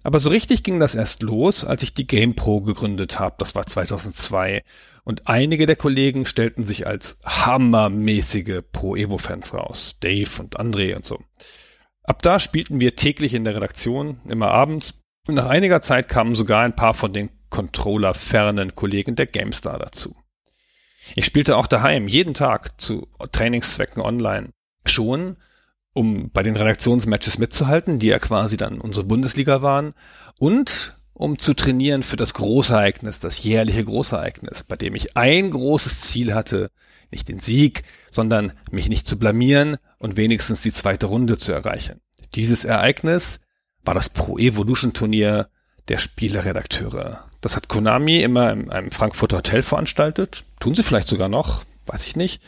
Aber 0.03 0.19
so 0.19 0.29
richtig 0.29 0.61
ging 0.63 0.79
das 0.79 0.93
erst 0.93 1.23
los, 1.23 1.65
als 1.65 1.81
ich 1.81 1.95
die 1.95 2.05
GamePro 2.05 2.61
gegründet 2.61 3.19
habe, 3.19 3.35
das 3.39 3.55
war 3.55 3.65
2002. 3.65 4.63
Und 5.03 5.27
einige 5.27 5.65
der 5.65 5.75
Kollegen 5.75 6.27
stellten 6.27 6.63
sich 6.63 6.85
als 6.85 7.17
hammermäßige 7.25 8.61
Pro-Evo-Fans 8.71 9.55
raus. 9.55 9.97
Dave 9.99 10.29
und 10.39 10.59
André 10.59 10.95
und 10.95 11.05
so. 11.05 11.19
Ab 12.03 12.21
da 12.21 12.39
spielten 12.39 12.79
wir 12.79 12.95
täglich 12.95 13.33
in 13.33 13.43
der 13.43 13.55
Redaktion, 13.55 14.21
immer 14.27 14.51
abends. 14.51 14.93
Und 15.27 15.35
nach 15.35 15.47
einiger 15.47 15.81
Zeit 15.81 16.07
kamen 16.07 16.35
sogar 16.35 16.63
ein 16.63 16.75
paar 16.75 16.93
von 16.93 17.13
den 17.13 17.31
Controller-fernen 17.49 18.75
Kollegen 18.75 19.15
der 19.15 19.25
GameStar 19.25 19.79
dazu. 19.79 20.15
Ich 21.15 21.26
spielte 21.26 21.57
auch 21.57 21.68
daheim, 21.68 22.07
jeden 22.07 22.34
Tag 22.34 22.80
zu 22.80 23.07
Trainingszwecken 23.32 24.02
online. 24.02 24.49
Schon, 24.86 25.38
um 25.94 26.30
bei 26.32 26.44
den 26.44 26.56
Redaktionsmatches 26.56 27.38
mitzuhalten, 27.38 27.99
die 27.99 28.07
ja 28.07 28.19
quasi 28.19 28.57
dann 28.57 28.80
unsere 28.80 29.06
Bundesliga 29.06 29.61
waren. 29.61 29.94
Und 30.38 30.98
um 31.14 31.38
zu 31.38 31.53
trainieren 31.53 32.03
für 32.03 32.15
das 32.15 32.34
Großereignis, 32.34 33.19
das 33.19 33.44
jährliche 33.44 33.84
Großereignis, 33.84 34.64
bei 34.64 34.76
dem 34.76 34.95
ich 34.95 35.18
ein 35.18 35.52
großes 35.52 36.02
Ziel 36.02 36.34
hatte, 36.34 36.72
nicht 37.11 37.28
den 37.28 37.40
Sieg, 37.40 37.84
sondern 38.10 38.53
mich 38.72 38.90
nicht 38.90 39.06
zu 39.06 39.19
blamieren 39.19 39.78
und 39.99 40.18
wenigstens 40.18 40.61
die 40.61 40.72
zweite 40.72 41.07
Runde 41.07 41.38
zu 41.38 41.52
erreichen. 41.52 41.99
Dieses 42.34 42.65
Ereignis 42.65 43.41
war 43.84 43.94
das 43.94 44.10
Pro 44.10 44.38
Evolution 44.38 44.94
Turnier 44.94 45.49
der 45.87 45.97
Spieleredakteure. 45.97 47.25
Das 47.41 47.55
hat 47.55 47.67
Konami 47.67 48.21
immer 48.21 48.51
in 48.51 48.71
einem 48.71 48.91
Frankfurter 48.91 49.37
Hotel 49.37 49.63
veranstaltet. 49.63 50.45
Tun 50.59 50.75
sie 50.75 50.83
vielleicht 50.83 51.07
sogar 51.07 51.29
noch, 51.29 51.63
weiß 51.87 52.05
ich 52.07 52.15
nicht. 52.15 52.41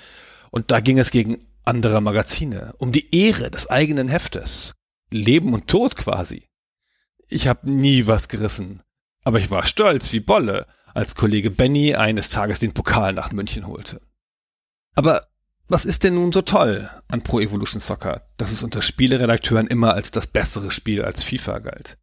Und 0.52 0.72
da 0.72 0.80
ging 0.80 1.00
es 1.00 1.12
gegen 1.12 1.46
andere 1.66 2.02
Magazine, 2.02 2.74
um 2.78 2.92
die 2.92 3.16
Ehre 3.16 3.50
des 3.50 3.70
eigenen 3.70 4.08
Heftes. 4.08 4.74
Leben 5.12 5.54
und 5.54 5.68
Tod 5.68 5.96
quasi. 5.96 6.48
Ich 7.28 7.48
habe 7.48 7.72
nie 7.72 8.06
was 8.06 8.28
gerissen, 8.28 8.82
aber 9.24 9.40
ich 9.40 9.50
war 9.50 9.66
stolz 9.66 10.12
wie 10.14 10.20
Bolle, 10.20 10.68
als 10.94 11.16
Kollege 11.16 11.50
Benny 11.50 11.96
eines 11.96 12.30
Tages 12.30 12.60
den 12.60 12.74
Pokal 12.74 13.14
nach 13.14 13.32
München 13.32 13.66
holte. 13.68 14.00
Aber 14.96 15.22
was 15.68 15.86
ist 15.86 16.04
denn 16.04 16.16
nun 16.16 16.32
so 16.32 16.42
toll 16.42 16.90
an 17.08 17.24
Pro 17.24 17.40
Evolution 17.40 17.80
Soccer, 17.80 18.22
dass 18.38 18.52
es 18.52 18.64
unter 18.64 18.82
Spieleredakteuren 18.82 19.68
immer 19.68 19.94
als 19.94 20.12
das 20.12 20.28
bessere 20.28 20.70
Spiel 20.70 21.04
als 21.04 21.24
FIFA 21.24 21.60
galt? 21.60 21.98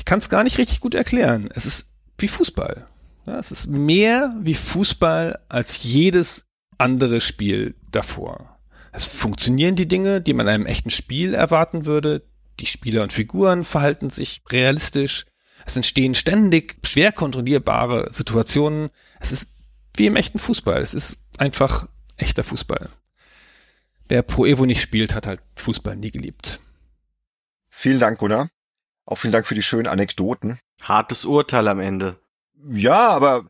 Ich 0.00 0.06
kann 0.06 0.18
es 0.18 0.30
gar 0.30 0.44
nicht 0.44 0.56
richtig 0.56 0.80
gut 0.80 0.94
erklären. 0.94 1.50
Es 1.54 1.66
ist 1.66 1.92
wie 2.16 2.26
Fußball. 2.26 2.86
Ja, 3.26 3.36
es 3.36 3.52
ist 3.52 3.66
mehr 3.66 4.34
wie 4.40 4.54
Fußball 4.54 5.38
als 5.50 5.82
jedes 5.82 6.46
andere 6.78 7.20
Spiel 7.20 7.74
davor. 7.90 8.58
Es 8.92 9.04
funktionieren 9.04 9.76
die 9.76 9.86
Dinge, 9.86 10.22
die 10.22 10.32
man 10.32 10.46
in 10.46 10.54
einem 10.54 10.66
echten 10.66 10.88
Spiel 10.88 11.34
erwarten 11.34 11.84
würde. 11.84 12.26
Die 12.60 12.66
Spieler 12.66 13.02
und 13.02 13.12
Figuren 13.12 13.62
verhalten 13.62 14.08
sich 14.08 14.40
realistisch. 14.48 15.26
Es 15.66 15.76
entstehen 15.76 16.14
ständig 16.14 16.78
schwer 16.82 17.12
kontrollierbare 17.12 18.08
Situationen. 18.10 18.88
Es 19.20 19.32
ist 19.32 19.50
wie 19.96 20.06
im 20.06 20.16
echten 20.16 20.38
Fußball. 20.38 20.80
Es 20.80 20.94
ist 20.94 21.18
einfach 21.36 21.88
echter 22.16 22.42
Fußball. 22.42 22.88
Wer 24.08 24.22
Pro 24.22 24.46
Evo 24.46 24.64
nicht 24.64 24.80
spielt, 24.80 25.14
hat 25.14 25.26
halt 25.26 25.40
Fußball 25.56 25.94
nie 25.94 26.10
geliebt. 26.10 26.58
Vielen 27.68 28.00
Dank, 28.00 28.18
Gunnar. 28.18 28.48
Auch 29.06 29.16
vielen 29.16 29.32
Dank 29.32 29.46
für 29.46 29.54
die 29.54 29.62
schönen 29.62 29.86
Anekdoten. 29.86 30.58
Hartes 30.82 31.24
Urteil 31.24 31.68
am 31.68 31.80
Ende. 31.80 32.16
Ja, 32.68 33.08
aber 33.08 33.44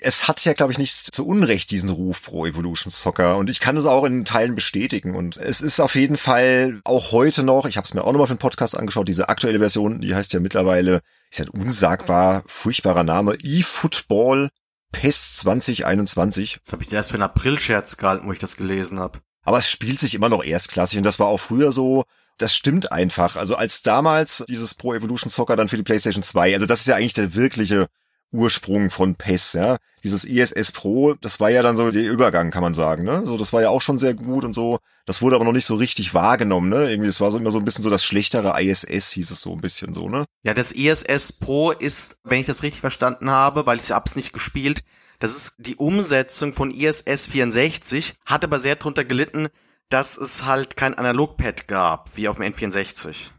es 0.00 0.28
hat 0.28 0.44
ja, 0.44 0.52
glaube 0.54 0.72
ich, 0.72 0.78
nicht 0.78 1.14
zu 1.14 1.26
Unrecht 1.26 1.70
diesen 1.70 1.90
Ruf 1.90 2.22
Pro 2.22 2.46
Evolution 2.46 2.90
Soccer 2.90 3.36
und 3.36 3.50
ich 3.50 3.60
kann 3.60 3.76
es 3.76 3.84
auch 3.84 4.04
in 4.04 4.24
Teilen 4.24 4.54
bestätigen 4.54 5.14
und 5.14 5.36
es 5.36 5.60
ist 5.60 5.80
auf 5.80 5.94
jeden 5.94 6.16
Fall 6.16 6.80
auch 6.84 7.12
heute 7.12 7.42
noch, 7.42 7.66
ich 7.66 7.76
habe 7.76 7.84
es 7.84 7.94
mir 7.94 8.02
auch 8.02 8.12
nochmal 8.12 8.26
für 8.26 8.34
den 8.34 8.38
Podcast 8.38 8.76
angeschaut, 8.76 9.08
diese 9.08 9.28
aktuelle 9.28 9.58
Version, 9.58 10.00
die 10.00 10.14
heißt 10.14 10.32
ja 10.32 10.40
mittlerweile, 10.40 11.00
ist 11.30 11.38
ja 11.38 11.44
ein 11.44 11.50
unsagbar 11.50 12.42
furchtbarer 12.46 13.04
Name, 13.04 13.36
eFootball 13.42 14.50
PES 14.92 15.36
2021. 15.38 16.60
Das 16.64 16.72
habe 16.72 16.82
ich 16.82 16.92
erst 16.92 17.10
für 17.10 17.14
einen 17.14 17.22
April-Scherz 17.24 17.96
gehalten, 17.96 18.26
wo 18.26 18.32
ich 18.32 18.38
das 18.38 18.56
gelesen 18.56 18.98
habe. 18.98 19.20
Aber 19.42 19.58
es 19.58 19.70
spielt 19.70 20.00
sich 20.00 20.14
immer 20.14 20.28
noch 20.28 20.44
erstklassig 20.44 20.98
und 20.98 21.04
das 21.04 21.18
war 21.18 21.28
auch 21.28 21.38
früher 21.38 21.72
so. 21.72 22.04
Das 22.40 22.56
stimmt 22.56 22.90
einfach. 22.90 23.36
Also 23.36 23.54
als 23.56 23.82
damals 23.82 24.44
dieses 24.48 24.74
Pro 24.74 24.94
Evolution 24.94 25.28
Soccer 25.28 25.56
dann 25.56 25.68
für 25.68 25.76
die 25.76 25.82
PlayStation 25.82 26.22
2, 26.22 26.54
also 26.54 26.64
das 26.64 26.80
ist 26.80 26.86
ja 26.86 26.96
eigentlich 26.96 27.12
der 27.12 27.34
wirkliche 27.34 27.88
Ursprung 28.32 28.90
von 28.90 29.14
PES, 29.14 29.52
ja. 29.54 29.76
Dieses 30.04 30.24
ESS 30.24 30.72
Pro, 30.72 31.14
das 31.14 31.38
war 31.40 31.50
ja 31.50 31.62
dann 31.62 31.76
so 31.76 31.90
der 31.90 32.02
Übergang, 32.02 32.50
kann 32.50 32.62
man 32.62 32.72
sagen, 32.72 33.04
ne? 33.04 33.22
So, 33.26 33.36
das 33.36 33.52
war 33.52 33.60
ja 33.60 33.68
auch 33.68 33.82
schon 33.82 33.98
sehr 33.98 34.14
gut 34.14 34.44
und 34.44 34.54
so. 34.54 34.78
Das 35.04 35.20
wurde 35.20 35.36
aber 35.36 35.44
noch 35.44 35.52
nicht 35.52 35.66
so 35.66 35.74
richtig 35.74 36.14
wahrgenommen, 36.14 36.70
ne? 36.70 36.90
Irgendwie, 36.90 37.08
das 37.08 37.20
war 37.20 37.30
so 37.30 37.36
immer 37.36 37.50
so 37.50 37.58
ein 37.58 37.64
bisschen 37.64 37.84
so 37.84 37.90
das 37.90 38.04
schlechtere 38.04 38.58
ISS, 38.58 39.10
hieß 39.10 39.30
es 39.30 39.40
so 39.42 39.52
ein 39.52 39.60
bisschen 39.60 39.92
so, 39.92 40.08
ne? 40.08 40.24
Ja, 40.42 40.54
das 40.54 40.72
ESS 40.72 41.34
Pro 41.34 41.72
ist, 41.72 42.20
wenn 42.24 42.40
ich 42.40 42.46
das 42.46 42.62
richtig 42.62 42.80
verstanden 42.80 43.30
habe, 43.30 43.66
weil 43.66 43.78
ich 43.78 43.90
hab's 43.90 44.16
nicht 44.16 44.32
gespielt, 44.32 44.82
das 45.18 45.36
ist 45.36 45.56
die 45.58 45.76
Umsetzung 45.76 46.54
von 46.54 46.70
ISS 46.70 47.26
64, 47.26 48.14
hat 48.24 48.44
aber 48.44 48.60
sehr 48.60 48.76
drunter 48.76 49.04
gelitten, 49.04 49.48
dass 49.90 50.16
es 50.16 50.46
halt 50.46 50.76
kein 50.76 50.94
Analogpad 50.94 51.68
gab, 51.68 52.16
wie 52.16 52.28
auf 52.28 52.36
dem 52.36 52.52
N64. 52.52 53.32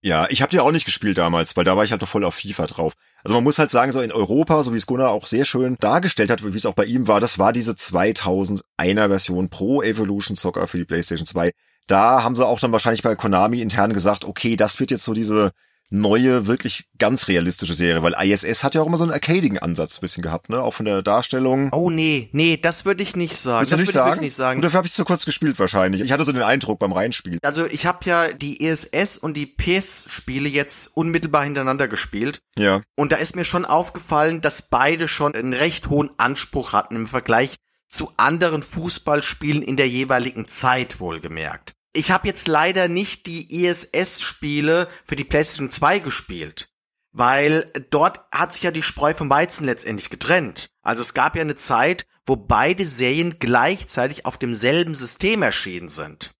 Ja, 0.00 0.26
ich 0.30 0.42
habe 0.42 0.50
die 0.50 0.60
auch 0.60 0.70
nicht 0.70 0.86
gespielt 0.86 1.18
damals, 1.18 1.56
weil 1.56 1.64
da 1.64 1.76
war 1.76 1.82
ich 1.82 1.90
halt 1.90 2.02
doch 2.02 2.08
voll 2.08 2.24
auf 2.24 2.36
FIFA 2.36 2.68
drauf. 2.68 2.92
Also 3.24 3.34
man 3.34 3.42
muss 3.42 3.58
halt 3.58 3.72
sagen, 3.72 3.90
so 3.90 4.00
in 4.00 4.12
Europa, 4.12 4.62
so 4.62 4.72
wie 4.72 4.76
es 4.76 4.86
Gunnar 4.86 5.10
auch 5.10 5.26
sehr 5.26 5.44
schön 5.44 5.76
dargestellt 5.80 6.30
hat, 6.30 6.44
wie 6.44 6.56
es 6.56 6.66
auch 6.66 6.74
bei 6.74 6.84
ihm 6.84 7.08
war, 7.08 7.20
das 7.20 7.40
war 7.40 7.52
diese 7.52 7.72
2001er 7.72 9.08
Version 9.08 9.50
Pro 9.50 9.82
Evolution 9.82 10.36
Soccer 10.36 10.68
für 10.68 10.78
die 10.78 10.84
PlayStation 10.84 11.26
2. 11.26 11.50
Da 11.88 12.22
haben 12.22 12.36
sie 12.36 12.46
auch 12.46 12.60
dann 12.60 12.70
wahrscheinlich 12.70 13.02
bei 13.02 13.16
Konami 13.16 13.60
intern 13.60 13.92
gesagt, 13.92 14.24
okay, 14.24 14.54
das 14.54 14.78
wird 14.78 14.92
jetzt 14.92 15.04
so 15.04 15.14
diese 15.14 15.50
neue, 15.90 16.46
wirklich 16.46 16.84
ganz 16.98 17.28
realistische 17.28 17.74
Serie, 17.74 18.02
weil 18.02 18.14
ISS 18.20 18.62
hat 18.64 18.74
ja 18.74 18.82
auch 18.82 18.86
immer 18.86 18.96
so 18.96 19.04
einen 19.04 19.12
arcadigen 19.12 19.58
Ansatz 19.58 19.98
ein 19.98 20.00
bisschen 20.00 20.22
gehabt, 20.22 20.50
ne? 20.50 20.60
Auch 20.60 20.74
von 20.74 20.84
der 20.84 21.02
Darstellung. 21.02 21.70
Oh 21.72 21.90
nee, 21.90 22.28
nee, 22.32 22.58
das 22.60 22.84
würde 22.84 23.02
ich 23.02 23.16
nicht 23.16 23.36
sagen. 23.36 23.64
Du 23.64 23.70
das 23.70 23.80
würde 23.80 23.90
ich 23.90 23.94
wirklich 23.94 24.20
nicht 24.20 24.34
sagen. 24.34 24.58
Und 24.58 24.62
dafür 24.62 24.78
habe 24.78 24.86
ich 24.86 24.92
zu 24.92 25.04
kurz 25.04 25.24
gespielt 25.24 25.58
wahrscheinlich. 25.58 26.02
Ich 26.02 26.12
hatte 26.12 26.24
so 26.24 26.32
den 26.32 26.42
Eindruck 26.42 26.78
beim 26.78 26.92
Reinspielen. 26.92 27.38
Also 27.42 27.66
ich 27.66 27.86
habe 27.86 27.98
ja 28.04 28.28
die 28.28 28.64
ESS 28.66 29.18
und 29.18 29.36
die 29.36 29.46
PES-Spiele 29.46 30.48
jetzt 30.48 30.96
unmittelbar 30.96 31.44
hintereinander 31.44 31.88
gespielt. 31.88 32.40
Ja. 32.56 32.82
Und 32.96 33.12
da 33.12 33.16
ist 33.16 33.36
mir 33.36 33.44
schon 33.44 33.64
aufgefallen, 33.64 34.40
dass 34.40 34.68
beide 34.68 35.08
schon 35.08 35.34
einen 35.34 35.54
recht 35.54 35.88
hohen 35.88 36.10
Anspruch 36.18 36.72
hatten 36.72 36.96
im 36.96 37.06
Vergleich 37.06 37.56
zu 37.88 38.12
anderen 38.16 38.62
Fußballspielen 38.62 39.62
in 39.62 39.76
der 39.76 39.88
jeweiligen 39.88 40.46
Zeit 40.46 41.00
wohlgemerkt. 41.00 41.72
Ich 41.92 42.10
habe 42.10 42.28
jetzt 42.28 42.48
leider 42.48 42.88
nicht 42.88 43.26
die 43.26 43.64
ESS-Spiele 43.64 44.88
für 45.04 45.16
die 45.16 45.24
PlayStation 45.24 45.70
2 45.70 46.00
gespielt, 46.00 46.68
weil 47.12 47.70
dort 47.90 48.20
hat 48.30 48.54
sich 48.54 48.62
ja 48.62 48.70
die 48.70 48.82
Spreu 48.82 49.14
vom 49.14 49.30
Weizen 49.30 49.64
letztendlich 49.64 50.10
getrennt. 50.10 50.70
Also 50.82 51.02
es 51.02 51.14
gab 51.14 51.34
ja 51.34 51.42
eine 51.42 51.56
Zeit, 51.56 52.06
wo 52.26 52.36
beide 52.36 52.86
Serien 52.86 53.38
gleichzeitig 53.38 54.26
auf 54.26 54.36
demselben 54.38 54.94
System 54.94 55.42
erschienen 55.42 55.88
sind. 55.88 56.34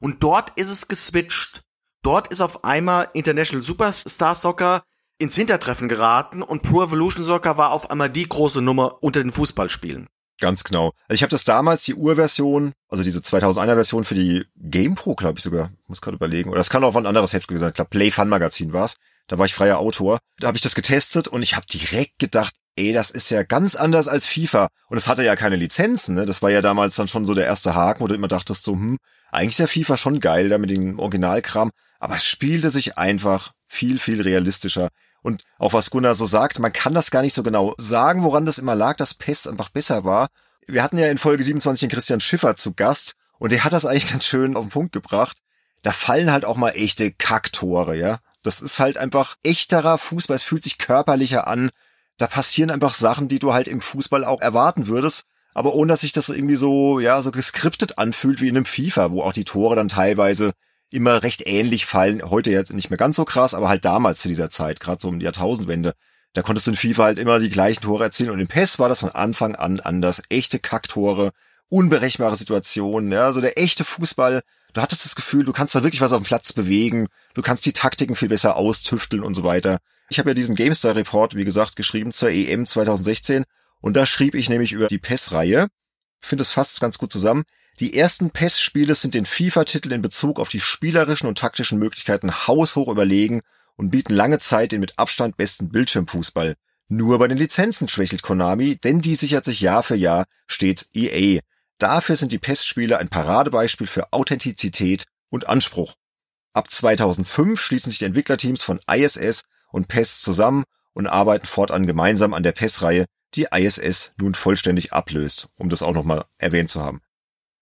Und 0.00 0.22
dort 0.22 0.56
ist 0.56 0.70
es 0.70 0.86
geswitcht. 0.86 1.62
Dort 2.02 2.28
ist 2.28 2.40
auf 2.40 2.64
einmal 2.64 3.08
International 3.14 3.64
Superstar 3.64 4.36
Soccer 4.36 4.84
ins 5.18 5.34
Hintertreffen 5.34 5.88
geraten 5.88 6.42
und 6.42 6.62
Pro 6.62 6.84
Evolution 6.84 7.24
Soccer 7.24 7.58
war 7.58 7.72
auf 7.72 7.90
einmal 7.90 8.08
die 8.08 8.28
große 8.28 8.62
Nummer 8.62 9.02
unter 9.02 9.20
den 9.20 9.32
Fußballspielen. 9.32 10.06
Ganz 10.40 10.62
genau. 10.62 10.92
Also 11.08 11.14
ich 11.16 11.22
habe 11.22 11.30
das 11.30 11.44
damals, 11.44 11.82
die 11.82 11.94
Urversion, 11.94 12.72
also 12.88 13.02
diese 13.02 13.20
2001er 13.20 13.74
Version 13.74 14.04
für 14.04 14.14
die 14.14 14.44
GamePro, 14.56 15.16
glaube 15.16 15.38
ich 15.38 15.42
sogar, 15.42 15.70
muss 15.86 16.00
gerade 16.00 16.16
überlegen, 16.16 16.50
oder 16.50 16.58
das 16.58 16.70
kann 16.70 16.84
auch 16.84 16.94
ein 16.94 17.06
anderes 17.06 17.32
Heft 17.32 17.48
gewesen 17.48 17.62
sein, 17.62 17.70
ich 17.70 17.76
glaube 17.76 17.90
Play 17.90 18.10
Fun 18.10 18.28
Magazin 18.28 18.72
war's. 18.72 18.96
Da 19.26 19.38
war 19.38 19.46
ich 19.46 19.54
freier 19.54 19.78
Autor. 19.78 20.18
Da 20.38 20.46
habe 20.46 20.56
ich 20.56 20.62
das 20.62 20.74
getestet 20.74 21.28
und 21.28 21.42
ich 21.42 21.54
habe 21.54 21.66
direkt 21.66 22.18
gedacht, 22.18 22.54
ey, 22.76 22.92
das 22.92 23.10
ist 23.10 23.30
ja 23.30 23.42
ganz 23.42 23.76
anders 23.76 24.08
als 24.08 24.26
FIFA. 24.26 24.68
Und 24.88 24.96
es 24.96 25.06
hatte 25.06 25.24
ja 25.24 25.36
keine 25.36 25.56
Lizenzen, 25.56 26.14
ne? 26.14 26.24
Das 26.24 26.40
war 26.40 26.50
ja 26.50 26.62
damals 26.62 26.96
dann 26.96 27.08
schon 27.08 27.26
so 27.26 27.34
der 27.34 27.44
erste 27.44 27.74
Haken, 27.74 28.00
wo 28.00 28.06
du 28.06 28.14
immer 28.14 28.28
dachtest 28.28 28.64
so, 28.64 28.72
hm, 28.72 28.98
eigentlich 29.30 29.50
ist 29.50 29.58
ja 29.58 29.66
FIFA 29.66 29.96
schon 29.96 30.20
geil 30.20 30.48
da 30.48 30.58
mit 30.58 30.70
dem 30.70 30.98
Originalkram, 30.98 31.70
aber 31.98 32.14
es 32.14 32.26
spielte 32.26 32.70
sich 32.70 32.96
einfach 32.96 33.52
viel, 33.66 33.98
viel 33.98 34.22
realistischer. 34.22 34.88
Und 35.28 35.44
auch 35.58 35.74
was 35.74 35.90
Gunnar 35.90 36.14
so 36.14 36.24
sagt, 36.24 36.58
man 36.58 36.72
kann 36.72 36.94
das 36.94 37.10
gar 37.10 37.20
nicht 37.20 37.34
so 37.34 37.42
genau 37.42 37.74
sagen, 37.76 38.22
woran 38.22 38.46
das 38.46 38.56
immer 38.56 38.74
lag, 38.74 38.96
dass 38.96 39.12
PES 39.12 39.46
einfach 39.46 39.68
besser 39.68 40.06
war. 40.06 40.28
Wir 40.66 40.82
hatten 40.82 40.96
ja 40.96 41.06
in 41.08 41.18
Folge 41.18 41.42
27 41.42 41.80
den 41.80 41.94
Christian 41.94 42.20
Schiffer 42.20 42.56
zu 42.56 42.72
Gast 42.72 43.14
und 43.38 43.52
der 43.52 43.62
hat 43.62 43.74
das 43.74 43.84
eigentlich 43.84 44.10
ganz 44.10 44.24
schön 44.24 44.56
auf 44.56 44.64
den 44.64 44.70
Punkt 44.70 44.92
gebracht. 44.92 45.36
Da 45.82 45.92
fallen 45.92 46.32
halt 46.32 46.46
auch 46.46 46.56
mal 46.56 46.70
echte 46.70 47.12
Kacktore, 47.12 47.94
ja. 47.94 48.20
Das 48.42 48.62
ist 48.62 48.80
halt 48.80 48.96
einfach 48.96 49.36
echterer 49.44 49.98
Fußball, 49.98 50.36
es 50.36 50.44
fühlt 50.44 50.64
sich 50.64 50.78
körperlicher 50.78 51.46
an. 51.46 51.68
Da 52.16 52.26
passieren 52.26 52.70
einfach 52.70 52.94
Sachen, 52.94 53.28
die 53.28 53.38
du 53.38 53.52
halt 53.52 53.68
im 53.68 53.82
Fußball 53.82 54.24
auch 54.24 54.40
erwarten 54.40 54.86
würdest, 54.86 55.24
aber 55.52 55.74
ohne 55.74 55.92
dass 55.92 56.00
sich 56.00 56.12
das 56.12 56.30
irgendwie 56.30 56.56
so, 56.56 57.00
ja, 57.00 57.20
so 57.20 57.32
geskriptet 57.32 57.98
anfühlt 57.98 58.40
wie 58.40 58.48
in 58.48 58.56
einem 58.56 58.64
FIFA, 58.64 59.10
wo 59.10 59.22
auch 59.22 59.34
die 59.34 59.44
Tore 59.44 59.76
dann 59.76 59.88
teilweise 59.88 60.52
immer 60.90 61.22
recht 61.22 61.46
ähnlich 61.46 61.86
fallen. 61.86 62.22
Heute 62.22 62.50
jetzt 62.50 62.72
nicht 62.72 62.90
mehr 62.90 62.96
ganz 62.96 63.16
so 63.16 63.24
krass, 63.24 63.54
aber 63.54 63.68
halt 63.68 63.84
damals 63.84 64.20
zu 64.20 64.28
dieser 64.28 64.50
Zeit, 64.50 64.80
gerade 64.80 65.00
so 65.00 65.08
um 65.08 65.18
die 65.18 65.24
Jahrtausendwende. 65.24 65.94
Da 66.34 66.42
konntest 66.42 66.66
du 66.66 66.72
in 66.72 66.76
FIFA 66.76 67.04
halt 67.04 67.18
immer 67.18 67.38
die 67.40 67.50
gleichen 67.50 67.82
Tore 67.82 68.04
erzielen 68.04 68.30
und 68.30 68.40
in 68.40 68.48
PES 68.48 68.78
war 68.78 68.88
das 68.88 69.00
von 69.00 69.10
Anfang 69.10 69.54
an 69.56 69.80
anders. 69.80 70.22
Echte 70.28 70.58
Kacktore, 70.58 71.32
unberechenbare 71.70 72.36
Situationen, 72.36 73.10
ja, 73.12 73.32
so 73.32 73.40
der 73.40 73.58
echte 73.58 73.84
Fußball. 73.84 74.42
Du 74.74 74.80
hattest 74.82 75.04
das 75.04 75.14
Gefühl, 75.14 75.44
du 75.44 75.52
kannst 75.52 75.74
da 75.74 75.82
wirklich 75.82 76.00
was 76.00 76.12
auf 76.12 76.22
dem 76.22 76.26
Platz 76.26 76.52
bewegen, 76.52 77.08
du 77.34 77.42
kannst 77.42 77.64
die 77.66 77.72
Taktiken 77.72 78.16
viel 78.16 78.28
besser 78.28 78.56
austüfteln 78.56 79.22
und 79.22 79.34
so 79.34 79.42
weiter. 79.42 79.78
Ich 80.10 80.18
habe 80.18 80.30
ja 80.30 80.34
diesen 80.34 80.54
GameStar 80.54 80.94
Report, 80.94 81.34
wie 81.34 81.44
gesagt, 81.44 81.76
geschrieben 81.76 82.12
zur 82.12 82.30
EM 82.30 82.66
2016 82.66 83.44
und 83.80 83.96
da 83.96 84.06
schrieb 84.06 84.34
ich 84.34 84.48
nämlich 84.48 84.72
über 84.72 84.88
die 84.88 84.98
PES-Reihe. 84.98 85.68
Finde 86.20 86.42
es 86.42 86.50
fast 86.50 86.80
ganz 86.80 86.98
gut 86.98 87.12
zusammen. 87.12 87.44
Die 87.80 87.96
ersten 87.96 88.30
PES-Spiele 88.30 88.96
sind 88.96 89.14
den 89.14 89.24
FIFA-Titel 89.24 89.92
in 89.92 90.02
Bezug 90.02 90.40
auf 90.40 90.48
die 90.48 90.58
spielerischen 90.58 91.28
und 91.28 91.38
taktischen 91.38 91.78
Möglichkeiten 91.78 92.48
haushoch 92.48 92.88
überlegen 92.88 93.40
und 93.76 93.90
bieten 93.90 94.14
lange 94.14 94.40
Zeit 94.40 94.72
den 94.72 94.80
mit 94.80 94.98
Abstand 94.98 95.36
besten 95.36 95.68
Bildschirmfußball. 95.68 96.56
Nur 96.88 97.20
bei 97.20 97.28
den 97.28 97.38
Lizenzen 97.38 97.86
schwächelt 97.86 98.22
Konami, 98.22 98.76
denn 98.76 99.00
die 99.00 99.14
sichert 99.14 99.44
sich 99.44 99.60
Jahr 99.60 99.84
für 99.84 99.94
Jahr 99.94 100.26
stets 100.48 100.88
EA. 100.92 101.38
Dafür 101.78 102.16
sind 102.16 102.32
die 102.32 102.38
PES-Spiele 102.38 102.98
ein 102.98 103.10
Paradebeispiel 103.10 103.86
für 103.86 104.12
Authentizität 104.12 105.04
und 105.30 105.48
Anspruch. 105.48 105.94
Ab 106.54 106.72
2005 106.72 107.60
schließen 107.60 107.90
sich 107.90 108.00
die 108.00 108.06
Entwicklerteams 108.06 108.64
von 108.64 108.80
ISS 108.92 109.44
und 109.70 109.86
PES 109.86 110.20
zusammen 110.22 110.64
und 110.94 111.06
arbeiten 111.06 111.46
fortan 111.46 111.86
gemeinsam 111.86 112.34
an 112.34 112.42
der 112.42 112.52
PES-Reihe, 112.52 113.04
die 113.36 113.46
ISS 113.52 114.14
nun 114.18 114.34
vollständig 114.34 114.92
ablöst, 114.92 115.48
um 115.54 115.68
das 115.68 115.82
auch 115.82 115.92
nochmal 115.94 116.24
erwähnt 116.38 116.70
zu 116.70 116.82
haben. 116.82 117.00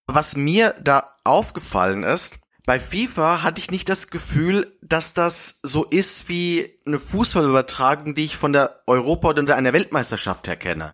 Was 0.07 0.37
mir 0.37 0.75
da 0.81 1.17
aufgefallen 1.25 2.05
ist, 2.05 2.39
bei 2.67 2.81
FIFA 2.81 3.43
hatte 3.43 3.61
ich 3.61 3.71
nicht 3.71 3.89
das 3.89 4.09
Gefühl, 4.09 4.77
dass 4.83 5.15
das 5.15 5.61
so 5.63 5.85
ist 5.85 6.29
wie 6.29 6.81
eine 6.85 6.99
Fußballübertragung, 6.99 8.15
die 8.15 8.25
ich 8.25 8.37
von 8.37 8.53
der 8.53 8.83
Europa- 8.87 9.29
oder 9.29 9.57
einer 9.57 9.73
Weltmeisterschaft 9.73 10.49
her 10.49 10.57
kenne. 10.57 10.93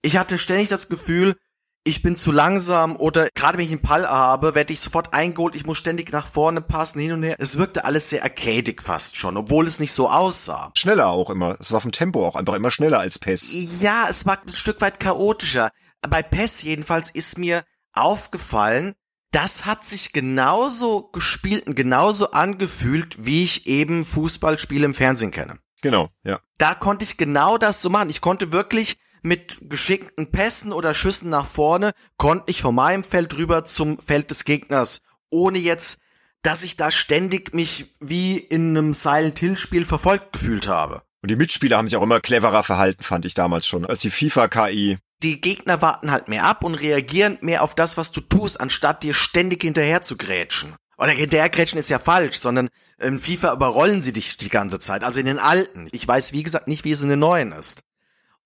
Ich 0.00 0.16
hatte 0.16 0.38
ständig 0.38 0.68
das 0.68 0.88
Gefühl, 0.88 1.36
ich 1.84 2.00
bin 2.00 2.16
zu 2.16 2.30
langsam 2.32 2.96
oder 2.96 3.28
gerade 3.34 3.58
wenn 3.58 3.64
ich 3.64 3.72
einen 3.72 3.82
Ball 3.82 4.08
habe, 4.08 4.54
werde 4.54 4.72
ich 4.72 4.80
sofort 4.80 5.12
eingeholt, 5.12 5.56
ich 5.56 5.66
muss 5.66 5.78
ständig 5.78 6.12
nach 6.12 6.26
vorne 6.26 6.60
passen, 6.60 7.00
hin 7.00 7.12
und 7.12 7.22
her. 7.24 7.36
Es 7.38 7.58
wirkte 7.58 7.84
alles 7.84 8.08
sehr 8.08 8.22
arcadig 8.22 8.82
fast 8.82 9.16
schon, 9.16 9.36
obwohl 9.36 9.66
es 9.66 9.80
nicht 9.80 9.92
so 9.92 10.08
aussah. 10.08 10.70
Schneller 10.78 11.08
auch 11.08 11.28
immer. 11.28 11.56
Es 11.60 11.72
war 11.72 11.80
vom 11.80 11.92
Tempo 11.92 12.26
auch 12.26 12.36
einfach 12.36 12.54
immer 12.54 12.70
schneller 12.70 13.00
als 13.00 13.18
PES. 13.18 13.80
Ja, 13.80 14.06
es 14.08 14.24
war 14.26 14.38
ein 14.40 14.52
Stück 14.52 14.80
weit 14.80 15.00
chaotischer. 15.00 15.70
Bei 16.08 16.22
PES 16.22 16.62
jedenfalls 16.62 17.10
ist 17.10 17.36
mir 17.36 17.62
aufgefallen, 17.92 18.94
das 19.32 19.64
hat 19.64 19.84
sich 19.84 20.12
genauso 20.12 21.08
gespielt 21.10 21.66
und 21.66 21.74
genauso 21.74 22.32
angefühlt, 22.32 23.16
wie 23.24 23.42
ich 23.42 23.66
eben 23.66 24.04
Fußballspiele 24.04 24.84
im 24.84 24.94
Fernsehen 24.94 25.30
kenne. 25.30 25.58
Genau, 25.80 26.10
ja. 26.22 26.40
Da 26.58 26.74
konnte 26.74 27.04
ich 27.04 27.16
genau 27.16 27.58
das 27.58 27.82
so 27.82 27.90
machen. 27.90 28.10
Ich 28.10 28.20
konnte 28.20 28.52
wirklich 28.52 28.98
mit 29.22 29.58
geschickten 29.62 30.30
Pässen 30.30 30.72
oder 30.72 30.94
Schüssen 30.94 31.30
nach 31.30 31.46
vorne, 31.46 31.92
konnte 32.16 32.44
ich 32.48 32.60
von 32.60 32.74
meinem 32.74 33.04
Feld 33.04 33.36
rüber 33.36 33.64
zum 33.64 33.98
Feld 34.00 34.30
des 34.30 34.44
Gegners, 34.44 35.02
ohne 35.30 35.58
jetzt, 35.58 36.00
dass 36.42 36.64
ich 36.64 36.76
da 36.76 36.90
ständig 36.90 37.54
mich 37.54 37.86
wie 38.00 38.36
in 38.36 38.76
einem 38.76 38.92
Silent 38.92 39.38
Hill 39.38 39.56
Spiel 39.56 39.84
verfolgt 39.84 40.32
gefühlt 40.32 40.68
habe. 40.68 41.02
Und 41.22 41.30
die 41.30 41.36
Mitspieler 41.36 41.78
haben 41.78 41.86
sich 41.86 41.96
auch 41.96 42.02
immer 42.02 42.20
cleverer 42.20 42.64
verhalten, 42.64 43.04
fand 43.04 43.24
ich 43.24 43.34
damals 43.34 43.66
schon, 43.66 43.86
als 43.86 44.00
die 44.00 44.10
FIFA-KI. 44.10 44.98
Die 45.22 45.40
Gegner 45.40 45.80
warten 45.82 46.10
halt 46.10 46.28
mehr 46.28 46.44
ab 46.44 46.64
und 46.64 46.74
reagieren 46.74 47.38
mehr 47.40 47.62
auf 47.62 47.74
das, 47.74 47.96
was 47.96 48.12
du 48.12 48.20
tust, 48.20 48.60
anstatt 48.60 49.02
dir 49.02 49.14
ständig 49.14 49.62
hinterher 49.62 50.02
zu 50.02 50.16
grätschen. 50.16 50.74
Oder 50.98 51.12
hinterhergrätschen 51.12 51.78
ist 51.78 51.90
ja 51.90 51.98
falsch, 51.98 52.38
sondern 52.38 52.68
in 52.98 53.18
FIFA 53.18 53.52
überrollen 53.54 54.02
sie 54.02 54.12
dich 54.12 54.36
die 54.36 54.48
ganze 54.48 54.78
Zeit, 54.78 55.02
also 55.02 55.20
in 55.20 55.26
den 55.26 55.38
alten. 55.38 55.88
Ich 55.92 56.06
weiß, 56.06 56.32
wie 56.32 56.42
gesagt, 56.42 56.68
nicht, 56.68 56.84
wie 56.84 56.92
es 56.92 57.02
in 57.02 57.08
den 57.08 57.18
neuen 57.18 57.52
ist. 57.52 57.82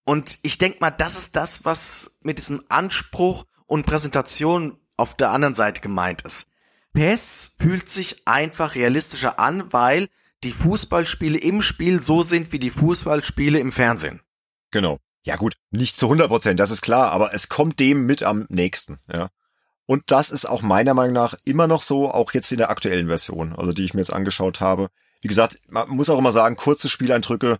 Und 0.04 0.38
ich 0.42 0.58
denk 0.58 0.80
mal, 0.80 0.90
das 0.90 1.16
ist 1.16 1.36
das, 1.36 1.64
was 1.64 2.18
mit 2.22 2.38
diesem 2.38 2.62
Anspruch 2.68 3.44
und 3.66 3.86
Präsentation 3.86 4.78
auf 4.96 5.16
der 5.16 5.30
anderen 5.30 5.54
Seite 5.54 5.80
gemeint 5.80 6.22
ist. 6.22 6.46
PES 6.92 7.56
fühlt 7.58 7.90
sich 7.90 8.26
einfach 8.26 8.74
realistischer 8.74 9.38
an, 9.38 9.72
weil 9.72 10.08
die 10.44 10.52
Fußballspiele 10.52 11.38
im 11.38 11.60
Spiel 11.60 12.02
so 12.02 12.22
sind 12.22 12.52
wie 12.52 12.58
die 12.58 12.70
Fußballspiele 12.70 13.58
im 13.58 13.72
Fernsehen. 13.72 14.22
Genau. 14.70 14.98
Ja 15.26 15.34
gut, 15.34 15.56
nicht 15.72 15.98
zu 15.98 16.06
100 16.06 16.28
Prozent, 16.28 16.60
das 16.60 16.70
ist 16.70 16.82
klar, 16.82 17.10
aber 17.10 17.34
es 17.34 17.48
kommt 17.48 17.80
dem 17.80 18.06
mit 18.06 18.22
am 18.22 18.46
nächsten, 18.48 18.98
ja. 19.12 19.28
Und 19.84 20.04
das 20.06 20.30
ist 20.30 20.46
auch 20.46 20.62
meiner 20.62 20.94
Meinung 20.94 21.14
nach 21.14 21.34
immer 21.44 21.66
noch 21.66 21.82
so, 21.82 22.10
auch 22.10 22.32
jetzt 22.32 22.52
in 22.52 22.58
der 22.58 22.70
aktuellen 22.70 23.08
Version, 23.08 23.52
also 23.52 23.72
die 23.72 23.84
ich 23.84 23.92
mir 23.92 24.00
jetzt 24.00 24.12
angeschaut 24.12 24.60
habe. 24.60 24.88
Wie 25.20 25.28
gesagt, 25.28 25.58
man 25.68 25.88
muss 25.88 26.10
auch 26.10 26.18
immer 26.18 26.30
sagen, 26.30 26.54
kurze 26.54 26.88
Spieleindrücke 26.88 27.58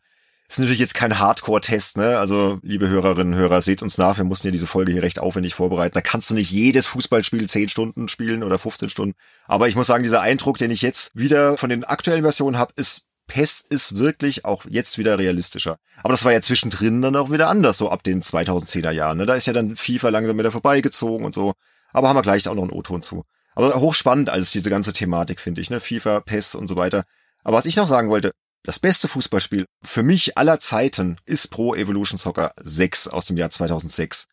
ist 0.49 0.61
natürlich 0.61 0.79
jetzt 0.79 0.95
kein 0.95 1.19
Hardcore-Test, 1.19 1.97
ne? 1.97 2.19
Also, 2.19 2.61
liebe 2.63 2.89
Hörerinnen 2.89 3.35
und 3.35 3.39
Hörer, 3.39 3.61
seht 3.63 3.83
uns 3.83 3.99
nach, 3.99 4.17
wir 4.17 4.25
mussten 4.25 4.47
ja 4.47 4.53
diese 4.53 4.69
Folge 4.69 4.93
hier 4.93 5.03
recht 5.03 5.19
aufwendig 5.19 5.57
vorbereiten. 5.57 5.95
Da 5.95 6.01
kannst 6.03 6.31
du 6.31 6.35
nicht 6.35 6.53
jedes 6.53 6.87
Fußballspiel 6.87 7.49
10 7.49 7.69
Stunden 7.69 8.07
spielen 8.07 8.45
oder 8.45 8.61
15 8.61 8.89
Stunden. 8.91 9.17
Aber 9.47 9.67
ich 9.67 9.75
muss 9.75 9.89
sagen, 9.89 10.05
dieser 10.05 10.21
Eindruck, 10.21 10.59
den 10.59 10.71
ich 10.71 10.83
jetzt 10.83 11.11
wieder 11.15 11.57
von 11.57 11.69
den 11.69 11.83
aktuellen 11.83 12.23
Versionen 12.23 12.59
habe, 12.59 12.73
ist 12.77 13.06
PES 13.27 13.65
ist 13.69 13.97
wirklich 13.97 14.45
auch 14.45 14.65
jetzt 14.69 14.99
wieder 14.99 15.19
realistischer. 15.19 15.79
Aber 16.03 16.13
das 16.13 16.25
war 16.25 16.33
ja 16.33 16.41
zwischendrin 16.41 17.03
dann 17.03 17.17
auch 17.17 17.31
wieder 17.31 17.49
anders, 17.49 17.79
so 17.79 17.91
ab 17.91 18.03
den 18.03 18.23
2010er 18.23 18.91
Jahren. 18.91 19.19
Ne? 19.19 19.27
Da 19.27 19.35
ist 19.35 19.47
ja 19.47 19.53
dann 19.53 19.77
FIFA 19.77 20.11
langsam 20.11 20.39
wieder 20.39 20.53
vorbeigezogen 20.53 21.27
und 21.27 21.35
so. 21.35 21.55
Aber 21.93 22.09
haben 22.09 22.17
wir 22.17 22.23
gleich 22.23 22.49
auch 22.49 22.55
noch 22.55 22.63
einen 22.63 22.73
O-Ton 22.73 23.03
zu. 23.03 23.25
Aber 23.55 23.75
hochspannend 23.75 24.31
alles 24.31 24.51
diese 24.51 24.71
ganze 24.71 24.93
Thematik, 24.93 25.41
finde 25.41 25.61
ich. 25.61 25.71
Ne? 25.71 25.81
FIFA, 25.81 26.21
PES 26.21 26.55
und 26.55 26.69
so 26.69 26.77
weiter. 26.77 27.05
Aber 27.43 27.57
was 27.57 27.65
ich 27.65 27.77
noch 27.77 27.89
sagen 27.89 28.11
wollte, 28.11 28.33
das 28.63 28.79
beste 28.81 29.09
Fußballspiel 29.09 29.67
für 29.83 30.03
mich 30.03 30.37
aller 30.37 30.59
Zeiten 30.61 31.17
ist 31.25 31.49
Pro 31.51 31.75
Evolution 31.75 32.19
Soccer 32.19 32.53
6 32.61 33.09
aus 33.09 33.25
dem 33.27 33.37
Jahr 33.37 33.51
2006. 33.51 34.27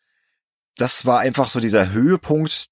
Das 0.76 1.06
war 1.06 1.20
einfach 1.20 1.48
so 1.48 1.60
dieser 1.60 1.92
Höhepunkt 1.92 2.66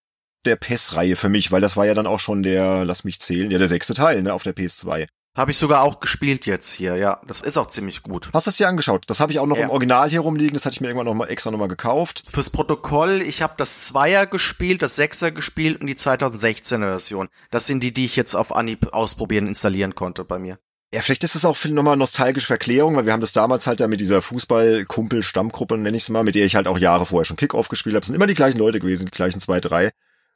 der 0.45 0.57
PES-Reihe 0.57 1.15
für 1.15 1.29
mich, 1.29 1.53
weil 1.53 1.61
das 1.61 1.77
war 1.77 1.87
ja 1.87 1.95
dann 1.95 2.09
auch 2.09 2.19
schon 2.19 2.43
der, 2.43 2.85
lass 2.85 3.05
mich 3.05 3.21
zählen, 3.21 3.51
ja 3.51 3.59
der 3.59 3.69
sechste 3.69 3.95
Teil 3.95 4.23
ne, 4.23 4.35
auf 4.35 4.43
der 4.43 4.57
PS2. 4.57 5.07
Habe 5.35 5.51
ich 5.51 5.57
sogar 5.57 5.83
auch 5.83 6.01
gespielt 6.01 6.45
jetzt 6.45 6.75
hier, 6.75 6.97
ja. 6.97 7.19
Das 7.27 7.41
ist 7.41 7.57
auch 7.57 7.69
ziemlich 7.69 8.03
gut. 8.03 8.29
Hast 8.35 8.47
du 8.47 8.51
es 8.51 8.59
dir 8.59 8.69
angeschaut? 8.69 9.05
Das 9.07 9.19
habe 9.19 9.33
ich 9.33 9.39
auch 9.39 9.47
noch 9.47 9.57
ja. 9.57 9.65
im 9.65 9.71
Original 9.71 10.11
hier 10.11 10.21
rumliegen, 10.21 10.53
das 10.53 10.67
hatte 10.67 10.75
ich 10.75 10.83
mir 10.83 10.89
irgendwann 10.89 11.07
noch 11.07 11.15
mal 11.15 11.29
extra 11.29 11.51
nochmal 11.51 11.69
gekauft. 11.69 12.23
Fürs 12.31 12.51
Protokoll, 12.51 13.23
ich 13.23 13.41
habe 13.41 13.55
das 13.57 13.87
Zweier 13.87 14.27
gespielt, 14.27 14.83
das 14.83 14.97
Sechser 14.97 15.31
gespielt 15.31 15.81
und 15.81 15.87
die 15.87 15.95
2016er 15.95 16.81
Version. 16.81 17.29
Das 17.51 17.67
sind 17.67 17.83
die, 17.83 17.95
die 17.95 18.05
ich 18.05 18.15
jetzt 18.15 18.35
auf 18.35 18.55
Anhieb 18.55 18.93
ausprobieren, 18.93 19.47
installieren 19.47 19.95
konnte 19.95 20.25
bei 20.25 20.39
mir. 20.39 20.59
Ja, 20.95 21.01
vielleicht 21.01 21.25
ist 21.25 21.35
es 21.35 21.47
auch 21.47 21.57
nochmal 21.65 21.97
nostalgische 21.97 22.47
Verklärung, 22.47 22.97
weil 22.97 23.07
wir 23.07 23.15
haben 23.15 23.23
das 23.23 23.33
damals 23.33 23.67
halt 23.67 23.81
da 23.81 23.89
mit 23.89 24.01
dieser 24.01 24.21
Fußball-Kumpel-Stammgruppe, 24.21 25.79
nenne 25.79 25.97
ich 25.97 26.03
es 26.03 26.09
mal, 26.11 26.25
mit 26.25 26.35
der 26.35 26.45
ich 26.45 26.55
halt 26.55 26.67
auch 26.67 26.77
Jahre 26.77 27.07
vorher 27.07 27.25
schon 27.25 27.39
Kickoff 27.39 27.69
gespielt 27.69 27.95
habe. 27.95 28.03
Es 28.03 28.09
sind 28.09 28.17
immer 28.17 28.27
die 28.27 28.35
gleichen 28.35 28.59
Leute 28.59 28.81
gewesen, 28.81 29.07
die 29.07 29.11
gleichen 29.11 29.41
zwei, 29.41 29.61
drei, 29.61 29.93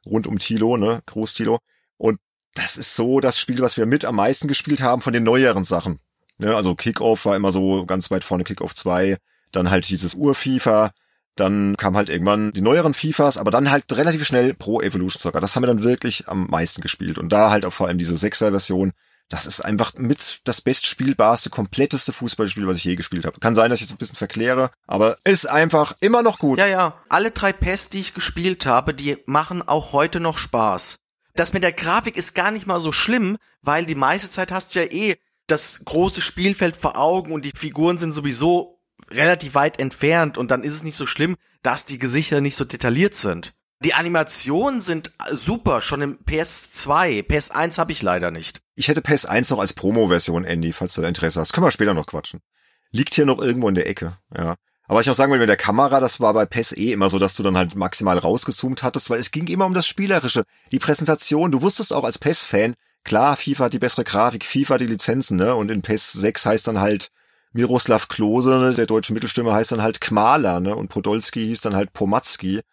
rund 0.07 0.25
um 0.25 0.39
Tilo, 0.39 0.77
ne, 0.77 1.03
Groß 1.05 1.35
Tilo. 1.35 1.59
Und 1.97 2.17
das 2.57 2.77
ist 2.77 2.95
so 2.95 3.19
das 3.19 3.39
Spiel, 3.39 3.61
was 3.61 3.77
wir 3.77 3.85
mit 3.85 4.05
am 4.05 4.15
meisten 4.15 4.47
gespielt 4.47 4.81
haben 4.81 5.01
von 5.01 5.13
den 5.13 5.23
neueren 5.23 5.63
Sachen. 5.63 5.99
Ne, 6.39 6.55
also 6.55 6.75
Kickoff 6.75 7.25
war 7.25 7.35
immer 7.35 7.51
so 7.51 7.85
ganz 7.85 8.11
weit 8.11 8.23
vorne, 8.23 8.43
Kickoff 8.43 8.75
2, 8.75 9.17
dann 9.51 9.69
halt 9.69 9.89
dieses 9.89 10.13
Ur-FIFA, 10.13 10.91
dann 11.35 11.77
kam 11.77 11.95
halt 11.95 12.09
irgendwann 12.09 12.51
die 12.53 12.61
neueren 12.61 12.93
FIFAs, 12.93 13.37
aber 13.37 13.51
dann 13.51 13.71
halt 13.71 13.85
relativ 13.93 14.25
schnell 14.25 14.53
Pro 14.53 14.81
Evolution 14.81 15.19
Soccer. 15.19 15.39
Das 15.39 15.55
haben 15.55 15.63
wir 15.63 15.67
dann 15.67 15.83
wirklich 15.83 16.27
am 16.27 16.47
meisten 16.47 16.81
gespielt. 16.81 17.17
Und 17.17 17.29
da 17.29 17.51
halt 17.51 17.65
auch 17.65 17.73
vor 17.73 17.87
allem 17.87 17.97
diese 17.97 18.17
Sechser-Version, 18.17 18.91
das 19.29 19.45
ist 19.45 19.61
einfach 19.61 19.93
mit 19.95 20.39
das 20.45 20.61
bestspielbarste, 20.61 21.49
kompletteste 21.49 22.13
Fußballspiel, 22.13 22.65
was 22.65 22.77
ich 22.77 22.85
je 22.85 22.95
gespielt 22.95 23.25
habe. 23.25 23.39
Kann 23.39 23.55
sein, 23.55 23.69
dass 23.69 23.81
ich 23.81 23.87
es 23.87 23.91
ein 23.91 23.97
bisschen 23.97 24.15
verkläre, 24.15 24.71
aber 24.87 25.17
ist 25.23 25.47
einfach 25.47 25.95
immer 25.99 26.23
noch 26.23 26.39
gut. 26.39 26.59
Ja, 26.59 26.67
ja. 26.67 27.01
Alle 27.09 27.31
drei 27.31 27.51
PES, 27.51 27.89
die 27.89 27.99
ich 27.99 28.13
gespielt 28.13 28.65
habe, 28.65 28.93
die 28.93 29.17
machen 29.25 29.61
auch 29.61 29.91
heute 29.91 30.19
noch 30.19 30.37
Spaß. 30.37 30.97
Das 31.37 31.53
mit 31.53 31.61
der 31.61 31.71
Grafik 31.71 32.17
ist 32.17 32.33
gar 32.33 32.49
nicht 32.49 32.65
mal 32.65 32.79
so 32.79 32.91
schlimm, 32.91 33.37
weil 33.61 33.85
die 33.85 33.93
meiste 33.93 34.27
Zeit 34.27 34.51
hast 34.51 34.73
du 34.73 34.79
ja 34.79 34.91
eh 34.91 35.15
das 35.45 35.85
große 35.85 36.19
Spielfeld 36.19 36.75
vor 36.75 36.97
Augen 36.97 37.31
und 37.31 37.45
die 37.45 37.51
Figuren 37.55 37.99
sind 37.99 38.11
sowieso 38.11 38.81
relativ 39.11 39.53
weit 39.53 39.79
entfernt 39.79 40.39
und 40.39 40.49
dann 40.49 40.63
ist 40.63 40.73
es 40.73 40.83
nicht 40.83 40.97
so 40.97 41.05
schlimm, 41.05 41.35
dass 41.61 41.85
die 41.85 41.99
Gesichter 41.99 42.41
nicht 42.41 42.55
so 42.55 42.65
detailliert 42.65 43.13
sind. 43.13 43.53
Die 43.83 43.93
Animationen 43.93 44.81
sind 44.81 45.11
super, 45.31 45.81
schon 45.81 46.01
im 46.01 46.17
PS2. 46.25 47.27
PS1 47.27 47.77
habe 47.77 47.91
ich 47.91 48.01
leider 48.01 48.31
nicht. 48.31 48.61
Ich 48.73 48.87
hätte 48.87 49.01
PS1 49.01 49.51
noch 49.51 49.59
als 49.59 49.73
Promo-Version, 49.73 50.43
Andy, 50.43 50.73
falls 50.73 50.95
du 50.95 51.03
da 51.03 51.07
Interesse 51.07 51.39
hast. 51.39 51.53
Können 51.53 51.67
wir 51.67 51.71
später 51.71 51.93
noch 51.93 52.07
quatschen. 52.07 52.41
liegt 52.89 53.13
hier 53.13 53.27
noch 53.27 53.39
irgendwo 53.39 53.69
in 53.69 53.75
der 53.75 53.87
Ecke, 53.87 54.17
ja. 54.35 54.55
Aber 54.87 55.01
ich 55.01 55.09
auch 55.09 55.15
sagen 55.15 55.31
will, 55.31 55.39
mit 55.39 55.49
der 55.49 55.57
Kamera, 55.57 55.99
das 55.99 56.21
war 56.21 56.33
bei 56.33 56.45
PES 56.45 56.77
eh 56.77 56.93
immer 56.93 57.09
so, 57.09 57.19
dass 57.19 57.35
du 57.35 57.43
dann 57.43 57.57
halt 57.57 57.75
maximal 57.75 58.17
rausgezoomt 58.17 58.83
hattest, 58.83 59.09
weil 59.09 59.19
es 59.19 59.31
ging 59.31 59.47
immer 59.47 59.65
um 59.65 59.73
das 59.73 59.85
Spielerische, 59.85 60.43
die 60.71 60.79
Präsentation. 60.79 61.51
Du 61.51 61.61
wusstest 61.61 61.91
auch 61.91 62.05
als 62.05 62.17
PES-Fan, 62.17 62.73
klar, 63.03 63.35
FIFA 63.35 63.65
hat 63.65 63.73
die 63.73 63.79
bessere 63.79 64.05
Grafik, 64.05 64.45
FIFA 64.45 64.75
hat 64.75 64.81
die 64.81 64.87
Lizenzen, 64.87 65.35
ne? 65.37 65.55
Und 65.55 65.71
in 65.71 65.81
PES 65.81 66.13
6 66.13 66.45
heißt 66.45 66.67
dann 66.67 66.79
halt 66.79 67.09
Miroslav 67.51 68.07
Klose, 68.07 68.59
ne? 68.59 68.73
der 68.73 68.85
deutsche 68.85 69.13
Mittelstürmer 69.13 69.53
heißt 69.53 69.73
dann 69.73 69.81
halt 69.81 69.99
Kmala, 69.99 70.59
ne? 70.61 70.75
Und 70.75 70.87
Podolski 70.87 71.45
hieß 71.47 71.61
dann 71.61 71.75
halt 71.75 71.93
Pomatski. 71.93 72.61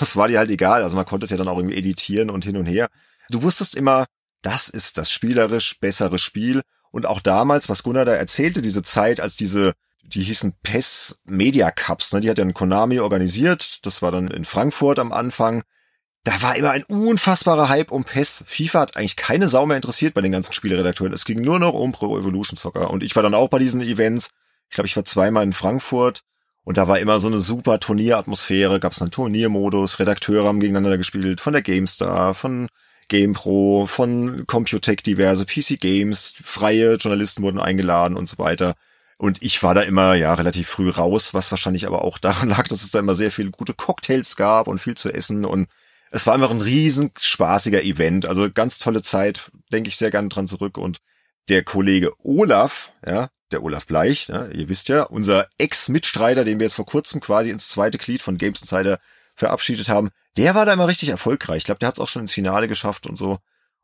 Das 0.00 0.16
war 0.16 0.26
dir 0.26 0.40
halt 0.40 0.50
egal. 0.50 0.82
Also 0.82 0.96
man 0.96 1.06
konnte 1.06 1.24
es 1.24 1.30
ja 1.30 1.36
dann 1.36 1.46
auch 1.46 1.56
irgendwie 1.56 1.76
editieren 1.76 2.30
und 2.30 2.44
hin 2.44 2.56
und 2.56 2.66
her. 2.66 2.88
Du 3.30 3.42
wusstest 3.42 3.76
immer, 3.76 4.06
das 4.42 4.68
ist 4.68 4.98
das 4.98 5.12
spielerisch 5.12 5.78
bessere 5.78 6.18
Spiel. 6.18 6.62
Und 6.90 7.06
auch 7.06 7.20
damals, 7.20 7.68
was 7.68 7.84
Gunnar 7.84 8.04
da 8.04 8.12
erzählte, 8.14 8.60
diese 8.60 8.82
Zeit, 8.82 9.20
als 9.20 9.36
diese 9.36 9.74
die 10.08 10.22
hießen 10.22 10.54
PES 10.62 11.20
Media 11.24 11.70
Cups, 11.70 12.12
ne? 12.12 12.20
die 12.20 12.30
hat 12.30 12.38
ja 12.38 12.44
ein 12.44 12.54
Konami 12.54 13.00
organisiert, 13.00 13.84
das 13.86 14.02
war 14.02 14.10
dann 14.10 14.28
in 14.28 14.44
Frankfurt 14.44 14.98
am 14.98 15.12
Anfang. 15.12 15.62
Da 16.24 16.42
war 16.42 16.56
immer 16.56 16.72
ein 16.72 16.84
unfassbarer 16.84 17.68
Hype 17.68 17.90
um 17.90 18.04
PES. 18.04 18.44
FIFA 18.46 18.80
hat 18.80 18.96
eigentlich 18.96 19.16
keine 19.16 19.48
Sau 19.48 19.64
mehr 19.66 19.76
interessiert 19.76 20.14
bei 20.14 20.20
den 20.20 20.32
ganzen 20.32 20.52
Spieleredakteuren. 20.52 21.14
Es 21.14 21.24
ging 21.24 21.40
nur 21.40 21.58
noch 21.58 21.72
um 21.72 21.92
Pro 21.92 22.18
Evolution 22.18 22.56
Soccer. 22.56 22.90
Und 22.90 23.02
ich 23.02 23.16
war 23.16 23.22
dann 23.22 23.34
auch 23.34 23.48
bei 23.48 23.58
diesen 23.58 23.80
Events. 23.80 24.30
Ich 24.68 24.74
glaube, 24.74 24.88
ich 24.88 24.96
war 24.96 25.04
zweimal 25.04 25.44
in 25.44 25.52
Frankfurt. 25.52 26.22
Und 26.64 26.76
da 26.76 26.86
war 26.86 26.98
immer 26.98 27.18
so 27.18 27.28
eine 27.28 27.38
super 27.38 27.80
Turnieratmosphäre, 27.80 28.78
gab 28.78 28.92
es 28.92 29.00
einen 29.00 29.10
Turniermodus, 29.10 30.00
Redakteure 30.00 30.46
haben 30.46 30.60
gegeneinander 30.60 30.98
gespielt, 30.98 31.40
von 31.40 31.54
der 31.54 31.62
GameStar, 31.62 32.34
von 32.34 32.68
GamePro, 33.08 33.86
von 33.86 34.46
Computec 34.46 35.02
diverse, 35.02 35.46
PC 35.46 35.80
Games, 35.80 36.34
freie 36.44 36.96
Journalisten 36.96 37.42
wurden 37.42 37.58
eingeladen 37.58 38.18
und 38.18 38.28
so 38.28 38.36
weiter. 38.36 38.74
Und 39.18 39.42
ich 39.42 39.62
war 39.62 39.74
da 39.74 39.82
immer 39.82 40.14
ja 40.14 40.32
relativ 40.32 40.68
früh 40.68 40.90
raus, 40.90 41.34
was 41.34 41.50
wahrscheinlich 41.50 41.86
aber 41.86 42.02
auch 42.02 42.18
daran 42.18 42.48
lag, 42.48 42.68
dass 42.68 42.82
es 42.82 42.90
da 42.90 43.00
immer 43.00 43.14
sehr 43.14 43.30
viele 43.30 43.50
gute 43.50 43.74
Cocktails 43.74 44.36
gab 44.36 44.68
und 44.68 44.80
viel 44.80 44.96
zu 44.96 45.12
essen 45.12 45.44
und 45.44 45.68
es 46.10 46.26
war 46.26 46.34
einfach 46.34 46.50
ein 46.50 46.60
riesen 46.60 47.10
spaßiger 47.18 47.82
Event. 47.82 48.26
Also 48.26 48.50
ganz 48.50 48.78
tolle 48.78 49.02
Zeit, 49.02 49.50
denke 49.72 49.88
ich 49.88 49.96
sehr 49.96 50.10
gerne 50.10 50.28
dran 50.28 50.48
zurück. 50.48 50.78
Und 50.78 50.98
der 51.48 51.62
Kollege 51.64 52.10
Olaf, 52.22 52.92
ja, 53.06 53.28
der 53.50 53.62
Olaf 53.62 53.86
Bleich, 53.86 54.28
ja, 54.28 54.46
ihr 54.46 54.68
wisst 54.68 54.88
ja, 54.88 55.02
unser 55.02 55.48
Ex-Mitstreiter, 55.58 56.44
den 56.44 56.58
wir 56.58 56.66
jetzt 56.66 56.74
vor 56.74 56.86
kurzem 56.86 57.20
quasi 57.20 57.50
ins 57.50 57.68
zweite 57.68 57.98
Glied 57.98 58.22
von 58.22 58.38
Games 58.38 58.60
Insider 58.60 58.98
verabschiedet 59.34 59.88
haben, 59.88 60.10
der 60.36 60.54
war 60.54 60.66
da 60.66 60.72
immer 60.72 60.88
richtig 60.88 61.08
erfolgreich. 61.10 61.58
Ich 61.58 61.64
glaube, 61.64 61.78
der 61.78 61.88
hat 61.88 61.96
es 61.96 62.00
auch 62.00 62.08
schon 62.08 62.22
ins 62.22 62.34
Finale 62.34 62.68
geschafft 62.68 63.06
und 63.06 63.16
so. 63.16 63.38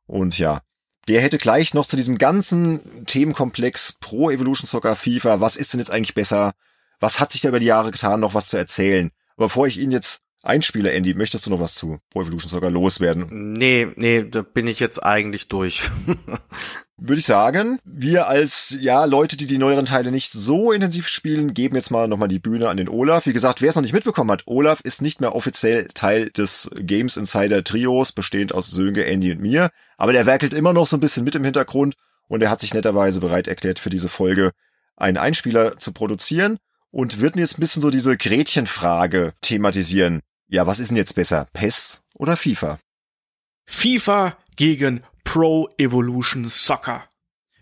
Und 0.07 0.39
ja, 0.39 0.61
der 1.09 1.21
hätte 1.21 1.39
gleich 1.39 1.75
noch 1.75 1.87
zu 1.87 1.97
diesem 1.97 2.19
ganzen 2.19 3.05
Themenkomplex 3.07 3.95
Pro 4.01 4.31
Evolution 4.31 4.67
Soccer 4.67 4.97
FIFA, 4.97 5.41
was 5.41 5.57
ist 5.57 5.73
denn 5.73 5.81
jetzt 5.81 5.91
eigentlich 5.91 6.15
besser? 6.15 6.53
Was 7.01 7.21
hat 7.21 7.33
sich 7.33 7.41
da 7.43 7.49
über 7.49 7.61
die 7.61 7.67
Jahre 7.67 7.91
getan, 7.91 8.21
noch 8.21 8.35
was 8.35 8.49
zu 8.49 8.57
erzählen? 8.57 9.11
Aber 9.37 9.47
bevor 9.47 9.67
ich 9.67 9.79
ihn 9.79 9.91
jetzt 9.91 10.23
einspiele, 10.45 10.93
Andy, 10.93 11.15
möchtest 11.15 11.47
du 11.47 11.51
noch 11.51 11.61
was 11.61 11.75
zu 11.75 11.99
Pro 12.11 12.23
Evolution 12.23 12.49
Soccer 12.49 12.71
loswerden? 12.71 13.53
Nee, 13.53 13.89
nee, 13.97 14.25
da 14.29 14.43
bin 14.43 14.67
ich 14.67 14.81
jetzt 14.81 15.05
eigentlich 15.05 15.49
durch. 15.49 15.91
Würde 16.97 17.19
ich 17.19 17.27
sagen, 17.27 17.81
wir 17.85 18.29
als 18.29 18.77
ja 18.81 19.05
Leute, 19.05 19.37
die 19.37 19.49
die 19.49 19.59
neueren 19.59 19.85
Teile 19.85 20.13
nicht 20.13 20.33
so 20.33 20.71
intensiv 20.71 21.09
spielen, 21.09 21.53
geben 21.53 21.75
jetzt 21.75 21.91
mal 21.91 22.07
nochmal 22.07 22.29
die 22.29 22.39
Bühne 22.39 22.69
an 22.69 22.77
den 22.77 22.89
Olaf. 22.89 23.27
Wie 23.27 23.33
gesagt, 23.33 23.61
wer 23.61 23.71
es 23.71 23.75
noch 23.75 23.83
nicht 23.83 23.93
mitbekommen 23.93 24.31
hat, 24.31 24.45
Olaf 24.47 24.81
ist 24.81 25.03
nicht 25.03 25.21
mehr 25.21 25.35
offiziell 25.35 25.89
Teil 25.89 26.31
des 26.31 26.71
Games 26.77 27.17
Insider 27.17 27.65
Trios, 27.65 28.13
bestehend 28.13 28.55
aus 28.55 28.71
Sönke, 28.71 29.05
Andy 29.07 29.33
und 29.33 29.41
mir. 29.41 29.71
Aber 29.97 30.13
der 30.13 30.25
werkelt 30.25 30.55
immer 30.55 30.73
noch 30.73 30.87
so 30.87 30.97
ein 30.97 31.01
bisschen 31.01 31.25
mit 31.25 31.35
im 31.35 31.43
Hintergrund 31.43 31.95
und 32.29 32.43
er 32.43 32.51
hat 32.51 32.61
sich 32.61 32.75
netterweise 32.75 33.21
bereit 33.21 33.49
erklärt, 33.49 33.81
für 33.81 33.91
diese 33.91 34.09
Folge 34.09 34.53
einen 34.97 35.17
Einspieler 35.17 35.77
zu 35.77 35.93
produzieren 35.93 36.59
und 36.93 37.21
wird 37.21 37.35
jetzt 37.35 37.59
ein 37.59 37.61
bisschen 37.61 37.83
so 37.83 37.91
diese 37.91 38.17
Gretchenfrage 38.17 39.35
thematisieren. 39.41 40.21
Ja, 40.49 40.67
was 40.67 40.79
ist 40.79 40.89
denn 40.89 40.97
jetzt 40.97 41.15
besser? 41.15 41.47
PES 41.53 42.03
oder 42.17 42.37
FIFA? 42.37 42.79
FIFA 43.67 44.37
gegen 44.57 45.03
Pro 45.25 45.69
Evolution 45.79 46.49
Soccer. 46.49 47.09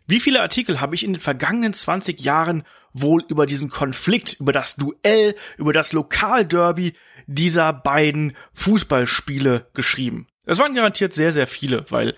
Wie 0.07 0.21
viele 0.21 0.43
Artikel 0.43 0.81
habe 0.81 0.95
ich 0.95 1.05
in 1.05 1.13
den 1.13 1.21
vergangenen 1.21 1.73
20 1.73 2.21
Jahren 2.21 2.65
wohl 2.93 3.25
über 3.29 3.47
diesen 3.47 3.71
Konflikt, 3.71 4.39
über 4.41 4.53
das 4.53 4.75
Duell, 4.77 5.37
über 5.57 5.73
das 5.73 5.93
Lokalderby 5.93 6.95
dieser 7.27 7.73
beiden 7.73 8.37
Fußballspiele 8.53 9.71
geschrieben? 9.75 10.27
Es 10.45 10.59
waren 10.59 10.75
garantiert 10.75 11.15
sehr, 11.15 11.33
sehr 11.33 11.47
viele, 11.47 11.89
weil 11.91 12.17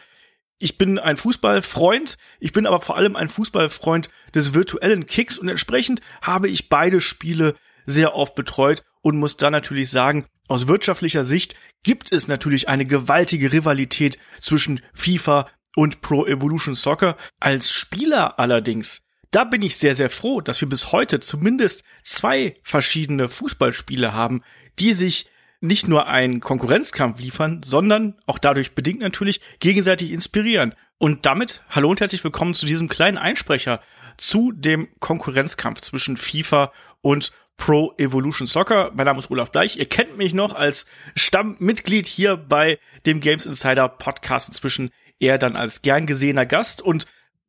ich 0.59 0.79
bin 0.79 0.99
ein 0.99 1.19
Fußballfreund, 1.19 2.17
ich 2.41 2.53
bin 2.53 2.67
aber 2.67 2.81
vor 2.81 2.97
allem 2.97 3.17
ein 3.17 3.29
Fußballfreund 3.29 4.09
des 4.35 4.55
virtuellen 4.55 5.05
Kicks 5.05 5.37
und 5.37 5.49
entsprechend 5.49 6.01
habe 6.23 6.49
ich 6.49 6.71
beide 6.71 7.01
Spiele 7.01 7.55
sehr 7.85 8.15
oft 8.15 8.35
betreut 8.35 8.83
und 9.03 9.19
muss 9.19 9.37
da 9.37 9.51
natürlich 9.51 9.91
sagen, 9.91 10.25
aus 10.49 10.67
wirtschaftlicher 10.67 11.25
Sicht 11.25 11.57
gibt 11.83 12.13
es 12.13 12.29
natürlich 12.29 12.69
eine 12.69 12.87
gewaltige 12.87 13.53
Rivalität 13.53 14.19
zwischen 14.39 14.81
FIFA 14.93 15.49
und 15.77 16.01
Pro 16.01 16.27
Evolution 16.27 16.75
Soccer. 16.75 17.17
Als 17.41 17.71
Spieler 17.73 18.39
allerdings, 18.39 19.03
da 19.31 19.45
bin 19.45 19.63
ich 19.63 19.77
sehr, 19.77 19.95
sehr 19.95 20.11
froh, 20.11 20.41
dass 20.41 20.61
wir 20.61 20.69
bis 20.69 20.93
heute 20.93 21.21
zumindest 21.21 21.83
zwei 22.03 22.55
verschiedene 22.63 23.29
Fußballspiele 23.29 24.13
haben, 24.13 24.43
die 24.79 24.93
sich 24.93 25.31
nicht 25.61 25.89
nur 25.89 26.07
einen 26.09 26.41
Konkurrenzkampf 26.41 27.19
liefern, 27.21 27.63
sondern 27.63 28.17
auch 28.27 28.39
dadurch 28.39 28.75
bedingt 28.75 29.01
natürlich 29.01 29.41
gegenseitig 29.61 30.13
inspirieren. 30.13 30.75
Und 30.99 31.27
damit 31.27 31.63
hallo 31.71 31.91
und 31.91 32.01
herzlich 32.01 32.23
willkommen 32.23 32.55
zu 32.55 32.67
diesem 32.67 32.89
kleinen 32.89 33.19
Einsprecher 33.19 33.81
zu 34.17 34.53
dem 34.53 34.89
Konkurrenzkampf 35.01 35.81
zwischen 35.81 36.17
FIFA 36.17 36.73
und 37.01 37.33
Pro 37.57 37.95
Evolution 37.99 38.47
Soccer. 38.47 38.93
Mein 38.95 39.07
Name 39.07 39.19
ist 39.19 39.31
Olaf 39.31 39.53
Bleich. 39.53 39.77
Ihr 39.77 39.87
kennt 39.87 40.17
mich 40.19 40.35
noch 40.35 40.55
als 40.55 40.87
Stammmitglied 41.17 42.07
hier 42.07 42.37
bei 42.37 42.79
dem 43.07 43.21
Games 43.21 43.47
Insider 43.47 43.89
Podcast. 43.89 44.49
Inzwischen 44.49 44.91
eher 45.19 45.39
dann 45.39 45.57
als 45.57 45.83
gern 45.83 46.07
gesehener 46.07 46.47
Gast 46.47 46.83
und 46.83 47.07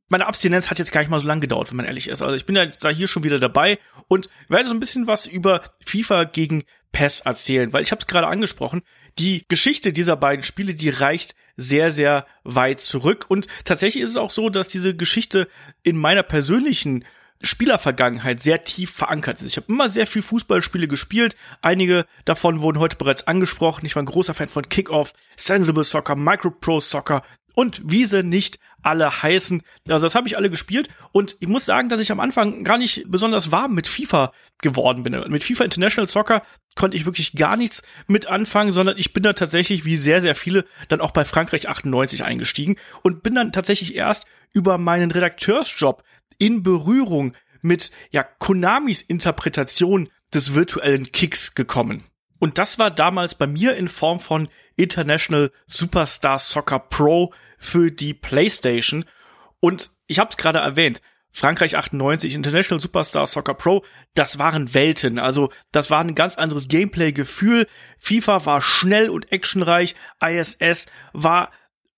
meine 0.07 0.27
Abstinenz 0.27 0.69
hat 0.69 0.77
jetzt 0.77 0.91
gar 0.91 1.01
nicht 1.01 1.09
mal 1.09 1.19
so 1.19 1.27
lange 1.27 1.41
gedauert, 1.41 1.69
wenn 1.69 1.77
man 1.77 1.85
ehrlich 1.85 2.07
ist. 2.09 2.21
Also 2.21 2.35
ich 2.35 2.45
bin 2.45 2.55
jetzt 2.55 2.83
da 2.83 2.89
hier 2.89 3.07
schon 3.07 3.23
wieder 3.23 3.39
dabei 3.39 3.79
und 4.07 4.29
werde 4.47 4.67
so 4.67 4.73
ein 4.73 4.79
bisschen 4.79 5.07
was 5.07 5.25
über 5.25 5.61
FIFA 5.83 6.25
gegen 6.25 6.63
PES 6.91 7.21
erzählen, 7.21 7.73
weil 7.73 7.81
ich 7.81 7.91
habe 7.91 8.01
es 8.01 8.07
gerade 8.07 8.27
angesprochen. 8.27 8.83
Die 9.17 9.45
Geschichte 9.47 9.93
dieser 9.93 10.15
beiden 10.15 10.43
Spiele, 10.43 10.75
die 10.75 10.89
reicht 10.89 11.35
sehr, 11.57 11.91
sehr 11.91 12.25
weit 12.43 12.79
zurück. 12.79 13.25
Und 13.29 13.47
tatsächlich 13.63 14.03
ist 14.03 14.11
es 14.11 14.17
auch 14.17 14.31
so, 14.31 14.49
dass 14.49 14.67
diese 14.67 14.95
Geschichte 14.95 15.47
in 15.83 15.97
meiner 15.97 16.23
persönlichen 16.23 17.05
Spielervergangenheit 17.41 18.41
sehr 18.41 18.63
tief 18.63 18.91
verankert 18.91 19.41
ist. 19.41 19.51
Ich 19.51 19.57
habe 19.57 19.71
immer 19.71 19.89
sehr 19.89 20.07
viel 20.07 20.21
Fußballspiele 20.21 20.87
gespielt. 20.87 21.35
Einige 21.61 22.05
davon 22.23 22.61
wurden 22.61 22.79
heute 22.79 22.95
bereits 22.95 23.27
angesprochen. 23.27 23.85
Ich 23.85 23.95
war 23.95 24.03
ein 24.03 24.07
großer 24.07 24.33
Fan 24.33 24.47
von 24.47 24.67
Kickoff, 24.69 25.13
Sensible 25.35 25.83
Soccer, 25.83 26.15
Micropro 26.15 26.79
Soccer 26.79 27.23
und 27.55 27.81
wie 27.85 28.05
sie 28.05 28.23
nicht 28.23 28.59
alle 28.83 29.23
heißen. 29.23 29.63
Also 29.89 30.05
das 30.05 30.15
habe 30.15 30.27
ich 30.27 30.37
alle 30.37 30.49
gespielt 30.49 30.89
und 31.11 31.37
ich 31.39 31.47
muss 31.47 31.65
sagen, 31.65 31.89
dass 31.89 31.99
ich 31.99 32.11
am 32.11 32.19
Anfang 32.19 32.63
gar 32.63 32.77
nicht 32.77 33.05
besonders 33.07 33.51
warm 33.51 33.73
mit 33.73 33.87
FIFA 33.87 34.31
geworden 34.61 35.03
bin. 35.03 35.13
Mit 35.29 35.43
FIFA 35.43 35.63
International 35.63 36.07
Soccer 36.07 36.43
konnte 36.75 36.95
ich 36.95 37.05
wirklich 37.05 37.35
gar 37.35 37.57
nichts 37.57 37.81
mit 38.07 38.27
anfangen, 38.27 38.71
sondern 38.71 38.97
ich 38.97 39.13
bin 39.13 39.23
da 39.23 39.33
tatsächlich, 39.33 39.85
wie 39.85 39.97
sehr, 39.97 40.21
sehr 40.21 40.35
viele, 40.35 40.65
dann 40.89 41.01
auch 41.01 41.11
bei 41.11 41.25
Frankreich 41.25 41.67
98 41.67 42.23
eingestiegen 42.23 42.75
und 43.01 43.23
bin 43.23 43.33
dann 43.33 43.51
tatsächlich 43.51 43.95
erst 43.95 44.27
über 44.53 44.77
meinen 44.77 45.09
Redakteursjob 45.09 46.03
in 46.37 46.63
Berührung 46.63 47.33
mit 47.61 47.91
ja 48.11 48.23
Konamis 48.23 49.01
Interpretation 49.01 50.09
des 50.33 50.53
virtuellen 50.53 51.11
Kicks 51.11 51.55
gekommen. 51.55 52.03
Und 52.39 52.57
das 52.57 52.77
war 52.79 52.91
damals 52.91 53.35
bei 53.35 53.47
mir 53.47 53.75
in 53.75 53.87
Form 53.87 54.19
von 54.19 54.49
International 54.75 55.51
Superstar 55.65 56.37
Soccer 56.37 56.79
Pro 56.79 57.33
für 57.57 57.91
die 57.91 58.13
PlayStation. 58.13 59.05
Und 59.59 59.89
ich 60.07 60.19
habe 60.19 60.29
es 60.29 60.37
gerade 60.37 60.59
erwähnt, 60.59 61.01
Frankreich 61.31 61.75
98, 61.75 62.33
International 62.33 62.79
Superstar 62.79 63.27
Soccer 63.27 63.55
Pro, 63.55 63.83
das 64.13 64.39
waren 64.39 64.73
Welten. 64.73 65.19
Also 65.19 65.49
das 65.71 65.89
war 65.89 65.99
ein 65.99 66.15
ganz 66.15 66.37
anderes 66.37 66.69
Gameplay-Gefühl. 66.69 67.67
FIFA 67.97 68.45
war 68.45 68.61
schnell 68.61 69.09
und 69.09 69.31
actionreich. 69.33 69.95
ISS 70.23 70.85
war 71.11 71.51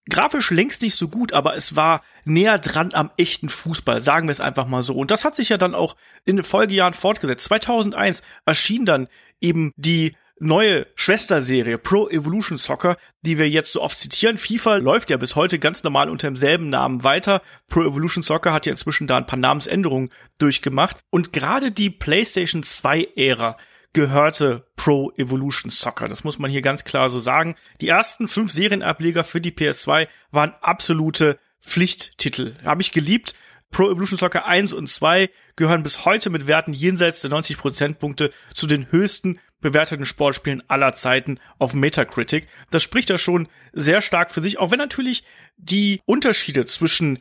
grafisch 0.10 0.52
längst 0.52 0.82
nicht 0.82 0.96
so 0.96 1.08
gut, 1.08 1.34
aber 1.34 1.56
es 1.56 1.76
war 1.76 2.04
näher 2.26 2.60
dran 2.60 2.94
am 2.94 3.12
echten 3.18 3.50
Fußball, 3.50 4.04
sagen 4.04 4.28
wir 4.28 4.32
es 4.32 4.40
einfach 4.40 4.68
mal 4.68 4.84
so. 4.84 4.94
Und 4.94 5.12
das 5.12 5.26
hat 5.26 5.36
sich 5.36 5.50
ja 5.50 5.58
dann 5.58 5.76
auch 5.76 5.96
in 6.26 6.38
den 6.38 6.46
Folgejahren 6.46 6.94
fortgesetzt. 6.94 7.46
2001 7.46 8.24
erschien 8.46 8.86
dann 8.86 9.08
eben 9.42 9.72
die 9.76 10.16
neue 10.40 10.86
Schwesterserie 10.96 11.78
Pro 11.78 12.08
Evolution 12.10 12.58
Soccer, 12.58 12.98
die 13.24 13.38
wir 13.38 13.50
jetzt 13.50 13.74
so 13.74 13.82
oft 13.82 13.98
zitieren. 13.98 14.38
FIFA 14.38 14.78
läuft 14.78 15.10
ja 15.10 15.18
bis 15.18 15.36
heute 15.36 15.60
ganz 15.60 15.84
normal 15.84 16.10
unter 16.10 16.28
demselben 16.28 16.70
Namen 16.70 17.04
weiter. 17.04 17.42
Pro 17.68 17.82
Evolution 17.82 18.24
Soccer 18.24 18.54
hat 18.54 18.66
ja 18.66 18.72
inzwischen 18.72 19.08
da 19.08 19.18
ein 19.18 19.26
paar 19.26 19.40
Namensänderungen 19.40 20.12
durchgemacht. 20.40 20.98
Und 21.10 21.34
gerade 21.34 21.72
die 21.72 21.90
PlayStation 21.90 22.64
2 22.64 23.10
Ära 23.16 23.58
gehörte 23.98 24.68
Pro 24.76 25.12
Evolution 25.18 25.72
Soccer. 25.72 26.08
Das 26.08 26.24
muss 26.24 26.38
man 26.38 26.52
hier 26.52 26.62
ganz 26.62 26.84
klar 26.84 27.10
so 27.10 27.18
sagen. 27.18 27.56
Die 27.82 27.88
ersten 27.88 28.28
fünf 28.28 28.52
Serienableger 28.52 29.24
für 29.24 29.42
die 29.42 29.50
PS2 29.50 30.08
waren 30.30 30.54
absolute 30.62 31.40
Pflichttitel. 31.60 32.54
Habe 32.64 32.84
ich 32.84 32.92
geliebt. 32.92 33.34
Pro 33.72 33.90
Evolution 33.90 34.20
Soccer 34.20 34.46
1 34.46 34.72
und 34.74 34.88
2 34.88 35.32
gehören 35.56 35.82
bis 35.82 36.06
heute 36.06 36.30
mit 36.30 36.46
Werten 36.46 36.74
jenseits 36.74 37.22
der 37.22 37.32
90 37.32 37.58
Prozentpunkte 37.58 38.32
zu 38.54 38.68
den 38.68 38.92
höchsten 38.92 39.40
bewerteten 39.62 40.06
Sportspielen 40.06 40.62
aller 40.70 40.94
Zeiten 40.94 41.40
auf 41.58 41.74
Metacritic. 41.74 42.48
Das 42.70 42.84
spricht 42.84 43.10
ja 43.10 43.18
schon 43.18 43.48
sehr 43.74 44.02
stark 44.02 44.30
für 44.30 44.42
sich, 44.42 44.60
auch 44.60 44.70
wenn 44.70 44.78
natürlich 44.78 45.24
die 45.58 46.02
Unterschiede 46.06 46.66
zwischen 46.66 47.18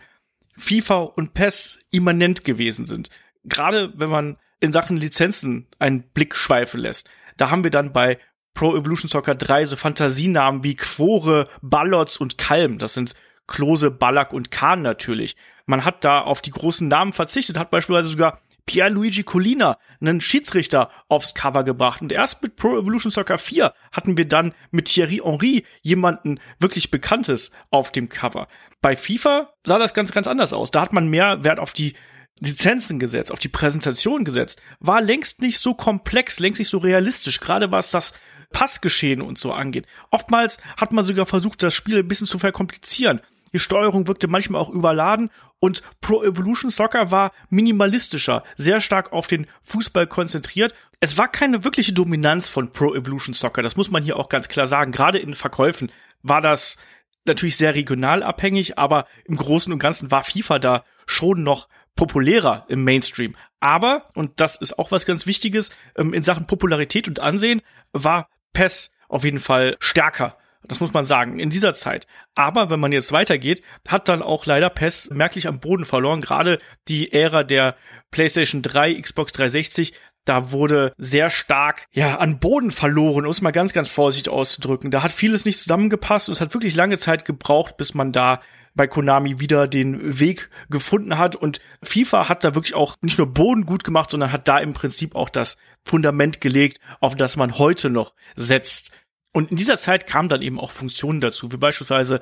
FIFA 0.59 0.97
und 0.97 1.33
PES 1.33 1.87
immanent 1.91 2.45
gewesen 2.45 2.87
sind. 2.87 3.09
Gerade 3.45 3.95
wenn 3.97 4.11
man 4.11 4.37
in 4.61 4.73
Sachen 4.73 4.97
Lizenzen 4.97 5.67
einen 5.79 6.03
Blick 6.03 6.35
schweifen 6.35 6.81
lässt. 6.81 7.09
Da 7.37 7.51
haben 7.51 7.65
wir 7.65 7.71
dann 7.71 7.93
bei 7.93 8.19
Pro 8.55 8.75
Evolution 8.75 9.11
Soccer 9.11 9.35
3 9.35 9.67
so 9.67 9.77
Fantasienamen 9.77 10.65
wie 10.65 10.77
Quore, 10.77 11.49
Ballots 11.61 12.17
und 12.17 12.39
Kalm. 12.39 12.79
Das 12.79 12.95
sind 12.95 13.15
Klose, 13.47 13.91
Ballack 13.91 14.33
und 14.33 14.51
Kahn 14.51 14.83
natürlich. 14.83 15.37
Man 15.67 15.85
hat 15.85 16.05
da 16.05 16.21
auf 16.21 16.43
die 16.43 16.51
großen 16.51 16.89
Namen 16.89 17.13
verzichtet, 17.13 17.59
hat 17.59 17.71
beispielsweise 17.71 18.09
sogar 18.09 18.41
Pierluigi 18.67 19.23
Colina, 19.23 19.79
einen 20.01 20.21
Schiedsrichter, 20.21 20.91
aufs 21.09 21.35
Cover 21.35 21.63
gebracht. 21.63 22.03
Und 22.03 22.11
erst 22.11 22.43
mit 22.43 22.57
Pro 22.57 22.79
Evolution 22.79 23.13
Soccer 23.13 23.39
4 23.39 23.73
hatten 23.93 24.17
wir 24.17 24.27
dann 24.27 24.55
mit 24.73 24.87
Thierry 24.87 25.21
Henry 25.23 25.65
jemanden 25.83 26.41
wirklich 26.59 26.91
Bekanntes 26.91 27.53
auf 27.71 27.93
dem 27.93 28.09
Cover. 28.09 28.49
Bei 28.81 28.97
FIFA 28.97 29.53
sah 29.65 29.79
das 29.79 29.95
ganz, 29.95 30.13
ganz 30.13 30.27
anders 30.27 30.53
aus. 30.53 30.73
Da 30.73 30.81
hat 30.81 30.93
man 30.93 31.09
mehr 31.09 31.45
Wert 31.45 31.61
auf 31.61 31.73
die 31.73 31.95
Lizenzen 32.41 32.99
gesetzt, 32.99 33.33
auf 33.33 33.39
die 33.39 33.49
Präsentation 33.49 34.25
gesetzt. 34.25 34.61
War 34.81 35.01
längst 35.01 35.41
nicht 35.41 35.59
so 35.59 35.75
komplex, 35.75 36.39
längst 36.39 36.59
nicht 36.59 36.69
so 36.69 36.79
realistisch, 36.79 37.41
gerade 37.41 37.71
was 37.71 37.91
das 37.91 38.15
Passgeschehen 38.51 39.23
und 39.23 39.39
so 39.39 39.53
angeht. 39.53 39.87
Oftmals 40.11 40.59
hat 40.77 40.93
man 40.93 41.05
sogar 41.05 41.27
versucht, 41.27 41.63
das 41.63 41.75
Spiel 41.75 41.99
ein 41.99 42.09
bisschen 42.09 42.27
zu 42.27 42.39
verkomplizieren. 42.39 43.21
Die 43.53 43.59
Steuerung 43.59 44.07
wirkte 44.07 44.29
manchmal 44.29 44.61
auch 44.61 44.71
überladen 44.71 45.31
und 45.61 45.83
Pro 46.01 46.23
Evolution 46.23 46.71
Soccer 46.71 47.11
war 47.11 47.33
minimalistischer, 47.49 48.45
sehr 48.57 48.81
stark 48.81 49.13
auf 49.13 49.29
den 49.29 49.47
Fußball 49.63 50.07
konzentriert. 50.07 50.75
Es 51.01 51.17
war 51.17 51.29
keine 51.29 51.65
wirkliche 51.65 51.93
Dominanz 51.93 52.49
von 52.49 52.73
Pro 52.73 52.95
Evolution 52.95 53.35
Soccer, 53.35 53.63
das 53.63 53.77
muss 53.77 53.91
man 53.91 54.03
hier 54.03 54.19
auch 54.19 54.29
ganz 54.29 54.49
klar 54.49 54.67
sagen. 54.67 54.93
Gerade 54.93 55.19
in 55.19 55.35
Verkäufen 55.35 55.91
war 56.23 56.41
das 56.41 56.77
natürlich 57.25 57.57
sehr 57.57 57.75
regional 57.75 58.23
abhängig, 58.23 58.79
aber 58.79 59.07
im 59.25 59.37
Großen 59.37 59.73
und 59.73 59.79
Ganzen 59.79 60.11
war 60.11 60.25
FIFA 60.25 60.59
da 60.59 60.85
schon 61.07 61.43
noch 61.43 61.69
populärer 61.97 62.65
im 62.69 62.85
Mainstream. 62.85 63.35
Aber, 63.61 64.11
und 64.15 64.41
das 64.41 64.57
ist 64.57 64.79
auch 64.79 64.93
was 64.93 65.07
ganz 65.07 65.27
Wichtiges, 65.27 65.71
ähm, 65.97 66.15
in 66.15 66.23
Sachen 66.23 66.47
Popularität 66.47 67.09
und 67.09 67.21
Ansehen 67.21 67.63
war 67.93 68.29
PES 68.53 68.93
auf 69.09 69.25
jeden 69.25 69.41
Fall 69.41 69.77
stärker 69.81 70.37
das 70.69 70.81
muss 70.81 70.93
man 70.93 71.05
sagen, 71.05 71.39
in 71.39 71.51
dieser 71.51 71.75
Zeit. 71.75 72.07
Aber 72.35 72.71
wenn 72.71 72.81
man 72.81 72.93
jetzt 72.93 73.13
weitergeht, 73.13 73.63
hat 73.87 74.09
dann 74.09 74.23
auch 74.23 74.47
leider 74.47 74.71
PES 74.71 75.11
merklich 75.11 75.49
am 75.49 75.61
Boden 75.61 75.85
verloren. 75.85 76.21
Gerade 76.21 76.61
die 76.89 77.13
Ära 77.13 77.45
der 77.45 77.77
PlayStation 78.11 78.63
3, 78.63 78.95
Xbox 78.95 79.33
360, 79.33 79.95
da 80.25 80.51
wurde 80.51 80.93
sehr 80.99 81.31
stark, 81.31 81.87
ja, 81.93 82.19
an 82.19 82.41
Boden 82.41 82.73
verloren, 82.73 83.27
um 83.27 83.31
es 83.31 83.43
mal 83.43 83.53
ganz, 83.53 83.73
ganz 83.73 83.89
vorsichtig 83.89 84.33
auszudrücken. 84.33 84.91
Da 84.91 85.03
hat 85.03 85.13
vieles 85.13 85.45
nicht 85.45 85.61
zusammengepasst 85.61 86.29
und 86.29 86.33
es 86.33 86.41
hat 86.41 86.53
wirklich 86.53 86.75
lange 86.75 86.99
Zeit 86.99 87.25
gebraucht, 87.25 87.77
bis 87.77 87.95
man 87.95 88.11
da 88.13 88.41
bei 88.77 88.87
Konami 88.87 89.41
wieder 89.41 89.67
den 89.67 90.21
Weg 90.21 90.49
gefunden 90.71 91.19
hat. 91.19 91.35
Und 91.35 91.61
FIFA 91.83 92.29
hat 92.29 92.45
da 92.45 92.55
wirklich 92.55 92.75
auch 92.75 92.95
nicht 93.01 93.19
nur 93.19 93.27
Boden 93.27 93.67
gut 93.67 93.83
gemacht, 93.83 94.11
sondern 94.11 94.31
hat 94.31 94.47
da 94.47 94.59
im 94.59 94.75
Prinzip 94.75 95.17
auch 95.17 95.31
das 95.31 95.57
Fundament 95.85 96.41
gelegt, 96.41 96.79
auf 97.01 97.17
das 97.17 97.35
man 97.37 97.59
heute 97.59 97.91
noch 97.91 98.15
setzt. 98.37 98.93
Und 99.33 99.51
in 99.51 99.57
dieser 99.57 99.79
Zeit 99.79 100.07
kamen 100.07 100.29
dann 100.29 100.43
eben 100.43 100.61
auch 100.61 100.71
Funktionen 100.71 101.21
dazu, 101.21 101.51
wie 101.53 101.57
beispielsweise 101.57 102.21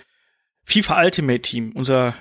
FIFA 0.62 1.02
Ultimate 1.02 1.42
Team, 1.42 1.72
unser 1.74 2.14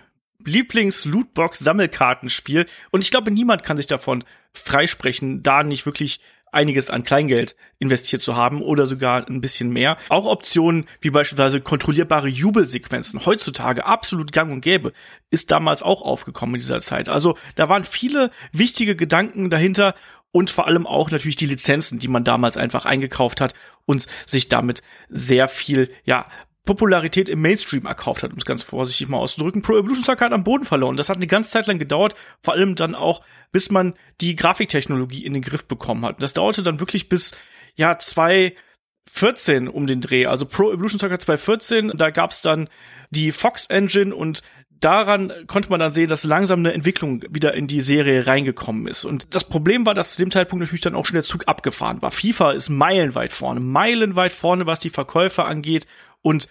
Lieblings-Lootbox-Sammelkartenspiel. 0.45 2.65
Und 2.91 3.01
ich 3.01 3.11
glaube, 3.11 3.31
niemand 3.31 3.63
kann 3.63 3.77
sich 3.77 3.87
davon 3.87 4.25
freisprechen, 4.53 5.41
da 5.43 5.63
nicht 5.63 5.85
wirklich 5.85 6.19
einiges 6.53 6.89
an 6.89 7.03
Kleingeld 7.03 7.55
investiert 7.79 8.21
zu 8.21 8.35
haben 8.35 8.61
oder 8.61 8.87
sogar 8.87 9.27
ein 9.27 9.41
bisschen 9.41 9.69
mehr. 9.71 9.97
Auch 10.09 10.25
Optionen 10.25 10.85
wie 11.01 11.09
beispielsweise 11.09 11.61
kontrollierbare 11.61 12.27
Jubelsequenzen, 12.27 13.25
heutzutage 13.25 13.85
absolut 13.85 14.31
gang 14.31 14.51
und 14.51 14.61
gäbe, 14.61 14.93
ist 15.29 15.51
damals 15.51 15.83
auch 15.83 16.01
aufgekommen 16.01 16.55
in 16.55 16.59
dieser 16.59 16.79
Zeit. 16.79 17.09
Also 17.09 17.37
da 17.55 17.69
waren 17.69 17.83
viele 17.85 18.31
wichtige 18.51 18.95
Gedanken 18.95 19.49
dahinter 19.49 19.95
und 20.31 20.49
vor 20.49 20.67
allem 20.67 20.87
auch 20.87 21.11
natürlich 21.11 21.35
die 21.35 21.45
Lizenzen, 21.45 21.99
die 21.99 22.07
man 22.07 22.23
damals 22.23 22.57
einfach 22.57 22.85
eingekauft 22.85 23.39
hat 23.39 23.53
und 23.85 24.05
sich 24.25 24.49
damit 24.49 24.81
sehr 25.09 25.47
viel, 25.47 25.91
ja, 26.05 26.25
Popularität 26.65 27.27
im 27.27 27.41
Mainstream 27.41 27.85
erkauft 27.85 28.23
hat, 28.23 28.31
um 28.31 28.37
es 28.37 28.45
ganz 28.45 28.63
vorsichtig 28.63 29.09
mal 29.09 29.17
auszudrücken. 29.17 29.61
Pro 29.61 29.77
Evolution 29.77 30.05
Soccer 30.05 30.25
hat 30.25 30.33
am 30.33 30.45
Boden 30.45 30.65
verloren. 30.65 30.95
Das 30.95 31.09
hat 31.09 31.17
eine 31.17 31.27
ganze 31.27 31.51
Zeit 31.51 31.67
lang 31.67 31.77
gedauert, 31.77 32.15
vor 32.39 32.53
allem 32.53 32.75
dann 32.75 32.95
auch, 32.95 33.21
bis 33.51 33.69
man 33.69 33.93
die 34.21 34.35
Grafiktechnologie 34.35 35.25
in 35.25 35.33
den 35.33 35.41
Griff 35.41 35.65
bekommen 35.65 36.05
hat. 36.05 36.23
Das 36.23 36.33
dauerte 36.33 36.63
dann 36.63 36.79
wirklich 36.79 37.09
bis, 37.09 37.33
ja, 37.75 37.97
2014 37.97 39.67
um 39.67 39.87
den 39.87 39.99
Dreh. 39.99 40.25
Also 40.25 40.45
Pro 40.45 40.71
Evolution 40.71 40.99
Soccer 40.99 41.19
2014, 41.19 41.91
da 41.95 42.11
gab's 42.11 42.41
dann 42.41 42.69
die 43.09 43.33
Fox 43.33 43.65
Engine 43.65 44.15
und 44.15 44.41
daran 44.83 45.31
konnte 45.47 45.69
man 45.69 45.79
dann 45.79 45.93
sehen, 45.93 46.09
dass 46.09 46.23
langsam 46.23 46.59
eine 46.59 46.73
Entwicklung 46.73 47.23
wieder 47.29 47.53
in 47.53 47.67
die 47.67 47.81
Serie 47.81 48.27
reingekommen 48.27 48.87
ist. 48.87 49.05
Und 49.05 49.35
das 49.35 49.43
Problem 49.43 49.85
war, 49.85 49.93
dass 49.93 50.15
zu 50.15 50.21
dem 50.21 50.31
Zeitpunkt 50.31 50.61
natürlich 50.61 50.81
dann 50.81 50.95
auch 50.95 51.05
schon 51.05 51.15
der 51.15 51.23
Zug 51.23 51.47
abgefahren 51.47 52.01
war. 52.01 52.11
FIFA 52.11 52.51
ist 52.51 52.69
meilenweit 52.69 53.33
vorne, 53.33 53.59
meilenweit 53.59 54.33
vorne, 54.33 54.65
was 54.65 54.79
die 54.79 54.89
Verkäufer 54.89 55.45
angeht. 55.45 55.87
Und 56.23 56.47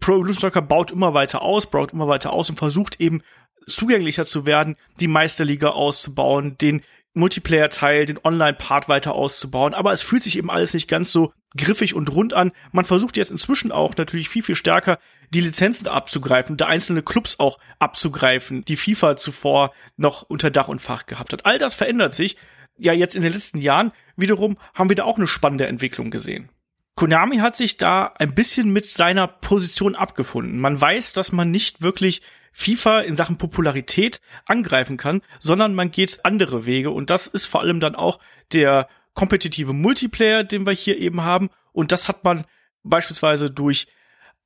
Pro 0.00 0.12
Evolution 0.14 0.40
Soccer 0.40 0.62
baut 0.62 0.90
immer 0.90 1.12
weiter 1.12 1.42
aus, 1.42 1.70
baut 1.70 1.92
immer 1.92 2.08
weiter 2.08 2.32
aus 2.32 2.48
und 2.48 2.56
versucht 2.56 3.00
eben 3.00 3.22
zugänglicher 3.66 4.24
zu 4.24 4.46
werden, 4.46 4.76
die 5.00 5.08
Meisterliga 5.08 5.68
auszubauen, 5.68 6.56
den 6.58 6.82
Multiplayer-Teil, 7.14 8.06
den 8.06 8.20
Online-Part 8.22 8.88
weiter 8.88 9.14
auszubauen. 9.14 9.74
Aber 9.74 9.92
es 9.92 10.02
fühlt 10.02 10.22
sich 10.22 10.36
eben 10.36 10.50
alles 10.50 10.74
nicht 10.74 10.88
ganz 10.88 11.12
so 11.12 11.32
griffig 11.56 11.94
und 11.94 12.12
rund 12.12 12.34
an. 12.34 12.52
Man 12.72 12.84
versucht 12.84 13.16
jetzt 13.16 13.30
inzwischen 13.30 13.72
auch 13.72 13.96
natürlich 13.96 14.28
viel, 14.28 14.42
viel 14.42 14.54
stärker 14.54 14.98
die 15.34 15.40
Lizenzen 15.40 15.88
abzugreifen, 15.88 16.56
da 16.56 16.66
einzelne 16.66 17.02
Clubs 17.02 17.40
auch 17.40 17.58
abzugreifen, 17.78 18.64
die 18.64 18.76
FIFA 18.76 19.16
zuvor 19.16 19.72
noch 19.96 20.22
unter 20.22 20.50
Dach 20.50 20.68
und 20.68 20.80
Fach 20.80 21.06
gehabt 21.06 21.32
hat. 21.32 21.46
All 21.46 21.58
das 21.58 21.74
verändert 21.74 22.14
sich. 22.14 22.36
Ja, 22.78 22.92
jetzt 22.92 23.16
in 23.16 23.22
den 23.22 23.32
letzten 23.32 23.58
Jahren 23.58 23.92
wiederum 24.16 24.58
haben 24.74 24.90
wir 24.90 24.96
da 24.96 25.04
auch 25.04 25.16
eine 25.16 25.26
spannende 25.26 25.66
Entwicklung 25.66 26.10
gesehen. 26.10 26.50
Konami 26.96 27.36
hat 27.36 27.54
sich 27.54 27.76
da 27.76 28.14
ein 28.18 28.34
bisschen 28.34 28.72
mit 28.72 28.86
seiner 28.86 29.26
Position 29.28 29.94
abgefunden. 29.94 30.58
Man 30.58 30.80
weiß, 30.80 31.12
dass 31.12 31.30
man 31.30 31.50
nicht 31.50 31.82
wirklich 31.82 32.22
FIFA 32.52 33.00
in 33.00 33.16
Sachen 33.16 33.36
Popularität 33.36 34.22
angreifen 34.46 34.96
kann, 34.96 35.20
sondern 35.38 35.74
man 35.74 35.90
geht 35.90 36.24
andere 36.24 36.64
Wege 36.64 36.90
und 36.90 37.10
das 37.10 37.26
ist 37.26 37.44
vor 37.44 37.60
allem 37.60 37.80
dann 37.80 37.94
auch 37.94 38.18
der 38.52 38.88
kompetitive 39.12 39.74
Multiplayer, 39.74 40.42
den 40.42 40.64
wir 40.64 40.72
hier 40.72 40.98
eben 40.98 41.20
haben 41.20 41.50
und 41.72 41.92
das 41.92 42.08
hat 42.08 42.24
man 42.24 42.46
beispielsweise 42.82 43.50
durch 43.50 43.88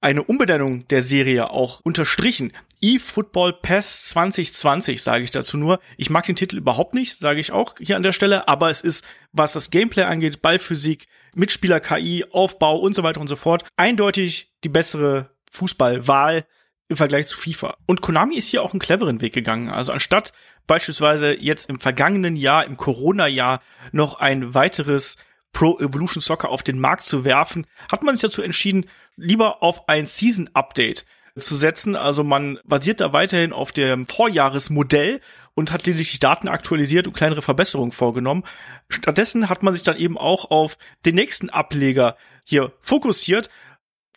eine 0.00 0.24
Umbenennung 0.24 0.88
der 0.88 1.02
Serie 1.02 1.50
auch 1.50 1.78
unterstrichen. 1.80 2.52
eFootball 2.82 3.52
Pass 3.52 4.04
2020 4.04 5.02
sage 5.02 5.24
ich 5.24 5.30
dazu 5.30 5.56
nur. 5.56 5.80
Ich 5.96 6.10
mag 6.10 6.24
den 6.24 6.36
Titel 6.36 6.56
überhaupt 6.56 6.94
nicht, 6.94 7.18
sage 7.18 7.40
ich 7.40 7.52
auch 7.52 7.74
hier 7.78 7.96
an 7.96 8.02
der 8.02 8.12
Stelle, 8.12 8.48
aber 8.48 8.70
es 8.70 8.80
ist, 8.80 9.04
was 9.32 9.52
das 9.52 9.70
Gameplay 9.70 10.04
angeht, 10.04 10.42
Ballphysik, 10.42 11.06
Mitspieler 11.34 11.80
KI, 11.80 12.24
Aufbau 12.30 12.76
und 12.76 12.94
so 12.94 13.02
weiter 13.02 13.20
und 13.20 13.28
so 13.28 13.36
fort, 13.36 13.64
eindeutig 13.76 14.52
die 14.64 14.68
bessere 14.68 15.30
Fußballwahl 15.50 16.46
im 16.88 16.96
Vergleich 16.96 17.28
zu 17.28 17.38
FIFA. 17.38 17.76
Und 17.86 18.00
Konami 18.00 18.36
ist 18.36 18.48
hier 18.48 18.62
auch 18.62 18.72
einen 18.72 18.80
cleveren 18.80 19.20
Weg 19.20 19.32
gegangen. 19.32 19.68
Also 19.68 19.92
anstatt 19.92 20.32
beispielsweise 20.66 21.40
jetzt 21.40 21.70
im 21.70 21.78
vergangenen 21.78 22.34
Jahr, 22.36 22.64
im 22.64 22.76
Corona-Jahr, 22.76 23.62
noch 23.92 24.16
ein 24.18 24.54
weiteres 24.54 25.16
Pro 25.52 25.78
Evolution 25.78 26.20
Soccer 26.20 26.48
auf 26.48 26.62
den 26.62 26.78
Markt 26.78 27.02
zu 27.02 27.24
werfen, 27.24 27.66
hat 27.90 28.02
man 28.02 28.16
sich 28.16 28.22
dazu 28.22 28.42
entschieden, 28.42 28.86
lieber 29.16 29.62
auf 29.62 29.88
ein 29.88 30.06
Season 30.06 30.48
Update 30.52 31.04
zu 31.38 31.56
setzen. 31.56 31.96
Also 31.96 32.24
man 32.24 32.58
basiert 32.64 33.00
da 33.00 33.12
weiterhin 33.12 33.52
auf 33.52 33.72
dem 33.72 34.06
Vorjahresmodell 34.06 35.20
und 35.54 35.72
hat 35.72 35.86
lediglich 35.86 36.12
die 36.12 36.18
Daten 36.18 36.48
aktualisiert 36.48 37.06
und 37.06 37.12
kleinere 37.12 37.42
Verbesserungen 37.42 37.92
vorgenommen. 37.92 38.44
Stattdessen 38.88 39.48
hat 39.48 39.62
man 39.62 39.74
sich 39.74 39.82
dann 39.82 39.96
eben 39.96 40.18
auch 40.18 40.50
auf 40.50 40.78
den 41.04 41.14
nächsten 41.14 41.50
Ableger 41.50 42.16
hier 42.44 42.72
fokussiert, 42.80 43.50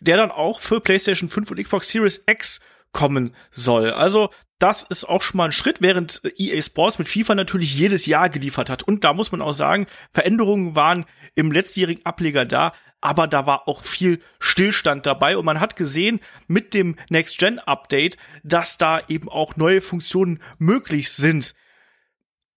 der 0.00 0.16
dann 0.16 0.30
auch 0.30 0.60
für 0.60 0.80
PlayStation 0.80 1.28
5 1.28 1.50
und 1.50 1.62
Xbox 1.62 1.88
Series 1.88 2.24
X 2.26 2.60
kommen 2.92 3.34
soll. 3.50 3.90
Also 3.90 4.30
das 4.58 4.84
ist 4.84 5.04
auch 5.04 5.20
schon 5.20 5.36
mal 5.38 5.46
ein 5.46 5.52
Schritt, 5.52 5.82
während 5.82 6.22
EA 6.38 6.62
Sports 6.62 6.98
mit 6.98 7.08
FIFA 7.08 7.34
natürlich 7.34 7.76
jedes 7.76 8.06
Jahr 8.06 8.30
geliefert 8.30 8.70
hat. 8.70 8.82
Und 8.82 9.04
da 9.04 9.12
muss 9.12 9.32
man 9.32 9.42
auch 9.42 9.52
sagen, 9.52 9.86
Veränderungen 10.12 10.76
waren 10.76 11.04
im 11.34 11.52
letztjährigen 11.52 12.06
Ableger 12.06 12.46
da, 12.46 12.72
aber 13.04 13.26
da 13.26 13.44
war 13.46 13.68
auch 13.68 13.84
viel 13.84 14.18
Stillstand 14.40 15.04
dabei 15.04 15.36
und 15.36 15.44
man 15.44 15.60
hat 15.60 15.76
gesehen 15.76 16.20
mit 16.48 16.72
dem 16.72 16.96
Next 17.10 17.36
Gen 17.36 17.58
Update, 17.58 18.16
dass 18.42 18.78
da 18.78 18.98
eben 19.08 19.28
auch 19.28 19.56
neue 19.56 19.82
Funktionen 19.82 20.40
möglich 20.58 21.12
sind. 21.12 21.54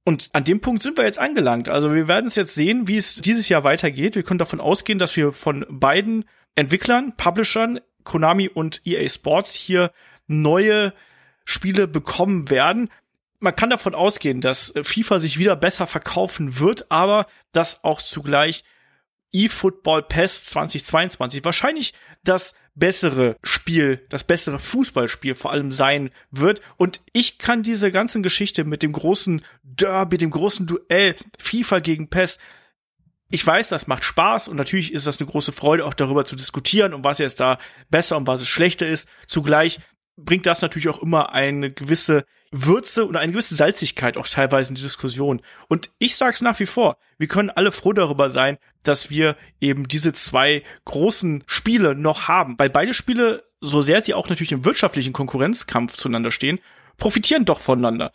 Und 0.06 0.30
an 0.32 0.46
dem 0.46 0.62
Punkt 0.62 0.82
sind 0.82 0.96
wir 0.98 1.04
jetzt 1.04 1.20
angelangt. 1.20 1.68
Also 1.68 1.94
wir 1.94 2.08
werden 2.08 2.28
es 2.28 2.36
jetzt 2.36 2.56
sehen, 2.56 2.88
wie 2.88 2.96
es 2.96 3.16
dieses 3.16 3.50
Jahr 3.50 3.66
weitergeht. 3.66 4.16
Wir 4.16 4.24
können 4.24 4.38
davon 4.38 4.62
ausgehen, 4.62 5.00
dass 5.00 5.18
wir 5.18 5.34
von 5.34 5.66
beiden 5.70 6.24
Entwicklern, 6.56 7.14
Publishern, 7.18 7.82
Konami 8.06 8.48
und 8.48 8.82
EA 8.86 9.10
Sports 9.10 9.54
hier 9.54 9.92
neue 10.28 10.94
Spiele 11.44 11.90
bekommen 11.90 12.50
werden. 12.50 12.90
man 13.40 13.56
kann 13.56 13.70
davon 13.70 13.96
ausgehen, 13.96 14.40
dass 14.40 14.74
FIFA 14.82 15.20
sich 15.20 15.38
wieder 15.38 15.58
besser 15.58 15.88
verkaufen 15.88 16.60
wird, 16.60 16.90
aber 16.90 17.28
dass 17.52 17.84
auch 17.84 18.02
zugleich 18.02 18.64
eFootball 19.34 20.04
PES 20.04 20.46
2022 20.46 21.44
wahrscheinlich 21.44 21.94
das 22.24 22.56
bessere 22.76 23.38
Spiel, 23.44 24.06
das 24.10 24.24
bessere 24.24 24.60
Fußballspiel 24.60 25.36
vor 25.36 25.52
allem 25.52 25.72
sein 25.72 26.12
wird. 26.32 26.62
Und 26.78 27.02
ich 27.14 27.40
kann 27.40 27.64
diese 27.64 27.92
ganzen 27.92 28.24
Geschichte 28.24 28.64
mit 28.64 28.84
dem 28.84 28.92
großen 28.92 29.44
Derby, 29.64 30.18
dem 30.18 30.30
großen 30.30 30.68
Duell 30.68 31.16
FIFA 31.40 31.80
gegen 31.80 32.10
PES 32.10 32.40
ich 33.30 33.46
weiß, 33.46 33.70
das 33.70 33.88
macht 33.88 34.06
Spaß 34.06 34.48
und 34.48 34.56
natürlich 34.56 34.94
ist 34.94 35.06
das 35.06 35.20
eine 35.20 35.30
große 35.30 35.52
Freude, 35.52 35.86
auch 35.86 35.94
darüber 35.94 36.24
zu 36.24 36.36
diskutieren, 36.36 36.94
um 36.94 37.04
was 37.04 37.18
jetzt 37.18 37.40
da 37.40 37.60
besser 37.90 38.16
und 38.16 38.26
was 38.26 38.42
es 38.42 38.48
schlechter 38.48 38.88
ist. 38.88 39.10
Zugleich 39.26 39.80
bringt 40.18 40.46
das 40.46 40.62
natürlich 40.62 40.90
auch 40.90 41.02
immer 41.02 41.32
eine 41.32 41.72
gewisse 41.72 42.26
Würze 42.52 43.06
und 43.06 43.16
eine 43.16 43.32
gewisse 43.32 43.56
Salzigkeit 43.56 44.18
auch 44.18 44.28
teilweise 44.28 44.70
in 44.70 44.76
die 44.76 44.82
Diskussion. 44.82 45.42
Und 45.68 45.92
ich 46.00 46.16
sag's 46.16 46.42
nach 46.42 46.60
wie 46.60 46.66
vor, 46.66 46.98
wir 47.18 47.28
können 47.28 47.50
alle 47.50 47.72
froh 47.72 47.94
darüber 47.94 48.30
sein, 48.30 48.58
dass 48.84 49.10
wir 49.10 49.36
eben 49.62 49.88
diese 49.88 50.14
zwei 50.14 50.64
großen 50.86 51.44
Spiele 51.46 51.94
noch 51.94 52.28
haben, 52.28 52.56
weil 52.58 52.70
beide 52.70 52.94
Spiele, 52.94 53.44
so 53.62 53.82
sehr 53.82 54.02
sie 54.02 54.14
auch 54.14 54.30
natürlich 54.30 54.52
im 54.52 54.66
wirtschaftlichen 54.66 55.14
Konkurrenzkampf 55.14 55.98
zueinander 55.98 56.32
stehen, 56.32 56.60
profitieren 56.98 57.46
doch 57.46 57.60
voneinander. 57.60 58.12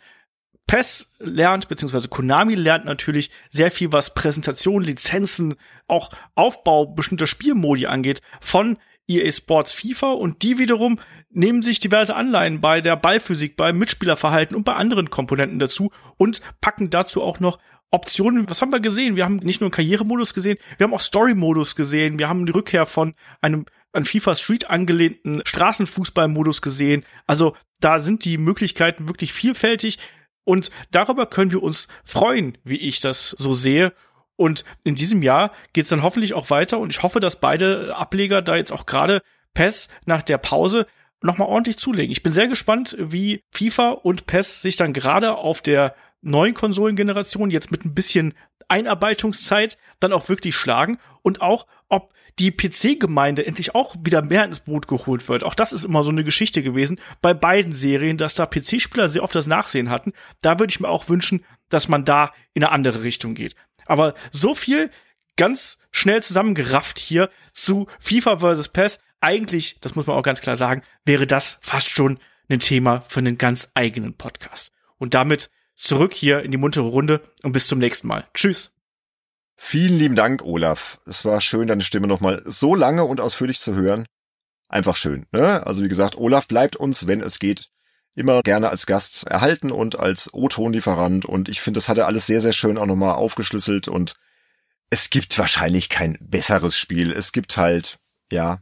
PES 0.67 1.13
lernt, 1.19 1.67
beziehungsweise 1.67 2.07
Konami 2.07 2.55
lernt 2.55 2.85
natürlich 2.85 3.31
sehr 3.49 3.69
viel, 3.69 3.91
was 3.91 4.13
Präsentation, 4.13 4.83
Lizenzen, 4.83 5.55
auch 5.87 6.09
Aufbau 6.35 6.85
bestimmter 6.85 7.27
Spielmodi 7.27 7.85
angeht, 7.85 8.21
von 8.39 8.77
EA 9.07 9.31
Sports 9.31 9.73
FIFA 9.73 10.13
und 10.13 10.43
die 10.43 10.57
wiederum 10.57 10.99
nehmen 11.29 11.61
sich 11.61 11.79
diverse 11.79 12.15
Anleihen 12.15 12.61
bei 12.61 12.81
der 12.81 12.95
Ballphysik, 12.95 13.55
beim 13.57 13.77
Mitspielerverhalten 13.77 14.55
und 14.55 14.63
bei 14.63 14.73
anderen 14.73 15.09
Komponenten 15.09 15.59
dazu 15.59 15.91
und 16.17 16.41
packen 16.61 16.89
dazu 16.89 17.21
auch 17.21 17.39
noch 17.39 17.59
Optionen. 17.91 18.49
Was 18.49 18.61
haben 18.61 18.71
wir 18.71 18.79
gesehen? 18.79 19.15
Wir 19.15 19.25
haben 19.25 19.37
nicht 19.37 19.61
nur 19.61 19.67
einen 19.67 19.73
Karrieremodus 19.73 20.33
gesehen, 20.33 20.57
wir 20.77 20.85
haben 20.85 20.93
auch 20.93 21.01
Story-Modus 21.01 21.75
gesehen, 21.75 22.17
wir 22.17 22.29
haben 22.29 22.45
die 22.45 22.51
Rückkehr 22.51 22.85
von 22.85 23.13
einem 23.41 23.65
an 23.91 24.05
FIFA 24.05 24.35
Street 24.35 24.69
angelehnten 24.69 25.41
Straßenfußballmodus 25.45 26.61
gesehen. 26.61 27.05
Also 27.27 27.55
da 27.79 27.99
sind 27.99 28.25
die 28.25 28.37
Möglichkeiten 28.37 29.07
wirklich 29.07 29.33
vielfältig 29.33 29.99
und 30.43 30.71
darüber 30.91 31.25
können 31.25 31.51
wir 31.51 31.61
uns 31.61 31.87
freuen, 32.03 32.57
wie 32.63 32.77
ich 32.77 32.99
das 32.99 33.29
so 33.29 33.53
sehe. 33.53 33.93
Und 34.35 34.65
in 34.83 34.95
diesem 34.95 35.21
Jahr 35.21 35.51
geht's 35.73 35.89
dann 35.89 36.03
hoffentlich 36.03 36.33
auch 36.33 36.49
weiter 36.49 36.79
und 36.79 36.91
ich 36.91 37.03
hoffe, 37.03 37.19
dass 37.19 37.39
beide 37.39 37.95
Ableger 37.95 38.41
da 38.41 38.55
jetzt 38.55 38.71
auch 38.71 38.85
gerade 38.85 39.21
PES 39.53 39.89
nach 40.05 40.23
der 40.23 40.37
Pause 40.37 40.87
nochmal 41.21 41.47
ordentlich 41.47 41.77
zulegen. 41.77 42.11
Ich 42.11 42.23
bin 42.23 42.33
sehr 42.33 42.47
gespannt, 42.47 42.95
wie 42.99 43.43
FIFA 43.51 43.91
und 43.91 44.25
PES 44.25 44.61
sich 44.61 44.75
dann 44.75 44.93
gerade 44.93 45.35
auf 45.37 45.61
der 45.61 45.95
neuen 46.21 46.53
Konsolengeneration 46.53 47.51
jetzt 47.51 47.71
mit 47.71 47.85
ein 47.85 47.93
bisschen 47.93 48.33
Einarbeitungszeit 48.67 49.77
dann 49.99 50.13
auch 50.13 50.29
wirklich 50.29 50.55
schlagen 50.55 50.97
und 51.21 51.41
auch, 51.41 51.67
ob 51.89 52.13
die 52.39 52.51
PC-Gemeinde 52.51 53.45
endlich 53.45 53.75
auch 53.75 53.95
wieder 54.03 54.23
mehr 54.23 54.43
ins 54.43 54.61
Boot 54.61 54.87
geholt 54.87 55.29
wird. 55.29 55.43
Auch 55.43 55.53
das 55.53 55.71
ist 55.71 55.83
immer 55.83 56.03
so 56.03 56.09
eine 56.09 56.23
Geschichte 56.23 56.63
gewesen 56.63 56.99
bei 57.21 57.33
beiden 57.33 57.73
Serien, 57.73 58.17
dass 58.17 58.33
da 58.33 58.47
PC-Spieler 58.47 59.09
sehr 59.09 59.23
oft 59.23 59.35
das 59.35 59.47
Nachsehen 59.47 59.89
hatten. 59.89 60.13
Da 60.41 60.59
würde 60.59 60.71
ich 60.71 60.79
mir 60.79 60.89
auch 60.89 61.09
wünschen, 61.09 61.45
dass 61.69 61.89
man 61.89 62.05
da 62.05 62.31
in 62.53 62.63
eine 62.63 62.71
andere 62.71 63.03
Richtung 63.03 63.35
geht. 63.35 63.55
Aber 63.85 64.13
so 64.31 64.55
viel 64.55 64.89
ganz 65.35 65.79
schnell 65.91 66.21
zusammengerafft 66.21 66.99
hier 66.99 67.29
zu 67.51 67.87
FIFA 67.99 68.37
vs. 68.37 68.69
PES. 68.69 68.99
Eigentlich, 69.21 69.79
das 69.79 69.95
muss 69.95 70.07
man 70.07 70.17
auch 70.17 70.23
ganz 70.23 70.41
klar 70.41 70.55
sagen, 70.55 70.83
wäre 71.05 71.27
das 71.27 71.59
fast 71.61 71.89
schon 71.89 72.19
ein 72.49 72.59
Thema 72.59 73.01
für 73.01 73.19
einen 73.19 73.37
ganz 73.37 73.71
eigenen 73.73 74.15
Podcast. 74.15 74.71
Und 74.97 75.13
damit 75.13 75.49
zurück 75.75 76.13
hier 76.13 76.43
in 76.43 76.51
die 76.51 76.57
muntere 76.57 76.85
Runde 76.85 77.21
und 77.41 77.53
bis 77.53 77.67
zum 77.67 77.79
nächsten 77.79 78.07
Mal. 78.07 78.27
Tschüss. 78.33 78.75
Vielen 79.55 79.97
lieben 79.97 80.15
Dank, 80.15 80.43
Olaf. 80.43 80.99
Es 81.05 81.25
war 81.25 81.39
schön, 81.39 81.67
deine 81.67 81.83
Stimme 81.83 82.07
nochmal 82.07 82.41
so 82.43 82.75
lange 82.75 83.05
und 83.05 83.21
ausführlich 83.21 83.59
zu 83.59 83.75
hören. 83.75 84.05
Einfach 84.67 84.95
schön. 84.97 85.25
Ne? 85.31 85.65
Also 85.65 85.83
wie 85.83 85.89
gesagt, 85.89 86.17
Olaf 86.17 86.47
bleibt 86.47 86.75
uns, 86.75 87.07
wenn 87.07 87.21
es 87.21 87.39
geht, 87.39 87.69
immer 88.15 88.41
gerne 88.41 88.69
als 88.69 88.85
Gast 88.85 89.25
erhalten 89.27 89.71
und 89.71 89.99
als 89.99 90.33
O-Tonlieferant. 90.33 91.25
Und 91.25 91.49
ich 91.49 91.61
finde, 91.61 91.79
das 91.79 91.89
hat 91.89 91.97
er 91.97 92.07
alles 92.07 92.27
sehr, 92.27 92.41
sehr 92.41 92.53
schön 92.53 92.77
auch 92.77 92.85
nochmal 92.85 93.15
aufgeschlüsselt. 93.15 93.87
Und 93.87 94.15
es 94.89 95.09
gibt 95.09 95.37
wahrscheinlich 95.39 95.89
kein 95.89 96.17
besseres 96.21 96.77
Spiel. 96.77 97.11
Es 97.11 97.31
gibt 97.31 97.57
halt, 97.57 97.97
ja, 98.31 98.59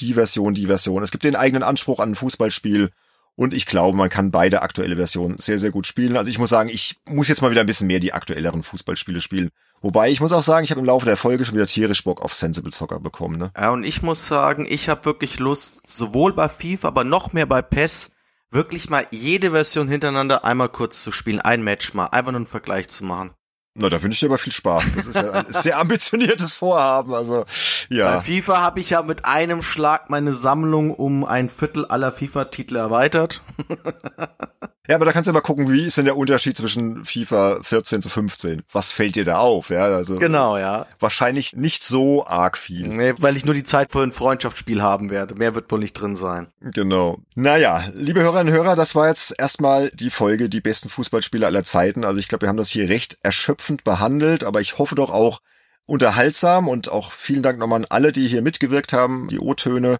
die 0.00 0.14
Version, 0.14 0.54
die 0.54 0.66
Version. 0.66 1.02
Es 1.02 1.10
gibt 1.10 1.24
den 1.24 1.36
eigenen 1.36 1.62
Anspruch 1.62 2.00
an 2.00 2.10
ein 2.10 2.14
Fußballspiel. 2.16 2.90
Und 3.36 3.54
ich 3.54 3.66
glaube, 3.66 3.96
man 3.96 4.08
kann 4.08 4.32
beide 4.32 4.62
aktuelle 4.62 4.96
Versionen 4.96 5.38
sehr, 5.38 5.60
sehr 5.60 5.70
gut 5.70 5.86
spielen. 5.86 6.16
Also 6.16 6.28
ich 6.28 6.40
muss 6.40 6.50
sagen, 6.50 6.68
ich 6.68 6.96
muss 7.08 7.28
jetzt 7.28 7.40
mal 7.40 7.52
wieder 7.52 7.60
ein 7.60 7.68
bisschen 7.68 7.86
mehr 7.86 8.00
die 8.00 8.12
aktuelleren 8.12 8.64
Fußballspiele 8.64 9.20
spielen. 9.20 9.50
Wobei 9.80 10.10
ich 10.10 10.20
muss 10.20 10.32
auch 10.32 10.42
sagen, 10.42 10.64
ich 10.64 10.72
habe 10.72 10.80
im 10.80 10.86
Laufe 10.86 11.06
der 11.06 11.16
Folge 11.16 11.44
schon 11.44 11.54
wieder 11.54 11.68
tierisch 11.68 12.02
Bock 12.02 12.20
auf 12.20 12.34
Sensible 12.34 12.72
Soccer 12.72 12.98
bekommen. 12.98 13.38
Ne? 13.38 13.52
Ja, 13.56 13.70
und 13.70 13.84
ich 13.84 14.02
muss 14.02 14.26
sagen, 14.26 14.66
ich 14.68 14.88
habe 14.88 15.04
wirklich 15.04 15.38
Lust, 15.38 15.86
sowohl 15.86 16.32
bei 16.32 16.48
FIFA, 16.48 16.88
aber 16.88 17.04
noch 17.04 17.32
mehr 17.32 17.46
bei 17.46 17.62
PES, 17.62 18.10
wirklich 18.50 18.90
mal 18.90 19.06
jede 19.10 19.50
Version 19.50 19.88
hintereinander 19.88 20.44
einmal 20.44 20.68
kurz 20.68 21.02
zu 21.02 21.12
spielen, 21.12 21.40
ein 21.40 21.62
Match 21.62 21.94
mal, 21.94 22.06
einfach 22.06 22.32
nur 22.32 22.40
einen 22.40 22.46
Vergleich 22.46 22.88
zu 22.88 23.04
machen. 23.04 23.32
Na, 23.80 23.88
da 23.88 24.02
wünsche 24.02 24.16
ich 24.16 24.20
dir 24.20 24.26
aber 24.26 24.38
viel 24.38 24.52
Spaß. 24.52 24.96
Das 24.96 25.06
ist 25.06 25.14
ja 25.14 25.30
ein 25.30 25.46
sehr 25.50 25.78
ambitioniertes 25.78 26.52
Vorhaben. 26.52 27.14
Also, 27.14 27.44
ja. 27.88 28.16
Bei 28.16 28.20
FIFA 28.20 28.60
habe 28.60 28.80
ich 28.80 28.90
ja 28.90 29.02
mit 29.02 29.24
einem 29.24 29.62
Schlag 29.62 30.10
meine 30.10 30.32
Sammlung 30.32 30.92
um 30.92 31.24
ein 31.24 31.48
Viertel 31.48 31.86
aller 31.86 32.10
FIFA-Titel 32.10 32.74
erweitert. 32.74 33.42
Ja, 34.88 34.94
aber 34.94 35.04
da 35.04 35.12
kannst 35.12 35.28
du 35.28 35.34
mal 35.34 35.42
gucken, 35.42 35.70
wie 35.70 35.84
ist 35.84 35.98
denn 35.98 36.06
der 36.06 36.16
Unterschied 36.16 36.56
zwischen 36.56 37.04
FIFA 37.04 37.58
14 37.62 38.00
zu 38.00 38.08
15? 38.08 38.62
Was 38.72 38.90
fällt 38.90 39.16
dir 39.16 39.26
da 39.26 39.36
auf? 39.36 39.68
Ja, 39.68 39.84
also 39.84 40.16
genau, 40.16 40.56
ja. 40.56 40.86
Wahrscheinlich 40.98 41.54
nicht 41.54 41.82
so 41.82 42.26
arg 42.26 42.56
viel. 42.56 42.88
Nee, 42.88 43.12
weil 43.18 43.36
ich 43.36 43.44
nur 43.44 43.54
die 43.54 43.64
Zeit 43.64 43.92
für 43.92 44.02
ein 44.02 44.12
Freundschaftsspiel 44.12 44.80
haben 44.80 45.10
werde. 45.10 45.34
Mehr 45.34 45.54
wird 45.54 45.70
wohl 45.70 45.78
nicht 45.78 45.92
drin 45.92 46.16
sein. 46.16 46.48
Genau. 46.62 47.18
Naja, 47.34 47.90
liebe 47.92 48.22
Hörerinnen 48.22 48.54
und 48.54 48.58
Hörer, 48.58 48.76
das 48.76 48.94
war 48.94 49.08
jetzt 49.08 49.34
erstmal 49.38 49.90
die 49.90 50.08
Folge 50.08 50.48
Die 50.48 50.62
besten 50.62 50.88
Fußballspieler 50.88 51.48
aller 51.48 51.64
Zeiten. 51.64 52.06
Also 52.06 52.18
ich 52.18 52.28
glaube, 52.28 52.46
wir 52.46 52.48
haben 52.48 52.56
das 52.56 52.70
hier 52.70 52.88
recht 52.88 53.18
erschöpfend 53.22 53.84
behandelt, 53.84 54.42
aber 54.42 54.62
ich 54.62 54.78
hoffe 54.78 54.94
doch 54.94 55.10
auch 55.10 55.40
unterhaltsam 55.84 56.66
und 56.66 56.90
auch 56.90 57.12
vielen 57.12 57.42
Dank 57.42 57.58
nochmal 57.58 57.80
an 57.80 57.86
alle, 57.90 58.10
die 58.10 58.26
hier 58.26 58.40
mitgewirkt 58.40 58.94
haben, 58.94 59.28
die 59.28 59.38
O-Töne. 59.38 59.98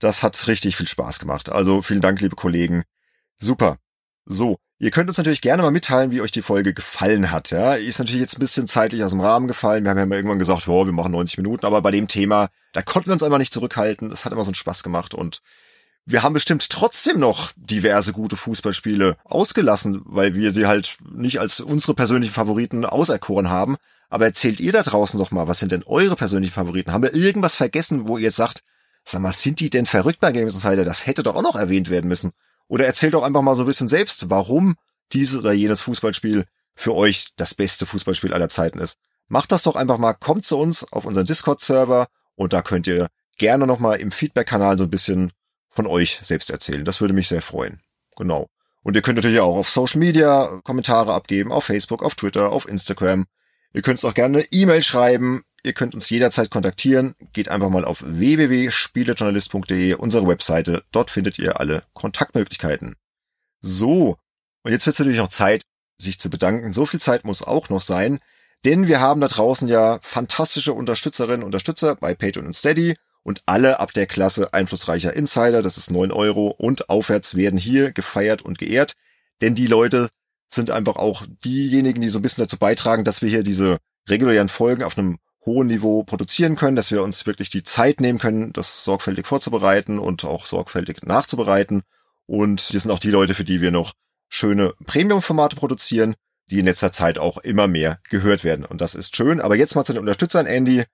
Das 0.00 0.24
hat 0.24 0.48
richtig 0.48 0.76
viel 0.76 0.88
Spaß 0.88 1.20
gemacht. 1.20 1.52
Also 1.52 1.82
vielen 1.82 2.00
Dank, 2.00 2.20
liebe 2.20 2.34
Kollegen. 2.34 2.82
Super. 3.38 3.78
So, 4.26 4.56
ihr 4.78 4.90
könnt 4.90 5.08
uns 5.08 5.18
natürlich 5.18 5.42
gerne 5.42 5.62
mal 5.62 5.70
mitteilen, 5.70 6.10
wie 6.10 6.22
euch 6.22 6.32
die 6.32 6.42
Folge 6.42 6.72
gefallen 6.72 7.30
hat. 7.30 7.50
Ja, 7.50 7.74
ist 7.74 7.98
natürlich 7.98 8.20
jetzt 8.20 8.36
ein 8.36 8.40
bisschen 8.40 8.66
zeitlich 8.66 9.04
aus 9.04 9.10
dem 9.10 9.20
Rahmen 9.20 9.48
gefallen. 9.48 9.84
Wir 9.84 9.90
haben 9.90 9.98
ja 9.98 10.06
mal 10.06 10.16
irgendwann 10.16 10.38
gesagt, 10.38 10.66
oh, 10.68 10.86
wir 10.86 10.92
machen 10.92 11.12
90 11.12 11.38
Minuten, 11.38 11.66
aber 11.66 11.82
bei 11.82 11.90
dem 11.90 12.08
Thema, 12.08 12.48
da 12.72 12.82
konnten 12.82 13.08
wir 13.08 13.12
uns 13.12 13.22
einfach 13.22 13.38
nicht 13.38 13.52
zurückhalten. 13.52 14.10
Es 14.10 14.24
hat 14.24 14.32
immer 14.32 14.44
so 14.44 14.48
einen 14.48 14.54
Spaß 14.54 14.82
gemacht 14.82 15.12
und 15.12 15.40
wir 16.06 16.22
haben 16.22 16.34
bestimmt 16.34 16.68
trotzdem 16.68 17.18
noch 17.18 17.52
diverse 17.56 18.12
gute 18.12 18.36
Fußballspiele 18.36 19.16
ausgelassen, 19.24 20.02
weil 20.04 20.34
wir 20.34 20.50
sie 20.50 20.66
halt 20.66 20.98
nicht 21.10 21.40
als 21.40 21.60
unsere 21.60 21.94
persönlichen 21.94 22.32
Favoriten 22.32 22.84
auserkoren 22.84 23.48
haben. 23.48 23.76
Aber 24.10 24.26
erzählt 24.26 24.60
ihr 24.60 24.72
da 24.72 24.82
draußen 24.82 25.18
doch 25.18 25.30
mal, 25.30 25.48
was 25.48 25.60
sind 25.60 25.72
denn 25.72 25.82
eure 25.84 26.14
persönlichen 26.14 26.52
Favoriten? 26.52 26.92
Haben 26.92 27.02
wir 27.02 27.14
irgendwas 27.14 27.54
vergessen, 27.54 28.06
wo 28.06 28.18
ihr 28.18 28.24
jetzt 28.24 28.36
sagt, 28.36 28.62
sag 29.04 29.22
mal, 29.22 29.32
sind 29.32 29.60
die 29.60 29.70
denn 29.70 29.86
verrückt 29.86 30.20
bei 30.20 30.30
Games 30.32 30.54
Insider? 30.54 30.84
Das 30.84 31.06
hätte 31.06 31.22
doch 31.22 31.36
auch 31.36 31.42
noch 31.42 31.56
erwähnt 31.56 31.88
werden 31.88 32.08
müssen. 32.08 32.32
Oder 32.68 32.86
erzählt 32.86 33.14
doch 33.14 33.22
einfach 33.22 33.42
mal 33.42 33.54
so 33.54 33.64
ein 33.64 33.66
bisschen 33.66 33.88
selbst, 33.88 34.30
warum 34.30 34.76
dieses 35.12 35.38
oder 35.38 35.52
jenes 35.52 35.82
Fußballspiel 35.82 36.46
für 36.74 36.94
euch 36.94 37.28
das 37.36 37.54
beste 37.54 37.86
Fußballspiel 37.86 38.32
aller 38.32 38.48
Zeiten 38.48 38.78
ist. 38.80 38.98
Macht 39.28 39.52
das 39.52 39.62
doch 39.62 39.76
einfach 39.76 39.98
mal, 39.98 40.14
kommt 40.14 40.44
zu 40.44 40.58
uns 40.58 40.84
auf 40.92 41.04
unseren 41.04 41.24
Discord-Server 41.24 42.08
und 42.34 42.52
da 42.52 42.62
könnt 42.62 42.86
ihr 42.86 43.08
gerne 43.38 43.66
nochmal 43.66 44.00
im 44.00 44.10
Feedback-Kanal 44.10 44.78
so 44.78 44.84
ein 44.84 44.90
bisschen 44.90 45.32
von 45.68 45.86
euch 45.86 46.20
selbst 46.22 46.50
erzählen. 46.50 46.84
Das 46.84 47.00
würde 47.00 47.14
mich 47.14 47.28
sehr 47.28 47.42
freuen. 47.42 47.80
Genau. 48.16 48.48
Und 48.82 48.96
ihr 48.96 49.02
könnt 49.02 49.16
natürlich 49.16 49.40
auch 49.40 49.56
auf 49.56 49.70
Social 49.70 49.98
Media 49.98 50.60
Kommentare 50.62 51.14
abgeben, 51.14 51.52
auf 51.52 51.64
Facebook, 51.64 52.02
auf 52.02 52.14
Twitter, 52.14 52.52
auf 52.52 52.68
Instagram. 52.68 53.26
Ihr 53.72 53.82
könnt 53.82 53.98
uns 53.98 54.04
auch 54.04 54.14
gerne 54.14 54.44
E-Mail 54.50 54.82
schreiben. 54.82 55.42
Ihr 55.64 55.72
könnt 55.72 55.94
uns 55.94 56.10
jederzeit 56.10 56.50
kontaktieren. 56.50 57.14
Geht 57.32 57.50
einfach 57.50 57.70
mal 57.70 57.86
auf 57.86 58.04
www.spielejournalist.de, 58.06 59.94
unsere 59.94 60.28
Webseite. 60.28 60.84
Dort 60.92 61.10
findet 61.10 61.38
ihr 61.38 61.58
alle 61.58 61.84
Kontaktmöglichkeiten. 61.94 62.96
So. 63.62 64.18
Und 64.62 64.72
jetzt 64.72 64.84
wird 64.84 64.94
es 64.94 65.00
natürlich 65.00 65.18
noch 65.18 65.28
Zeit, 65.28 65.62
sich 65.98 66.20
zu 66.20 66.28
bedanken. 66.28 66.74
So 66.74 66.84
viel 66.84 67.00
Zeit 67.00 67.24
muss 67.24 67.42
auch 67.42 67.70
noch 67.70 67.80
sein. 67.80 68.18
Denn 68.64 68.88
wir 68.88 69.00
haben 69.00 69.20
da 69.22 69.28
draußen 69.28 69.66
ja 69.68 69.98
fantastische 70.02 70.74
Unterstützerinnen 70.74 71.40
und 71.40 71.46
Unterstützer 71.46 71.94
bei 71.94 72.14
Patreon 72.14 72.46
und 72.46 72.56
Steady 72.56 72.96
und 73.22 73.40
alle 73.46 73.80
ab 73.80 73.92
der 73.94 74.06
Klasse 74.06 74.52
einflussreicher 74.52 75.14
Insider, 75.14 75.62
das 75.62 75.78
ist 75.78 75.90
neun 75.90 76.12
Euro 76.12 76.48
und 76.48 76.90
aufwärts 76.90 77.36
werden 77.36 77.58
hier 77.58 77.92
gefeiert 77.92 78.42
und 78.42 78.58
geehrt. 78.58 78.92
Denn 79.40 79.54
die 79.54 79.66
Leute 79.66 80.08
sind 80.48 80.70
einfach 80.70 80.96
auch 80.96 81.24
diejenigen, 81.44 82.02
die 82.02 82.10
so 82.10 82.18
ein 82.18 82.22
bisschen 82.22 82.44
dazu 82.44 82.58
beitragen, 82.58 83.04
dass 83.04 83.22
wir 83.22 83.30
hier 83.30 83.42
diese 83.42 83.78
regulären 84.08 84.48
Folgen 84.48 84.82
auf 84.82 84.98
einem 84.98 85.18
hohen 85.46 85.66
Niveau 85.66 86.04
produzieren 86.04 86.56
können, 86.56 86.76
dass 86.76 86.90
wir 86.90 87.02
uns 87.02 87.26
wirklich 87.26 87.50
die 87.50 87.62
Zeit 87.62 88.00
nehmen 88.00 88.18
können, 88.18 88.52
das 88.52 88.84
sorgfältig 88.84 89.26
vorzubereiten 89.26 89.98
und 89.98 90.24
auch 90.24 90.46
sorgfältig 90.46 91.02
nachzubereiten. 91.02 91.82
Und 92.26 92.72
die 92.72 92.78
sind 92.78 92.90
auch 92.90 92.98
die 92.98 93.10
Leute, 93.10 93.34
für 93.34 93.44
die 93.44 93.60
wir 93.60 93.70
noch 93.70 93.92
schöne 94.28 94.72
Premium-Formate 94.86 95.56
produzieren, 95.56 96.14
die 96.50 96.58
in 96.58 96.66
letzter 96.66 96.92
Zeit 96.92 97.18
auch 97.18 97.38
immer 97.38 97.68
mehr 97.68 98.00
gehört 98.10 98.44
werden. 98.44 98.64
Und 98.64 98.80
das 98.80 98.94
ist 98.94 99.16
schön. 99.16 99.40
Aber 99.40 99.56
jetzt 99.56 99.74
mal 99.74 99.84
zu 99.84 99.92
den 99.92 100.00
Unterstützern, 100.00 100.46
Andy. 100.46 100.84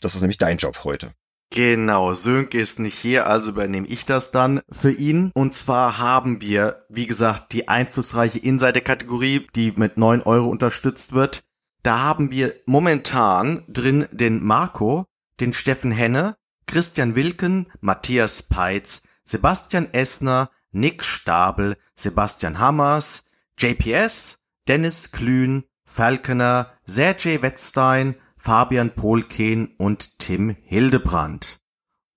Das 0.00 0.14
ist 0.14 0.20
nämlich 0.20 0.38
dein 0.38 0.58
Job 0.58 0.84
heute. 0.84 1.12
Genau, 1.50 2.12
Sönke 2.12 2.58
ist 2.58 2.80
nicht 2.80 2.98
hier, 2.98 3.26
also 3.28 3.52
übernehme 3.52 3.86
ich 3.86 4.04
das 4.04 4.30
dann 4.30 4.60
für 4.70 4.90
ihn. 4.90 5.30
Und 5.32 5.54
zwar 5.54 5.96
haben 5.98 6.42
wir, 6.42 6.84
wie 6.88 7.06
gesagt, 7.06 7.52
die 7.52 7.68
einflussreiche 7.68 8.38
Insider-Kategorie, 8.38 9.46
die 9.54 9.72
mit 9.76 9.96
neun 9.96 10.22
Euro 10.22 10.48
unterstützt 10.48 11.14
wird. 11.14 11.44
Da 11.86 12.00
haben 12.00 12.32
wir 12.32 12.52
momentan 12.66 13.62
drin 13.68 14.08
den 14.10 14.42
Marco, 14.42 15.06
den 15.38 15.52
Steffen 15.52 15.92
Henne, 15.92 16.36
Christian 16.66 17.14
Wilken, 17.14 17.70
Matthias 17.80 18.48
Peitz, 18.48 19.02
Sebastian 19.22 19.90
Essner, 19.92 20.50
Nick 20.72 21.04
Stabel, 21.04 21.76
Sebastian 21.94 22.58
Hammers, 22.58 23.22
JPS, 23.56 24.40
Dennis 24.66 25.12
Klün, 25.12 25.62
Falconer, 25.84 26.72
Sergej 26.86 27.42
Wettstein, 27.42 28.16
Fabian 28.36 28.96
Polken 28.96 29.76
und 29.78 30.18
Tim 30.18 30.56
Hildebrand. 30.64 31.60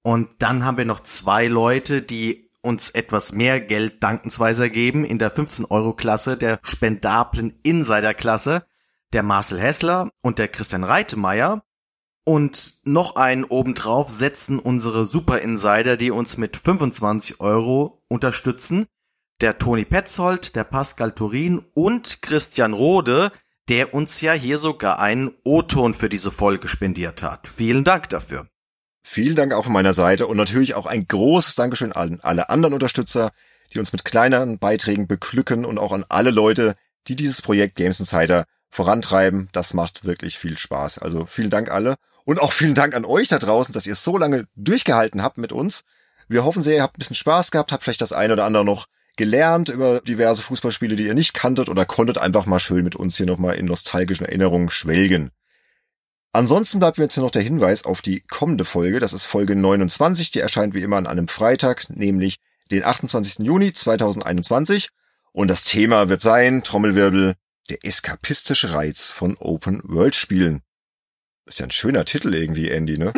Und 0.02 0.30
dann 0.40 0.66
haben 0.66 0.78
wir 0.78 0.86
noch 0.86 1.02
zwei 1.02 1.46
Leute, 1.46 2.02
die 2.02 2.50
uns 2.64 2.90
etwas 2.90 3.34
mehr 3.34 3.62
Geld 3.62 4.02
dankensweiser 4.02 4.68
geben 4.70 5.06
in 5.06 5.20
der 5.20 5.32
15-Euro-Klasse 5.32 6.38
der 6.38 6.60
spendablen 6.64 7.60
Insider-Klasse, 7.62 8.66
der 9.14 9.24
Marcel 9.24 9.60
Hessler 9.60 10.12
und 10.22 10.40
der 10.40 10.48
Christian 10.48 10.84
Reitemeyer. 10.84 11.64
Und 12.26 12.76
noch 12.84 13.16
einen 13.16 13.44
obendrauf 13.44 14.10
setzen 14.10 14.60
unsere 14.60 15.06
Super 15.06 15.40
Insider, 15.40 15.98
die 15.98 16.12
uns 16.12 16.38
mit 16.38 16.58
25 16.58 17.40
Euro 17.40 18.04
unterstützen. 18.08 18.86
Der 19.42 19.58
Toni 19.58 19.86
Petzold, 19.86 20.56
der 20.56 20.64
Pascal 20.64 21.12
Turin 21.14 21.66
und 21.74 22.22
Christian 22.22 22.74
Rode, 22.74 23.32
der 23.70 23.94
uns 23.94 24.22
ja 24.22 24.34
hier 24.34 24.58
sogar 24.58 25.00
einen 25.00 25.32
O-Ton 25.44 25.94
für 25.94 26.10
diese 26.10 26.32
Folge 26.32 26.68
spendiert 26.68 27.24
hat. 27.24 27.48
Vielen 27.48 27.84
Dank 27.84 28.10
dafür. 28.10 28.48
Vielen 29.04 29.36
Dank 29.36 29.54
auch 29.54 29.64
von 29.64 29.74
meiner 29.74 29.94
Seite 29.94 30.28
und 30.28 30.38
natürlich 30.38 30.76
auch 30.76 30.86
ein 30.86 31.08
großes 31.08 31.56
Dankeschön 31.56 31.94
an 31.94 32.20
alle 32.22 32.50
anderen 32.50 32.74
Unterstützer, 32.74 33.32
die 33.74 33.80
uns 33.80 33.92
mit 33.92 34.06
kleineren 34.06 34.60
Beiträgen 34.60 35.08
beglücken 35.08 35.66
und 35.66 35.80
auch 35.80 35.94
an 35.94 36.06
alle 36.10 36.32
Leute, 36.32 36.76
die 37.08 37.16
dieses 37.16 37.42
Projekt 37.42 37.76
Games 37.76 38.00
Insider 38.00 38.46
vorantreiben. 38.70 39.50
Das 39.52 39.74
macht 39.74 40.04
wirklich 40.04 40.38
viel 40.38 40.58
Spaß. 40.58 41.00
Also 41.00 41.26
vielen 41.26 41.50
Dank 41.50 41.72
alle 41.72 41.96
und 42.26 42.40
auch 42.40 42.52
vielen 42.52 42.76
Dank 42.76 42.96
an 42.96 43.06
euch 43.06 43.28
da 43.28 43.40
draußen, 43.40 43.74
dass 43.74 43.88
ihr 43.88 43.96
so 43.96 44.18
lange 44.18 44.48
durchgehalten 44.56 45.24
habt 45.24 45.38
mit 45.38 45.52
uns. 45.52 45.84
Wir 46.28 46.46
hoffen 46.46 46.62
sehr, 46.62 46.76
ihr 46.76 46.84
habt 46.84 46.98
ein 46.98 47.00
bisschen 47.00 47.16
Spaß 47.16 47.52
gehabt, 47.52 47.72
habt 47.72 47.84
vielleicht 47.84 48.02
das 48.02 48.14
eine 48.14 48.34
oder 48.34 48.46
andere 48.46 48.64
noch 48.64 48.86
gelernt 49.18 49.68
über 49.68 50.00
diverse 50.00 50.44
Fußballspiele, 50.44 50.96
die 50.96 51.08
ihr 51.08 51.14
nicht 51.14 51.34
kanntet 51.34 51.68
oder 51.68 51.86
konntet 51.86 52.18
einfach 52.20 52.46
mal 52.46 52.60
schön 52.60 52.84
mit 52.84 52.96
uns 52.96 53.18
hier 53.18 53.26
nochmal 53.26 53.56
in 53.56 53.66
nostalgischen 53.66 54.26
Erinnerungen 54.26 54.70
schwelgen. 54.70 55.32
Ansonsten 56.32 56.80
bleibt 56.80 57.00
mir 57.00 57.06
jetzt 57.06 57.16
hier 57.16 57.24
noch 57.24 57.32
der 57.32 57.42
Hinweis 57.42 57.84
auf 57.84 58.02
die 58.02 58.22
kommende 58.22 58.64
Folge. 58.64 59.00
Das 59.00 59.14
ist 59.14 59.26
Folge 59.26 59.56
29. 59.56 60.32
Die 60.32 60.40
erscheint 60.40 60.76
wie 60.76 60.84
immer 60.84 60.98
an 60.98 61.08
einem 61.08 61.28
Freitag, 61.28 61.90
nämlich 61.90 62.38
den 62.70 62.86
28. 62.86 63.46
Juni 63.46 63.74
2021. 63.74 64.90
Und 65.32 65.48
das 65.50 65.64
Thema 65.64 66.08
wird 66.08 66.22
sein, 66.22 66.64
Trommelwirbel, 66.64 67.36
der 67.70 67.86
eskapistische 67.86 68.74
Reiz 68.74 69.12
von 69.12 69.38
Open-World-Spielen. 69.38 70.62
Ist 71.46 71.60
ja 71.60 71.66
ein 71.66 71.72
schöner 71.72 72.06
Titel 72.06 72.34
irgendwie, 72.34 72.70
Andy, 72.70 72.98
ne? 72.98 73.14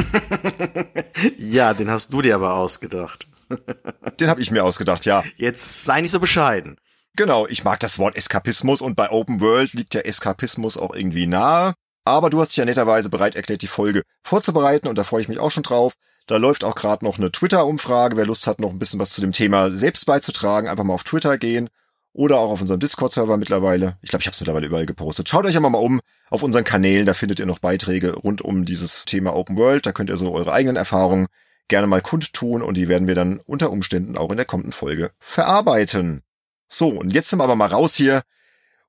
ja, 1.37 1.73
den 1.73 1.89
hast 1.89 2.13
du 2.13 2.21
dir 2.21 2.35
aber 2.35 2.55
ausgedacht. 2.55 3.27
den 4.19 4.29
habe 4.29 4.41
ich 4.41 4.51
mir 4.51 4.63
ausgedacht, 4.63 5.05
ja. 5.05 5.23
Jetzt 5.35 5.83
sei 5.83 6.01
nicht 6.01 6.11
so 6.11 6.19
bescheiden. 6.19 6.77
Genau, 7.17 7.45
ich 7.47 7.63
mag 7.63 7.79
das 7.81 7.99
Wort 7.99 8.15
Eskapismus 8.15 8.81
und 8.81 8.95
bei 8.95 9.09
Open 9.09 9.41
World 9.41 9.73
liegt 9.73 9.93
ja 9.93 10.01
Eskapismus 10.01 10.77
auch 10.77 10.95
irgendwie 10.95 11.27
nahe. 11.27 11.73
Aber 12.05 12.29
du 12.29 12.39
hast 12.39 12.49
dich 12.49 12.57
ja 12.57 12.65
netterweise 12.65 13.09
bereit 13.09 13.35
erklärt, 13.35 13.61
die 13.61 13.67
Folge 13.67 14.03
vorzubereiten 14.23 14.87
und 14.87 14.97
da 14.97 15.03
freue 15.03 15.21
ich 15.21 15.27
mich 15.27 15.39
auch 15.39 15.51
schon 15.51 15.63
drauf. 15.63 15.93
Da 16.25 16.37
läuft 16.37 16.63
auch 16.63 16.75
gerade 16.75 17.03
noch 17.03 17.17
eine 17.17 17.31
Twitter-Umfrage. 17.31 18.15
Wer 18.15 18.25
Lust 18.25 18.47
hat, 18.47 18.61
noch 18.61 18.69
ein 18.69 18.79
bisschen 18.79 18.99
was 18.99 19.11
zu 19.11 19.21
dem 19.21 19.33
Thema 19.33 19.69
selbst 19.69 20.05
beizutragen, 20.05 20.69
einfach 20.69 20.85
mal 20.85 20.93
auf 20.93 21.03
Twitter 21.03 21.37
gehen 21.37 21.69
oder 22.13 22.37
auch 22.39 22.51
auf 22.51 22.61
unserem 22.61 22.79
Discord-Server 22.79 23.37
mittlerweile. 23.37 23.97
Ich 24.01 24.09
glaube, 24.09 24.21
ich 24.21 24.27
habe 24.27 24.33
es 24.33 24.41
mittlerweile 24.41 24.67
überall 24.67 24.85
gepostet. 24.85 25.29
Schaut 25.29 25.45
euch 25.45 25.55
einmal 25.55 25.71
mal 25.71 25.79
um 25.79 26.01
auf 26.29 26.43
unseren 26.43 26.63
Kanälen, 26.63 27.05
da 27.05 27.13
findet 27.13 27.39
ihr 27.39 27.45
noch 27.45 27.59
Beiträge 27.59 28.13
rund 28.13 28.41
um 28.41 28.65
dieses 28.65 29.05
Thema 29.05 29.35
Open 29.35 29.57
World. 29.57 29.85
Da 29.85 29.91
könnt 29.91 30.09
ihr 30.09 30.17
so 30.17 30.33
eure 30.33 30.51
eigenen 30.51 30.75
Erfahrungen 30.75 31.27
gerne 31.67 31.87
mal 31.87 32.01
kundtun 32.01 32.61
und 32.61 32.75
die 32.75 32.89
werden 32.89 33.07
wir 33.07 33.15
dann 33.15 33.39
unter 33.45 33.71
Umständen 33.71 34.17
auch 34.17 34.29
in 34.31 34.37
der 34.37 34.45
kommenden 34.45 34.73
Folge 34.73 35.11
verarbeiten. 35.19 36.21
So, 36.67 36.89
und 36.89 37.13
jetzt 37.13 37.29
sind 37.29 37.39
wir 37.39 37.45
aber 37.45 37.55
mal 37.55 37.67
raus 37.67 37.95
hier 37.95 38.23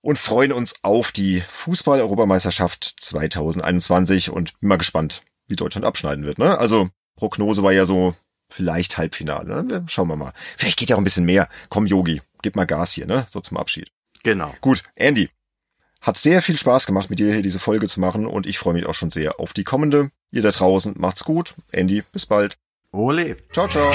und 0.01 0.19
freuen 0.19 0.53
uns 0.53 0.75
auf 0.83 1.13
die 1.13 1.41
Fußball-Europameisterschaft 1.41 2.97
2021 3.01 4.31
und 4.31 4.59
bin 4.61 4.69
mal 4.69 4.79
gespannt, 4.79 5.23
wie 5.47 5.57
Deutschland 5.57 5.87
abschneiden 5.87 6.25
wird. 6.25 6.39
Ne? 6.39 6.59
Also 6.59 6.89
Prognose 7.17 7.63
war 7.63 7.73
ja 7.73 7.85
so 7.85 8.15
vielleicht 8.49 8.99
Halbfinale. 8.99 9.65
Ne? 9.65 9.85
Schauen 9.89 10.09
wir 10.09 10.17
mal. 10.17 10.33
Vielleicht 10.57 10.79
geht 10.79 10.91
ja 10.91 10.97
auch 10.97 11.01
ein 11.01 11.05
bisschen 11.05 11.25
mehr. 11.25 11.49
Komm, 11.69 11.87
Yogi, 11.87 12.21
gib 12.43 12.57
mal 12.57 12.67
Gas 12.67 12.93
hier, 12.93 13.07
ne? 13.07 13.27
So 13.31 13.41
zum 13.41 13.57
Abschied. 13.57 13.91
Genau. 14.23 14.55
Gut, 14.61 14.83
Andy. 14.95 15.31
Hat 16.01 16.19
sehr 16.19 16.43
viel 16.43 16.57
Spaß 16.57 16.87
gemacht, 16.87 17.11
mit 17.11 17.21
dir 17.21 17.33
hier 17.33 17.43
diese 17.43 17.61
Folge 17.61 17.87
zu 17.87 18.01
machen 18.01 18.27
und 18.27 18.47
ich 18.47 18.59
freue 18.59 18.75
mich 18.75 18.87
auch 18.87 18.95
schon 18.95 19.11
sehr 19.11 19.39
auf 19.39 19.53
die 19.53 19.65
kommende. 19.65 20.11
Ihr 20.33 20.43
da 20.43 20.51
draußen 20.51 20.95
macht's 20.99 21.25
gut. 21.25 21.55
Andy, 21.71 22.03
bis 22.13 22.27
bald. 22.27 22.59
Ole. 22.91 23.37
Ciao, 23.53 23.69
ciao. 23.69 23.93